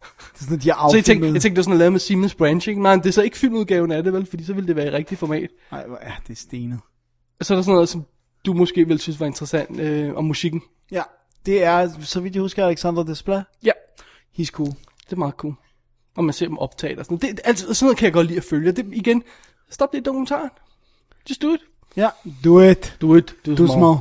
Det 0.01 0.41
er 0.41 0.45
sådan, 0.45 0.59
de 0.59 0.71
har 0.71 0.91
Så 0.91 0.97
jeg 0.97 1.05
tænkte, 1.05 1.27
jeg 1.27 1.33
tænkte, 1.33 1.49
det 1.49 1.57
var 1.57 1.63
sådan 1.63 1.79
lavet 1.79 1.93
med 1.93 2.01
Siemens 2.01 2.35
Branching. 2.35 2.81
Nej, 2.83 2.97
det 2.97 3.07
er 3.07 3.11
så 3.11 3.23
ikke 3.23 3.39
filmudgaven 3.39 3.93
af 3.93 4.03
det, 4.03 4.13
vel? 4.13 4.27
Fordi 4.27 4.45
så 4.45 4.53
ville 4.53 4.69
det 4.69 4.77
være 4.77 4.87
i 4.87 4.91
rigtig 4.91 5.19
format. 5.19 5.51
Nej, 5.73 5.87
hvor 5.87 5.97
er 5.97 6.13
det 6.29 6.39
stenet. 6.39 6.81
Så 7.41 7.55
er 7.55 7.57
der 7.57 7.63
sådan 7.63 7.75
noget, 7.75 7.89
som 7.89 8.05
du 8.47 8.53
måske 8.53 8.87
ville 8.87 9.01
synes 9.01 9.21
var 9.21 9.27
interessant, 9.27 9.81
øh, 9.81 10.15
om 10.15 10.25
musikken. 10.25 10.63
Ja, 10.91 11.03
det 11.47 11.65
er, 11.65 11.91
så 12.01 12.21
vidt 12.21 12.35
jeg 12.35 12.41
husker, 12.43 12.67
Alexander 12.67 13.03
Desplat. 13.03 13.45
Ja, 13.65 13.73
He's 14.39 14.45
cool. 14.47 14.69
det 15.05 15.13
er 15.13 15.17
meget 15.17 15.35
cool. 15.35 15.55
Og 16.17 16.25
man 16.25 16.33
ser 16.33 16.47
dem 16.47 16.59
optage 16.59 16.99
og 16.99 17.05
sådan 17.05 17.19
noget. 17.23 17.37
Det, 17.37 17.41
altså, 17.45 17.75
sådan 17.75 17.87
noget 17.87 17.99
kan 17.99 18.05
jeg 18.05 18.13
godt 18.13 18.27
lide 18.27 18.39
at 18.39 18.45
følge. 18.45 18.73
Det, 18.73 18.87
igen, 18.93 19.23
stop 19.71 19.93
det 19.93 20.05
dokumentaren. 20.05 20.51
Just 21.31 21.43
do 21.43 21.55
it. 21.55 21.61
Ja, 21.97 22.09
do 22.45 22.61
it. 22.61 22.97
Do 23.01 23.15
it. 23.15 23.35
Do, 23.47 23.51
Do 23.51 23.57
small. 23.57 23.69
small. 23.69 23.97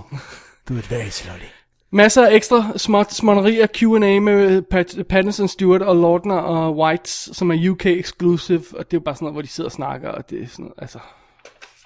Do 0.69 0.73
it 0.73 0.91
very 0.91 1.09
slowly. 1.09 1.49
Masser 1.91 2.27
af 2.27 2.35
ekstra 2.35 2.77
småt 2.77 3.13
småtterier, 3.13 3.67
Q&A 3.67 4.19
med 4.19 4.61
Pat, 4.61 5.05
Pattinson, 5.09 5.47
Stewart 5.47 5.81
og 5.81 5.95
Lordner 5.95 6.35
og 6.35 6.77
Whites, 6.77 7.29
som 7.33 7.51
er 7.51 7.69
UK 7.69 7.85
exclusive, 7.85 8.63
og 8.73 8.85
det 8.91 8.97
er 8.97 8.99
jo 8.99 8.99
bare 8.99 9.15
sådan 9.15 9.25
noget, 9.25 9.33
hvor 9.33 9.41
de 9.41 9.47
sidder 9.47 9.67
og 9.67 9.71
snakker, 9.71 10.09
og 10.09 10.29
det 10.29 10.43
er 10.43 10.47
sådan 10.47 10.63
noget, 10.63 10.73
altså, 10.77 10.99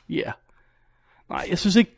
ja. 0.09 0.15
Yeah. 0.15 0.31
Nej, 1.29 1.45
jeg 1.49 1.59
synes 1.59 1.75
ikke, 1.75 1.97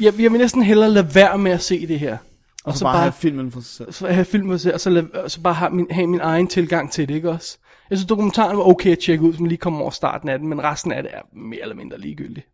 jeg, 0.00 0.20
jeg 0.20 0.32
vil 0.32 0.40
næsten 0.40 0.62
hellere 0.62 0.90
lade 0.90 1.14
være 1.14 1.38
med 1.38 1.52
at 1.52 1.62
se 1.62 1.86
det 1.86 2.00
her. 2.00 2.16
Og 2.64 2.74
så 2.74 2.84
bare 2.84 3.00
have 3.00 3.12
filmen 3.12 3.52
for 3.52 3.60
sig 3.60 3.70
selv. 3.76 3.92
så 3.92 4.08
have 4.08 4.24
film 4.24 4.50
for 4.50 4.56
sig, 4.56 4.74
og 4.74 4.80
så, 4.80 4.90
lade, 4.90 5.10
og 5.14 5.30
så 5.30 5.40
bare 5.40 5.54
have 5.54 5.70
min, 5.70 5.86
have 5.90 6.06
min 6.06 6.20
egen 6.20 6.46
tilgang 6.46 6.92
til 6.92 7.08
det, 7.08 7.14
ikke 7.14 7.30
også? 7.30 7.58
Jeg 7.90 7.98
synes, 7.98 8.08
dokumentaren 8.08 8.56
var 8.56 8.64
okay 8.64 8.92
at 8.92 8.98
tjekke 8.98 9.24
ud, 9.24 9.38
man 9.38 9.48
lige 9.48 9.58
kommer 9.58 9.80
over 9.80 9.90
starten 9.90 10.28
af 10.28 10.38
den, 10.38 10.48
men 10.48 10.64
resten 10.64 10.92
af 10.92 11.02
det 11.02 11.12
er 11.14 11.20
mere 11.32 11.62
eller 11.62 11.74
mindre 11.74 12.00
ligegyldigt. 12.00 12.48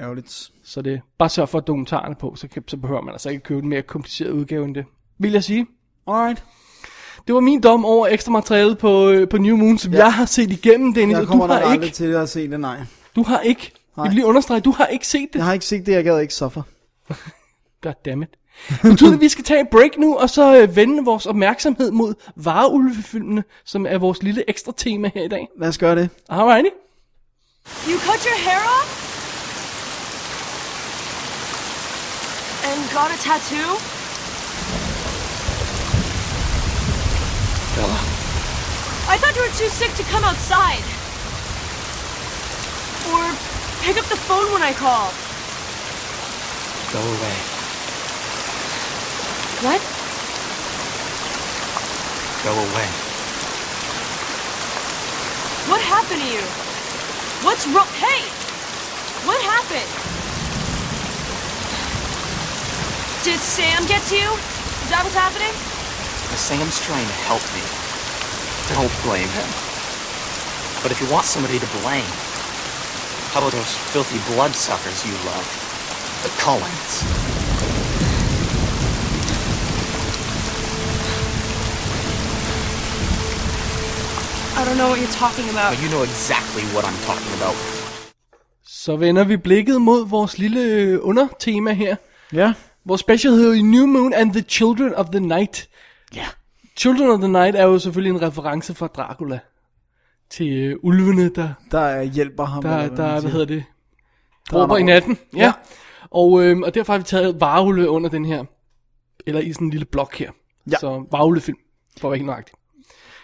Ærgerligt. 0.00 0.50
Så 0.64 0.82
det 0.82 1.00
bare 1.18 1.28
sørg 1.28 1.48
for, 1.48 1.58
at 1.58 1.66
dokumentaren 1.66 2.12
er 2.12 2.16
på, 2.16 2.34
så, 2.36 2.48
kan, 2.48 2.62
så 2.68 2.76
behøver 2.76 3.00
man 3.02 3.14
altså 3.14 3.30
ikke 3.30 3.42
købe 3.42 3.62
en 3.62 3.68
mere 3.68 3.82
kompliceret 3.82 4.30
udgave 4.30 4.64
end 4.64 4.74
det. 4.74 4.84
Vil 5.18 5.32
jeg 5.32 5.44
sige. 5.44 5.66
Alright. 6.06 6.44
Det 7.26 7.34
var 7.34 7.40
min 7.40 7.60
dom 7.60 7.84
over 7.84 8.06
ekstra 8.06 8.32
materiale 8.32 8.76
på, 8.76 9.08
øh, 9.08 9.28
på 9.28 9.38
New 9.38 9.56
Moon, 9.56 9.78
som 9.78 9.92
ja. 9.92 9.98
jeg 9.98 10.12
har 10.12 10.24
set 10.24 10.50
igennem, 10.50 10.94
Dennis, 10.94 11.12
Jeg 11.14 11.20
og 11.20 11.26
du 11.26 11.30
kommer 11.30 11.46
nok 11.46 11.56
har 11.56 11.62
aldrig 11.70 11.86
ikke. 11.86 11.94
til 11.96 12.12
at 12.12 12.28
se 12.28 12.50
det, 12.50 12.60
nej. 12.60 12.80
Du 13.16 13.22
har 13.22 13.40
ikke. 13.40 13.72
Nej. 13.96 14.04
Jeg 14.04 14.10
vil 14.10 14.14
lige 14.14 14.26
understrege, 14.26 14.60
du 14.60 14.70
har 14.70 14.86
ikke 14.86 15.06
set 15.06 15.28
det. 15.32 15.38
Jeg 15.38 15.44
har 15.44 15.52
ikke 15.52 15.66
set 15.66 15.86
det, 15.86 15.92
jeg 15.92 16.04
gad 16.04 16.20
ikke 16.20 16.34
suffer. 16.34 16.62
Goddammit. 17.82 18.28
Det 18.68 18.90
betyder, 18.90 19.14
at 19.14 19.20
vi 19.20 19.28
skal 19.28 19.44
tage 19.44 19.60
en 19.60 19.66
break 19.70 19.98
nu, 19.98 20.16
og 20.16 20.30
så 20.30 20.60
øh, 20.62 20.76
vende 20.76 21.04
vores 21.04 21.26
opmærksomhed 21.26 21.90
mod 21.90 22.14
vareulvefilmene, 22.36 23.44
som 23.64 23.86
er 23.86 23.98
vores 23.98 24.22
lille 24.22 24.50
ekstra 24.50 24.72
tema 24.76 25.10
her 25.14 25.24
i 25.24 25.28
dag. 25.28 25.48
Lad 25.60 25.68
os 25.68 25.78
gøre 25.78 25.96
det. 25.96 26.10
Alrighty. 26.28 26.68
You 27.88 27.98
cut 27.98 28.24
your 28.24 28.38
hair 28.50 28.60
off? 28.82 29.19
And 32.62 32.90
got 32.92 33.10
a 33.10 33.16
tattoo? 33.16 33.56
Bella. 37.74 37.98
I 39.08 39.16
thought 39.16 39.34
you 39.34 39.42
were 39.42 39.56
too 39.56 39.68
sick 39.68 39.94
to 39.94 40.02
come 40.04 40.24
outside. 40.24 40.84
Or 43.08 43.24
pick 43.82 43.96
up 43.96 44.04
the 44.10 44.20
phone 44.28 44.52
when 44.52 44.62
I 44.62 44.72
call. 44.72 45.10
Go 46.92 47.00
away. 47.00 47.36
What? 49.64 49.80
Go 52.44 52.52
away. 52.52 52.88
What 55.70 55.80
happened 55.80 56.20
to 56.20 56.28
you? 56.28 56.42
What's 57.42 57.66
wrong? 57.68 57.86
Hey! 57.96 58.28
What 59.26 59.40
happened? 59.40 60.19
Did 63.22 63.38
Sam 63.38 63.84
get 63.86 64.02
to 64.08 64.16
you? 64.16 64.30
Is 64.84 64.88
that 64.88 65.04
what's 65.04 65.14
happening? 65.14 65.52
Sam's 66.48 66.80
trying 66.80 67.04
to 67.04 67.16
help 67.28 67.44
me. 67.52 67.60
Don't 68.72 68.94
blame 69.04 69.28
him. 69.38 69.48
But 70.82 70.90
if 70.94 70.98
you 71.02 71.08
want 71.14 71.26
somebody 71.26 71.58
to 71.58 71.68
blame, 71.84 72.10
how 73.32 73.40
about 73.40 73.52
those 73.52 73.72
filthy 73.92 74.20
bloodsuckers 74.32 75.04
you 75.04 75.12
love? 75.28 75.46
The 76.24 76.32
Cullens. 76.40 76.92
I 84.56 84.64
don't 84.64 84.78
know 84.80 84.88
what 84.92 84.98
you're 85.02 85.16
talking 85.24 85.48
about. 85.50 85.68
Well, 85.72 85.82
you 85.84 85.90
know 85.94 86.04
exactly 86.10 86.64
what 86.74 86.84
I'm 86.88 87.00
talking 87.10 87.34
about. 87.40 87.56
Så 88.66 88.96
vender 88.96 89.24
vi 89.24 89.36
blikket 89.36 89.82
mod 89.82 90.08
vores 90.08 90.38
lille 90.38 90.60
øh, 90.60 90.98
undertema 91.02 91.72
her. 91.72 91.96
Ja. 92.32 92.52
Vores 92.84 93.00
special 93.00 93.32
hedder 93.34 93.56
jo 93.56 93.62
New 93.64 93.86
Moon 93.86 94.12
and 94.14 94.32
the 94.32 94.42
Children 94.42 94.94
of 94.94 95.06
the 95.06 95.20
Night. 95.20 95.68
Ja. 96.14 96.26
Children 96.76 97.10
of 97.10 97.18
the 97.18 97.28
Night 97.28 97.56
er 97.56 97.64
jo 97.64 97.78
selvfølgelig 97.78 98.16
en 98.16 98.22
reference 98.22 98.74
fra 98.74 98.86
Dracula. 98.86 99.38
Til 100.30 100.52
øh, 100.52 100.76
ulvene, 100.82 101.28
der, 101.28 101.48
Der 101.70 102.02
hjælper 102.02 102.44
ham. 102.44 102.62
der, 102.62 102.76
eller 102.78 102.94
hvad 102.94 103.04
der 103.06 103.20
hvad 103.20 103.30
hedder 103.30 103.46
det? 103.46 103.64
Råber 104.52 104.76
i 104.76 104.82
natten. 104.82 105.18
Ja. 105.36 105.38
Ja. 105.44 105.52
Og, 106.10 106.42
øh, 106.44 106.58
og 106.58 106.74
derfor 106.74 106.92
har 106.92 106.98
vi 106.98 107.04
taget 107.04 107.40
varulve 107.40 107.88
under 107.90 108.10
den 108.10 108.24
her. 108.24 108.44
Eller 109.26 109.40
i 109.40 109.52
sådan 109.52 109.66
en 109.66 109.70
lille 109.70 109.86
blok 109.86 110.16
her. 110.18 110.30
Ja. 110.70 110.76
Så 110.80 111.04
varulvefilm, 111.10 111.58
for 112.00 112.08
at 112.08 112.12
være 112.12 112.18
helt 112.18 112.26
nøjagtig. 112.26 112.54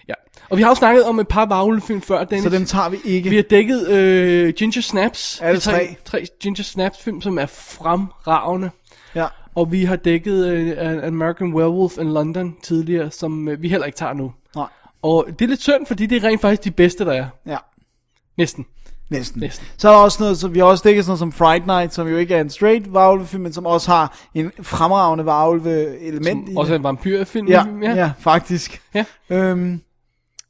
Ja. 0.08 0.14
Og 0.50 0.56
vi 0.56 0.62
har 0.62 0.68
jo 0.68 0.74
snakket 0.74 1.04
om 1.04 1.18
et 1.20 1.28
par 1.28 1.46
varulvefilm 1.46 2.00
før, 2.02 2.24
Dennis. 2.24 2.44
Så 2.44 2.50
dem 2.50 2.64
tager 2.64 2.88
vi 2.88 2.96
ikke. 3.04 3.30
Vi 3.30 3.36
har 3.36 3.42
dækket 3.42 3.88
øh, 3.88 4.54
Ginger 4.54 4.82
Snaps. 4.82 5.38
De 5.42 5.58
tre? 5.60 5.96
Tre 6.04 6.24
Ginger 6.42 6.62
Snaps 6.64 6.98
film, 7.02 7.20
som 7.20 7.38
er 7.38 7.46
fremragende. 7.46 8.70
Ja. 9.14 9.26
Og 9.56 9.72
vi 9.72 9.84
har 9.84 9.96
dækket 9.96 10.46
øh, 10.46 11.06
American 11.06 11.54
Werewolf 11.54 11.98
in 11.98 12.12
London 12.12 12.56
tidligere, 12.62 13.10
som 13.10 13.48
øh, 13.48 13.62
vi 13.62 13.68
heller 13.68 13.86
ikke 13.86 13.96
tager 13.98 14.12
nu. 14.12 14.32
Nej. 14.56 14.66
Og 15.02 15.26
det 15.38 15.44
er 15.44 15.48
lidt 15.48 15.62
synd, 15.62 15.86
fordi 15.86 16.06
det 16.06 16.24
er 16.24 16.28
rent 16.28 16.40
faktisk 16.40 16.64
de 16.64 16.70
bedste, 16.70 17.04
der 17.04 17.12
er. 17.12 17.26
Ja. 17.46 17.56
Næsten. 18.38 18.66
Næsten. 19.10 19.40
Næsten. 19.40 19.66
Så 19.78 19.88
er 19.88 19.92
der 19.92 19.98
også 19.98 20.22
noget, 20.22 20.38
så 20.38 20.48
vi 20.48 20.58
har 20.58 20.66
også 20.66 20.82
dækket 20.86 21.04
sådan 21.04 21.10
noget 21.10 21.18
som 21.18 21.32
Fright 21.32 21.66
Night, 21.66 21.94
som 21.94 22.08
jo 22.08 22.16
ikke 22.16 22.34
er 22.34 22.40
en 22.40 22.50
straight 22.50 22.92
varulvefilm, 22.94 23.42
men 23.42 23.52
som 23.52 23.66
også 23.66 23.90
har 23.90 24.18
en 24.34 24.52
fremragende 24.62 25.26
varulve-element 25.26 26.48
i 26.48 26.54
Også 26.56 26.72
det. 26.72 26.78
en 26.78 26.84
vampyrfilm. 26.84 27.48
Ja, 27.48 27.64
ja, 27.82 27.94
ja, 27.94 28.10
faktisk. 28.18 28.82
Ja. 28.94 29.04
Øhm, 29.30 29.80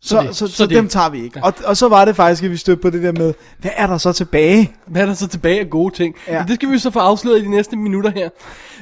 så, 0.01 0.23
det- 0.23 0.37
så, 0.37 0.47
så, 0.47 0.53
så 0.55 0.67
det- 0.67 0.77
dem 0.77 0.89
tager 0.89 1.09
vi 1.11 1.23
ikke. 1.25 1.41
Og, 1.45 1.55
og 1.65 1.77
så 1.77 1.89
var 1.89 2.05
det 2.05 2.17
faktisk, 2.17 2.43
at 2.45 2.51
vi 2.51 2.57
stødte 2.57 2.83
på 2.83 2.91
det 2.91 3.03
der 3.03 3.13
med, 3.13 3.35
hvad 3.59 3.71
er 3.77 3.87
der 3.87 3.99
så 3.99 4.13
tilbage? 4.13 4.73
Hvad 4.87 5.03
er 5.03 5.07
der 5.07 5.15
så 5.15 5.29
tilbage 5.29 5.61
af 5.61 5.71
gode 5.71 5.95
ting? 5.95 6.15
Ja. 6.29 6.45
Det 6.49 6.55
skal 6.55 6.71
vi 6.71 6.79
så 6.79 6.91
få 6.91 6.99
afsløret 6.99 7.39
i 7.39 7.45
de 7.45 7.51
næste 7.51 7.77
minutter 7.77 8.11
her. 8.11 8.29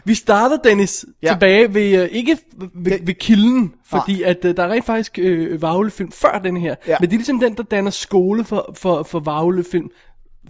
Vi 0.05 0.15
starter, 0.15 0.57
Dennis, 0.65 1.05
Ja. 1.23 1.29
tilbage 1.33 1.75
ved, 1.75 2.03
uh, 2.03 2.09
ikke 2.17 2.39
ved, 2.57 2.69
Det- 2.93 3.07
ved 3.07 3.15
kilden, 3.15 3.75
fordi 3.87 4.23
at 4.23 4.45
uh, 4.45 4.51
der 4.51 4.63
er 4.63 4.69
rent 4.69 4.87
faktisk 4.87 5.19
uh, 5.23 5.63
varulefilm 5.63 6.13
før 6.13 6.39
den 6.39 6.57
her. 6.57 6.75
Ja. 6.87 6.97
Men 7.01 7.09
det 7.11 7.15
er 7.15 7.19
ligesom 7.19 7.41
den, 7.41 7.57
der 7.57 7.63
danner 7.63 7.91
skole 7.91 8.45
for, 8.45 8.75
for, 8.79 9.03
for 9.03 9.21
varulefilm 9.21 9.91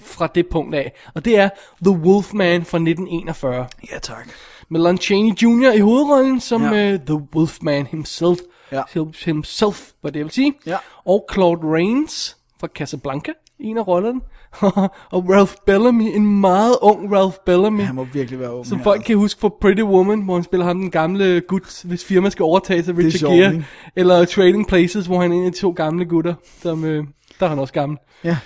fra 0.01 0.27
det 0.27 0.47
punkt 0.49 0.75
af. 0.75 0.93
Og 1.15 1.25
det 1.25 1.39
er 1.39 1.49
The 1.85 1.91
Wolfman 1.99 2.65
fra 2.65 2.79
1941. 2.79 3.67
Ja, 3.93 3.99
tak. 3.99 4.29
Med 4.69 4.81
Lon 4.81 4.99
Chaney 4.99 5.33
Jr. 5.43 5.71
i 5.75 5.79
hovedrollen 5.81 6.41
som 6.41 6.63
Ja. 6.63 6.93
uh, 6.95 7.01
The 7.01 7.15
Wolfman 7.37 7.87
himself. 7.87 8.39
Ja. 8.73 8.83
Himself, 9.25 9.91
hvad 10.01 10.13
det 10.13 10.25
vil 10.25 10.31
sige. 10.33 10.55
Ja. 10.67 10.77
Og 11.05 11.27
Claude 11.33 11.61
Rains 11.67 12.37
fra 12.61 12.69
Casablanca 12.75 13.33
i 13.59 13.65
en 13.67 13.79
af 13.79 13.89
rollerne. 13.89 14.21
og 15.17 15.29
Ralph 15.31 15.53
Bellamy, 15.67 16.03
en 16.17 16.41
meget 16.41 16.77
ung 16.83 17.13
Ralph 17.13 17.37
Bellamy. 17.47 17.81
Han 17.83 17.95
må 17.95 18.05
virkelig 18.05 18.41
være 18.41 18.55
ung. 18.55 18.67
Som 18.67 18.81
folk 18.81 19.03
kan 19.05 19.17
huske 19.17 19.41
fra 19.41 19.49
Pretty 19.61 19.83
Woman, 19.83 20.21
hvor 20.21 20.35
han 20.35 20.43
spiller 20.45 20.67
ham 20.67 20.81
den 20.81 20.91
gamle 20.91 21.41
gut, 21.49 21.83
hvis 21.85 22.05
firma 22.05 22.31
skal 22.31 22.43
overtage 22.43 22.83
sig, 22.85 22.97
Richard 22.99 23.11
sjovt, 23.13 23.35
Gere. 23.35 23.53
ikke? 23.53 23.65
Eller 23.97 24.25
Trading 24.25 24.69
Places, 24.69 25.07
hvor 25.07 25.21
han 25.21 25.33
er 25.33 25.37
en 25.37 25.45
af 25.47 25.53
de 25.53 25.59
to 25.59 25.71
gamle 25.77 26.05
gutter, 26.05 26.35
som, 26.63 26.85
øh, 26.85 27.05
der 27.41 27.47
er 27.47 27.51
han 27.51 27.59
også 27.59 27.73
gammel. 27.75 27.99
Ja. 28.25 28.37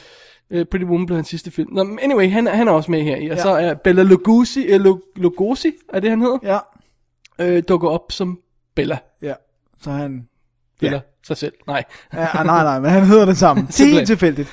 Uh, 0.55 0.63
Pretty 0.71 0.85
Woman 0.87 1.07
blev 1.07 1.17
hans 1.17 1.29
sidste 1.29 1.51
film. 1.51 1.73
Nå, 1.73 1.85
men 1.85 1.99
anyway, 2.03 2.31
han, 2.31 2.47
er- 2.47 2.55
han 2.55 2.69
er 2.69 2.73
også 2.73 2.91
med 2.91 3.03
her. 3.03 3.17
Og 3.17 3.23
Ja. 3.23 3.37
så 3.43 3.49
er 3.51 3.75
Bella 3.75 4.03
Lugosi, 4.03 4.75
uh, 4.75 4.99
Lugosi, 5.17 5.73
er 5.93 6.01
det 6.01 6.11
han 6.11 6.21
hedder, 6.21 6.39
Ja, 6.43 6.59
øh, 7.57 7.63
dukker 7.69 7.89
op 7.89 8.13
som 8.13 8.39
Bella. 8.77 8.99
ja. 9.23 9.33
Så 9.83 9.91
han... 9.91 10.28
Eller 10.87 11.01
sig 11.27 11.37
selv. 11.37 11.53
Nej. 11.67 11.85
Ja, 12.15 12.39
ah, 12.39 12.47
nej, 12.47 12.63
nej, 12.63 12.81
men 12.81 12.91
han 12.91 13.05
hedder 13.07 13.25
det 13.25 13.37
samme. 13.37 13.63
Er 13.81 13.85
helt 13.85 14.07
tilfældigt. 14.07 14.49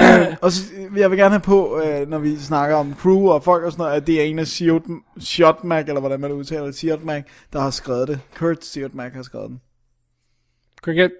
Øh, 0.00 0.26
og 0.40 0.52
så, 0.52 0.62
jeg 0.96 1.10
vil 1.10 1.18
gerne 1.18 1.30
have 1.30 1.40
på, 1.40 1.80
øh, 1.80 2.08
når 2.08 2.18
vi 2.18 2.36
snakker 2.36 2.76
om 2.76 2.94
crew 2.94 3.28
og 3.28 3.44
folk 3.44 3.64
og 3.64 3.72
sådan 3.72 3.82
noget, 3.82 3.96
at 3.96 4.06
det 4.06 4.20
er 4.20 4.24
en 4.24 4.38
af 4.38 4.44
Siot- 4.46 5.20
Siotmak, 5.20 5.88
eller 5.88 6.00
hvordan 6.00 6.20
man 6.20 6.32
udtaler 6.32 6.64
det, 6.64 6.74
Siotmak, 6.74 7.22
der 7.52 7.60
har 7.60 7.70
skrevet 7.70 8.08
det. 8.08 8.20
Kurt 8.36 8.64
Siotmak 8.64 9.12
har 9.12 9.22
skrevet 9.22 9.48
den. 9.50 9.60
Cricket. 10.82 11.10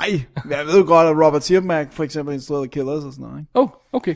Ej, 0.00 0.20
jeg 0.50 0.66
ved 0.66 0.84
godt, 0.84 1.08
at 1.08 1.26
Robert 1.26 1.44
Siotmak 1.44 1.92
for 1.92 2.04
eksempel 2.04 2.34
instruerede 2.34 2.68
Killers 2.68 3.04
og 3.04 3.12
sådan 3.12 3.26
noget, 3.26 3.40
ikke? 3.40 3.50
Oh, 3.54 3.68
okay. 3.92 4.14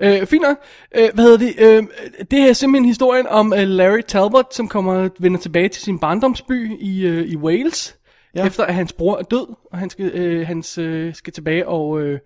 Øh, 0.00 0.26
fint 0.26 0.42
nok. 0.42 0.56
Øh, 0.96 1.08
hvad 1.14 1.24
hedder 1.24 1.38
det? 1.38 1.54
Øh, 1.58 1.82
det 2.30 2.38
her 2.38 2.48
er 2.48 2.52
simpelthen 2.52 2.84
historien 2.84 3.26
om 3.26 3.52
øh, 3.52 3.58
Larry 3.68 4.00
Talbot, 4.08 4.54
som 4.54 4.68
kommer 4.68 5.08
vender 5.20 5.38
tilbage 5.40 5.68
til 5.68 5.82
sin 5.82 5.98
barndomsby 5.98 6.76
i, 6.80 7.06
øh, 7.06 7.26
i 7.26 7.36
Wales, 7.36 7.96
Ja. 8.36 8.46
efter 8.46 8.64
at 8.64 8.74
hans 8.74 8.92
bror 8.92 9.18
er 9.18 9.22
død, 9.22 9.54
og 9.72 9.78
han 9.78 9.90
skal, 9.90 10.06
øh, 10.14 10.46
hans, 10.46 10.78
øh, 10.78 11.14
skal 11.14 11.32
tilbage 11.32 11.68
og 11.68 12.00
øh, 12.00 12.18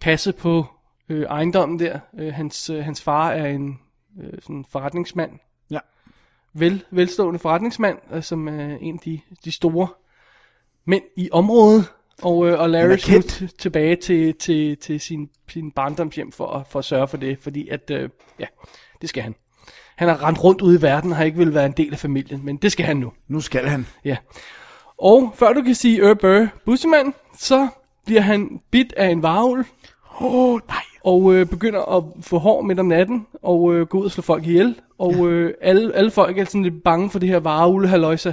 passe 0.00 0.32
på 0.32 0.66
øh, 1.08 1.22
ejendommen 1.22 1.78
der. 1.78 1.98
Øh, 2.18 2.32
hans, 2.34 2.70
øh, 2.70 2.84
hans 2.84 3.02
far 3.02 3.30
er 3.30 3.46
en 3.46 3.78
øh, 4.22 4.32
sådan 4.42 4.64
forretningsmand, 4.70 5.30
Ja. 5.70 5.78
vel, 6.54 6.84
velstående 6.90 7.38
forretningsmand, 7.38 7.98
øh, 8.12 8.22
som 8.22 8.48
er 8.48 8.76
en 8.80 8.94
af 8.94 9.00
de, 9.04 9.20
de 9.44 9.52
store 9.52 9.88
mænd 10.84 11.02
i 11.16 11.28
området, 11.32 11.92
og, 12.22 12.46
øh, 12.48 12.60
og 12.60 12.70
Larry 12.70 12.96
skal 12.96 13.18
t- 13.20 13.56
tilbage 13.58 13.96
til, 13.96 14.34
til, 14.34 14.76
til 14.76 15.00
sin, 15.00 15.30
sin 15.48 15.70
barndomshjem 15.70 16.32
for, 16.32 16.46
at- 16.46 16.66
for 16.66 16.78
at 16.78 16.84
sørge 16.84 17.08
for 17.08 17.16
det, 17.16 17.38
fordi 17.38 17.68
at, 17.68 17.90
øh, 17.90 18.08
ja, 18.38 18.46
det 19.00 19.08
skal 19.08 19.22
han. 19.22 19.34
Han 19.96 20.08
har 20.08 20.22
rendt 20.28 20.44
rundt 20.44 20.60
ude 20.62 20.78
i 20.78 20.82
verden, 20.82 21.10
og 21.10 21.16
har 21.16 21.24
ikke 21.24 21.38
vil 21.38 21.54
være 21.54 21.66
en 21.66 21.72
del 21.72 21.92
af 21.92 21.98
familien, 21.98 22.44
men 22.44 22.56
det 22.56 22.72
skal 22.72 22.86
han 22.86 22.96
nu. 22.96 23.12
Nu 23.28 23.40
skal 23.40 23.66
han. 23.68 23.86
Ja. 24.04 24.16
Og 25.04 25.32
før 25.34 25.52
du 25.52 25.62
kan 25.62 25.74
sige 25.74 26.08
øh, 26.08 26.16
bør, 26.16 26.46
bussemand, 26.64 27.12
så 27.38 27.68
bliver 28.06 28.20
han 28.20 28.60
bit 28.70 28.92
af 28.96 29.08
en 29.08 29.22
varulv. 29.22 29.64
Åh, 30.20 30.34
oh, 30.34 30.60
nej. 30.68 30.82
Og 31.04 31.34
øh, 31.34 31.46
begynder 31.46 31.96
at 31.96 32.04
få 32.20 32.38
hår 32.38 32.62
midt 32.62 32.80
om 32.80 32.86
natten, 32.86 33.26
og 33.42 33.74
øh, 33.74 33.86
gå 33.86 33.98
ud 33.98 34.04
og 34.04 34.10
slå 34.10 34.22
folk 34.22 34.46
ihjel. 34.46 34.80
Og 34.98 35.28
øh, 35.30 35.54
alle, 35.60 35.96
alle 35.96 36.10
folk 36.10 36.38
er 36.38 36.44
sådan 36.44 36.62
lidt 36.62 36.82
bange 36.84 37.10
for 37.10 37.18
det 37.18 37.28
her 37.28 37.38
varulve 37.38 37.88
halløjsa. 37.88 38.32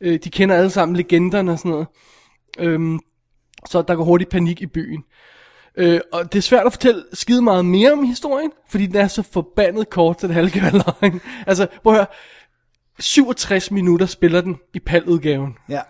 Øh, 0.00 0.18
de 0.24 0.30
kender 0.30 0.56
alle 0.56 0.70
sammen 0.70 0.96
legenderne 0.96 1.52
og 1.52 1.58
sådan 1.58 1.70
noget. 1.70 1.86
Øhm, 2.58 3.00
så 3.66 3.82
der 3.82 3.94
går 3.94 4.04
hurtigt 4.04 4.30
panik 4.30 4.62
i 4.62 4.66
byen. 4.66 5.04
Øh, 5.76 6.00
og 6.12 6.32
det 6.32 6.38
er 6.38 6.42
svært 6.42 6.66
at 6.66 6.72
fortælle 6.72 7.04
skide 7.12 7.42
meget 7.42 7.64
mere 7.64 7.92
om 7.92 8.04
historien, 8.04 8.50
fordi 8.68 8.86
den 8.86 8.96
er 8.96 9.08
så 9.08 9.22
forbandet 9.22 9.90
kort, 9.90 10.20
så 10.20 10.26
det 10.26 10.34
halve 10.34 10.50
kan. 10.50 10.82
Altså, 11.46 11.66
prøv 11.82 11.92
at 11.92 11.98
høre. 11.98 12.06
67 12.98 13.70
minutter 13.70 14.06
spiller 14.06 14.40
den 14.40 14.56
i 14.74 14.80
PAL-udgaven. 14.80 15.56
Ja. 15.68 15.80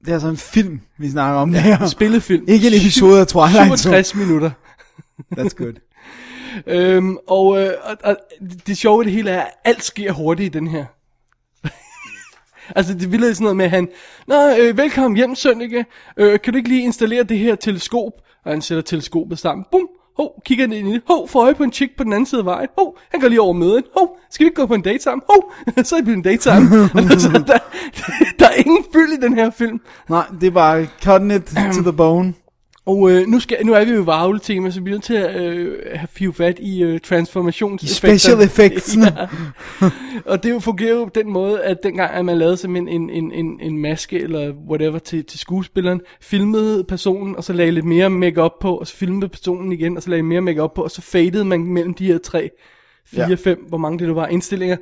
Det 0.00 0.08
er 0.08 0.12
altså 0.12 0.28
en 0.28 0.36
film, 0.36 0.80
vi 0.98 1.10
snakker 1.10 1.40
om 1.40 1.52
det 1.52 1.62
her. 1.62 1.86
Spillefilm. 1.86 2.44
Ikke 2.48 2.66
en 2.66 2.74
episode 2.74 3.20
af 3.20 3.26
Twilight 3.26 3.54
Zone. 3.54 3.78
67 3.78 4.14
minutter. 4.14 4.50
That's 5.38 5.54
good. 5.56 5.72
Øhm, 6.66 7.16
og, 7.26 7.60
øh, 7.60 7.72
og, 7.82 7.96
og 8.04 8.16
det 8.66 8.78
sjove 8.78 9.02
i 9.02 9.04
det 9.04 9.12
hele 9.12 9.30
er, 9.30 9.40
at 9.40 9.50
alt 9.64 9.84
sker 9.84 10.12
hurtigt 10.12 10.54
i 10.54 10.58
den 10.58 10.68
her. 10.68 10.84
altså 12.76 12.94
det 12.94 13.12
vilde 13.12 13.28
er 13.28 13.32
sådan 13.32 13.42
noget 13.42 13.56
med, 13.56 13.64
at 13.64 13.70
han, 13.70 13.88
Nå, 14.26 14.56
øh, 14.60 14.76
velkommen 14.76 15.16
hjem 15.16 15.34
Sønneke, 15.34 15.84
øh, 16.16 16.40
kan 16.40 16.52
du 16.52 16.56
ikke 16.56 16.68
lige 16.68 16.82
installere 16.82 17.22
det 17.22 17.38
her 17.38 17.54
teleskop? 17.54 18.12
Og 18.44 18.52
han 18.52 18.62
sætter 18.62 18.82
teleskopet 18.82 19.38
sammen, 19.38 19.64
bum, 19.72 19.88
hov, 20.18 20.42
kigger 20.44 20.64
han 20.64 20.72
ind 20.72 20.88
i 20.88 20.92
det, 20.92 21.02
hov, 21.06 21.28
får 21.28 21.42
øje 21.44 21.54
på 21.54 21.62
en 21.62 21.72
chick 21.72 21.96
på 21.96 22.04
den 22.04 22.12
anden 22.12 22.26
side 22.26 22.38
af 22.38 22.44
vejen, 22.44 22.68
hov, 22.78 22.98
han 23.10 23.20
går 23.20 23.28
lige 23.28 23.40
over 23.40 23.52
møden, 23.52 23.82
hov, 23.96 24.18
skal 24.30 24.44
vi 24.44 24.48
ikke 24.48 24.60
gå 24.60 24.66
på 24.66 24.74
en 24.74 24.82
date 24.82 25.02
sammen? 25.02 25.22
Hov, 25.30 25.52
så 25.84 25.96
er 25.96 26.00
det 26.00 26.12
en 26.12 26.22
date 26.22 26.42
sammen. 26.42 26.90
altså, 27.12 27.28
der, 27.46 27.58
der 28.38 28.46
er 28.46 28.54
ingen 28.54 28.84
fyld 28.92 29.12
i 29.12 29.20
den 29.20 29.34
her 29.34 29.50
film. 29.50 29.80
Nej, 30.08 30.26
det 30.40 30.46
er 30.46 30.50
bare 30.50 30.86
cutting 31.02 31.32
it 31.32 31.46
to 31.74 31.82
the 31.82 31.92
bone. 31.92 32.34
Og 32.88 33.10
øh, 33.10 33.26
nu, 33.26 33.40
skal, 33.40 33.66
nu 33.66 33.72
er 33.74 33.84
vi 33.84 33.90
jo 33.90 34.02
i 34.02 34.06
varvel-tema, 34.06 34.70
så 34.70 34.80
vi 34.80 34.90
er 34.90 34.94
nødt 34.94 35.02
til 35.02 35.14
at 35.14 35.42
øh, 35.42 35.78
have 35.94 36.08
five 36.08 36.34
fat 36.34 36.58
i 36.58 36.82
øh, 36.82 37.00
transformationseffekter. 37.00 38.18
Special 38.18 38.42
effects. 38.48 38.96
ja. 38.96 39.26
Og 40.26 40.42
det 40.42 40.50
jo 40.50 40.58
fungerer 40.58 40.94
jo 40.94 41.04
på 41.04 41.10
den 41.14 41.30
måde, 41.32 41.62
at 41.62 41.76
dengang 41.82 42.14
at 42.14 42.24
man 42.24 42.38
lavede 42.38 42.56
simpelthen 42.56 42.88
en, 43.02 43.10
en, 43.10 43.32
en, 43.32 43.60
en 43.60 43.78
maske 43.78 44.20
eller 44.20 44.52
whatever 44.70 44.98
til, 44.98 45.24
til 45.24 45.38
skuespilleren, 45.38 46.00
filmede 46.20 46.84
personen, 46.84 47.36
og 47.36 47.44
så 47.44 47.52
lagde 47.52 47.70
lidt 47.70 47.84
mere 47.84 48.10
makeup 48.10 48.52
på, 48.60 48.76
og 48.76 48.86
så 48.86 48.94
filmede 48.94 49.28
personen 49.28 49.72
igen, 49.72 49.96
og 49.96 50.02
så 50.02 50.10
lagde 50.10 50.22
mere 50.22 50.40
makeup 50.40 50.74
på, 50.74 50.82
og 50.82 50.90
så 50.90 51.02
fadede 51.02 51.44
man 51.44 51.64
mellem 51.64 51.94
de 51.94 52.06
her 52.06 52.18
tre, 52.18 52.50
fire, 53.06 53.28
Ja. 53.28 53.34
fem, 53.34 53.64
hvor 53.68 53.78
mange 53.78 53.98
det 53.98 54.08
nu 54.08 54.14
var, 54.14 54.26
indstillinger, 54.26 54.76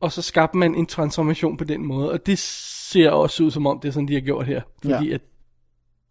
og 0.00 0.12
så 0.12 0.22
skabte 0.22 0.58
man 0.58 0.74
en 0.74 0.86
transformation 0.86 1.56
på 1.56 1.64
den 1.64 1.86
måde, 1.86 2.10
og 2.12 2.26
det 2.26 2.38
ser 2.38 3.10
også 3.10 3.44
ud 3.44 3.50
som 3.50 3.66
om, 3.66 3.78
det 3.80 3.88
er 3.88 3.92
sådan, 3.92 4.08
de 4.08 4.14
har 4.14 4.20
gjort 4.20 4.46
her, 4.46 4.60
fordi 4.82 5.08
Ja. 5.08 5.14
at 5.14 5.20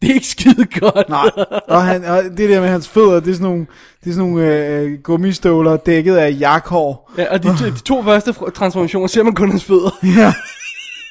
det 0.05 0.11
er 0.11 0.15
ikke 0.15 0.27
skide 0.27 0.65
godt. 0.79 1.09
Nej, 1.09 1.29
og, 1.67 1.83
han, 1.83 2.03
og 2.05 2.23
det 2.23 2.49
der 2.49 2.61
med 2.61 2.69
hans 2.69 2.87
fødder, 2.87 3.19
det 3.19 3.29
er 3.29 3.33
sådan 3.33 3.47
nogle, 3.47 3.65
det 4.03 4.09
er 4.09 4.13
sådan 4.13 4.29
nogle 4.29 4.65
øh, 4.67 4.99
gummistøvler 5.03 5.77
dækket 5.77 6.15
af 6.15 6.37
jakhår. 6.39 7.11
Ja, 7.17 7.33
og 7.33 7.43
de, 7.43 7.57
to- 7.57 7.65
de 7.65 7.79
to 7.79 8.03
første 8.03 8.33
transformationer 8.55 9.07
ser 9.07 9.23
man 9.23 9.35
kun 9.35 9.49
hans 9.49 9.63
fødder. 9.63 9.89
Ja. 10.21 10.33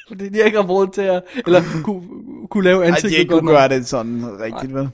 Fordi 0.07 0.29
de 0.29 0.45
ikke 0.45 0.57
har 0.57 0.65
råd 0.67 0.87
til 0.93 1.01
at, 1.01 1.23
eller 1.47 1.61
kunne, 1.83 2.01
kunne 2.49 2.63
lave 2.63 2.85
ansigtet 2.85 3.11
de 3.11 3.15
ikke 3.17 3.29
godt 3.33 3.41
kunne 3.43 3.51
gøre 3.51 3.69
det 3.69 3.87
sådan 3.87 4.23
rigtigt, 4.39 4.73
vel? 4.73 4.89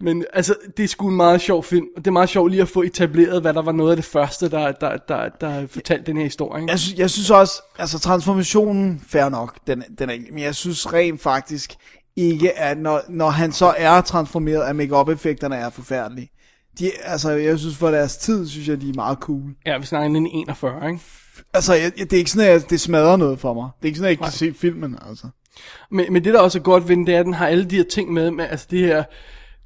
Men 0.00 0.24
altså, 0.32 0.54
det 0.76 0.82
er 0.84 0.88
sgu 0.88 1.08
en 1.08 1.16
meget 1.16 1.40
sjov 1.40 1.64
film, 1.64 1.86
og 1.96 2.04
det 2.04 2.06
er 2.06 2.12
meget 2.12 2.28
sjovt 2.28 2.50
lige 2.50 2.62
at 2.62 2.68
få 2.68 2.82
etableret, 2.82 3.40
hvad 3.42 3.54
der 3.54 3.62
var 3.62 3.72
noget 3.72 3.90
af 3.90 3.96
det 3.96 4.04
første, 4.04 4.50
der, 4.50 4.72
der, 4.72 4.96
der, 5.08 5.28
der 5.40 5.66
fortalte 5.66 6.06
den 6.06 6.16
her 6.16 6.24
historie. 6.24 6.62
Ikke? 6.62 6.70
Jeg 6.70 6.78
synes, 6.80 6.98
jeg 6.98 7.10
synes 7.10 7.30
også, 7.30 7.62
altså 7.78 7.98
transformationen, 7.98 9.02
fair 9.08 9.28
nok, 9.28 9.56
den, 9.66 9.82
den 9.98 10.10
er, 10.10 10.14
men 10.32 10.42
jeg 10.42 10.54
synes 10.54 10.92
rent 10.92 11.22
faktisk 11.22 11.74
ikke, 12.16 12.58
at 12.58 12.78
når, 12.78 13.02
når 13.08 13.30
han 13.30 13.52
så 13.52 13.74
er 13.78 14.00
transformeret, 14.00 14.62
at 14.62 14.76
make 14.76 15.12
effekterne 15.12 15.56
er 15.56 15.70
forfærdelige. 15.70 16.30
De, 16.78 16.90
altså, 17.02 17.30
jeg 17.30 17.58
synes 17.58 17.76
for 17.76 17.90
deres 17.90 18.16
tid, 18.16 18.48
synes 18.48 18.68
jeg, 18.68 18.80
de 18.80 18.88
er 18.88 18.94
meget 18.94 19.18
cool. 19.18 19.54
Ja, 19.66 19.78
vi 19.78 19.86
snakker 19.86 20.06
en 20.06 20.26
41, 20.26 20.88
ikke? 20.88 21.00
Altså, 21.54 21.74
jeg, 21.74 21.92
det 21.96 22.12
er 22.12 22.16
ikke 22.16 22.30
sådan, 22.30 22.50
at 22.50 22.70
det 22.70 22.80
smadrer 22.80 23.16
noget 23.16 23.38
for 23.38 23.54
mig. 23.54 23.70
Det 23.78 23.84
er 23.84 23.86
ikke 23.86 23.98
sådan, 23.98 24.06
at 24.06 24.08
jeg 24.08 24.12
ikke 24.12 24.22
kan 24.22 24.32
se 24.32 24.54
filmen, 24.60 24.98
altså. 25.08 25.28
Men, 25.90 26.12
men 26.12 26.24
det 26.24 26.34
der 26.34 26.40
også 26.40 26.58
er 26.58 26.62
godt 26.62 26.88
ved 26.88 26.96
den, 26.96 27.06
det 27.06 27.14
er, 27.14 27.20
at 27.20 27.26
den 27.26 27.34
har 27.34 27.46
alle 27.46 27.64
de 27.64 27.76
her 27.76 27.84
ting 27.84 28.12
med, 28.12 28.30
med 28.30 28.44
altså 28.50 28.66
det 28.70 28.78
her, 28.78 29.04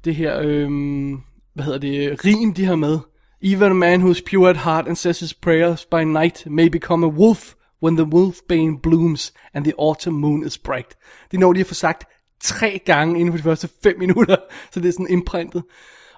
det 0.05 0.15
her, 0.15 0.39
øhm, 0.43 1.17
hvad 1.53 1.65
hedder 1.65 1.79
det, 1.79 2.25
rim, 2.25 2.53
de 2.53 2.65
har 2.65 2.75
med. 2.75 2.99
Even 3.43 3.71
a 3.71 3.73
man 3.73 4.01
who's 4.01 4.21
pure 4.31 4.49
at 4.49 4.57
heart 4.57 4.87
and 4.87 4.95
says 4.95 5.19
his 5.19 5.33
prayers 5.33 5.85
by 5.85 6.03
night 6.03 6.43
may 6.45 6.67
become 6.67 7.05
a 7.05 7.09
wolf 7.09 7.53
when 7.83 7.97
the 7.97 8.05
wolfbane 8.05 8.81
blooms 8.83 9.33
and 9.53 9.63
the 9.63 9.73
autumn 9.79 10.19
moon 10.19 10.45
is 10.45 10.57
bright. 10.57 10.89
Det 11.31 11.37
er 11.37 11.41
noget, 11.41 11.55
de 11.55 11.59
har 11.59 11.65
fået 11.65 11.75
sagt 11.75 12.05
tre 12.43 12.81
gange 12.85 13.19
inden 13.19 13.33
for 13.33 13.37
de 13.37 13.43
første 13.43 13.69
fem 13.83 13.99
minutter, 13.99 14.35
så 14.71 14.79
det 14.79 14.87
er 14.87 14.91
sådan 14.91 15.07
imprintet. 15.09 15.63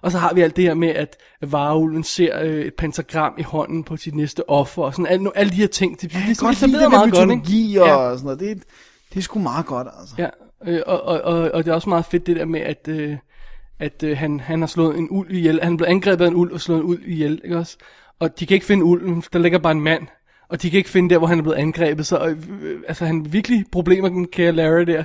Og 0.02 0.12
så 0.12 0.18
har 0.18 0.34
vi 0.34 0.42
alt 0.42 0.56
det 0.56 0.64
her 0.64 0.74
med, 0.74 0.90
at 0.90 1.18
varulven 1.42 2.04
ser 2.04 2.42
øh, 2.42 2.66
et 2.66 2.74
pentagram 2.74 3.34
i 3.38 3.42
hånden 3.42 3.84
på 3.84 3.98
sit 3.98 4.16
næste 4.16 4.50
offer, 4.50 4.84
og 4.84 4.94
sådan 4.94 5.08
alle, 5.08 5.38
alle 5.38 5.50
de 5.52 5.56
her 5.56 5.68
ting. 5.68 6.02
Det, 6.02 6.10
kan 6.12 6.22
det, 6.30 6.38
godt 6.38 6.62
lide 6.62 6.74
det 6.74 6.82
med 6.82 6.90
meget 6.90 7.14
godt, 7.14 7.28
mytologi 7.28 7.68
ikke? 7.68 7.84
og 7.84 7.88
Ja. 8.12 8.18
sådan 8.18 8.24
noget. 8.24 8.40
Det, 8.40 8.64
det 9.14 9.18
er 9.20 9.22
sgu 9.22 9.40
meget 9.40 9.66
godt, 9.66 9.88
altså. 10.00 10.16
Ja, 10.18 10.28
øh, 10.68 10.82
og, 10.88 11.02
og, 11.02 11.22
og, 11.22 11.52
og 11.54 11.66
det 11.66 11.72
er 11.72 11.76
også 11.76 11.90
meget 11.90 12.06
fedt 12.06 12.28
det 12.28 12.36
der 12.36 12.46
med, 12.46 12.62
at, 12.62 12.88
øh, 12.88 13.18
at 13.80 14.04
øh, 14.04 14.18
han, 14.18 14.40
han 14.40 14.60
har 14.60 14.68
slået 14.68 14.98
en 14.98 15.08
ulv 15.12 15.32
ihjel. 15.34 15.60
Han 15.64 15.78
blev 15.78 15.88
angrebet 15.90 16.26
af 16.26 16.30
en 16.30 16.36
ulv 16.36 16.54
og 16.54 16.62
slået 16.62 16.80
en 16.80 16.86
ulv 16.86 17.02
ihjel, 17.10 17.42
ikke 17.44 17.58
også? 17.58 17.78
Og 18.20 18.40
de 18.40 18.46
kan 18.46 18.56
ikke 18.56 18.66
finde 18.66 18.84
ulven, 18.86 19.24
der 19.34 19.40
ligger 19.40 19.60
bare 19.60 19.72
en 19.72 19.82
mand. 19.82 20.08
Og 20.50 20.62
de 20.62 20.70
kan 20.70 20.78
ikke 20.78 20.90
finde 20.90 21.10
der, 21.10 21.18
hvor 21.18 21.28
han 21.28 21.40
er 21.40 21.44
blevet 21.44 21.58
angrebet. 21.58 22.06
Så 22.08 22.28
øh, 22.28 22.38
altså, 22.88 23.06
han 23.06 23.34
virkelig 23.34 23.66
problemer 23.72 24.10
den 24.10 24.28
kære 24.28 24.52
Larry 24.52 24.82
der. 24.82 25.04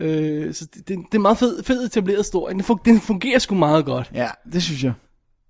Øh, 0.00 0.54
så 0.54 0.64
det, 0.74 0.88
det, 0.88 0.98
det 1.12 1.18
er 1.18 1.22
meget 1.22 1.38
fed, 1.38 1.62
fed 1.62 1.84
etableret 1.84 2.18
historie. 2.18 2.54
Den, 2.54 2.62
fun- 2.62 2.82
den 2.84 3.00
fungerer 3.00 3.38
sgu 3.38 3.54
meget 3.54 3.84
godt. 3.84 4.10
Ja, 4.14 4.28
det 4.52 4.62
synes 4.62 4.84
jeg. 4.84 4.92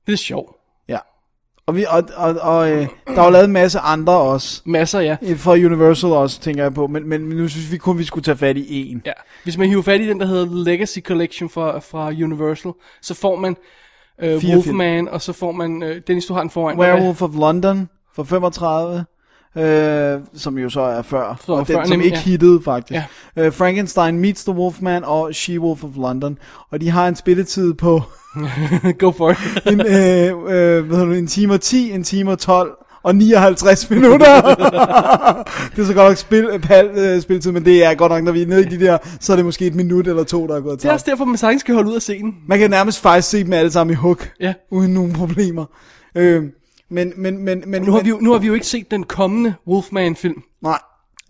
Det 0.07 0.13
er 0.13 0.17
sjovt. 0.17 0.57
Ja. 0.89 0.99
Og, 1.67 1.77
vi, 1.77 1.85
og, 1.89 2.03
og, 2.17 2.35
og 2.41 2.71
øh, 2.71 2.87
der 3.07 3.21
er 3.21 3.25
jo 3.25 3.31
lavet 3.31 3.45
en 3.45 3.53
masse 3.53 3.79
andre 3.79 4.13
også. 4.13 4.63
Masser, 4.67 5.01
ja. 5.01 5.17
For 5.37 5.53
Universal 5.53 6.11
også, 6.11 6.41
tænker 6.41 6.63
jeg 6.63 6.75
på. 6.75 6.87
Men, 6.87 7.09
men 7.09 7.21
nu 7.21 7.49
synes 7.49 7.73
vi 7.73 7.77
kun, 7.79 7.99
vi 7.99 8.05
skulle 8.05 8.25
tage 8.25 8.37
fat 8.37 8.57
i 8.57 8.91
en. 8.91 9.03
Ja. 9.07 9.13
Hvis 9.45 9.59
man 9.59 9.69
hiver 9.69 9.83
fat 9.83 10.01
i 10.01 10.09
den, 10.09 10.21
der 10.21 10.27
hedder 10.27 10.65
Legacy 10.65 10.99
Collection 10.99 11.51
fra, 11.51 11.79
fra 11.79 12.09
Universal, 12.09 12.73
så 13.03 13.15
får 13.15 13.37
man 13.37 13.57
øh, 14.23 14.45
Wolfman, 14.45 15.09
og 15.09 15.23
så 15.23 15.33
får 15.33 15.53
man, 15.53 15.83
øh, 15.83 16.03
Dennis, 16.07 16.27
du 16.27 16.35
har 16.35 16.41
den 16.41 16.51
foran. 16.51 16.79
Werewolf 16.79 17.23
of 17.23 17.31
London 17.35 17.89
fra 18.15 18.23
35. 18.25 19.05
Øh, 19.59 20.21
som 20.35 20.59
jo 20.59 20.71
så 20.71 20.81
er 20.81 21.03
før. 21.03 21.41
Som 21.45 21.55
er 21.55 21.59
og 21.59 21.67
den, 21.69 21.75
før, 21.77 21.85
som 21.85 21.91
nemlig, 21.91 22.05
ikke 22.07 22.19
ja. 22.19 22.23
hittede, 22.31 22.61
faktisk. 22.65 23.01
Ja. 23.37 23.45
Øh, 23.45 23.53
Frankenstein 23.53 24.19
Meets 24.19 24.45
the 24.45 24.53
Wolfman 24.55 25.05
og 25.05 25.31
She-Wolf 25.31 25.85
of 25.85 25.91
London. 25.97 26.39
Og 26.71 26.81
de 26.81 26.91
har 26.91 27.09
en 27.09 27.17
spilletid 27.17 27.75
på 27.75 28.03
Go 28.99 29.11
for 29.11 29.31
it. 29.31 29.37
en, 29.73 29.81
øh, 29.81 30.77
øh, 30.79 30.87
hvad 30.87 31.07
det, 31.07 31.19
en 31.19 31.27
time 31.27 31.55
og 31.55 31.61
10, 31.61 31.91
en 31.93 32.05
time 32.05 32.31
og 32.31 32.39
12 32.39 32.71
og 33.03 33.17
59 33.17 33.91
minutter. 33.91 34.41
det 35.77 35.83
er 35.83 35.87
så 35.87 35.95
godt 35.95 36.09
nok 36.11 36.17
spil, 36.17 36.49
pal, 36.63 36.87
øh, 36.95 37.21
spilletid, 37.23 37.53
men 37.53 37.65
det 37.65 37.85
er 37.85 37.95
godt 37.95 38.13
nok, 38.13 38.23
når 38.25 38.33
vi 38.33 38.43
er 38.43 38.47
nede 38.47 38.63
i 38.67 38.69
de 38.69 38.81
der, 38.85 38.99
så 39.21 39.33
er 39.33 39.37
det 39.37 39.45
måske 39.45 39.67
et 39.67 39.75
minut 39.75 40.07
eller 40.07 40.25
to, 40.25 40.47
der 40.47 40.57
er 40.57 40.61
gået 40.61 40.79
Det 40.79 40.85
er 40.85 40.89
tabt. 40.89 40.95
også 40.95 41.07
derfor, 41.11 41.25
man 41.25 41.37
sagtens 41.37 41.61
skal 41.61 41.75
holde 41.75 41.91
ud 41.91 41.95
af 41.95 42.03
scenen. 42.03 42.35
Man 42.49 42.59
kan 42.59 42.71
nærmest 42.71 43.01
faktisk 43.01 43.29
se 43.31 43.45
dem 43.45 43.53
alle 43.53 43.71
sammen 43.71 43.93
i 43.93 43.97
hook, 43.97 44.31
Ja. 44.41 44.55
uden 44.71 44.95
nogen 44.95 45.13
problemer. 45.13 45.65
Øh, 46.15 46.43
men, 46.91 47.13
men, 47.17 47.45
men, 47.45 47.63
men, 47.67 47.83
Nu 47.83 47.93
har, 47.93 48.03
vi 48.03 48.09
jo, 48.09 48.19
nu 48.21 48.33
har 48.33 48.39
vi 48.39 48.47
jo 48.47 48.55
ikke 48.55 48.67
set 48.67 48.91
den 48.91 49.05
kommende 49.05 49.55
Wolfman-film. 49.67 50.43
Nej, 50.63 50.79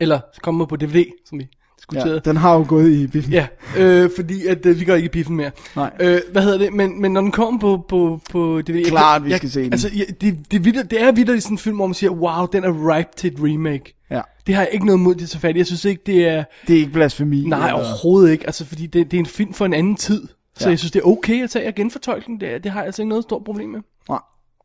Eller 0.01 0.20
kommer 0.43 0.66
på 0.66 0.76
DVD, 0.76 1.05
som 1.28 1.39
vi 1.39 1.47
diskuterede. 1.78 2.12
ja, 2.24 2.30
den 2.30 2.36
har 2.36 2.55
jo 2.55 2.64
gået 2.68 2.90
i 2.90 3.06
biffen. 3.06 3.32
Ja, 3.32 3.47
øh, 3.78 4.10
fordi 4.16 4.47
at 4.47 4.66
øh, 4.66 4.80
vi 4.80 4.85
går 4.85 4.94
ikke 4.94 5.06
i 5.06 5.09
biffen 5.09 5.36
mere. 5.36 5.51
Nej. 5.76 5.90
Øh, 6.01 6.20
hvad 6.32 6.43
hedder 6.43 6.59
det? 6.59 6.72
Men, 6.72 7.01
men 7.01 7.12
når 7.12 7.20
den 7.20 7.30
kommer 7.30 7.60
på, 7.60 7.85
på, 7.89 8.20
på 8.30 8.62
DVD... 8.66 8.76
jeg- 8.76 8.86
Klart, 8.86 9.24
vi 9.24 9.30
jeg, 9.30 9.36
skal 9.39 9.51
se 9.51 9.62
den. 9.64 9.72
Altså, 9.72 9.90
jeg, 9.97 10.06
det, 10.20 10.51
det, 10.51 10.56
er 10.56 10.60
vildt, 10.60 10.90
det 10.90 11.02
er 11.02 11.12
vildt 11.12 11.43
sådan 11.43 11.55
en 11.55 11.59
film, 11.59 11.76
hvor 11.76 11.86
man 11.86 11.94
siger, 11.94 12.10
wow, 12.10 12.47
den 12.52 12.64
er 12.64 12.97
ripe 12.97 13.09
til 13.16 13.32
et 13.32 13.39
remake. 13.40 13.94
Ja. 14.10 14.20
Det 14.47 14.55
har 14.55 14.62
jeg 14.62 14.70
ikke 14.72 14.86
noget 14.86 15.01
mod 15.01 15.14
til 15.14 15.28
så 15.28 15.39
fat. 15.39 15.56
Jeg 15.56 15.66
synes 15.66 15.85
ikke, 15.85 16.02
det 16.06 16.28
er... 16.28 16.44
Det 16.66 16.74
er 16.74 16.78
ikke 16.80 16.93
blasfemi. 16.93 17.44
Nej, 17.44 17.59
eller- 17.59 17.72
overhovedet 17.72 18.32
ikke. 18.32 18.47
Altså, 18.47 18.64
fordi 18.64 18.86
det, 18.86 19.10
det 19.10 19.16
er 19.16 19.20
en 19.20 19.26
film 19.26 19.52
for 19.55 19.64
en 19.66 19.74
anden 19.74 19.97
tid. 19.97 20.28
Så 20.56 20.64
Ja. 20.64 20.70
jeg 20.70 20.78
synes, 20.78 20.93
det 20.93 21.01
er 21.01 21.06
okay 21.06 21.43
at 21.44 21.51
tage 21.51 21.68
og 21.68 21.74
genfortolke 21.74 22.26
den. 22.26 22.40
Det, 22.40 22.64
det 22.64 22.72
har 22.72 22.80
jeg 22.80 22.86
altså 22.86 23.02
ikke 23.02 23.09
noget 23.09 23.24
stort 23.24 23.44
problem 23.44 23.68
med. 23.68 23.80
Nej. 24.09 24.18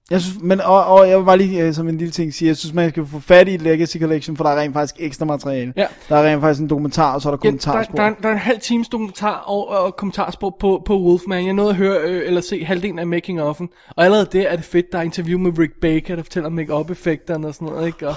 Jeg 0.10 0.22
synes, 0.22 0.38
men, 0.42 0.62
og, 0.62 0.86
og 0.86 1.10
jeg 1.10 1.18
vil 1.20 1.26
bare 1.26 1.38
lige 1.38 1.62
øh, 1.64 1.74
som 1.74 1.88
en 1.90 1.98
lille 1.98 2.12
ting 2.12 2.34
sige, 2.34 2.48
jeg 2.48 2.58
synes, 2.58 2.74
man 2.74 2.90
skal 2.90 3.06
få 3.08 3.20
fat 3.20 3.48
i 3.48 3.58
Legacy 3.58 3.98
Collection, 3.98 4.38
for 4.38 4.44
der 4.44 4.52
er 4.52 4.60
rent 4.62 4.74
faktisk 4.74 4.96
ekstra 5.00 5.26
materiale. 5.26 5.74
Ja. 5.76 5.88
Der 6.10 6.16
er 6.18 6.32
rent 6.32 6.42
faktisk 6.42 6.62
en 6.62 6.70
dokumentar, 6.70 7.14
og 7.14 7.22
så 7.22 7.30
er 7.30 7.36
der 7.36 7.38
Ja, 7.44 7.48
der, 7.52 7.52
kommentarspor. 7.52 7.96
der, 7.98 8.04
er- 8.04 8.14
der 8.22 8.30
er 8.30 8.34
en 8.34 8.38
halv 8.40 8.60
times 8.60 8.90
dokumentar 8.90 9.34
og, 9.36 9.68
og 9.68 9.96
kommentarspor 9.96 10.58
på, 10.60 10.84
på 10.86 11.02
Wolfman. 11.02 11.46
Jeg 11.46 11.54
nåede 11.54 11.70
at 11.70 11.76
høre 11.76 12.02
øh, 12.02 12.28
eller 12.28 12.42
se 12.42 12.66
halvdelen 12.66 13.00
af 13.00 13.08
making 13.08 13.42
of'en. 13.42 13.68
Og 13.90 14.06
allerede 14.06 14.26
der 14.32 14.48
er 14.50 14.56
det 14.56 14.66
fedt. 14.66 14.92
Der 14.92 14.98
er 14.98 15.02
interview 15.02 15.40
med 15.40 15.60
Rick 15.60 15.74
Baker, 15.82 16.16
der 16.16 16.24
fortæller 16.24 16.48
om 16.48 16.54
make-up 16.54 16.90
effekterne 16.90 17.48
og 17.48 17.54
sådan 17.54 17.68
noget. 17.68 17.88
Ikke? 17.88 18.08
Og, 18.08 18.16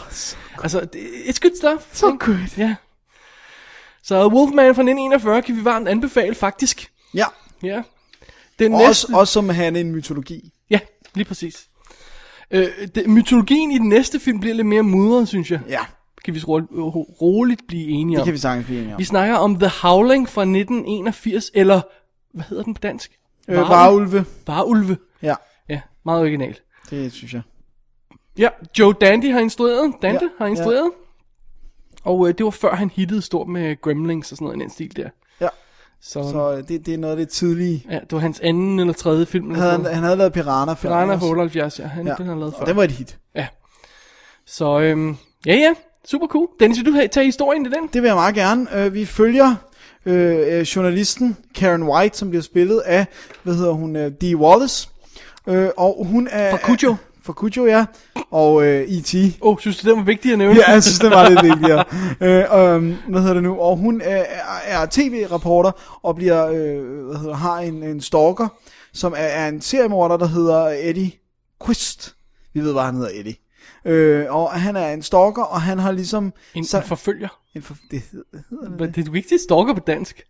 altså, 0.63 0.81
det, 0.81 1.01
it's 1.01 1.39
good 1.43 1.57
stuff. 1.59 1.87
Så 1.93 2.07
ikke? 2.13 2.25
good. 2.25 2.37
Ja. 2.59 2.75
Så 4.03 4.29
Wolfman 4.29 4.65
fra 4.75 4.83
1941 4.83 5.43
kan 5.43 5.57
vi 5.57 5.65
varmt 5.65 5.89
anbefale, 5.89 6.35
faktisk. 6.35 6.91
Ja. 7.15 7.25
Ja. 7.63 7.83
Den 8.59 8.73
Og 8.73 8.79
næste... 8.79 8.89
også, 8.91 9.07
også 9.15 9.33
som 9.33 9.49
han 9.49 9.77
en 9.77 9.93
mytologi. 9.93 10.53
Ja, 10.71 10.79
lige 11.15 11.25
præcis. 11.25 11.67
Øh, 12.51 12.67
det, 12.95 13.09
mytologien 13.11 13.71
i 13.71 13.79
den 13.79 13.89
næste 13.89 14.21
film 14.21 14.41
bliver 14.41 14.55
lidt 14.55 14.67
mere 14.67 14.83
mudret, 14.83 15.29
synes 15.29 15.51
jeg. 15.51 15.61
Ja. 15.69 15.81
Kan 16.25 16.35
vi 16.35 16.41
ro, 16.49 16.61
ro, 16.61 17.03
roligt 17.21 17.61
blive 17.69 17.89
enige 17.89 18.15
Det 18.17 18.21
om. 18.21 18.25
kan 18.25 18.33
vi 18.35 18.39
sagtens 18.39 18.67
blive 18.67 18.81
enige 18.81 18.95
om. 18.95 18.99
Vi 18.99 19.05
snakker 19.05 19.35
om 19.37 19.59
The 19.59 19.71
Howling 19.83 20.29
fra 20.29 20.43
1981, 20.43 21.51
eller 21.55 21.81
hvad 22.35 22.45
hedder 22.49 22.63
den 22.63 22.75
på 22.75 22.81
dansk? 22.81 23.19
Øh, 23.49 23.57
Varulve. 23.57 24.25
Varulve. 24.47 24.97
Ja, 25.23 25.35
Ja, 25.69 25.81
meget 26.05 26.21
originalt. 26.23 26.63
det 26.91 27.13
synes 27.13 27.35
jeg. 27.35 27.43
Ja, 28.39 28.49
Joe 28.79 28.93
Dandy 28.93 29.33
har 29.33 29.41
instrueret. 29.41 29.93
Dante 30.03 30.25
Ja, 30.25 30.31
har 30.39 30.47
instrueret. 30.47 30.91
Og 32.05 32.29
øh, 32.29 32.35
det 32.39 32.45
var 32.45 32.51
før 32.51 32.75
han 32.75 32.91
hittede 32.91 33.23
stort 33.23 33.49
med 33.49 33.81
Gremlings 33.81 34.33
og 34.33 34.37
sådan 34.37 34.45
noget 34.45 34.59
i 34.59 34.61
den 34.63 34.71
stil 34.71 34.97
der. 34.97 35.09
Så, 36.09 36.31
Så 36.31 36.53
øh, 36.57 36.69
det, 36.69 36.87
det 36.87 36.95
er 36.95 36.99
noget 36.99 37.13
af 37.13 37.17
det 37.19 37.29
tidlige. 37.29 37.85
ja, 37.91 37.95
det 37.99 38.13
var 38.13 38.19
hans 38.19 38.41
anden 38.41 38.81
eller 38.81 38.93
tredje 38.93 39.27
film. 39.27 39.51
Eller 39.51 39.71
Han, 39.71 39.81
havde- 39.81 39.95
han 39.95 40.05
havde 40.05 40.17
lavet 40.17 40.33
Piranha 40.33 40.75
før. 40.75 40.89
Piranha 40.89 41.15
fra 41.17 41.27
78, 41.27 41.79
ja. 41.81 41.87
Han, 41.87 42.07
Ja. 42.07 42.15
Den 42.19 42.27
han 42.27 42.39
lavet 42.39 42.55
før. 42.55 42.61
Og 42.61 42.67
det 42.67 42.77
var 42.77 42.83
et 42.85 42.91
hit. 42.91 43.19
Ja. 43.35 43.47
Så 44.47 44.81
øhm, 44.81 45.17
ja, 45.47 45.55
ja. 45.55 45.73
Super 46.09 46.27
cool. 46.27 46.49
Dennis, 46.61 46.79
vil 46.85 46.87
du 46.95 47.09
tage 47.13 47.25
historien 47.27 47.67
i 47.67 47.69
den? 47.69 47.89
Det 47.93 48.03
vil 48.03 48.09
jeg 48.09 48.17
meget 48.17 48.35
gerne. 48.35 48.67
Øh, 48.85 48.95
vi 48.95 49.05
følger 49.05 49.55
øh, 50.07 50.37
øh, 50.59 50.61
journalisten 50.63 51.37
Karen 51.55 51.83
White, 51.83 52.19
som 52.19 52.29
bliver 52.31 52.43
spillet 52.43 52.81
af, 52.81 53.07
hvad 53.43 53.55
hedder 53.55 53.73
hun, 53.73 53.97
øh, 53.97 54.13
Dee 54.21 54.37
Wallace. 54.37 54.89
Øh, 55.47 55.69
og 55.77 56.07
hun 56.07 56.29
er... 56.31 56.51
Fra 56.51 56.59
Cujo. 56.59 56.95
Fra 57.27 57.33
Cujo, 57.33 57.67
ja. 57.67 57.87
Og 58.31 58.65
øh, 58.67 58.81
E.T. 58.89 59.15
Åh, 59.15 59.31
oh, 59.53 59.59
synes 59.61 59.77
du, 59.79 59.89
det 59.89 59.97
var 59.97 60.03
vigtigt 60.03 60.33
at 60.33 60.39
nævne? 60.39 60.55
Ja, 60.57 60.71
jeg 60.73 60.83
synes, 60.83 60.99
det 60.99 61.11
var 61.11 61.29
lidt 61.29 61.43
vigtigere. 61.43 61.85
øh, 62.27 62.75
øh, 62.85 63.11
hvad 63.11 63.21
hedder 63.21 63.35
det 63.35 63.43
nu? 63.43 63.59
Og 63.61 63.77
hun 63.77 64.01
er, 64.01 64.17
er, 64.17 64.83
er 64.83 64.87
tv-reporter 64.91 65.99
og 66.03 66.17
bliver, 66.17 66.47
øh, 66.47 67.05
hvad 67.07 67.17
hedder, 67.17 67.35
har 67.35 67.59
en, 67.59 67.83
en 67.83 68.01
stalker, 68.01 68.49
som 68.93 69.13
er, 69.13 69.17
er 69.17 69.49
en 69.49 69.61
seriemorder, 69.61 70.17
der 70.17 70.27
hedder 70.27 70.67
Eddie 70.81 71.13
Quist. 71.67 72.17
Vi 72.55 72.61
ved, 72.61 72.73
hvad 72.73 72.83
han 72.83 72.95
hedder, 72.95 73.11
Eddie. 73.15 73.35
Øh, 73.85 74.35
og 74.35 74.51
han 74.51 74.77
er 74.77 74.93
en 74.93 75.03
stalker, 75.03 75.43
og 75.43 75.63
han 75.63 75.79
har 75.79 75.93
ligesom... 75.93 76.33
En, 76.55 76.65
så- 76.65 76.77
en 76.79 76.83
forfølger. 76.85 77.29
en 77.55 77.63
for, 77.63 77.77
det 77.91 78.03
hedder, 78.13 78.27
det, 78.61 78.71
Men 78.81 78.93
det 78.93 79.09
er 79.09 79.11
vigtigt 79.11 79.41
stalker 79.43 79.75
på 79.75 79.81
dansk. 79.87 80.23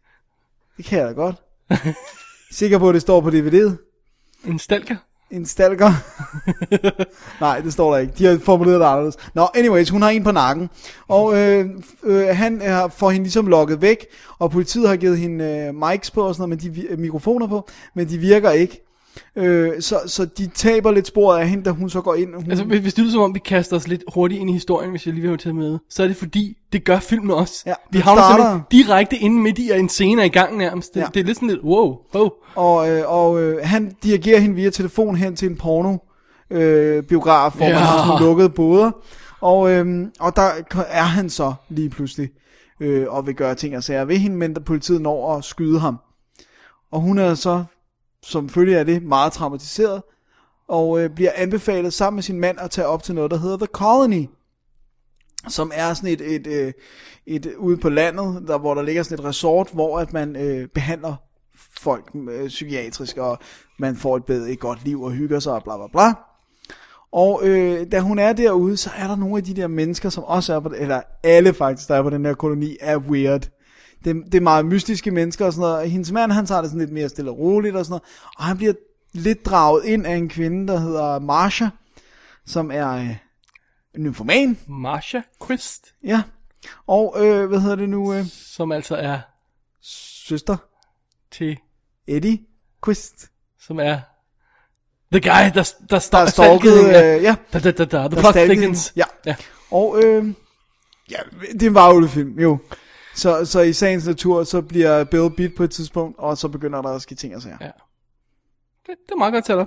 det 0.77 0.85
kan 0.85 0.99
jeg 0.99 1.09
da 1.09 1.13
godt. 1.13 1.37
Sikker 2.53 2.79
på, 2.79 2.89
at 2.89 2.95
det 2.95 3.03
står 3.03 3.21
på 3.21 3.29
DVD'et. 3.29 3.71
En 4.45 4.59
stalker. 4.59 4.97
En 5.31 5.47
stalker. 5.47 5.91
Nej, 7.45 7.61
det 7.61 7.73
står 7.73 7.93
der 7.93 7.99
ikke. 7.99 8.13
De 8.19 8.25
har 8.25 8.39
formuleret 8.39 8.81
det 8.81 8.87
anderledes. 8.87 9.17
Nå, 9.35 9.49
anyways, 9.55 9.91
hun 9.91 10.03
har 10.03 10.11
en 10.11 10.25
på 10.25 10.31
nakken. 10.31 10.71
Og 11.09 11.39
øh, 11.39 11.71
øh, 12.03 12.27
han 12.27 12.63
er, 12.63 12.89
får 12.89 13.11
hende 13.11 13.25
ligesom 13.25 13.47
lukket 13.47 13.83
væk. 13.83 14.07
Og 14.39 14.51
politiet 14.51 14.89
har 14.89 14.97
givet 14.97 15.19
hende 15.19 15.45
øh, 15.45 15.75
mics 15.75 16.11
på 16.11 16.23
og 16.23 16.35
sådan 16.35 16.49
noget, 16.49 16.65
men 16.65 16.75
de, 16.75 16.87
øh, 16.87 16.99
mikrofoner 16.99 17.47
på, 17.47 17.69
men 17.95 18.09
de 18.09 18.19
virker 18.19 18.51
ikke. 18.51 18.86
Øh, 19.37 19.81
så, 19.81 19.99
så 20.07 20.25
de 20.25 20.47
taber 20.47 20.91
lidt 20.93 21.07
sporet 21.07 21.41
af 21.41 21.49
hende, 21.49 21.65
da 21.65 21.71
hun 21.71 21.91
så 21.91 22.01
går 22.01 22.15
ind. 22.15 22.35
Hun, 22.35 22.51
Altså, 22.51 22.65
hvis 22.65 22.95
det 22.95 22.99
lyder 23.03 23.13
som 23.13 23.23
om, 23.23 23.35
vi 23.35 23.39
kaster 23.39 23.77
os 23.77 23.89
lidt 23.89 24.05
hurtigt 24.15 24.41
ind 24.41 24.51
i 24.51 24.53
historien, 24.53 24.91
hvis 24.91 25.07
jeg 25.07 25.15
lige 25.15 25.23
vil 25.23 25.31
have 25.31 25.37
til 25.39 25.55
med, 25.55 25.79
så 25.91 26.03
er 26.03 26.07
det 26.07 26.17
fordi, 26.17 26.57
det 26.73 26.85
gør 26.85 26.99
filmen 26.99 27.31
også. 27.31 27.63
Ja, 27.67 27.75
vi 27.91 27.99
havner 27.99 28.23
starter- 28.23 28.61
direkte 28.73 29.17
inde 29.17 29.41
midt 29.41 29.59
i, 29.59 29.71
at 29.71 29.81
en 29.81 29.89
scene 29.89 30.21
er 30.23 30.27
i 30.27 30.29
gang 30.29 30.57
nærmest. 30.57 30.95
Det, 30.95 31.01
Ja. 31.01 31.07
det 31.15 31.21
er 31.21 31.25
lidt 31.25 31.37
sådan 31.37 31.49
lidt, 31.51 31.63
wow, 31.65 31.97
wow. 32.15 32.29
Og, 32.55 32.91
øh, 32.91 33.03
og 33.07 33.43
øh, 33.43 33.59
han 33.63 33.97
dirigerer 34.03 34.41
hende 34.41 34.55
via 34.55 34.71
telefon 34.71 35.17
hen 35.17 35.37
til 35.37 35.51
en 35.51 35.57
porno 35.57 35.97
øh, 36.51 37.03
biograf, 37.03 37.53
hvor 37.53 37.67
ja. 37.67 37.73
man 37.73 37.83
har 37.83 38.07
sådan 38.07 38.27
lukkede 38.27 38.49
boder. 38.51 38.91
Og, 39.41 39.71
øh, 39.71 40.07
og 40.21 40.37
der 40.37 40.49
er 40.89 41.03
han 41.03 41.31
så 41.31 41.55
lige 41.69 41.91
pludselig 41.91 42.29
øh, 42.81 43.07
og 43.09 43.27
vil 43.27 43.35
gøre 43.35 43.55
ting 43.55 43.77
og 43.77 43.83
sager 43.85 44.05
ved 44.05 44.17
hende, 44.17 44.37
men 44.37 44.55
da 44.55 44.61
politiet 44.61 45.01
når 45.03 45.37
at 45.37 45.45
skyde 45.45 45.79
ham. 45.81 45.97
Og 46.93 47.01
hun 47.01 47.19
er 47.19 47.35
så, 47.35 47.65
som 48.27 48.49
følge 48.49 48.79
af 48.79 48.87
det, 48.87 49.03
meget 49.03 49.33
traumatiseret, 49.33 50.03
og 50.69 51.01
øh, 51.01 51.11
bliver 51.11 51.31
anbefalet 51.35 51.93
sammen 51.93 52.17
med 52.17 52.23
sin 52.23 52.41
mand 52.41 52.59
at 52.61 52.71
tage 52.71 52.87
op 52.87 53.03
til 53.03 53.15
noget, 53.15 53.31
der 53.31 53.37
hedder 53.37 53.57
The 53.57 53.67
Colony, 53.67 54.27
som 55.49 55.73
er 55.75 55.95
sådan 55.95 56.11
et, 56.11 56.21
et, 56.21 56.47
et, 56.47 56.75
et 57.27 57.55
ude 57.59 57.77
på 57.77 57.89
landet, 57.89 58.49
der, 58.49 58.59
hvor 58.59 58.75
der 58.75 58.83
ligger 58.83 59.03
sådan 59.03 59.19
et 59.19 59.25
resort, 59.25 59.71
hvor 59.73 59.99
at 59.99 60.13
man 60.13 60.37
øh, 60.37 60.69
behandler 60.69 61.15
folk 61.81 62.11
øh, 62.31 62.49
psykiatrisk, 62.49 63.17
og 63.17 63.39
man 63.79 63.97
får 63.97 64.17
et 64.17 64.25
bedre, 64.25 64.51
et 64.51 64.61
godt 64.61 64.85
liv 64.85 65.03
og 65.03 65.13
hygger 65.13 65.41
sig 65.41 65.53
og 65.53 65.65
bla 65.65 65.77
bla 65.77 65.87
bla. 65.93 66.15
Og 67.13 67.41
øh, 67.45 67.87
da 67.93 68.01
hun 68.01 68.19
er 68.19 68.33
derude, 68.33 68.77
så 68.77 68.91
er 68.97 69.07
der 69.07 69.17
nogle 69.17 69.37
af 69.37 69.45
de 69.45 69.55
der 69.55 69.67
mennesker, 69.67 70.09
som 70.09 70.25
også 70.25 70.55
er 70.55 70.61
på, 70.61 70.73
eller 70.77 71.01
alle 71.23 71.55
faktisk, 71.55 71.89
der 71.89 71.95
er 71.95 72.03
på 72.03 72.11
den 72.11 72.25
her 72.25 72.35
koloni, 72.35 72.77
er 72.81 72.97
weird. 72.97 73.49
Det, 74.07 74.25
det 74.25 74.35
er 74.35 74.41
meget 74.41 74.67
mystiske 74.67 75.11
mennesker 75.11 75.47
og 75.47 75.53
sådan 75.53 75.61
noget. 75.61 75.77
Og 75.77 75.89
hendes 75.89 76.13
mand, 76.13 76.33
han 76.33 76.47
tager 76.47 76.61
det 76.61 76.71
sådan 76.71 76.81
lidt 76.81 76.93
mere 76.93 77.09
stille 77.09 77.31
og 77.31 77.39
roligt 77.39 77.77
og 77.77 77.85
sådan 77.85 77.91
noget. 77.93 78.03
Og 78.39 78.45
han 78.45 78.57
bliver 78.57 78.73
lidt 79.13 79.47
draget 79.47 79.85
ind 79.85 80.07
af 80.07 80.15
en 80.15 80.29
kvinde, 80.29 80.73
der 80.73 80.79
hedder 80.79 81.19
Marsha, 81.19 81.67
som 82.47 82.71
er 82.71 82.89
øh, 82.89 83.17
nymfoman. 83.99 84.59
Marsha 84.67 85.21
Quist, 85.47 85.95
Ja. 86.05 86.23
Og 86.87 87.19
hvad 87.47 87.61
hedder 87.61 87.77
det 87.77 87.89
nu? 87.89 88.15
Øh, 88.15 88.27
som 88.31 88.73
altså 88.73 88.97
er 88.97 89.21
søster 90.27 90.57
til, 91.33 91.59
Eddie 92.07 92.39
Quist. 92.85 93.31
som 93.61 93.81
er 93.81 93.99
the 95.13 95.21
guy, 95.21 95.55
der, 95.55 95.73
der, 95.91 95.99
der, 95.99 95.99
Der 96.11 96.19
er 96.19 96.27
stalket, 96.27 96.79
øh, 96.79 97.23
ja. 97.23 97.37
Da, 97.53 97.59
da, 97.59 97.71
da, 97.71 97.85
da, 97.85 97.99
the 97.99 98.09
Der 98.09 98.09
plot 98.09 98.33
stalkede 98.33 98.57
thickens. 98.57 98.93
Ja. 98.97 99.05
ja. 99.27 99.37
Og 99.71 100.03
øh, 100.05 100.35
ja, 101.11 101.17
det 101.53 101.63
er 101.63 101.67
en 101.67 101.75
varulvefilm, 101.75 102.39
jo. 102.39 102.59
Så, 103.17 103.45
så 103.45 103.61
i 103.61 103.73
sagens 103.73 104.07
natur, 104.07 104.45
så 104.45 104.61
bliver 104.63 105.05
Bill 105.05 105.31
beat 105.37 105.51
på 105.57 105.65
et 105.65 105.71
tidspunkt, 105.71 106.19
og 106.19 106.39
så 106.39 106.49
begynder 106.49 106.83
der 106.83 106.89
at 106.89 107.03
ske 107.03 107.15
ting 107.15 107.37
og 107.37 107.43
sager. 107.43 107.57
Ja. 107.61 107.67
Det, 108.87 108.95
det 109.07 109.13
er 109.13 109.17
meget 109.17 109.33
godt 109.33 109.45
til 109.45 109.55
dig. 109.55 109.67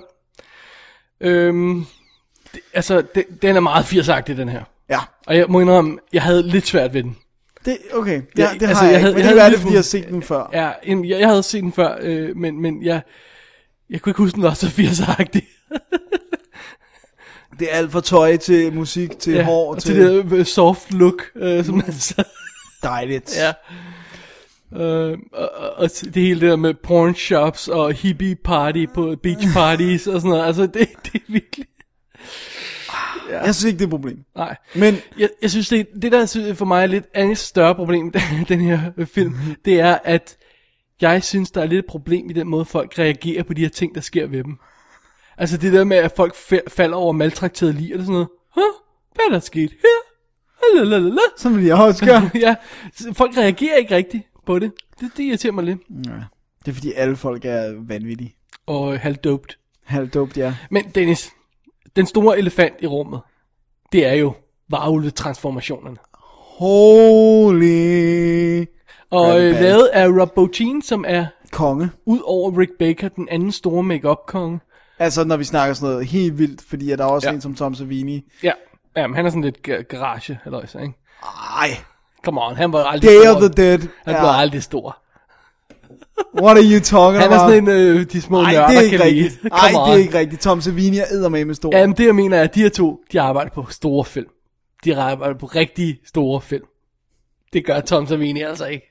Øhm, 1.20 1.84
det, 2.52 2.60
altså, 2.74 3.02
det, 3.14 3.24
den 3.42 3.56
er 3.56 3.60
meget 3.60 3.84
80'agtig, 3.84 4.36
den 4.36 4.48
her. 4.48 4.62
Ja. 4.90 4.98
Og 5.26 5.36
jeg 5.36 5.46
må 5.48 5.60
indrømme, 5.60 5.98
jeg 6.12 6.22
havde 6.22 6.42
lidt 6.42 6.66
svært 6.66 6.94
ved 6.94 7.02
den. 7.02 7.16
Det, 7.64 7.78
okay, 7.92 8.14
det, 8.14 8.38
Ja, 8.38 8.48
det 8.60 8.62
altså, 8.68 8.84
har 8.84 8.84
jeg, 8.84 8.92
jeg 8.92 8.98
ikke, 8.98 9.00
havde- 9.00 9.14
men 9.14 9.24
jeg 9.24 9.34
det 9.34 9.42
er, 9.42 9.48
lidt- 9.48 9.60
fordi 9.60 9.72
jeg 9.72 9.78
har 9.78 9.82
set 9.82 10.08
den 10.08 10.22
før. 10.22 10.50
Ja, 10.52 10.70
jeg, 10.86 11.04
jeg 11.20 11.28
havde 11.28 11.42
set 11.42 11.62
den 11.62 11.72
før, 11.72 11.96
øh, 12.00 12.36
men, 12.36 12.60
men 12.62 12.82
jeg, 12.84 13.02
jeg 13.90 14.00
kunne 14.00 14.10
ikke 14.10 14.18
huske, 14.22 14.34
den 14.34 14.42
var 14.42 14.54
så 14.54 14.66
80'agtig. 14.66 15.40
Det 17.58 17.68
er 17.72 17.76
alt 17.76 17.92
fra 17.92 18.00
tøj 18.00 18.36
til 18.36 18.72
musik 18.72 19.18
til 19.18 19.32
ja, 19.32 19.44
hår 19.44 19.74
til... 19.74 19.94
til 19.94 20.04
det 20.14 20.30
der 20.30 20.38
øh, 20.38 20.44
soft 20.46 20.92
look, 20.92 21.22
øh, 21.36 21.64
som 21.64 21.74
man 21.74 21.92
så... 22.08 22.24
Dejligt. 22.82 23.36
Ja. 23.36 23.52
Øh, 24.82 25.18
og, 25.32 25.50
og, 25.76 25.90
det 26.14 26.22
hele 26.22 26.48
der 26.48 26.56
med 26.56 26.74
porn 26.74 27.14
shops 27.14 27.68
og 27.68 27.92
hippie 27.92 28.34
party 28.36 28.84
på 28.94 29.16
beach 29.22 29.52
parties 29.52 30.06
og 30.06 30.20
sådan 30.20 30.30
noget. 30.30 30.46
Altså, 30.46 30.62
det, 30.66 30.88
det 31.04 31.14
er 31.14 31.32
virkelig... 31.32 31.66
Ja. 33.30 33.44
Jeg 33.44 33.54
synes 33.54 33.64
ikke, 33.64 33.78
det 33.78 33.84
er 33.84 33.86
et 33.86 33.90
problem. 33.90 34.24
Nej. 34.36 34.56
Men 34.74 34.96
Jeg, 35.18 35.28
jeg 35.42 35.50
synes, 35.50 35.68
det, 35.68 35.86
det 36.02 36.12
der 36.12 36.54
for 36.54 36.64
mig 36.64 36.82
er 36.82 36.86
lidt 36.86 37.04
andet 37.14 37.38
større 37.38 37.74
problem, 37.74 38.12
den 38.48 38.60
her 38.60 38.90
film, 39.04 39.34
det 39.64 39.80
er, 39.80 39.98
at 40.04 40.36
jeg 41.00 41.22
synes, 41.24 41.50
der 41.50 41.62
er 41.62 41.66
lidt 41.66 41.78
et 41.78 41.90
problem 41.90 42.30
i 42.30 42.32
den 42.32 42.48
måde, 42.48 42.64
folk 42.64 42.98
reagerer 42.98 43.42
på 43.42 43.54
de 43.54 43.60
her 43.60 43.68
ting, 43.68 43.94
der 43.94 44.00
sker 44.00 44.26
ved 44.26 44.44
dem. 44.44 44.58
Altså 45.38 45.56
det 45.56 45.72
der 45.72 45.84
med, 45.84 45.96
at 45.96 46.12
folk 46.16 46.34
fa- 46.34 46.68
falder 46.68 46.96
over 46.96 47.12
maltrakteret 47.12 47.74
lige, 47.74 47.90
eller 47.90 48.04
sådan 48.04 48.12
noget. 48.12 48.28
Huh? 48.54 48.62
Hvad 49.14 49.24
er 49.24 49.30
der 49.32 49.40
sket 49.40 49.70
her? 49.70 50.09
Lalalala. 50.74 51.20
Som 51.36 51.70
også 51.72 52.04
gøre. 52.04 52.30
ja, 52.46 52.54
folk 53.12 53.36
reagerer 53.36 53.76
ikke 53.76 53.94
rigtigt 53.94 54.24
på 54.46 54.58
det. 54.58 54.72
Det, 55.00 55.10
det 55.16 55.22
irriterer 55.22 55.52
mig 55.52 55.64
lidt. 55.64 55.80
Ja. 56.06 56.12
Det 56.64 56.70
er 56.70 56.74
fordi 56.74 56.92
alle 56.92 57.16
folk 57.16 57.44
er 57.44 57.72
vanvittige. 57.88 58.34
Og 58.66 58.94
øh, 58.94 59.00
halvdoped. 59.00 59.54
Halvdopt, 59.84 60.36
ja. 60.36 60.54
Men 60.70 60.84
Dennis, 60.94 61.30
den 61.96 62.06
store 62.06 62.38
elefant 62.38 62.74
i 62.80 62.86
rummet, 62.86 63.20
det 63.92 64.06
er 64.06 64.14
jo 64.14 64.34
varulve-transformationerne. 64.68 65.96
Holy... 66.58 67.86
Og 69.10 69.40
øh, 69.40 69.52
lavet 69.60 69.86
af 69.86 70.06
Rob 70.08 70.34
Bottin, 70.34 70.82
som 70.82 71.04
er 71.08 71.26
Konge. 71.52 71.90
ud 72.06 72.20
over 72.24 72.58
Rick 72.58 72.72
Baker, 72.78 73.08
den 73.08 73.28
anden 73.30 73.52
store 73.52 73.82
make 73.82 74.16
konge 74.26 74.60
Altså, 74.98 75.24
når 75.24 75.36
vi 75.36 75.44
snakker 75.44 75.74
sådan 75.74 75.90
noget 75.90 76.06
helt 76.06 76.38
vildt, 76.38 76.62
fordi 76.62 76.90
at 76.90 76.98
der 76.98 77.04
er 77.04 77.08
også 77.08 77.28
ja. 77.28 77.34
en 77.34 77.40
som 77.40 77.54
Tom 77.54 77.74
Savini. 77.74 78.24
Ja, 78.42 78.52
Jamen, 79.00 79.16
han 79.16 79.26
er 79.26 79.30
sådan 79.30 79.42
lidt 79.44 79.58
ga- 79.68 79.82
garage, 79.82 80.38
halløjsa, 80.42 80.78
ikke? 80.78 80.94
Ej, 81.60 81.68
Come 82.24 82.40
on, 82.42 82.56
han 82.56 82.72
var 82.72 82.84
aldrig 82.84 83.10
Day 83.10 83.16
stor. 83.22 83.34
of 83.34 83.40
the 83.40 83.48
Dead. 83.48 83.78
Han 83.78 84.14
Ja. 84.14 84.20
blev 84.20 84.30
aldrig 84.30 84.62
stor. 84.62 84.96
What 86.42 86.56
are 86.56 86.64
you 86.72 86.80
talking 86.80 87.22
Han 87.22 87.32
er 87.32 87.38
about? 87.38 87.50
sådan 87.50 87.68
en, 87.68 87.98
øh, 87.98 88.06
de 88.12 88.20
små 88.20 88.42
Ej, 88.42 88.52
nørder 88.52 88.66
det 88.68 88.76
er 88.76 88.80
ikke 88.80 89.04
rigtigt. 89.04 89.38
Ej, 89.52 89.68
det 89.68 89.92
er 89.92 89.96
ikke 89.96 90.18
rigtigt. 90.18 90.40
Tom 90.42 90.60
Savini 90.60 90.98
er 90.98 91.04
eddermame 91.10 91.54
stor. 91.54 91.76
Jamen, 91.76 91.96
det 91.96 92.06
jeg 92.06 92.14
mener 92.14 92.36
er, 92.38 92.42
at 92.42 92.54
de 92.54 92.62
her 92.62 92.68
to, 92.68 93.00
de 93.12 93.20
arbejder 93.20 93.50
på 93.50 93.66
store 93.70 94.04
film. 94.04 94.26
De 94.84 94.96
arbejder 94.96 95.38
på 95.38 95.46
rigtig 95.46 95.98
store 96.06 96.40
film. 96.40 96.64
Det 97.52 97.66
gør 97.66 97.80
Tom 97.80 98.06
Savini 98.06 98.42
altså 98.42 98.66
ikke. 98.66 98.86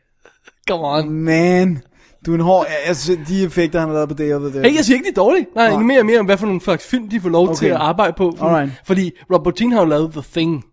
Come 0.69 0.87
on. 0.87 1.09
Man, 1.09 1.83
du 2.25 2.31
er 2.31 2.35
en 2.35 2.41
hård... 2.41 2.65
Altså, 2.85 3.17
de 3.27 3.43
effekter, 3.43 3.79
han 3.79 3.87
har 3.87 3.93
lavet 3.95 4.09
på 4.09 4.15
Day 4.15 4.33
of 4.33 4.41
the 4.41 4.53
Dead. 4.53 4.63
Hey, 4.63 4.75
jeg 4.75 4.85
siger 4.85 4.95
ikke, 4.95 5.05
de 5.05 5.09
er 5.09 5.15
dårlige. 5.15 5.47
Nej, 5.55 5.69
Nej. 5.69 5.81
mere 5.83 5.99
og 5.99 6.05
mere 6.05 6.19
om, 6.19 6.25
hvad 6.25 6.37
for 6.37 6.45
nogle 6.45 6.61
slags 6.61 6.87
film, 6.87 7.09
de 7.09 7.21
får 7.21 7.29
lov 7.29 7.43
okay. 7.49 7.55
til 7.57 7.65
at 7.65 7.75
arbejde 7.75 8.13
på. 8.17 8.33
For, 8.37 8.45
Alright. 8.45 8.71
Fordi 8.85 9.11
Rob 9.33 9.43
Bottin 9.43 9.71
har 9.71 9.79
jo 9.79 9.85
lavet 9.85 10.11
The 10.11 10.23
Thing. 10.31 10.65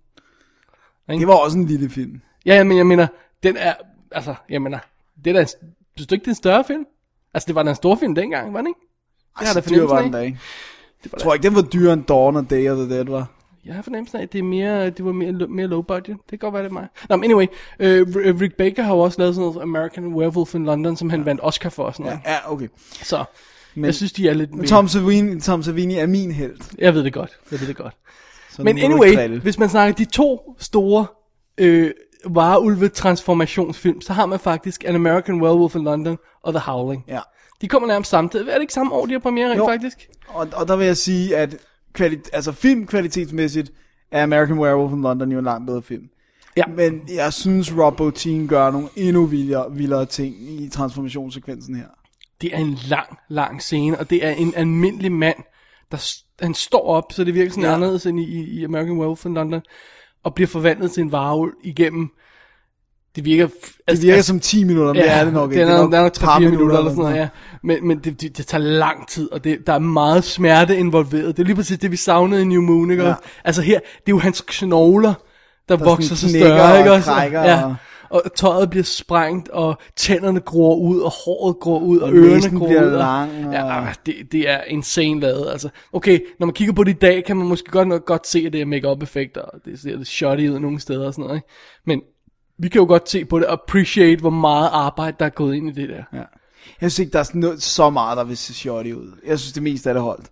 Det 1.09 1.27
var 1.27 1.35
også 1.35 1.59
en 1.59 1.67
lille 1.67 1.91
film. 1.91 2.21
Ja, 2.47 2.65
men 2.65 2.77
jeg 2.77 2.87
mener, 2.87 3.07
den 3.43 3.57
er 3.57 3.75
altså, 4.13 4.35
jeg 4.49 4.63
mener, 4.63 4.79
det 5.25 5.37
er 5.37 5.41
da 5.41 5.47
synes 5.97 6.07
du 6.07 6.15
ikke, 6.15 6.23
det 6.23 6.29
er 6.29 6.33
en 6.33 6.35
større 6.35 6.65
film? 6.65 6.85
Altså, 7.35 7.47
det 7.47 7.55
var 7.55 7.63
da 7.63 7.71
en 7.71 7.77
stor 7.77 7.95
film 7.95 8.15
dengang, 8.15 8.55
var 8.55 8.61
det 8.61 8.69
ikke? 8.69 8.81
Det 9.39 9.47
har 9.47 9.55
da 9.55 9.59
Altså, 9.59 9.71
fornemmelsen 9.71 9.99
den 9.99 10.15
af. 10.15 10.21
da 10.21 10.25
ikke. 10.27 10.39
Det 11.03 11.13
var 11.13 11.17
Jeg 11.19 11.23
tror 11.23 11.35
ikke, 11.35 11.43
den 11.43 11.55
var 11.55 11.63
dyrere 11.63 11.93
end 11.93 12.05
Dawn 12.05 12.37
og 12.37 12.51
Day 12.51 12.71
of 12.71 12.77
the 12.77 12.97
Dead 12.97 13.05
var. 13.05 13.27
Jeg 13.67 13.75
har 13.75 13.83
fornemmelsen 13.83 14.19
af, 14.19 14.23
at 14.23 14.33
det, 14.33 14.39
er 14.39 14.43
mere, 14.43 14.91
det 14.91 15.05
var 15.05 15.13
mere, 15.13 15.33
mere 15.33 15.67
low 15.67 15.83
budget. 15.83 16.07
Det 16.07 16.31
kan 16.31 16.39
godt 16.39 16.55
være, 16.55 16.63
det 16.63 16.69
er 16.69 16.73
mig. 16.73 16.87
Nå, 17.09 17.17
men 17.17 17.25
anyway. 17.25 17.47
Øh, 17.81 18.07
Rick 18.41 18.55
Baker 18.57 18.83
har 18.83 18.95
jo 18.95 19.01
også 19.01 19.19
lavet 19.19 19.35
sådan 19.35 19.49
noget 19.49 19.63
American 19.63 20.07
Werewolf 20.15 20.55
in 20.55 20.65
London, 20.65 20.97
som 20.97 21.11
han 21.11 21.25
vandt 21.25 21.41
Oscar 21.45 21.69
for 21.69 21.85
og 21.85 21.93
sådan 21.93 22.07
noget. 22.07 22.21
Ja, 22.27 22.53
okay. 22.53 22.69
Så 23.03 23.25
Men- 23.75 23.85
jeg 23.85 23.95
synes, 23.95 24.13
de 24.13 24.29
er 24.29 24.35
lidt 24.35 24.55
mere... 24.55 24.67
Tom 24.67 24.89
Savini, 24.89 25.41
Tom 25.41 25.63
Savini 25.63 25.95
er 25.95 26.07
min 26.07 26.33
held. 26.33 26.57
Jeg 26.79 26.95
ved 26.95 27.05
det 27.05 27.13
godt. 27.13 27.31
Jeg 27.51 27.61
ved 27.61 27.69
det 27.69 27.77
godt. 27.77 27.97
Så 28.51 28.63
Men 28.63 28.79
anyway, 28.79 29.29
hvis 29.29 29.59
man 29.59 29.69
snakker 29.69 29.95
de 29.95 30.05
to 30.05 30.55
store 30.59 31.07
øh, 31.59 31.91
vareulve-transformationsfilm, 32.27 34.01
så 34.01 34.13
har 34.13 34.27
man 34.27 34.39
faktisk 34.39 34.85
An 34.87 34.95
American 34.95 35.43
Werewolf 35.43 35.75
in 35.75 35.85
London 35.85 36.19
og 36.43 36.53
The 36.53 36.61
Howling. 36.61 37.05
Ja. 37.09 37.21
De 37.61 37.69
kommer 37.69 37.89
nærmest 37.89 38.11
samtidig. 38.11 38.49
Er 38.49 38.55
det 38.55 38.61
ikke 38.61 38.73
samme 38.73 38.93
år, 38.95 39.07
de 39.07 39.13
har 39.13 39.19
premiere 39.19 39.51
rent 39.51 39.71
faktisk? 39.71 40.09
Og, 40.29 40.49
og 40.57 40.69
der 40.69 40.77
vil 40.77 40.87
jeg 40.87 40.97
sige, 40.97 41.37
at 41.37 41.57
kvali- 42.01 42.31
altså 42.33 42.53
filmkvalitetsmæssigt 42.53 43.73
er 44.11 44.23
American 44.23 44.59
Werewolf 44.59 44.93
in 44.93 45.03
London 45.03 45.33
jo 45.33 45.39
en 45.39 45.45
langt 45.45 45.67
bedre 45.67 45.83
film. 45.83 46.09
Ja. 46.57 46.63
Men 46.67 47.03
jeg 47.15 47.33
synes, 47.33 47.77
Rob 47.79 47.97
Bottin 47.97 48.47
gør 48.47 48.71
nogle 48.71 48.89
endnu 48.97 49.27
vildere, 49.27 49.73
vildere 49.73 50.07
ting 50.07 50.35
i 50.51 50.69
transformationssekvensen 50.69 51.75
her. 51.77 51.87
Det 52.41 52.55
er 52.55 52.59
en 52.59 52.79
lang, 52.89 53.19
lang 53.29 53.63
scene, 53.63 53.99
og 53.99 54.11
det 54.11 54.25
er 54.27 54.31
en 54.31 54.53
almindelig 54.57 55.13
mand, 55.13 55.37
der 55.91 56.13
han 56.45 56.55
står 56.55 56.87
op, 56.87 57.13
så 57.13 57.25
det 57.25 57.35
virker 57.35 57.51
sådan 57.51 57.65
ja. 57.65 57.75
Anderledes 57.75 58.07
end 58.07 58.21
i, 58.21 58.25
i- 58.25 58.61
i 58.61 58.65
American 58.65 58.99
Werewolf 58.99 59.27
in 59.27 59.35
London, 59.35 59.61
og 60.25 60.35
bliver 60.35 60.49
forvandlet 60.49 60.91
til 60.93 61.01
en 61.03 61.13
varulv 61.13 61.53
igennem, 61.65 62.11
det 63.17 63.25
virker... 63.25 63.49
Det 63.89 64.03
virker 64.03 64.23
som 64.23 64.41
10 64.41 64.65
minutter, 64.65 64.93
men 64.93 65.03
det 65.03 65.11
er 65.13 65.25
det 65.25 65.33
nok 65.33 65.51
Det 65.51 65.57
ikke. 65.57 65.67
Det 65.67 65.75
er 65.75 65.79
nok, 65.83 65.93
der 65.93 65.99
er 65.99 66.03
nok 66.03 66.13
et 66.13 66.19
par 66.21 66.37
3-4 66.37 66.41
minutter 66.41 66.59
minutter 66.59 66.79
eller 66.79 66.91
sådan 66.91 67.03
noget, 67.05 67.17
ja. 67.17 67.29
Men, 67.63 67.89
men 67.89 67.99
det, 67.99 68.21
det, 68.21 68.37
det, 68.37 68.47
tager 68.47 68.63
lang 68.65 69.09
tid, 69.09 69.33
og 69.33 69.45
det, 69.45 69.59
der 69.67 69.73
er 69.73 69.79
meget 69.79 70.25
smerte 70.25 70.77
involveret. 70.79 71.37
Det 71.37 71.43
er 71.43 71.47
lige 71.47 71.57
præcis 71.57 71.79
det, 71.79 71.91
vi 71.91 71.97
savnede 71.97 72.43
i 72.43 72.45
New 72.45 72.63
Moon, 72.63 72.91
ikke? 72.91 73.03
Ja. 73.03 73.09
Ja. 73.09 73.15
Altså 73.45 73.63
her, 73.63 73.79
det 73.79 73.87
er 74.07 74.11
jo 74.13 74.19
hans 74.19 74.45
knogler, 74.49 75.15
der, 75.69 75.77
der 75.77 75.85
vokser 75.85 76.15
sig 76.15 76.31
større, 76.31 76.73
og 76.73 76.79
ikke? 76.79 77.05
trækker 77.05 77.41
ja. 77.43 77.65
og- 77.65 77.75
Og 78.11 78.23
tøjet 78.37 78.71
bliver 78.71 78.85
sprængt, 78.85 79.49
og 79.49 79.79
tænderne 79.97 80.41
gror 80.41 80.77
ud, 80.77 81.01
og 81.01 81.11
håret 81.25 81.57
gror 81.61 81.79
ud, 81.81 81.99
og, 81.99 82.09
Og 82.09 82.15
ørerne 82.15 82.59
gror 82.59 82.67
bliver 82.67 82.83
ud. 82.83 82.87
og- 82.93 82.99
lang, 82.99 83.47
og- 83.47 83.53
Ja, 83.53 83.81
ah, 83.89 83.95
det, 84.07 84.15
det 84.33 84.51
er 84.51 84.61
insane 84.67 85.21
lavet, 85.21 85.49
altså. 85.51 85.69
Okay, 85.93 86.19
når 86.41 86.47
man 86.47 86.55
kigger 86.55 86.75
på 86.75 86.85
det 86.85 86.91
i 86.91 86.99
dag, 87.01 87.25
kan 87.25 87.37
man 87.37 87.47
måske 87.47 87.71
godt 87.71 87.89
nok 87.89 88.05
godt 88.05 88.27
se, 88.27 88.43
at 88.47 88.53
det 88.53 88.61
er 88.61 88.65
make-up 88.67 89.03
effekter, 89.03 89.41
og 89.41 89.59
det 89.65 89.79
ser 89.81 89.97
lidt 89.97 90.09
shoddy 90.09 90.51
ud 90.51 90.59
nogle 90.59 90.81
steder 90.81 91.07
og 91.07 91.13
sådan 91.15 91.23
noget, 91.23 91.37
ikke? 91.39 91.49
Men 91.87 92.01
vi 92.59 92.69
kan 92.69 92.81
jo 92.81 92.87
godt 92.87 93.11
se 93.11 93.25
på 93.25 93.39
det, 93.39 93.47
og 93.47 93.53
appreciate, 93.53 94.21
hvor 94.21 94.31
meget 94.31 94.69
arbejde, 94.73 95.17
der 95.19 95.25
er 95.27 95.31
gået 95.31 95.55
ind 95.55 95.69
i 95.69 95.73
det 95.73 95.89
der. 95.89 96.03
Ja. 96.13 96.23
Jeg 96.81 96.91
synes 96.91 96.99
ikke, 96.99 97.13
der 97.13 97.19
er 97.19 97.23
sådan 97.23 97.41
noget, 97.41 97.63
så 97.63 97.91
meget, 97.91 98.17
der 98.17 98.25
vil 98.25 98.37
se 98.37 98.55
shorty 98.55 98.91
ud. 98.91 99.13
Jeg 99.27 99.39
synes, 99.39 99.53
det 99.53 99.63
meste 99.63 99.89
er 99.89 99.93
det 99.93 100.03
holdt. 100.03 100.31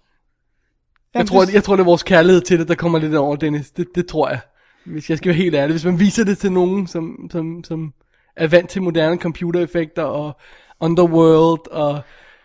Jeg 1.15 1.27
tror, 1.27 1.51
jeg 1.53 1.65
tror, 1.65 1.77
det 1.77 1.81
er 1.81 1.85
vores 1.85 2.03
kærlighed 2.03 2.41
til 2.41 2.59
det, 2.59 2.69
der 2.69 2.75
kommer 2.75 2.99
lidt 2.99 3.15
over, 3.15 3.37
Dennis. 3.37 3.71
Det, 3.71 3.87
det 3.95 4.07
tror 4.07 4.29
jeg. 4.29 4.41
Hvis 4.87 5.11
jeg 5.11 5.19
skal 5.19 5.29
være 5.29 5.37
helt 5.37 5.55
ærlig. 5.55 5.73
Hvis 5.73 5.85
man 5.85 5.99
viser 6.01 6.25
det 6.25 6.39
til 6.39 6.53
nogen, 6.53 6.87
som, 6.87 7.29
som, 7.31 7.65
som 7.65 7.93
er 8.37 8.47
vant 8.47 8.71
til 8.71 8.83
moderne 8.83 9.17
computereffekter 9.17 10.03
og 10.03 10.37
Underworld, 10.81 11.71
og 11.71 12.01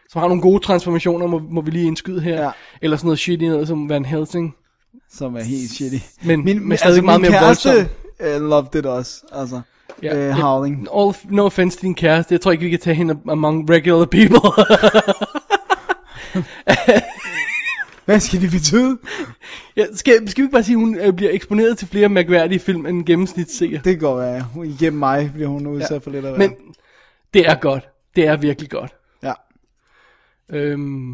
som 0.10 0.20
har 0.20 0.28
nogle 0.28 0.42
gode 0.42 0.64
transformationer, 0.64 1.28
må, 1.28 1.40
må 1.40 1.62
vi 1.62 1.72
lige 1.72 1.88
indskyde 1.88 2.22
her. 2.22 2.44
Ja. 2.44 2.52
Eller 2.82 2.98
sådan 2.98 3.08
noget 3.08 3.20
shit 3.20 3.42
i 3.42 3.48
noget 3.48 3.68
som 3.68 3.90
Van 3.90 4.06
Helsing. 4.06 4.56
Som 5.12 5.36
er 5.36 5.42
helt 5.44 5.70
shitty. 5.70 5.98
Men- 6.24 6.44
min, 6.46 6.68
men 6.68 6.78
stadig 6.78 7.04
meget 7.04 7.22
min 7.22 7.32
mere 7.32 7.40
kæreste 7.40 7.70
voldsom. 7.70 7.88
Uh, 8.20 8.42
loved 8.42 8.76
it 8.76 8.86
også. 8.86 9.22
Altså, 9.32 9.62
Ja, 10.04 10.14
uh, 10.14 10.20
ja. 10.20 10.32
Howling. 10.32 10.88
All, 10.96 11.14
no 11.30 11.46
offense 11.46 11.78
til 11.78 11.82
din 11.82 11.96
kæreste. 11.96 12.34
Jeg 12.34 12.42
tror 12.42 12.52
ikke, 12.52 12.64
vi 12.64 12.70
kan 12.70 12.80
tage 12.80 12.96
hende 12.96 13.20
among 13.30 13.70
regular 13.70 14.06
people. 14.06 14.40
Hvad 18.06 18.20
skal 18.20 18.42
det 18.42 18.52
betyde? 18.52 18.98
ja, 19.76 19.86
skal, 19.94 20.30
skal 20.30 20.42
vi 20.42 20.46
ikke 20.46 20.54
bare 20.54 20.64
sige, 20.64 20.76
at 20.76 20.80
hun 20.80 20.96
øh, 20.96 21.14
bliver 21.14 21.32
eksponeret 21.32 21.78
til 21.78 21.88
flere 21.88 22.10
mærkværdige 22.10 22.60
film 22.60 22.86
end 22.86 23.06
gennemsnitsseer? 23.06 23.82
Det 23.82 24.00
går 24.00 24.18
være. 24.18 24.48
Igennem 24.66 25.00
mig 25.00 25.32
bliver 25.34 25.48
hun 25.48 25.68
udsat 25.68 25.92
ja. 25.92 25.98
for 25.98 26.12
lidt 26.12 26.26
af 26.26 26.38
Men 26.38 26.56
det 27.34 27.48
er 27.48 27.56
godt. 27.56 27.90
Det 28.16 28.28
er 28.28 28.38
virkelig 28.38 28.70
godt. 28.70 28.96
Ja. 29.24 29.34
Øhm, 30.50 31.14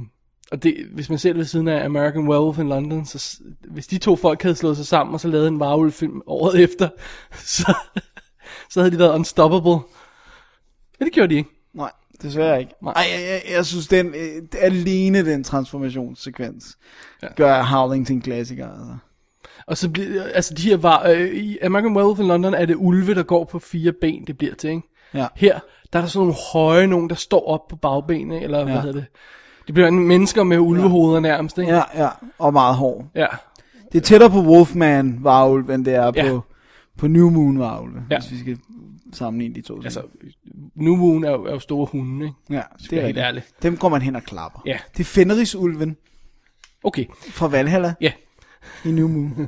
og 0.55 0.63
det, 0.63 0.87
hvis 0.91 1.09
man 1.09 1.19
ser 1.19 1.29
det 1.29 1.37
ved 1.37 1.45
siden 1.45 1.67
af 1.67 1.85
American 1.85 2.27
Werewolf 2.27 2.59
in 2.59 2.69
London, 2.69 3.05
så 3.05 3.39
hvis 3.67 3.87
de 3.87 3.97
to 3.97 4.15
folk 4.15 4.41
havde 4.41 4.55
slået 4.55 4.77
sig 4.77 4.85
sammen 4.85 5.13
og 5.13 5.19
så 5.19 5.27
lavet 5.27 5.47
en 5.47 5.59
varulv-film 5.59 6.21
året 6.27 6.63
efter, 6.63 6.89
så, 7.57 7.73
så 8.69 8.79
havde 8.79 8.91
de 8.91 8.99
været 8.99 9.13
unstoppable. 9.13 9.79
Men 10.99 11.05
det 11.05 11.13
gjorde 11.13 11.29
de 11.29 11.37
ikke. 11.37 11.49
Nej, 11.73 11.91
desværre 12.21 12.59
ikke. 12.59 12.73
Nej. 12.81 12.93
Ej, 12.93 13.05
jeg, 13.11 13.29
jeg, 13.29 13.55
jeg 13.55 13.65
synes, 13.65 13.87
den, 13.87 14.07
øh, 14.07 14.43
alene 14.61 15.25
den 15.25 15.43
transformationssekvens 15.43 16.77
ja. 17.23 17.27
gør 17.35 17.63
Howling 17.63 18.07
til 18.07 18.13
en 18.13 18.21
klassiker. 18.21 18.69
Altså. 18.69 18.97
Og 19.67 19.77
så 19.77 19.89
bliver, 19.89 20.23
altså 20.23 20.53
de 20.53 20.61
her 20.61 20.77
var, 20.77 21.07
øh, 21.07 21.33
i 21.33 21.57
American 21.57 21.95
Werewolf 21.95 22.19
in 22.19 22.27
London 22.27 22.53
er 22.53 22.65
det 22.65 22.75
ulve, 22.75 23.15
der 23.15 23.23
går 23.23 23.43
på 23.43 23.59
fire 23.59 23.93
ben, 24.01 24.27
det 24.27 24.37
bliver 24.37 24.55
til, 24.55 24.69
ikke? 24.69 24.81
Ja. 25.13 25.27
Her, 25.35 25.59
der 25.93 25.99
er 25.99 26.03
der 26.03 26.09
sådan 26.09 26.27
nogle 26.27 26.39
høje 26.53 26.87
nogen, 26.87 27.09
der 27.09 27.15
står 27.15 27.47
op 27.47 27.67
på 27.67 27.75
bagbenene, 27.75 28.41
eller 28.41 28.57
ja. 28.57 28.63
hvad 28.63 28.75
hedder 28.75 28.93
det? 28.93 29.05
Det 29.67 29.73
bliver 29.73 29.87
en 29.87 29.99
mennesker 29.99 30.43
med 30.43 30.59
ulvehoveder 30.59 31.19
nærmest, 31.19 31.57
ikke? 31.57 31.73
Ja, 31.73 31.83
ja, 31.95 32.09
og 32.39 32.53
meget 32.53 32.75
hård. 32.75 33.05
Ja. 33.15 33.27
Det 33.91 33.97
er 34.01 34.03
tættere 34.05 34.29
på 34.29 34.41
Wolfman 34.41 35.17
varulv, 35.21 35.69
end 35.69 35.85
det 35.85 35.95
er 35.95 36.11
Ja. 36.15 36.29
på, 36.29 36.43
på 36.97 37.07
New 37.07 37.29
Moon 37.29 37.59
varulv, 37.59 37.93
Ja. 38.11 38.19
hvis 38.19 38.31
vi 38.31 38.39
skal 38.39 38.57
sammenligne 39.13 39.55
de 39.55 39.61
to. 39.61 39.81
Altså, 39.83 40.01
New 40.75 40.95
Moon 40.95 41.23
er 41.23 41.31
jo, 41.31 41.45
er 41.45 41.51
jo 41.51 41.59
store 41.59 41.87
hunde, 41.91 42.25
ikke? 42.25 42.35
ja, 42.49 42.61
det 42.77 42.89
helt 42.89 42.93
er 43.03 43.07
rigtigt. 43.07 43.23
ærlig. 43.23 43.43
Dem 43.63 43.77
går 43.77 43.89
man 43.89 44.01
hen 44.01 44.15
og 44.15 44.23
klapper. 44.23 44.59
Ja. 44.65 44.77
Det 44.93 44.99
er 44.99 45.03
Fenris-ulven 45.03 45.95
Okay, 46.83 47.05
fra 47.29 47.47
Valhalla 47.47 47.93
ja. 48.01 48.11
i 48.85 48.91
New 48.91 49.07
Moon. 49.07 49.47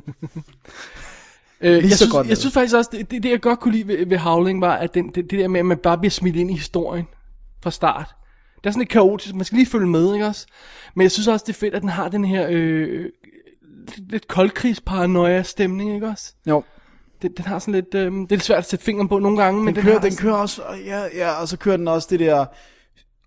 Øh, 1.60 1.72
Lige 1.72 1.82
jeg, 1.82 1.90
så 1.90 1.96
synes, 1.96 2.12
godt 2.12 2.28
jeg 2.28 2.36
synes 2.36 2.54
faktisk 2.54 2.76
også, 2.76 2.90
det, 2.92 3.10
det, 3.10 3.22
det 3.22 3.30
jeg 3.30 3.40
godt 3.40 3.60
kunne 3.60 3.72
lide 3.72 3.88
ved, 3.88 4.06
ved 4.06 4.18
Howling, 4.18 4.60
var, 4.60 4.74
at 4.74 4.94
den, 4.94 5.06
det, 5.08 5.14
det 5.30 5.38
der 5.38 5.48
med, 5.48 5.60
at 5.60 5.66
man 5.66 5.78
bare 5.78 5.98
bliver 5.98 6.10
smidt 6.10 6.36
ind 6.36 6.50
i 6.50 6.54
historien 6.54 7.06
fra 7.62 7.70
start. 7.70 8.14
Det 8.68 8.70
er 8.70 8.74
sådan 8.74 8.80
lidt 8.80 8.90
kaotisk, 8.90 9.34
man 9.34 9.44
skal 9.44 9.56
lige 9.56 9.66
følge 9.66 9.86
med, 9.86 10.14
ikke 10.14 10.26
også? 10.26 10.46
Men 10.94 11.02
jeg 11.02 11.10
synes 11.10 11.28
også, 11.28 11.44
det 11.46 11.52
er 11.52 11.58
fedt, 11.58 11.74
at 11.74 11.80
den 11.82 11.88
har 11.88 12.08
den 12.08 12.24
her 12.24 12.46
øh, 12.50 13.04
lidt, 13.98 14.28
koldkrigsparanoia 14.28 15.42
stemning, 15.42 15.94
ikke 15.94 16.06
også? 16.08 16.32
jo. 16.46 16.62
Den, 17.22 17.32
den 17.36 17.44
har 17.44 17.58
sådan 17.58 17.74
lidt, 17.74 17.94
øh, 17.94 18.12
det 18.12 18.22
er 18.22 18.26
lidt 18.30 18.42
svært 18.44 18.58
at 18.58 18.68
sætte 18.68 18.84
fingeren 18.84 19.08
på 19.08 19.18
nogle 19.18 19.42
gange, 19.42 19.64
men 19.64 19.66
Den, 19.66 19.74
den, 19.74 19.84
kører, 19.84 20.00
den 20.00 20.10
sådan- 20.10 20.22
kører 20.22 20.34
også, 20.36 20.62
og 20.62 20.78
ja, 20.86 21.02
ja, 21.16 21.30
og 21.40 21.48
så 21.48 21.56
kører 21.56 21.76
den 21.76 21.88
også 21.88 22.08
det 22.10 22.20
der, 22.20 22.44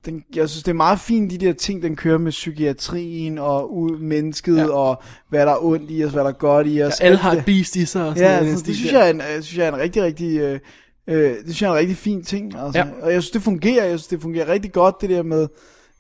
den, 0.06 0.24
jeg 0.36 0.50
synes 0.50 0.64
det 0.64 0.72
er 0.72 0.76
meget 0.76 1.00
fint 1.00 1.32
de 1.32 1.38
der 1.38 1.54
ting, 1.54 1.84
den 1.84 1.96
kører 1.96 2.18
med 2.18 2.32
psykiatrien 2.32 3.38
og 3.38 3.74
ud, 3.76 3.98
mennesket 4.00 4.58
Ja. 4.58 4.70
og 4.70 5.04
hvad 5.30 5.46
der 5.46 5.52
er 5.52 5.64
ondt 5.66 5.92
i 5.92 6.06
os, 6.06 6.12
hvad 6.12 6.24
der 6.24 6.30
er 6.30 6.34
godt 6.34 6.68
i 6.70 6.84
os. 6.84 7.00
Ja, 7.02 7.06
alle 7.06 7.18
har 7.18 7.32
et 7.32 7.46
beast 7.46 7.76
i 7.76 7.86
sig 7.86 8.06
og 8.08 8.18
sådan 8.18 8.24
Ja, 8.24 8.30
noget 8.36 8.42
den 8.42 8.50
altså, 8.52 8.66
det 8.66 8.76
synes 8.76 8.92
jeg, 8.94 9.08
er 9.08 9.12
en, 9.14 9.20
jeg 9.20 9.44
synes 9.44 9.58
jeg 9.58 9.68
er 9.68 9.74
en 9.74 9.80
rigtig, 9.80 10.04
rigtig, 10.04 10.38
øh, 10.40 10.60
øh, 11.08 11.32
det 11.32 11.44
synes 11.44 11.62
jeg 11.62 11.68
er 11.68 11.72
en 11.72 11.78
rigtig 11.80 11.98
fin 11.98 12.24
ting. 12.24 12.56
Altså. 12.58 12.80
Ja. 12.80 12.86
Og 13.02 13.14
jeg 13.14 13.22
synes, 13.24 13.32
det 13.32 13.42
fungerer. 13.42 13.86
Jeg 13.86 14.00
synes, 14.00 14.08
det 14.08 14.22
fungerer 14.22 14.48
rigtig 14.48 14.72
godt, 14.72 14.96
det 15.02 15.10
der 15.10 15.24
med, 15.24 15.48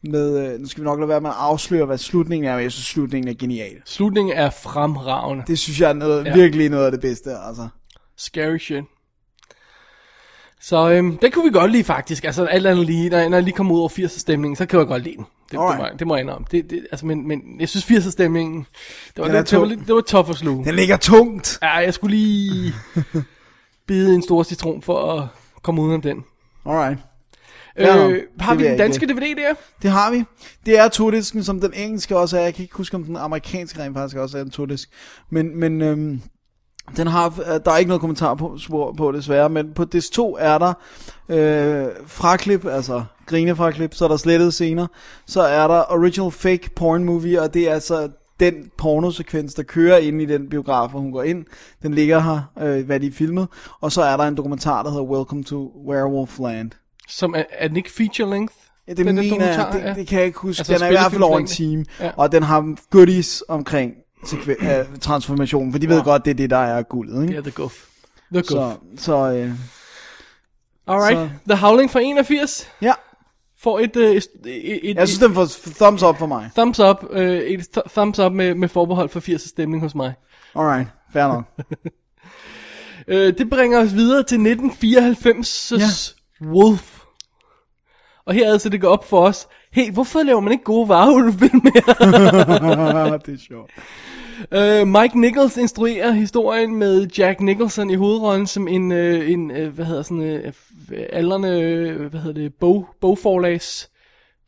med 0.04 0.54
øh, 0.54 0.60
nu 0.60 0.68
skal 0.68 0.82
vi 0.84 0.86
nok 0.86 1.00
lade 1.00 1.10
være 1.10 1.22
med 1.22 1.30
at 1.30 1.36
afsløre, 1.40 1.86
hvad 1.86 1.98
slutningen 1.98 2.50
er, 2.52 2.56
men 2.56 2.64
jeg 2.64 2.72
synes, 2.72 2.86
slutningen 2.86 3.30
er 3.30 3.34
genial. 3.40 3.76
Slutningen 3.86 4.34
er 4.38 4.50
fremragende. 4.50 5.44
Det 5.48 5.60
synes 5.60 5.82
jeg 5.82 5.90
er 5.90 5.94
noget, 5.94 6.26
Ja. 6.26 6.34
virkelig 6.36 6.70
noget 6.70 6.86
af 6.86 6.92
det 6.92 7.02
bedste, 7.02 7.30
altså. 7.48 7.68
Scary 8.18 8.58
shit. 8.58 8.84
Så 10.62 10.90
øhm, 10.92 11.18
det 11.18 11.34
kunne 11.34 11.46
vi 11.52 11.58
godt 11.60 11.72
lide 11.72 11.84
faktisk. 11.84 12.24
Altså 12.24 12.46
alt 12.46 12.68
andet 12.68 12.86
lige, 12.86 13.10
når, 13.10 13.30
når 13.30 13.38
jeg 13.38 13.44
lige 13.44 13.56
kommer 13.56 13.74
ud 13.74 13.80
over 13.80 13.90
80'er 13.90 14.20
stemningen, 14.20 14.56
så 14.56 14.66
kan 14.66 14.80
jeg 14.80 14.88
godt 14.88 15.04
lide 15.04 15.16
den. 15.16 15.24
Det, 15.24 15.52
det, 15.52 15.60
må, 15.60 15.74
jeg- 15.74 15.92
det 16.00 16.08
må 16.08 16.16
jeg 16.16 16.22
indrømme. 16.24 16.48
Det, 16.52 16.70
det, 16.70 16.88
altså, 16.92 17.06
men, 17.06 17.28
men 17.28 17.42
jeg 17.60 17.70
synes 17.70 17.86
80'er 17.86 18.12
stemningen, 18.12 18.66
det 19.08 19.18
var, 19.18 19.24
Den 19.24 19.36
lidt, 19.36 19.50
det, 19.52 19.58
var, 19.60 19.66
tung. 19.66 19.76
lidt, 19.78 19.88
det 19.88 19.96
var 19.96 20.02
tough 20.02 20.30
at 20.30 20.36
sluge. 20.36 20.66
Den 20.66 20.76
ligger 20.76 20.98
tungt. 20.98 21.60
Ja, 21.62 21.68
jeg 21.78 21.94
skulle 21.94 22.16
lige 22.18 22.74
bide 23.92 24.16
en 24.16 24.22
stor 24.22 24.44
citron 24.44 24.82
for 24.82 25.14
at 25.14 25.28
komme 25.62 25.82
ud 25.82 25.94
af 25.94 26.02
den. 26.02 26.24
Alright. 26.66 27.00
Ja, 27.78 28.08
Øh, 28.10 28.24
har 28.40 28.56
vi 28.56 28.64
den 28.64 28.78
danske 28.78 29.04
ikke. 29.04 29.14
DVD 29.14 29.36
der? 29.36 29.54
Det 29.82 29.92
har 29.92 30.12
vi. 30.12 30.24
Det 30.66 30.80
er 30.80 30.88
todisken, 30.88 31.44
som 31.44 31.62
den 31.62 31.74
engelske 31.74 32.18
også 32.18 32.38
er. 32.38 32.42
Jeg 32.42 32.54
kan 32.54 32.64
ikke 32.64 32.76
huske, 32.76 32.96
om 32.96 33.04
den 33.04 33.16
amerikanske 33.16 33.84
rent 33.84 33.98
faktisk 33.98 34.18
også 34.18 34.38
er 34.38 34.42
en 34.42 34.50
todisk. 34.50 34.90
Men, 35.30 35.60
men 35.60 35.82
øhm, 35.82 36.22
den 36.98 37.08
har, 37.08 37.28
øh, 37.28 37.60
der 37.66 37.72
er 37.72 37.78
ikke 37.78 37.90
noget 37.90 38.02
kommentar 38.02 38.36
på, 38.36 38.58
spor 38.58 38.94
på 38.94 39.12
desværre, 39.12 39.50
men 39.50 39.74
på 39.74 39.86
disk 39.86 40.12
2 40.12 40.38
er 40.40 40.58
der 40.58 40.74
øh, 41.30 41.88
fraklip, 42.08 42.66
altså 42.66 43.04
grinefraklip, 43.26 43.94
så 43.94 44.04
er 44.06 44.10
der 44.10 44.18
slettet 44.18 44.54
scener. 44.54 44.88
Så 45.26 45.42
er 45.42 45.68
der 45.68 45.84
original 45.90 46.32
fake 46.32 46.70
porn 46.76 47.04
movie, 47.04 47.42
og 47.42 47.54
det 47.54 47.70
er 47.70 47.74
altså 47.74 48.10
den 48.42 48.72
pornosekvens, 48.78 49.54
der 49.54 49.64
kører 49.64 49.98
ind 49.98 50.22
i 50.22 50.26
den 50.26 50.50
biograf, 50.50 50.90
hvor 50.90 51.00
hun 51.00 51.12
går 51.12 51.24
ind. 51.24 51.46
Den 51.84 51.94
ligger 51.94 52.20
her, 52.20 52.42
øh, 52.62 52.86
hvad 52.86 53.00
de 53.00 53.12
filmet. 53.12 53.48
Og 53.82 53.92
så 53.92 54.02
er 54.02 54.18
der 54.18 54.24
en 54.24 54.38
dokumentar, 54.38 54.84
der 54.84 54.90
hedder 54.90 55.04
Welcome 55.06 55.44
to 55.44 55.72
Werewolf 55.88 56.40
Land. 56.40 56.72
Som 57.08 57.34
er, 57.36 57.44
er 57.52 57.68
den 57.68 57.78
ikke 57.78 57.92
feature 57.92 58.30
length? 58.30 58.54
Ja, 58.88 58.94
det 58.94 59.06
Den 59.06 59.16
mener 59.16 59.46
jeg, 59.46 59.70
det, 59.74 59.80
ja. 59.80 59.94
det 59.94 60.08
kan 60.08 60.18
jeg 60.18 60.26
ikke 60.28 60.40
huske. 60.40 60.60
Altså 60.60 60.74
den 60.74 60.82
er 60.84 60.88
i 60.88 60.92
hvert 60.92 61.12
fald 61.12 61.22
over 61.24 61.40
en 61.40 61.48
time, 61.48 61.86
Ja. 62.00 62.06
ja. 62.06 62.12
og 62.18 62.32
den 62.32 62.44
har 62.44 62.76
goodies 62.90 63.44
omkring 63.48 63.94
sekve- 64.26 64.80
uh, 64.92 64.98
transformationen, 65.02 65.72
for 65.72 65.80
de 65.80 65.88
ved 65.90 65.96
Wow. 65.96 66.04
godt, 66.04 66.26
det 66.26 66.32
er 66.32 66.36
det, 66.36 66.50
der 66.50 66.58
er 66.58 66.82
guldet. 66.84 67.16
Det 67.16 67.24
Ikke? 67.24 67.36
er 67.36 67.42
The 67.42 67.52
Goof. 67.52 67.74
The 68.34 68.42
Goof. 68.42 68.46
så, 68.48 68.74
så 68.98 69.14
øh, 69.32 69.52
Alright, 70.88 71.18
Så- 71.18 71.30
The 71.50 71.58
Howling 71.58 71.92
fra 71.92 72.00
81 72.00 72.68
Ja, 72.82 72.94
får 73.64 73.80
et, 73.80 73.96
øh, 73.96 74.16
et, 74.16 74.28
et, 74.90 74.96
jeg 74.96 75.08
synes, 75.08 75.20
den 75.20 75.34
får 75.34 75.48
thumbs 75.76 76.04
up 76.04 76.18
for 76.18 76.26
mig. 76.26 76.50
thumbs 76.56 76.80
up, 76.80 77.06
øh, 77.12 77.38
et 77.42 77.78
th- 77.78 77.90
thumbs 77.94 78.20
up 78.20 78.32
med, 78.32 78.56
med 78.56 78.68
forbehold 78.68 79.10
for 79.10 79.20
80 79.20 79.42
stemning 79.42 79.84
hos 79.84 79.96
mig. 79.96 80.14
Alright, 80.56 80.88
fair 81.14 81.28
nok. 81.28 81.44
Øh, 83.08 83.38
det 83.38 83.50
bringer 83.50 83.80
os 83.80 83.94
videre 83.94 84.24
til 84.24 84.36
1994's 84.38 85.78
Ja. 85.78 86.48
Wolf. 86.48 86.98
Og 88.26 88.34
her 88.34 88.48
er 88.48 88.52
altså 88.52 88.70
det 88.70 88.82
går 88.82 88.88
op 88.90 89.10
for 89.10 89.22
os. 89.28 89.48
Hey, 89.74 89.92
hvorfor 89.94 90.24
laver 90.24 90.40
man 90.40 90.52
ikke 90.52 90.64
gode 90.64 90.90
varulvefilm 90.90 91.62
mere? 91.64 93.18
det 93.26 93.34
er 93.34 93.38
sjovt. 93.48 93.72
Øh, 94.52 94.88
Mike 94.88 95.20
Nichols 95.20 95.58
instruerer 95.58 96.12
historien 96.12 96.76
med 96.76 97.08
Jack 97.18 97.40
Nicholson 97.40 97.90
i 97.90 97.96
hovedrollen 97.96 98.48
som 98.48 98.68
en, 98.68 98.92
øh, 98.92 99.32
en 99.32 99.52
øh, 99.52 99.74
hvad 99.74 99.86
hedder 99.86 100.02
sådan, 100.02 100.40
f- 100.46 101.16
aldrende, 101.16 101.62
øh, 101.62 102.06
hvad 102.06 102.20
hedder 102.20 102.42
det, 102.42 102.54
bog, 102.54 102.88
bogforlags 103.02 103.90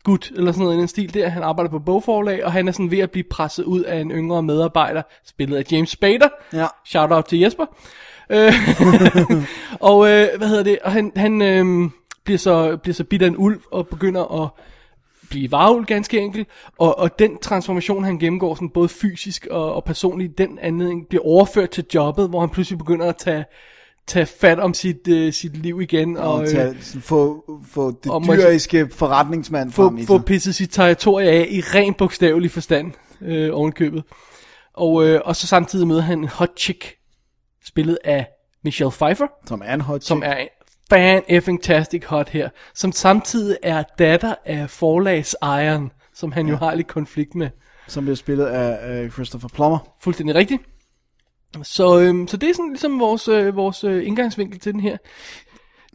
gut, 0.04 0.32
eller 0.36 0.52
sådan 0.52 0.64
noget 0.64 0.78
i 0.78 0.80
den 0.80 0.88
stil 0.88 1.14
der. 1.14 1.30
Han 1.30 1.44
arbejder 1.44 1.72
på 1.72 1.80
bogforlag, 1.80 2.46
og 2.46 2.52
han 2.52 2.68
er 2.68 2.72
sådan 2.72 2.92
ved 2.92 3.00
at 3.00 3.12
blive 3.12 3.24
presset 3.30 3.64
ud 3.64 3.84
af 3.84 4.00
en 4.00 4.12
yngre 4.12 4.44
medarbejder, 4.44 5.02
spillet 5.26 5.58
af 5.58 5.72
James 5.72 5.90
Spader. 5.90 6.30
Ja. 6.54 6.68
Shout 6.86 7.12
out 7.12 7.26
til 7.26 7.40
Jesper. 7.40 7.66
Øh, 8.30 8.54
og 9.90 10.10
øh, 10.10 10.28
hvad 10.38 10.48
hedder 10.48 10.64
det, 10.64 10.80
og 10.80 10.92
han, 10.92 11.12
han 11.16 11.42
øh, 11.42 11.90
bliver, 12.24 12.38
så, 12.38 12.78
bliver 12.78 12.94
så 12.94 13.04
bidt 13.04 13.22
af 13.22 13.28
en 13.28 13.38
ulv, 13.38 13.62
og 13.72 13.88
begynder 13.88 14.44
at 14.44 14.50
blive 15.34 15.52
varulv 15.52 15.86
ganske 15.86 16.20
enkelt, 16.20 16.48
og, 16.80 17.00
og 17.00 17.20
den 17.20 17.38
transformation, 17.38 18.04
han 18.04 18.20
gennemgår, 18.20 18.56
sådan 18.56 18.70
både 18.70 18.90
fysisk 18.90 19.48
og, 19.52 19.74
og 19.74 19.84
personligt, 19.84 20.38
den 20.38 20.60
anledning 20.62 21.08
bliver 21.10 21.24
overført 21.26 21.70
til 21.70 21.86
jobbet, 21.94 22.30
hvor 22.30 22.40
han 22.40 22.50
pludselig 22.50 22.78
begynder 22.78 23.06
at 23.06 23.18
tage, 23.18 23.46
tage 24.08 24.26
fat 24.26 24.60
om 24.60 24.74
sit, 24.74 25.08
øh, 25.08 25.34
sit 25.34 25.58
liv 25.58 25.82
igen, 25.82 26.18
og, 26.18 26.34
Og 26.34 26.42
øh, 26.42 26.48
tage, 26.48 26.76
sådan, 26.82 27.02
få, 27.02 27.44
få 27.72 27.92
det 28.04 28.12
og 28.12 28.24
dyriske 28.26 28.90
forretningsmand 28.92 29.72
få, 29.72 29.84
frem 29.84 29.98
i 29.98 30.06
få 30.06 30.18
sig. 30.18 30.26
pisset 30.26 30.56
sit 30.56 30.70
territorie 30.72 31.30
af 31.30 31.48
i 31.50 31.62
ren 31.62 31.94
bogstavelig 31.94 32.52
forstand 32.52 32.92
øh, 33.22 33.50
ovenkøbet. 33.54 34.04
Og, 34.74 35.06
øh, 35.08 35.22
og 35.26 35.36
så 35.36 35.48
samtidig 35.48 35.88
møder 35.88 36.02
han 36.02 36.20
en 36.20 36.28
hot 36.28 36.60
chick, 36.60 36.96
spillet 37.66 37.98
af 38.04 38.28
Michelle 38.64 38.92
Pfeiffer, 38.92 39.28
Som 39.48 39.62
er 39.66 39.74
en 39.74 39.82
hot 39.82 40.04
som 40.04 40.22
chick. 40.22 40.32
er 40.32 40.48
fan 40.94 41.24
effing 41.28 41.64
tastic 41.64 42.06
hot 42.06 42.30
her, 42.30 42.50
som 42.74 42.92
samtidig 42.92 43.58
er 43.64 43.84
datter 44.00 44.36
af 44.46 44.70
forlagsejeren, 44.70 45.92
som 46.14 46.32
han 46.32 46.48
jo 46.48 46.56
har 46.56 46.76
lidt 46.76 46.88
konflikt 46.88 47.36
med. 47.36 47.50
Som 47.88 48.04
bliver 48.04 48.16
spillet 48.16 48.46
af 48.46 49.04
uh, 49.06 49.12
Christopher 49.12 49.50
Plummer. 49.50 49.80
Fuldstændig 50.02 50.36
rigtigt. 50.36 50.62
Så, 51.64 52.00
øhm, 52.00 52.28
så 52.28 52.38
det 52.38 52.50
er 52.50 52.54
sådan 52.54 52.70
ligesom 52.70 53.00
vores, 53.00 53.28
øh, 53.28 53.56
vores 53.56 53.84
øh, 53.84 54.08
indgangsvinkel 54.08 54.60
til 54.60 54.74
den 54.74 54.80
her. 54.80 54.98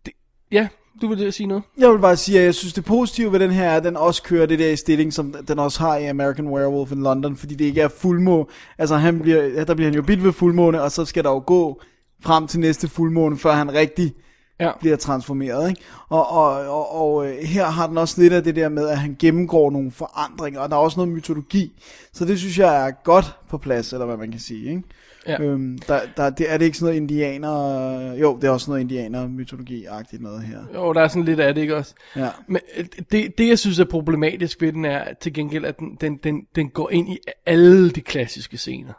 Det, 0.06 0.12
ja, 0.52 0.68
du 1.02 1.08
vil 1.08 1.32
sige 1.32 1.46
noget? 1.46 1.62
Jeg 1.78 1.90
vil 1.90 1.98
bare 1.98 2.16
sige, 2.16 2.38
at 2.38 2.44
jeg 2.44 2.54
synes 2.54 2.74
det 2.74 2.84
positive 2.84 3.32
ved 3.32 3.40
den 3.40 3.50
her 3.50 3.64
er, 3.64 3.76
at 3.76 3.84
den 3.84 3.96
også 3.96 4.22
kører 4.22 4.46
det 4.46 4.58
der 4.58 4.70
i 4.70 4.76
stilling, 4.76 5.12
som 5.12 5.34
den 5.48 5.58
også 5.58 5.80
har 5.80 5.96
i 5.96 6.06
American 6.06 6.48
Werewolf 6.48 6.92
in 6.92 7.02
London, 7.02 7.36
fordi 7.36 7.54
det 7.54 7.64
ikke 7.64 7.80
er 7.80 7.88
fuldmåne. 7.88 8.46
Altså 8.78 8.96
han 8.96 9.20
bliver, 9.20 9.42
ja, 9.42 9.64
der 9.64 9.74
bliver 9.74 9.88
han 9.90 9.94
jo 9.94 10.02
bidt 10.02 10.24
ved 10.24 10.32
fuldmåne, 10.32 10.82
og 10.82 10.92
så 10.92 11.04
skal 11.04 11.24
der 11.24 11.30
jo 11.30 11.42
gå 11.46 11.80
frem 12.22 12.46
til 12.46 12.60
næste 12.60 12.88
fuldmåne, 12.88 13.38
før 13.38 13.52
han 13.52 13.74
rigtig 13.74 14.12
Ja. 14.60 14.72
bliver 14.80 14.96
transformeret. 14.96 15.68
Ikke? 15.70 15.82
Og, 16.08 16.30
og, 16.30 16.50
og, 16.68 16.94
og 16.94 17.26
øh, 17.26 17.38
her 17.38 17.64
har 17.64 17.86
den 17.86 17.98
også 17.98 18.20
lidt 18.20 18.32
af 18.32 18.44
det 18.44 18.56
der 18.56 18.68
med, 18.68 18.88
at 18.88 18.98
han 18.98 19.16
gennemgår 19.18 19.70
nogle 19.70 19.90
forandringer, 19.90 20.60
og 20.60 20.70
der 20.70 20.76
er 20.76 20.80
også 20.80 21.00
noget 21.00 21.12
mytologi. 21.12 21.72
Så 22.12 22.24
det 22.24 22.38
synes 22.38 22.58
jeg 22.58 22.86
er 22.86 22.90
godt 22.90 23.36
på 23.48 23.58
plads, 23.58 23.92
eller 23.92 24.06
hvad 24.06 24.16
man 24.16 24.30
kan 24.30 24.40
sige. 24.40 24.70
Ikke? 24.70 24.82
Ja. 25.26 25.42
Øhm, 25.42 25.78
der, 25.78 26.00
der, 26.16 26.30
det, 26.30 26.52
er 26.52 26.58
det 26.58 26.64
ikke 26.64 26.78
sådan 26.78 26.86
noget 26.86 27.00
indianer... 27.00 28.14
Jo, 28.14 28.36
det 28.36 28.44
er 28.44 28.50
også 28.50 28.70
noget 28.70 28.80
indianer-mytologi-agtigt 28.80 30.22
noget 30.22 30.42
her. 30.42 30.58
Jo, 30.74 30.92
der 30.92 31.00
er 31.00 31.08
sådan 31.08 31.24
lidt 31.24 31.40
af 31.40 31.54
det, 31.54 31.60
ikke 31.60 31.76
også? 31.76 31.94
Ja. 32.16 32.28
Men 32.46 32.60
øh, 32.76 32.84
det, 33.12 33.38
det, 33.38 33.48
jeg 33.48 33.58
synes 33.58 33.78
er 33.78 33.84
problematisk 33.84 34.62
ved 34.62 34.72
den, 34.72 34.84
er 34.84 35.04
til 35.20 35.32
gengæld, 35.32 35.64
at 35.64 35.78
den, 35.78 35.96
den, 36.00 36.16
den, 36.16 36.46
den 36.56 36.70
går 36.70 36.90
ind 36.90 37.08
i 37.08 37.18
alle 37.46 37.90
de 37.90 38.00
klassiske 38.00 38.56
scener. 38.56 38.92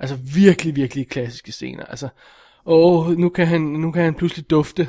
Altså 0.00 0.16
virkelig, 0.34 0.76
virkelig 0.76 1.08
klassiske 1.08 1.52
scener. 1.52 1.84
Altså, 1.84 2.08
åh, 2.66 3.18
nu 3.18 3.28
kan 3.28 3.46
han, 3.46 3.60
nu 3.60 3.90
kan 3.90 4.04
han 4.04 4.14
pludselig 4.14 4.50
dufte, 4.50 4.88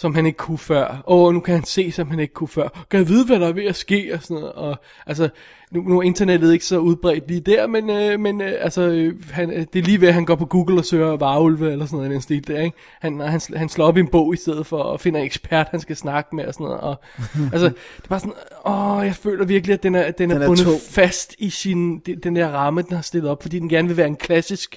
som 0.00 0.14
han 0.14 0.26
ikke 0.26 0.36
kunne 0.36 0.58
før. 0.58 1.04
Åh, 1.06 1.34
nu 1.34 1.40
kan 1.40 1.54
han 1.54 1.64
se, 1.64 1.92
som 1.92 2.10
han 2.10 2.20
ikke 2.20 2.34
kunne 2.34 2.48
før. 2.48 2.68
Kan 2.90 2.98
jeg 2.98 3.08
vide, 3.08 3.26
hvad 3.26 3.40
der 3.40 3.48
er 3.48 3.52
ved 3.52 3.64
at 3.64 3.76
ske, 3.76 4.10
og 4.14 4.22
sådan 4.22 4.34
noget. 4.40 4.52
Og, 4.52 4.76
altså, 5.06 5.28
nu, 5.70 5.82
nu 5.82 5.98
er 5.98 6.02
internettet 6.02 6.52
ikke 6.52 6.64
så 6.64 6.78
udbredt 6.78 7.28
lige 7.28 7.40
der, 7.40 7.66
men, 7.66 7.90
øh, 7.90 8.20
men 8.20 8.40
øh, 8.40 8.52
altså, 8.60 8.82
øh, 8.82 9.14
han, 9.30 9.50
øh, 9.50 9.66
det 9.72 9.78
er 9.78 9.82
lige 9.82 10.00
ved, 10.00 10.08
at 10.08 10.14
han 10.14 10.24
går 10.24 10.34
på 10.34 10.46
Google 10.46 10.78
og 10.78 10.84
søger 10.84 11.16
varulve, 11.16 11.72
eller 11.72 11.86
sådan 11.86 11.96
noget 11.96 12.10
i 12.10 12.12
den 12.12 12.22
stil 12.22 12.46
der, 12.48 12.60
ikke? 12.60 12.76
Han, 13.00 13.20
han, 13.20 13.40
han 13.56 13.68
slår 13.68 13.86
op 13.86 13.96
i 13.96 14.00
en 14.00 14.08
bog 14.08 14.34
i 14.34 14.36
stedet 14.36 14.66
for, 14.66 14.78
og 14.78 15.00
finder 15.00 15.20
en 15.20 15.26
ekspert, 15.26 15.68
han 15.70 15.80
skal 15.80 15.96
snakke 15.96 16.36
med, 16.36 16.44
og 16.46 16.54
sådan 16.54 16.64
noget. 16.64 16.80
Og, 16.80 17.00
altså, 17.52 17.66
det 17.68 18.04
er 18.04 18.08
bare 18.08 18.20
sådan, 18.20 18.34
åh, 18.66 19.06
jeg 19.06 19.14
føler 19.14 19.44
virkelig, 19.44 19.74
at 19.74 19.82
den 19.82 19.94
er, 19.94 20.10
den 20.10 20.30
er, 20.30 20.34
Den 20.34 20.42
er 20.42 20.46
bundet 20.46 20.64
tung. 20.64 20.80
fast 20.90 21.34
i 21.38 21.50
sin, 21.50 21.98
den 21.98 22.18
den 22.18 22.36
der 22.36 22.48
ramme, 22.48 22.82
den 22.82 22.92
har 22.92 23.02
stillet 23.02 23.30
op, 23.30 23.42
fordi 23.42 23.58
den 23.58 23.68
gerne 23.68 23.88
vil 23.88 23.96
være 23.96 24.06
en 24.08 24.16
klassisk 24.16 24.76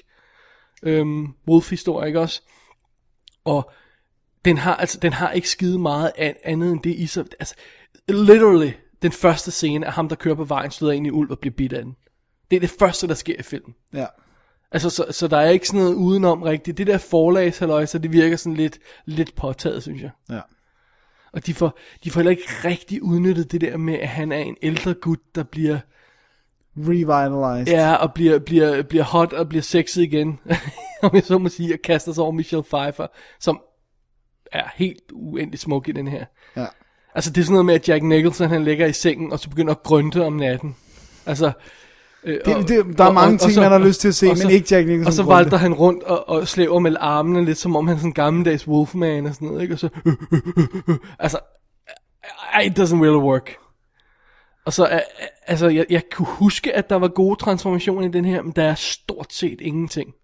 øhm, 0.84 1.26
Wolf-historie, 1.48 2.06
ikke 2.06 2.20
også? 2.20 2.42
Og 3.44 3.70
den 4.44 4.58
har, 4.58 4.76
altså, 4.76 4.98
den 4.98 5.12
har 5.12 5.30
ikke 5.30 5.50
skide 5.50 5.78
meget 5.78 6.12
an, 6.16 6.34
andet 6.44 6.72
end 6.72 6.82
det 6.82 6.94
i 6.94 7.06
sig. 7.06 7.24
Altså, 7.40 7.54
literally, 8.08 8.70
den 9.02 9.12
første 9.12 9.50
scene 9.50 9.86
er 9.86 9.90
ham, 9.90 10.08
der 10.08 10.16
kører 10.16 10.34
på 10.34 10.44
vejen, 10.44 10.70
støder 10.70 10.92
ind 10.92 11.06
i 11.06 11.10
ulv 11.10 11.30
og 11.30 11.38
bliver 11.38 11.54
bidt 11.56 11.72
af 11.72 11.82
den. 11.82 11.96
Det 12.50 12.56
er 12.56 12.60
det 12.60 12.74
første, 12.78 13.08
der 13.08 13.14
sker 13.14 13.36
i 13.38 13.42
filmen. 13.42 13.74
Ja. 13.92 14.06
Altså, 14.72 14.90
så, 14.90 15.06
så 15.10 15.28
der 15.28 15.36
er 15.36 15.50
ikke 15.50 15.66
sådan 15.66 15.80
noget 15.80 15.94
udenom 15.94 16.42
rigtigt. 16.42 16.78
Det 16.78 16.86
der 16.86 16.98
forlagshalløj, 16.98 17.86
så 17.86 17.98
det 17.98 18.12
virker 18.12 18.36
sådan 18.36 18.56
lidt, 18.56 18.78
lidt 19.06 19.34
påtaget, 19.34 19.82
synes 19.82 20.02
jeg. 20.02 20.10
Ja. 20.30 20.40
Og 21.32 21.46
de 21.46 21.54
får, 21.54 21.78
de 22.04 22.10
får 22.10 22.20
heller 22.20 22.30
ikke 22.30 22.48
rigtig 22.64 23.02
udnyttet 23.02 23.52
det 23.52 23.60
der 23.60 23.76
med, 23.76 23.94
at 23.94 24.08
han 24.08 24.32
er 24.32 24.38
en 24.38 24.56
ældre 24.62 24.94
gut, 24.94 25.18
der 25.34 25.42
bliver, 25.42 25.78
Revitalized. 26.78 27.66
ja, 27.74 27.94
og 27.94 28.14
bliver, 28.14 28.38
bliver, 28.38 28.82
bliver 28.82 29.04
hot 29.04 29.32
og 29.32 29.48
bliver 29.48 29.62
sexet 29.62 30.02
igen. 30.02 30.40
om 31.02 31.10
jeg 31.14 31.22
så 31.22 31.38
må 31.38 31.48
sige, 31.48 31.74
og 31.74 31.78
kaster 31.84 32.12
sig 32.12 32.22
over 32.22 32.32
Michelle 32.32 32.62
Pfeiffer, 32.62 33.06
som 33.40 33.60
er 34.52 34.64
helt 34.74 35.02
uendelig 35.12 35.60
smuk 35.60 35.88
i 35.88 35.92
den 35.92 36.08
her. 36.08 36.24
Ja. 36.56 36.66
Altså, 37.14 37.30
det 37.30 37.40
er 37.40 37.44
sådan 37.44 37.52
noget 37.52 37.66
med, 37.66 37.74
at 37.74 37.88
Jack 37.88 38.02
Nicholson, 38.02 38.48
han 38.48 38.64
ligger 38.64 38.86
i 38.86 38.92
sengen, 38.92 39.32
og 39.32 39.38
så 39.38 39.48
begynder 39.50 39.74
at 39.74 39.82
grønte 39.82 40.24
om 40.24 40.32
natten. 40.32 40.76
Altså, 41.26 41.52
øh, 42.24 42.34
Det- 42.44 42.68
det- 42.68 42.98
der 42.98 43.04
er 43.04 43.12
mange 43.12 43.38
ting, 43.38 43.56
man 43.60 43.70
har 43.70 43.78
lyst 43.78 44.00
til 44.00 44.08
at 44.08 44.14
se, 44.14 44.26
og 44.30 44.36
men 44.38 44.50
ikke 44.50 44.66
Jack 44.74 44.86
Nicholson 44.86 45.06
Og 45.06 45.12
så 45.12 45.22
valgte 45.22 45.56
han 45.58 45.74
rundt 45.74 46.02
og, 46.02 46.28
og 46.28 46.48
slæver 46.48 46.78
med 46.78 46.96
armene, 47.00 47.44
lidt 47.44 47.58
som 47.58 47.76
om 47.76 47.86
han 47.86 47.94
er 47.94 47.98
sådan 47.98 48.08
en 48.10 48.14
gammeldags 48.14 48.68
wolfman 48.68 49.26
og 49.26 49.34
sådan 49.34 49.48
noget, 49.48 49.62
ikke? 49.62 49.74
Og 49.74 49.78
så, 49.78 49.88
altså, 51.18 51.38
it 52.64 52.78
doesn't 52.78 53.02
really 53.02 53.22
work. 53.24 53.50
Og 54.64 54.72
så, 54.72 54.88
øh, 54.88 55.00
altså, 55.46 55.68
jeg, 55.68 55.86
jeg 55.90 56.02
kunne 56.12 56.26
huske, 56.26 56.76
at 56.76 56.90
der 56.90 56.96
var 56.96 57.08
gode 57.08 57.36
transformationer 57.40 58.08
i 58.08 58.10
den 58.10 58.24
her, 58.24 58.42
men 58.42 58.52
der 58.52 58.62
er 58.64 58.74
stort 58.74 59.32
set 59.32 59.60
ingenting. 59.60 60.14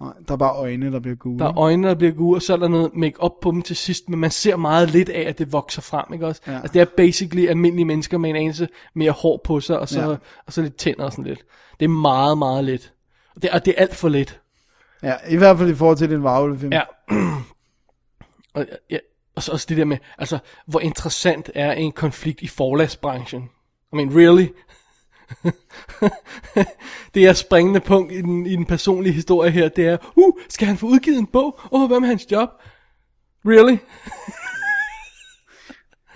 Nej, 0.00 0.12
der 0.28 0.34
er 0.34 0.38
bare 0.38 0.56
øjne, 0.56 0.92
der 0.92 1.00
bliver 1.00 1.16
gule. 1.16 1.38
Der 1.38 1.44
er 1.46 1.58
øjne, 1.58 1.88
der 1.88 1.94
bliver 1.94 2.12
gode, 2.12 2.36
og 2.38 2.42
så 2.42 2.52
er 2.52 2.56
der 2.56 2.68
noget 2.68 2.90
make-up 2.94 3.32
på 3.42 3.50
dem 3.50 3.62
til 3.62 3.76
sidst, 3.76 4.08
men 4.08 4.18
man 4.20 4.30
ser 4.30 4.56
meget 4.56 4.90
lidt 4.90 5.08
af, 5.08 5.20
at 5.28 5.38
det 5.38 5.52
vokser 5.52 5.82
frem, 5.82 6.12
ikke 6.12 6.26
også? 6.26 6.40
Ja. 6.46 6.52
Altså, 6.52 6.72
det 6.72 6.80
er 6.80 6.84
basically 6.96 7.46
almindelige 7.48 7.84
mennesker 7.84 8.18
med 8.18 8.30
en 8.30 8.36
anelse 8.36 8.68
mere 8.94 9.10
hår 9.12 9.40
på 9.44 9.60
sig, 9.60 9.78
og 9.78 9.88
så, 9.88 10.00
Ja. 10.00 10.16
og 10.46 10.52
så 10.52 10.62
lidt 10.62 10.76
tænder 10.76 11.04
og 11.04 11.12
sådan 11.12 11.24
lidt. 11.24 11.44
Det 11.80 11.84
er 11.84 11.88
meget, 11.88 12.38
meget 12.38 12.64
lidt. 12.64 12.92
Og 13.36 13.42
det, 13.42 13.50
og 13.50 13.64
det 13.64 13.74
er 13.76 13.82
alt 13.82 13.94
for 13.94 14.08
lidt. 14.08 14.40
Ja, 15.02 15.14
i 15.28 15.36
hvert 15.36 15.58
fald 15.58 15.70
i 15.70 15.74
forhold 15.74 15.96
til 15.96 16.10
den 16.10 16.22
varulvefilm. 16.22 16.72
Ja. 16.72 16.82
og, 18.54 18.66
ja, 18.90 18.98
og 19.36 19.42
så 19.42 19.52
også 19.52 19.66
det 19.68 19.76
der 19.76 19.84
med, 19.84 19.96
altså, 20.18 20.38
hvor 20.66 20.80
interessant 20.80 21.50
er 21.54 21.72
en 21.72 21.92
konflikt 21.92 22.40
i 22.42 22.46
forlagsbranchen? 22.48 23.48
I 23.92 23.96
mean, 23.96 24.16
really? 24.16 24.48
det 27.14 27.26
er 27.26 27.32
springende 27.32 27.80
punkt 27.80 28.12
i 28.12 28.20
den, 28.20 28.46
i 28.46 28.56
den 28.56 28.64
personlige 28.64 29.12
historie 29.12 29.50
her, 29.50 29.68
det 29.68 29.86
er, 29.86 29.96
uh, 30.16 30.34
skal 30.48 30.66
han 30.66 30.76
få 30.76 30.86
udgivet 30.86 31.18
en 31.18 31.26
bog? 31.26 31.60
Åh, 31.72 31.82
oh, 31.82 31.88
hvad 31.88 32.00
med 32.00 32.08
hans 32.08 32.32
job? 32.32 32.48
Really? 33.46 33.78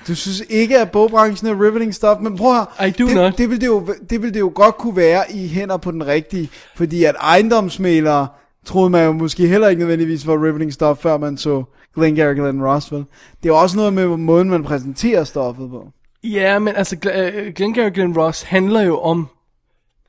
Du 0.08 0.14
synes 0.14 0.42
ikke, 0.48 0.78
at 0.78 0.90
bogbranchen 0.90 1.50
er 1.50 1.62
riveting 1.62 1.94
stuff, 1.94 2.20
men 2.20 2.36
prøv 2.36 2.54
her. 2.54 2.84
I 2.86 2.90
do 2.90 3.06
det, 3.06 3.14
not. 3.14 3.38
Det 3.38 3.50
vil 3.50 3.60
det, 3.60 3.66
jo, 3.66 3.94
det 4.10 4.22
vil 4.22 4.34
det 4.34 4.40
jo 4.40 4.52
godt 4.54 4.76
kunne 4.76 4.96
være 4.96 5.32
i 5.32 5.48
hænder 5.48 5.76
på 5.76 5.90
den 5.90 6.06
rigtige, 6.06 6.50
fordi 6.76 7.04
at 7.04 7.14
ejendomsmælere 7.20 8.28
troede 8.64 8.90
man 8.90 9.04
jo 9.04 9.12
måske 9.12 9.46
heller 9.46 9.68
ikke 9.68 9.80
nødvendigvis 9.80 10.26
var 10.26 10.44
riveting 10.44 10.72
stuff, 10.72 11.00
før 11.00 11.18
man 11.18 11.36
så 11.36 11.64
Glengarry 11.94 12.34
Glenn 12.34 12.64
Ross, 12.64 12.92
vel? 12.92 13.04
Det 13.42 13.48
er 13.48 13.52
også 13.52 13.76
noget 13.76 13.92
med 13.92 14.06
måden, 14.06 14.50
man 14.50 14.64
præsenterer 14.64 15.24
stoffet 15.24 15.70
på. 15.70 15.88
Ja, 16.24 16.58
men 16.58 16.76
altså, 16.76 16.96
øh, 17.14 17.52
Glengarry 17.52 17.90
Glen 17.94 18.18
Ross 18.18 18.42
handler 18.42 18.80
jo 18.80 19.00
om, 19.00 19.28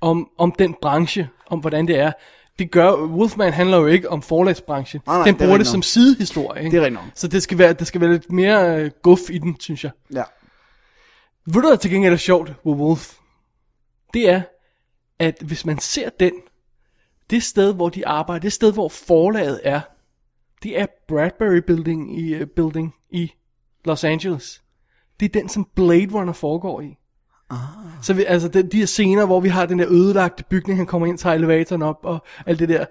om, 0.01 0.29
om 0.37 0.51
den 0.51 0.75
branche, 0.81 1.29
om 1.47 1.59
hvordan 1.59 1.87
det 1.87 1.99
er. 1.99 2.11
Det 2.59 2.71
gør, 2.71 2.91
Wolfman 2.93 3.53
handler 3.53 3.77
jo 3.77 3.85
ikke 3.85 4.09
om 4.09 4.21
forlagsbranchen. 4.21 5.01
Nej, 5.05 5.15
nej, 5.15 5.25
den 5.25 5.33
det 5.33 5.41
er 5.41 5.45
bruger 5.45 5.57
det, 5.57 5.59
rigtigt 5.59 5.71
som 5.71 5.81
sidehistorie. 5.81 6.63
Ikke? 6.63 6.75
Det 6.75 6.83
er 6.83 6.85
rigtigt. 6.85 7.19
Så 7.19 7.27
det 7.27 7.43
skal 7.43 7.57
være, 7.57 7.73
der 7.73 7.85
skal 7.85 8.01
være 8.01 8.11
lidt 8.11 8.31
mere 8.31 8.81
øh, 8.81 8.91
guf 9.01 9.19
i 9.29 9.37
den, 9.37 9.59
synes 9.59 9.83
jeg. 9.83 9.91
Ja. 10.13 10.23
Ved 11.45 11.61
du, 11.61 11.67
hvad 11.67 11.77
til 11.77 11.91
gengæld 11.91 12.13
er 12.13 12.17
sjovt 12.17 12.49
ved 12.49 12.73
Wolf? 12.73 13.13
Det 14.13 14.29
er, 14.29 14.41
at 15.19 15.37
hvis 15.41 15.65
man 15.65 15.79
ser 15.79 16.09
den, 16.09 16.31
det 17.29 17.43
sted, 17.43 17.73
hvor 17.73 17.89
de 17.89 18.07
arbejder, 18.07 18.41
det 18.41 18.53
sted, 18.53 18.73
hvor 18.73 18.89
forlaget 18.89 19.61
er, 19.63 19.81
det 20.63 20.79
er 20.79 20.85
Bradbury 21.07 21.57
Building 21.57 22.19
i, 22.19 22.41
uh, 22.41 22.47
building 22.55 22.95
i 23.09 23.31
Los 23.85 24.03
Angeles. 24.03 24.61
Det 25.19 25.25
er 25.25 25.39
den, 25.39 25.49
som 25.49 25.67
Blade 25.75 26.13
Runner 26.13 26.33
foregår 26.33 26.81
i. 26.81 26.97
Ah. 27.49 27.57
Så 28.01 28.13
vi, 28.13 28.23
altså 28.23 28.47
de, 28.47 28.63
de 28.63 28.77
her 28.77 28.85
scener, 28.85 29.25
hvor 29.25 29.39
vi 29.39 29.49
har 29.49 29.65
den 29.65 29.79
der 29.79 29.85
ødelagte 29.89 30.43
bygning, 30.43 30.79
han 30.79 30.85
kommer 30.85 31.07
ind, 31.07 31.17
tager 31.17 31.35
elevatoren 31.35 31.81
op 31.81 31.99
og 32.03 32.23
alt 32.45 32.59
det 32.59 32.69
der. 32.69 32.85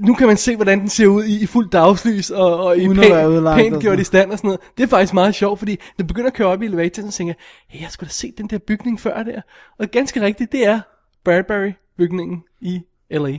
Nu 0.00 0.14
kan 0.14 0.26
man 0.26 0.36
se, 0.36 0.56
hvordan 0.56 0.80
den 0.80 0.88
ser 0.88 1.06
ud 1.06 1.24
i, 1.24 1.42
i 1.42 1.46
fuld 1.46 1.70
dagslys 1.70 2.30
og, 2.30 2.64
og 2.64 2.78
i 2.78 2.88
pænt, 2.88 3.44
pænt 3.54 3.80
gjort 3.80 4.00
i 4.00 4.04
stand 4.04 4.32
og 4.32 4.38
sådan 4.38 4.48
noget. 4.48 4.60
Det 4.76 4.82
er 4.82 4.86
faktisk 4.86 5.14
meget 5.14 5.34
sjovt, 5.34 5.58
fordi 5.58 5.78
når 5.98 6.06
begynder 6.06 6.30
at 6.30 6.34
køre 6.34 6.48
op 6.48 6.62
i 6.62 6.66
elevatoren, 6.66 7.10
så 7.10 7.18
tænker 7.18 7.34
jeg, 7.38 7.44
hey, 7.68 7.82
jeg 7.82 7.90
skulle 7.90 8.08
da 8.08 8.12
se 8.12 8.32
den 8.38 8.46
der 8.46 8.58
bygning 8.58 9.00
før 9.00 9.22
der. 9.22 9.40
Og 9.78 9.88
ganske 9.88 10.20
rigtigt, 10.20 10.52
det 10.52 10.66
er 10.66 10.80
Bradbury-bygningen 11.24 12.42
i 12.60 12.80
L.A. 13.10 13.30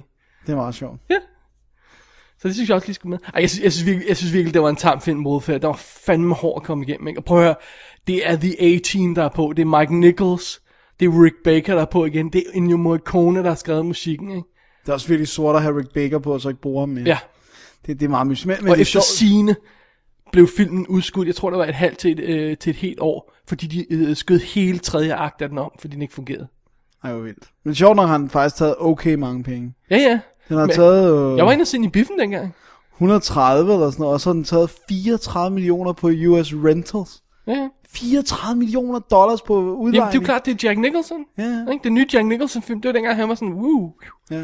Det 0.45 0.51
er 0.51 0.55
meget 0.55 0.75
sjovt. 0.75 0.99
Ja. 1.09 1.15
Så 2.41 2.47
det 2.47 2.55
synes 2.55 2.69
jeg 2.69 2.75
også 2.75 2.87
lige 2.87 2.95
skulle 2.95 3.09
med. 3.09 3.19
Ej, 3.33 3.41
jeg, 3.41 3.49
synes, 3.49 3.63
jeg, 3.63 3.73
synes 3.73 3.85
virkelig, 3.85 4.07
jeg 4.07 4.17
synes 4.17 4.33
virkelig, 4.33 4.53
det 4.53 4.61
var 4.61 4.69
en 4.69 4.75
tam 4.75 5.01
film 5.01 5.19
modfærd. 5.19 5.61
Der 5.61 5.67
var 5.67 5.79
fandme 6.05 6.35
hård 6.35 6.61
at 6.61 6.65
komme 6.65 6.83
igennem. 6.83 7.07
Ikke? 7.07 7.19
Og 7.19 7.25
prøv 7.25 7.37
at 7.37 7.43
høre, 7.43 7.55
det 8.07 8.29
er 8.29 8.35
The 8.35 8.61
A-Team, 8.61 9.15
der 9.15 9.23
er 9.23 9.29
på. 9.29 9.53
Det 9.55 9.61
er 9.61 9.79
Mike 9.79 9.95
Nichols. 9.95 10.61
Det 10.99 11.05
er 11.05 11.23
Rick 11.23 11.35
Baker, 11.43 11.75
der 11.75 11.81
er 11.81 11.85
på 11.85 12.05
igen. 12.05 12.29
Det 12.29 12.43
er 12.47 12.57
Ennio 12.57 12.77
Morricone, 12.77 13.39
der 13.39 13.47
har 13.47 13.55
skrevet 13.55 13.85
musikken. 13.85 14.29
Ikke? 14.29 14.43
Det 14.81 14.89
er 14.89 14.93
også 14.93 15.07
virkelig 15.07 15.27
sort 15.27 15.55
at 15.55 15.61
have 15.61 15.77
Rick 15.77 15.93
Baker 15.93 16.19
på, 16.19 16.33
og 16.33 16.41
så 16.41 16.49
ikke 16.49 16.61
bruge 16.61 16.79
ham 16.79 16.89
mere. 16.89 17.03
Ja. 17.05 17.17
Det, 17.85 17.99
det 17.99 18.05
er 18.05 18.09
meget 18.09 18.27
mystisk. 18.27 18.47
Men, 18.47 18.57
men 18.61 18.71
Og 18.71 18.77
det 18.77 18.81
er 18.81 18.81
efter 18.81 18.99
sine 19.01 19.55
blev 20.31 20.47
filmen 20.47 20.87
udskudt. 20.87 21.27
Jeg 21.27 21.35
tror, 21.35 21.49
det 21.49 21.59
var 21.59 21.65
et 21.65 21.75
halvt 21.75 21.97
til 21.97 22.11
et, 22.11 22.19
øh, 22.19 22.57
til 22.57 22.69
et 22.69 22.75
helt 22.75 22.99
år. 22.99 23.33
Fordi 23.47 23.67
de 23.67 23.93
øh, 23.93 24.15
skød 24.15 24.39
hele 24.39 24.79
tredje 24.79 25.13
akt 25.13 25.41
af 25.41 25.49
den 25.49 25.57
om, 25.57 25.71
fordi 25.79 25.93
den 25.93 26.01
ikke 26.01 26.13
fungerede. 26.13 26.47
Ej, 27.03 27.13
hvor 27.13 27.21
vildt. 27.21 27.49
Men 27.63 27.75
sjovt 27.75 27.95
nok 27.95 28.07
har 28.07 28.17
han 28.17 28.29
faktisk 28.29 28.55
taget 28.55 28.75
okay 28.79 29.13
mange 29.13 29.43
penge. 29.43 29.73
Ja, 29.89 29.97
ja. 29.97 30.19
Den 30.49 30.57
har 30.57 30.65
Men- 30.65 30.75
taget 30.75 31.31
øh, 31.31 31.37
Jeg 31.37 31.45
var 31.45 31.51
inde 31.51 31.61
og 31.61 31.67
se 31.67 31.77
den 31.77 31.85
i 31.85 31.89
biffen 31.89 32.19
dengang. 32.19 32.53
130 32.93 33.73
eller 33.73 33.89
sådan 33.89 34.01
noget, 34.01 34.13
og 34.13 34.21
så 34.21 34.29
har 34.29 34.33
den 34.33 34.43
taget 34.43 34.71
34 34.89 35.53
millioner 35.53 35.93
på 35.93 36.07
US 36.07 36.53
Rentals. 36.53 37.23
Ja, 37.47 37.51
ja. 37.53 37.67
34 37.89 38.55
millioner 38.59 38.99
dollars 38.99 39.41
på 39.41 39.53
udlejning. 39.59 39.95
Jamen, 39.95 40.07
det 40.11 40.17
er 40.17 40.21
jo 40.21 40.25
klart, 40.25 40.45
det 40.45 40.63
er 40.63 40.67
Jack 40.67 40.79
Nicholson. 40.79 41.17
Ja. 41.37 41.65
Ikke? 41.71 41.83
Den 41.83 41.93
nye 41.93 42.05
Jack 42.13 42.25
Nicholson 42.25 42.61
film, 42.61 42.81
det 42.81 42.89
var 42.89 42.93
dengang, 42.93 43.15
han 43.15 43.29
var 43.29 43.35
sådan, 43.35 43.53
woo. 43.53 43.91
Ja. 44.31 44.43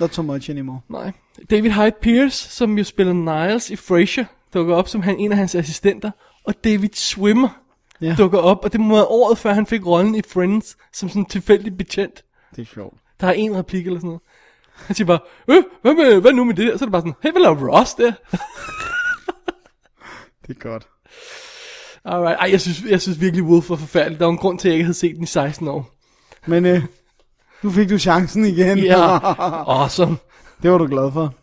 Not 0.00 0.14
so 0.14 0.22
much 0.22 0.50
anymore. 0.50 0.80
Nej. 0.88 1.12
David 1.50 1.70
Hyde 1.70 1.92
Pierce, 2.02 2.48
som 2.50 2.78
jo 2.78 2.84
spiller 2.84 3.12
Niles 3.12 3.70
i 3.70 3.76
Frasier, 3.76 4.24
dukker 4.54 4.74
op 4.76 4.88
som 4.88 5.02
han, 5.02 5.18
en 5.18 5.32
af 5.32 5.38
hans 5.38 5.54
assistenter. 5.54 6.10
Og 6.44 6.54
David 6.64 6.88
Swimmer 6.94 7.48
Ja. 8.00 8.14
dukker 8.18 8.38
op, 8.38 8.64
og 8.64 8.72
det 8.72 8.80
må 8.80 8.94
være 8.94 9.04
året 9.06 9.38
før 9.38 9.52
han 9.52 9.66
fik 9.66 9.86
rollen 9.86 10.14
i 10.14 10.22
Friends, 10.32 10.76
som 10.92 11.08
sådan 11.08 11.22
en 11.22 11.26
tilfældig 11.26 11.76
betjent. 11.76 12.24
Det 12.56 12.62
er 12.62 12.66
sjovt. 12.74 12.94
Der 13.20 13.26
er 13.26 13.32
en 13.32 13.56
replik 13.56 13.86
eller 13.86 13.98
sådan 14.00 14.06
noget. 14.08 14.20
Han 14.86 14.96
siger 14.96 15.06
bare, 15.06 15.18
øh, 15.48 15.64
hvad, 15.82 15.94
med, 15.94 16.20
hvad 16.20 16.32
nu 16.32 16.44
med 16.44 16.54
det 16.54 16.66
der? 16.66 16.76
Så 16.78 16.84
er 16.84 16.86
det 16.86 16.92
bare 16.92 17.02
sådan, 17.02 17.14
hey, 17.22 17.30
hvad 17.30 17.42
laver 17.42 17.78
Ross 17.78 17.94
der? 17.94 18.12
Det 20.46 20.56
er 20.56 20.60
godt. 20.60 20.88
Alright. 22.04 22.38
Ej, 22.40 22.48
jeg 22.50 22.60
synes, 22.60 22.82
jeg 22.82 23.00
synes 23.00 23.20
virkelig, 23.20 23.44
Wolf 23.44 23.70
var 23.70 23.76
forfærdelig. 23.76 24.18
Der 24.18 24.24
var 24.24 24.32
en 24.32 24.38
grund 24.38 24.58
til, 24.58 24.68
at 24.68 24.70
jeg 24.70 24.76
ikke 24.76 24.84
havde 24.84 24.98
set 24.98 25.14
den 25.14 25.22
i 25.22 25.26
16 25.26 25.68
år. 25.68 25.90
Men 26.46 26.66
øh, 26.66 26.82
nu 27.62 27.70
fik 27.70 27.88
du 27.88 27.98
chancen 27.98 28.44
igen. 28.44 28.78
Ja, 28.78 29.18
awesome. 29.80 30.16
det 30.62 30.70
var 30.70 30.78
du 30.78 30.86
glad 30.86 31.12
for. 31.12 31.34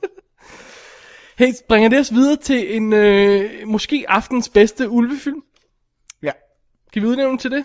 Hey, 1.37 1.53
bringer 1.67 1.89
det 1.89 1.99
os 1.99 2.13
videre 2.13 2.35
til 2.35 2.75
en, 2.75 2.93
øh, 2.93 3.67
måske 3.67 4.05
aftens 4.07 4.49
bedste 4.49 4.89
ulvefilm? 4.89 5.43
Ja. 6.23 6.31
Kan 6.93 7.01
vi 7.01 7.07
udnævne 7.07 7.37
til 7.37 7.51
det? 7.51 7.63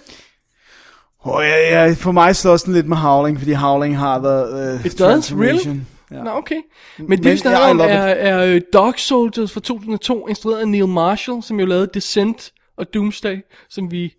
Oh, 1.26 1.42
ja, 1.44 1.84
ja, 1.86 1.92
for 1.92 2.12
mig 2.12 2.36
slås 2.36 2.62
den 2.62 2.72
lidt 2.72 2.86
med 2.86 2.96
Howling, 2.96 3.38
fordi 3.38 3.52
Howling 3.52 3.98
har 3.98 4.18
the 4.18 4.74
uh, 4.74 4.86
It 4.86 4.98
does? 4.98 5.32
Really? 5.32 5.80
Ja. 6.10 6.22
Nå, 6.22 6.30
okay. 6.30 6.60
Men, 6.98 7.08
Men 7.08 7.22
det 7.22 7.32
vi 7.32 7.36
snakker 7.36 7.60
om 7.60 7.80
er, 7.80 7.84
er 7.84 8.54
øh, 8.54 8.60
Dog 8.72 8.94
Soldiers 8.96 9.52
fra 9.52 9.60
2002, 9.60 10.28
instrueret 10.28 10.60
af 10.60 10.68
Neil 10.68 10.88
Marshall, 10.88 11.42
som 11.42 11.60
jo 11.60 11.66
lavede 11.66 11.90
Descent 11.94 12.52
og 12.76 12.94
Doomsday, 12.94 13.36
som 13.70 13.90
vi... 13.90 14.14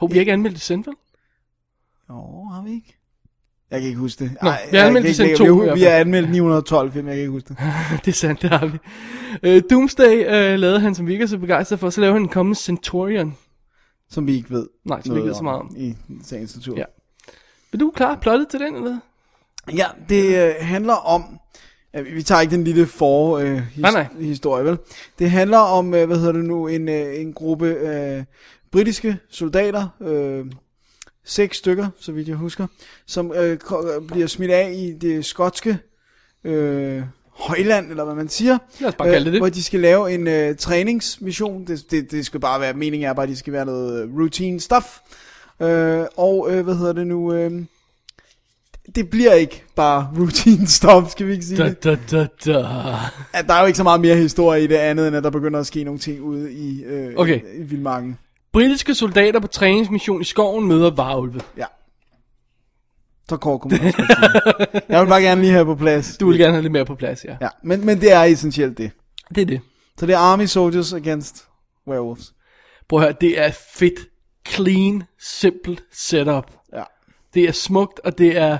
Håber, 0.00 0.12
vi 0.12 0.18
ikke 0.20 0.32
anmeldt 0.32 0.56
Descent, 0.56 0.86
vel? 0.86 0.94
Jo, 2.10 2.44
har 2.52 2.62
vi 2.64 2.70
ikke? 2.70 2.96
Jeg 3.70 3.80
kan 3.80 3.88
ikke 3.88 4.00
huske 4.00 4.24
det. 4.24 4.36
Nå, 4.42 4.48
Ej, 4.48 4.60
vi 4.70 4.76
har 4.76 4.86
anmeldt 4.86 5.06
Descent 5.06 5.30
ikke- 5.30 5.44
2 5.46 5.62
i 5.62 5.68
Vi, 5.68 5.74
vi 5.74 5.82
har 5.82 5.90
anmeldt 5.90 6.30
912 6.30 6.92
film, 6.92 7.06
jeg 7.06 7.14
kan 7.14 7.20
ikke 7.20 7.30
huske 7.32 7.48
det. 7.48 7.58
det 8.04 8.08
er 8.08 8.14
sandt, 8.14 8.42
det 8.42 8.50
har 8.50 8.66
vi. 8.66 8.78
Uh, 9.56 9.62
Doomsday 9.70 10.24
uh, 10.26 10.58
lavede 10.60 10.80
han, 10.80 10.94
som 10.94 11.06
vi 11.06 11.12
ikke 11.12 11.22
er 11.22 11.26
så 11.26 11.38
begejstret 11.38 11.80
for, 11.80 11.90
så 11.90 12.00
lavede 12.00 12.14
han 12.14 12.22
en 12.22 12.28
kommende 12.28 12.58
Centurion. 12.58 13.36
Som 14.10 14.26
vi 14.26 14.34
ikke 14.34 14.50
ved 14.50 14.66
Nej, 14.84 15.02
som 15.02 15.14
vi 15.14 15.20
ikke 15.20 15.28
ved 15.28 15.34
så 15.36 15.42
meget 15.42 15.60
om. 15.60 15.74
I 15.76 15.94
sagens 16.24 16.56
natur. 16.56 16.76
Ja. 16.78 16.84
Vil 17.72 17.80
du 17.80 17.90
klar 17.96 18.14
plottet 18.20 18.48
til 18.48 18.60
den, 18.60 18.74
eller? 18.76 18.98
Ja, 19.76 19.86
det 20.08 20.48
øh, 20.48 20.54
handler 20.60 20.94
om... 20.94 21.38
Vi 21.94 22.02
vi 22.02 22.22
tager 22.22 22.40
ikke 22.40 22.56
den 22.56 22.64
lille 22.64 22.86
for 22.86 23.38
øh, 23.38 23.56
his, 23.56 23.82
Nej, 23.82 23.90
nej. 23.90 24.06
historie, 24.20 24.64
vel? 24.64 24.78
Det 25.18 25.30
handler 25.30 25.58
om, 25.58 25.94
øh, 25.94 26.06
hvad 26.06 26.16
hedder 26.18 26.32
det 26.32 26.44
nu, 26.44 26.66
en, 26.66 26.88
øh, 26.88 27.20
en 27.20 27.32
gruppe 27.32 27.66
øh, 27.66 28.24
britiske 28.72 29.18
soldater, 29.30 29.88
øh, 30.00 30.46
seks 31.24 31.56
stykker, 31.56 31.88
så 32.00 32.12
vidt 32.12 32.28
jeg 32.28 32.36
husker, 32.36 32.66
som 33.06 33.32
øh, 33.36 33.58
ko- 33.58 34.00
bliver 34.08 34.26
smidt 34.26 34.50
af 34.50 34.72
i 34.76 34.92
det 34.92 35.24
skotske 35.24 35.78
øh, 36.44 37.02
højland, 37.38 37.90
eller 37.90 38.04
hvad 38.04 38.14
man 38.14 38.28
siger. 38.28 38.58
Lad 38.80 38.88
os 38.88 38.94
bare 38.94 39.08
kalde 39.10 39.24
det 39.24 39.32
det. 39.32 39.40
Hvor 39.40 39.48
de 39.48 39.62
skal 39.62 39.80
lave 39.80 40.14
en 40.14 40.28
øh, 40.28 40.56
træningsmission. 40.56 41.64
Det, 41.66 41.90
det, 41.90 42.10
det 42.10 42.26
skal 42.26 42.40
bare 42.40 42.60
være, 42.60 42.72
meningen 42.74 43.08
er 43.08 43.12
bare, 43.12 43.22
at 43.22 43.28
de 43.28 43.36
skal 43.36 43.52
være 43.52 43.64
noget 43.66 44.02
øh, 44.02 44.18
routine 44.18 44.60
stuff. 44.60 44.86
Øh, 45.62 46.04
og 46.16 46.48
øh, 46.50 46.64
hvad 46.64 46.74
hedder 46.74 46.92
det 46.92 47.06
nu... 47.06 47.32
Øh, 47.32 47.52
det 48.94 49.10
bliver 49.10 49.32
ikke 49.32 49.64
bare 49.76 50.10
routine 50.20 50.66
stuff, 50.66 51.10
skal 51.10 51.26
vi 51.26 51.32
ikke 51.32 51.44
sige 51.44 51.58
Da, 51.62 51.68
det? 51.68 51.84
da, 51.84 51.96
da, 52.10 52.26
da. 52.44 52.66
At 53.32 53.46
der 53.46 53.54
er 53.54 53.60
jo 53.60 53.66
ikke 53.66 53.76
så 53.76 53.82
meget 53.82 54.00
mere 54.00 54.16
historie 54.16 54.64
i 54.64 54.66
det 54.66 54.74
andet, 54.76 55.08
end 55.08 55.16
at 55.16 55.24
der 55.24 55.30
begynder 55.30 55.60
at 55.60 55.66
ske 55.66 55.84
nogle 55.84 56.00
ting 56.00 56.20
ude 56.22 56.52
i, 56.52 56.84
øh, 56.84 57.12
Okay. 57.16 57.40
i 57.58 57.62
vildmarken. 57.62 58.18
Britiske 58.52 58.94
soldater 58.94 59.40
på 59.40 59.46
træningsmission 59.46 60.20
i 60.20 60.24
skoven 60.24 60.66
møder 60.66 60.90
varulve. 60.90 61.40
Ja. 61.56 61.64
Så 63.28 63.36
kort 63.36 63.60
kunne 63.60 63.78
man 63.78 63.86
også 63.86 63.96
godt 63.96 64.70
sige. 64.72 64.82
Jeg 64.88 65.00
vil 65.00 65.08
bare 65.08 65.22
gerne 65.22 65.40
lige 65.40 65.52
have 65.52 65.64
på 65.64 65.74
plads. 65.74 66.16
Du 66.16 66.28
vil 66.28 66.38
gerne 66.38 66.52
have 66.52 66.62
lidt 66.62 66.72
mere 66.72 66.84
på 66.84 66.94
plads, 66.94 67.24
ja. 67.24 67.36
Ja, 67.40 67.48
men, 67.62 67.86
men 67.86 68.00
det 68.00 68.12
er 68.12 68.22
essentielt 68.22 68.78
det. 68.78 68.90
Det 69.34 69.40
er 69.40 69.46
det. 69.46 69.60
Så 69.98 70.06
det 70.06 70.14
er 70.14 70.18
Army 70.18 70.44
Soldiers 70.44 70.92
against 70.92 71.44
Werewolves. 71.88 72.32
Prøv 72.88 72.98
at 72.98 73.04
høre, 73.04 73.14
det 73.20 73.40
er 73.40 73.50
fedt, 73.74 74.00
clean, 74.48 75.02
simpelt 75.18 75.82
setup. 75.92 76.52
Ja. 76.72 76.82
Det 77.34 77.44
er 77.44 77.52
smukt, 77.52 78.00
og 78.04 78.18
det 78.18 78.36
er, 78.36 78.58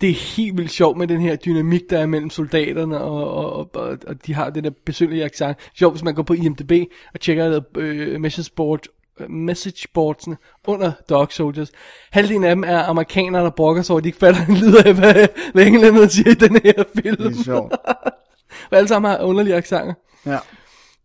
det 0.00 0.10
er 0.10 0.14
helt 0.14 0.56
vildt 0.56 0.70
sjovt 0.70 0.98
med 0.98 1.06
den 1.06 1.20
her 1.20 1.36
dynamik, 1.36 1.82
der 1.90 1.98
er 1.98 2.06
mellem 2.06 2.30
soldaterne, 2.30 3.00
og, 3.00 3.32
og, 3.32 3.70
og, 3.74 3.98
og, 4.06 4.26
de 4.26 4.34
har 4.34 4.50
det 4.50 4.64
der 4.64 4.70
besynderlige 4.86 5.24
accent. 5.24 5.58
Sjovt, 5.74 5.94
hvis 5.94 6.04
man 6.04 6.14
går 6.14 6.22
på 6.22 6.32
IMDb 6.32 6.72
og 7.14 7.20
tjekker 7.20 7.60
øh, 7.76 8.20
message 8.20 8.50
board, 8.56 8.80
messageboardsene 9.28 10.36
under 10.66 10.92
Dog 11.10 11.28
Soldiers. 11.32 11.72
Halvdelen 12.10 12.44
af 12.44 12.54
dem 12.56 12.64
er 12.66 12.82
amerikanere, 12.82 13.44
der 13.44 13.50
brokker 13.50 13.82
sig 13.82 13.92
over, 13.92 13.98
at 13.98 14.04
de 14.04 14.08
ikke 14.08 14.18
fatter 14.18 14.46
en 14.48 14.54
lyd 14.56 14.74
af, 14.76 14.94
hvad, 14.94 15.26
hvad 15.52 15.66
englænderne 15.66 16.08
siger 16.08 16.30
i 16.30 16.34
den 16.34 16.60
her 16.64 16.84
film. 16.94 17.16
Det 17.16 17.38
er 17.38 17.42
sjovt. 17.44 17.72
og 18.70 18.72
alle 18.78 18.88
sammen 18.88 19.10
har 19.10 19.22
underlige 19.22 19.56
accenter. 19.56 19.94
Ja. 20.26 20.38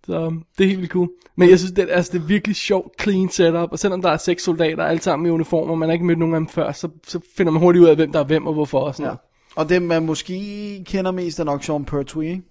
Så 0.06 0.34
det 0.58 0.64
er 0.64 0.68
helt 0.68 0.80
vildt 0.80 0.92
cool. 0.92 1.10
Men 1.36 1.50
jeg 1.50 1.60
synes, 1.60 1.72
det, 1.72 1.90
er- 1.92 1.96
altså, 1.96 2.12
det 2.14 2.20
er 2.22 2.26
virkelig 2.26 2.56
sjovt, 2.56 3.02
clean 3.02 3.30
setup. 3.30 3.72
Og 3.72 3.80
selvom 3.80 4.02
der 4.02 4.10
er 4.10 4.18
seks 4.18 4.44
soldater, 4.44 4.84
alle 4.86 5.02
sammen 5.02 5.26
i 5.26 5.30
uniformer, 5.30 5.76
man 5.76 5.90
har 5.90 5.94
ikke 5.94 6.06
mødt 6.06 6.20
nogen 6.20 6.36
af 6.36 6.40
dem 6.40 6.48
før, 6.48 6.72
så, 6.72 6.90
så 7.08 7.20
finder 7.38 7.52
man 7.52 7.62
hurtigt 7.62 7.84
ud 7.84 7.88
af, 7.90 7.96
hvem 7.96 8.12
der 8.12 8.20
er 8.20 8.24
hvem 8.24 8.48
og 8.48 8.54
hvorfor. 8.54 8.80
Og 8.80 8.96
sådan 8.96 9.04
ja. 9.04 9.08
noget. 9.08 9.20
Og 9.56 9.70
dem, 9.70 9.82
man 9.82 10.06
måske 10.06 10.84
kender 10.88 11.12
mest, 11.12 11.40
er 11.40 11.44
nok 11.44 11.64
Sean 11.64 11.86
Pertwee, 11.86 12.30
ikke? 12.30 12.44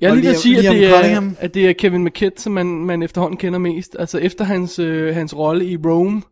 Jeg 0.00 0.10
er 0.10 0.14
lige 0.14 0.24
ved 0.24 0.30
at 0.30 0.36
sige, 0.38 0.58
at 0.58 0.64
det, 0.74 0.86
er, 0.86 1.32
at 1.38 1.54
det 1.54 1.68
er 1.68 1.72
Kevin 1.72 2.04
McKidd, 2.04 2.36
som 2.36 2.52
man, 2.52 2.66
man 2.66 3.02
efterhånden 3.02 3.36
kender 3.38 3.58
mest. 3.58 3.96
Altså 3.98 4.18
efter 4.18 4.44
hans, 4.44 4.78
øh, 4.78 5.14
hans 5.14 5.36
rolle 5.36 5.64
i 5.66 5.76
Rome, 5.76 6.22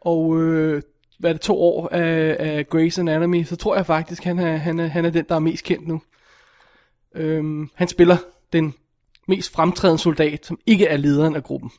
og 0.00 0.42
øh, 0.42 0.82
hvad 1.18 1.30
er 1.30 1.34
det, 1.34 1.40
to 1.40 1.60
år 1.62 1.88
af, 1.88 2.36
af 2.38 2.64
Grey's 2.74 3.00
Anatomy, 3.00 3.44
så 3.44 3.56
tror 3.56 3.76
jeg 3.76 3.86
faktisk, 3.86 4.24
han 4.24 4.38
er, 4.38 4.56
han, 4.56 4.80
er, 4.80 4.86
han 4.86 5.04
er 5.04 5.10
den, 5.10 5.24
der 5.28 5.34
er 5.34 5.38
mest 5.38 5.64
kendt 5.64 5.88
nu. 5.88 6.02
Øhm, 7.14 7.70
han 7.74 7.88
spiller 7.88 8.16
den 8.52 8.74
mest 9.28 9.52
fremtrædende 9.52 10.02
soldat, 10.02 10.46
som 10.46 10.58
ikke 10.66 10.86
er 10.86 10.96
lederen 10.96 11.36
af 11.36 11.42
gruppen. 11.42 11.70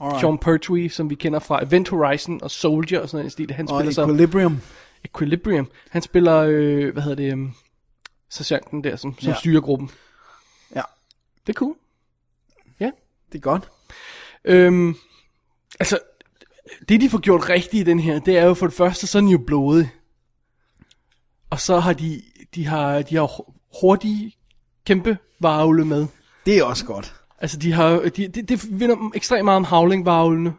Alright. 0.00 0.20
Sean 0.20 0.38
Pertwee, 0.38 0.88
som 0.90 1.10
vi 1.10 1.14
kender 1.14 1.38
fra 1.38 1.64
Event 1.64 1.88
Horizon 1.88 2.38
og 2.42 2.50
Soldier 2.50 3.00
og 3.00 3.08
sådan 3.08 3.26
en 3.26 3.30
stil. 3.30 3.50
Han 3.50 3.68
Og 3.70 3.78
spiller 3.80 3.92
så 3.92 4.02
Equilibrium. 4.02 4.60
Equilibrium. 5.04 5.66
Han 5.90 6.02
spiller, 6.02 6.36
øh, 6.48 6.92
hvad 6.92 7.02
hedder 7.02 7.16
det, 7.16 7.32
um, 7.32 7.52
sergeanten 8.30 8.84
der, 8.84 8.96
som, 8.96 9.14
som 9.18 9.28
Ja. 9.28 9.38
styrer 9.38 9.60
gruppen. 9.60 9.90
Det 11.46 11.52
er 11.52 11.58
cool. 11.58 11.76
Ja. 12.80 12.90
Det 13.32 13.38
er 13.38 13.42
godt. 13.42 13.68
Øhm, 14.44 14.94
altså, 15.80 15.98
det 16.88 17.00
de 17.00 17.10
får 17.10 17.18
gjort 17.18 17.48
rigtigt 17.48 17.88
i 17.88 17.90
den 17.90 18.00
her, 18.00 18.18
det 18.18 18.38
er 18.38 18.44
jo 18.44 18.54
for 18.54 18.66
det 18.66 18.76
første, 18.76 19.06
så 19.06 19.18
er 19.18 19.22
den 19.22 19.30
jo 19.30 19.38
blodig. 19.46 19.90
Og 21.50 21.60
så 21.60 21.78
har 21.78 21.92
de, 21.92 22.22
de 22.54 22.66
har, 22.66 23.02
de 23.02 23.16
har 23.16 23.40
hurtige, 23.80 24.36
kæmpe 24.86 25.18
varvle 25.40 25.84
med. 25.84 26.06
Det 26.46 26.58
er 26.58 26.64
også 26.64 26.84
godt. 26.84 27.14
Altså, 27.38 27.56
de 27.56 27.72
har, 27.72 27.98
de, 28.16 28.28
det, 28.28 28.48
det 28.48 28.80
vinder 28.80 29.10
ekstremt 29.14 29.44
meget 29.44 29.56
om 29.56 29.64
havling 29.64 30.06
varvlene 30.06 30.54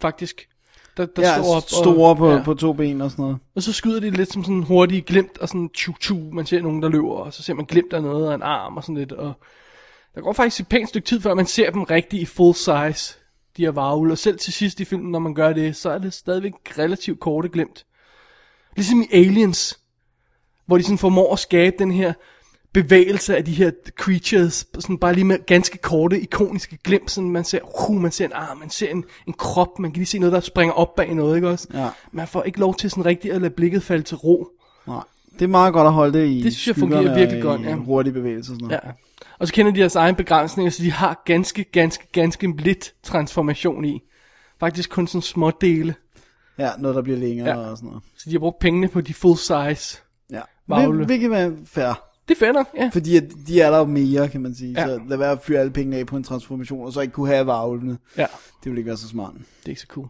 faktisk. 0.00 0.48
Der, 0.96 1.06
der 1.06 1.22
ja, 1.22 1.42
står 1.42 1.56
op 1.56 1.62
store 1.62 2.10
og, 2.10 2.16
på, 2.16 2.30
ja. 2.30 2.42
på 2.42 2.54
to 2.54 2.72
ben 2.72 3.00
og 3.00 3.10
sådan 3.10 3.22
noget. 3.22 3.38
Og 3.54 3.62
så 3.62 3.72
skyder 3.72 4.00
de 4.00 4.10
lidt 4.10 4.32
som 4.32 4.44
sådan 4.44 4.62
hurtige 4.62 5.02
glimt 5.02 5.38
og 5.38 5.48
sådan 5.48 5.68
tju 5.68 5.92
tju 6.00 6.30
Man 6.32 6.46
ser 6.46 6.62
nogen, 6.62 6.82
der 6.82 6.88
løber, 6.88 7.14
og 7.14 7.32
så 7.34 7.42
ser 7.42 7.54
man 7.54 7.64
glimt 7.64 7.92
af 7.92 8.02
noget 8.02 8.30
af 8.30 8.34
en 8.34 8.42
arm 8.42 8.76
og 8.76 8.82
sådan 8.82 8.96
lidt. 8.96 9.12
Og 9.12 9.32
Der 10.18 10.24
går 10.24 10.32
faktisk 10.32 10.60
et 10.60 10.68
pænt 10.68 10.88
stykke 10.88 11.06
tid, 11.06 11.20
før 11.20 11.34
man 11.34 11.46
ser 11.46 11.70
dem 11.70 11.82
rigtig 11.82 12.20
i 12.20 12.24
full 12.24 12.54
size, 12.54 13.18
de 13.56 13.62
her 13.62 13.70
varulve. 13.70 14.12
Og 14.12 14.18
selv 14.18 14.38
til 14.38 14.52
sidst 14.52 14.80
i 14.80 14.84
filmen, 14.84 15.12
når 15.12 15.18
man 15.18 15.34
gør 15.34 15.52
det, 15.52 15.76
så 15.76 15.90
er 15.90 15.98
det 15.98 16.12
stadigvæk 16.12 16.52
relativt 16.78 17.20
korte 17.20 17.48
glemt. 17.48 17.86
Ligesom 18.76 19.02
i 19.02 19.06
Aliens, 19.12 19.78
hvor 20.66 20.78
de 20.78 20.82
sådan 20.82 20.98
formår 20.98 21.32
at 21.32 21.38
skabe 21.38 21.76
den 21.78 21.90
her 21.90 22.12
bevægelse 22.72 23.36
af 23.36 23.44
de 23.44 23.52
her 23.52 23.70
creatures, 23.98 24.66
sådan 24.78 24.98
bare 24.98 25.14
lige 25.14 25.24
med 25.24 25.46
ganske 25.46 25.78
korte, 25.78 26.20
ikoniske 26.20 26.78
glimt, 26.84 27.10
sådan 27.10 27.30
man 27.30 27.44
ser, 27.44 27.88
uh, 27.90 28.00
man 28.00 28.12
ser 28.12 28.24
en 28.24 28.32
arm, 28.32 28.58
man 28.58 28.70
ser 28.70 28.90
en, 28.90 29.04
en 29.26 29.32
krop, 29.32 29.78
man 29.78 29.90
kan 29.90 29.98
lige 29.98 30.06
se 30.06 30.18
noget, 30.18 30.32
der 30.32 30.40
springer 30.40 30.74
op 30.74 30.94
bag 30.94 31.14
noget, 31.14 31.36
ikke 31.36 31.48
også? 31.48 31.68
Ja. 31.74 31.88
Man 32.12 32.28
får 32.28 32.42
ikke 32.42 32.60
lov 32.60 32.74
til 32.74 32.90
sådan 32.90 33.06
rigtigt 33.06 33.34
at 33.34 33.40
lade 33.40 33.54
blikket 33.54 33.82
falde 33.82 34.02
til 34.02 34.16
ro. 34.16 34.48
Nej. 34.86 35.02
Det 35.32 35.42
er 35.42 35.48
meget 35.48 35.72
godt 35.72 35.86
at 35.86 35.92
holde 35.92 36.18
det 36.18 36.28
i 36.28 36.42
Det 36.42 36.52
synes 36.52 36.66
jeg 36.66 36.76
fungerer 36.76 37.14
virkelig 37.14 37.42
godt, 37.42 37.62
ja. 37.62 37.74
hurtige 37.74 38.12
bevægelser 38.12 38.52
og 38.52 38.56
sådan 38.56 38.68
noget. 38.68 38.80
Ja. 38.84 39.07
Og 39.38 39.46
så 39.46 39.52
kender 39.52 39.72
de 39.72 39.80
deres 39.80 39.96
egen 39.96 40.14
begrænsninger, 40.14 40.70
så 40.70 40.82
de 40.82 40.92
har 40.92 41.22
ganske, 41.24 41.64
ganske, 41.64 42.06
ganske 42.12 42.54
lidt 42.56 42.94
transformation 43.02 43.84
i. 43.84 44.02
Faktisk 44.60 44.90
kun 44.90 45.06
sådan 45.06 45.22
små 45.22 45.50
dele. 45.60 45.94
Ja, 46.58 46.70
noget 46.78 46.96
der 46.96 47.02
bliver 47.02 47.18
længere 47.18 47.48
Ja. 47.48 47.56
og 47.70 47.76
sådan 47.76 47.88
noget. 47.88 48.02
Så 48.16 48.30
de 48.30 48.34
har 48.34 48.38
brugt 48.38 48.58
pengene 48.58 48.88
på 48.88 49.00
de 49.00 49.14
full 49.14 49.36
size. 49.38 49.98
Ja. 50.30 50.40
Hvil, 50.66 51.04
hvilket 51.06 51.32
er 51.32 51.52
fair. 51.66 52.04
Det 52.28 52.42
er 52.42 52.52
nok, 52.52 52.68
ja. 52.76 52.90
Fordi 52.92 53.16
at 53.16 53.24
de 53.46 53.60
er 53.60 53.70
der 53.70 53.78
jo 53.78 53.84
mere, 53.84 54.28
kan 54.28 54.40
man 54.40 54.54
sige. 54.54 54.72
Ja. 54.80 54.86
Så 54.86 55.00
lad 55.08 55.16
være 55.16 55.30
at 55.32 55.42
fyre 55.42 55.60
alle 55.60 55.72
pengene 55.72 55.96
af 55.96 56.06
på 56.06 56.16
en 56.16 56.24
transformation, 56.24 56.86
og 56.86 56.92
så 56.92 57.00
ikke 57.00 57.12
kunne 57.12 57.28
have 57.28 57.46
varulvene. 57.46 57.98
Ja. 58.16 58.26
Det 58.64 58.70
vil 58.72 58.78
ikke 58.78 58.88
være 58.88 58.96
så 58.96 59.08
smart. 59.08 59.32
Det 59.34 59.64
er 59.66 59.68
ikke 59.68 59.80
så 59.80 59.86
cool. 59.86 60.08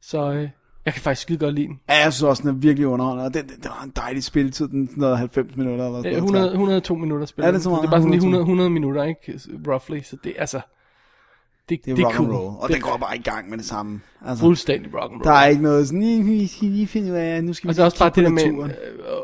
Så 0.00 0.32
øh, 0.32 0.48
jeg 0.84 0.94
kan 0.94 1.02
faktisk 1.02 1.22
skide 1.22 1.38
godt 1.38 1.54
lide 1.54 1.66
den. 1.66 1.80
Ja, 1.88 1.94
jeg 2.04 2.12
synes 2.12 2.22
også, 2.22 2.40
den 2.42 2.50
er 2.50 2.54
virkelig 2.54 2.86
underholdende. 2.86 3.24
Og 3.26 3.34
det, 3.34 3.42
det, 3.44 3.56
det 3.56 3.64
var 3.78 3.82
en 3.84 3.92
dejlig 3.96 4.24
spilletid, 4.24 4.68
den 4.68 4.86
sådan 4.88 5.00
noget 5.00 5.18
90 5.18 5.56
minutter 5.56 5.86
eller 5.86 5.98
sådan 5.98 6.06
Øh, 6.12 6.16
noget. 6.16 6.24
100, 6.24 6.52
102 6.52 6.94
minutter 6.94 7.26
spiller. 7.26 7.48
Er 7.48 7.52
det 7.52 7.62
så 7.62 7.68
meget? 7.70 7.82
Det 7.82 7.86
er 7.86 7.90
bare 7.90 8.00
sådan 8.00 8.10
lige 8.10 8.18
100, 8.18 8.40
102? 8.42 8.62
100 8.64 8.70
minutter, 8.70 9.02
ikke? 9.04 9.40
Roughly. 9.68 10.02
Så 10.02 10.16
det 10.24 10.32
er 10.36 10.40
altså... 10.40 10.60
Det, 11.68 11.84
Det 11.84 11.90
er, 11.90 11.94
det 11.94 12.02
er 12.02 12.06
rock 12.06 12.16
cool. 12.16 12.28
and 12.28 12.36
roll, 12.36 12.56
og 12.60 12.68
det 12.68 12.74
det 12.76 12.82
går 12.84 12.96
bare 12.96 13.16
i 13.16 13.22
gang 13.22 13.50
med 13.50 13.58
det 13.58 13.66
samme. 13.66 14.00
Altså, 14.26 14.44
Fuldstændig 14.44 14.94
rock 14.94 15.12
and 15.12 15.20
roll. 15.20 15.24
Der 15.24 15.32
er 15.32 15.46
ikke 15.46 15.62
noget 15.62 15.86
sådan, 15.88 16.02
"Ih, 16.02 16.26
vi 16.26 16.46
skal 16.46 16.68
lige 16.68 16.86
finde 16.86 17.10
ud 17.12 17.16
af, 17.16 17.44
nu 17.44 17.52
skal 17.52 17.68
vi 17.68 17.70
Og 17.70 17.74
så 17.74 17.84
også 17.84 17.98
bare 17.98 18.10
det 18.14 18.24
der 18.24 18.28
med, 18.30 18.44
naturen." 18.44 18.70
øh, 18.70 18.76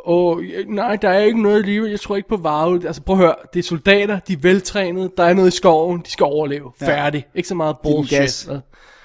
åh, 0.05 0.43
nej, 0.69 0.97
der 0.97 1.09
er 1.09 1.19
ikke 1.25 1.43
noget 1.43 1.65
livet, 1.65 1.91
jeg 1.91 2.01
tror 2.01 2.17
ikke 2.17 2.29
på 2.29 2.37
varvel. 2.37 2.87
Altså 2.87 3.03
prøv 3.03 3.17
at 3.17 3.23
høre, 3.23 3.35
det 3.53 3.59
er 3.59 3.63
soldater, 3.63 4.19
de 4.19 4.33
er 4.33 4.37
veltrænede, 4.43 5.11
der 5.17 5.25
er 5.25 5.35
noget 5.35 5.49
i 5.55 5.57
skoven, 5.57 6.01
de 6.01 6.11
skal 6.11 6.25
overleve. 6.25 6.71
Ja. 6.81 6.87
Færdig. 6.87 7.27
Ikke 7.35 7.49
så 7.49 7.55
meget 7.55 7.77
den 7.85 7.93
bullshit. 7.93 8.19
gas. 8.19 8.49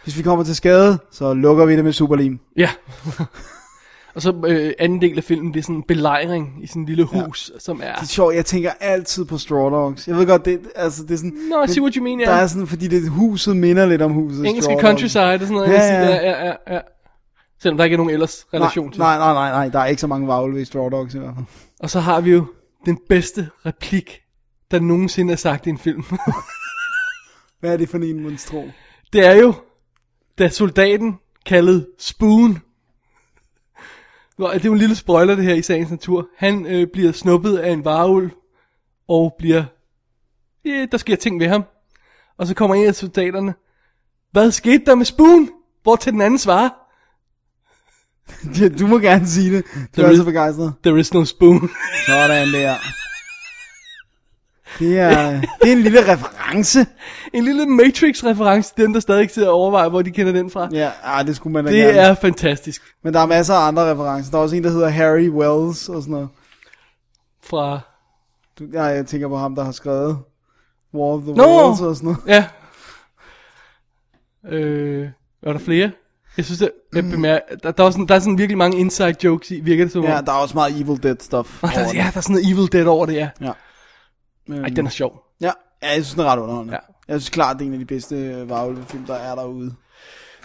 Hvis 0.03 0.17
vi 0.17 0.23
kommer 0.23 0.45
til 0.45 0.55
skade, 0.55 0.99
så 1.11 1.33
lukker 1.33 1.65
vi 1.65 1.75
det 1.75 1.83
med 1.83 1.93
superlim. 1.93 2.39
Ja. 2.57 2.69
og 4.15 4.21
så 4.21 4.41
øh, 4.45 4.73
anden 4.79 5.01
del 5.01 5.17
af 5.17 5.23
filmen, 5.23 5.53
det 5.53 5.59
er 5.59 5.63
sådan 5.63 5.75
en 5.75 5.83
belejring 5.87 6.63
i 6.63 6.67
sådan 6.67 6.81
en 6.81 6.85
lille 6.85 7.03
hus, 7.03 7.51
ja. 7.53 7.59
som 7.59 7.81
er... 7.83 7.93
Det 7.95 8.01
er 8.01 8.05
sjovt, 8.05 8.35
jeg 8.35 8.45
tænker 8.45 8.71
altid 8.79 9.25
på 9.25 9.37
Straw 9.37 9.69
Dogs. 9.69 10.07
Jeg 10.07 10.17
ved 10.17 10.27
godt, 10.27 10.45
det, 10.45 10.59
altså, 10.75 11.03
det 11.03 11.11
er 11.11 11.17
sådan... 11.17 11.37
Nå, 11.49 11.63
I 11.63 11.67
see 11.67 11.81
what 11.81 11.93
you 11.93 12.03
mean, 12.03 12.19
ja. 12.19 12.25
Der 12.25 12.31
er 12.31 12.47
sådan, 12.47 12.67
fordi 12.67 12.87
det, 12.87 13.09
huset 13.09 13.57
minder 13.57 13.85
lidt 13.85 14.01
om 14.01 14.11
huset. 14.11 14.45
Engelske 14.45 14.77
countryside 14.81 15.23
og 15.23 15.39
sådan 15.39 15.53
noget. 15.53 15.69
Ja, 15.69 15.81
Ja, 15.81 16.03
ja. 16.03 16.29
ja. 16.29 16.45
ja, 16.45 16.73
ja. 16.75 16.79
Selvom 17.61 17.77
der 17.77 17.83
ikke 17.83 17.93
er 17.93 17.97
nogen 17.97 18.13
ellers 18.13 18.45
relation 18.53 18.85
nej, 18.85 18.91
til. 18.93 18.99
nej, 18.99 19.17
nej, 19.17 19.33
nej, 19.33 19.49
nej, 19.49 19.69
der 19.69 19.79
er 19.79 19.85
ikke 19.85 20.01
så 20.01 20.07
mange 20.07 20.27
varulve 20.27 20.61
i 20.61 20.65
Straw 20.65 20.89
Dogs 20.89 21.15
i 21.15 21.19
hvert 21.19 21.33
fald. 21.35 21.45
Og 21.79 21.89
så 21.89 21.99
har 21.99 22.21
vi 22.21 22.31
jo 22.31 22.45
den 22.85 22.97
bedste 23.09 23.49
replik, 23.65 24.19
der 24.71 24.79
nogensinde 24.79 25.33
er 25.33 25.37
sagt 25.37 25.67
i 25.67 25.69
en 25.69 25.77
film. 25.77 26.03
Hvad 27.59 27.73
er 27.73 27.77
det 27.77 27.89
for 27.89 27.97
en 27.97 28.23
monstro? 28.23 28.65
det 29.13 29.25
er 29.25 29.33
jo, 29.33 29.53
da 30.39 30.49
soldaten 30.49 31.19
kaldet 31.45 31.87
Spoon, 31.99 32.61
Hvor- 34.35 34.51
det 34.51 34.61
er 34.61 34.65
jo 34.65 34.71
en 34.73 34.77
lille 34.79 34.95
spoiler 34.95 35.35
det 35.35 35.45
her 35.45 35.53
i 35.53 35.61
sagens 35.61 35.91
natur, 35.91 36.27
han 36.37 36.65
øh, 36.65 36.87
bliver 36.93 37.11
snuppet 37.11 37.57
af 37.57 37.71
en 37.71 37.85
varulv, 37.85 38.31
og 39.07 39.35
bliver, 39.39 39.63
ja, 40.65 40.85
der 40.91 40.97
sker 40.97 41.15
ting 41.15 41.39
ved 41.39 41.47
ham. 41.47 41.63
Og 42.37 42.47
så 42.47 42.53
kommer 42.53 42.75
en 42.75 42.87
af 42.87 42.95
soldaterne, 42.95 43.53
hvad 44.31 44.51
skete 44.51 44.85
der 44.85 44.95
med 44.95 45.05
Spoon? 45.05 45.49
Hvor 45.83 45.95
til 45.95 46.13
den 46.13 46.21
anden 46.21 46.39
svarer, 46.39 46.69
du 48.79 48.87
må 48.87 48.99
gerne 48.99 49.27
sige 49.27 49.55
det. 49.55 49.65
Du 49.97 50.01
er 50.01 50.15
så 50.15 50.23
begejstret. 50.23 50.73
there 50.83 50.99
is 50.99 51.13
no 51.13 51.25
Spoon. 51.25 51.69
Sådan 52.05 52.47
der. 52.53 52.75
Det 54.79 54.99
er, 54.99 55.31
det 55.41 55.67
er 55.67 55.71
en 55.71 55.81
lille 55.81 56.11
reference. 56.13 56.85
en 57.33 57.43
lille 57.43 57.65
Matrix-reference 57.65 58.73
dem, 58.77 58.93
der 58.93 58.99
stadig 58.99 59.29
sidder 59.31 59.47
og 59.49 59.53
overvejer, 59.55 59.89
hvor 59.89 60.01
de 60.01 60.11
kender 60.11 60.33
den 60.33 60.49
fra. 60.49 60.69
Ja, 60.71 60.91
ah, 61.03 61.27
det 61.27 61.35
skulle 61.35 61.53
man 61.53 61.65
da 61.65 61.71
Det 61.71 61.79
gerne. 61.79 61.97
er 61.97 62.13
fantastisk. 62.15 62.81
Men 63.03 63.13
der 63.13 63.19
er 63.19 63.25
masser 63.25 63.53
af 63.53 63.67
andre 63.67 63.91
referencer. 63.91 64.31
Der 64.31 64.37
er 64.37 64.41
også 64.41 64.55
en, 64.55 64.63
der 64.63 64.69
hedder 64.69 64.89
Harry 64.89 65.29
Wells 65.29 65.89
og 65.89 66.01
sådan 66.01 66.11
noget. 66.11 66.29
Fra, 67.43 67.79
Du, 68.59 68.63
ja, 68.73 68.83
jeg 68.83 69.05
tænker 69.05 69.27
på 69.27 69.37
ham, 69.37 69.55
der 69.55 69.63
har 69.63 69.71
skrevet 69.71 70.17
War 70.93 71.03
of 71.15 71.21
the 71.21 71.33
Nå! 71.33 71.43
Worlds 71.43 71.81
og 71.81 71.95
sådan 71.95 72.05
noget. 72.07 72.19
ja. 72.27 72.45
Øh, 74.49 75.07
er 75.43 75.51
der 75.53 75.59
flere? 75.59 75.91
Jeg 76.37 76.45
synes, 76.45 76.61
at 76.61 76.71
jeg 76.95 77.03
bemærker, 77.03 77.55
der, 77.63 77.71
der, 77.71 77.83
er 77.83 77.89
sådan, 77.91 78.05
der 78.07 78.15
er 78.15 78.19
sådan 78.19 78.37
virkelig 78.37 78.57
mange 78.57 78.77
inside 78.77 79.15
jokes 79.23 79.51
i, 79.51 79.59
virker 79.59 79.83
det 79.85 79.91
som 79.93 80.01
om. 80.03 80.07
Ja, 80.09 80.21
der 80.25 80.31
er 80.31 80.35
også 80.35 80.55
meget 80.55 80.81
Evil 80.81 81.03
Dead 81.03 81.15
stuff. 81.19 81.63
Og 81.63 81.69
der, 81.69 81.77
over 81.79 81.87
den. 81.87 81.95
ja, 81.95 82.01
der 82.01 82.17
er 82.17 82.21
sådan 82.21 82.33
noget 82.35 82.51
Evil 82.51 82.71
Dead 82.71 82.85
over 82.85 83.05
det, 83.05 83.13
ja. 83.13 83.29
Ja. 83.41 83.51
Ej, 84.51 84.69
den 84.69 84.85
er 84.85 84.89
sjov. 84.89 85.23
Ja, 85.41 85.45
ja 85.83 85.87
jeg 85.87 85.93
synes, 85.93 86.11
den 86.11 86.19
er 86.21 86.25
ret 86.25 86.39
underholdende. 86.39 86.73
Ja. 86.73 86.79
Jeg 87.13 87.21
synes 87.21 87.29
klart, 87.29 87.55
det 87.59 87.63
er 87.63 87.67
en 87.67 87.73
af 87.73 87.79
de 87.79 87.85
bedste 87.85 88.49
varulvefilm, 88.49 89.05
der 89.05 89.15
er 89.15 89.35
derude. 89.35 89.73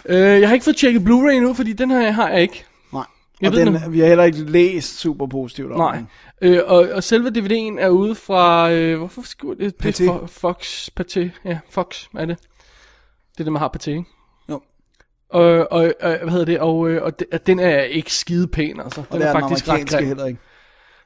Øh, 0.05 0.17
jeg 0.17 0.47
har 0.47 0.53
ikke 0.53 0.63
fået 0.63 0.75
tjekket 0.77 1.01
Blu-ray 1.01 1.31
endnu, 1.31 1.53
fordi 1.53 1.73
den 1.73 1.91
her 1.91 2.11
har 2.11 2.29
jeg 2.29 2.41
ikke. 2.41 2.65
Nej. 2.93 3.03
Jeg 3.41 3.49
og 3.49 3.55
ved 3.55 3.65
den, 3.65 3.75
den- 3.75 3.93
vi 3.93 3.99
har 3.99 4.07
heller 4.07 4.23
ikke 4.23 4.43
læst 4.51 4.97
super 4.99 5.27
positivt 5.27 5.71
om 5.71 5.77
Nej. 5.77 5.95
den. 5.95 6.07
Øh, 6.41 6.59
og, 6.65 6.87
og 6.93 7.03
selve 7.03 7.27
DVD'en 7.29 7.79
er 7.79 7.89
ude 7.89 8.15
fra, 8.15 8.71
øh, 8.71 8.97
hvorfor 8.97 9.21
skriver 9.21 9.53
det? 9.53 9.73
Pathé. 9.85 10.09
Fo- 10.11 10.25
Fox 10.25 10.89
Pathé. 10.99 11.29
Ja, 11.45 11.59
Fox 11.69 12.05
er 12.17 12.25
det. 12.25 12.37
Det 13.33 13.39
er 13.39 13.43
det, 13.43 13.53
man 13.53 13.59
har 13.59 13.71
Pathé, 13.77 13.89
ikke? 13.89 14.03
Jo. 14.49 14.61
Og, 15.29 15.43
og, 15.71 15.93
og, 16.01 16.17
hvad 16.21 16.29
hedder 16.29 16.45
det? 16.45 16.59
Og, 16.59 16.89
øh, 16.89 17.03
og 17.03 17.13
og 17.33 17.47
den 17.47 17.59
er 17.59 17.79
ikke 17.81 18.13
skide 18.13 18.47
pæn, 18.47 18.79
altså. 18.79 19.01
Og 19.01 19.07
Den 19.11 19.21
det 19.21 19.27
er 19.29 19.33
er 19.35 19.39
faktisk 19.39 19.67
ret 19.69 19.89
grim. 19.89 20.05
heller 20.07 20.25
ikke. 20.25 20.39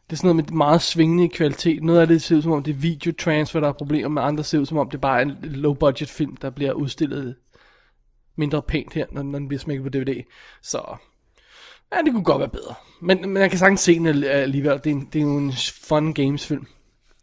Det 0.10 0.14
er 0.14 0.18
sådan 0.18 0.36
noget 0.36 0.50
med 0.52 0.58
meget 0.58 0.82
svingende 0.82 1.30
kvalitet. 1.30 1.84
Noget 1.84 2.02
af 2.02 2.08
det 2.08 2.22
ser 2.22 2.36
ud 2.36 2.42
som 2.42 2.52
om, 2.52 2.64
det 2.64 2.72
er 2.72 2.76
videotransfer, 2.76 3.60
der 3.60 3.68
er 3.68 3.72
problemer 3.74 4.10
med. 4.10 4.22
Andre 4.22 4.44
ser 4.44 4.60
ud 4.60 4.66
som 4.66 4.78
om, 4.78 4.90
det 4.90 5.02
bare 5.02 5.18
er 5.18 5.22
en 5.22 5.36
low 5.42 5.74
budget 5.74 6.10
film, 6.10 6.36
der 6.38 6.50
bliver 6.50 6.72
udstillet 6.74 7.36
mindre 8.36 8.62
pænt 8.62 8.94
her, 8.94 9.06
når, 9.12 9.24
når 9.24 9.40
den 9.40 9.48
bliver 9.48 9.60
smækket 9.60 9.84
på 9.84 9.90
DVD. 9.90 10.24
Så 10.62 10.82
ja, 11.94 12.02
det 12.02 12.12
kunne 12.14 12.24
godt 12.24 12.40
være 12.40 12.50
bedre. 12.50 12.74
Men, 13.02 13.30
men 13.30 13.38
jeg 13.42 13.50
kan 13.50 13.60
sagtens 13.60 13.82
se 13.82 13.94
den 13.96 14.06
al- 14.06 14.24
alligevel. 14.24 14.78
Det 14.84 14.88
er, 14.88 14.92
en, 14.92 15.10
det 15.14 15.20
er 15.20 15.24
jo 15.24 15.38
en 15.38 15.54
fun 15.88 16.14
games 16.14 16.48
film. 16.48 16.68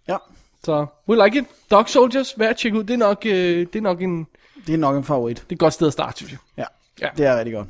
Ja, 0.09 0.17
Så 0.65 0.87
we 1.09 1.25
like 1.25 1.39
it. 1.39 1.45
Dog 1.71 1.89
Soldiers, 1.89 2.39
værd 2.39 2.51
at 2.51 2.57
tjekke 2.57 2.79
ud. 2.79 2.85
Det 2.85 2.95
er 2.95 2.99
nok, 2.99 3.23
øh, 3.27 3.33
det 3.73 3.77
er 3.77 3.81
nok 3.81 4.03
en, 4.03 4.27
det 4.67 4.75
er 4.75 4.79
nok 4.79 4.97
en 4.97 5.05
favorit. 5.05 5.37
det 5.37 5.43
er 5.43 5.53
et 5.53 5.59
godt 5.59 5.73
sted 5.75 5.87
at 5.87 5.93
starte, 5.93 6.17
synes 6.17 6.33
jeg. 6.33 6.39
Ja, 6.57 6.65
Ja. 7.07 7.09
det 7.17 7.27
er 7.27 7.39
rigtig 7.39 7.55
godt. 7.55 7.69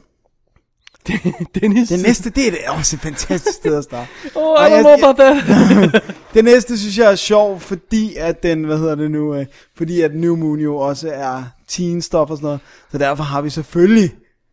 Dennis. 1.60 1.88
Det 1.88 2.02
næste, 2.02 2.30
det 2.30 2.46
er 2.46 2.50
det 2.50 2.60
også 2.78 2.96
et 2.96 3.00
fantastisk 3.00 3.56
sted 3.56 3.76
at 3.78 3.84
starte. 3.84 4.08
Oh, 4.34 4.56
I 4.58 4.68
don't 4.68 4.72
jeg- 4.72 4.82
know 4.82 5.10
about 5.10 5.16
that. 5.16 6.16
Det 6.34 6.44
næste 6.44 6.78
synes 6.78 6.98
jeg 6.98 7.12
er 7.12 7.16
sjov, 7.16 7.60
fordi 7.60 8.16
at 8.16 8.42
den, 8.42 8.64
hvad 8.64 8.78
hedder 8.78 8.94
det 8.94 9.10
nu, 9.10 9.34
øh, 9.34 9.46
fordi 9.76 10.00
at 10.00 10.14
New 10.14 10.36
Moon 10.36 10.58
jo 10.58 10.76
også 10.76 11.10
er 11.12 11.42
teen 11.68 12.02
stuff 12.02 12.30
og 12.30 12.36
sådan 12.36 12.44
noget. 12.46 12.60
Så 12.92 12.98
derfor 12.98 13.24
har 13.24 13.40
vi 13.40 13.50
selvfølgelig, 13.50 14.10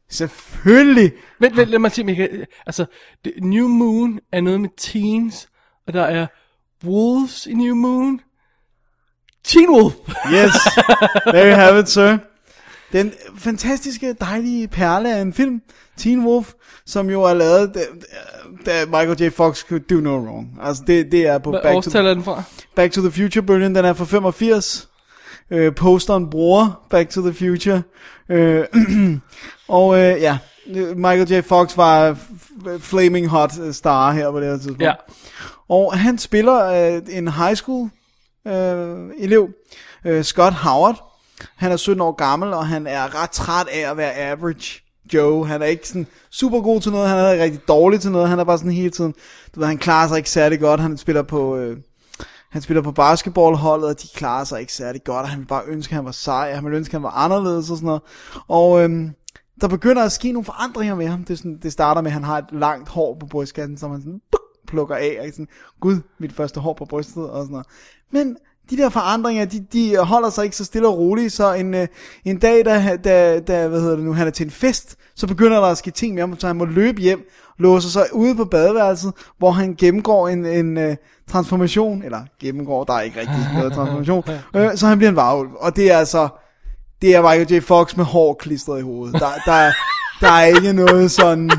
selvfølgelig, 0.09 1.11
Vent, 1.39 1.57
vent, 1.57 1.69
lad 1.69 1.79
mig 1.79 1.97
jeg 1.97 2.15
kan... 2.15 2.29
Altså, 2.65 2.85
det, 3.25 3.33
New 3.43 3.67
Moon 3.67 4.19
er 4.33 4.41
noget 4.41 4.61
med 4.61 4.69
teens, 4.77 5.47
og 5.87 5.93
der 5.93 6.03
er 6.03 6.27
wolves 6.85 7.45
i 7.45 7.53
New 7.53 7.75
Moon. 7.75 8.19
Teen 9.43 9.69
Wolf! 9.69 9.93
yes, 10.33 10.51
there 11.27 11.49
you 11.51 11.55
have 11.55 11.79
it, 11.79 11.89
sir. 11.89 12.17
Den 12.93 13.13
fantastiske, 13.37 14.13
dejlige 14.13 14.67
perle 14.67 15.15
af 15.15 15.21
en 15.21 15.33
film, 15.33 15.61
Teen 15.97 16.25
Wolf, 16.25 16.51
som 16.85 17.09
jo 17.09 17.23
er 17.23 17.33
lavet, 17.33 17.73
da, 17.73 17.79
da 18.65 18.85
Michael 18.85 19.21
J. 19.21 19.29
Fox 19.29 19.63
could 19.67 19.81
do 19.81 19.95
no 19.95 20.17
wrong. 20.17 20.59
Altså, 20.61 20.83
det, 20.87 21.11
det 21.11 21.27
er 21.27 21.37
på 21.37 21.49
Hvad 21.49 21.61
Back 21.63 21.83
to, 21.83 21.99
er 21.99 22.13
den 22.13 22.23
fra? 22.23 22.43
Back 22.75 22.93
to 22.93 23.01
the 23.01 23.11
Future 23.11 23.45
bølgen, 23.45 23.75
den 23.75 23.85
er 23.85 23.93
fra 23.93 24.05
85. 24.05 24.89
Øh, 25.51 25.75
posteren 25.75 26.29
bruger 26.29 26.85
Back 26.89 27.09
to 27.09 27.21
the 27.21 27.33
Future. 27.33 27.81
Øh, 28.29 28.65
og 29.67 29.97
øh, 29.99 30.21
ja, 30.21 30.37
Michael 30.95 31.31
J. 31.31 31.41
Fox 31.41 31.77
var 31.77 32.17
flaming 32.79 33.27
hot 33.27 33.51
star 33.71 34.11
her 34.11 34.31
på 34.31 34.39
det 34.39 34.47
her 34.47 34.57
tidspunkt. 34.57 34.81
Ja. 34.81 34.93
Og 35.69 35.99
han 35.99 36.17
spiller 36.17 36.65
øh, 36.65 37.01
en 37.09 37.27
high 37.27 37.55
school 37.55 37.89
øh, 38.47 39.09
elev, 39.17 39.49
øh, 40.05 40.23
Scott 40.23 40.53
Howard. 40.53 41.03
Han 41.55 41.71
er 41.71 41.77
17 41.77 42.01
år 42.01 42.11
gammel, 42.11 42.53
og 42.53 42.67
han 42.67 42.87
er 42.87 43.23
ret 43.23 43.29
træt 43.29 43.67
af 43.67 43.91
at 43.91 43.97
være 43.97 44.13
average 44.13 44.81
Joe. 45.13 45.47
Han 45.47 45.61
er 45.61 45.65
ikke 45.65 45.87
sådan 45.87 46.07
super 46.29 46.61
god 46.61 46.81
til 46.81 46.91
noget, 46.91 47.09
han 47.09 47.17
er 47.17 47.43
rigtig 47.43 47.67
dårlig 47.67 48.01
til 48.01 48.11
noget. 48.11 48.29
Han 48.29 48.39
er 48.39 48.43
bare 48.43 48.57
sådan 48.57 48.71
hele 48.71 48.89
tiden, 48.89 49.13
du 49.55 49.59
ved, 49.59 49.67
han 49.67 49.77
klarer 49.77 50.07
sig 50.07 50.17
ikke 50.17 50.29
særlig 50.29 50.59
godt. 50.59 50.79
Han 50.79 50.97
spiller 50.97 51.21
på... 51.21 51.57
Øh, 51.57 51.77
han 52.49 52.61
spiller 52.61 52.81
på 52.81 52.91
basketballholdet, 52.91 53.89
og 53.89 54.01
de 54.01 54.07
klarer 54.15 54.43
sig 54.43 54.61
ikke 54.61 54.73
særlig 54.73 55.03
godt, 55.03 55.21
og 55.21 55.29
han 55.29 55.39
vil 55.39 55.45
bare 55.45 55.63
ønske, 55.67 55.91
at 55.91 55.95
han 55.95 56.05
var 56.05 56.11
sej, 56.11 56.47
og 56.49 56.55
han 56.55 56.65
vil 56.65 56.73
ønske, 56.73 56.91
at 56.91 56.93
han 56.93 57.03
var 57.03 57.09
anderledes 57.09 57.69
og 57.69 57.77
sådan 57.77 57.85
noget. 57.85 58.01
Og 58.47 58.83
øh, 58.83 59.09
der 59.61 59.67
begynder 59.67 60.03
at 60.03 60.11
ske 60.11 60.31
nogle 60.31 60.45
forandringer 60.45 60.95
med 60.95 61.07
ham. 61.07 61.23
Det, 61.23 61.37
sådan, 61.37 61.59
det 61.63 61.73
starter 61.73 62.01
med, 62.01 62.09
at 62.09 62.13
han 62.13 62.23
har 62.23 62.37
et 62.37 62.45
langt 62.51 62.89
hår 62.89 63.17
på 63.19 63.25
brystkassen, 63.25 63.77
som 63.77 63.91
han 63.91 64.01
sådan 64.01 64.21
plukker 64.67 64.95
af, 64.95 65.17
og 65.21 65.27
sådan, 65.31 65.47
gud, 65.79 66.01
mit 66.19 66.33
første 66.33 66.59
hår 66.59 66.73
på 66.73 66.85
brystet, 66.85 67.29
og 67.29 67.43
sådan 67.43 67.51
noget. 67.51 67.67
Men 68.11 68.37
de 68.69 68.77
der 68.77 68.89
forandringer, 68.89 69.45
de, 69.45 69.65
de 69.73 69.97
holder 69.97 70.29
sig 70.29 70.43
ikke 70.43 70.55
så 70.55 70.65
stille 70.65 70.87
og 70.87 70.97
roligt, 70.97 71.33
så 71.33 71.53
en, 71.53 71.73
øh, 71.73 71.87
en 72.25 72.39
dag, 72.39 72.65
da, 72.65 72.97
da, 73.03 73.39
da, 73.39 73.67
hvad 73.67 73.81
hedder 73.81 73.95
det 73.95 74.05
nu, 74.05 74.13
han 74.13 74.27
er 74.27 74.31
til 74.31 74.45
en 74.45 74.51
fest, 74.51 74.95
så 75.15 75.27
begynder 75.27 75.59
der 75.59 75.67
at 75.67 75.77
ske 75.77 75.91
ting 75.91 76.13
med 76.13 76.21
ham, 76.21 76.39
så 76.39 76.47
han 76.47 76.55
må 76.55 76.65
løbe 76.65 77.01
hjem, 77.01 77.29
låse 77.59 77.91
sig 77.91 78.05
ude 78.13 78.35
på 78.35 78.45
badeværelset, 78.45 79.13
hvor 79.37 79.51
han 79.51 79.75
gennemgår 79.75 80.27
en, 80.27 80.45
en 80.45 80.77
uh, 80.77 80.95
transformation, 81.31 82.03
eller 82.03 82.21
gennemgår, 82.41 82.83
der 82.83 82.93
er 82.93 83.01
ikke 83.01 83.19
rigtig 83.19 83.47
noget 83.57 83.73
transformation, 83.73 84.23
øh, 84.55 84.75
så 84.75 84.87
han 84.87 84.97
bliver 84.97 85.09
en 85.09 85.15
varulv, 85.15 85.49
og 85.59 85.75
det 85.75 85.91
er 85.91 85.97
altså, 85.97 86.29
det 87.01 87.15
er 87.15 87.21
Michael 87.21 87.53
J. 87.53 87.59
Fox 87.59 87.95
med 87.95 88.05
hår 88.05 88.33
klistret 88.33 88.79
i 88.79 88.83
hovedet. 88.83 89.19
Der, 89.21 89.29
der, 89.45 89.51
er, 89.51 89.71
der 90.21 90.31
er 90.31 90.45
ikke 90.45 90.73
noget 90.73 91.11
sådan... 91.11 91.51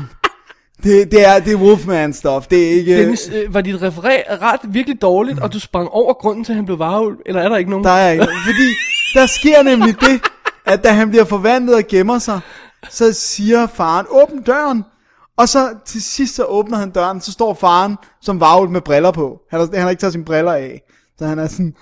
Det, 0.83 1.11
det 1.11 1.27
er, 1.27 1.39
det 1.39 1.53
er 1.53 1.57
Wolfman 1.57 2.13
stuff. 2.13 2.47
Det 2.47 2.67
er 2.67 2.71
ikke... 2.71 2.99
Dennis, 2.99 3.31
øh, 3.33 3.53
var 3.53 3.61
dit 3.61 3.81
referat 3.81 4.59
virkelig 4.63 5.01
dårligt, 5.01 5.39
og 5.39 5.53
du 5.53 5.59
sprang 5.59 5.89
over 5.89 6.13
grunden 6.13 6.43
til, 6.43 6.51
at 6.51 6.55
han 6.55 6.65
blev 6.65 6.79
varulv? 6.79 7.17
Eller 7.25 7.41
er 7.41 7.49
der 7.49 7.57
ikke 7.57 7.69
nogen? 7.69 7.85
Der 7.85 7.91
er 7.91 8.11
ikke 8.11 8.23
Fordi 8.49 8.69
der 9.13 9.25
sker 9.25 9.63
nemlig 9.63 9.95
det, 9.99 10.21
at 10.65 10.83
da 10.83 10.89
han 10.91 11.09
bliver 11.09 11.25
forvandlet 11.25 11.75
og 11.75 11.83
gemmer 11.89 12.19
sig, 12.19 12.39
så 12.89 13.13
siger 13.13 13.67
faren, 13.67 14.05
åbn 14.09 14.41
døren. 14.41 14.83
Og 15.37 15.49
så 15.49 15.69
til 15.85 16.01
sidst 16.01 16.35
så 16.35 16.43
åbner 16.43 16.77
han 16.77 16.89
døren, 16.89 17.21
så 17.21 17.31
står 17.31 17.53
faren 17.53 17.97
som 18.21 18.39
varulv 18.39 18.69
med 18.69 18.81
briller 18.81 19.11
på. 19.11 19.39
Han 19.49 19.59
har, 19.59 19.69
han 19.73 19.81
har 19.81 19.89
ikke 19.89 19.99
taget 19.99 20.13
sine 20.13 20.25
briller 20.25 20.53
af. 20.53 20.81
Så 21.19 21.25
han 21.25 21.39
er 21.39 21.47
sådan, 21.47 21.75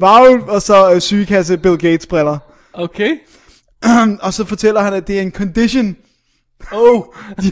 varulv, 0.00 0.42
og 0.42 0.62
så 0.62 0.92
øh, 0.94 1.00
sygekasse 1.00 1.58
Bill 1.58 1.78
Gates 1.78 2.06
briller. 2.06 2.38
Okay. 2.72 3.16
og 4.22 4.34
så 4.34 4.44
fortæller 4.44 4.80
han, 4.80 4.94
at 4.94 5.06
det 5.06 5.18
er 5.18 5.22
en 5.22 5.32
condition. 5.32 5.96
Oh. 6.72 7.02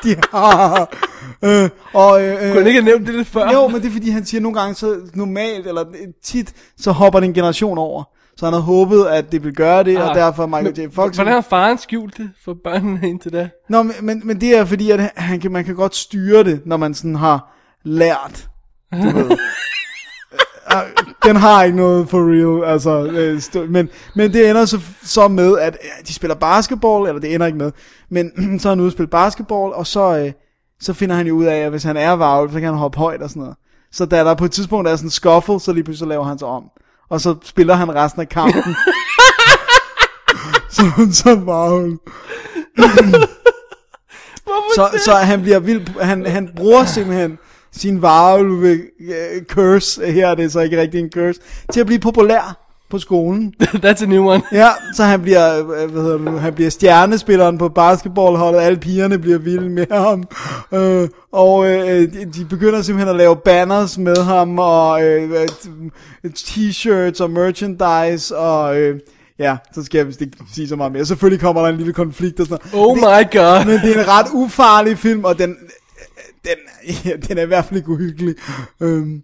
de, 0.04 0.16
har... 0.30 0.96
Øh, 1.42 1.70
og, 1.92 2.22
øh, 2.22 2.38
Kunne 2.38 2.48
han 2.48 2.66
ikke 2.66 2.80
have 2.80 2.84
nævnt 2.84 3.06
det 3.06 3.14
lidt 3.14 3.28
før? 3.28 3.52
Jo, 3.52 3.68
men 3.68 3.80
det 3.82 3.88
er 3.88 3.92
fordi, 3.92 4.10
han 4.10 4.24
siger 4.24 4.40
nogle 4.40 4.60
gange, 4.60 4.74
så 4.74 4.96
normalt, 5.14 5.66
eller 5.66 5.84
tit, 6.24 6.52
så 6.78 6.92
hopper 6.92 7.20
det 7.20 7.26
en 7.26 7.34
generation 7.34 7.78
over. 7.78 8.04
Så 8.36 8.46
han 8.46 8.52
havde 8.52 8.64
håbet, 8.64 9.06
at 9.06 9.32
det 9.32 9.44
ville 9.44 9.54
gøre 9.54 9.84
det, 9.84 9.96
ah, 9.96 10.08
og 10.08 10.14
derfor 10.14 10.46
Michael 10.46 10.80
J. 10.80 10.94
Fox... 10.94 11.14
Hvordan 11.14 11.32
har 11.32 11.40
faren 11.40 11.78
skjult 11.78 12.16
det 12.16 12.30
for 12.44 12.56
børnene 12.64 13.08
indtil 13.08 13.32
da? 13.32 13.48
Nå, 13.68 13.82
men, 13.82 13.94
men, 14.02 14.22
men 14.24 14.40
det 14.40 14.56
er 14.56 14.64
fordi, 14.64 14.90
at 14.90 15.12
han 15.16 15.40
kan, 15.40 15.52
man 15.52 15.64
kan 15.64 15.74
godt 15.74 15.96
styre 15.96 16.44
det, 16.44 16.60
når 16.66 16.76
man 16.76 16.94
sådan 16.94 17.14
har 17.14 17.56
lært. 17.84 18.48
Du 18.92 18.98
ved. 18.98 19.30
Ah, 20.70 20.84
den 21.24 21.36
har 21.36 21.62
ikke 21.62 21.76
noget 21.76 22.08
for 22.08 22.18
real, 22.18 22.72
altså, 22.72 23.04
øh, 23.04 23.70
men, 23.70 23.88
men 24.14 24.32
det 24.32 24.50
ender 24.50 24.64
så, 24.64 24.80
så 25.02 25.28
med, 25.28 25.58
at 25.58 25.78
de 26.08 26.14
spiller 26.14 26.34
basketball, 26.34 27.08
eller 27.08 27.20
det 27.20 27.34
ender 27.34 27.46
ikke 27.46 27.58
med, 27.58 27.72
men 28.08 28.30
så 28.60 28.68
er 28.68 28.70
han 28.70 28.80
ude 28.80 28.88
og 28.88 28.92
spille 28.92 29.10
basketball, 29.10 29.72
og 29.72 29.86
så, 29.86 30.18
øh, 30.18 30.32
så 30.80 30.92
finder 30.92 31.16
han 31.16 31.26
jo 31.26 31.34
ud 31.34 31.44
af, 31.44 31.56
at 31.56 31.70
hvis 31.70 31.82
han 31.82 31.96
er 31.96 32.12
varvel, 32.12 32.52
så 32.52 32.60
kan 32.60 32.68
han 32.68 32.78
hoppe 32.78 32.98
højt 32.98 33.22
og 33.22 33.30
sådan 33.30 33.40
noget. 33.40 33.56
Så 33.92 34.06
da 34.06 34.24
der 34.24 34.34
på 34.34 34.44
et 34.44 34.52
tidspunkt 34.52 34.88
er 34.88 34.96
sådan 34.96 35.06
en 35.06 35.10
scuffle, 35.10 35.60
så 35.60 35.72
lige 35.72 35.84
pludselig 35.84 36.08
laver 36.08 36.24
han 36.24 36.38
sig 36.38 36.48
om. 36.48 36.64
Og 37.08 37.20
så 37.20 37.34
spiller 37.44 37.74
han 37.74 37.94
resten 37.94 38.20
af 38.20 38.28
kampen. 38.28 38.76
som, 40.76 41.12
som 41.12 41.46
varvel. 41.46 41.98
så, 44.76 45.00
så 45.04 45.14
han 45.14 45.42
bliver 45.42 45.58
vild, 45.58 46.00
han, 46.00 46.26
han 46.26 46.50
bruger 46.56 46.84
simpelthen 46.84 47.38
sin 47.72 48.02
varulve 48.02 48.78
uh, 49.00 49.44
curse, 49.48 50.12
her 50.12 50.28
er 50.28 50.34
det 50.34 50.52
så 50.52 50.60
ikke 50.60 50.80
rigtig 50.80 51.00
en 51.00 51.10
curse, 51.10 51.40
til 51.72 51.80
at 51.80 51.86
blive 51.86 51.98
populær 51.98 52.66
på 52.90 52.98
skolen. 52.98 53.54
That's 53.84 54.02
a 54.02 54.06
new 54.06 54.24
one. 54.28 54.42
ja, 54.52 54.68
så 54.96 55.04
han 55.04 55.22
bliver, 55.22 55.62
hvad 55.62 56.02
hedder 56.02 56.18
det, 56.18 56.40
han 56.40 56.54
bliver 56.54 56.70
stjernespilleren 56.70 57.58
på 57.58 57.68
basketballholdet, 57.68 58.60
alle 58.60 58.78
pigerne 58.78 59.18
bliver 59.18 59.38
vilde 59.38 59.68
med 59.68 59.86
ham, 59.90 60.24
uh, 60.72 61.08
og 61.32 61.58
uh, 61.58 61.66
de, 61.66 62.30
de 62.34 62.44
begynder 62.44 62.82
simpelthen 62.82 63.08
at 63.08 63.16
lave 63.16 63.36
banners 63.36 63.98
med 63.98 64.16
ham, 64.16 64.58
og 64.58 65.00
uh, 65.02 65.44
t-shirts 66.26 67.22
og 67.22 67.30
merchandise, 67.30 68.36
og... 68.36 68.76
Uh, 68.82 68.96
Ja, 69.38 69.56
så 69.74 69.82
skal 69.84 69.98
jeg 69.98 70.06
vist 70.06 70.20
ikke 70.20 70.36
sige 70.54 70.68
så 70.68 70.76
meget 70.76 70.92
mere. 70.92 71.06
Selvfølgelig 71.06 71.40
kommer 71.40 71.62
der 71.62 71.68
en 71.68 71.76
lille 71.76 71.92
konflikt 71.92 72.40
og 72.40 72.46
sådan 72.46 72.70
noget. 72.72 72.88
Oh 72.88 72.96
my 72.96 73.32
god. 73.32 73.66
Men 73.66 73.78
det 73.78 73.96
er 73.96 74.02
en 74.02 74.08
ret 74.08 74.26
ufarlig 74.32 74.98
film, 74.98 75.24
og 75.24 75.38
den, 75.38 75.56
den, 76.44 76.56
ja, 77.04 77.16
den 77.16 77.38
er 77.38 77.42
i 77.42 77.46
hvert 77.46 77.64
fald 77.64 77.76
ikke 77.76 77.90
uhyggelig. 77.90 78.34
Øhm, 78.80 79.22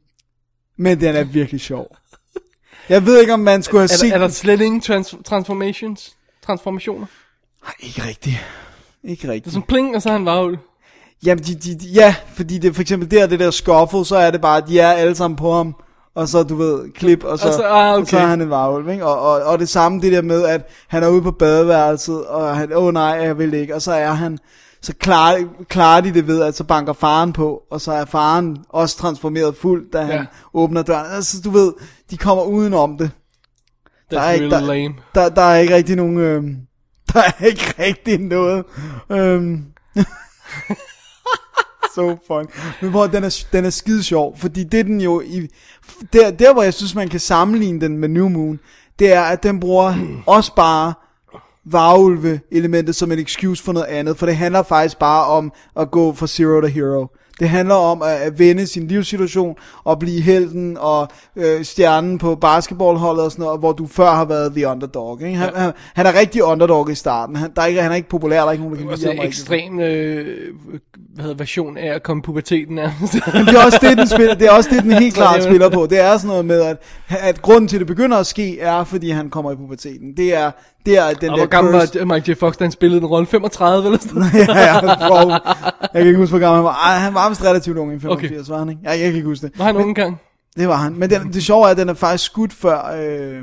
men 0.79 1.01
den 1.01 1.17
er 1.17 1.25
virkelig 1.25 1.61
sjov. 1.61 1.97
Jeg 2.89 3.07
ved 3.07 3.21
ikke, 3.21 3.33
om 3.33 3.41
man 3.41 3.63
skulle 3.63 3.81
have 3.81 3.93
er, 3.93 3.97
set... 3.97 4.15
Er 4.15 4.19
der 4.19 4.29
slet 4.29 4.61
ingen 4.61 4.81
trans- 4.81 5.23
transformations? 5.25 6.17
Transformationer? 6.47 7.07
Nej, 7.65 7.73
ikke 7.81 8.05
rigtigt. 8.05 8.37
Ikke 9.05 9.29
rigtigt. 9.29 9.45
Det 9.45 9.51
er 9.51 9.53
sådan 9.53 9.67
pling, 9.67 9.97
og 9.97 10.03
så 10.03 10.09
er 10.09 10.13
han 10.13 10.27
varulv. 10.27 10.59
Jamen, 11.25 11.45
de, 11.45 11.55
de, 11.55 11.79
de, 11.79 11.87
ja, 11.87 12.15
fordi 12.35 12.59
det 12.59 12.75
for 12.75 12.83
eksempel 12.83 13.11
der, 13.11 13.27
det 13.27 13.41
der 13.41 13.51
scuffle, 13.51 14.05
så 14.05 14.17
er 14.17 14.31
det 14.31 14.41
bare, 14.41 14.63
at 14.63 14.69
de 14.69 14.81
er 14.81 14.93
alle 14.93 15.15
sammen 15.15 15.37
på 15.37 15.53
ham, 15.53 15.75
og 16.15 16.29
så, 16.29 16.43
du 16.43 16.57
ved, 16.57 16.93
klip, 16.93 17.25
og 17.25 17.39
så, 17.39 17.49
og 17.49 17.55
så, 17.55 17.63
ah, 17.63 17.93
okay. 17.93 18.01
og 18.01 18.09
så 18.09 18.19
er 18.19 18.27
han 18.27 18.41
en 18.41 18.51
varulv, 18.51 18.89
ikke? 18.89 19.07
Og, 19.07 19.21
og, 19.21 19.43
og 19.43 19.59
det 19.59 19.69
samme, 19.69 20.01
det 20.01 20.13
der 20.13 20.23
med, 20.23 20.45
at 20.45 20.69
han 20.89 21.03
er 21.03 21.09
ude 21.09 21.23
på 21.23 21.31
badeværelset, 21.31 22.27
og 22.27 22.57
han, 22.57 22.73
åh 22.73 22.85
oh, 22.85 22.93
nej, 22.93 23.05
jeg 23.05 23.39
vil 23.39 23.55
ikke, 23.55 23.75
og 23.75 23.83
så 23.83 23.93
er 23.93 24.13
han, 24.13 24.39
så 24.87 24.95
klarer, 24.95 25.45
klarer 25.69 26.01
de 26.01 26.15
det 26.15 26.27
ved, 26.27 26.43
at 26.43 26.57
så 26.57 26.65
banker 26.65 26.93
faren 26.93 27.33
på, 27.33 27.63
og 27.71 27.81
så 27.81 27.93
er 27.93 28.05
faren 28.05 28.59
også 28.69 28.99
transformeret 28.99 29.57
fuldt, 29.57 29.93
da 29.93 30.03
han 30.03 30.15
Ja. 30.15 30.25
åbner 30.55 30.83
døren. 30.83 31.07
Altså, 31.13 31.41
du 31.41 31.51
ved, 31.51 31.73
de 32.11 32.17
kommer 32.17 32.45
udenom 32.45 32.99
det. 32.99 33.11
That's 34.15 34.19
er 34.19 34.31
ikke, 34.31 34.51
der, 34.51 34.61
lame. 34.61 34.95
Der, 35.15 35.29
der 35.29 35.43
er 35.43 35.57
ikke 35.57 35.75
rigtig 35.75 35.97
nogen, 35.97 36.19
øhm, 36.19 36.57
der 37.13 37.21
er 37.21 37.45
ikke 37.45 37.75
rigtig 37.79 38.19
noget, 38.21 38.65
øhm, 39.11 39.65
so 41.95 42.19
fun. 42.27 42.47
Men 42.81 42.91
hvor 42.91 43.07
den 43.07 43.25
er, 43.25 43.45
den 43.53 43.65
er 43.65 43.71
skide 43.71 44.03
sjov, 44.03 44.39
fordi 44.39 44.65
det 44.65 44.81
er 44.81 44.85
den 44.85 45.01
jo 45.01 45.21
i, 45.21 45.49
der, 46.13 46.31
der 46.31 46.53
hvor 46.53 46.63
jeg 46.63 46.75
synes 46.75 46.95
man 46.95 47.09
kan 47.09 47.21
sammenligne 47.21 47.81
den 47.81 47.99
med 47.99 48.09
New 48.09 48.29
Moon, 48.29 48.61
det 48.99 49.13
er 49.13 49.23
at 49.23 49.43
den 49.43 49.61
bruger 49.61 49.95
også 50.27 50.55
bare 50.55 50.95
varulve 51.71 52.41
elementet 52.53 52.95
som 52.95 53.13
en 53.13 53.19
excuse 53.19 53.65
for 53.65 53.73
noget 53.73 53.87
andet, 53.87 54.17
for 54.17 54.27
det 54.27 54.37
handler 54.37 54.63
faktisk 54.63 54.99
bare 54.99 55.27
om 55.27 55.53
at 55.77 55.91
gå 55.91 56.13
fra 56.13 56.27
zero 56.27 56.61
to 56.61 56.67
hero. 56.67 57.07
Det 57.41 57.49
handler 57.49 57.75
om 57.75 58.03
at, 58.03 58.09
at 58.09 58.39
vende 58.39 58.67
sin 58.67 58.89
livssituation 58.89 59.57
og 59.85 59.99
blive 59.99 60.21
helten 60.21 60.77
og 60.81 61.09
øh, 61.37 61.65
stjernen 61.65 62.19
på 62.19 62.35
basketballholdet 62.35 63.25
og 63.25 63.31
sådan 63.33 63.43
noget, 63.43 63.61
hvor 63.61 63.73
du 63.73 63.87
før 63.87 64.11
har 64.11 64.25
været 64.25 64.53
the 64.53 64.69
underdog. 64.69 65.23
Ikke? 65.23 65.37
Han, 65.39 65.51
ja. 65.55 65.61
han, 65.61 65.73
han 65.95 66.07
er 66.07 66.19
rigtig 66.19 66.45
underdog 66.45 66.91
i 66.91 66.95
starten. 66.95 67.37
Han, 67.37 67.51
der 67.57 67.63
er 67.63 67.67
ikke, 67.67 67.83
han 67.83 67.91
er 67.93 67.97
ikke 67.97 68.09
populær, 68.09 68.41
der 68.41 68.47
er 68.47 68.53
ikke 68.53 68.65
nogen, 68.65 68.79
der 68.79 68.83
kan 68.83 68.91
Det 68.91 68.99
lide 68.99 69.11
er 69.11 69.15
ham. 69.17 69.23
en 69.23 69.29
ekstrem 69.29 69.81
øh, 69.81 70.55
hvad 71.15 71.23
hedder, 71.25 71.37
version 71.37 71.77
af 71.77 71.95
at 71.95 72.03
komme 72.03 72.23
puberteten 72.23 72.75
nærmest. 72.75 73.15
Men 73.35 73.47
det 73.47 73.55
er 73.55 73.65
også 73.65 73.79
det, 73.83 73.99
den 73.99 74.09
spiller, 74.09 74.35
det 74.35 74.47
er 74.47 74.53
også 74.53 74.71
det, 74.73 74.83
den 74.83 74.93
helt 74.93 75.15
klart 75.15 75.43
spiller 75.43 75.71
på. 75.71 75.87
Det 75.91 76.01
er 76.01 76.17
sådan 76.17 76.29
noget 76.29 76.45
med, 76.45 76.61
at, 76.61 76.77
at 77.09 77.43
grunden 77.43 77.69
til, 77.69 77.77
at 77.77 77.81
det 77.81 77.87
begynder 77.87 78.17
at 78.17 78.27
ske, 78.27 78.61
er, 78.61 78.85
fordi 78.85 79.11
han 79.11 79.31
kommer 79.31 79.53
i 79.53 79.57
puberteten. 79.57 80.17
Det 80.17 80.35
er, 80.35 80.51
det 80.87 80.99
er 80.99 81.09
den 81.13 81.31
og 81.31 81.37
der 81.37 81.43
hvor 81.43 81.47
gammel 81.47 81.73
var 81.73 82.05
Mike 82.15 82.31
J. 82.33 82.35
Fox, 82.39 82.57
da 82.57 82.65
han 82.65 82.71
spillede 82.73 83.01
den 83.01 83.09
rolle? 83.09 83.27
35 83.27 83.85
eller 83.87 83.99
sådan 83.99 84.15
noget? 84.15 84.35
ja, 84.49 84.61
ja, 84.61 85.11
wow. 85.11 85.31
Jeg 85.31 85.91
kan 85.95 86.07
ikke 86.07 86.19
huske, 86.19 86.31
hvor 86.33 86.39
gammel 86.39 86.57
han 86.57 86.65
var. 86.65 86.75
Ej, 86.87 86.99
han 86.99 87.15
var 87.15 87.29
vist 87.29 87.45
relativt 87.45 87.77
ung 87.79 87.95
i 87.95 87.99
85, 88.01 88.33
okay. 88.49 88.53
var 88.53 88.59
han 88.59 88.69
ikke? 88.69 88.81
Ja, 88.85 88.91
jeg 88.91 88.99
kan 88.99 89.15
ikke 89.15 89.29
huske 89.29 89.47
det. 89.47 89.59
Var 89.59 89.65
han 89.65 89.77
ung 89.77 89.89
engang? 89.89 90.21
Det 90.57 90.69
var 90.69 90.77
han. 90.77 90.95
Men 90.99 91.11
den, 91.11 91.33
det 91.33 91.43
sjove 91.43 91.67
er, 91.67 91.71
at 91.71 91.77
den 91.77 91.89
er 91.89 91.95
faktisk 91.95 92.25
skudt 92.25 92.53
før, 92.53 92.95
øh, 92.97 93.39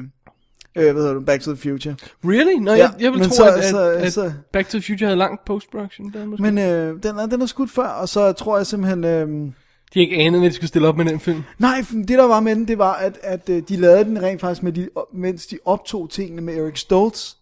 øh, 0.76 0.92
hvad 0.92 0.94
hedder 0.94 1.14
det, 1.14 1.26
Back 1.26 1.42
to 1.42 1.52
the 1.56 1.62
Future. 1.62 1.96
Really? 2.26 2.60
Nå, 2.64 2.72
Ja, 2.72 2.78
jeg, 2.78 2.92
jeg 3.00 3.12
vil 3.12 3.20
men 3.20 3.30
tro, 3.30 3.36
så- 3.36 3.44
at, 3.46 3.54
at, 3.54 3.64
så- 3.70 3.92
at 3.92 4.14
så- 4.14 4.32
Back 4.54 4.70
to 4.70 4.78
the 4.80 4.82
Future 4.88 5.08
havde 5.08 5.18
lang 5.18 5.40
post-production. 5.46 6.14
Der, 6.14 6.26
måske. 6.26 6.42
Men 6.44 6.58
øh, 6.58 7.04
den, 7.04 7.20
er, 7.20 7.26
den 7.26 7.42
er 7.42 7.46
skudt 7.46 7.72
før, 7.72 7.88
og 7.88 8.10
så 8.10 8.32
tror 8.32 8.58
jeg 8.58 8.68
simpelthen... 8.68 9.04
Øh, 9.06 9.52
De 9.94 10.00
ikke 10.00 10.16
anet, 10.16 10.40
at 10.40 10.44
de 10.44 10.56
skulle 10.56 10.68
stille 10.68 10.88
op 10.88 10.98
med 10.98 11.06
den 11.06 11.20
film. 11.20 11.44
nej, 11.58 11.86
det 11.92 12.10
der 12.10 12.28
var 12.28 12.40
med 12.40 12.56
den, 12.56 12.68
det 12.68 12.78
var, 12.78 12.94
at, 12.94 13.20
at 13.24 13.50
øh, 13.50 13.64
de 13.70 13.76
lavede 13.76 14.04
den 14.04 14.22
rent 14.22 14.42
faktisk, 14.42 14.64
med 14.64 14.72
de, 14.72 14.90
mens 15.14 15.48
de 15.48 15.60
optog 15.66 16.10
tingene 16.10 16.42
med 16.42 16.58
Eric 16.58 16.80
Stoltz 16.80 17.34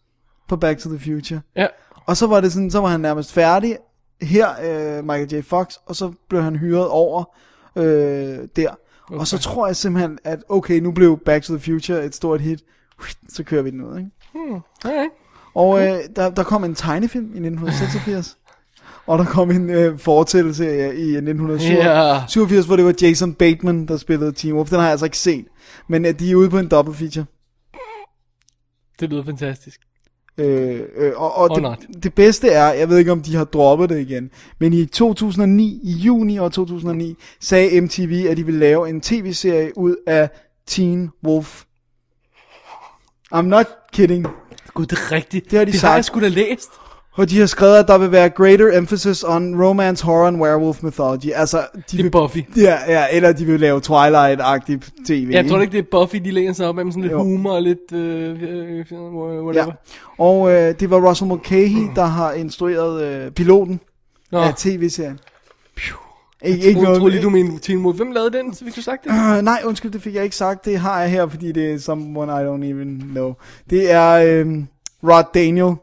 på 0.48 0.56
Back 0.56 0.80
to 0.80 0.90
the 0.90 1.00
Future. 1.00 1.42
Ja. 1.56 1.68
Og 2.06 2.18
så 2.18 2.28
var 2.28 2.42
det 2.42 2.52
sådan, 2.54 2.72
så 2.72 2.80
var 2.80 2.88
han 2.88 3.00
nærmest 3.00 3.34
færdig 3.34 3.78
her, 4.22 4.50
øh, 4.50 5.06
Michael 5.06 5.34
J. 5.34 5.42
Fox, 5.42 5.76
og 5.86 5.96
så 5.96 6.12
blev 6.30 6.42
han 6.42 6.56
hyret 6.56 6.88
over 6.88 7.24
øh, 7.76 7.84
der. 8.56 8.76
Okay. 9.08 9.20
Og 9.20 9.28
så 9.28 9.38
tror 9.38 9.68
jeg 9.68 9.76
simpelthen, 9.76 10.20
at 10.24 10.40
okay, 10.50 10.80
nu 10.80 10.92
blev 10.92 11.20
Back 11.26 11.44
to 11.44 11.58
the 11.58 11.72
Future 11.72 12.06
et 12.06 12.16
stort 12.16 12.42
hit. 12.42 12.64
Så 13.30 13.44
kører 13.44 13.62
vi 13.62 13.70
den 13.70 13.82
ud, 13.82 13.98
ikke? 13.98 14.10
Hmm. 14.34 14.60
Okay. 14.86 15.08
Og 15.54 15.88
øh, 15.88 16.00
der, 16.16 16.30
der 16.30 16.44
kom 16.44 16.64
en 16.64 16.76
tegnefilm 16.76 17.26
i 17.26 17.28
1986. 17.28 18.38
og 19.06 19.20
der 19.20 19.26
kom 19.26 19.52
en 19.52 19.70
øh, 19.70 20.00
fortællelse 20.00 20.66
i 20.96 21.16
1987, 21.16 22.36
Ja. 22.66 22.66
hvor 22.68 22.76
det 22.76 22.86
var 22.86 22.94
Jason 23.02 23.34
Bateman, 23.34 23.86
der 23.86 23.98
spillede 23.98 24.32
Team 24.32 24.56
Wolf. 24.58 24.70
Den 24.70 24.78
har 24.78 24.84
jeg 24.86 24.92
altså 24.92 25.06
ikke 25.06 25.18
set. 25.18 25.46
Men 25.90 26.06
øh, 26.06 26.20
de 26.20 26.32
er 26.32 26.36
ude 26.36 26.50
på 26.50 26.58
en 26.60 26.68
double 26.68 26.94
feature. 26.94 27.26
Det 29.00 29.10
lyder 29.10 29.24
fantastisk. 29.24 29.80
Øh, 30.38 30.82
øh, 30.96 31.12
og 31.16 31.36
og 31.38 31.50
det, 31.56 31.64
not. 31.64 31.80
det 32.04 32.14
bedste 32.14 32.50
er, 32.50 32.74
jeg 32.74 32.90
ved 32.90 32.98
ikke 32.98 33.12
om 33.12 33.22
de 33.22 33.36
har 33.36 33.44
droppet 33.44 33.90
det 33.90 34.00
igen, 34.00 34.30
men 34.60 34.74
i 34.74 34.86
2009, 34.86 35.80
i 35.84 35.92
juni 35.92 36.38
år 36.38 36.50
2009, 36.50 37.16
sagde 37.40 37.82
MTV, 37.82 38.26
at 38.30 38.38
de 38.38 38.46
ville 38.46 38.60
lave 38.60 38.90
en 38.90 39.02
tv-serie 39.02 39.78
ud 39.78 39.96
af 40.08 40.30
Teen 40.68 41.10
Wolf. 41.28 41.64
I'm 43.36 43.42
not 43.42 43.66
kidding. 43.94 44.28
Gud, 44.74 44.86
det 44.86 44.98
er 44.98 45.12
rigtigt. 45.12 45.52
Det 45.52 45.58
har 45.60 45.66
de 45.66 45.72
det 45.72 45.80
sagt. 45.80 45.90
har 45.90 45.96
jeg 45.98 46.06
sgu 46.06 46.20
da 46.22 46.28
læst. 46.28 46.70
Og 47.14 47.30
de 47.30 47.40
har 47.40 47.46
skrevet, 47.46 47.76
at 47.76 47.88
der 47.88 47.98
vil 47.98 48.12
være 48.12 48.30
greater 48.30 48.78
emphasis 48.78 49.24
on 49.24 49.64
romance, 49.64 50.06
horror 50.06 50.28
and 50.28 50.42
werewolf 50.42 50.84
mythology. 50.84 51.30
Altså, 51.36 51.58
de 51.76 51.82
Det 51.92 52.00
er 52.00 52.04
vil, 52.04 52.12
Buffy. 52.12 52.38
ja, 52.58 52.78
ja, 52.88 53.06
eller 53.12 53.32
de 53.32 53.46
vil 53.46 53.60
lave 53.60 53.80
Twilight-agtig 53.86 54.80
tv. 55.08 55.30
Jeg 55.32 55.48
tror 55.50 55.62
ikke, 55.62 55.72
det 55.72 55.80
er 55.80 55.88
Buffy, 55.92 56.16
de 56.16 56.32
læner 56.32 56.54
sig 56.54 56.68
op 56.68 56.76
med 56.76 56.86
sådan 56.86 57.02
lidt 57.02 57.12
Jo. 57.14 57.24
humor 57.24 57.52
og 57.52 57.62
lidt... 57.62 57.92
Øh, 57.94 58.44
øh, 58.44 58.86
whatever. 58.92 59.54
Ja. 59.54 59.66
Og 60.18 60.52
øh, 60.52 60.76
det 60.80 60.90
var 60.90 61.10
Russell 61.10 61.28
Mulcahy, 61.28 61.88
der 61.96 62.06
har 62.06 62.32
instrueret 62.34 63.04
øh, 63.04 63.32
piloten 63.32 63.80
Nå. 64.32 64.38
af 64.40 64.54
tv-serien. 64.58 65.20
Ikke, 66.44 66.60
Jeg 66.60 66.68
ikke 66.68 66.82
noget, 66.82 67.12
lige, 67.12 67.24
du 67.24 67.30
mente 67.30 67.60
Teen 67.60 67.86
Wolf. 67.86 67.98
Hvem 67.98 68.12
lavede 68.12 68.38
den, 68.38 68.54
så 68.54 68.66
fik 68.66 68.76
du 68.76 68.82
sagt 68.82 69.04
det? 69.04 69.12
Øh, 69.38 69.42
nej, 69.42 69.62
undskyld, 69.66 69.92
det 69.92 70.02
fik 70.02 70.16
jeg 70.16 70.24
ikke 70.24 70.36
sagt. 70.36 70.66
Det 70.66 70.78
har 70.80 71.02
jeg 71.02 71.10
her, 71.12 71.28
fordi 71.28 71.52
det 71.52 71.74
er 71.74 71.78
someone 71.80 72.32
I 72.32 72.36
don't 72.36 72.66
even 72.74 73.02
know. 73.12 73.34
Det 73.70 73.92
er 73.92 74.12
øh, 74.12 74.48
Rod 75.04 75.24
Daniel. 75.34 75.76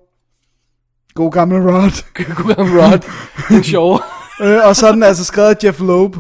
God 1.15 1.33
gamle 1.33 1.59
Rod. 1.59 2.05
God 2.35 2.55
gamle 2.55 2.83
Rod. 2.83 3.11
Den 3.49 3.65
sjove. 3.65 4.01
øh, 4.43 4.67
og 4.67 4.77
så 4.77 4.87
er 4.87 4.93
den 4.93 5.03
altså 5.03 5.25
skrevet 5.25 5.49
af 5.49 5.65
Jeff 5.65 5.81
Loeb, 5.81 6.17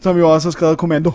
som 0.00 0.18
jo 0.18 0.32
også 0.32 0.48
har 0.48 0.52
skrevet 0.52 0.78
Commando. 0.78 1.12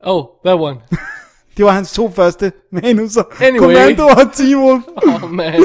Oh, 0.00 0.24
that 0.44 0.60
one. 0.60 0.76
Det 1.56 1.64
var 1.64 1.70
hans 1.70 1.92
to 1.92 2.10
første 2.10 2.52
manuser. 2.72 3.22
Anyway. 3.40 3.74
Commando 3.74 4.06
og 4.06 4.32
Teen 4.32 4.56
Wolf. 4.56 4.84
Oh, 4.96 5.30
man. 5.30 5.64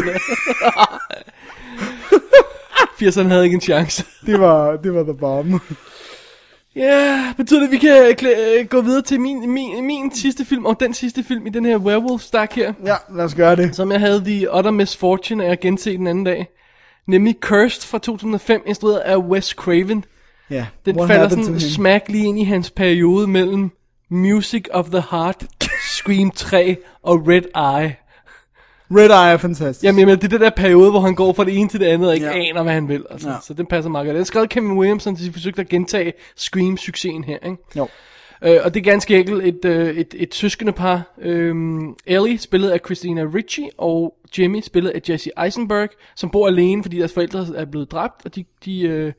80'erne 3.02 3.28
havde 3.28 3.44
ikke 3.44 3.56
en 3.56 3.62
chance. 3.62 4.06
det 4.26 4.40
var, 4.40 4.76
det 4.76 4.94
var 4.94 5.04
the 5.04 5.14
bomb. 5.14 5.62
Ja, 6.76 7.34
betyder 7.38 7.60
det, 7.60 7.68
at 7.68 7.72
vi 7.72 7.78
kan 7.78 8.16
klæ- 8.22 8.60
øh, 8.60 8.66
gå 8.68 8.82
videre 8.82 9.02
til 9.02 9.20
min, 9.20 9.50
min, 9.52 9.86
min 9.86 10.12
sidste 10.16 10.46
film, 10.46 10.66
og 10.66 10.80
den 10.80 10.94
sidste 10.94 11.24
film 11.24 11.48
i 11.48 11.50
den 11.50 11.66
her 11.66 11.78
werewolf-stak 11.78 12.54
her, 12.54 12.74
Ja, 12.86 12.96
lad 13.16 13.26
os 13.26 13.36
gøre 13.36 13.56
det. 13.56 13.76
som 13.76 13.92
jeg 13.92 14.00
havde 14.00 14.24
The 14.26 14.54
Utter 14.58 14.72
Misfortune 14.72 15.46
af 15.46 15.52
at 15.52 15.60
gense 15.60 15.98
den 15.98 16.08
anden 16.08 16.24
dag. 16.24 16.48
Nemlig 17.08 17.36
Cursed 17.42 17.82
fra 17.88 17.98
2005, 18.00 18.62
instrueret 18.66 18.98
af 19.00 19.18
Wes 19.18 19.46
Craven. 19.46 20.06
Ja, 20.50 20.66
Den 20.86 20.96
what 20.96 21.08
falder 21.08 21.30
sådan 21.30 21.60
smack 21.60 22.10
lige 22.10 22.26
ind 22.26 22.40
i 22.40 22.44
hans 22.44 22.70
periode 22.72 23.28
mellem 23.28 23.72
Music 24.10 24.66
of 24.72 24.86
the 24.90 25.04
Heart, 25.12 25.44
Scream 25.92 26.32
3 26.32 26.78
og 27.04 27.28
Red 27.28 27.42
Eye. 27.82 27.96
Red 28.96 29.10
Eye 29.10 29.34
er 29.34 29.38
fantastisk. 29.38 29.84
Jamen, 29.84 30.00
jamen, 30.00 30.16
det 30.16 30.24
er 30.24 30.28
den 30.30 30.42
der 30.42 30.50
periode, 30.50 30.92
hvor 30.92 31.00
han 31.00 31.16
går 31.16 31.34
fra 31.34 31.44
det 31.44 31.58
ene 31.58 31.70
til 31.70 31.80
det 31.80 31.86
andet 31.86 32.08
og 32.08 32.14
ikke 32.16 32.28
Ja. 32.28 32.34
aner, 32.50 32.64
hvad 32.64 32.74
han 32.74 32.88
vil. 32.88 33.06
Altså. 33.10 33.30
Ja. 33.30 33.36
Så 33.44 33.54
den 33.54 33.66
passer 33.66 33.90
meget 33.92 34.06
godt. 34.08 34.34
Den 34.34 34.42
af 34.42 34.50
Kevin 34.50 34.72
Williamson, 34.78 35.18
så 35.18 35.26
de 35.26 35.32
forsøgte 35.32 35.62
at 35.62 35.70
gentage 35.70 36.14
Scream-succesen 36.36 37.24
her. 37.24 37.38
Ikke? 37.46 37.58
Jo. 37.78 37.88
Øh, 38.44 38.60
og 38.64 38.74
det 38.74 38.80
er 38.80 38.84
ganske 38.84 39.18
enkelt 39.18 39.44
et, 39.46 39.66
øh, 39.66 39.96
et, 39.98 40.14
et 40.18 40.36
søskende 40.36 40.72
par. 40.72 41.14
Øhm, 41.22 41.96
Ellie, 42.06 42.38
spillet 42.38 42.70
af 42.70 42.80
Christina 42.86 43.22
Ricci, 43.36 43.70
og 43.78 44.16
Jimmy, 44.38 44.62
spillet 44.62 44.90
af 44.90 45.02
Jesse 45.10 45.32
Eisenberg, 45.44 45.90
som 46.16 46.30
bor 46.30 46.48
alene, 46.48 46.84
fordi 46.84 46.98
deres 47.00 47.14
forældre 47.14 47.46
er 47.56 47.66
blevet 47.66 47.92
dræbt, 47.92 48.26
og 48.26 48.36
de, 48.36 48.46
de, 48.66 48.82
øh, 48.82 49.14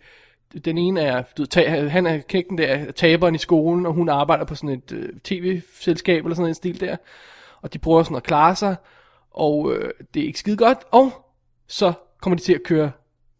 den 0.64 0.78
ene 0.78 1.00
er, 1.00 1.22
du 1.36 1.42
ved, 1.42 1.46
ta- 1.46 1.88
han 1.88 2.06
er 2.06 2.18
kækken 2.18 2.58
der, 2.58 2.66
er 2.66 2.92
taberen 2.92 3.34
i 3.34 3.38
skolen, 3.38 3.86
og 3.86 3.92
hun 3.92 4.08
arbejder 4.08 4.44
på 4.44 4.54
sådan 4.54 4.70
et 4.70 4.92
øh, 4.92 5.08
tv-selskab 5.24 6.24
eller 6.24 6.34
sådan 6.36 6.48
en 6.48 6.54
stil 6.54 6.80
der. 6.80 6.96
Og 7.62 7.72
de 7.72 7.78
prøver 7.78 8.02
sådan 8.02 8.16
at 8.16 8.22
klare 8.22 8.56
sig, 8.56 8.76
og 9.34 9.72
øh, 9.72 9.90
det 10.14 10.22
er 10.22 10.26
ikke 10.26 10.38
skide 10.38 10.56
godt, 10.56 10.78
og 10.92 11.12
så 11.68 11.92
kommer 12.22 12.36
de 12.36 12.42
til 12.42 12.54
at 12.54 12.62
køre 12.62 12.90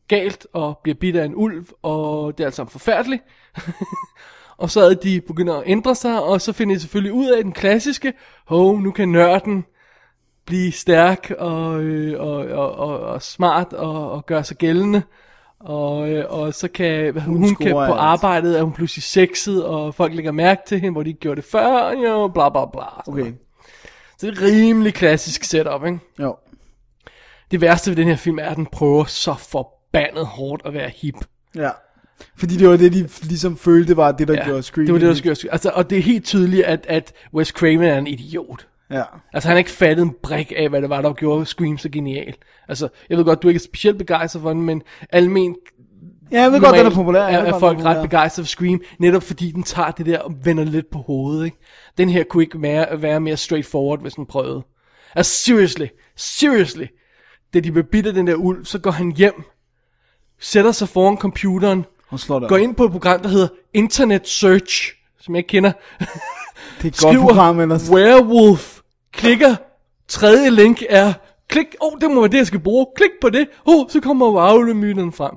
galt, 0.09 0.47
og 0.53 0.79
bliver 0.83 0.97
bidt 1.01 1.17
af 1.17 1.25
en 1.25 1.35
ulv, 1.35 1.67
og 1.83 2.39
det 2.39 2.45
er 2.45 2.49
alt 2.49 2.55
sammen 2.55 2.71
forfærdeligt. 2.71 3.23
og 4.63 4.71
så 4.71 4.81
er 4.81 4.95
de 4.95 5.21
begynder 5.21 5.55
at 5.55 5.63
ændre 5.67 5.95
sig, 5.95 6.23
og 6.23 6.41
så 6.41 6.53
finder 6.53 6.75
de 6.75 6.81
selvfølgelig 6.81 7.13
ud 7.13 7.29
af 7.29 7.43
den 7.43 7.53
klassiske, 7.53 8.13
hov, 8.47 8.81
nu 8.81 8.91
kan 8.91 9.09
nørden 9.09 9.65
blive 10.47 10.73
stærk 10.73 11.31
og, 11.39 11.83
øh, 11.83 12.21
og, 12.21 12.37
og, 12.37 12.75
og, 12.75 13.01
og 13.01 13.23
smart 13.23 13.73
og, 13.73 14.11
og 14.11 14.27
gøre 14.27 14.45
sig 14.45 14.57
gældende. 14.57 15.03
Og, 15.61 16.11
øh, 16.11 16.25
og 16.29 16.55
så 16.55 16.69
kan 16.69 17.13
hvad, 17.13 17.23
hun, 17.23 17.37
hun 17.37 17.55
kan 17.55 17.73
på 17.73 17.93
arbejdet, 17.93 18.59
er 18.59 18.63
hun 18.63 18.73
pludselig 18.73 19.03
sexet, 19.03 19.65
og 19.65 19.95
folk 19.95 20.15
lægger 20.15 20.33
mærke 20.33 20.63
til 20.67 20.81
hende, 20.81 20.93
hvor 20.93 21.03
de 21.03 21.09
ikke 21.09 21.21
gjorde 21.21 21.41
det 21.41 21.51
før, 21.51 21.91
jo, 21.91 22.29
bla 22.29 22.49
bla 22.49 22.67
bla. 22.67 23.13
Okay. 23.13 23.33
Så 24.25 24.31
det 24.31 24.39
er 24.39 24.43
rimelig 24.47 24.95
klassisk 24.95 25.45
setup, 25.45 25.85
ikke? 25.87 25.99
Jo. 26.23 26.37
Det 27.51 27.61
værste 27.61 27.91
ved 27.91 27.97
den 27.97 28.09
her 28.09 28.17
film 28.17 28.39
er, 28.39 28.45
at 28.49 28.57
den 28.57 28.67
prøver 28.67 29.05
så 29.05 29.35
forbandet 29.35 30.27
hårdt 30.27 30.63
at 30.67 30.75
være 30.75 30.91
hip. 30.97 31.15
Ja. 31.55 31.71
Fordi 32.37 32.57
det 32.57 32.69
var 32.69 32.77
det, 32.77 32.93
de 32.93 33.09
ligesom 33.23 33.57
følte 33.57 33.97
var 33.97 34.13
det, 34.13 34.29
der 34.29 34.35
Ja, 34.35 34.45
gjorde 34.45 34.63
Scream. 34.63 34.87
det 34.87 34.93
var 34.93 34.99
det, 35.01 35.17
der 35.17 35.23
gjorde 35.23 35.37
Scream. 35.37 35.53
Altså, 35.53 35.71
og 35.75 35.91
det 35.91 35.99
er 35.99 36.03
helt 36.03 36.25
tydeligt, 36.25 36.65
at, 36.65 36.87
at 36.89 37.13
Wes 37.35 37.49
Craven 37.49 37.83
er 37.83 37.99
en 37.99 38.07
idiot. 38.07 38.67
Ja. 38.91 39.03
Altså, 39.33 39.49
han 39.49 39.55
har 39.55 39.59
ikke 39.59 39.71
fattet 39.71 40.03
en 40.03 40.15
brik 40.23 40.53
af, 40.57 40.69
hvad 40.69 40.83
det 40.83 40.91
var, 40.91 41.03
der 41.03 41.13
gjorde 41.13 41.47
Scream 41.47 41.79
så 41.79 41.89
genial. 41.89 42.35
Altså, 42.69 42.89
jeg 43.11 43.19
ved 43.19 43.25
godt, 43.25 43.43
du 43.43 43.49
ikke 43.49 43.59
er 43.59 43.63
specielt 43.63 43.99
begejstret 43.99 44.43
for 44.43 44.49
den, 44.51 44.63
men 44.63 44.83
almen 45.11 45.57
Ja, 46.33 46.43
jeg 46.43 46.53
ved 46.53 46.61
godt, 46.61 46.77
den 46.77 46.87
er 46.87 46.91
populær. 46.91 47.21
Er, 47.23 47.39
er 47.39 47.59
folk 47.59 47.79
ret 47.79 47.85
populær. 47.85 48.03
begejstrede 48.03 48.47
for 48.47 48.49
Scream, 48.49 48.81
netop 48.99 49.23
fordi 49.23 49.51
den 49.51 49.63
tager 49.63 49.91
det 49.91 50.07
der 50.07 50.19
og 50.19 50.33
vender 50.45 50.65
lidt 50.65 50.91
på 50.93 50.99
hovedet, 50.99 51.45
ikke? 51.45 51.57
Den 51.99 52.09
her 52.09 52.25
kunne 52.25 52.43
ikke 52.43 52.63
være, 52.63 53.03
være 53.03 53.21
mere 53.21 53.37
straightforward, 53.37 54.01
hvis 54.01 54.15
den 54.15 54.27
prøvede. 54.27 54.63
Altså, 55.15 55.33
seriously, 55.33 55.87
seriously. 56.17 56.85
Da 57.55 57.61
de 57.61 57.79
af 57.79 58.15
den 58.15 58.27
der 58.27 58.35
ulv, 58.35 58.65
så 58.65 58.79
går 58.79 58.91
han 58.91 59.13
hjem, 59.13 59.43
sætter 60.41 60.73
sig 60.73 60.89
foran 60.89 61.17
computeren, 61.17 61.85
Og 62.09 62.21
slår 62.21 62.39
det 62.39 62.49
går 62.49 62.57
ind 62.57 62.75
på 62.75 62.85
et 62.85 62.93
program, 62.93 63.21
der 63.21 63.29
hedder 63.29 63.49
Internet 63.75 64.29
Search, 64.29 64.93
som 65.21 65.35
jeg 65.35 65.39
ikke 65.39 65.49
kender, 65.49 65.73
Det 66.83 66.85
er 66.85 66.89
et 66.89 67.15
godt 67.17 67.29
program, 67.29 67.61
ellers. 67.61 67.91
Werewolf, 67.91 68.81
klikker, 69.13 69.57
tredje 70.09 70.51
link 70.51 70.83
er, 70.89 71.13
klik, 71.49 71.67
åh, 71.81 71.93
oh, 71.93 72.01
det 72.01 72.11
må 72.11 72.21
være 72.21 72.31
det, 72.31 72.39
jeg 72.39 72.47
skal 72.47 72.61
bruge, 72.61 72.87
klik 72.97 73.11
på 73.21 73.31
det, 73.31 73.49
oh, 73.67 73.89
så 73.89 74.01
kommer 74.01 74.33
Wowlemyten 74.33 75.13
frem. 75.13 75.37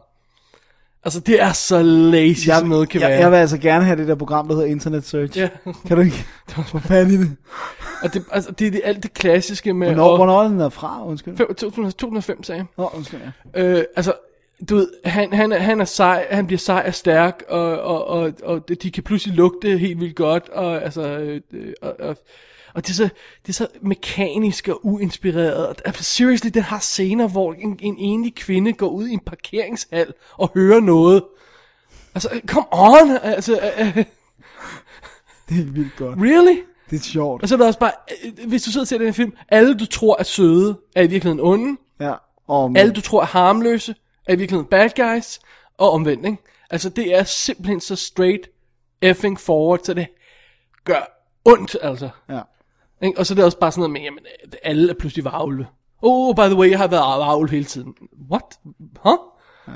Altså, 1.04 1.20
det 1.20 1.42
er 1.42 1.52
så 1.52 1.82
lazy, 1.84 2.48
Jeg, 2.48 2.58
som 2.60 2.68
noget 2.68 2.90
kan 2.90 3.02
jeg, 3.02 3.10
være. 3.10 3.20
jeg 3.20 3.32
vil 3.32 3.38
altså 3.38 3.58
gerne 3.58 3.86
have 3.86 4.00
det 4.00 4.08
der 4.08 4.16
program, 4.16 4.48
der 4.48 4.56
hedder 4.56 4.68
Internet 4.68 5.06
Search. 5.06 5.38
Ja. 5.38 5.50
Kan 5.88 5.98
du 5.98 6.04
ikke 6.04 6.26
få 6.72 6.80
fat 6.80 7.08
i 7.08 7.18
det? 7.18 7.36
Og 8.04 8.14
det, 8.14 8.24
altså, 8.32 8.52
det 8.52 8.68
er 8.68 8.72
det, 8.72 8.82
alt 8.84 9.04
det 9.04 9.14
klassiske 9.14 9.74
med... 9.74 9.88
Hvornår, 9.88 10.12
at- 10.14 10.18
hvornår 10.18 10.44
er 10.44 10.48
den 10.48 10.60
der 10.60 10.70
fra, 10.70 11.08
undskyld? 11.08 11.38
Fem- 11.38 11.54
2000 11.56 11.92
2005, 11.94 12.44
sagde 12.44 12.60
jeg. 12.60 12.66
Nå, 12.78 12.92
undskyld, 12.96 13.20
ja. 13.56 13.62
Øh, 13.64 13.84
altså, 13.96 14.14
du 14.70 14.76
ved, 14.76 14.90
han, 15.06 15.34
han, 15.34 15.52
er- 15.52 15.58
han 15.60 15.82
er 15.82 15.86
sej, 15.86 16.26
han 16.30 16.48
bliver 16.48 16.60
sej 16.60 16.84
og 16.88 16.94
stærk, 16.94 17.44
og, 17.50 17.82
og, 17.82 18.08
og, 18.08 18.32
og 18.44 18.70
de 18.84 18.92
kan 18.92 19.04
pludselig 19.04 19.36
lugte 19.36 19.78
helt 19.78 20.00
vildt 20.00 20.16
godt, 20.16 20.50
og 20.50 20.84
altså, 20.84 21.02
øh, 21.02 21.42
øh, 21.54 21.74
og, 21.82 21.96
og, 22.00 22.18
og 22.78 22.84
det 22.84 22.90
er, 22.90 22.94
så, 22.94 23.10
det 23.42 23.50
er 23.50 23.54
så 23.54 23.68
mekanisk 23.82 24.68
og 24.68 24.86
uinspireret. 24.86 25.82
Altså, 25.86 26.04
seriously, 26.04 26.50
den 26.54 26.64
har 26.64 26.80
scener, 26.80 27.28
hvor 27.28 27.54
en, 27.54 27.80
en 27.82 27.98
enlig 27.98 28.36
kvinde 28.36 28.74
går 28.74 28.88
ud 28.88 29.08
i 29.08 29.14
en 29.14 29.20
parkeringshal 29.20 30.14
og 30.38 30.52
hører 30.54 30.80
noget. 30.80 31.24
Altså, 32.16 32.42
come 32.48 32.66
on! 32.72 33.18
Altså, 33.24 33.54
øh, 33.80 33.96
Det 35.50 35.60
er 35.60 35.72
vildt 35.72 35.96
godt. 35.98 36.20
really? 36.20 36.58
Det 36.90 37.00
er 37.00 37.04
sjovt. 37.04 37.42
Og 37.42 37.50
så 37.50 37.56
er 37.56 37.60
der 37.60 37.66
også 37.66 37.80
bare, 37.80 37.92
øh, 38.26 38.48
hvis 38.50 38.64
du 38.64 38.72
sidder 38.72 38.84
og 38.84 38.88
ser 38.88 38.98
den 38.98 39.08
her 39.08 39.14
film, 39.14 39.34
alle 39.50 39.78
du 39.78 39.86
tror 39.86 40.16
er 40.20 40.24
søde, 40.24 40.80
er 40.96 41.02
i 41.04 41.08
virkeligheden 41.08 41.40
onde. 41.40 41.78
Ja. 42.00 42.14
Og, 42.48 42.74
Alle 42.76 42.94
du 42.94 43.02
tror 43.02 43.22
er 43.22 43.26
harmløse, 43.26 43.96
er 44.28 44.34
i 44.34 44.36
virkeligheden 44.36 44.70
bad 44.70 44.90
guys, 44.96 45.40
og 45.78 45.92
omvendt, 45.92 46.26
ikke? 46.26 46.38
Altså, 46.70 46.90
det 46.90 47.16
er 47.16 47.24
simpelthen 47.24 47.80
så 47.82 47.96
straight 47.96 48.50
effing 49.02 49.40
forward, 49.40 49.80
så 49.84 49.94
det 49.94 50.08
gør 50.84 51.24
ondt, 51.46 51.76
altså. 51.82 52.10
Ja. 52.30 52.40
Ikke? 53.02 53.20
Og 53.20 53.26
så 53.26 53.34
er 53.34 53.36
det 53.36 53.46
også 53.46 53.60
bare 53.60 53.72
sådan 53.72 53.80
noget 53.82 53.92
med, 53.92 54.02
jamen, 54.02 54.20
alle 54.64 54.90
er 54.90 54.94
pludselig 54.94 55.26
varulve. 55.26 55.68
Oh, 56.02 56.36
by 56.36 56.40
the 56.42 56.56
way, 56.56 56.70
jeg 56.70 56.78
har 56.80 56.88
været 56.88 57.02
varulve 57.20 57.52
hele 57.52 57.66
tiden. 57.66 57.94
What? 58.32 58.60
Huh? 59.00 59.18
Ja. 59.68 59.74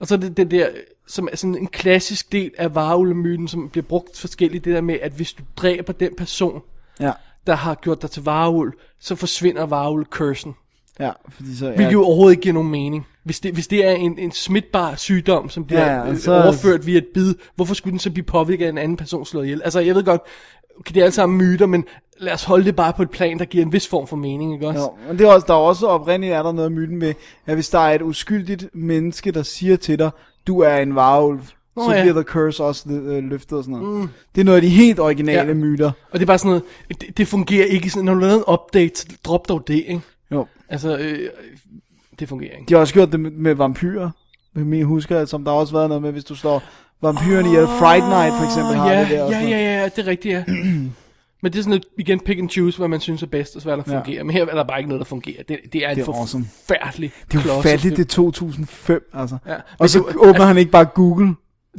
Og 0.00 0.06
så 0.06 0.14
er 0.14 0.18
det 0.18 0.36
den 0.36 0.50
der, 0.50 0.68
som 1.06 1.28
er 1.32 1.36
sådan 1.36 1.56
en 1.56 1.66
klassisk 1.66 2.32
del 2.32 2.50
af 2.58 2.74
varulvemyten, 2.74 3.48
som 3.48 3.68
bliver 3.70 3.86
brugt 3.86 4.18
forskelligt, 4.18 4.64
det 4.64 4.74
der 4.74 4.80
med, 4.80 4.98
at 5.02 5.12
hvis 5.12 5.32
du 5.32 5.42
dræber 5.56 5.92
den 5.92 6.16
person, 6.16 6.62
Ja. 7.00 7.12
der 7.46 7.54
har 7.54 7.74
gjort 7.74 8.02
dig 8.02 8.10
til 8.10 8.22
varulv, 8.24 8.72
så 9.00 9.14
forsvinder 9.14 9.66
varulv-cursen. 9.66 10.54
Ja, 11.00 11.10
fordi 11.28 11.56
så... 11.56 11.70
Hvilket 11.70 11.92
jo 11.92 12.04
overhovedet 12.04 12.32
ikke 12.32 12.42
giver 12.42 12.52
nogen 12.52 12.70
mening. 12.70 13.06
Hvis 13.24 13.40
det, 13.40 13.54
hvis 13.54 13.66
det 13.68 13.84
er 13.86 13.90
en, 13.90 14.18
en 14.18 14.32
smitbar 14.32 14.94
sygdom, 14.94 15.48
som 15.48 15.64
bliver 15.64 15.86
Ja, 15.86 16.06
ja, 16.06 16.16
så... 16.16 16.42
overført 16.42 16.86
via 16.86 16.98
et 16.98 17.06
bid, 17.14 17.34
hvorfor 17.56 17.74
skulle 17.74 17.92
den 17.92 17.98
så 17.98 18.10
blive 18.10 18.24
påvirket 18.24 18.64
af 18.64 18.68
en 18.68 18.78
anden 18.78 18.96
person 18.96 19.26
slået 19.26 19.44
ihjel? 19.44 19.62
Altså, 19.62 19.80
jeg 19.80 19.94
ved 19.94 20.04
godt, 20.04 20.20
okay, 20.78 20.94
det 20.94 21.00
er 21.00 21.04
alle 21.04 21.14
sammen 21.14 21.38
myter, 21.38 21.66
men 21.66 21.84
lad 22.18 22.32
os 22.32 22.44
holde 22.44 22.64
det 22.64 22.76
bare 22.76 22.92
på 22.92 23.02
et 23.02 23.10
plan, 23.10 23.38
der 23.38 23.44
giver 23.44 23.64
en 23.64 23.72
vis 23.72 23.88
form 23.88 24.06
for 24.06 24.16
mening, 24.16 24.54
ikke 24.54 24.68
også? 24.68 24.80
Jo, 24.80 24.90
men 25.08 25.18
det 25.18 25.26
er 25.26 25.32
også, 25.32 25.44
der 25.46 25.54
er 25.54 25.58
også 25.58 25.86
oprindeligt 25.86 26.34
er 26.34 26.42
der 26.42 26.52
noget 26.52 26.72
myten 26.72 26.98
med, 26.98 27.14
at 27.46 27.54
hvis 27.54 27.68
der 27.68 27.78
er 27.78 27.94
et 27.94 28.02
uskyldigt 28.02 28.66
menneske, 28.74 29.30
der 29.32 29.42
siger 29.42 29.76
til 29.76 29.98
dig, 29.98 30.10
du 30.46 30.60
er 30.60 30.76
en 30.76 30.94
varulv, 30.94 31.40
Nå, 31.76 31.84
så 31.84 31.92
ja. 31.94 32.00
bliver 32.02 32.14
the 32.14 32.22
curse 32.22 32.64
også 32.64 32.88
øh, 32.90 33.24
løftet 33.24 33.58
og 33.58 33.64
sådan 33.64 33.78
noget. 33.80 34.00
Mm. 34.00 34.08
Det 34.34 34.40
er 34.40 34.44
noget 34.44 34.56
af 34.56 34.62
de 34.62 34.68
helt 34.68 35.00
originale 35.00 35.48
Ja. 35.48 35.54
myter. 35.54 35.86
Og 36.10 36.18
det 36.18 36.22
er 36.22 36.26
bare 36.26 36.38
sådan 36.38 36.48
noget, 36.48 36.62
det, 37.00 37.18
det 37.18 37.28
fungerer 37.28 37.66
ikke 37.66 37.90
sådan, 37.90 38.04
når 38.04 38.14
du 38.14 38.20
laver 38.20 38.34
en 38.34 38.44
update, 38.52 39.06
drop 39.24 39.48
dog 39.48 39.68
det, 39.68 39.74
ikke? 39.74 40.00
Jo. 40.32 40.46
Altså, 40.68 40.96
øh, 40.98 41.18
det 42.18 42.28
fungerer 42.28 42.50
ikke. 42.52 42.68
De 42.68 42.74
har 42.74 42.80
også 42.80 42.94
gjort 42.94 43.12
det 43.12 43.20
med, 43.20 43.30
med 43.30 43.54
vampyrer. 43.54 44.10
Jeg 44.56 44.84
husker, 44.84 45.18
at 45.18 45.28
som 45.28 45.44
der 45.44 45.50
har 45.50 45.58
også 45.58 45.72
været 45.72 45.88
noget 45.88 46.02
med, 46.02 46.12
hvis 46.12 46.24
du 46.24 46.34
slår 46.34 46.62
vampyrerne 47.02 47.48
i 47.52 47.66
Fright 47.78 48.04
Night 48.08 48.34
for 48.38 48.44
eksempel, 48.44 48.74
har 48.76 48.92
ja, 48.92 49.00
det 49.00 49.10
der. 49.10 49.30
ja, 49.30 49.40
ja, 49.40 49.80
ja, 49.80 49.84
det 49.96 49.98
er 49.98 50.06
rigtigt, 50.06 50.32
ja. 50.34 50.44
Men 51.44 51.52
det 51.52 51.58
er 51.58 51.62
sådan 51.62 51.72
lidt, 51.72 51.86
igen, 51.98 52.20
pick 52.20 52.38
and 52.38 52.50
choose, 52.50 52.78
hvad 52.78 52.88
man 52.88 53.00
synes 53.00 53.22
er 53.22 53.26
bedst, 53.26 53.56
og 53.56 53.62
så 53.62 53.68
hvad 53.68 53.76
der 53.76 53.92
Ja. 53.92 53.98
fungerer. 53.98 54.24
Men 54.24 54.32
her 54.36 54.46
er 54.46 54.54
der 54.54 54.64
bare 54.64 54.78
ikke 54.78 54.88
noget, 54.88 54.98
der 55.00 55.04
fungerer. 55.04 55.42
Det, 55.42 55.58
det 55.72 55.84
er 55.86 55.90
en 55.90 55.96
Det 55.96 56.08
er 56.08 56.12
awesome. 56.12 56.44
forfærdelig 56.44 57.12
Det 57.32 57.38
er 57.50 57.54
jo 57.56 57.60
fattigt, 57.62 57.96
det 57.96 58.02
er 58.04 58.08
2005, 58.08 59.10
altså. 59.14 59.36
Ja, 59.46 59.54
Og 59.78 59.88
så 59.88 59.98
det- 60.08 60.16
åbner 60.16 60.44
han 60.44 60.58
ikke 60.58 60.70
bare 60.70 60.84
Google. 60.84 61.34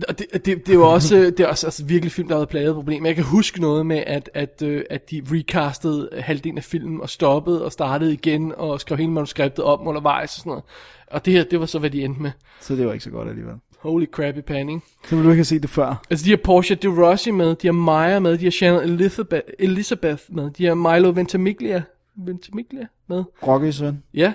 Og 0.10 0.20
det, 0.20 0.26
det, 0.34 0.46
det 0.46 0.70
er 0.70 0.74
jo 0.74 0.90
også, 0.94 1.16
det 1.16 1.40
er 1.40 1.48
også 1.48 1.68
altså, 1.68 1.86
virkelig 1.86 2.12
film, 2.12 2.28
der 2.28 2.36
har 2.36 2.40
været 2.40 2.50
plaget 2.50 2.76
problemer. 2.76 3.08
Jeg 3.08 3.16
kan 3.16 3.24
huske 3.26 3.62
noget 3.62 3.86
med, 3.86 4.04
at, 4.08 4.30
at, 4.34 4.62
øh, 4.64 4.84
at 4.90 5.12
de 5.12 5.22
recastede 5.32 6.10
halvdelen 6.20 6.58
af 6.58 6.64
filmen, 6.64 7.02
og 7.02 7.10
stoppede 7.10 7.66
og 7.66 7.72
startede 7.72 8.14
igen, 8.14 8.54
og 8.58 8.82
skrev 8.82 8.98
hele 8.98 9.12
manuskriptet 9.12 9.66
om 9.66 9.88
undervejs 9.88 10.36
og 10.36 10.40
sådan 10.40 10.50
noget. 10.50 10.64
Og 11.12 11.26
det 11.26 11.34
her, 11.34 11.44
det 11.44 11.60
var 11.60 11.66
så, 11.66 11.80
hvad 11.80 11.90
de 11.90 12.04
endte 12.04 12.22
med. 12.22 12.32
Så 12.62 12.76
det 12.76 12.86
var 12.88 12.94
ikke 12.94 13.04
så 13.04 13.10
godt 13.10 13.30
alligevel. 13.30 13.54
Holy 13.86 14.06
crappy 14.06 14.40
panning. 14.40 14.84
Så 15.04 15.16
vil 15.16 15.26
du 15.26 15.30
ikke 15.30 15.40
have 15.40 15.46
set 15.46 15.62
det 15.62 15.70
før. 15.70 16.06
Altså, 16.10 16.26
de 16.26 16.30
har 16.30 16.40
Portia 16.44 16.76
de 16.76 16.88
Rossi 16.88 17.32
med, 17.32 17.56
de 17.56 17.68
har 17.68 17.72
Maya 17.72 18.20
med, 18.20 18.38
de 18.38 18.44
har 18.44 18.52
Shannon 18.52 18.84
Elizabeth, 18.84 19.48
Elizabeth 19.60 20.22
med, 20.30 20.52
de 20.52 20.66
har 20.66 20.74
Milo 20.74 21.12
Ventimiglia, 21.16 21.84
Ventimiglia 22.16 22.88
med. 23.08 23.24
Rocky 23.48 23.72
søn. 23.72 24.04
Ja, 24.14 24.34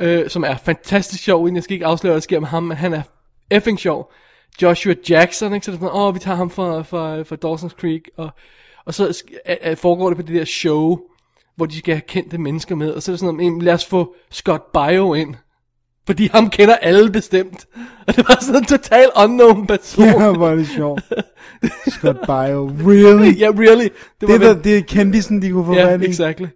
øh, 0.00 0.30
som 0.30 0.44
er 0.44 0.56
fantastisk 0.56 1.22
sjov, 1.22 1.54
jeg 1.54 1.62
skal 1.62 1.74
ikke 1.74 1.86
afsløre, 1.86 2.10
hvad 2.10 2.20
der 2.20 2.22
sker 2.22 2.40
med 2.40 2.48
ham, 2.48 2.62
men 2.62 2.76
han 2.76 2.94
er 2.94 3.02
effing 3.50 3.78
sjov. 3.78 4.12
Joshua 4.62 4.94
Jackson, 5.08 5.54
ikke? 5.54 5.66
Så 5.66 5.72
det 5.72 5.76
er 5.76 5.80
sådan, 5.80 6.00
åh, 6.00 6.14
vi 6.14 6.18
tager 6.18 6.36
ham 6.36 6.50
fra, 6.50 6.82
fra, 6.82 7.22
fra 7.22 7.36
Dawson's 7.44 7.80
Creek, 7.80 8.10
og, 8.16 8.30
og 8.84 8.94
så 8.94 9.22
foregår 9.76 10.08
det 10.08 10.16
på 10.16 10.22
det 10.22 10.34
der 10.34 10.44
show, 10.44 10.98
hvor 11.56 11.66
de 11.66 11.78
skal 11.78 11.94
have 11.94 12.02
kendte 12.08 12.38
mennesker 12.38 12.74
med, 12.74 12.90
og 12.90 13.02
så 13.02 13.10
er 13.10 13.12
det 13.12 13.20
sådan, 13.20 13.34
noget, 13.34 13.62
lad 13.62 13.74
os 13.74 13.86
få 13.86 14.14
Scott 14.30 14.72
Bio 14.72 15.14
ind, 15.14 15.34
fordi 16.06 16.26
ham 16.32 16.50
kender 16.50 16.76
alle 16.76 17.10
bestemt, 17.12 17.66
og 18.06 18.16
det 18.16 18.28
var 18.28 18.38
sådan 18.40 18.56
en 18.60 18.64
total 18.64 19.06
unknown 19.24 19.66
person. 19.66 20.04
Ja, 20.04 20.32
hvor 20.32 20.48
er 20.48 20.54
det 20.54 20.68
sjovt. 20.68 21.02
Scott 21.88 22.18
Bio. 22.26 22.72
Really? 22.86 23.38
ja, 23.42 23.46
really. 23.50 23.88
Det, 24.20 24.28
var 24.28 24.38
det, 24.38 24.40
der, 24.40 24.62
det 24.62 24.76
er 24.78 24.82
kendisen, 24.82 25.42
de 25.42 25.50
kunne 25.50 25.64
få 25.64 25.74
Ja, 25.74 25.86
fat 25.86 26.02
i. 26.02 26.06
exactly. 26.06 26.46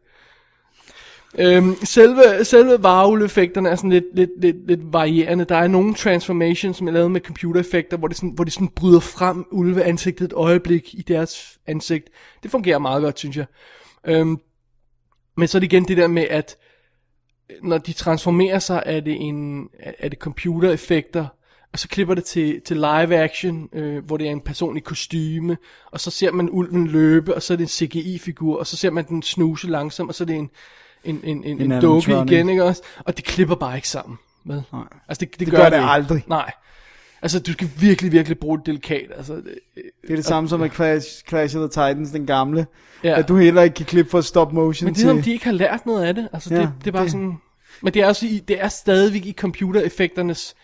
Øhm, 1.38 1.76
selve, 1.84 2.44
selve 2.44 2.82
varuleffekterne 2.82 3.68
er 3.68 3.76
sådan 3.76 3.90
lidt, 3.90 4.04
lidt, 4.14 4.30
lidt, 4.40 4.66
lidt 4.66 4.80
varierende. 4.92 5.44
Der 5.44 5.56
er 5.56 5.68
nogle 5.68 5.94
transformations, 5.94 6.76
som 6.76 6.88
er 6.88 6.92
lavet 6.92 7.10
med 7.10 7.20
computereffekter, 7.20 7.96
hvor 7.96 8.08
det, 8.08 8.16
sådan, 8.16 8.30
hvor 8.30 8.44
det 8.44 8.52
sådan 8.52 8.68
bryder 8.68 9.00
frem 9.00 9.44
ulveansigtet 9.50 10.24
et 10.24 10.32
øjeblik 10.32 10.94
i 10.94 11.02
deres 11.02 11.58
ansigt. 11.66 12.08
Det 12.42 12.50
fungerer 12.50 12.78
meget 12.78 13.02
godt, 13.02 13.18
synes 13.18 13.36
jeg. 13.36 13.46
Øhm, 14.06 14.36
men 15.36 15.48
så 15.48 15.58
er 15.58 15.60
det 15.60 15.72
igen 15.72 15.84
det 15.88 15.96
der 15.96 16.06
med, 16.06 16.26
at 16.30 16.56
når 17.62 17.78
de 17.78 17.92
transformerer 17.92 18.58
sig, 18.58 18.82
er 18.86 19.00
det, 19.00 19.16
en, 19.20 19.68
er 19.98 20.08
det 20.08 20.18
computereffekter, 20.18 21.26
og 21.72 21.78
så 21.78 21.88
klipper 21.88 22.14
det 22.14 22.24
til, 22.24 22.60
til 22.60 22.76
live 22.76 23.16
action, 23.16 23.68
øh, 23.72 24.04
hvor 24.04 24.16
det 24.16 24.26
er 24.26 24.30
en 24.30 24.40
person 24.40 24.76
i 24.76 24.80
kostyme, 24.80 25.56
og 25.90 26.00
så 26.00 26.10
ser 26.10 26.32
man 26.32 26.48
ulven 26.52 26.86
løbe, 26.86 27.34
og 27.34 27.42
så 27.42 27.52
er 27.52 27.56
det 27.56 27.64
en 27.64 27.68
CGI-figur, 27.68 28.58
og 28.58 28.66
så 28.66 28.76
ser 28.76 28.90
man 28.90 29.04
den 29.08 29.22
snuse 29.22 29.66
langsomt, 29.68 30.08
og 30.08 30.14
så 30.14 30.24
er 30.24 30.26
det 30.26 30.36
en, 30.36 30.50
en, 31.04 31.20
en, 31.24 31.44
en, 31.44 31.60
En 31.60 31.72
en 31.72 31.80
dukke 31.80 32.12
igen, 32.26 32.48
ikke 32.48 32.64
også? 32.64 32.82
Og 33.04 33.16
det 33.16 33.24
klipper 33.24 33.54
bare 33.54 33.76
ikke 33.76 33.88
sammen. 33.88 34.18
Vel? 34.44 34.62
Nej. 34.72 34.82
Altså 35.08 35.20
det, 35.20 35.30
det, 35.30 35.40
Det 35.40 35.50
gør, 35.50 35.56
gør 35.58 35.68
det 35.70 35.76
ikke. 35.76 35.86
aldrig. 35.86 36.24
Nej. 36.26 36.52
Altså 37.24 37.40
du 37.40 37.52
skal 37.52 37.70
virkelig, 37.80 38.12
virkelig 38.12 38.38
bruge 38.38 38.58
det 38.58 38.66
delikat. 38.66 39.06
Altså, 39.16 39.34
det, 39.34 39.54
Det 40.02 40.10
er 40.10 40.16
det 40.16 40.24
samme 40.24 40.48
som 40.48 40.60
med 40.60 40.70
Clash, 40.70 41.08
Clash 41.28 41.56
of 41.56 41.60
the 41.60 41.68
Titans, 41.68 42.10
den 42.10 42.26
gamle. 42.26 42.66
Ja. 43.04 43.18
At 43.18 43.28
du 43.28 43.36
heller 43.36 43.62
ikke 43.62 43.74
kan 43.74 43.86
klippe 43.86 44.10
fra 44.10 44.22
stop 44.22 44.52
motion 44.52 44.86
Men 44.86 44.94
det 44.94 45.00
er 45.00 45.04
til... 45.04 45.08
som, 45.16 45.22
de 45.22 45.32
ikke 45.32 45.44
har 45.44 45.52
lært 45.52 45.86
noget 45.86 46.04
af 46.04 46.14
det. 46.14 46.28
Altså, 46.32 46.54
Ja, 46.54 46.60
det, 46.60 46.72
det 46.80 46.86
er 46.86 46.92
bare 46.92 47.02
det- 47.02 47.10
sådan... 47.10 47.34
Men 47.82 47.94
det 47.94 48.02
er, 48.02 48.06
også 48.06 48.26
i, 48.26 48.38
det 48.48 48.62
er 48.62 48.68
stadigvæk 48.68 49.26
i 49.26 49.32
computereffekternes... 49.32 50.54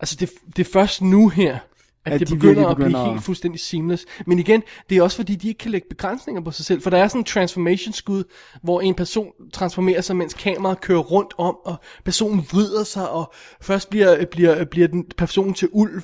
Altså, 0.00 0.16
det, 0.20 0.30
det 0.56 0.66
er 0.66 0.70
først 0.72 1.02
nu 1.02 1.28
her, 1.28 1.58
at, 2.04 2.12
At 2.12 2.20
det 2.20 2.28
de 2.28 2.34
begynder 2.34 2.54
virkelig 2.54 2.70
at 2.70 2.76
blive 2.76 2.84
begynder 2.86 3.04
at- 3.04 3.10
helt 3.10 3.22
fuldstændig 3.24 3.60
seamless. 3.60 4.04
Men 4.26 4.38
igen, 4.38 4.62
det 4.90 4.98
er 4.98 5.02
også 5.02 5.16
fordi, 5.16 5.34
de 5.34 5.48
ikke 5.48 5.58
kan 5.58 5.70
lægge 5.70 5.86
begrænsninger 5.88 6.42
på 6.42 6.50
sig 6.50 6.64
selv. 6.64 6.82
For 6.82 6.90
der 6.90 6.98
er 6.98 7.08
sådan 7.08 7.20
en 7.20 7.24
transformation-skud, 7.24 8.24
hvor 8.62 8.80
en 8.80 8.94
person 8.94 9.26
transformerer 9.52 10.00
sig, 10.00 10.16
mens 10.16 10.34
kameraet 10.34 10.80
kører 10.80 10.98
rundt 11.00 11.34
om, 11.38 11.56
og 11.64 11.76
personen 12.04 12.46
vrider 12.52 12.84
sig, 12.84 13.10
og 13.10 13.32
først 13.60 13.90
bliver, 13.90 14.24
bliver, 14.30 14.64
bliver 14.64 14.88
den 14.88 15.04
personen 15.16 15.54
til 15.54 15.68
ulv, 15.72 16.02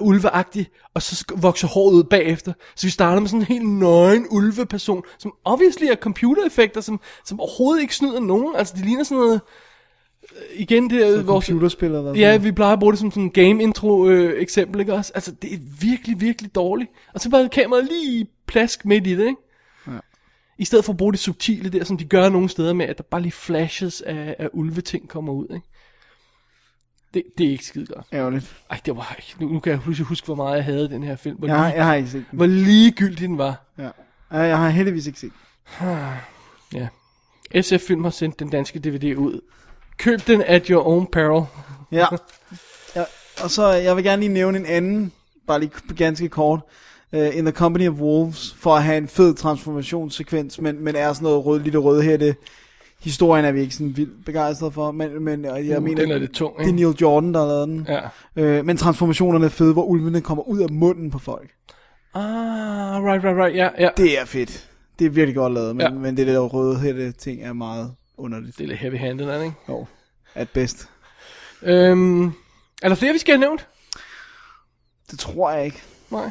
ulveagtig, 0.00 0.66
og 0.94 1.02
så 1.02 1.24
vokser 1.36 1.68
håret 1.68 1.92
ud 1.94 2.04
bagefter. 2.04 2.52
Så 2.76 2.86
vi 2.86 2.90
starter 2.90 3.20
med 3.20 3.28
sådan 3.28 3.40
en 3.40 3.46
helt 3.46 3.68
nøgen 3.68 4.26
ulveperson, 4.30 5.02
som 5.18 5.32
obviously 5.44 5.84
er 5.84 5.96
computereffekter, 5.96 6.80
som, 6.80 7.00
som 7.24 7.40
overhovedet 7.40 7.82
ikke 7.82 7.96
snyder 7.96 8.20
nogen. 8.20 8.56
Altså, 8.56 8.74
det 8.76 8.84
ligner 8.84 9.04
sådan 9.04 9.18
noget... 9.18 9.40
Igen, 10.54 10.90
det 10.90 11.06
er 11.06 11.16
Så 11.16 11.22
vores... 11.22 11.46
computerspil 11.46 11.88
eller 11.88 12.14
Ja, 12.14 12.36
vi 12.36 12.52
plejer 12.52 12.72
at 12.72 12.78
bruge 12.80 12.92
det 12.92 13.00
som 13.00 13.10
sådan 13.10 13.22
en 13.22 13.30
game 13.30 13.62
intro 13.62 14.08
øh, 14.08 14.42
eksempel, 14.42 14.80
ikke 14.80 14.94
også? 14.94 15.12
Altså, 15.14 15.32
det 15.42 15.54
er 15.54 15.58
virkelig, 15.80 16.20
virkelig 16.20 16.54
dårligt. 16.54 16.90
Og 17.14 17.20
så 17.20 17.30
bare 17.30 17.48
kameraet 17.48 17.84
lige 17.90 18.26
plask 18.46 18.84
midt 18.84 19.06
i 19.06 19.16
det, 19.16 19.26
ikke? 19.26 19.36
Ja. 19.86 19.92
I 20.58 20.64
stedet 20.64 20.84
for 20.84 20.92
at 20.92 20.96
bruge 20.96 21.12
det 21.12 21.20
subtile 21.20 21.68
der, 21.68 21.84
som 21.84 21.96
de 21.98 22.04
gør 22.04 22.28
nogle 22.28 22.48
steder 22.48 22.72
med, 22.72 22.86
at 22.86 22.98
der 22.98 23.04
bare 23.10 23.22
lige 23.22 23.32
flashes 23.32 24.00
af, 24.00 24.36
af 24.38 24.48
ulveting 24.52 25.08
kommer 25.08 25.32
ud, 25.32 25.46
ikke? 25.54 25.66
Det, 27.14 27.22
det 27.38 27.46
er 27.46 27.50
ikke 27.50 27.64
skide 27.66 27.86
godt. 27.86 28.06
Ærgerligt. 28.12 28.56
Ej, 28.70 28.80
det 28.86 28.96
var 28.96 29.16
ikke. 29.18 29.44
Nu, 29.44 29.52
nu 29.52 29.60
kan 29.60 29.72
jeg 29.72 29.80
pludselig 29.80 30.06
huske, 30.06 30.24
hvor 30.24 30.34
meget 30.34 30.56
jeg 30.56 30.64
havde 30.64 30.88
den 30.88 31.02
her 31.02 31.16
film. 31.16 31.36
Hvor, 31.36 31.48
Jeg 31.48 31.56
har, 31.58 31.66
lige, 31.68 31.76
jeg 31.76 31.86
har 31.86 31.94
ikke 31.94 32.08
set 32.10 32.24
den. 32.30 32.36
hvor 32.36 32.46
ligegyldig 32.46 33.18
den 33.28 33.38
var. 33.38 33.72
Ja. 33.78 33.90
Jeg 34.30 34.58
har 34.58 34.68
heldigvis 34.68 35.06
ikke 35.06 35.20
set 35.20 35.32
Ja. 36.74 36.88
SF 37.62 37.80
Film 37.86 38.02
har 38.04 38.10
sendt 38.10 38.38
den 38.38 38.50
danske 38.50 38.78
DVD 38.78 39.16
ud. 39.16 39.40
Køb 40.02 40.26
den 40.26 40.42
at 40.46 40.66
your 40.66 40.86
own 40.86 41.06
peril. 41.06 41.44
Ja. 41.92 42.06
ja. 42.96 43.04
Og 43.44 43.50
så, 43.50 43.66
jeg 43.72 43.96
vil 43.96 44.04
gerne 44.04 44.20
lige 44.22 44.32
nævne 44.32 44.58
en 44.58 44.66
anden, 44.66 45.12
bare 45.46 45.60
lige 45.60 45.70
ganske 45.96 46.28
kort. 46.28 46.60
Uh, 47.12 47.36
In 47.36 47.44
the 47.44 47.52
Company 47.52 47.88
of 47.88 47.94
Wolves, 47.94 48.54
for 48.58 48.74
at 48.74 48.82
have 48.82 48.98
en 48.98 49.08
fed 49.08 49.34
transformationssekvens, 49.34 50.60
men, 50.60 50.84
men 50.84 50.96
er 50.96 51.12
sådan 51.12 51.24
noget 51.24 51.46
rød, 51.46 51.60
lille 51.60 51.78
rød 51.78 52.02
her, 52.02 52.16
det 52.16 52.36
Historien 53.00 53.44
er 53.44 53.52
vi 53.52 53.60
ikke 53.60 53.74
sådan 53.74 53.96
vildt 53.96 54.24
begejstret 54.24 54.74
for, 54.74 54.90
men, 54.90 55.24
men 55.24 55.44
jeg 55.44 55.76
Uh, 55.76 55.82
mener, 55.82 56.02
den 56.02 56.10
er 56.12 56.18
lidt 56.18 56.32
tung, 56.34 56.56
det 56.56 56.62
er 56.62 56.66
ikke? 56.66 56.76
Neil 56.76 56.96
Jordan, 57.00 57.34
der 57.34 57.40
har 57.40 57.46
lavet 57.46 57.68
den. 57.68 57.86
Ja. 57.88 58.00
Øh, 58.42 58.64
men 58.66 58.76
transformationerne 58.76 59.44
er 59.44 59.48
fede, 59.48 59.72
hvor 59.72 59.84
ulvene 59.84 60.20
kommer 60.20 60.48
ud 60.48 60.60
af 60.60 60.70
munden 60.70 61.10
på 61.10 61.18
folk. 61.18 61.50
Ah, 62.14 62.22
right, 63.04 63.24
right, 63.24 63.36
right, 63.36 63.56
ja, 63.56 63.68
ja. 63.78 63.88
Det 63.96 64.20
er 64.20 64.24
fedt. 64.24 64.68
Det 64.98 65.04
er 65.06 65.10
virkelig 65.10 65.36
godt 65.36 65.52
lavet, 65.52 65.76
men, 65.76 65.86
Ja. 65.86 65.90
men 65.90 66.16
det 66.16 66.26
der 66.26 66.38
røde 66.38 66.78
hætte 66.78 67.12
ting 67.12 67.42
er 67.42 67.52
meget 67.52 67.94
underligt. 68.16 68.58
Det 68.58 68.64
er 68.64 68.68
lidt 68.68 68.80
heavy-handed, 68.80 69.28
er 69.28 69.38
det 69.38 69.44
ikke? 69.44 69.56
Jo, 69.68 69.86
at 70.34 70.50
bedst. 70.50 70.88
Øhm, 71.62 72.26
er 72.82 72.88
der 72.88 72.94
flere, 72.94 73.12
vi 73.12 73.18
skal 73.18 73.34
have 73.34 73.40
nævnt? 73.40 73.68
Det 75.10 75.18
tror 75.18 75.50
jeg 75.50 75.64
ikke. 75.64 75.82
Nej. 76.10 76.30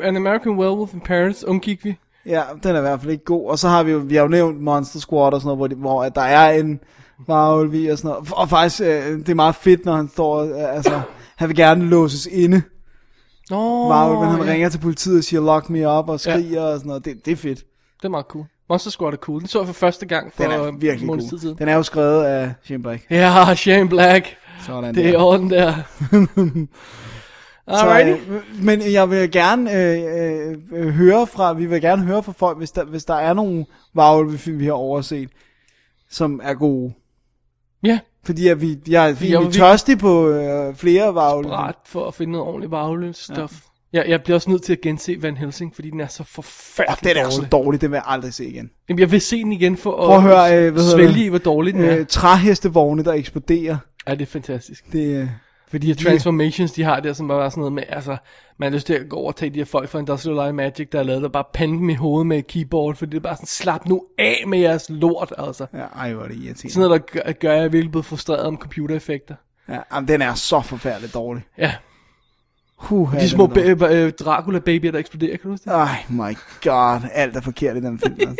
An 0.00 0.16
American 0.16 0.58
Werewolf 0.58 0.94
in 0.94 1.00
Paris 1.00 1.44
undgik 1.44 1.84
vi. 1.84 1.96
Ja, 2.26 2.42
den 2.62 2.74
er 2.74 2.78
i 2.78 2.80
hvert 2.80 3.00
fald 3.00 3.12
ikke 3.12 3.24
god. 3.24 3.50
Og 3.50 3.58
så 3.58 3.68
har 3.68 3.82
vi 3.82 3.90
jo, 3.90 3.98
vi 3.98 4.14
har 4.14 4.22
jo 4.22 4.28
nævnt 4.28 4.60
Monster 4.60 5.00
Squad 5.00 5.32
og 5.32 5.40
sådan 5.40 5.46
noget, 5.46 5.58
hvor, 5.58 5.66
de, 5.66 5.74
hvor 5.74 6.04
at 6.04 6.14
der 6.14 6.20
er 6.20 6.50
en 6.50 6.80
varulv 7.26 7.74
i 7.74 7.86
og 7.86 7.98
sådan 7.98 8.08
noget. 8.08 8.32
Og 8.32 8.48
faktisk, 8.48 8.80
øh, 8.80 9.18
det 9.18 9.28
er 9.28 9.34
meget 9.34 9.54
fedt, 9.54 9.84
når 9.84 9.96
han 9.96 10.08
står, 10.08 10.42
øh, 10.42 10.76
altså, 10.76 11.00
han 11.36 11.48
vil 11.48 11.56
gerne 11.56 11.84
låses 11.84 12.26
inde. 12.26 12.62
Nå, 13.50 13.88
Varulv, 13.88 14.20
men 14.20 14.28
han 14.28 14.46
ja. 14.46 14.52
ringer 14.52 14.68
til 14.68 14.78
politiet 14.78 15.18
og 15.18 15.24
siger, 15.24 15.40
lock 15.40 15.70
me 15.70 15.98
up 15.98 16.08
og 16.08 16.20
skriger 16.20 16.62
og 16.62 16.78
sådan 16.78 16.88
noget. 16.88 17.04
Det, 17.04 17.24
det 17.24 17.32
er 17.32 17.36
fedt. 17.36 17.58
Det 17.96 18.04
er 18.04 18.08
meget 18.08 18.26
cool. 18.26 18.44
Monster 18.68 18.90
Squad 18.90 19.12
er 19.12 19.16
cool. 19.16 19.40
Den 19.40 19.48
så 19.48 19.58
jeg 19.58 19.66
for 19.66 19.74
første 19.74 20.06
gang 20.06 20.32
for 20.32 20.42
Den 20.42 20.52
er 20.52 20.66
en 20.68 20.80
virkelig 20.82 21.06
måneds 21.06 21.24
tid 21.24 21.30
cool. 21.30 21.40
siden. 21.40 21.58
Den 21.58 21.68
er 21.68 21.74
jo 21.74 21.82
skrevet 21.82 22.24
af 22.24 22.54
Shane 22.64 22.82
Black. 22.82 23.06
Ja, 23.10 23.54
Shane 23.54 23.88
Black. 23.88 24.36
Sådan 24.66 24.94
det 24.94 25.06
er 25.06 25.10
der. 25.12 25.18
orden 25.18 25.50
der. 25.50 25.74
Alrighty. 27.66 28.22
Så, 28.24 28.32
øh, 28.32 28.64
men 28.64 28.92
jeg 28.92 29.10
vil 29.10 29.30
gerne 29.30 29.72
øh, 29.72 30.50
øh, 30.50 30.56
øh, 30.72 30.88
høre 30.88 31.26
fra, 31.26 31.52
vi 31.52 31.66
vil 31.66 31.80
gerne 31.80 32.02
høre 32.02 32.22
fra 32.22 32.32
folk, 32.32 32.58
hvis 32.58 32.70
der, 32.70 32.84
hvis 32.84 33.04
der 33.04 33.14
er 33.14 33.34
nogle 33.34 33.66
varulvefilm, 33.94 34.58
vi 34.58 34.64
har 34.64 34.72
overset, 34.72 35.30
som 36.10 36.40
er 36.42 36.54
gode. 36.54 36.92
Ja. 37.82 37.98
Fordi 38.24 38.48
at 38.48 38.60
vi, 38.60 38.78
jeg, 38.88 39.20
vi, 39.20 39.30
jeg 39.30 39.38
var 39.40 39.46
er 39.46 39.50
tørstige 39.50 39.96
på 39.96 40.28
øh, 40.28 40.74
flere 40.74 41.14
varulve. 41.14 41.48
Bræt 41.48 41.74
for 41.84 42.06
at 42.06 42.14
finde 42.14 42.32
noget 42.32 42.46
ordentligt 42.46 42.70
varulve-stof. 42.70 43.38
Ja. 43.38 43.75
Jeg, 43.96 44.08
jeg 44.08 44.22
bliver 44.22 44.34
også 44.34 44.50
nødt 44.50 44.62
til 44.62 44.72
at 44.72 44.80
gense 44.80 45.22
Van 45.22 45.36
Helsing, 45.36 45.74
fordi 45.74 45.90
den 45.90 46.00
er 46.00 46.06
så 46.06 46.24
forfærdelig 46.24 47.14
den 47.14 47.16
er 47.16 47.22
dårlig. 47.22 47.32
så 47.32 47.42
dårlig, 47.52 47.80
den 47.80 47.90
vil 47.90 47.96
jeg 47.96 48.04
aldrig 48.06 48.34
se 48.34 48.46
igen. 48.46 48.70
Jamen, 48.88 49.00
jeg 49.00 49.10
vil 49.10 49.20
se 49.20 49.38
den 49.38 49.52
igen 49.52 49.76
for 49.76 49.96
Prøv 49.96 50.16
at 50.16 50.22
høre, 50.22 50.66
øh, 50.66 50.72
hvad 50.72 50.82
svælge 50.94 51.24
i, 51.24 51.28
hvor 51.28 51.38
dårlig 51.38 51.74
den 51.74 51.84
er. 51.84 51.98
Øh, 51.98 52.06
træhestevogne, 52.06 53.04
der 53.04 53.12
eksploderer. 53.12 53.76
Ja, 54.08 54.14
det 54.14 54.22
er 54.22 54.26
fantastisk. 54.26 54.92
Det, 54.92 55.20
øh, 55.20 55.28
For 55.70 55.78
de 55.78 55.86
her 55.86 55.94
transformations, 55.94 56.72
de 56.72 56.82
har 56.82 57.00
der, 57.00 57.12
som 57.12 57.28
bare 57.28 57.44
er 57.44 57.48
sådan 57.48 57.60
noget 57.60 57.72
med, 57.72 57.82
altså, 57.88 58.16
man 58.58 58.72
har 58.72 58.76
lyst 58.76 58.86
til 58.86 58.94
at 58.94 59.08
gå 59.08 59.16
over 59.16 59.28
og 59.28 59.36
tage 59.36 59.50
de 59.50 59.58
her 59.58 59.64
folk 59.64 59.88
fra 59.88 59.98
Industrial 59.98 60.36
Light 60.36 60.54
Magic, 60.54 60.88
der 60.92 60.98
er 60.98 61.02
lavet, 61.02 61.22
der 61.22 61.28
bare 61.28 61.44
pande 61.54 61.78
dem 61.78 61.90
i 61.90 61.94
hovedet 61.94 62.26
med 62.26 62.38
et 62.38 62.46
keyboard, 62.46 62.96
for 62.96 63.06
det 63.06 63.16
er 63.16 63.20
bare 63.20 63.36
sådan, 63.36 63.46
slap 63.46 63.86
nu 63.86 64.02
af 64.18 64.44
med 64.46 64.58
jeres 64.58 64.86
lort, 64.88 65.32
altså. 65.38 65.66
ja, 65.74 65.78
ej, 65.78 66.12
hvor 66.12 66.22
er 66.22 66.28
det 66.28 66.36
irriterende. 66.36 66.72
Sådan 66.72 66.88
noget, 66.88 67.02
der 67.14 67.22
gør, 67.22 67.32
gør 67.32 67.52
jeg 67.52 67.72
virkelig 67.72 67.90
blevet 67.90 68.06
frustreret 68.06 68.40
om 68.40 68.56
computereffekter. 68.56 69.34
Ja, 69.68 69.78
jamen, 69.94 70.08
den 70.08 70.22
er 70.22 70.34
så 70.34 70.60
forfærdeligt 70.60 71.14
dårlig. 71.14 71.42
Ja, 71.58 71.72
Huh, 72.78 73.12
de 73.20 73.28
små 73.28 73.46
ba- 73.46 73.92
øh, 73.92 74.12
Dracula-babyer, 74.20 74.90
der 74.90 74.98
eksploderer, 74.98 75.30
kan 75.36 75.40
du 75.42 75.48
huske 75.50 75.64
det? 75.64 75.72
Ej, 75.72 76.04
my 76.08 76.36
god, 76.64 77.00
alt 77.12 77.36
er 77.36 77.40
forkert 77.40 77.76
i 77.76 77.80
den 77.80 77.98
film. 77.98 78.16
Altså. 78.20 78.36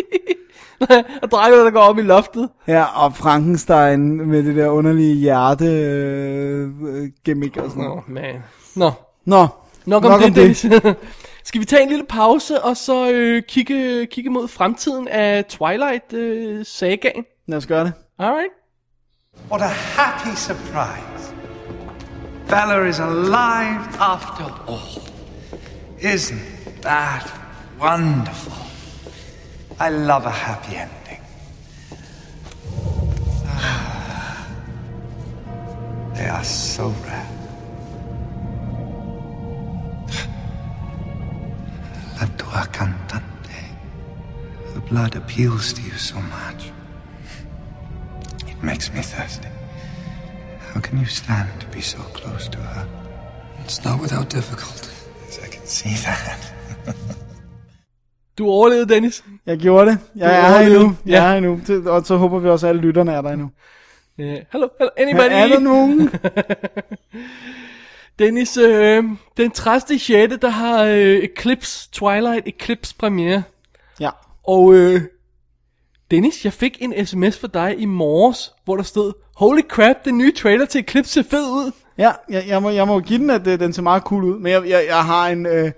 og 1.23 1.31
Dracula, 1.31 1.65
der 1.65 1.71
går 1.71 1.81
op 1.81 1.99
i 1.99 2.03
loftet. 2.03 2.49
Ja, 2.67 3.05
og 3.05 3.17
Frankenstein 3.17 4.29
med 4.29 4.43
det 4.43 4.57
der 4.57 4.69
underlige 4.69 5.15
hjerte 5.15 5.65
øh, 5.67 6.71
øh, 6.89 7.09
gimmick 7.25 7.57
og 7.57 7.71
sådan 7.71 7.85
noget. 7.85 8.03
Nå, 8.09 8.15
man. 8.15 8.35
Nå, 8.77 8.91
Nå, 9.25 9.47
Nok 9.87 10.05
om 10.05 10.11
Nok 10.11 10.21
det, 10.21 10.27
om 10.27 10.35
det. 10.35 10.97
Skal 11.45 11.61
vi 11.61 11.65
tage 11.65 11.83
en 11.83 11.89
lille 11.89 12.05
pause, 12.09 12.63
og 12.65 12.77
så 12.77 13.11
øh, 13.11 13.43
kigge, 13.49 14.07
kigge 14.07 14.31
mod 14.31 14.49
fremtiden 14.49 15.09
af 15.09 15.45
Twilight-sagaen? 15.45 17.25
Lad 17.49 17.59
os 17.59 17.67
gøre 17.67 17.85
det. 17.85 17.93
Alright. 18.19 18.53
What 19.51 19.63
a 19.63 19.67
happy 19.69 20.37
surprise. 20.37 21.36
Bella 22.49 22.85
is 22.85 23.01
alive 23.01 23.97
after 23.99 24.45
all. 24.71 25.03
Isn't 25.99 26.81
that 26.83 27.29
wonderful? 27.81 28.53
I 29.81 29.89
love 29.91 30.27
a 30.27 30.31
happy 30.31 30.77
ending. 30.77 31.21
They 36.15 36.29
are 36.29 36.45
so 36.45 36.91
rare. 37.05 37.29
La 42.21 42.27
tua 42.39 42.69
cantante. 42.71 43.75
The 44.73 44.81
blood 44.81 45.17
appeals 45.17 45.73
to 45.73 45.83
you 45.83 45.99
so 45.99 46.21
much. 46.21 46.71
It 48.47 48.63
makes 48.63 48.93
me 48.93 49.03
thirsty. 49.03 49.49
How 50.77 50.83
can 50.83 50.99
you 50.99 51.07
stand 51.07 51.49
to 51.61 51.67
be 51.73 51.81
so 51.81 51.99
close 52.15 52.51
to 52.51 52.59
her? 52.59 52.85
It's 53.65 53.83
not 53.85 53.99
without 54.03 54.31
difficulty. 54.31 54.93
Yes, 55.27 55.39
I 55.39 55.49
can 55.55 55.67
see 55.67 55.95
that. 56.05 56.55
Du 58.39 58.47
overlevede, 58.49 58.95
Dennis. 58.95 59.25
Jeg 59.47 59.59
gjorde 59.59 59.91
det. 59.91 59.99
Jeg 60.17 60.29
Du 60.29 60.35
er 60.35 60.49
her 60.59 60.67
endnu. 60.67 60.97
Jeg 61.07 61.13
Ja. 61.13 61.25
er 61.25 61.29
her 61.29 61.37
endnu. 61.37 61.61
Og 61.91 62.07
så 62.07 62.17
håber 62.17 62.39
vi 62.39 62.49
også, 62.49 62.67
at 62.67 62.69
alle 62.71 62.81
lytterne 62.83 63.13
er 63.13 63.23
der 63.23 63.31
endnu. 63.31 63.51
Uh, 64.19 64.25
hello, 64.25 64.69
hello, 64.79 64.91
anybody? 64.97 65.29
Er 65.31 65.47
der 65.49 65.59
nogen? 65.61 66.11
Dennis, 68.19 68.57
øh, 68.57 69.05
den 69.37 69.51
30. 69.51 69.99
6. 69.99 70.35
der 70.43 70.49
har 70.49 70.83
øh, 70.85 71.17
Eclipse, 71.17 71.91
Twilight 71.93 72.43
Eclipse 72.49 72.95
premiere. 72.99 73.43
Ja. 74.01 74.11
Og 74.49 74.75
øh, 74.75 75.01
Dennis, 76.11 76.45
jeg 76.45 76.53
fik 76.53 76.79
en 76.81 77.07
sms 77.07 77.39
fra 77.39 77.49
dig 77.55 77.75
i 77.79 77.85
morges, 77.85 78.53
hvor 78.65 78.77
der 78.77 78.83
stod, 78.83 79.13
Holy 79.37 79.61
crap, 79.69 79.97
den 80.05 80.19
nye 80.19 80.33
trailer 80.33 80.67
til 80.67 80.79
Eclipse 80.79 81.13
ser 81.13 81.23
fed 81.23 81.45
ud. 81.45 81.73
Ja, 81.99 82.11
jeg, 82.31 82.45
jeg, 82.49 82.63
må, 82.63 82.71
jeg 82.71 82.87
må 82.87 83.01
give 83.01 83.19
den, 83.19 83.31
at 83.31 83.47
øh, 83.47 83.59
den 83.59 83.73
ser 83.73 83.83
meget 83.83 84.03
cool 84.03 84.25
ud. 84.25 84.39
Men 84.39 84.53
jeg, 84.53 84.63
jeg, 84.69 84.85
jeg 84.89 85.05
har 85.05 85.29
en... 85.29 85.47
Øh, 85.47 85.73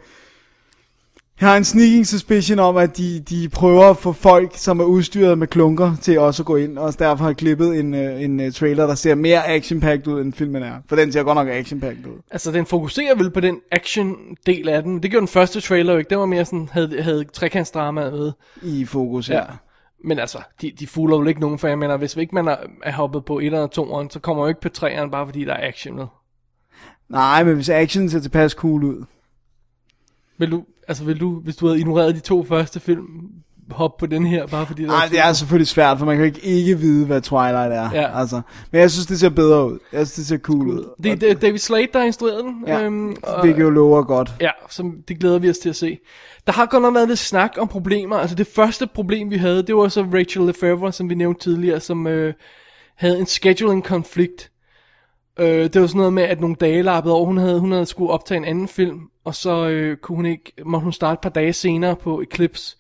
jeg 1.41 1.49
har 1.49 1.57
en 1.57 1.65
sneaking 1.65 2.07
suspicion 2.07 2.59
om, 2.59 2.77
at 2.77 2.97
de, 2.97 3.21
de 3.21 3.49
prøver 3.49 3.85
at 3.85 3.97
få 3.97 4.13
folk, 4.13 4.51
som 4.55 4.81
er 4.81 4.85
udstyret 4.85 5.39
med 5.39 5.47
klunker, 5.47 5.97
til 6.03 6.19
også 6.19 6.43
at 6.43 6.47
gå 6.47 6.57
ind, 6.57 6.79
og 6.79 6.99
derfor 6.99 7.25
har 7.25 7.33
klippet 7.33 7.79
en, 7.81 7.95
øh, 7.95 8.23
en 8.23 8.41
øh, 8.41 8.53
trailer, 8.53 8.87
der 8.87 8.95
ser 8.95 9.15
mere 9.15 9.49
action 9.49 9.83
ud, 10.07 10.21
end 10.21 10.33
filmen 10.33 10.63
er. 10.63 10.75
For 10.89 10.97
den 10.97 11.13
ser 11.13 11.23
godt 11.23 11.37
nok 11.37 11.49
action 11.49 11.85
ud. 11.85 12.23
Altså, 12.31 12.53
den 12.53 12.67
fokuserer 12.67 13.15
vel 13.15 13.31
på 13.31 13.41
den 13.41 13.57
action-del 13.73 14.69
af 14.69 14.83
den. 14.83 15.03
Det 15.03 15.11
gjorde 15.11 15.21
den 15.21 15.29
første 15.29 15.61
trailer 15.61 15.93
jo 15.93 15.99
ikke. 15.99 16.11
Den 16.11 16.19
var 16.19 16.27
mere 16.27 16.45
sådan, 16.45 16.69
havde, 16.73 17.03
havde 17.03 17.25
trekantsdrama 17.25 18.11
med. 18.11 18.33
I 18.63 18.85
fokus, 18.85 19.31
ja. 19.31 19.43
Men 20.05 20.19
altså, 20.19 20.39
de, 20.61 20.71
de 20.71 20.87
fooler 20.87 21.17
jo 21.17 21.25
ikke 21.25 21.41
nogen, 21.41 21.59
for 21.59 21.69
jeg 21.69 21.79
mener, 21.79 21.97
hvis 21.97 22.17
ikke 22.17 22.35
man 22.35 22.49
er, 22.49 22.57
er 22.83 22.93
hoppet 22.93 23.25
på 23.25 23.39
1 23.39 23.45
eller 23.45 23.67
2, 23.67 24.11
så 24.11 24.21
kommer 24.21 24.43
jo 24.43 24.49
ikke 24.49 24.61
på 24.61 24.69
3'eren, 24.79 25.11
bare 25.11 25.27
fordi 25.27 25.45
der 25.45 25.55
er 25.55 25.69
action 25.69 25.97
med. 25.97 26.07
Nej, 27.09 27.45
men 27.45 27.55
hvis 27.55 27.69
action 27.69 28.09
ser 28.09 28.21
tilpas 28.21 28.53
cool 28.53 28.85
ud. 28.85 29.05
Vil 30.39 30.51
du, 30.51 30.65
altså 30.89 31.05
vil 31.05 31.21
du, 31.21 31.41
hvis 31.41 31.57
du 31.57 31.67
havde 31.67 31.81
ignoreret 31.81 32.15
de 32.15 32.21
to 32.21 32.45
første 32.45 32.81
film, 32.81 33.33
hoppe 33.71 34.01
på 34.01 34.07
den 34.07 34.27
her, 34.27 34.47
bare 34.47 34.67
fordi 34.67 34.85
Nej, 34.85 35.09
det 35.11 35.19
er 35.19 35.33
selvfølgelig 35.33 35.69
svært, 35.69 35.99
for 35.99 36.07
man 36.07 36.17
kan 36.17 36.27
ikke, 36.27 36.41
ikke 36.41 36.79
vide, 36.79 37.07
hvad 37.07 37.21
Twilight 37.21 37.73
er. 37.73 37.91
Ja. 37.93 38.21
Altså. 38.21 38.41
Men 38.71 38.81
jeg 38.81 38.91
synes, 38.91 39.07
det 39.07 39.21
ser 39.21 39.29
bedre 39.29 39.67
ud. 39.67 39.79
Jeg 39.93 40.07
synes, 40.07 40.13
det 40.13 40.27
ser 40.27 40.39
cool 40.39 40.69
ud. 40.69 40.95
Det, 41.03 41.23
er 41.23 41.35
David 41.35 41.59
Slade, 41.59 41.89
der 41.93 41.99
har 41.99 42.07
instrueret 42.07 42.45
den. 42.45 42.65
Ja, 42.67 42.83
øhm, 42.83 43.17
hvilket 43.41 43.63
jo 43.63 43.71
lover 43.71 44.03
godt. 44.03 44.35
Ja, 44.41 44.51
som 44.71 45.03
det 45.09 45.21
glæder 45.21 45.39
vi 45.39 45.51
os 45.51 45.59
til 45.59 45.69
at 45.69 45.77
se. 45.77 45.99
Der 46.47 46.53
har 46.53 46.67
godt 46.67 46.83
nok 46.83 46.95
været 46.95 47.09
lidt 47.09 47.19
snak 47.19 47.51
om 47.59 47.69
problemer. 47.69 48.17
Altså 48.17 48.37
det 48.37 48.47
første 48.47 48.87
problem, 48.87 49.31
vi 49.31 49.37
havde, 49.37 49.63
det 49.63 49.77
var 49.77 49.89
så 49.89 50.03
Rachel 50.03 50.47
Lefevre, 50.47 50.93
som 50.93 51.11
vi 51.11 51.15
nævnte 51.15 51.41
tidligere, 51.41 51.81
som 51.81 52.07
øh, 52.07 52.35
havde 52.97 53.19
en 53.19 53.27
scheduling-konflikt. 53.27 54.51
Øh, 55.39 55.47
det 55.47 55.81
var 55.81 55.87
sådan 55.87 55.99
noget 55.99 56.13
med, 56.13 56.23
at 56.23 56.41
nogle 56.41 56.57
dage 56.57 56.83
lappede 56.83 57.15
over. 57.15 57.27
Hun 57.27 57.37
havde, 57.37 57.61
hun 57.61 57.73
havde 57.73 57.87
skulle 57.87 58.13
optage 58.13 58.39
en 58.39 58.45
anden 58.45 58.69
film, 58.69 59.01
og 59.25 59.35
så 59.35 59.69
øh, 59.69 59.97
kunne 59.97 60.17
hun 60.17 60.27
ikke, 60.27 60.53
måtte 60.65 60.85
hun 60.85 60.93
starte 60.93 61.13
et 61.13 61.21
par 61.21 61.31
dage 61.31 61.53
senere 61.53 61.97
på 61.97 62.21
Eclipse. 62.21 62.77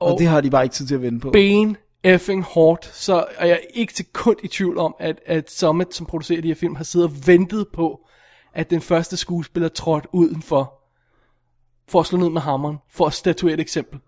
Og, 0.00 0.12
og 0.12 0.18
det 0.18 0.26
har 0.26 0.40
de 0.40 0.50
bare 0.50 0.64
ikke 0.64 0.74
tid 0.74 0.86
til 0.86 0.94
at 0.94 1.02
vente 1.02 1.20
på. 1.20 1.30
Ben 1.30 1.76
effing 2.04 2.44
hårdt, 2.44 2.90
så 2.94 3.24
er 3.36 3.46
jeg 3.46 3.60
ikke 3.74 3.92
til 3.92 4.04
kun 4.12 4.36
i 4.42 4.48
tvivl 4.48 4.78
om, 4.78 4.94
at, 4.98 5.20
at 5.26 5.50
Summit, 5.50 5.94
som 5.94 6.06
producerer 6.06 6.40
de 6.40 6.48
her 6.48 6.54
film, 6.54 6.76
har 6.76 6.84
siddet 6.84 7.08
og 7.08 7.26
ventet 7.26 7.66
på, 7.72 8.00
at 8.54 8.70
den 8.70 8.80
første 8.80 9.16
skuespiller 9.16 9.68
trådte 9.68 10.08
udenfor, 10.12 10.74
for 11.88 12.00
at 12.00 12.06
slå 12.06 12.18
ned 12.18 12.30
med 12.30 12.40
hammeren, 12.40 12.76
for 12.90 13.06
at 13.06 13.12
statuere 13.12 13.54
et 13.54 13.60
eksempel. 13.60 14.00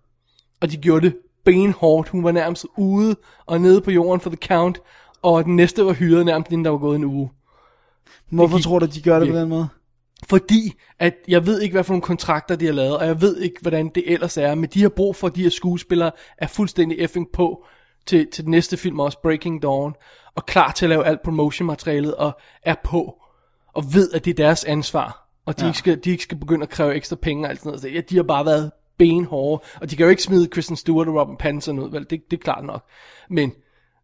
Og 0.61 0.71
de 0.71 0.77
gjorde 0.77 1.05
det 1.05 1.17
benhårdt. 1.43 2.09
Hun 2.09 2.23
var 2.23 2.31
nærmest 2.31 2.65
ude 2.77 3.15
og 3.45 3.61
nede 3.61 3.81
på 3.81 3.91
jorden 3.91 4.21
for 4.21 4.29
The 4.29 4.47
Count, 4.47 4.81
og 5.21 5.45
den 5.45 5.55
næste 5.55 5.85
var 5.85 5.93
hyret 5.93 6.25
nærmest 6.25 6.51
inden 6.51 6.65
der 6.65 6.71
var 6.71 6.77
gået 6.77 6.95
en 6.95 7.03
uge. 7.03 7.29
Hvorfor 8.29 8.57
gik 8.57 8.63
tror 8.63 8.79
du, 8.79 8.85
de 8.85 9.01
gør 9.01 9.19
det 9.19 9.29
på 9.29 9.35
den 9.35 9.49
måde? 9.49 9.67
Fordi, 10.29 10.73
at 10.99 11.13
jeg 11.27 11.45
ved 11.45 11.61
ikke, 11.61 11.73
hvad 11.73 11.83
for 11.83 11.93
nogle 11.93 12.01
kontrakter 12.01 12.55
de 12.55 12.65
har 12.65 12.73
lavet, 12.73 12.97
og 12.97 13.05
jeg 13.05 13.21
ved 13.21 13.37
ikke, 13.37 13.55
hvordan 13.61 13.89
det 13.95 14.03
ellers 14.13 14.37
er, 14.37 14.55
men 14.55 14.69
de 14.73 14.81
har 14.81 14.89
brug 14.89 15.15
for, 15.15 15.27
at 15.27 15.35
de 15.35 15.43
her 15.43 15.49
skuespillere 15.49 16.11
er 16.37 16.47
fuldstændig 16.47 16.99
effing 16.99 17.27
på 17.33 17.65
til, 18.05 18.27
til 18.31 18.43
den 18.43 18.51
næste 18.51 18.77
film 18.77 18.99
også, 18.99 19.17
Breaking 19.21 19.61
Dawn, 19.61 19.93
og 20.35 20.45
klar 20.45 20.71
til 20.71 20.85
at 20.85 20.89
lave 20.89 21.05
alt 21.05 21.21
promotion-materialet, 21.21 22.15
og 22.15 22.39
er 22.63 22.75
på, 22.83 23.15
og 23.73 23.83
ved, 23.93 24.11
at 24.11 24.25
det 24.25 24.31
er 24.31 24.35
deres 24.35 24.63
ansvar, 24.63 25.27
og 25.45 25.59
de, 25.59 25.63
Ja. 25.63 25.69
ikke, 25.69 25.79
skal, 25.79 25.99
de 26.03 26.09
ikke 26.11 26.23
skal 26.23 26.37
begynde 26.37 26.63
at 26.63 26.69
kræve 26.69 26.95
ekstra 26.95 27.15
penge 27.15 27.45
og 27.45 27.49
alt 27.49 27.59
sådan 27.59 27.69
noget. 27.69 27.81
Så 27.81 27.87
ja, 27.87 28.01
de 28.09 28.15
har 28.15 28.23
bare 28.23 28.45
været 28.45 28.71
benhårde, 28.97 29.63
og 29.81 29.91
de 29.91 29.95
kan 29.95 30.03
jo 30.03 30.09
ikke 30.09 30.23
smide 30.23 30.47
Kristen 30.47 30.75
Stewart 30.75 31.07
og 31.07 31.15
Robin 31.15 31.37
Pattinson 31.37 31.79
ud, 31.79 31.91
vel, 31.91 32.05
det, 32.09 32.31
det 32.31 32.37
er 32.37 32.43
klart 32.43 32.65
nok. 32.65 32.83
Men 33.29 33.53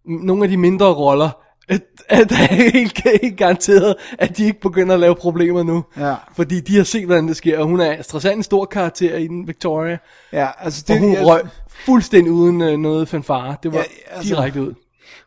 nogle 0.06 0.44
af 0.44 0.50
de 0.50 0.58
mindre 0.58 0.94
roller, 0.94 1.30
at, 1.70 1.82
at 2.10 2.32
er 2.32 2.36
helt, 2.56 3.02
helt 3.22 3.38
garanteret, 3.38 3.96
at 4.20 4.38
de 4.38 4.46
ikke 4.46 4.60
begynder 4.62 4.94
at 4.94 5.00
lave 5.00 5.16
problemer 5.16 5.64
nu. 5.64 5.84
Ja. 5.98 6.16
Fordi 6.36 6.60
de 6.60 6.76
har 6.78 6.84
set, 6.84 7.06
hvordan 7.06 7.28
det 7.28 7.38
sker, 7.38 7.60
og 7.60 7.66
hun 7.68 7.80
er 7.80 7.92
interessant 7.92 8.38
en 8.38 8.44
stor 8.44 8.66
karakter 8.66 9.16
i 9.18 9.28
den, 9.28 9.48
Victoria. 9.48 9.98
Ja, 10.34 10.48
altså 10.60 10.84
Det, 10.88 10.88
det- 10.88 10.96
og 10.96 11.02
hun 11.08 11.14
jeg- 11.14 11.26
røg 11.26 11.42
fuldstændig 11.86 12.32
uden 12.32 12.62
øh, 12.62 12.78
noget 12.78 13.08
fanfare. 13.10 13.56
Det 13.64 13.72
var 13.74 13.78
Ja, 13.78 13.84
altså- 14.16 14.36
direkte 14.36 14.62
ud. 14.62 14.74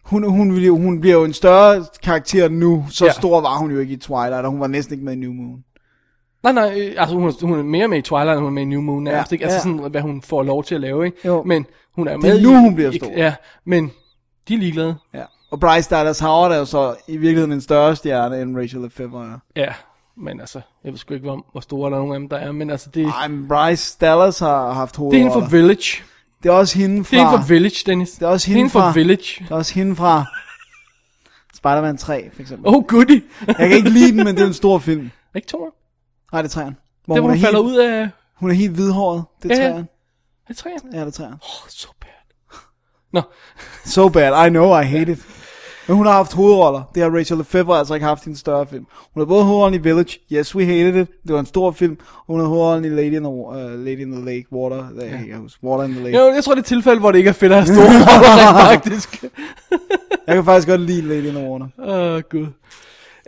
Hun, 0.04 0.30
hun, 0.30 0.54
vil 0.54 0.64
jo, 0.66 0.76
hun 0.76 1.00
bliver 1.00 1.16
jo 1.16 1.24
en 1.24 1.32
større 1.32 1.84
karakter 2.02 2.48
nu. 2.48 2.86
Så 2.90 3.04
Ja. 3.04 3.12
stor 3.12 3.40
var 3.40 3.56
hun 3.58 3.70
jo 3.70 3.78
ikke 3.78 3.92
i 3.92 3.96
Twilight, 3.96 4.32
og 4.44 4.50
hun 4.50 4.60
var 4.60 4.66
næsten 4.66 4.94
ikke 4.94 5.04
med 5.04 5.12
i 5.12 5.16
New 5.16 5.32
Moon. 5.32 5.64
Nej, 6.42 6.52
nej, 6.52 6.74
øh, 6.80 6.94
altså 6.96 7.16
hun, 7.16 7.28
er- 7.28 7.46
hun 7.46 7.58
er 7.58 7.62
mere 7.62 7.88
med 7.88 7.98
i 7.98 8.02
Twilight, 8.02 8.30
end 8.30 8.38
hun 8.38 8.46
er 8.46 8.50
med 8.50 8.62
i 8.62 8.64
New 8.64 8.80
Moon 8.80 9.04
nærmest, 9.04 9.32
Ja, 9.32 9.34
ikke? 9.34 9.44
Altså 9.44 9.56
ja. 9.68 9.74
sådan, 9.74 9.90
hvad 9.90 10.00
hun 10.00 10.22
får 10.22 10.42
lov 10.42 10.64
til 10.64 10.74
at 10.74 10.80
lave, 10.80 11.06
ikke? 11.06 11.16
Jo. 11.24 11.42
Men 11.42 11.66
hun 11.96 12.08
er 12.08 12.12
Det 12.12 12.22
med 12.22 12.38
er 12.38 12.42
nu, 12.42 12.54
hun 12.60 12.74
bliver 12.74 12.90
stor. 12.92 13.10
Ja, 13.16 13.34
men 13.64 13.90
de 14.48 14.54
er 14.54 14.58
ligeglade. 14.58 14.96
Ja. 15.14 15.22
Og 15.50 15.60
Bryce 15.60 15.90
Dallas 15.90 16.18
Howard 16.18 16.52
er 16.52 16.56
jo 16.56 16.64
så 16.64 16.94
i 17.08 17.16
virkeligheden 17.16 17.52
en 17.52 17.60
større 17.60 17.96
stjerne, 17.96 18.42
end 18.42 18.56
Rachel 18.58 18.80
Lefevre 18.80 19.24
er. 19.24 19.38
Ja, 19.56 19.72
men 20.16 20.40
altså, 20.40 20.60
jeg 20.84 20.92
ved 20.92 20.98
sgu 20.98 21.14
ikke, 21.14 21.26
hvor, 21.26 21.46
hvor 21.52 21.60
store 21.60 21.90
der 21.90 21.96
er 21.96 22.00
nogen 22.00 22.14
af 22.14 22.20
dem, 22.20 22.28
der 22.28 22.36
er, 22.36 22.52
men 22.52 22.70
altså 22.70 22.90
det... 22.90 23.06
Ej, 23.06 23.28
men 23.28 23.48
Bryce 23.48 23.98
Dallas 24.00 24.38
har 24.38 24.72
haft 24.72 24.96
Det 24.96 25.04
er 25.14 25.18
hende 25.18 25.32
fra 25.32 25.48
Village. 25.50 26.02
Det 26.42 26.48
er 26.48 26.52
også 26.52 26.78
hende 26.78 27.04
fra... 27.04 27.16
Det 27.16 27.22
er 27.22 27.28
hende 27.28 27.38
fra 27.38 27.46
Village, 27.48 27.82
Dennis. 27.86 28.10
Det 28.10 28.22
er 28.22 28.26
også 28.26 28.44
Det 28.44 28.52
er 28.52 28.56
hende, 28.56 28.58
hende 28.58 28.70
fra 28.70 28.80
fra... 28.80 28.92
Village. 28.94 29.44
Det 29.44 29.50
er 29.50 29.54
også 29.54 29.74
hende 29.74 29.96
fra... 29.96 30.24
Spider-Man 31.54 31.96
3, 31.96 32.30
for 32.32 32.42
eksempel. 32.42 32.68
Oh, 32.68 32.84
goody. 32.86 33.24
Jeg 33.46 33.56
kan 33.56 33.72
ikke 33.72 33.90
lide 33.90 34.16
den, 34.16 34.24
men 34.24 34.36
det 34.36 34.42
er 34.42 34.46
en 34.46 34.54
stor 34.54 34.78
film. 34.78 35.10
Ikke 35.34 35.48
toren? 35.48 35.72
Nej, 36.32 36.42
det 36.42 36.48
er 36.48 36.52
træerne. 36.52 36.76
Det, 36.76 37.04
hvor 37.04 37.20
hun 37.20 37.30
er 37.30 37.40
falder 37.40 37.62
helt, 37.62 37.72
ud 37.72 37.76
af... 37.76 38.08
Hun 38.36 38.50
er 38.50 38.54
helt 38.54 38.72
hvidhåret. 38.72 39.24
Det 39.42 39.52
er 39.52 39.56
Ja, 39.56 39.62
træerne. 39.62 39.86
Er 40.46 40.48
det 40.48 40.56
træerne? 40.56 40.90
Ja, 40.92 41.00
det 41.00 41.06
er 41.06 41.10
træerne. 41.10 41.34
Oh, 41.34 41.68
so 41.68 41.88
bad. 42.00 42.08
Nå. 43.12 43.22
So 43.94 44.08
bad. 44.08 44.46
I 44.46 44.48
know, 44.48 44.80
I 44.80 44.84
hate 44.84 45.12
it. 45.12 45.18
Men 45.90 45.96
hun 45.96 46.06
har 46.06 46.12
haft 46.12 46.32
hovedroller. 46.32 46.82
Det 46.94 47.02
har 47.02 47.10
Rachel 47.10 47.38
Lefevre 47.38 47.78
altså 47.78 47.94
ikke 47.94 48.06
haft 48.06 48.26
i 48.26 48.28
en 48.28 48.36
større 48.36 48.66
film. 48.66 48.86
Hun 49.14 49.20
har 49.20 49.24
både 49.26 49.44
hovedrollen 49.44 49.80
i 49.80 49.82
Village. 49.82 50.18
Yes, 50.32 50.56
we 50.56 50.64
hated 50.64 51.02
it. 51.02 51.08
Det 51.26 51.32
var 51.32 51.40
en 51.40 51.46
stor 51.46 51.70
film. 51.70 51.98
Hun 52.26 52.40
har 52.40 52.46
hovedrollen 52.46 52.84
i 52.84 52.88
Lady 52.88 53.16
in 53.16 53.22
the, 53.22 53.28
uh, 53.28 53.84
Lady 53.84 54.00
in 54.00 54.12
the 54.12 54.24
Lake. 54.24 54.44
Water. 54.52 54.84
Ja. 55.00 55.04
Jeg 55.28 55.36
husker. 55.36 55.66
Water 55.66 55.84
in 55.84 55.90
the 55.90 56.02
Lake. 56.04 56.18
Jo, 56.18 56.32
jeg 56.34 56.44
tror, 56.44 56.54
det 56.54 56.58
er 56.58 56.62
et 56.62 56.66
tilfælde, 56.66 57.00
hvor 57.00 57.12
det 57.12 57.18
ikke 57.18 57.28
er 57.28 57.32
fedt 57.32 57.52
at 57.52 57.58
have 57.58 57.74
store 57.74 57.86
roller, 57.86 58.64
faktisk. 58.72 59.24
Jeg 60.26 60.34
kan 60.34 60.44
faktisk 60.44 60.68
godt 60.68 60.80
lide 60.80 61.02
Lady 61.02 61.26
in 61.26 61.34
the 61.34 61.48
Water. 61.50 61.66
Åh, 61.78 62.14
oh, 62.14 62.20
gud. 62.30 62.46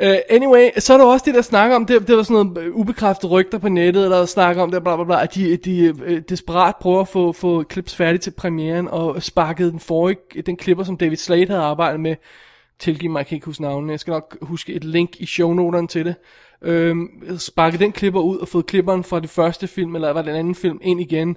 Uh, 0.03 0.17
anyway, 0.31 0.71
så 0.79 0.93
er 0.93 0.99
der 0.99 1.05
også 1.05 1.25
det, 1.27 1.35
der 1.35 1.43
snakker 1.43 1.77
om, 1.77 1.87
det, 1.87 2.09
det 2.09 2.17
var 2.17 2.23
sådan 2.23 2.47
noget 2.47 2.71
ubekræftede 2.71 3.33
rygter 3.33 3.59
på 3.59 3.69
nettet, 3.69 4.11
der 4.11 4.27
snakker 4.27 4.63
om 4.63 4.71
det, 4.71 4.83
bla 4.83 4.97
bla 4.97 5.05
bla, 5.05 5.23
at 5.23 5.35
de, 5.35 5.57
de 5.57 5.95
uh, 5.95 6.19
desperat 6.29 6.75
prøver 6.81 7.01
at 7.01 7.09
få, 7.09 7.33
få 7.33 7.65
clips 7.73 7.97
færdigt 7.97 8.23
til 8.23 8.31
premieren, 8.31 8.89
og 8.89 9.23
sparkede 9.23 9.71
den 9.71 9.81
forrige, 9.81 10.43
den 10.47 10.57
klipper, 10.57 10.85
som 10.85 10.97
David 10.97 11.17
Slade 11.17 11.47
havde 11.47 11.63
arbejdet 11.63 12.01
med, 12.01 12.17
tilgiv 12.83 13.11
mig, 13.11 13.19
jeg 13.19 13.27
kan 13.27 13.35
ikke 13.37 13.47
huske 13.47 13.63
navnet, 13.63 13.91
jeg 13.91 14.01
skal 14.01 14.11
nok 14.11 14.37
huske 14.43 14.73
et 14.75 14.85
link 14.85 15.17
i 15.21 15.27
shownoterne 15.27 15.89
til 15.89 16.05
det, 16.07 16.15
øhm, 16.63 17.09
sparket 17.39 17.81
den 17.81 17.93
klipper 17.93 18.21
ud, 18.21 18.39
og 18.39 18.49
fået 18.49 18.67
klipperen 18.67 19.05
fra 19.05 19.21
det 19.21 19.31
første 19.31 19.67
film, 19.67 19.95
eller 19.95 20.11
var 20.11 20.23
den 20.23 20.35
anden 20.35 20.55
film, 20.55 20.79
ind 20.83 21.01
igen, 21.01 21.37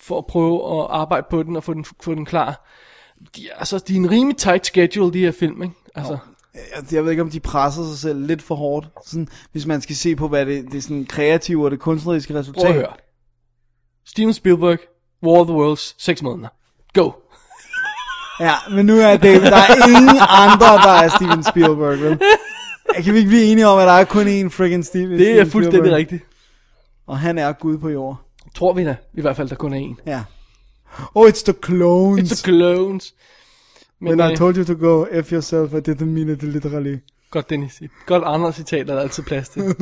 for 0.00 0.18
at 0.18 0.26
prøve 0.26 0.80
at 0.80 0.86
arbejde 0.90 1.26
på 1.30 1.42
den, 1.42 1.56
og 1.56 1.64
få 1.64 1.74
den, 1.74 1.84
få 2.02 2.14
den 2.14 2.24
klar. 2.24 2.68
De, 3.36 3.48
er- 3.48 3.56
altså, 3.58 3.78
de 3.88 3.92
er 3.92 3.96
en 3.96 4.10
rimelig 4.10 4.36
tight 4.36 4.66
schedule, 4.66 5.12
de 5.12 5.18
her 5.18 5.32
film, 5.32 5.62
ikke? 5.62 5.74
Altså, 5.94 6.18
jeg, 6.54 6.92
jeg 6.92 7.04
ved 7.04 7.10
ikke, 7.10 7.22
om 7.22 7.30
de 7.30 7.40
presser 7.40 7.84
sig 7.84 7.98
selv 7.98 8.26
lidt 8.26 8.42
for 8.42 8.54
hårdt. 8.54 8.88
Sådan, 9.06 9.28
hvis 9.52 9.66
man 9.66 9.80
skal 9.80 9.96
se 9.96 10.16
på, 10.16 10.28
hvad 10.28 10.46
det, 10.46 10.72
det 10.72 10.82
sådan 10.84 11.04
kreative 11.04 11.64
og 11.64 11.70
det 11.70 11.80
kunstneriske 11.80 12.34
resultat. 12.34 12.60
Prøv 12.62 12.70
at 12.70 12.76
høre. 12.76 12.92
Steven 14.06 14.32
Spielberg, 14.32 14.78
War 15.22 15.40
of 15.40 15.46
the 15.46 15.56
Worlds, 15.56 16.02
6 16.02 16.22
måneder. 16.22 16.48
Go. 16.94 17.10
Ja, 18.40 18.54
men 18.70 18.86
nu 18.86 18.96
er 18.98 19.16
det, 19.16 19.42
der 19.42 19.56
er 19.56 19.86
ingen 19.88 20.18
andre, 20.28 20.66
der 20.66 20.92
er 21.04 21.08
Steven 21.08 21.44
Spielberg, 21.44 22.00
vel? 22.00 22.18
Kan 23.04 23.12
vi 23.14 23.18
ikke 23.18 23.28
blive 23.28 23.44
enige 23.44 23.66
om, 23.66 23.78
at 23.78 23.86
der 23.86 23.92
er 23.92 24.04
kun 24.04 24.26
én 24.26 24.46
friggin' 24.52 24.82
Steven 24.82 25.10
Det 25.10 25.30
er 25.30 25.34
Steven 25.34 25.50
fuldstændig 25.50 25.70
Spielberg? 25.80 25.96
rigtigt. 25.96 26.22
Og 27.06 27.18
han 27.18 27.38
er 27.38 27.52
Gud 27.52 27.78
på 27.78 27.88
jord. 27.88 28.20
Tror 28.54 28.72
vi 28.72 28.84
da. 28.84 28.96
I 29.14 29.20
hvert 29.20 29.36
fald, 29.36 29.48
der 29.48 29.54
kun 29.54 29.72
er 29.72 29.76
en. 29.76 29.98
Ja. 30.06 30.22
Oh, 31.14 31.28
it's 31.28 31.44
the 31.44 31.54
clones. 31.64 32.32
It's 32.32 32.34
the 32.42 32.44
clones. 32.52 33.14
When 34.02 34.20
I 34.20 34.22
øh, 34.30 34.36
told 34.36 34.56
you 34.56 34.64
to 34.64 34.74
go 34.88 35.06
F 35.22 35.32
yourself, 35.32 35.72
I 35.72 35.90
didn't 35.90 36.04
mean 36.04 36.28
it 36.28 36.42
literally. 36.42 36.96
Godt, 37.30 37.50
Dennis. 37.50 37.82
Godt 38.06 38.22
andre 38.26 38.52
citater, 38.52 38.84
der 38.84 38.94
er 38.94 39.00
altid 39.00 39.22
plads 39.22 39.48
til. 39.48 39.62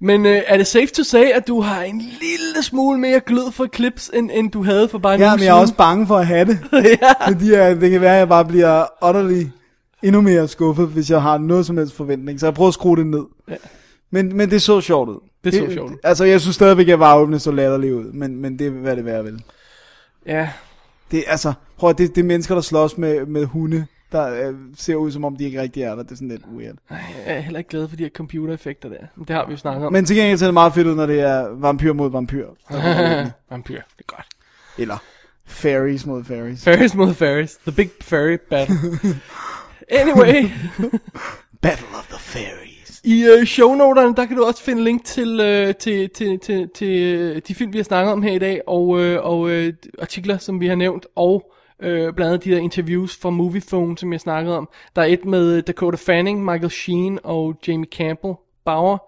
Men 0.00 0.26
øh, 0.26 0.42
er 0.46 0.56
det 0.56 0.66
safe 0.66 0.86
to 0.86 1.02
say, 1.02 1.24
at 1.24 1.48
du 1.48 1.60
har 1.60 1.82
en 1.82 1.98
lille 1.98 2.62
smule 2.62 3.00
mere 3.00 3.20
glød 3.20 3.52
for 3.52 3.66
clips, 3.74 4.10
end, 4.14 4.30
end 4.32 4.50
du 4.50 4.62
havde 4.62 4.88
for 4.88 4.98
bare 4.98 5.14
en 5.14 5.20
Ja, 5.20 5.36
men 5.36 5.44
jeg 5.44 5.56
er 5.56 5.60
også 5.60 5.74
bange 5.74 6.06
for 6.06 6.16
at 6.16 6.26
have 6.26 6.44
det. 6.44 6.58
ja. 7.02 7.28
Fordi 7.28 7.52
uh, 7.52 7.80
det 7.80 7.90
kan 7.90 8.00
være, 8.00 8.14
at 8.14 8.18
jeg 8.18 8.28
bare 8.28 8.44
bliver 8.44 8.86
utterly 9.08 9.46
endnu 10.02 10.20
mere 10.20 10.48
skuffet, 10.48 10.86
hvis 10.88 11.10
jeg 11.10 11.22
har 11.22 11.38
noget 11.38 11.66
som 11.66 11.78
helst 11.78 11.96
forventning. 11.96 12.40
Så 12.40 12.46
jeg 12.46 12.54
prøver 12.54 12.68
at 12.68 12.74
skrue 12.74 12.96
det 12.96 13.06
ned. 13.06 13.24
Ja. 13.48 13.54
Men, 14.10 14.36
men 14.36 14.50
det 14.50 14.62
så 14.62 14.80
sjovt 14.80 15.08
ud. 15.08 15.18
Det 15.44 15.54
så 15.54 15.66
sjovt 15.72 15.90
ud. 15.90 15.96
Altså, 16.04 16.24
jeg 16.24 16.40
synes 16.40 16.54
stadigvæk, 16.56 16.88
at 16.88 16.98
varvene 16.98 17.38
så 17.38 17.50
latterligt 17.50 17.94
ud. 17.94 18.12
Men, 18.12 18.36
men 18.36 18.58
det 18.58 18.66
er, 18.66 18.70
hvad 18.70 18.96
det 18.96 19.04
værd 19.04 19.24
vel. 19.24 19.42
Ja. 20.26 20.48
Det, 21.10 21.24
altså, 21.26 21.52
prøv 21.78 21.90
at, 21.90 21.98
det, 21.98 22.14
det 22.14 22.20
er 22.20 22.26
mennesker, 22.26 22.54
der 22.54 22.62
slås 22.62 22.98
med, 22.98 23.26
med 23.26 23.44
hunde, 23.44 23.86
der 24.12 24.48
øh, 24.48 24.54
ser 24.76 24.94
ud, 24.94 25.12
som 25.12 25.24
om 25.24 25.36
de 25.36 25.44
ikke 25.44 25.60
rigtig 25.60 25.82
er 25.82 25.94
der. 25.94 26.02
Det 26.02 26.10
er 26.10 26.14
sådan 26.14 26.28
lidt 26.28 26.42
weird. 26.56 26.76
Jeg 26.90 27.00
er 27.26 27.40
heller 27.40 27.58
ikke 27.58 27.70
glad 27.70 27.88
for 27.88 27.96
de 27.96 28.02
her 28.02 28.10
computereffekter 28.10 28.88
der. 28.88 28.96
Men 29.16 29.24
det 29.24 29.36
har 29.36 29.46
vi 29.46 29.52
jo 29.52 29.56
snakket 29.56 29.86
om. 29.86 29.92
Men 29.92 30.04
til 30.04 30.16
gengæld 30.16 30.38
ser 30.38 30.46
det 30.46 30.54
meget 30.54 30.74
fedt 30.74 30.86
ud, 30.86 30.94
når 30.94 31.06
det 31.06 31.20
er 31.20 31.48
vampyr 31.48 31.92
mod 31.92 32.10
vampyr. 32.10 32.46
Vampyr, 33.50 33.74
det 33.74 34.04
er 34.08 34.14
godt. 34.14 34.26
Eller 34.78 34.96
fairies 35.46 36.06
mod 36.06 36.24
fairies. 36.24 36.64
Fairies 36.64 36.94
mod 36.94 37.14
fairies. 37.14 37.56
The 37.56 37.72
big 37.72 37.90
fairy 38.00 38.38
battle. 38.50 38.76
anyway. 40.00 40.50
Battle 41.60 41.88
of 41.98 42.06
the 42.08 42.18
fairies. 42.18 43.00
I 43.04 43.24
øh, 43.24 43.46
shownoterne, 43.46 44.16
der 44.16 44.26
kan 44.26 44.36
du 44.36 44.44
også 44.44 44.62
finde 44.62 44.84
link 44.84 45.04
til, 45.04 45.40
øh, 45.40 45.74
til, 45.74 46.10
til, 46.10 46.38
til, 46.38 46.68
til 46.74 47.02
øh, 47.02 47.42
de 47.48 47.54
film, 47.54 47.72
vi 47.72 47.78
har 47.78 47.84
snakket 47.84 48.12
om 48.12 48.22
her 48.22 48.32
i 48.32 48.38
dag, 48.38 48.60
og, 48.66 49.00
øh, 49.00 49.24
og 49.24 49.50
øh, 49.50 49.72
artikler, 49.98 50.38
som 50.38 50.60
vi 50.60 50.66
har 50.66 50.74
nævnt, 50.74 51.06
og 51.16 51.52
øh, 51.82 52.14
blandt 52.14 52.32
andet 52.32 52.44
de 52.44 52.50
der 52.50 52.58
interviews 52.58 53.16
fra 53.16 53.30
Moviephone, 53.30 53.98
som 53.98 54.12
jeg 54.12 54.20
snakkede 54.20 54.56
om. 54.56 54.68
Der 54.96 55.02
er 55.02 55.06
et 55.06 55.24
med 55.24 55.56
øh, 55.56 55.62
Dakota 55.66 55.96
Fanning, 55.96 56.44
Michael 56.44 56.70
Sheen 56.70 57.18
og 57.24 57.54
Jamie 57.68 57.88
Campbell 57.92 58.34
Bauer, 58.64 58.98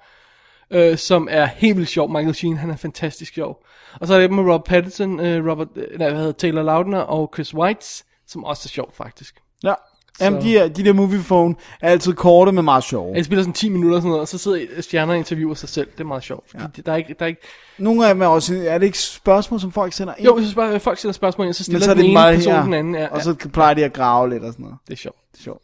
øh, 0.71 0.97
som 0.97 1.29
er 1.31 1.47
helt 1.47 1.77
vildt 1.77 1.89
sjov. 1.89 2.11
Michael 2.11 2.35
Sheen, 2.35 2.57
han 2.57 2.71
er 2.71 2.77
fantastisk 2.77 3.35
sjov. 3.35 3.65
Og 4.01 4.07
så 4.07 4.15
er 4.15 4.21
der 4.21 4.29
med 4.29 4.43
Robert 4.43 4.65
Pattinson, 4.65 5.21
øh, 5.21 5.51
Robert, 5.51 5.69
øh, 5.77 5.99
nej, 5.99 6.09
hvad 6.09 6.19
hedder 6.19 6.33
Taylor 6.33 6.63
Lautner 6.63 7.01
og 7.01 7.31
Chris 7.35 7.55
Weitz, 7.55 8.03
som 8.27 8.45
også 8.45 8.67
er 8.67 8.71
sjov 8.71 8.93
faktisk. 8.93 9.43
Ja. 9.65 9.75
Jamen, 10.21 10.43
de, 10.43 10.49
her, 10.49 10.69
de 10.69 10.85
der 10.85 10.93
moviephone 10.93 11.55
er 11.81 11.89
altid 11.91 12.13
korte, 12.13 12.53
men 12.53 12.65
meget 12.65 12.85
sjove. 12.85 13.15
Jeg 13.15 13.25
spiller 13.25 13.43
sådan 13.43 13.55
10 13.55 13.69
minutter 13.69 13.97
og 13.97 14.03
sådan 14.03 14.09
noget, 14.09 14.21
og 14.21 14.29
så 14.29 14.39
sidder 14.39 14.67
stjerner 14.81 15.13
og 15.13 15.19
interviewer 15.19 15.55
sig 15.55 15.69
selv. 15.69 15.89
Det 15.93 16.01
er 16.01 16.05
meget 16.05 16.23
sjovt. 16.23 16.51
Fordi 16.51 16.63
ja. 16.77 16.83
der, 16.87 16.93
er 16.93 16.97
ikke, 16.97 17.15
der 17.19 17.25
er 17.25 17.29
ikke... 17.29 17.41
Nogle 17.79 18.07
af 18.07 18.15
dem 18.15 18.23
er 18.23 18.27
også, 18.27 18.65
er 18.67 18.79
det 18.79 18.87
ikke 18.87 18.99
spørgsmål, 18.99 19.61
som 19.61 19.73
folk 19.73 19.93
sender 19.93 20.15
ind? 20.19 20.27
Jo, 20.27 20.37
hvis 20.37 20.55
bare, 20.55 20.81
folk 20.81 20.99
stiller 20.99 21.13
spørgsmål 21.13 21.47
ind, 21.47 21.55
så 21.55 21.61
Men 21.61 21.65
stiller 21.65 21.85
så 21.85 21.91
er 21.91 21.95
den 21.95 22.03
det 22.03 22.05
ene 22.05 22.13
meget, 22.13 22.37
person 22.37 22.53
ja. 22.53 22.63
den 22.63 22.75
anden. 22.75 22.95
Ja, 22.95 23.07
Og 23.07 23.23
så 23.23 23.35
plejer 23.35 23.75
de 23.75 23.85
at 23.85 23.93
grave 23.93 24.31
lidt 24.31 24.43
og 24.45 24.53
sådan 24.53 24.63
noget. 24.63 24.79
Det 24.87 24.93
er 24.93 24.97
sjovt. 24.97 25.17
Det 25.33 25.39
er 25.39 25.43
sjovt. 25.43 25.63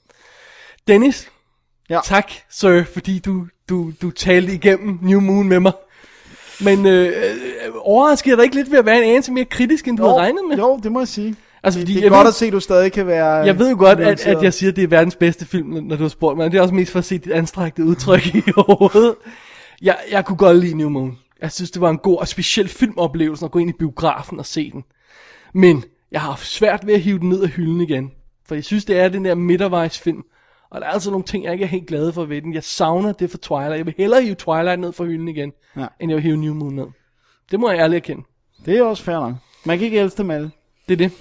Dennis, 0.88 1.30
ja. 1.90 2.00
tak, 2.04 2.32
sir, 2.50 2.84
fordi 2.92 3.18
du, 3.18 3.46
du, 3.68 3.92
du 4.02 4.10
talte 4.10 4.52
igennem 4.52 4.98
New 5.02 5.20
Moon 5.20 5.48
med 5.48 5.60
mig. 5.60 5.72
Men 6.60 6.86
øh, 6.86 7.06
øh, 7.06 7.72
overrasker 7.76 8.30
jeg 8.30 8.36
dig 8.36 8.44
ikke 8.44 8.56
lidt 8.56 8.70
ved 8.70 8.78
at 8.78 8.86
være 8.86 8.98
en 8.98 9.10
anelse 9.10 9.32
mere 9.32 9.44
kritisk, 9.44 9.88
end 9.88 9.96
du 9.96 10.02
Jo, 10.02 10.08
havde 10.08 10.20
regnet 10.20 10.40
med? 10.48 10.56
Jo, 10.56 10.80
det 10.82 10.92
må 10.92 11.00
jeg 11.00 11.08
sige. 11.08 11.36
Altså, 11.62 11.80
det, 11.80 11.86
fordi 11.86 11.92
det 11.94 11.98
er 11.98 12.04
jeg 12.04 12.10
godt 12.10 12.24
ved- 12.24 12.28
at 12.28 12.34
se, 12.34 12.46
at 12.46 12.52
du 12.52 12.60
stadig 12.60 12.92
kan 12.92 13.06
være... 13.06 13.26
Jeg 13.26 13.58
ved 13.58 13.70
jo 13.70 13.76
godt, 13.78 14.00
at, 14.00 14.26
at 14.26 14.42
jeg 14.42 14.54
siger, 14.54 14.70
at 14.70 14.76
det 14.76 14.84
er 14.84 14.88
verdens 14.88 15.16
bedste 15.16 15.46
film, 15.46 15.68
når 15.68 15.96
du 15.96 16.02
har 16.02 16.08
spurgt 16.08 16.36
mig. 16.36 16.44
men 16.44 16.52
Det 16.52 16.58
er 16.58 16.62
også 16.62 16.74
mest 16.74 16.92
for 16.92 16.98
at 16.98 17.04
se 17.04 17.18
dit 17.18 17.32
anstrækte 17.32 17.84
udtryk 17.84 18.26
i 18.34 18.42
hovedet. 18.56 19.14
Jeg, 19.82 19.96
jeg 20.10 20.24
kunne 20.24 20.36
godt 20.36 20.56
lide 20.58 20.74
New 20.76 20.88
Moon. 20.88 21.18
Jeg 21.42 21.52
synes, 21.52 21.70
det 21.70 21.80
var 21.82 21.90
en 21.90 21.98
god 21.98 22.18
og 22.18 22.28
speciel 22.28 22.68
filmoplevelse 22.68 23.44
at 23.44 23.50
gå 23.50 23.58
ind 23.58 23.70
i 23.70 23.72
biografen 23.78 24.38
og 24.38 24.46
se 24.46 24.70
den. 24.70 24.84
Men 25.54 25.84
jeg 26.12 26.20
har 26.20 26.28
haft 26.28 26.46
svært 26.46 26.86
ved 26.86 26.94
at 26.94 27.00
hive 27.00 27.18
den 27.18 27.28
ned 27.28 27.42
af 27.42 27.48
hylden 27.48 27.80
igen. 27.80 28.10
For 28.48 28.54
jeg 28.54 28.64
synes, 28.64 28.84
det 28.84 28.98
er 29.00 29.08
den 29.08 29.24
der 29.24 29.34
midtervejsfilm. 29.34 30.22
Og 30.70 30.80
der 30.80 30.86
er 30.86 30.90
altså 30.90 31.10
nogle 31.10 31.24
ting, 31.24 31.44
jeg 31.44 31.52
ikke 31.52 31.64
er 31.64 31.68
helt 31.68 31.86
glad 31.86 32.12
for 32.12 32.24
ved 32.24 32.42
den. 32.42 32.54
Jeg 32.54 32.64
savner 32.64 33.12
det 33.12 33.30
for 33.30 33.38
Twilight. 33.38 33.76
Jeg 33.76 33.86
vil 33.86 33.94
hellere 33.98 34.22
hive 34.22 34.34
Twilight 34.34 34.80
ned 34.80 34.92
fra 34.92 35.04
hylden 35.04 35.28
igen, 35.28 35.52
Ja. 35.76 35.86
end 36.00 36.10
jeg 36.10 36.16
vil 36.16 36.22
hive 36.22 36.36
New 36.36 36.54
Moon 36.54 36.74
ned. 36.74 36.86
Det 37.50 37.60
må 37.60 37.70
jeg 37.70 37.78
ærligt 37.78 37.96
erkende. 37.96 38.22
Det 38.66 38.78
er 38.78 38.82
også 38.82 39.02
fair 39.02 39.14
nok. 39.14 39.32
Man 39.64 39.78
kan 39.78 39.84
ikke 39.84 39.98
elske 40.00 40.18
dem 40.18 40.30
alle. 40.30 40.50
Det 40.88 40.92
er 40.92 40.96
det. 41.08 41.12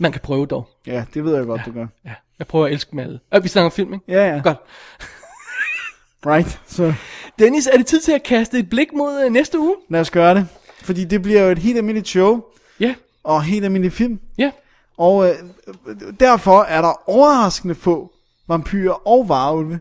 Man 0.00 0.12
kan 0.12 0.20
prøve 0.20 0.46
dog. 0.46 0.68
Ja, 0.86 1.04
det 1.14 1.24
ved 1.24 1.36
jeg 1.36 1.46
godt, 1.46 1.60
du 1.66 1.72
gør. 1.72 1.86
Ja, 2.04 2.12
jeg 2.38 2.46
prøver 2.46 2.66
at 2.66 2.72
elske 2.72 2.90
dem 2.90 2.98
alle. 2.98 3.20
Øh, 3.34 3.42
vi 3.42 3.48
snakker 3.48 3.70
film, 3.70 3.94
ikke? 3.94 4.04
Ja, 4.08 4.34
ja. 4.34 4.40
Godt. 4.44 4.58
Right, 6.26 6.60
så 6.66 6.94
Dennis, 7.38 7.66
er 7.66 7.76
det 7.76 7.86
tid 7.86 8.00
til 8.00 8.12
at 8.12 8.22
kaste 8.22 8.58
et 8.58 8.70
blik 8.70 8.92
mod 8.92 9.24
øh, 9.24 9.32
næste 9.32 9.58
uge? 9.58 9.76
lad 9.88 10.00
os 10.00 10.10
gøre 10.10 10.34
det. 10.34 10.46
Fordi 10.82 11.04
det 11.04 11.22
bliver 11.22 11.42
jo 11.42 11.50
et 11.50 11.58
helt 11.58 11.76
almindeligt 11.76 12.08
show. 12.08 12.42
Ja. 12.80 12.94
Og 13.24 13.42
helt 13.42 13.64
almindelig 13.64 13.92
film. 13.92 14.20
Ja. 14.38 14.50
Og 14.96 15.28
øh, 15.28 15.34
derfor 16.20 16.62
er 16.62 16.82
der 16.82 17.10
overraskende 17.10 17.74
få 17.74 18.12
vampyrer 18.48 19.08
og 19.08 19.28
varulve. 19.28 19.80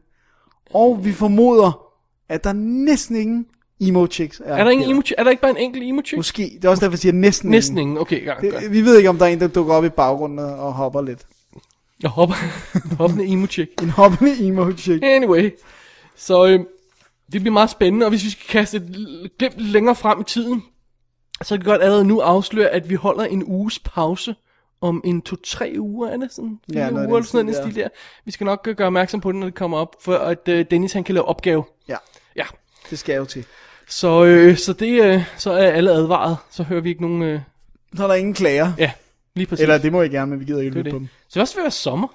Og 0.74 1.06
vi 1.06 1.14
formoder, 1.14 1.86
at 2.30 2.44
der 2.44 2.54
næsten 2.54 3.16
ingen 3.16 3.46
emo 3.80 4.08
chicks 4.08 4.42
er. 4.46 4.56
Er 4.56 4.64
der, 4.64 4.72
ingen 4.72 4.90
emo, 4.90 5.02
er 5.18 5.24
der 5.24 5.32
ikke 5.32 5.42
bare 5.42 5.52
en 5.52 5.58
enkelt 5.58 5.84
emo 5.84 6.02
chick? 6.06 6.18
Måske. 6.18 6.52
Det 6.56 6.66
er 6.66 6.70
også 6.70 6.82
derfor, 6.82 6.94
jeg 6.94 7.00
siger 7.00 7.14
næsten 7.14 7.52
Næsten 7.52 7.78
ingen. 7.78 7.98
Okay, 7.98 8.26
ja, 8.26 8.34
Det, 8.42 8.52
godt. 8.52 8.72
vi 8.72 8.82
ved 8.82 8.98
ikke, 8.98 9.10
om 9.10 9.18
der 9.18 9.26
er 9.26 9.30
en, 9.30 9.40
der 9.40 9.48
dukker 9.48 9.74
op 9.74 9.86
i 9.86 9.90
baggrunden 9.90 10.40
og 10.40 10.74
hopper 10.74 11.02
lidt. 11.02 11.22
Jeg 12.04 12.10
hopper. 12.10 12.36
en 12.92 12.98
hoppende 12.98 13.26
emo 13.26 13.48
chick. 13.48 13.82
En 13.82 13.90
hoppende 13.90 14.48
emo 14.48 14.72
chick. 14.78 15.04
Anyway. 15.04 15.52
Så 16.16 16.46
øh, 16.48 16.60
det 17.32 17.42
bliver 17.42 17.54
meget 17.54 17.70
spændende, 17.70 18.06
og 18.06 18.10
hvis 18.10 18.24
vi 18.24 18.30
skal 18.30 18.46
kaste 18.50 18.78
et 18.78 19.32
glimt 19.38 19.58
lidt 19.58 19.72
længere 19.72 19.96
frem 19.96 20.22
i 20.22 20.24
tiden, 20.24 20.64
så 21.42 21.56
kan 21.58 21.66
vi 21.66 21.70
godt 21.70 21.82
allerede 21.82 22.06
nu 22.06 22.20
afsløre, 22.20 22.70
at 22.70 22.90
vi 22.90 22.96
holder 22.96 23.24
en 23.24 23.44
uges 23.44 23.80
pause 23.80 24.36
om 24.82 25.02
en 25.06 25.22
to-tre 25.22 25.76
uger, 25.80 26.10
er 26.10 26.18
det 26.18 26.32
sådan? 26.32 26.60
Fire 26.72 26.84
Ja, 26.84 26.90
noget 26.90 27.08
uger 27.08 27.18
eller 27.18 27.28
sådan 27.28 27.50
en 27.50 27.56
stil 27.56 27.76
der. 27.76 27.88
Vi 28.26 28.32
skal 28.32 28.46
nok 28.46 28.64
gøre 28.78 28.88
opmærksom 28.88 29.22
på 29.22 29.32
det, 29.32 29.40
når 29.40 29.48
det 29.48 29.56
kommer 29.56 29.78
op, 29.78 29.96
for 30.02 30.16
at 30.16 30.48
øh, 30.48 30.66
Dennis 30.72 30.94
han 30.94 31.04
kan 31.04 31.16
lave 31.16 31.26
opgave. 31.26 31.64
Ja. 31.88 31.98
Ja. 32.36 32.46
Det 32.90 33.00
skal 33.00 33.14
jeg 33.14 33.20
jo 33.20 33.26
til. 33.26 33.46
Så, 33.90 34.26
øh, 34.26 34.58
så 34.58 34.74
det, 34.74 35.04
øh, 35.06 35.24
så 35.38 35.52
er 35.52 35.72
alle 35.72 35.92
advaret, 35.92 36.38
så 36.50 36.64
hører 36.64 36.82
vi 36.82 36.90
ikke 36.90 37.02
nogen... 37.02 37.22
Øh, 37.22 37.42
Så 37.98 38.04
er 38.04 38.08
der 38.08 38.16
ingen 38.16 38.34
klager. 38.34 38.74
ja, 38.78 38.92
lige 39.36 39.48
præcis. 39.48 39.62
Eller 39.64 39.78
det 39.78 39.92
må 39.92 40.02
jeg 40.02 40.10
gerne, 40.12 40.32
men 40.32 40.40
vi 40.40 40.46
gider 40.46 40.60
ikke 40.62 40.76
lytte 40.76 40.92
på 40.92 40.98
dem. 41.00 41.08
Så 41.28 41.34
det 41.34 41.42
også 41.42 41.62
være 41.62 41.72
sommer. 41.72 42.08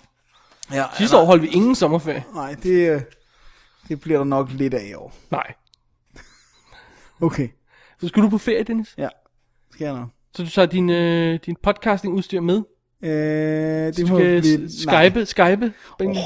Ja, 0.73 0.85
Sidste 0.99 1.17
år 1.17 1.25
holdt 1.25 1.43
vi 1.43 1.49
ingen 1.49 1.75
sommerferie. 1.75 2.25
Nej, 2.35 2.57
det, 2.63 2.91
øh, 2.91 3.01
det 3.89 4.01
bliver 4.01 4.19
der 4.19 4.25
nok 4.25 4.51
lidt 4.53 4.75
af 4.75 4.87
i 4.91 4.95
år. 4.95 5.15
Nej. 5.31 5.55
Okay. 7.21 7.49
Så 8.01 8.09
skal 8.09 8.23
du 8.23 8.29
på 8.29 8.39
ferie, 8.39 8.63
Dennis? 8.65 8.95
Ja, 8.99 9.09
skal 9.73 9.85
jeg 9.85 9.95
nok. 9.95 10.09
Så 10.37 10.43
du 10.43 10.51
tager 10.51 10.67
din, 10.67 10.91
øh, 10.91 11.39
din 11.47 11.57
podcasting 11.63 12.15
udstyr 12.15 12.41
med? 12.41 12.63
Øh, 13.05 13.87
det 13.87 13.97
Så 13.97 14.03
må 14.07 14.19
du 14.19 14.25
kan 14.25 14.41
blive... 14.41 14.69
s- 14.71 14.81
skype, 14.83 15.27
skype? 15.27 15.73
Oh. 16.01 16.17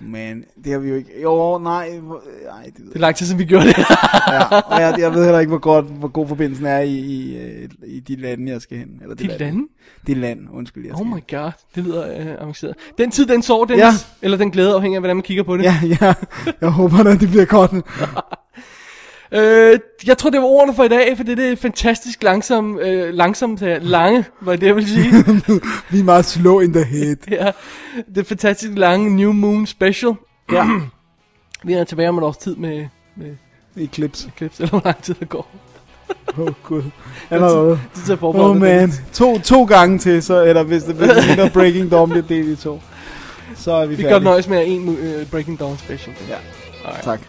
Men 0.00 0.44
det 0.64 0.72
har 0.72 0.78
vi 0.78 0.88
jo 0.88 0.94
ikke... 0.94 1.22
Jo, 1.22 1.58
nej, 1.62 1.98
hvor- 1.98 2.22
nej, 2.44 2.62
det 2.64 2.74
ved 2.78 2.86
Det 2.86 2.94
er 2.96 3.00
lang 3.00 3.16
tid 3.16 3.26
siden, 3.26 3.38
vi 3.38 3.44
gjorde 3.44 3.66
det. 3.66 3.76
ja, 4.32 4.44
og 4.60 4.80
jeg, 4.80 4.94
jeg 4.98 5.14
ved 5.14 5.24
heller 5.24 5.38
ikke, 5.40 5.48
hvor, 5.50 5.58
godt, 5.58 5.86
hvor 5.86 6.08
god 6.08 6.28
forbindelsen 6.28 6.66
er 6.66 6.78
i, 6.78 6.94
i, 6.94 7.36
øh, 7.36 7.68
i 7.86 8.00
de 8.00 8.16
lande, 8.16 8.52
jeg 8.52 8.60
skal 8.60 8.78
hen. 8.78 8.88
Eller 9.02 9.14
det 9.14 9.22
De 9.24 9.26
land. 9.28 9.38
lande? 9.40 9.62
Det 10.06 10.16
land, 10.16 10.40
undskyld, 10.52 10.84
jeg 10.86 10.94
Oh 10.94 10.98
skal 10.98 11.06
my 11.06 11.40
god, 11.42 11.50
det 11.74 11.84
lyder 11.84 12.20
øh, 12.20 12.26
avanceret. 12.42 12.74
Den 12.98 13.10
tid, 13.10 13.26
den 13.26 13.42
sår, 13.42 13.64
Dennis. 13.64 13.82
Ja. 13.82 13.90
Eller 14.22 14.36
den 14.36 14.50
glæde, 14.50 14.74
afhængig 14.74 14.96
af, 14.96 15.00
hvordan 15.00 15.16
man 15.16 15.22
kigger 15.22 15.42
på 15.42 15.56
det. 15.56 15.64
Ja, 15.64 15.76
ja, 16.00 16.14
jeg 16.60 16.70
håber, 16.70 16.98
at 17.10 17.20
det 17.20 17.28
bliver 17.30 17.44
godt. 17.44 17.70
Øh, 19.32 19.78
jeg 20.06 20.18
tror, 20.18 20.30
det 20.30 20.40
var 20.40 20.46
ordene 20.46 20.74
for 20.74 20.84
i 20.84 20.88
dag, 20.88 21.16
for 21.16 21.24
det 21.24 21.32
er 21.32 21.36
det 21.36 21.58
fantastisk 21.58 22.22
langsom, 22.22 22.78
øh, 22.78 23.14
langsomt, 23.14 23.62
øh, 23.62 23.76
lange, 23.82 24.24
hvad 24.40 24.58
det 24.58 24.66
jeg 24.66 24.76
vil 24.76 24.88
sige. 24.88 25.10
vi 25.90 26.00
er 26.00 26.04
meget 26.04 26.24
slow 26.24 26.60
in 26.60 26.72
the 26.72 26.84
head. 26.84 27.16
ja, 27.30 27.50
det 28.14 28.26
fantastisk 28.26 28.72
lange 28.76 29.16
New 29.16 29.32
Moon 29.32 29.66
Special. 29.66 30.12
Ja. 30.52 30.64
vi 31.64 31.72
er 31.72 31.84
tilbage 31.84 32.08
om 32.08 32.18
et 32.18 32.24
års 32.24 32.36
tid 32.36 32.56
med, 32.56 32.86
med 33.16 33.26
I 33.76 33.86
clips. 33.94 34.28
clips, 34.36 34.58
eller 34.58 34.70
hvor 34.70 34.82
lang 34.84 35.02
tid 35.02 35.14
der 35.20 35.26
går. 35.26 35.50
Åh, 36.38 36.44
oh, 36.44 36.52
gud. 36.68 36.82
Allerede. 37.30 37.70
Det 37.94 38.00
er 38.00 38.04
til 38.06 38.12
at 38.12 38.18
forberede 38.18 38.50
Oh 38.50 38.56
man. 38.56 38.92
To, 39.12 39.38
to 39.38 39.64
gange 39.64 39.98
til, 39.98 40.22
så, 40.22 40.44
eller 40.44 40.62
hvis 40.62 40.82
det 40.82 40.94
hvis 40.94 41.08
det 41.10 41.38
er 41.38 41.50
Breaking 41.50 41.90
Dawn 41.90 42.10
bliver 42.10 42.26
delt 42.26 42.48
i 42.58 42.62
to. 42.62 42.80
Så 43.56 43.72
er 43.72 43.86
vi, 43.86 43.94
Vi 43.94 44.02
færdige. 44.02 44.14
kan 44.18 44.22
nøjes 44.22 44.48
med 44.48 44.64
en 44.66 44.88
uh, 44.88 45.26
Breaking 45.30 45.58
Dawn 45.58 45.78
special. 45.78 46.16
Ja, 46.28 46.34
Alright. 46.84 47.04
tak. 47.04 47.20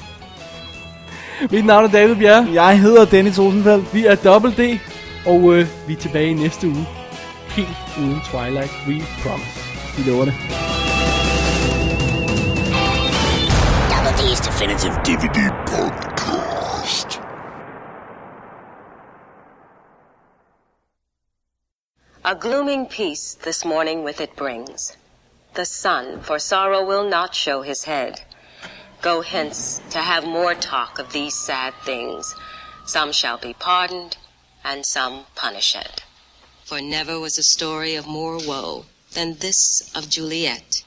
Mit 1.41 1.65
navn 1.65 1.85
er 1.85 1.89
David 1.89 2.15
Bjerre. 2.15 2.47
Jeg 2.53 2.79
hedder 2.79 3.05
Dennis 3.05 3.39
Rosenfeldt. 3.39 3.93
Vi 3.93 4.05
er 4.05 4.15
Double 4.15 4.51
D, 4.51 4.79
og 5.25 5.35
uh, 5.35 5.87
vi 5.87 5.93
er 5.93 5.97
tilbage 5.97 6.29
i 6.29 6.33
næste 6.33 6.67
uge. 6.67 6.87
Helt 7.47 7.77
uden 7.99 8.21
Twilight, 8.31 8.71
we 8.87 9.05
promise. 9.23 9.59
Vi 9.97 10.11
lover 10.11 10.25
det. 10.25 10.33
Definitive 14.45 14.93
DVD 15.05 15.39
podcast. 15.67 17.21
A 22.23 22.33
glooming 22.35 22.89
peace 22.89 23.37
this 23.43 23.65
morning 23.65 24.05
with 24.05 24.21
it 24.21 24.29
brings. 24.37 24.97
The 25.55 25.65
sun, 25.65 26.03
for 26.21 26.37
sorrow 26.37 26.85
will 26.85 27.09
not 27.09 27.35
show 27.35 27.61
his 27.61 27.83
head. 27.83 28.13
Go 29.01 29.21
hence 29.21 29.79
to 29.91 29.99
have 29.99 30.25
more 30.25 30.53
talk 30.53 30.99
of 30.99 31.13
these 31.13 31.33
sad 31.33 31.73
things. 31.83 32.35
Some 32.85 33.13
shall 33.13 33.37
be 33.37 33.53
pardoned, 33.53 34.17
and 34.63 34.85
some 34.85 35.25
punished. 35.35 36.03
For 36.65 36.81
never 36.81 37.17
was 37.17 37.37
a 37.37 37.43
story 37.43 37.95
of 37.95 38.05
more 38.05 38.37
woe 38.37 38.85
than 39.13 39.37
this 39.37 39.89
of 39.95 40.09
Juliet 40.09 40.83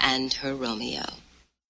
and 0.00 0.32
her 0.34 0.54
Romeo. 0.54 1.21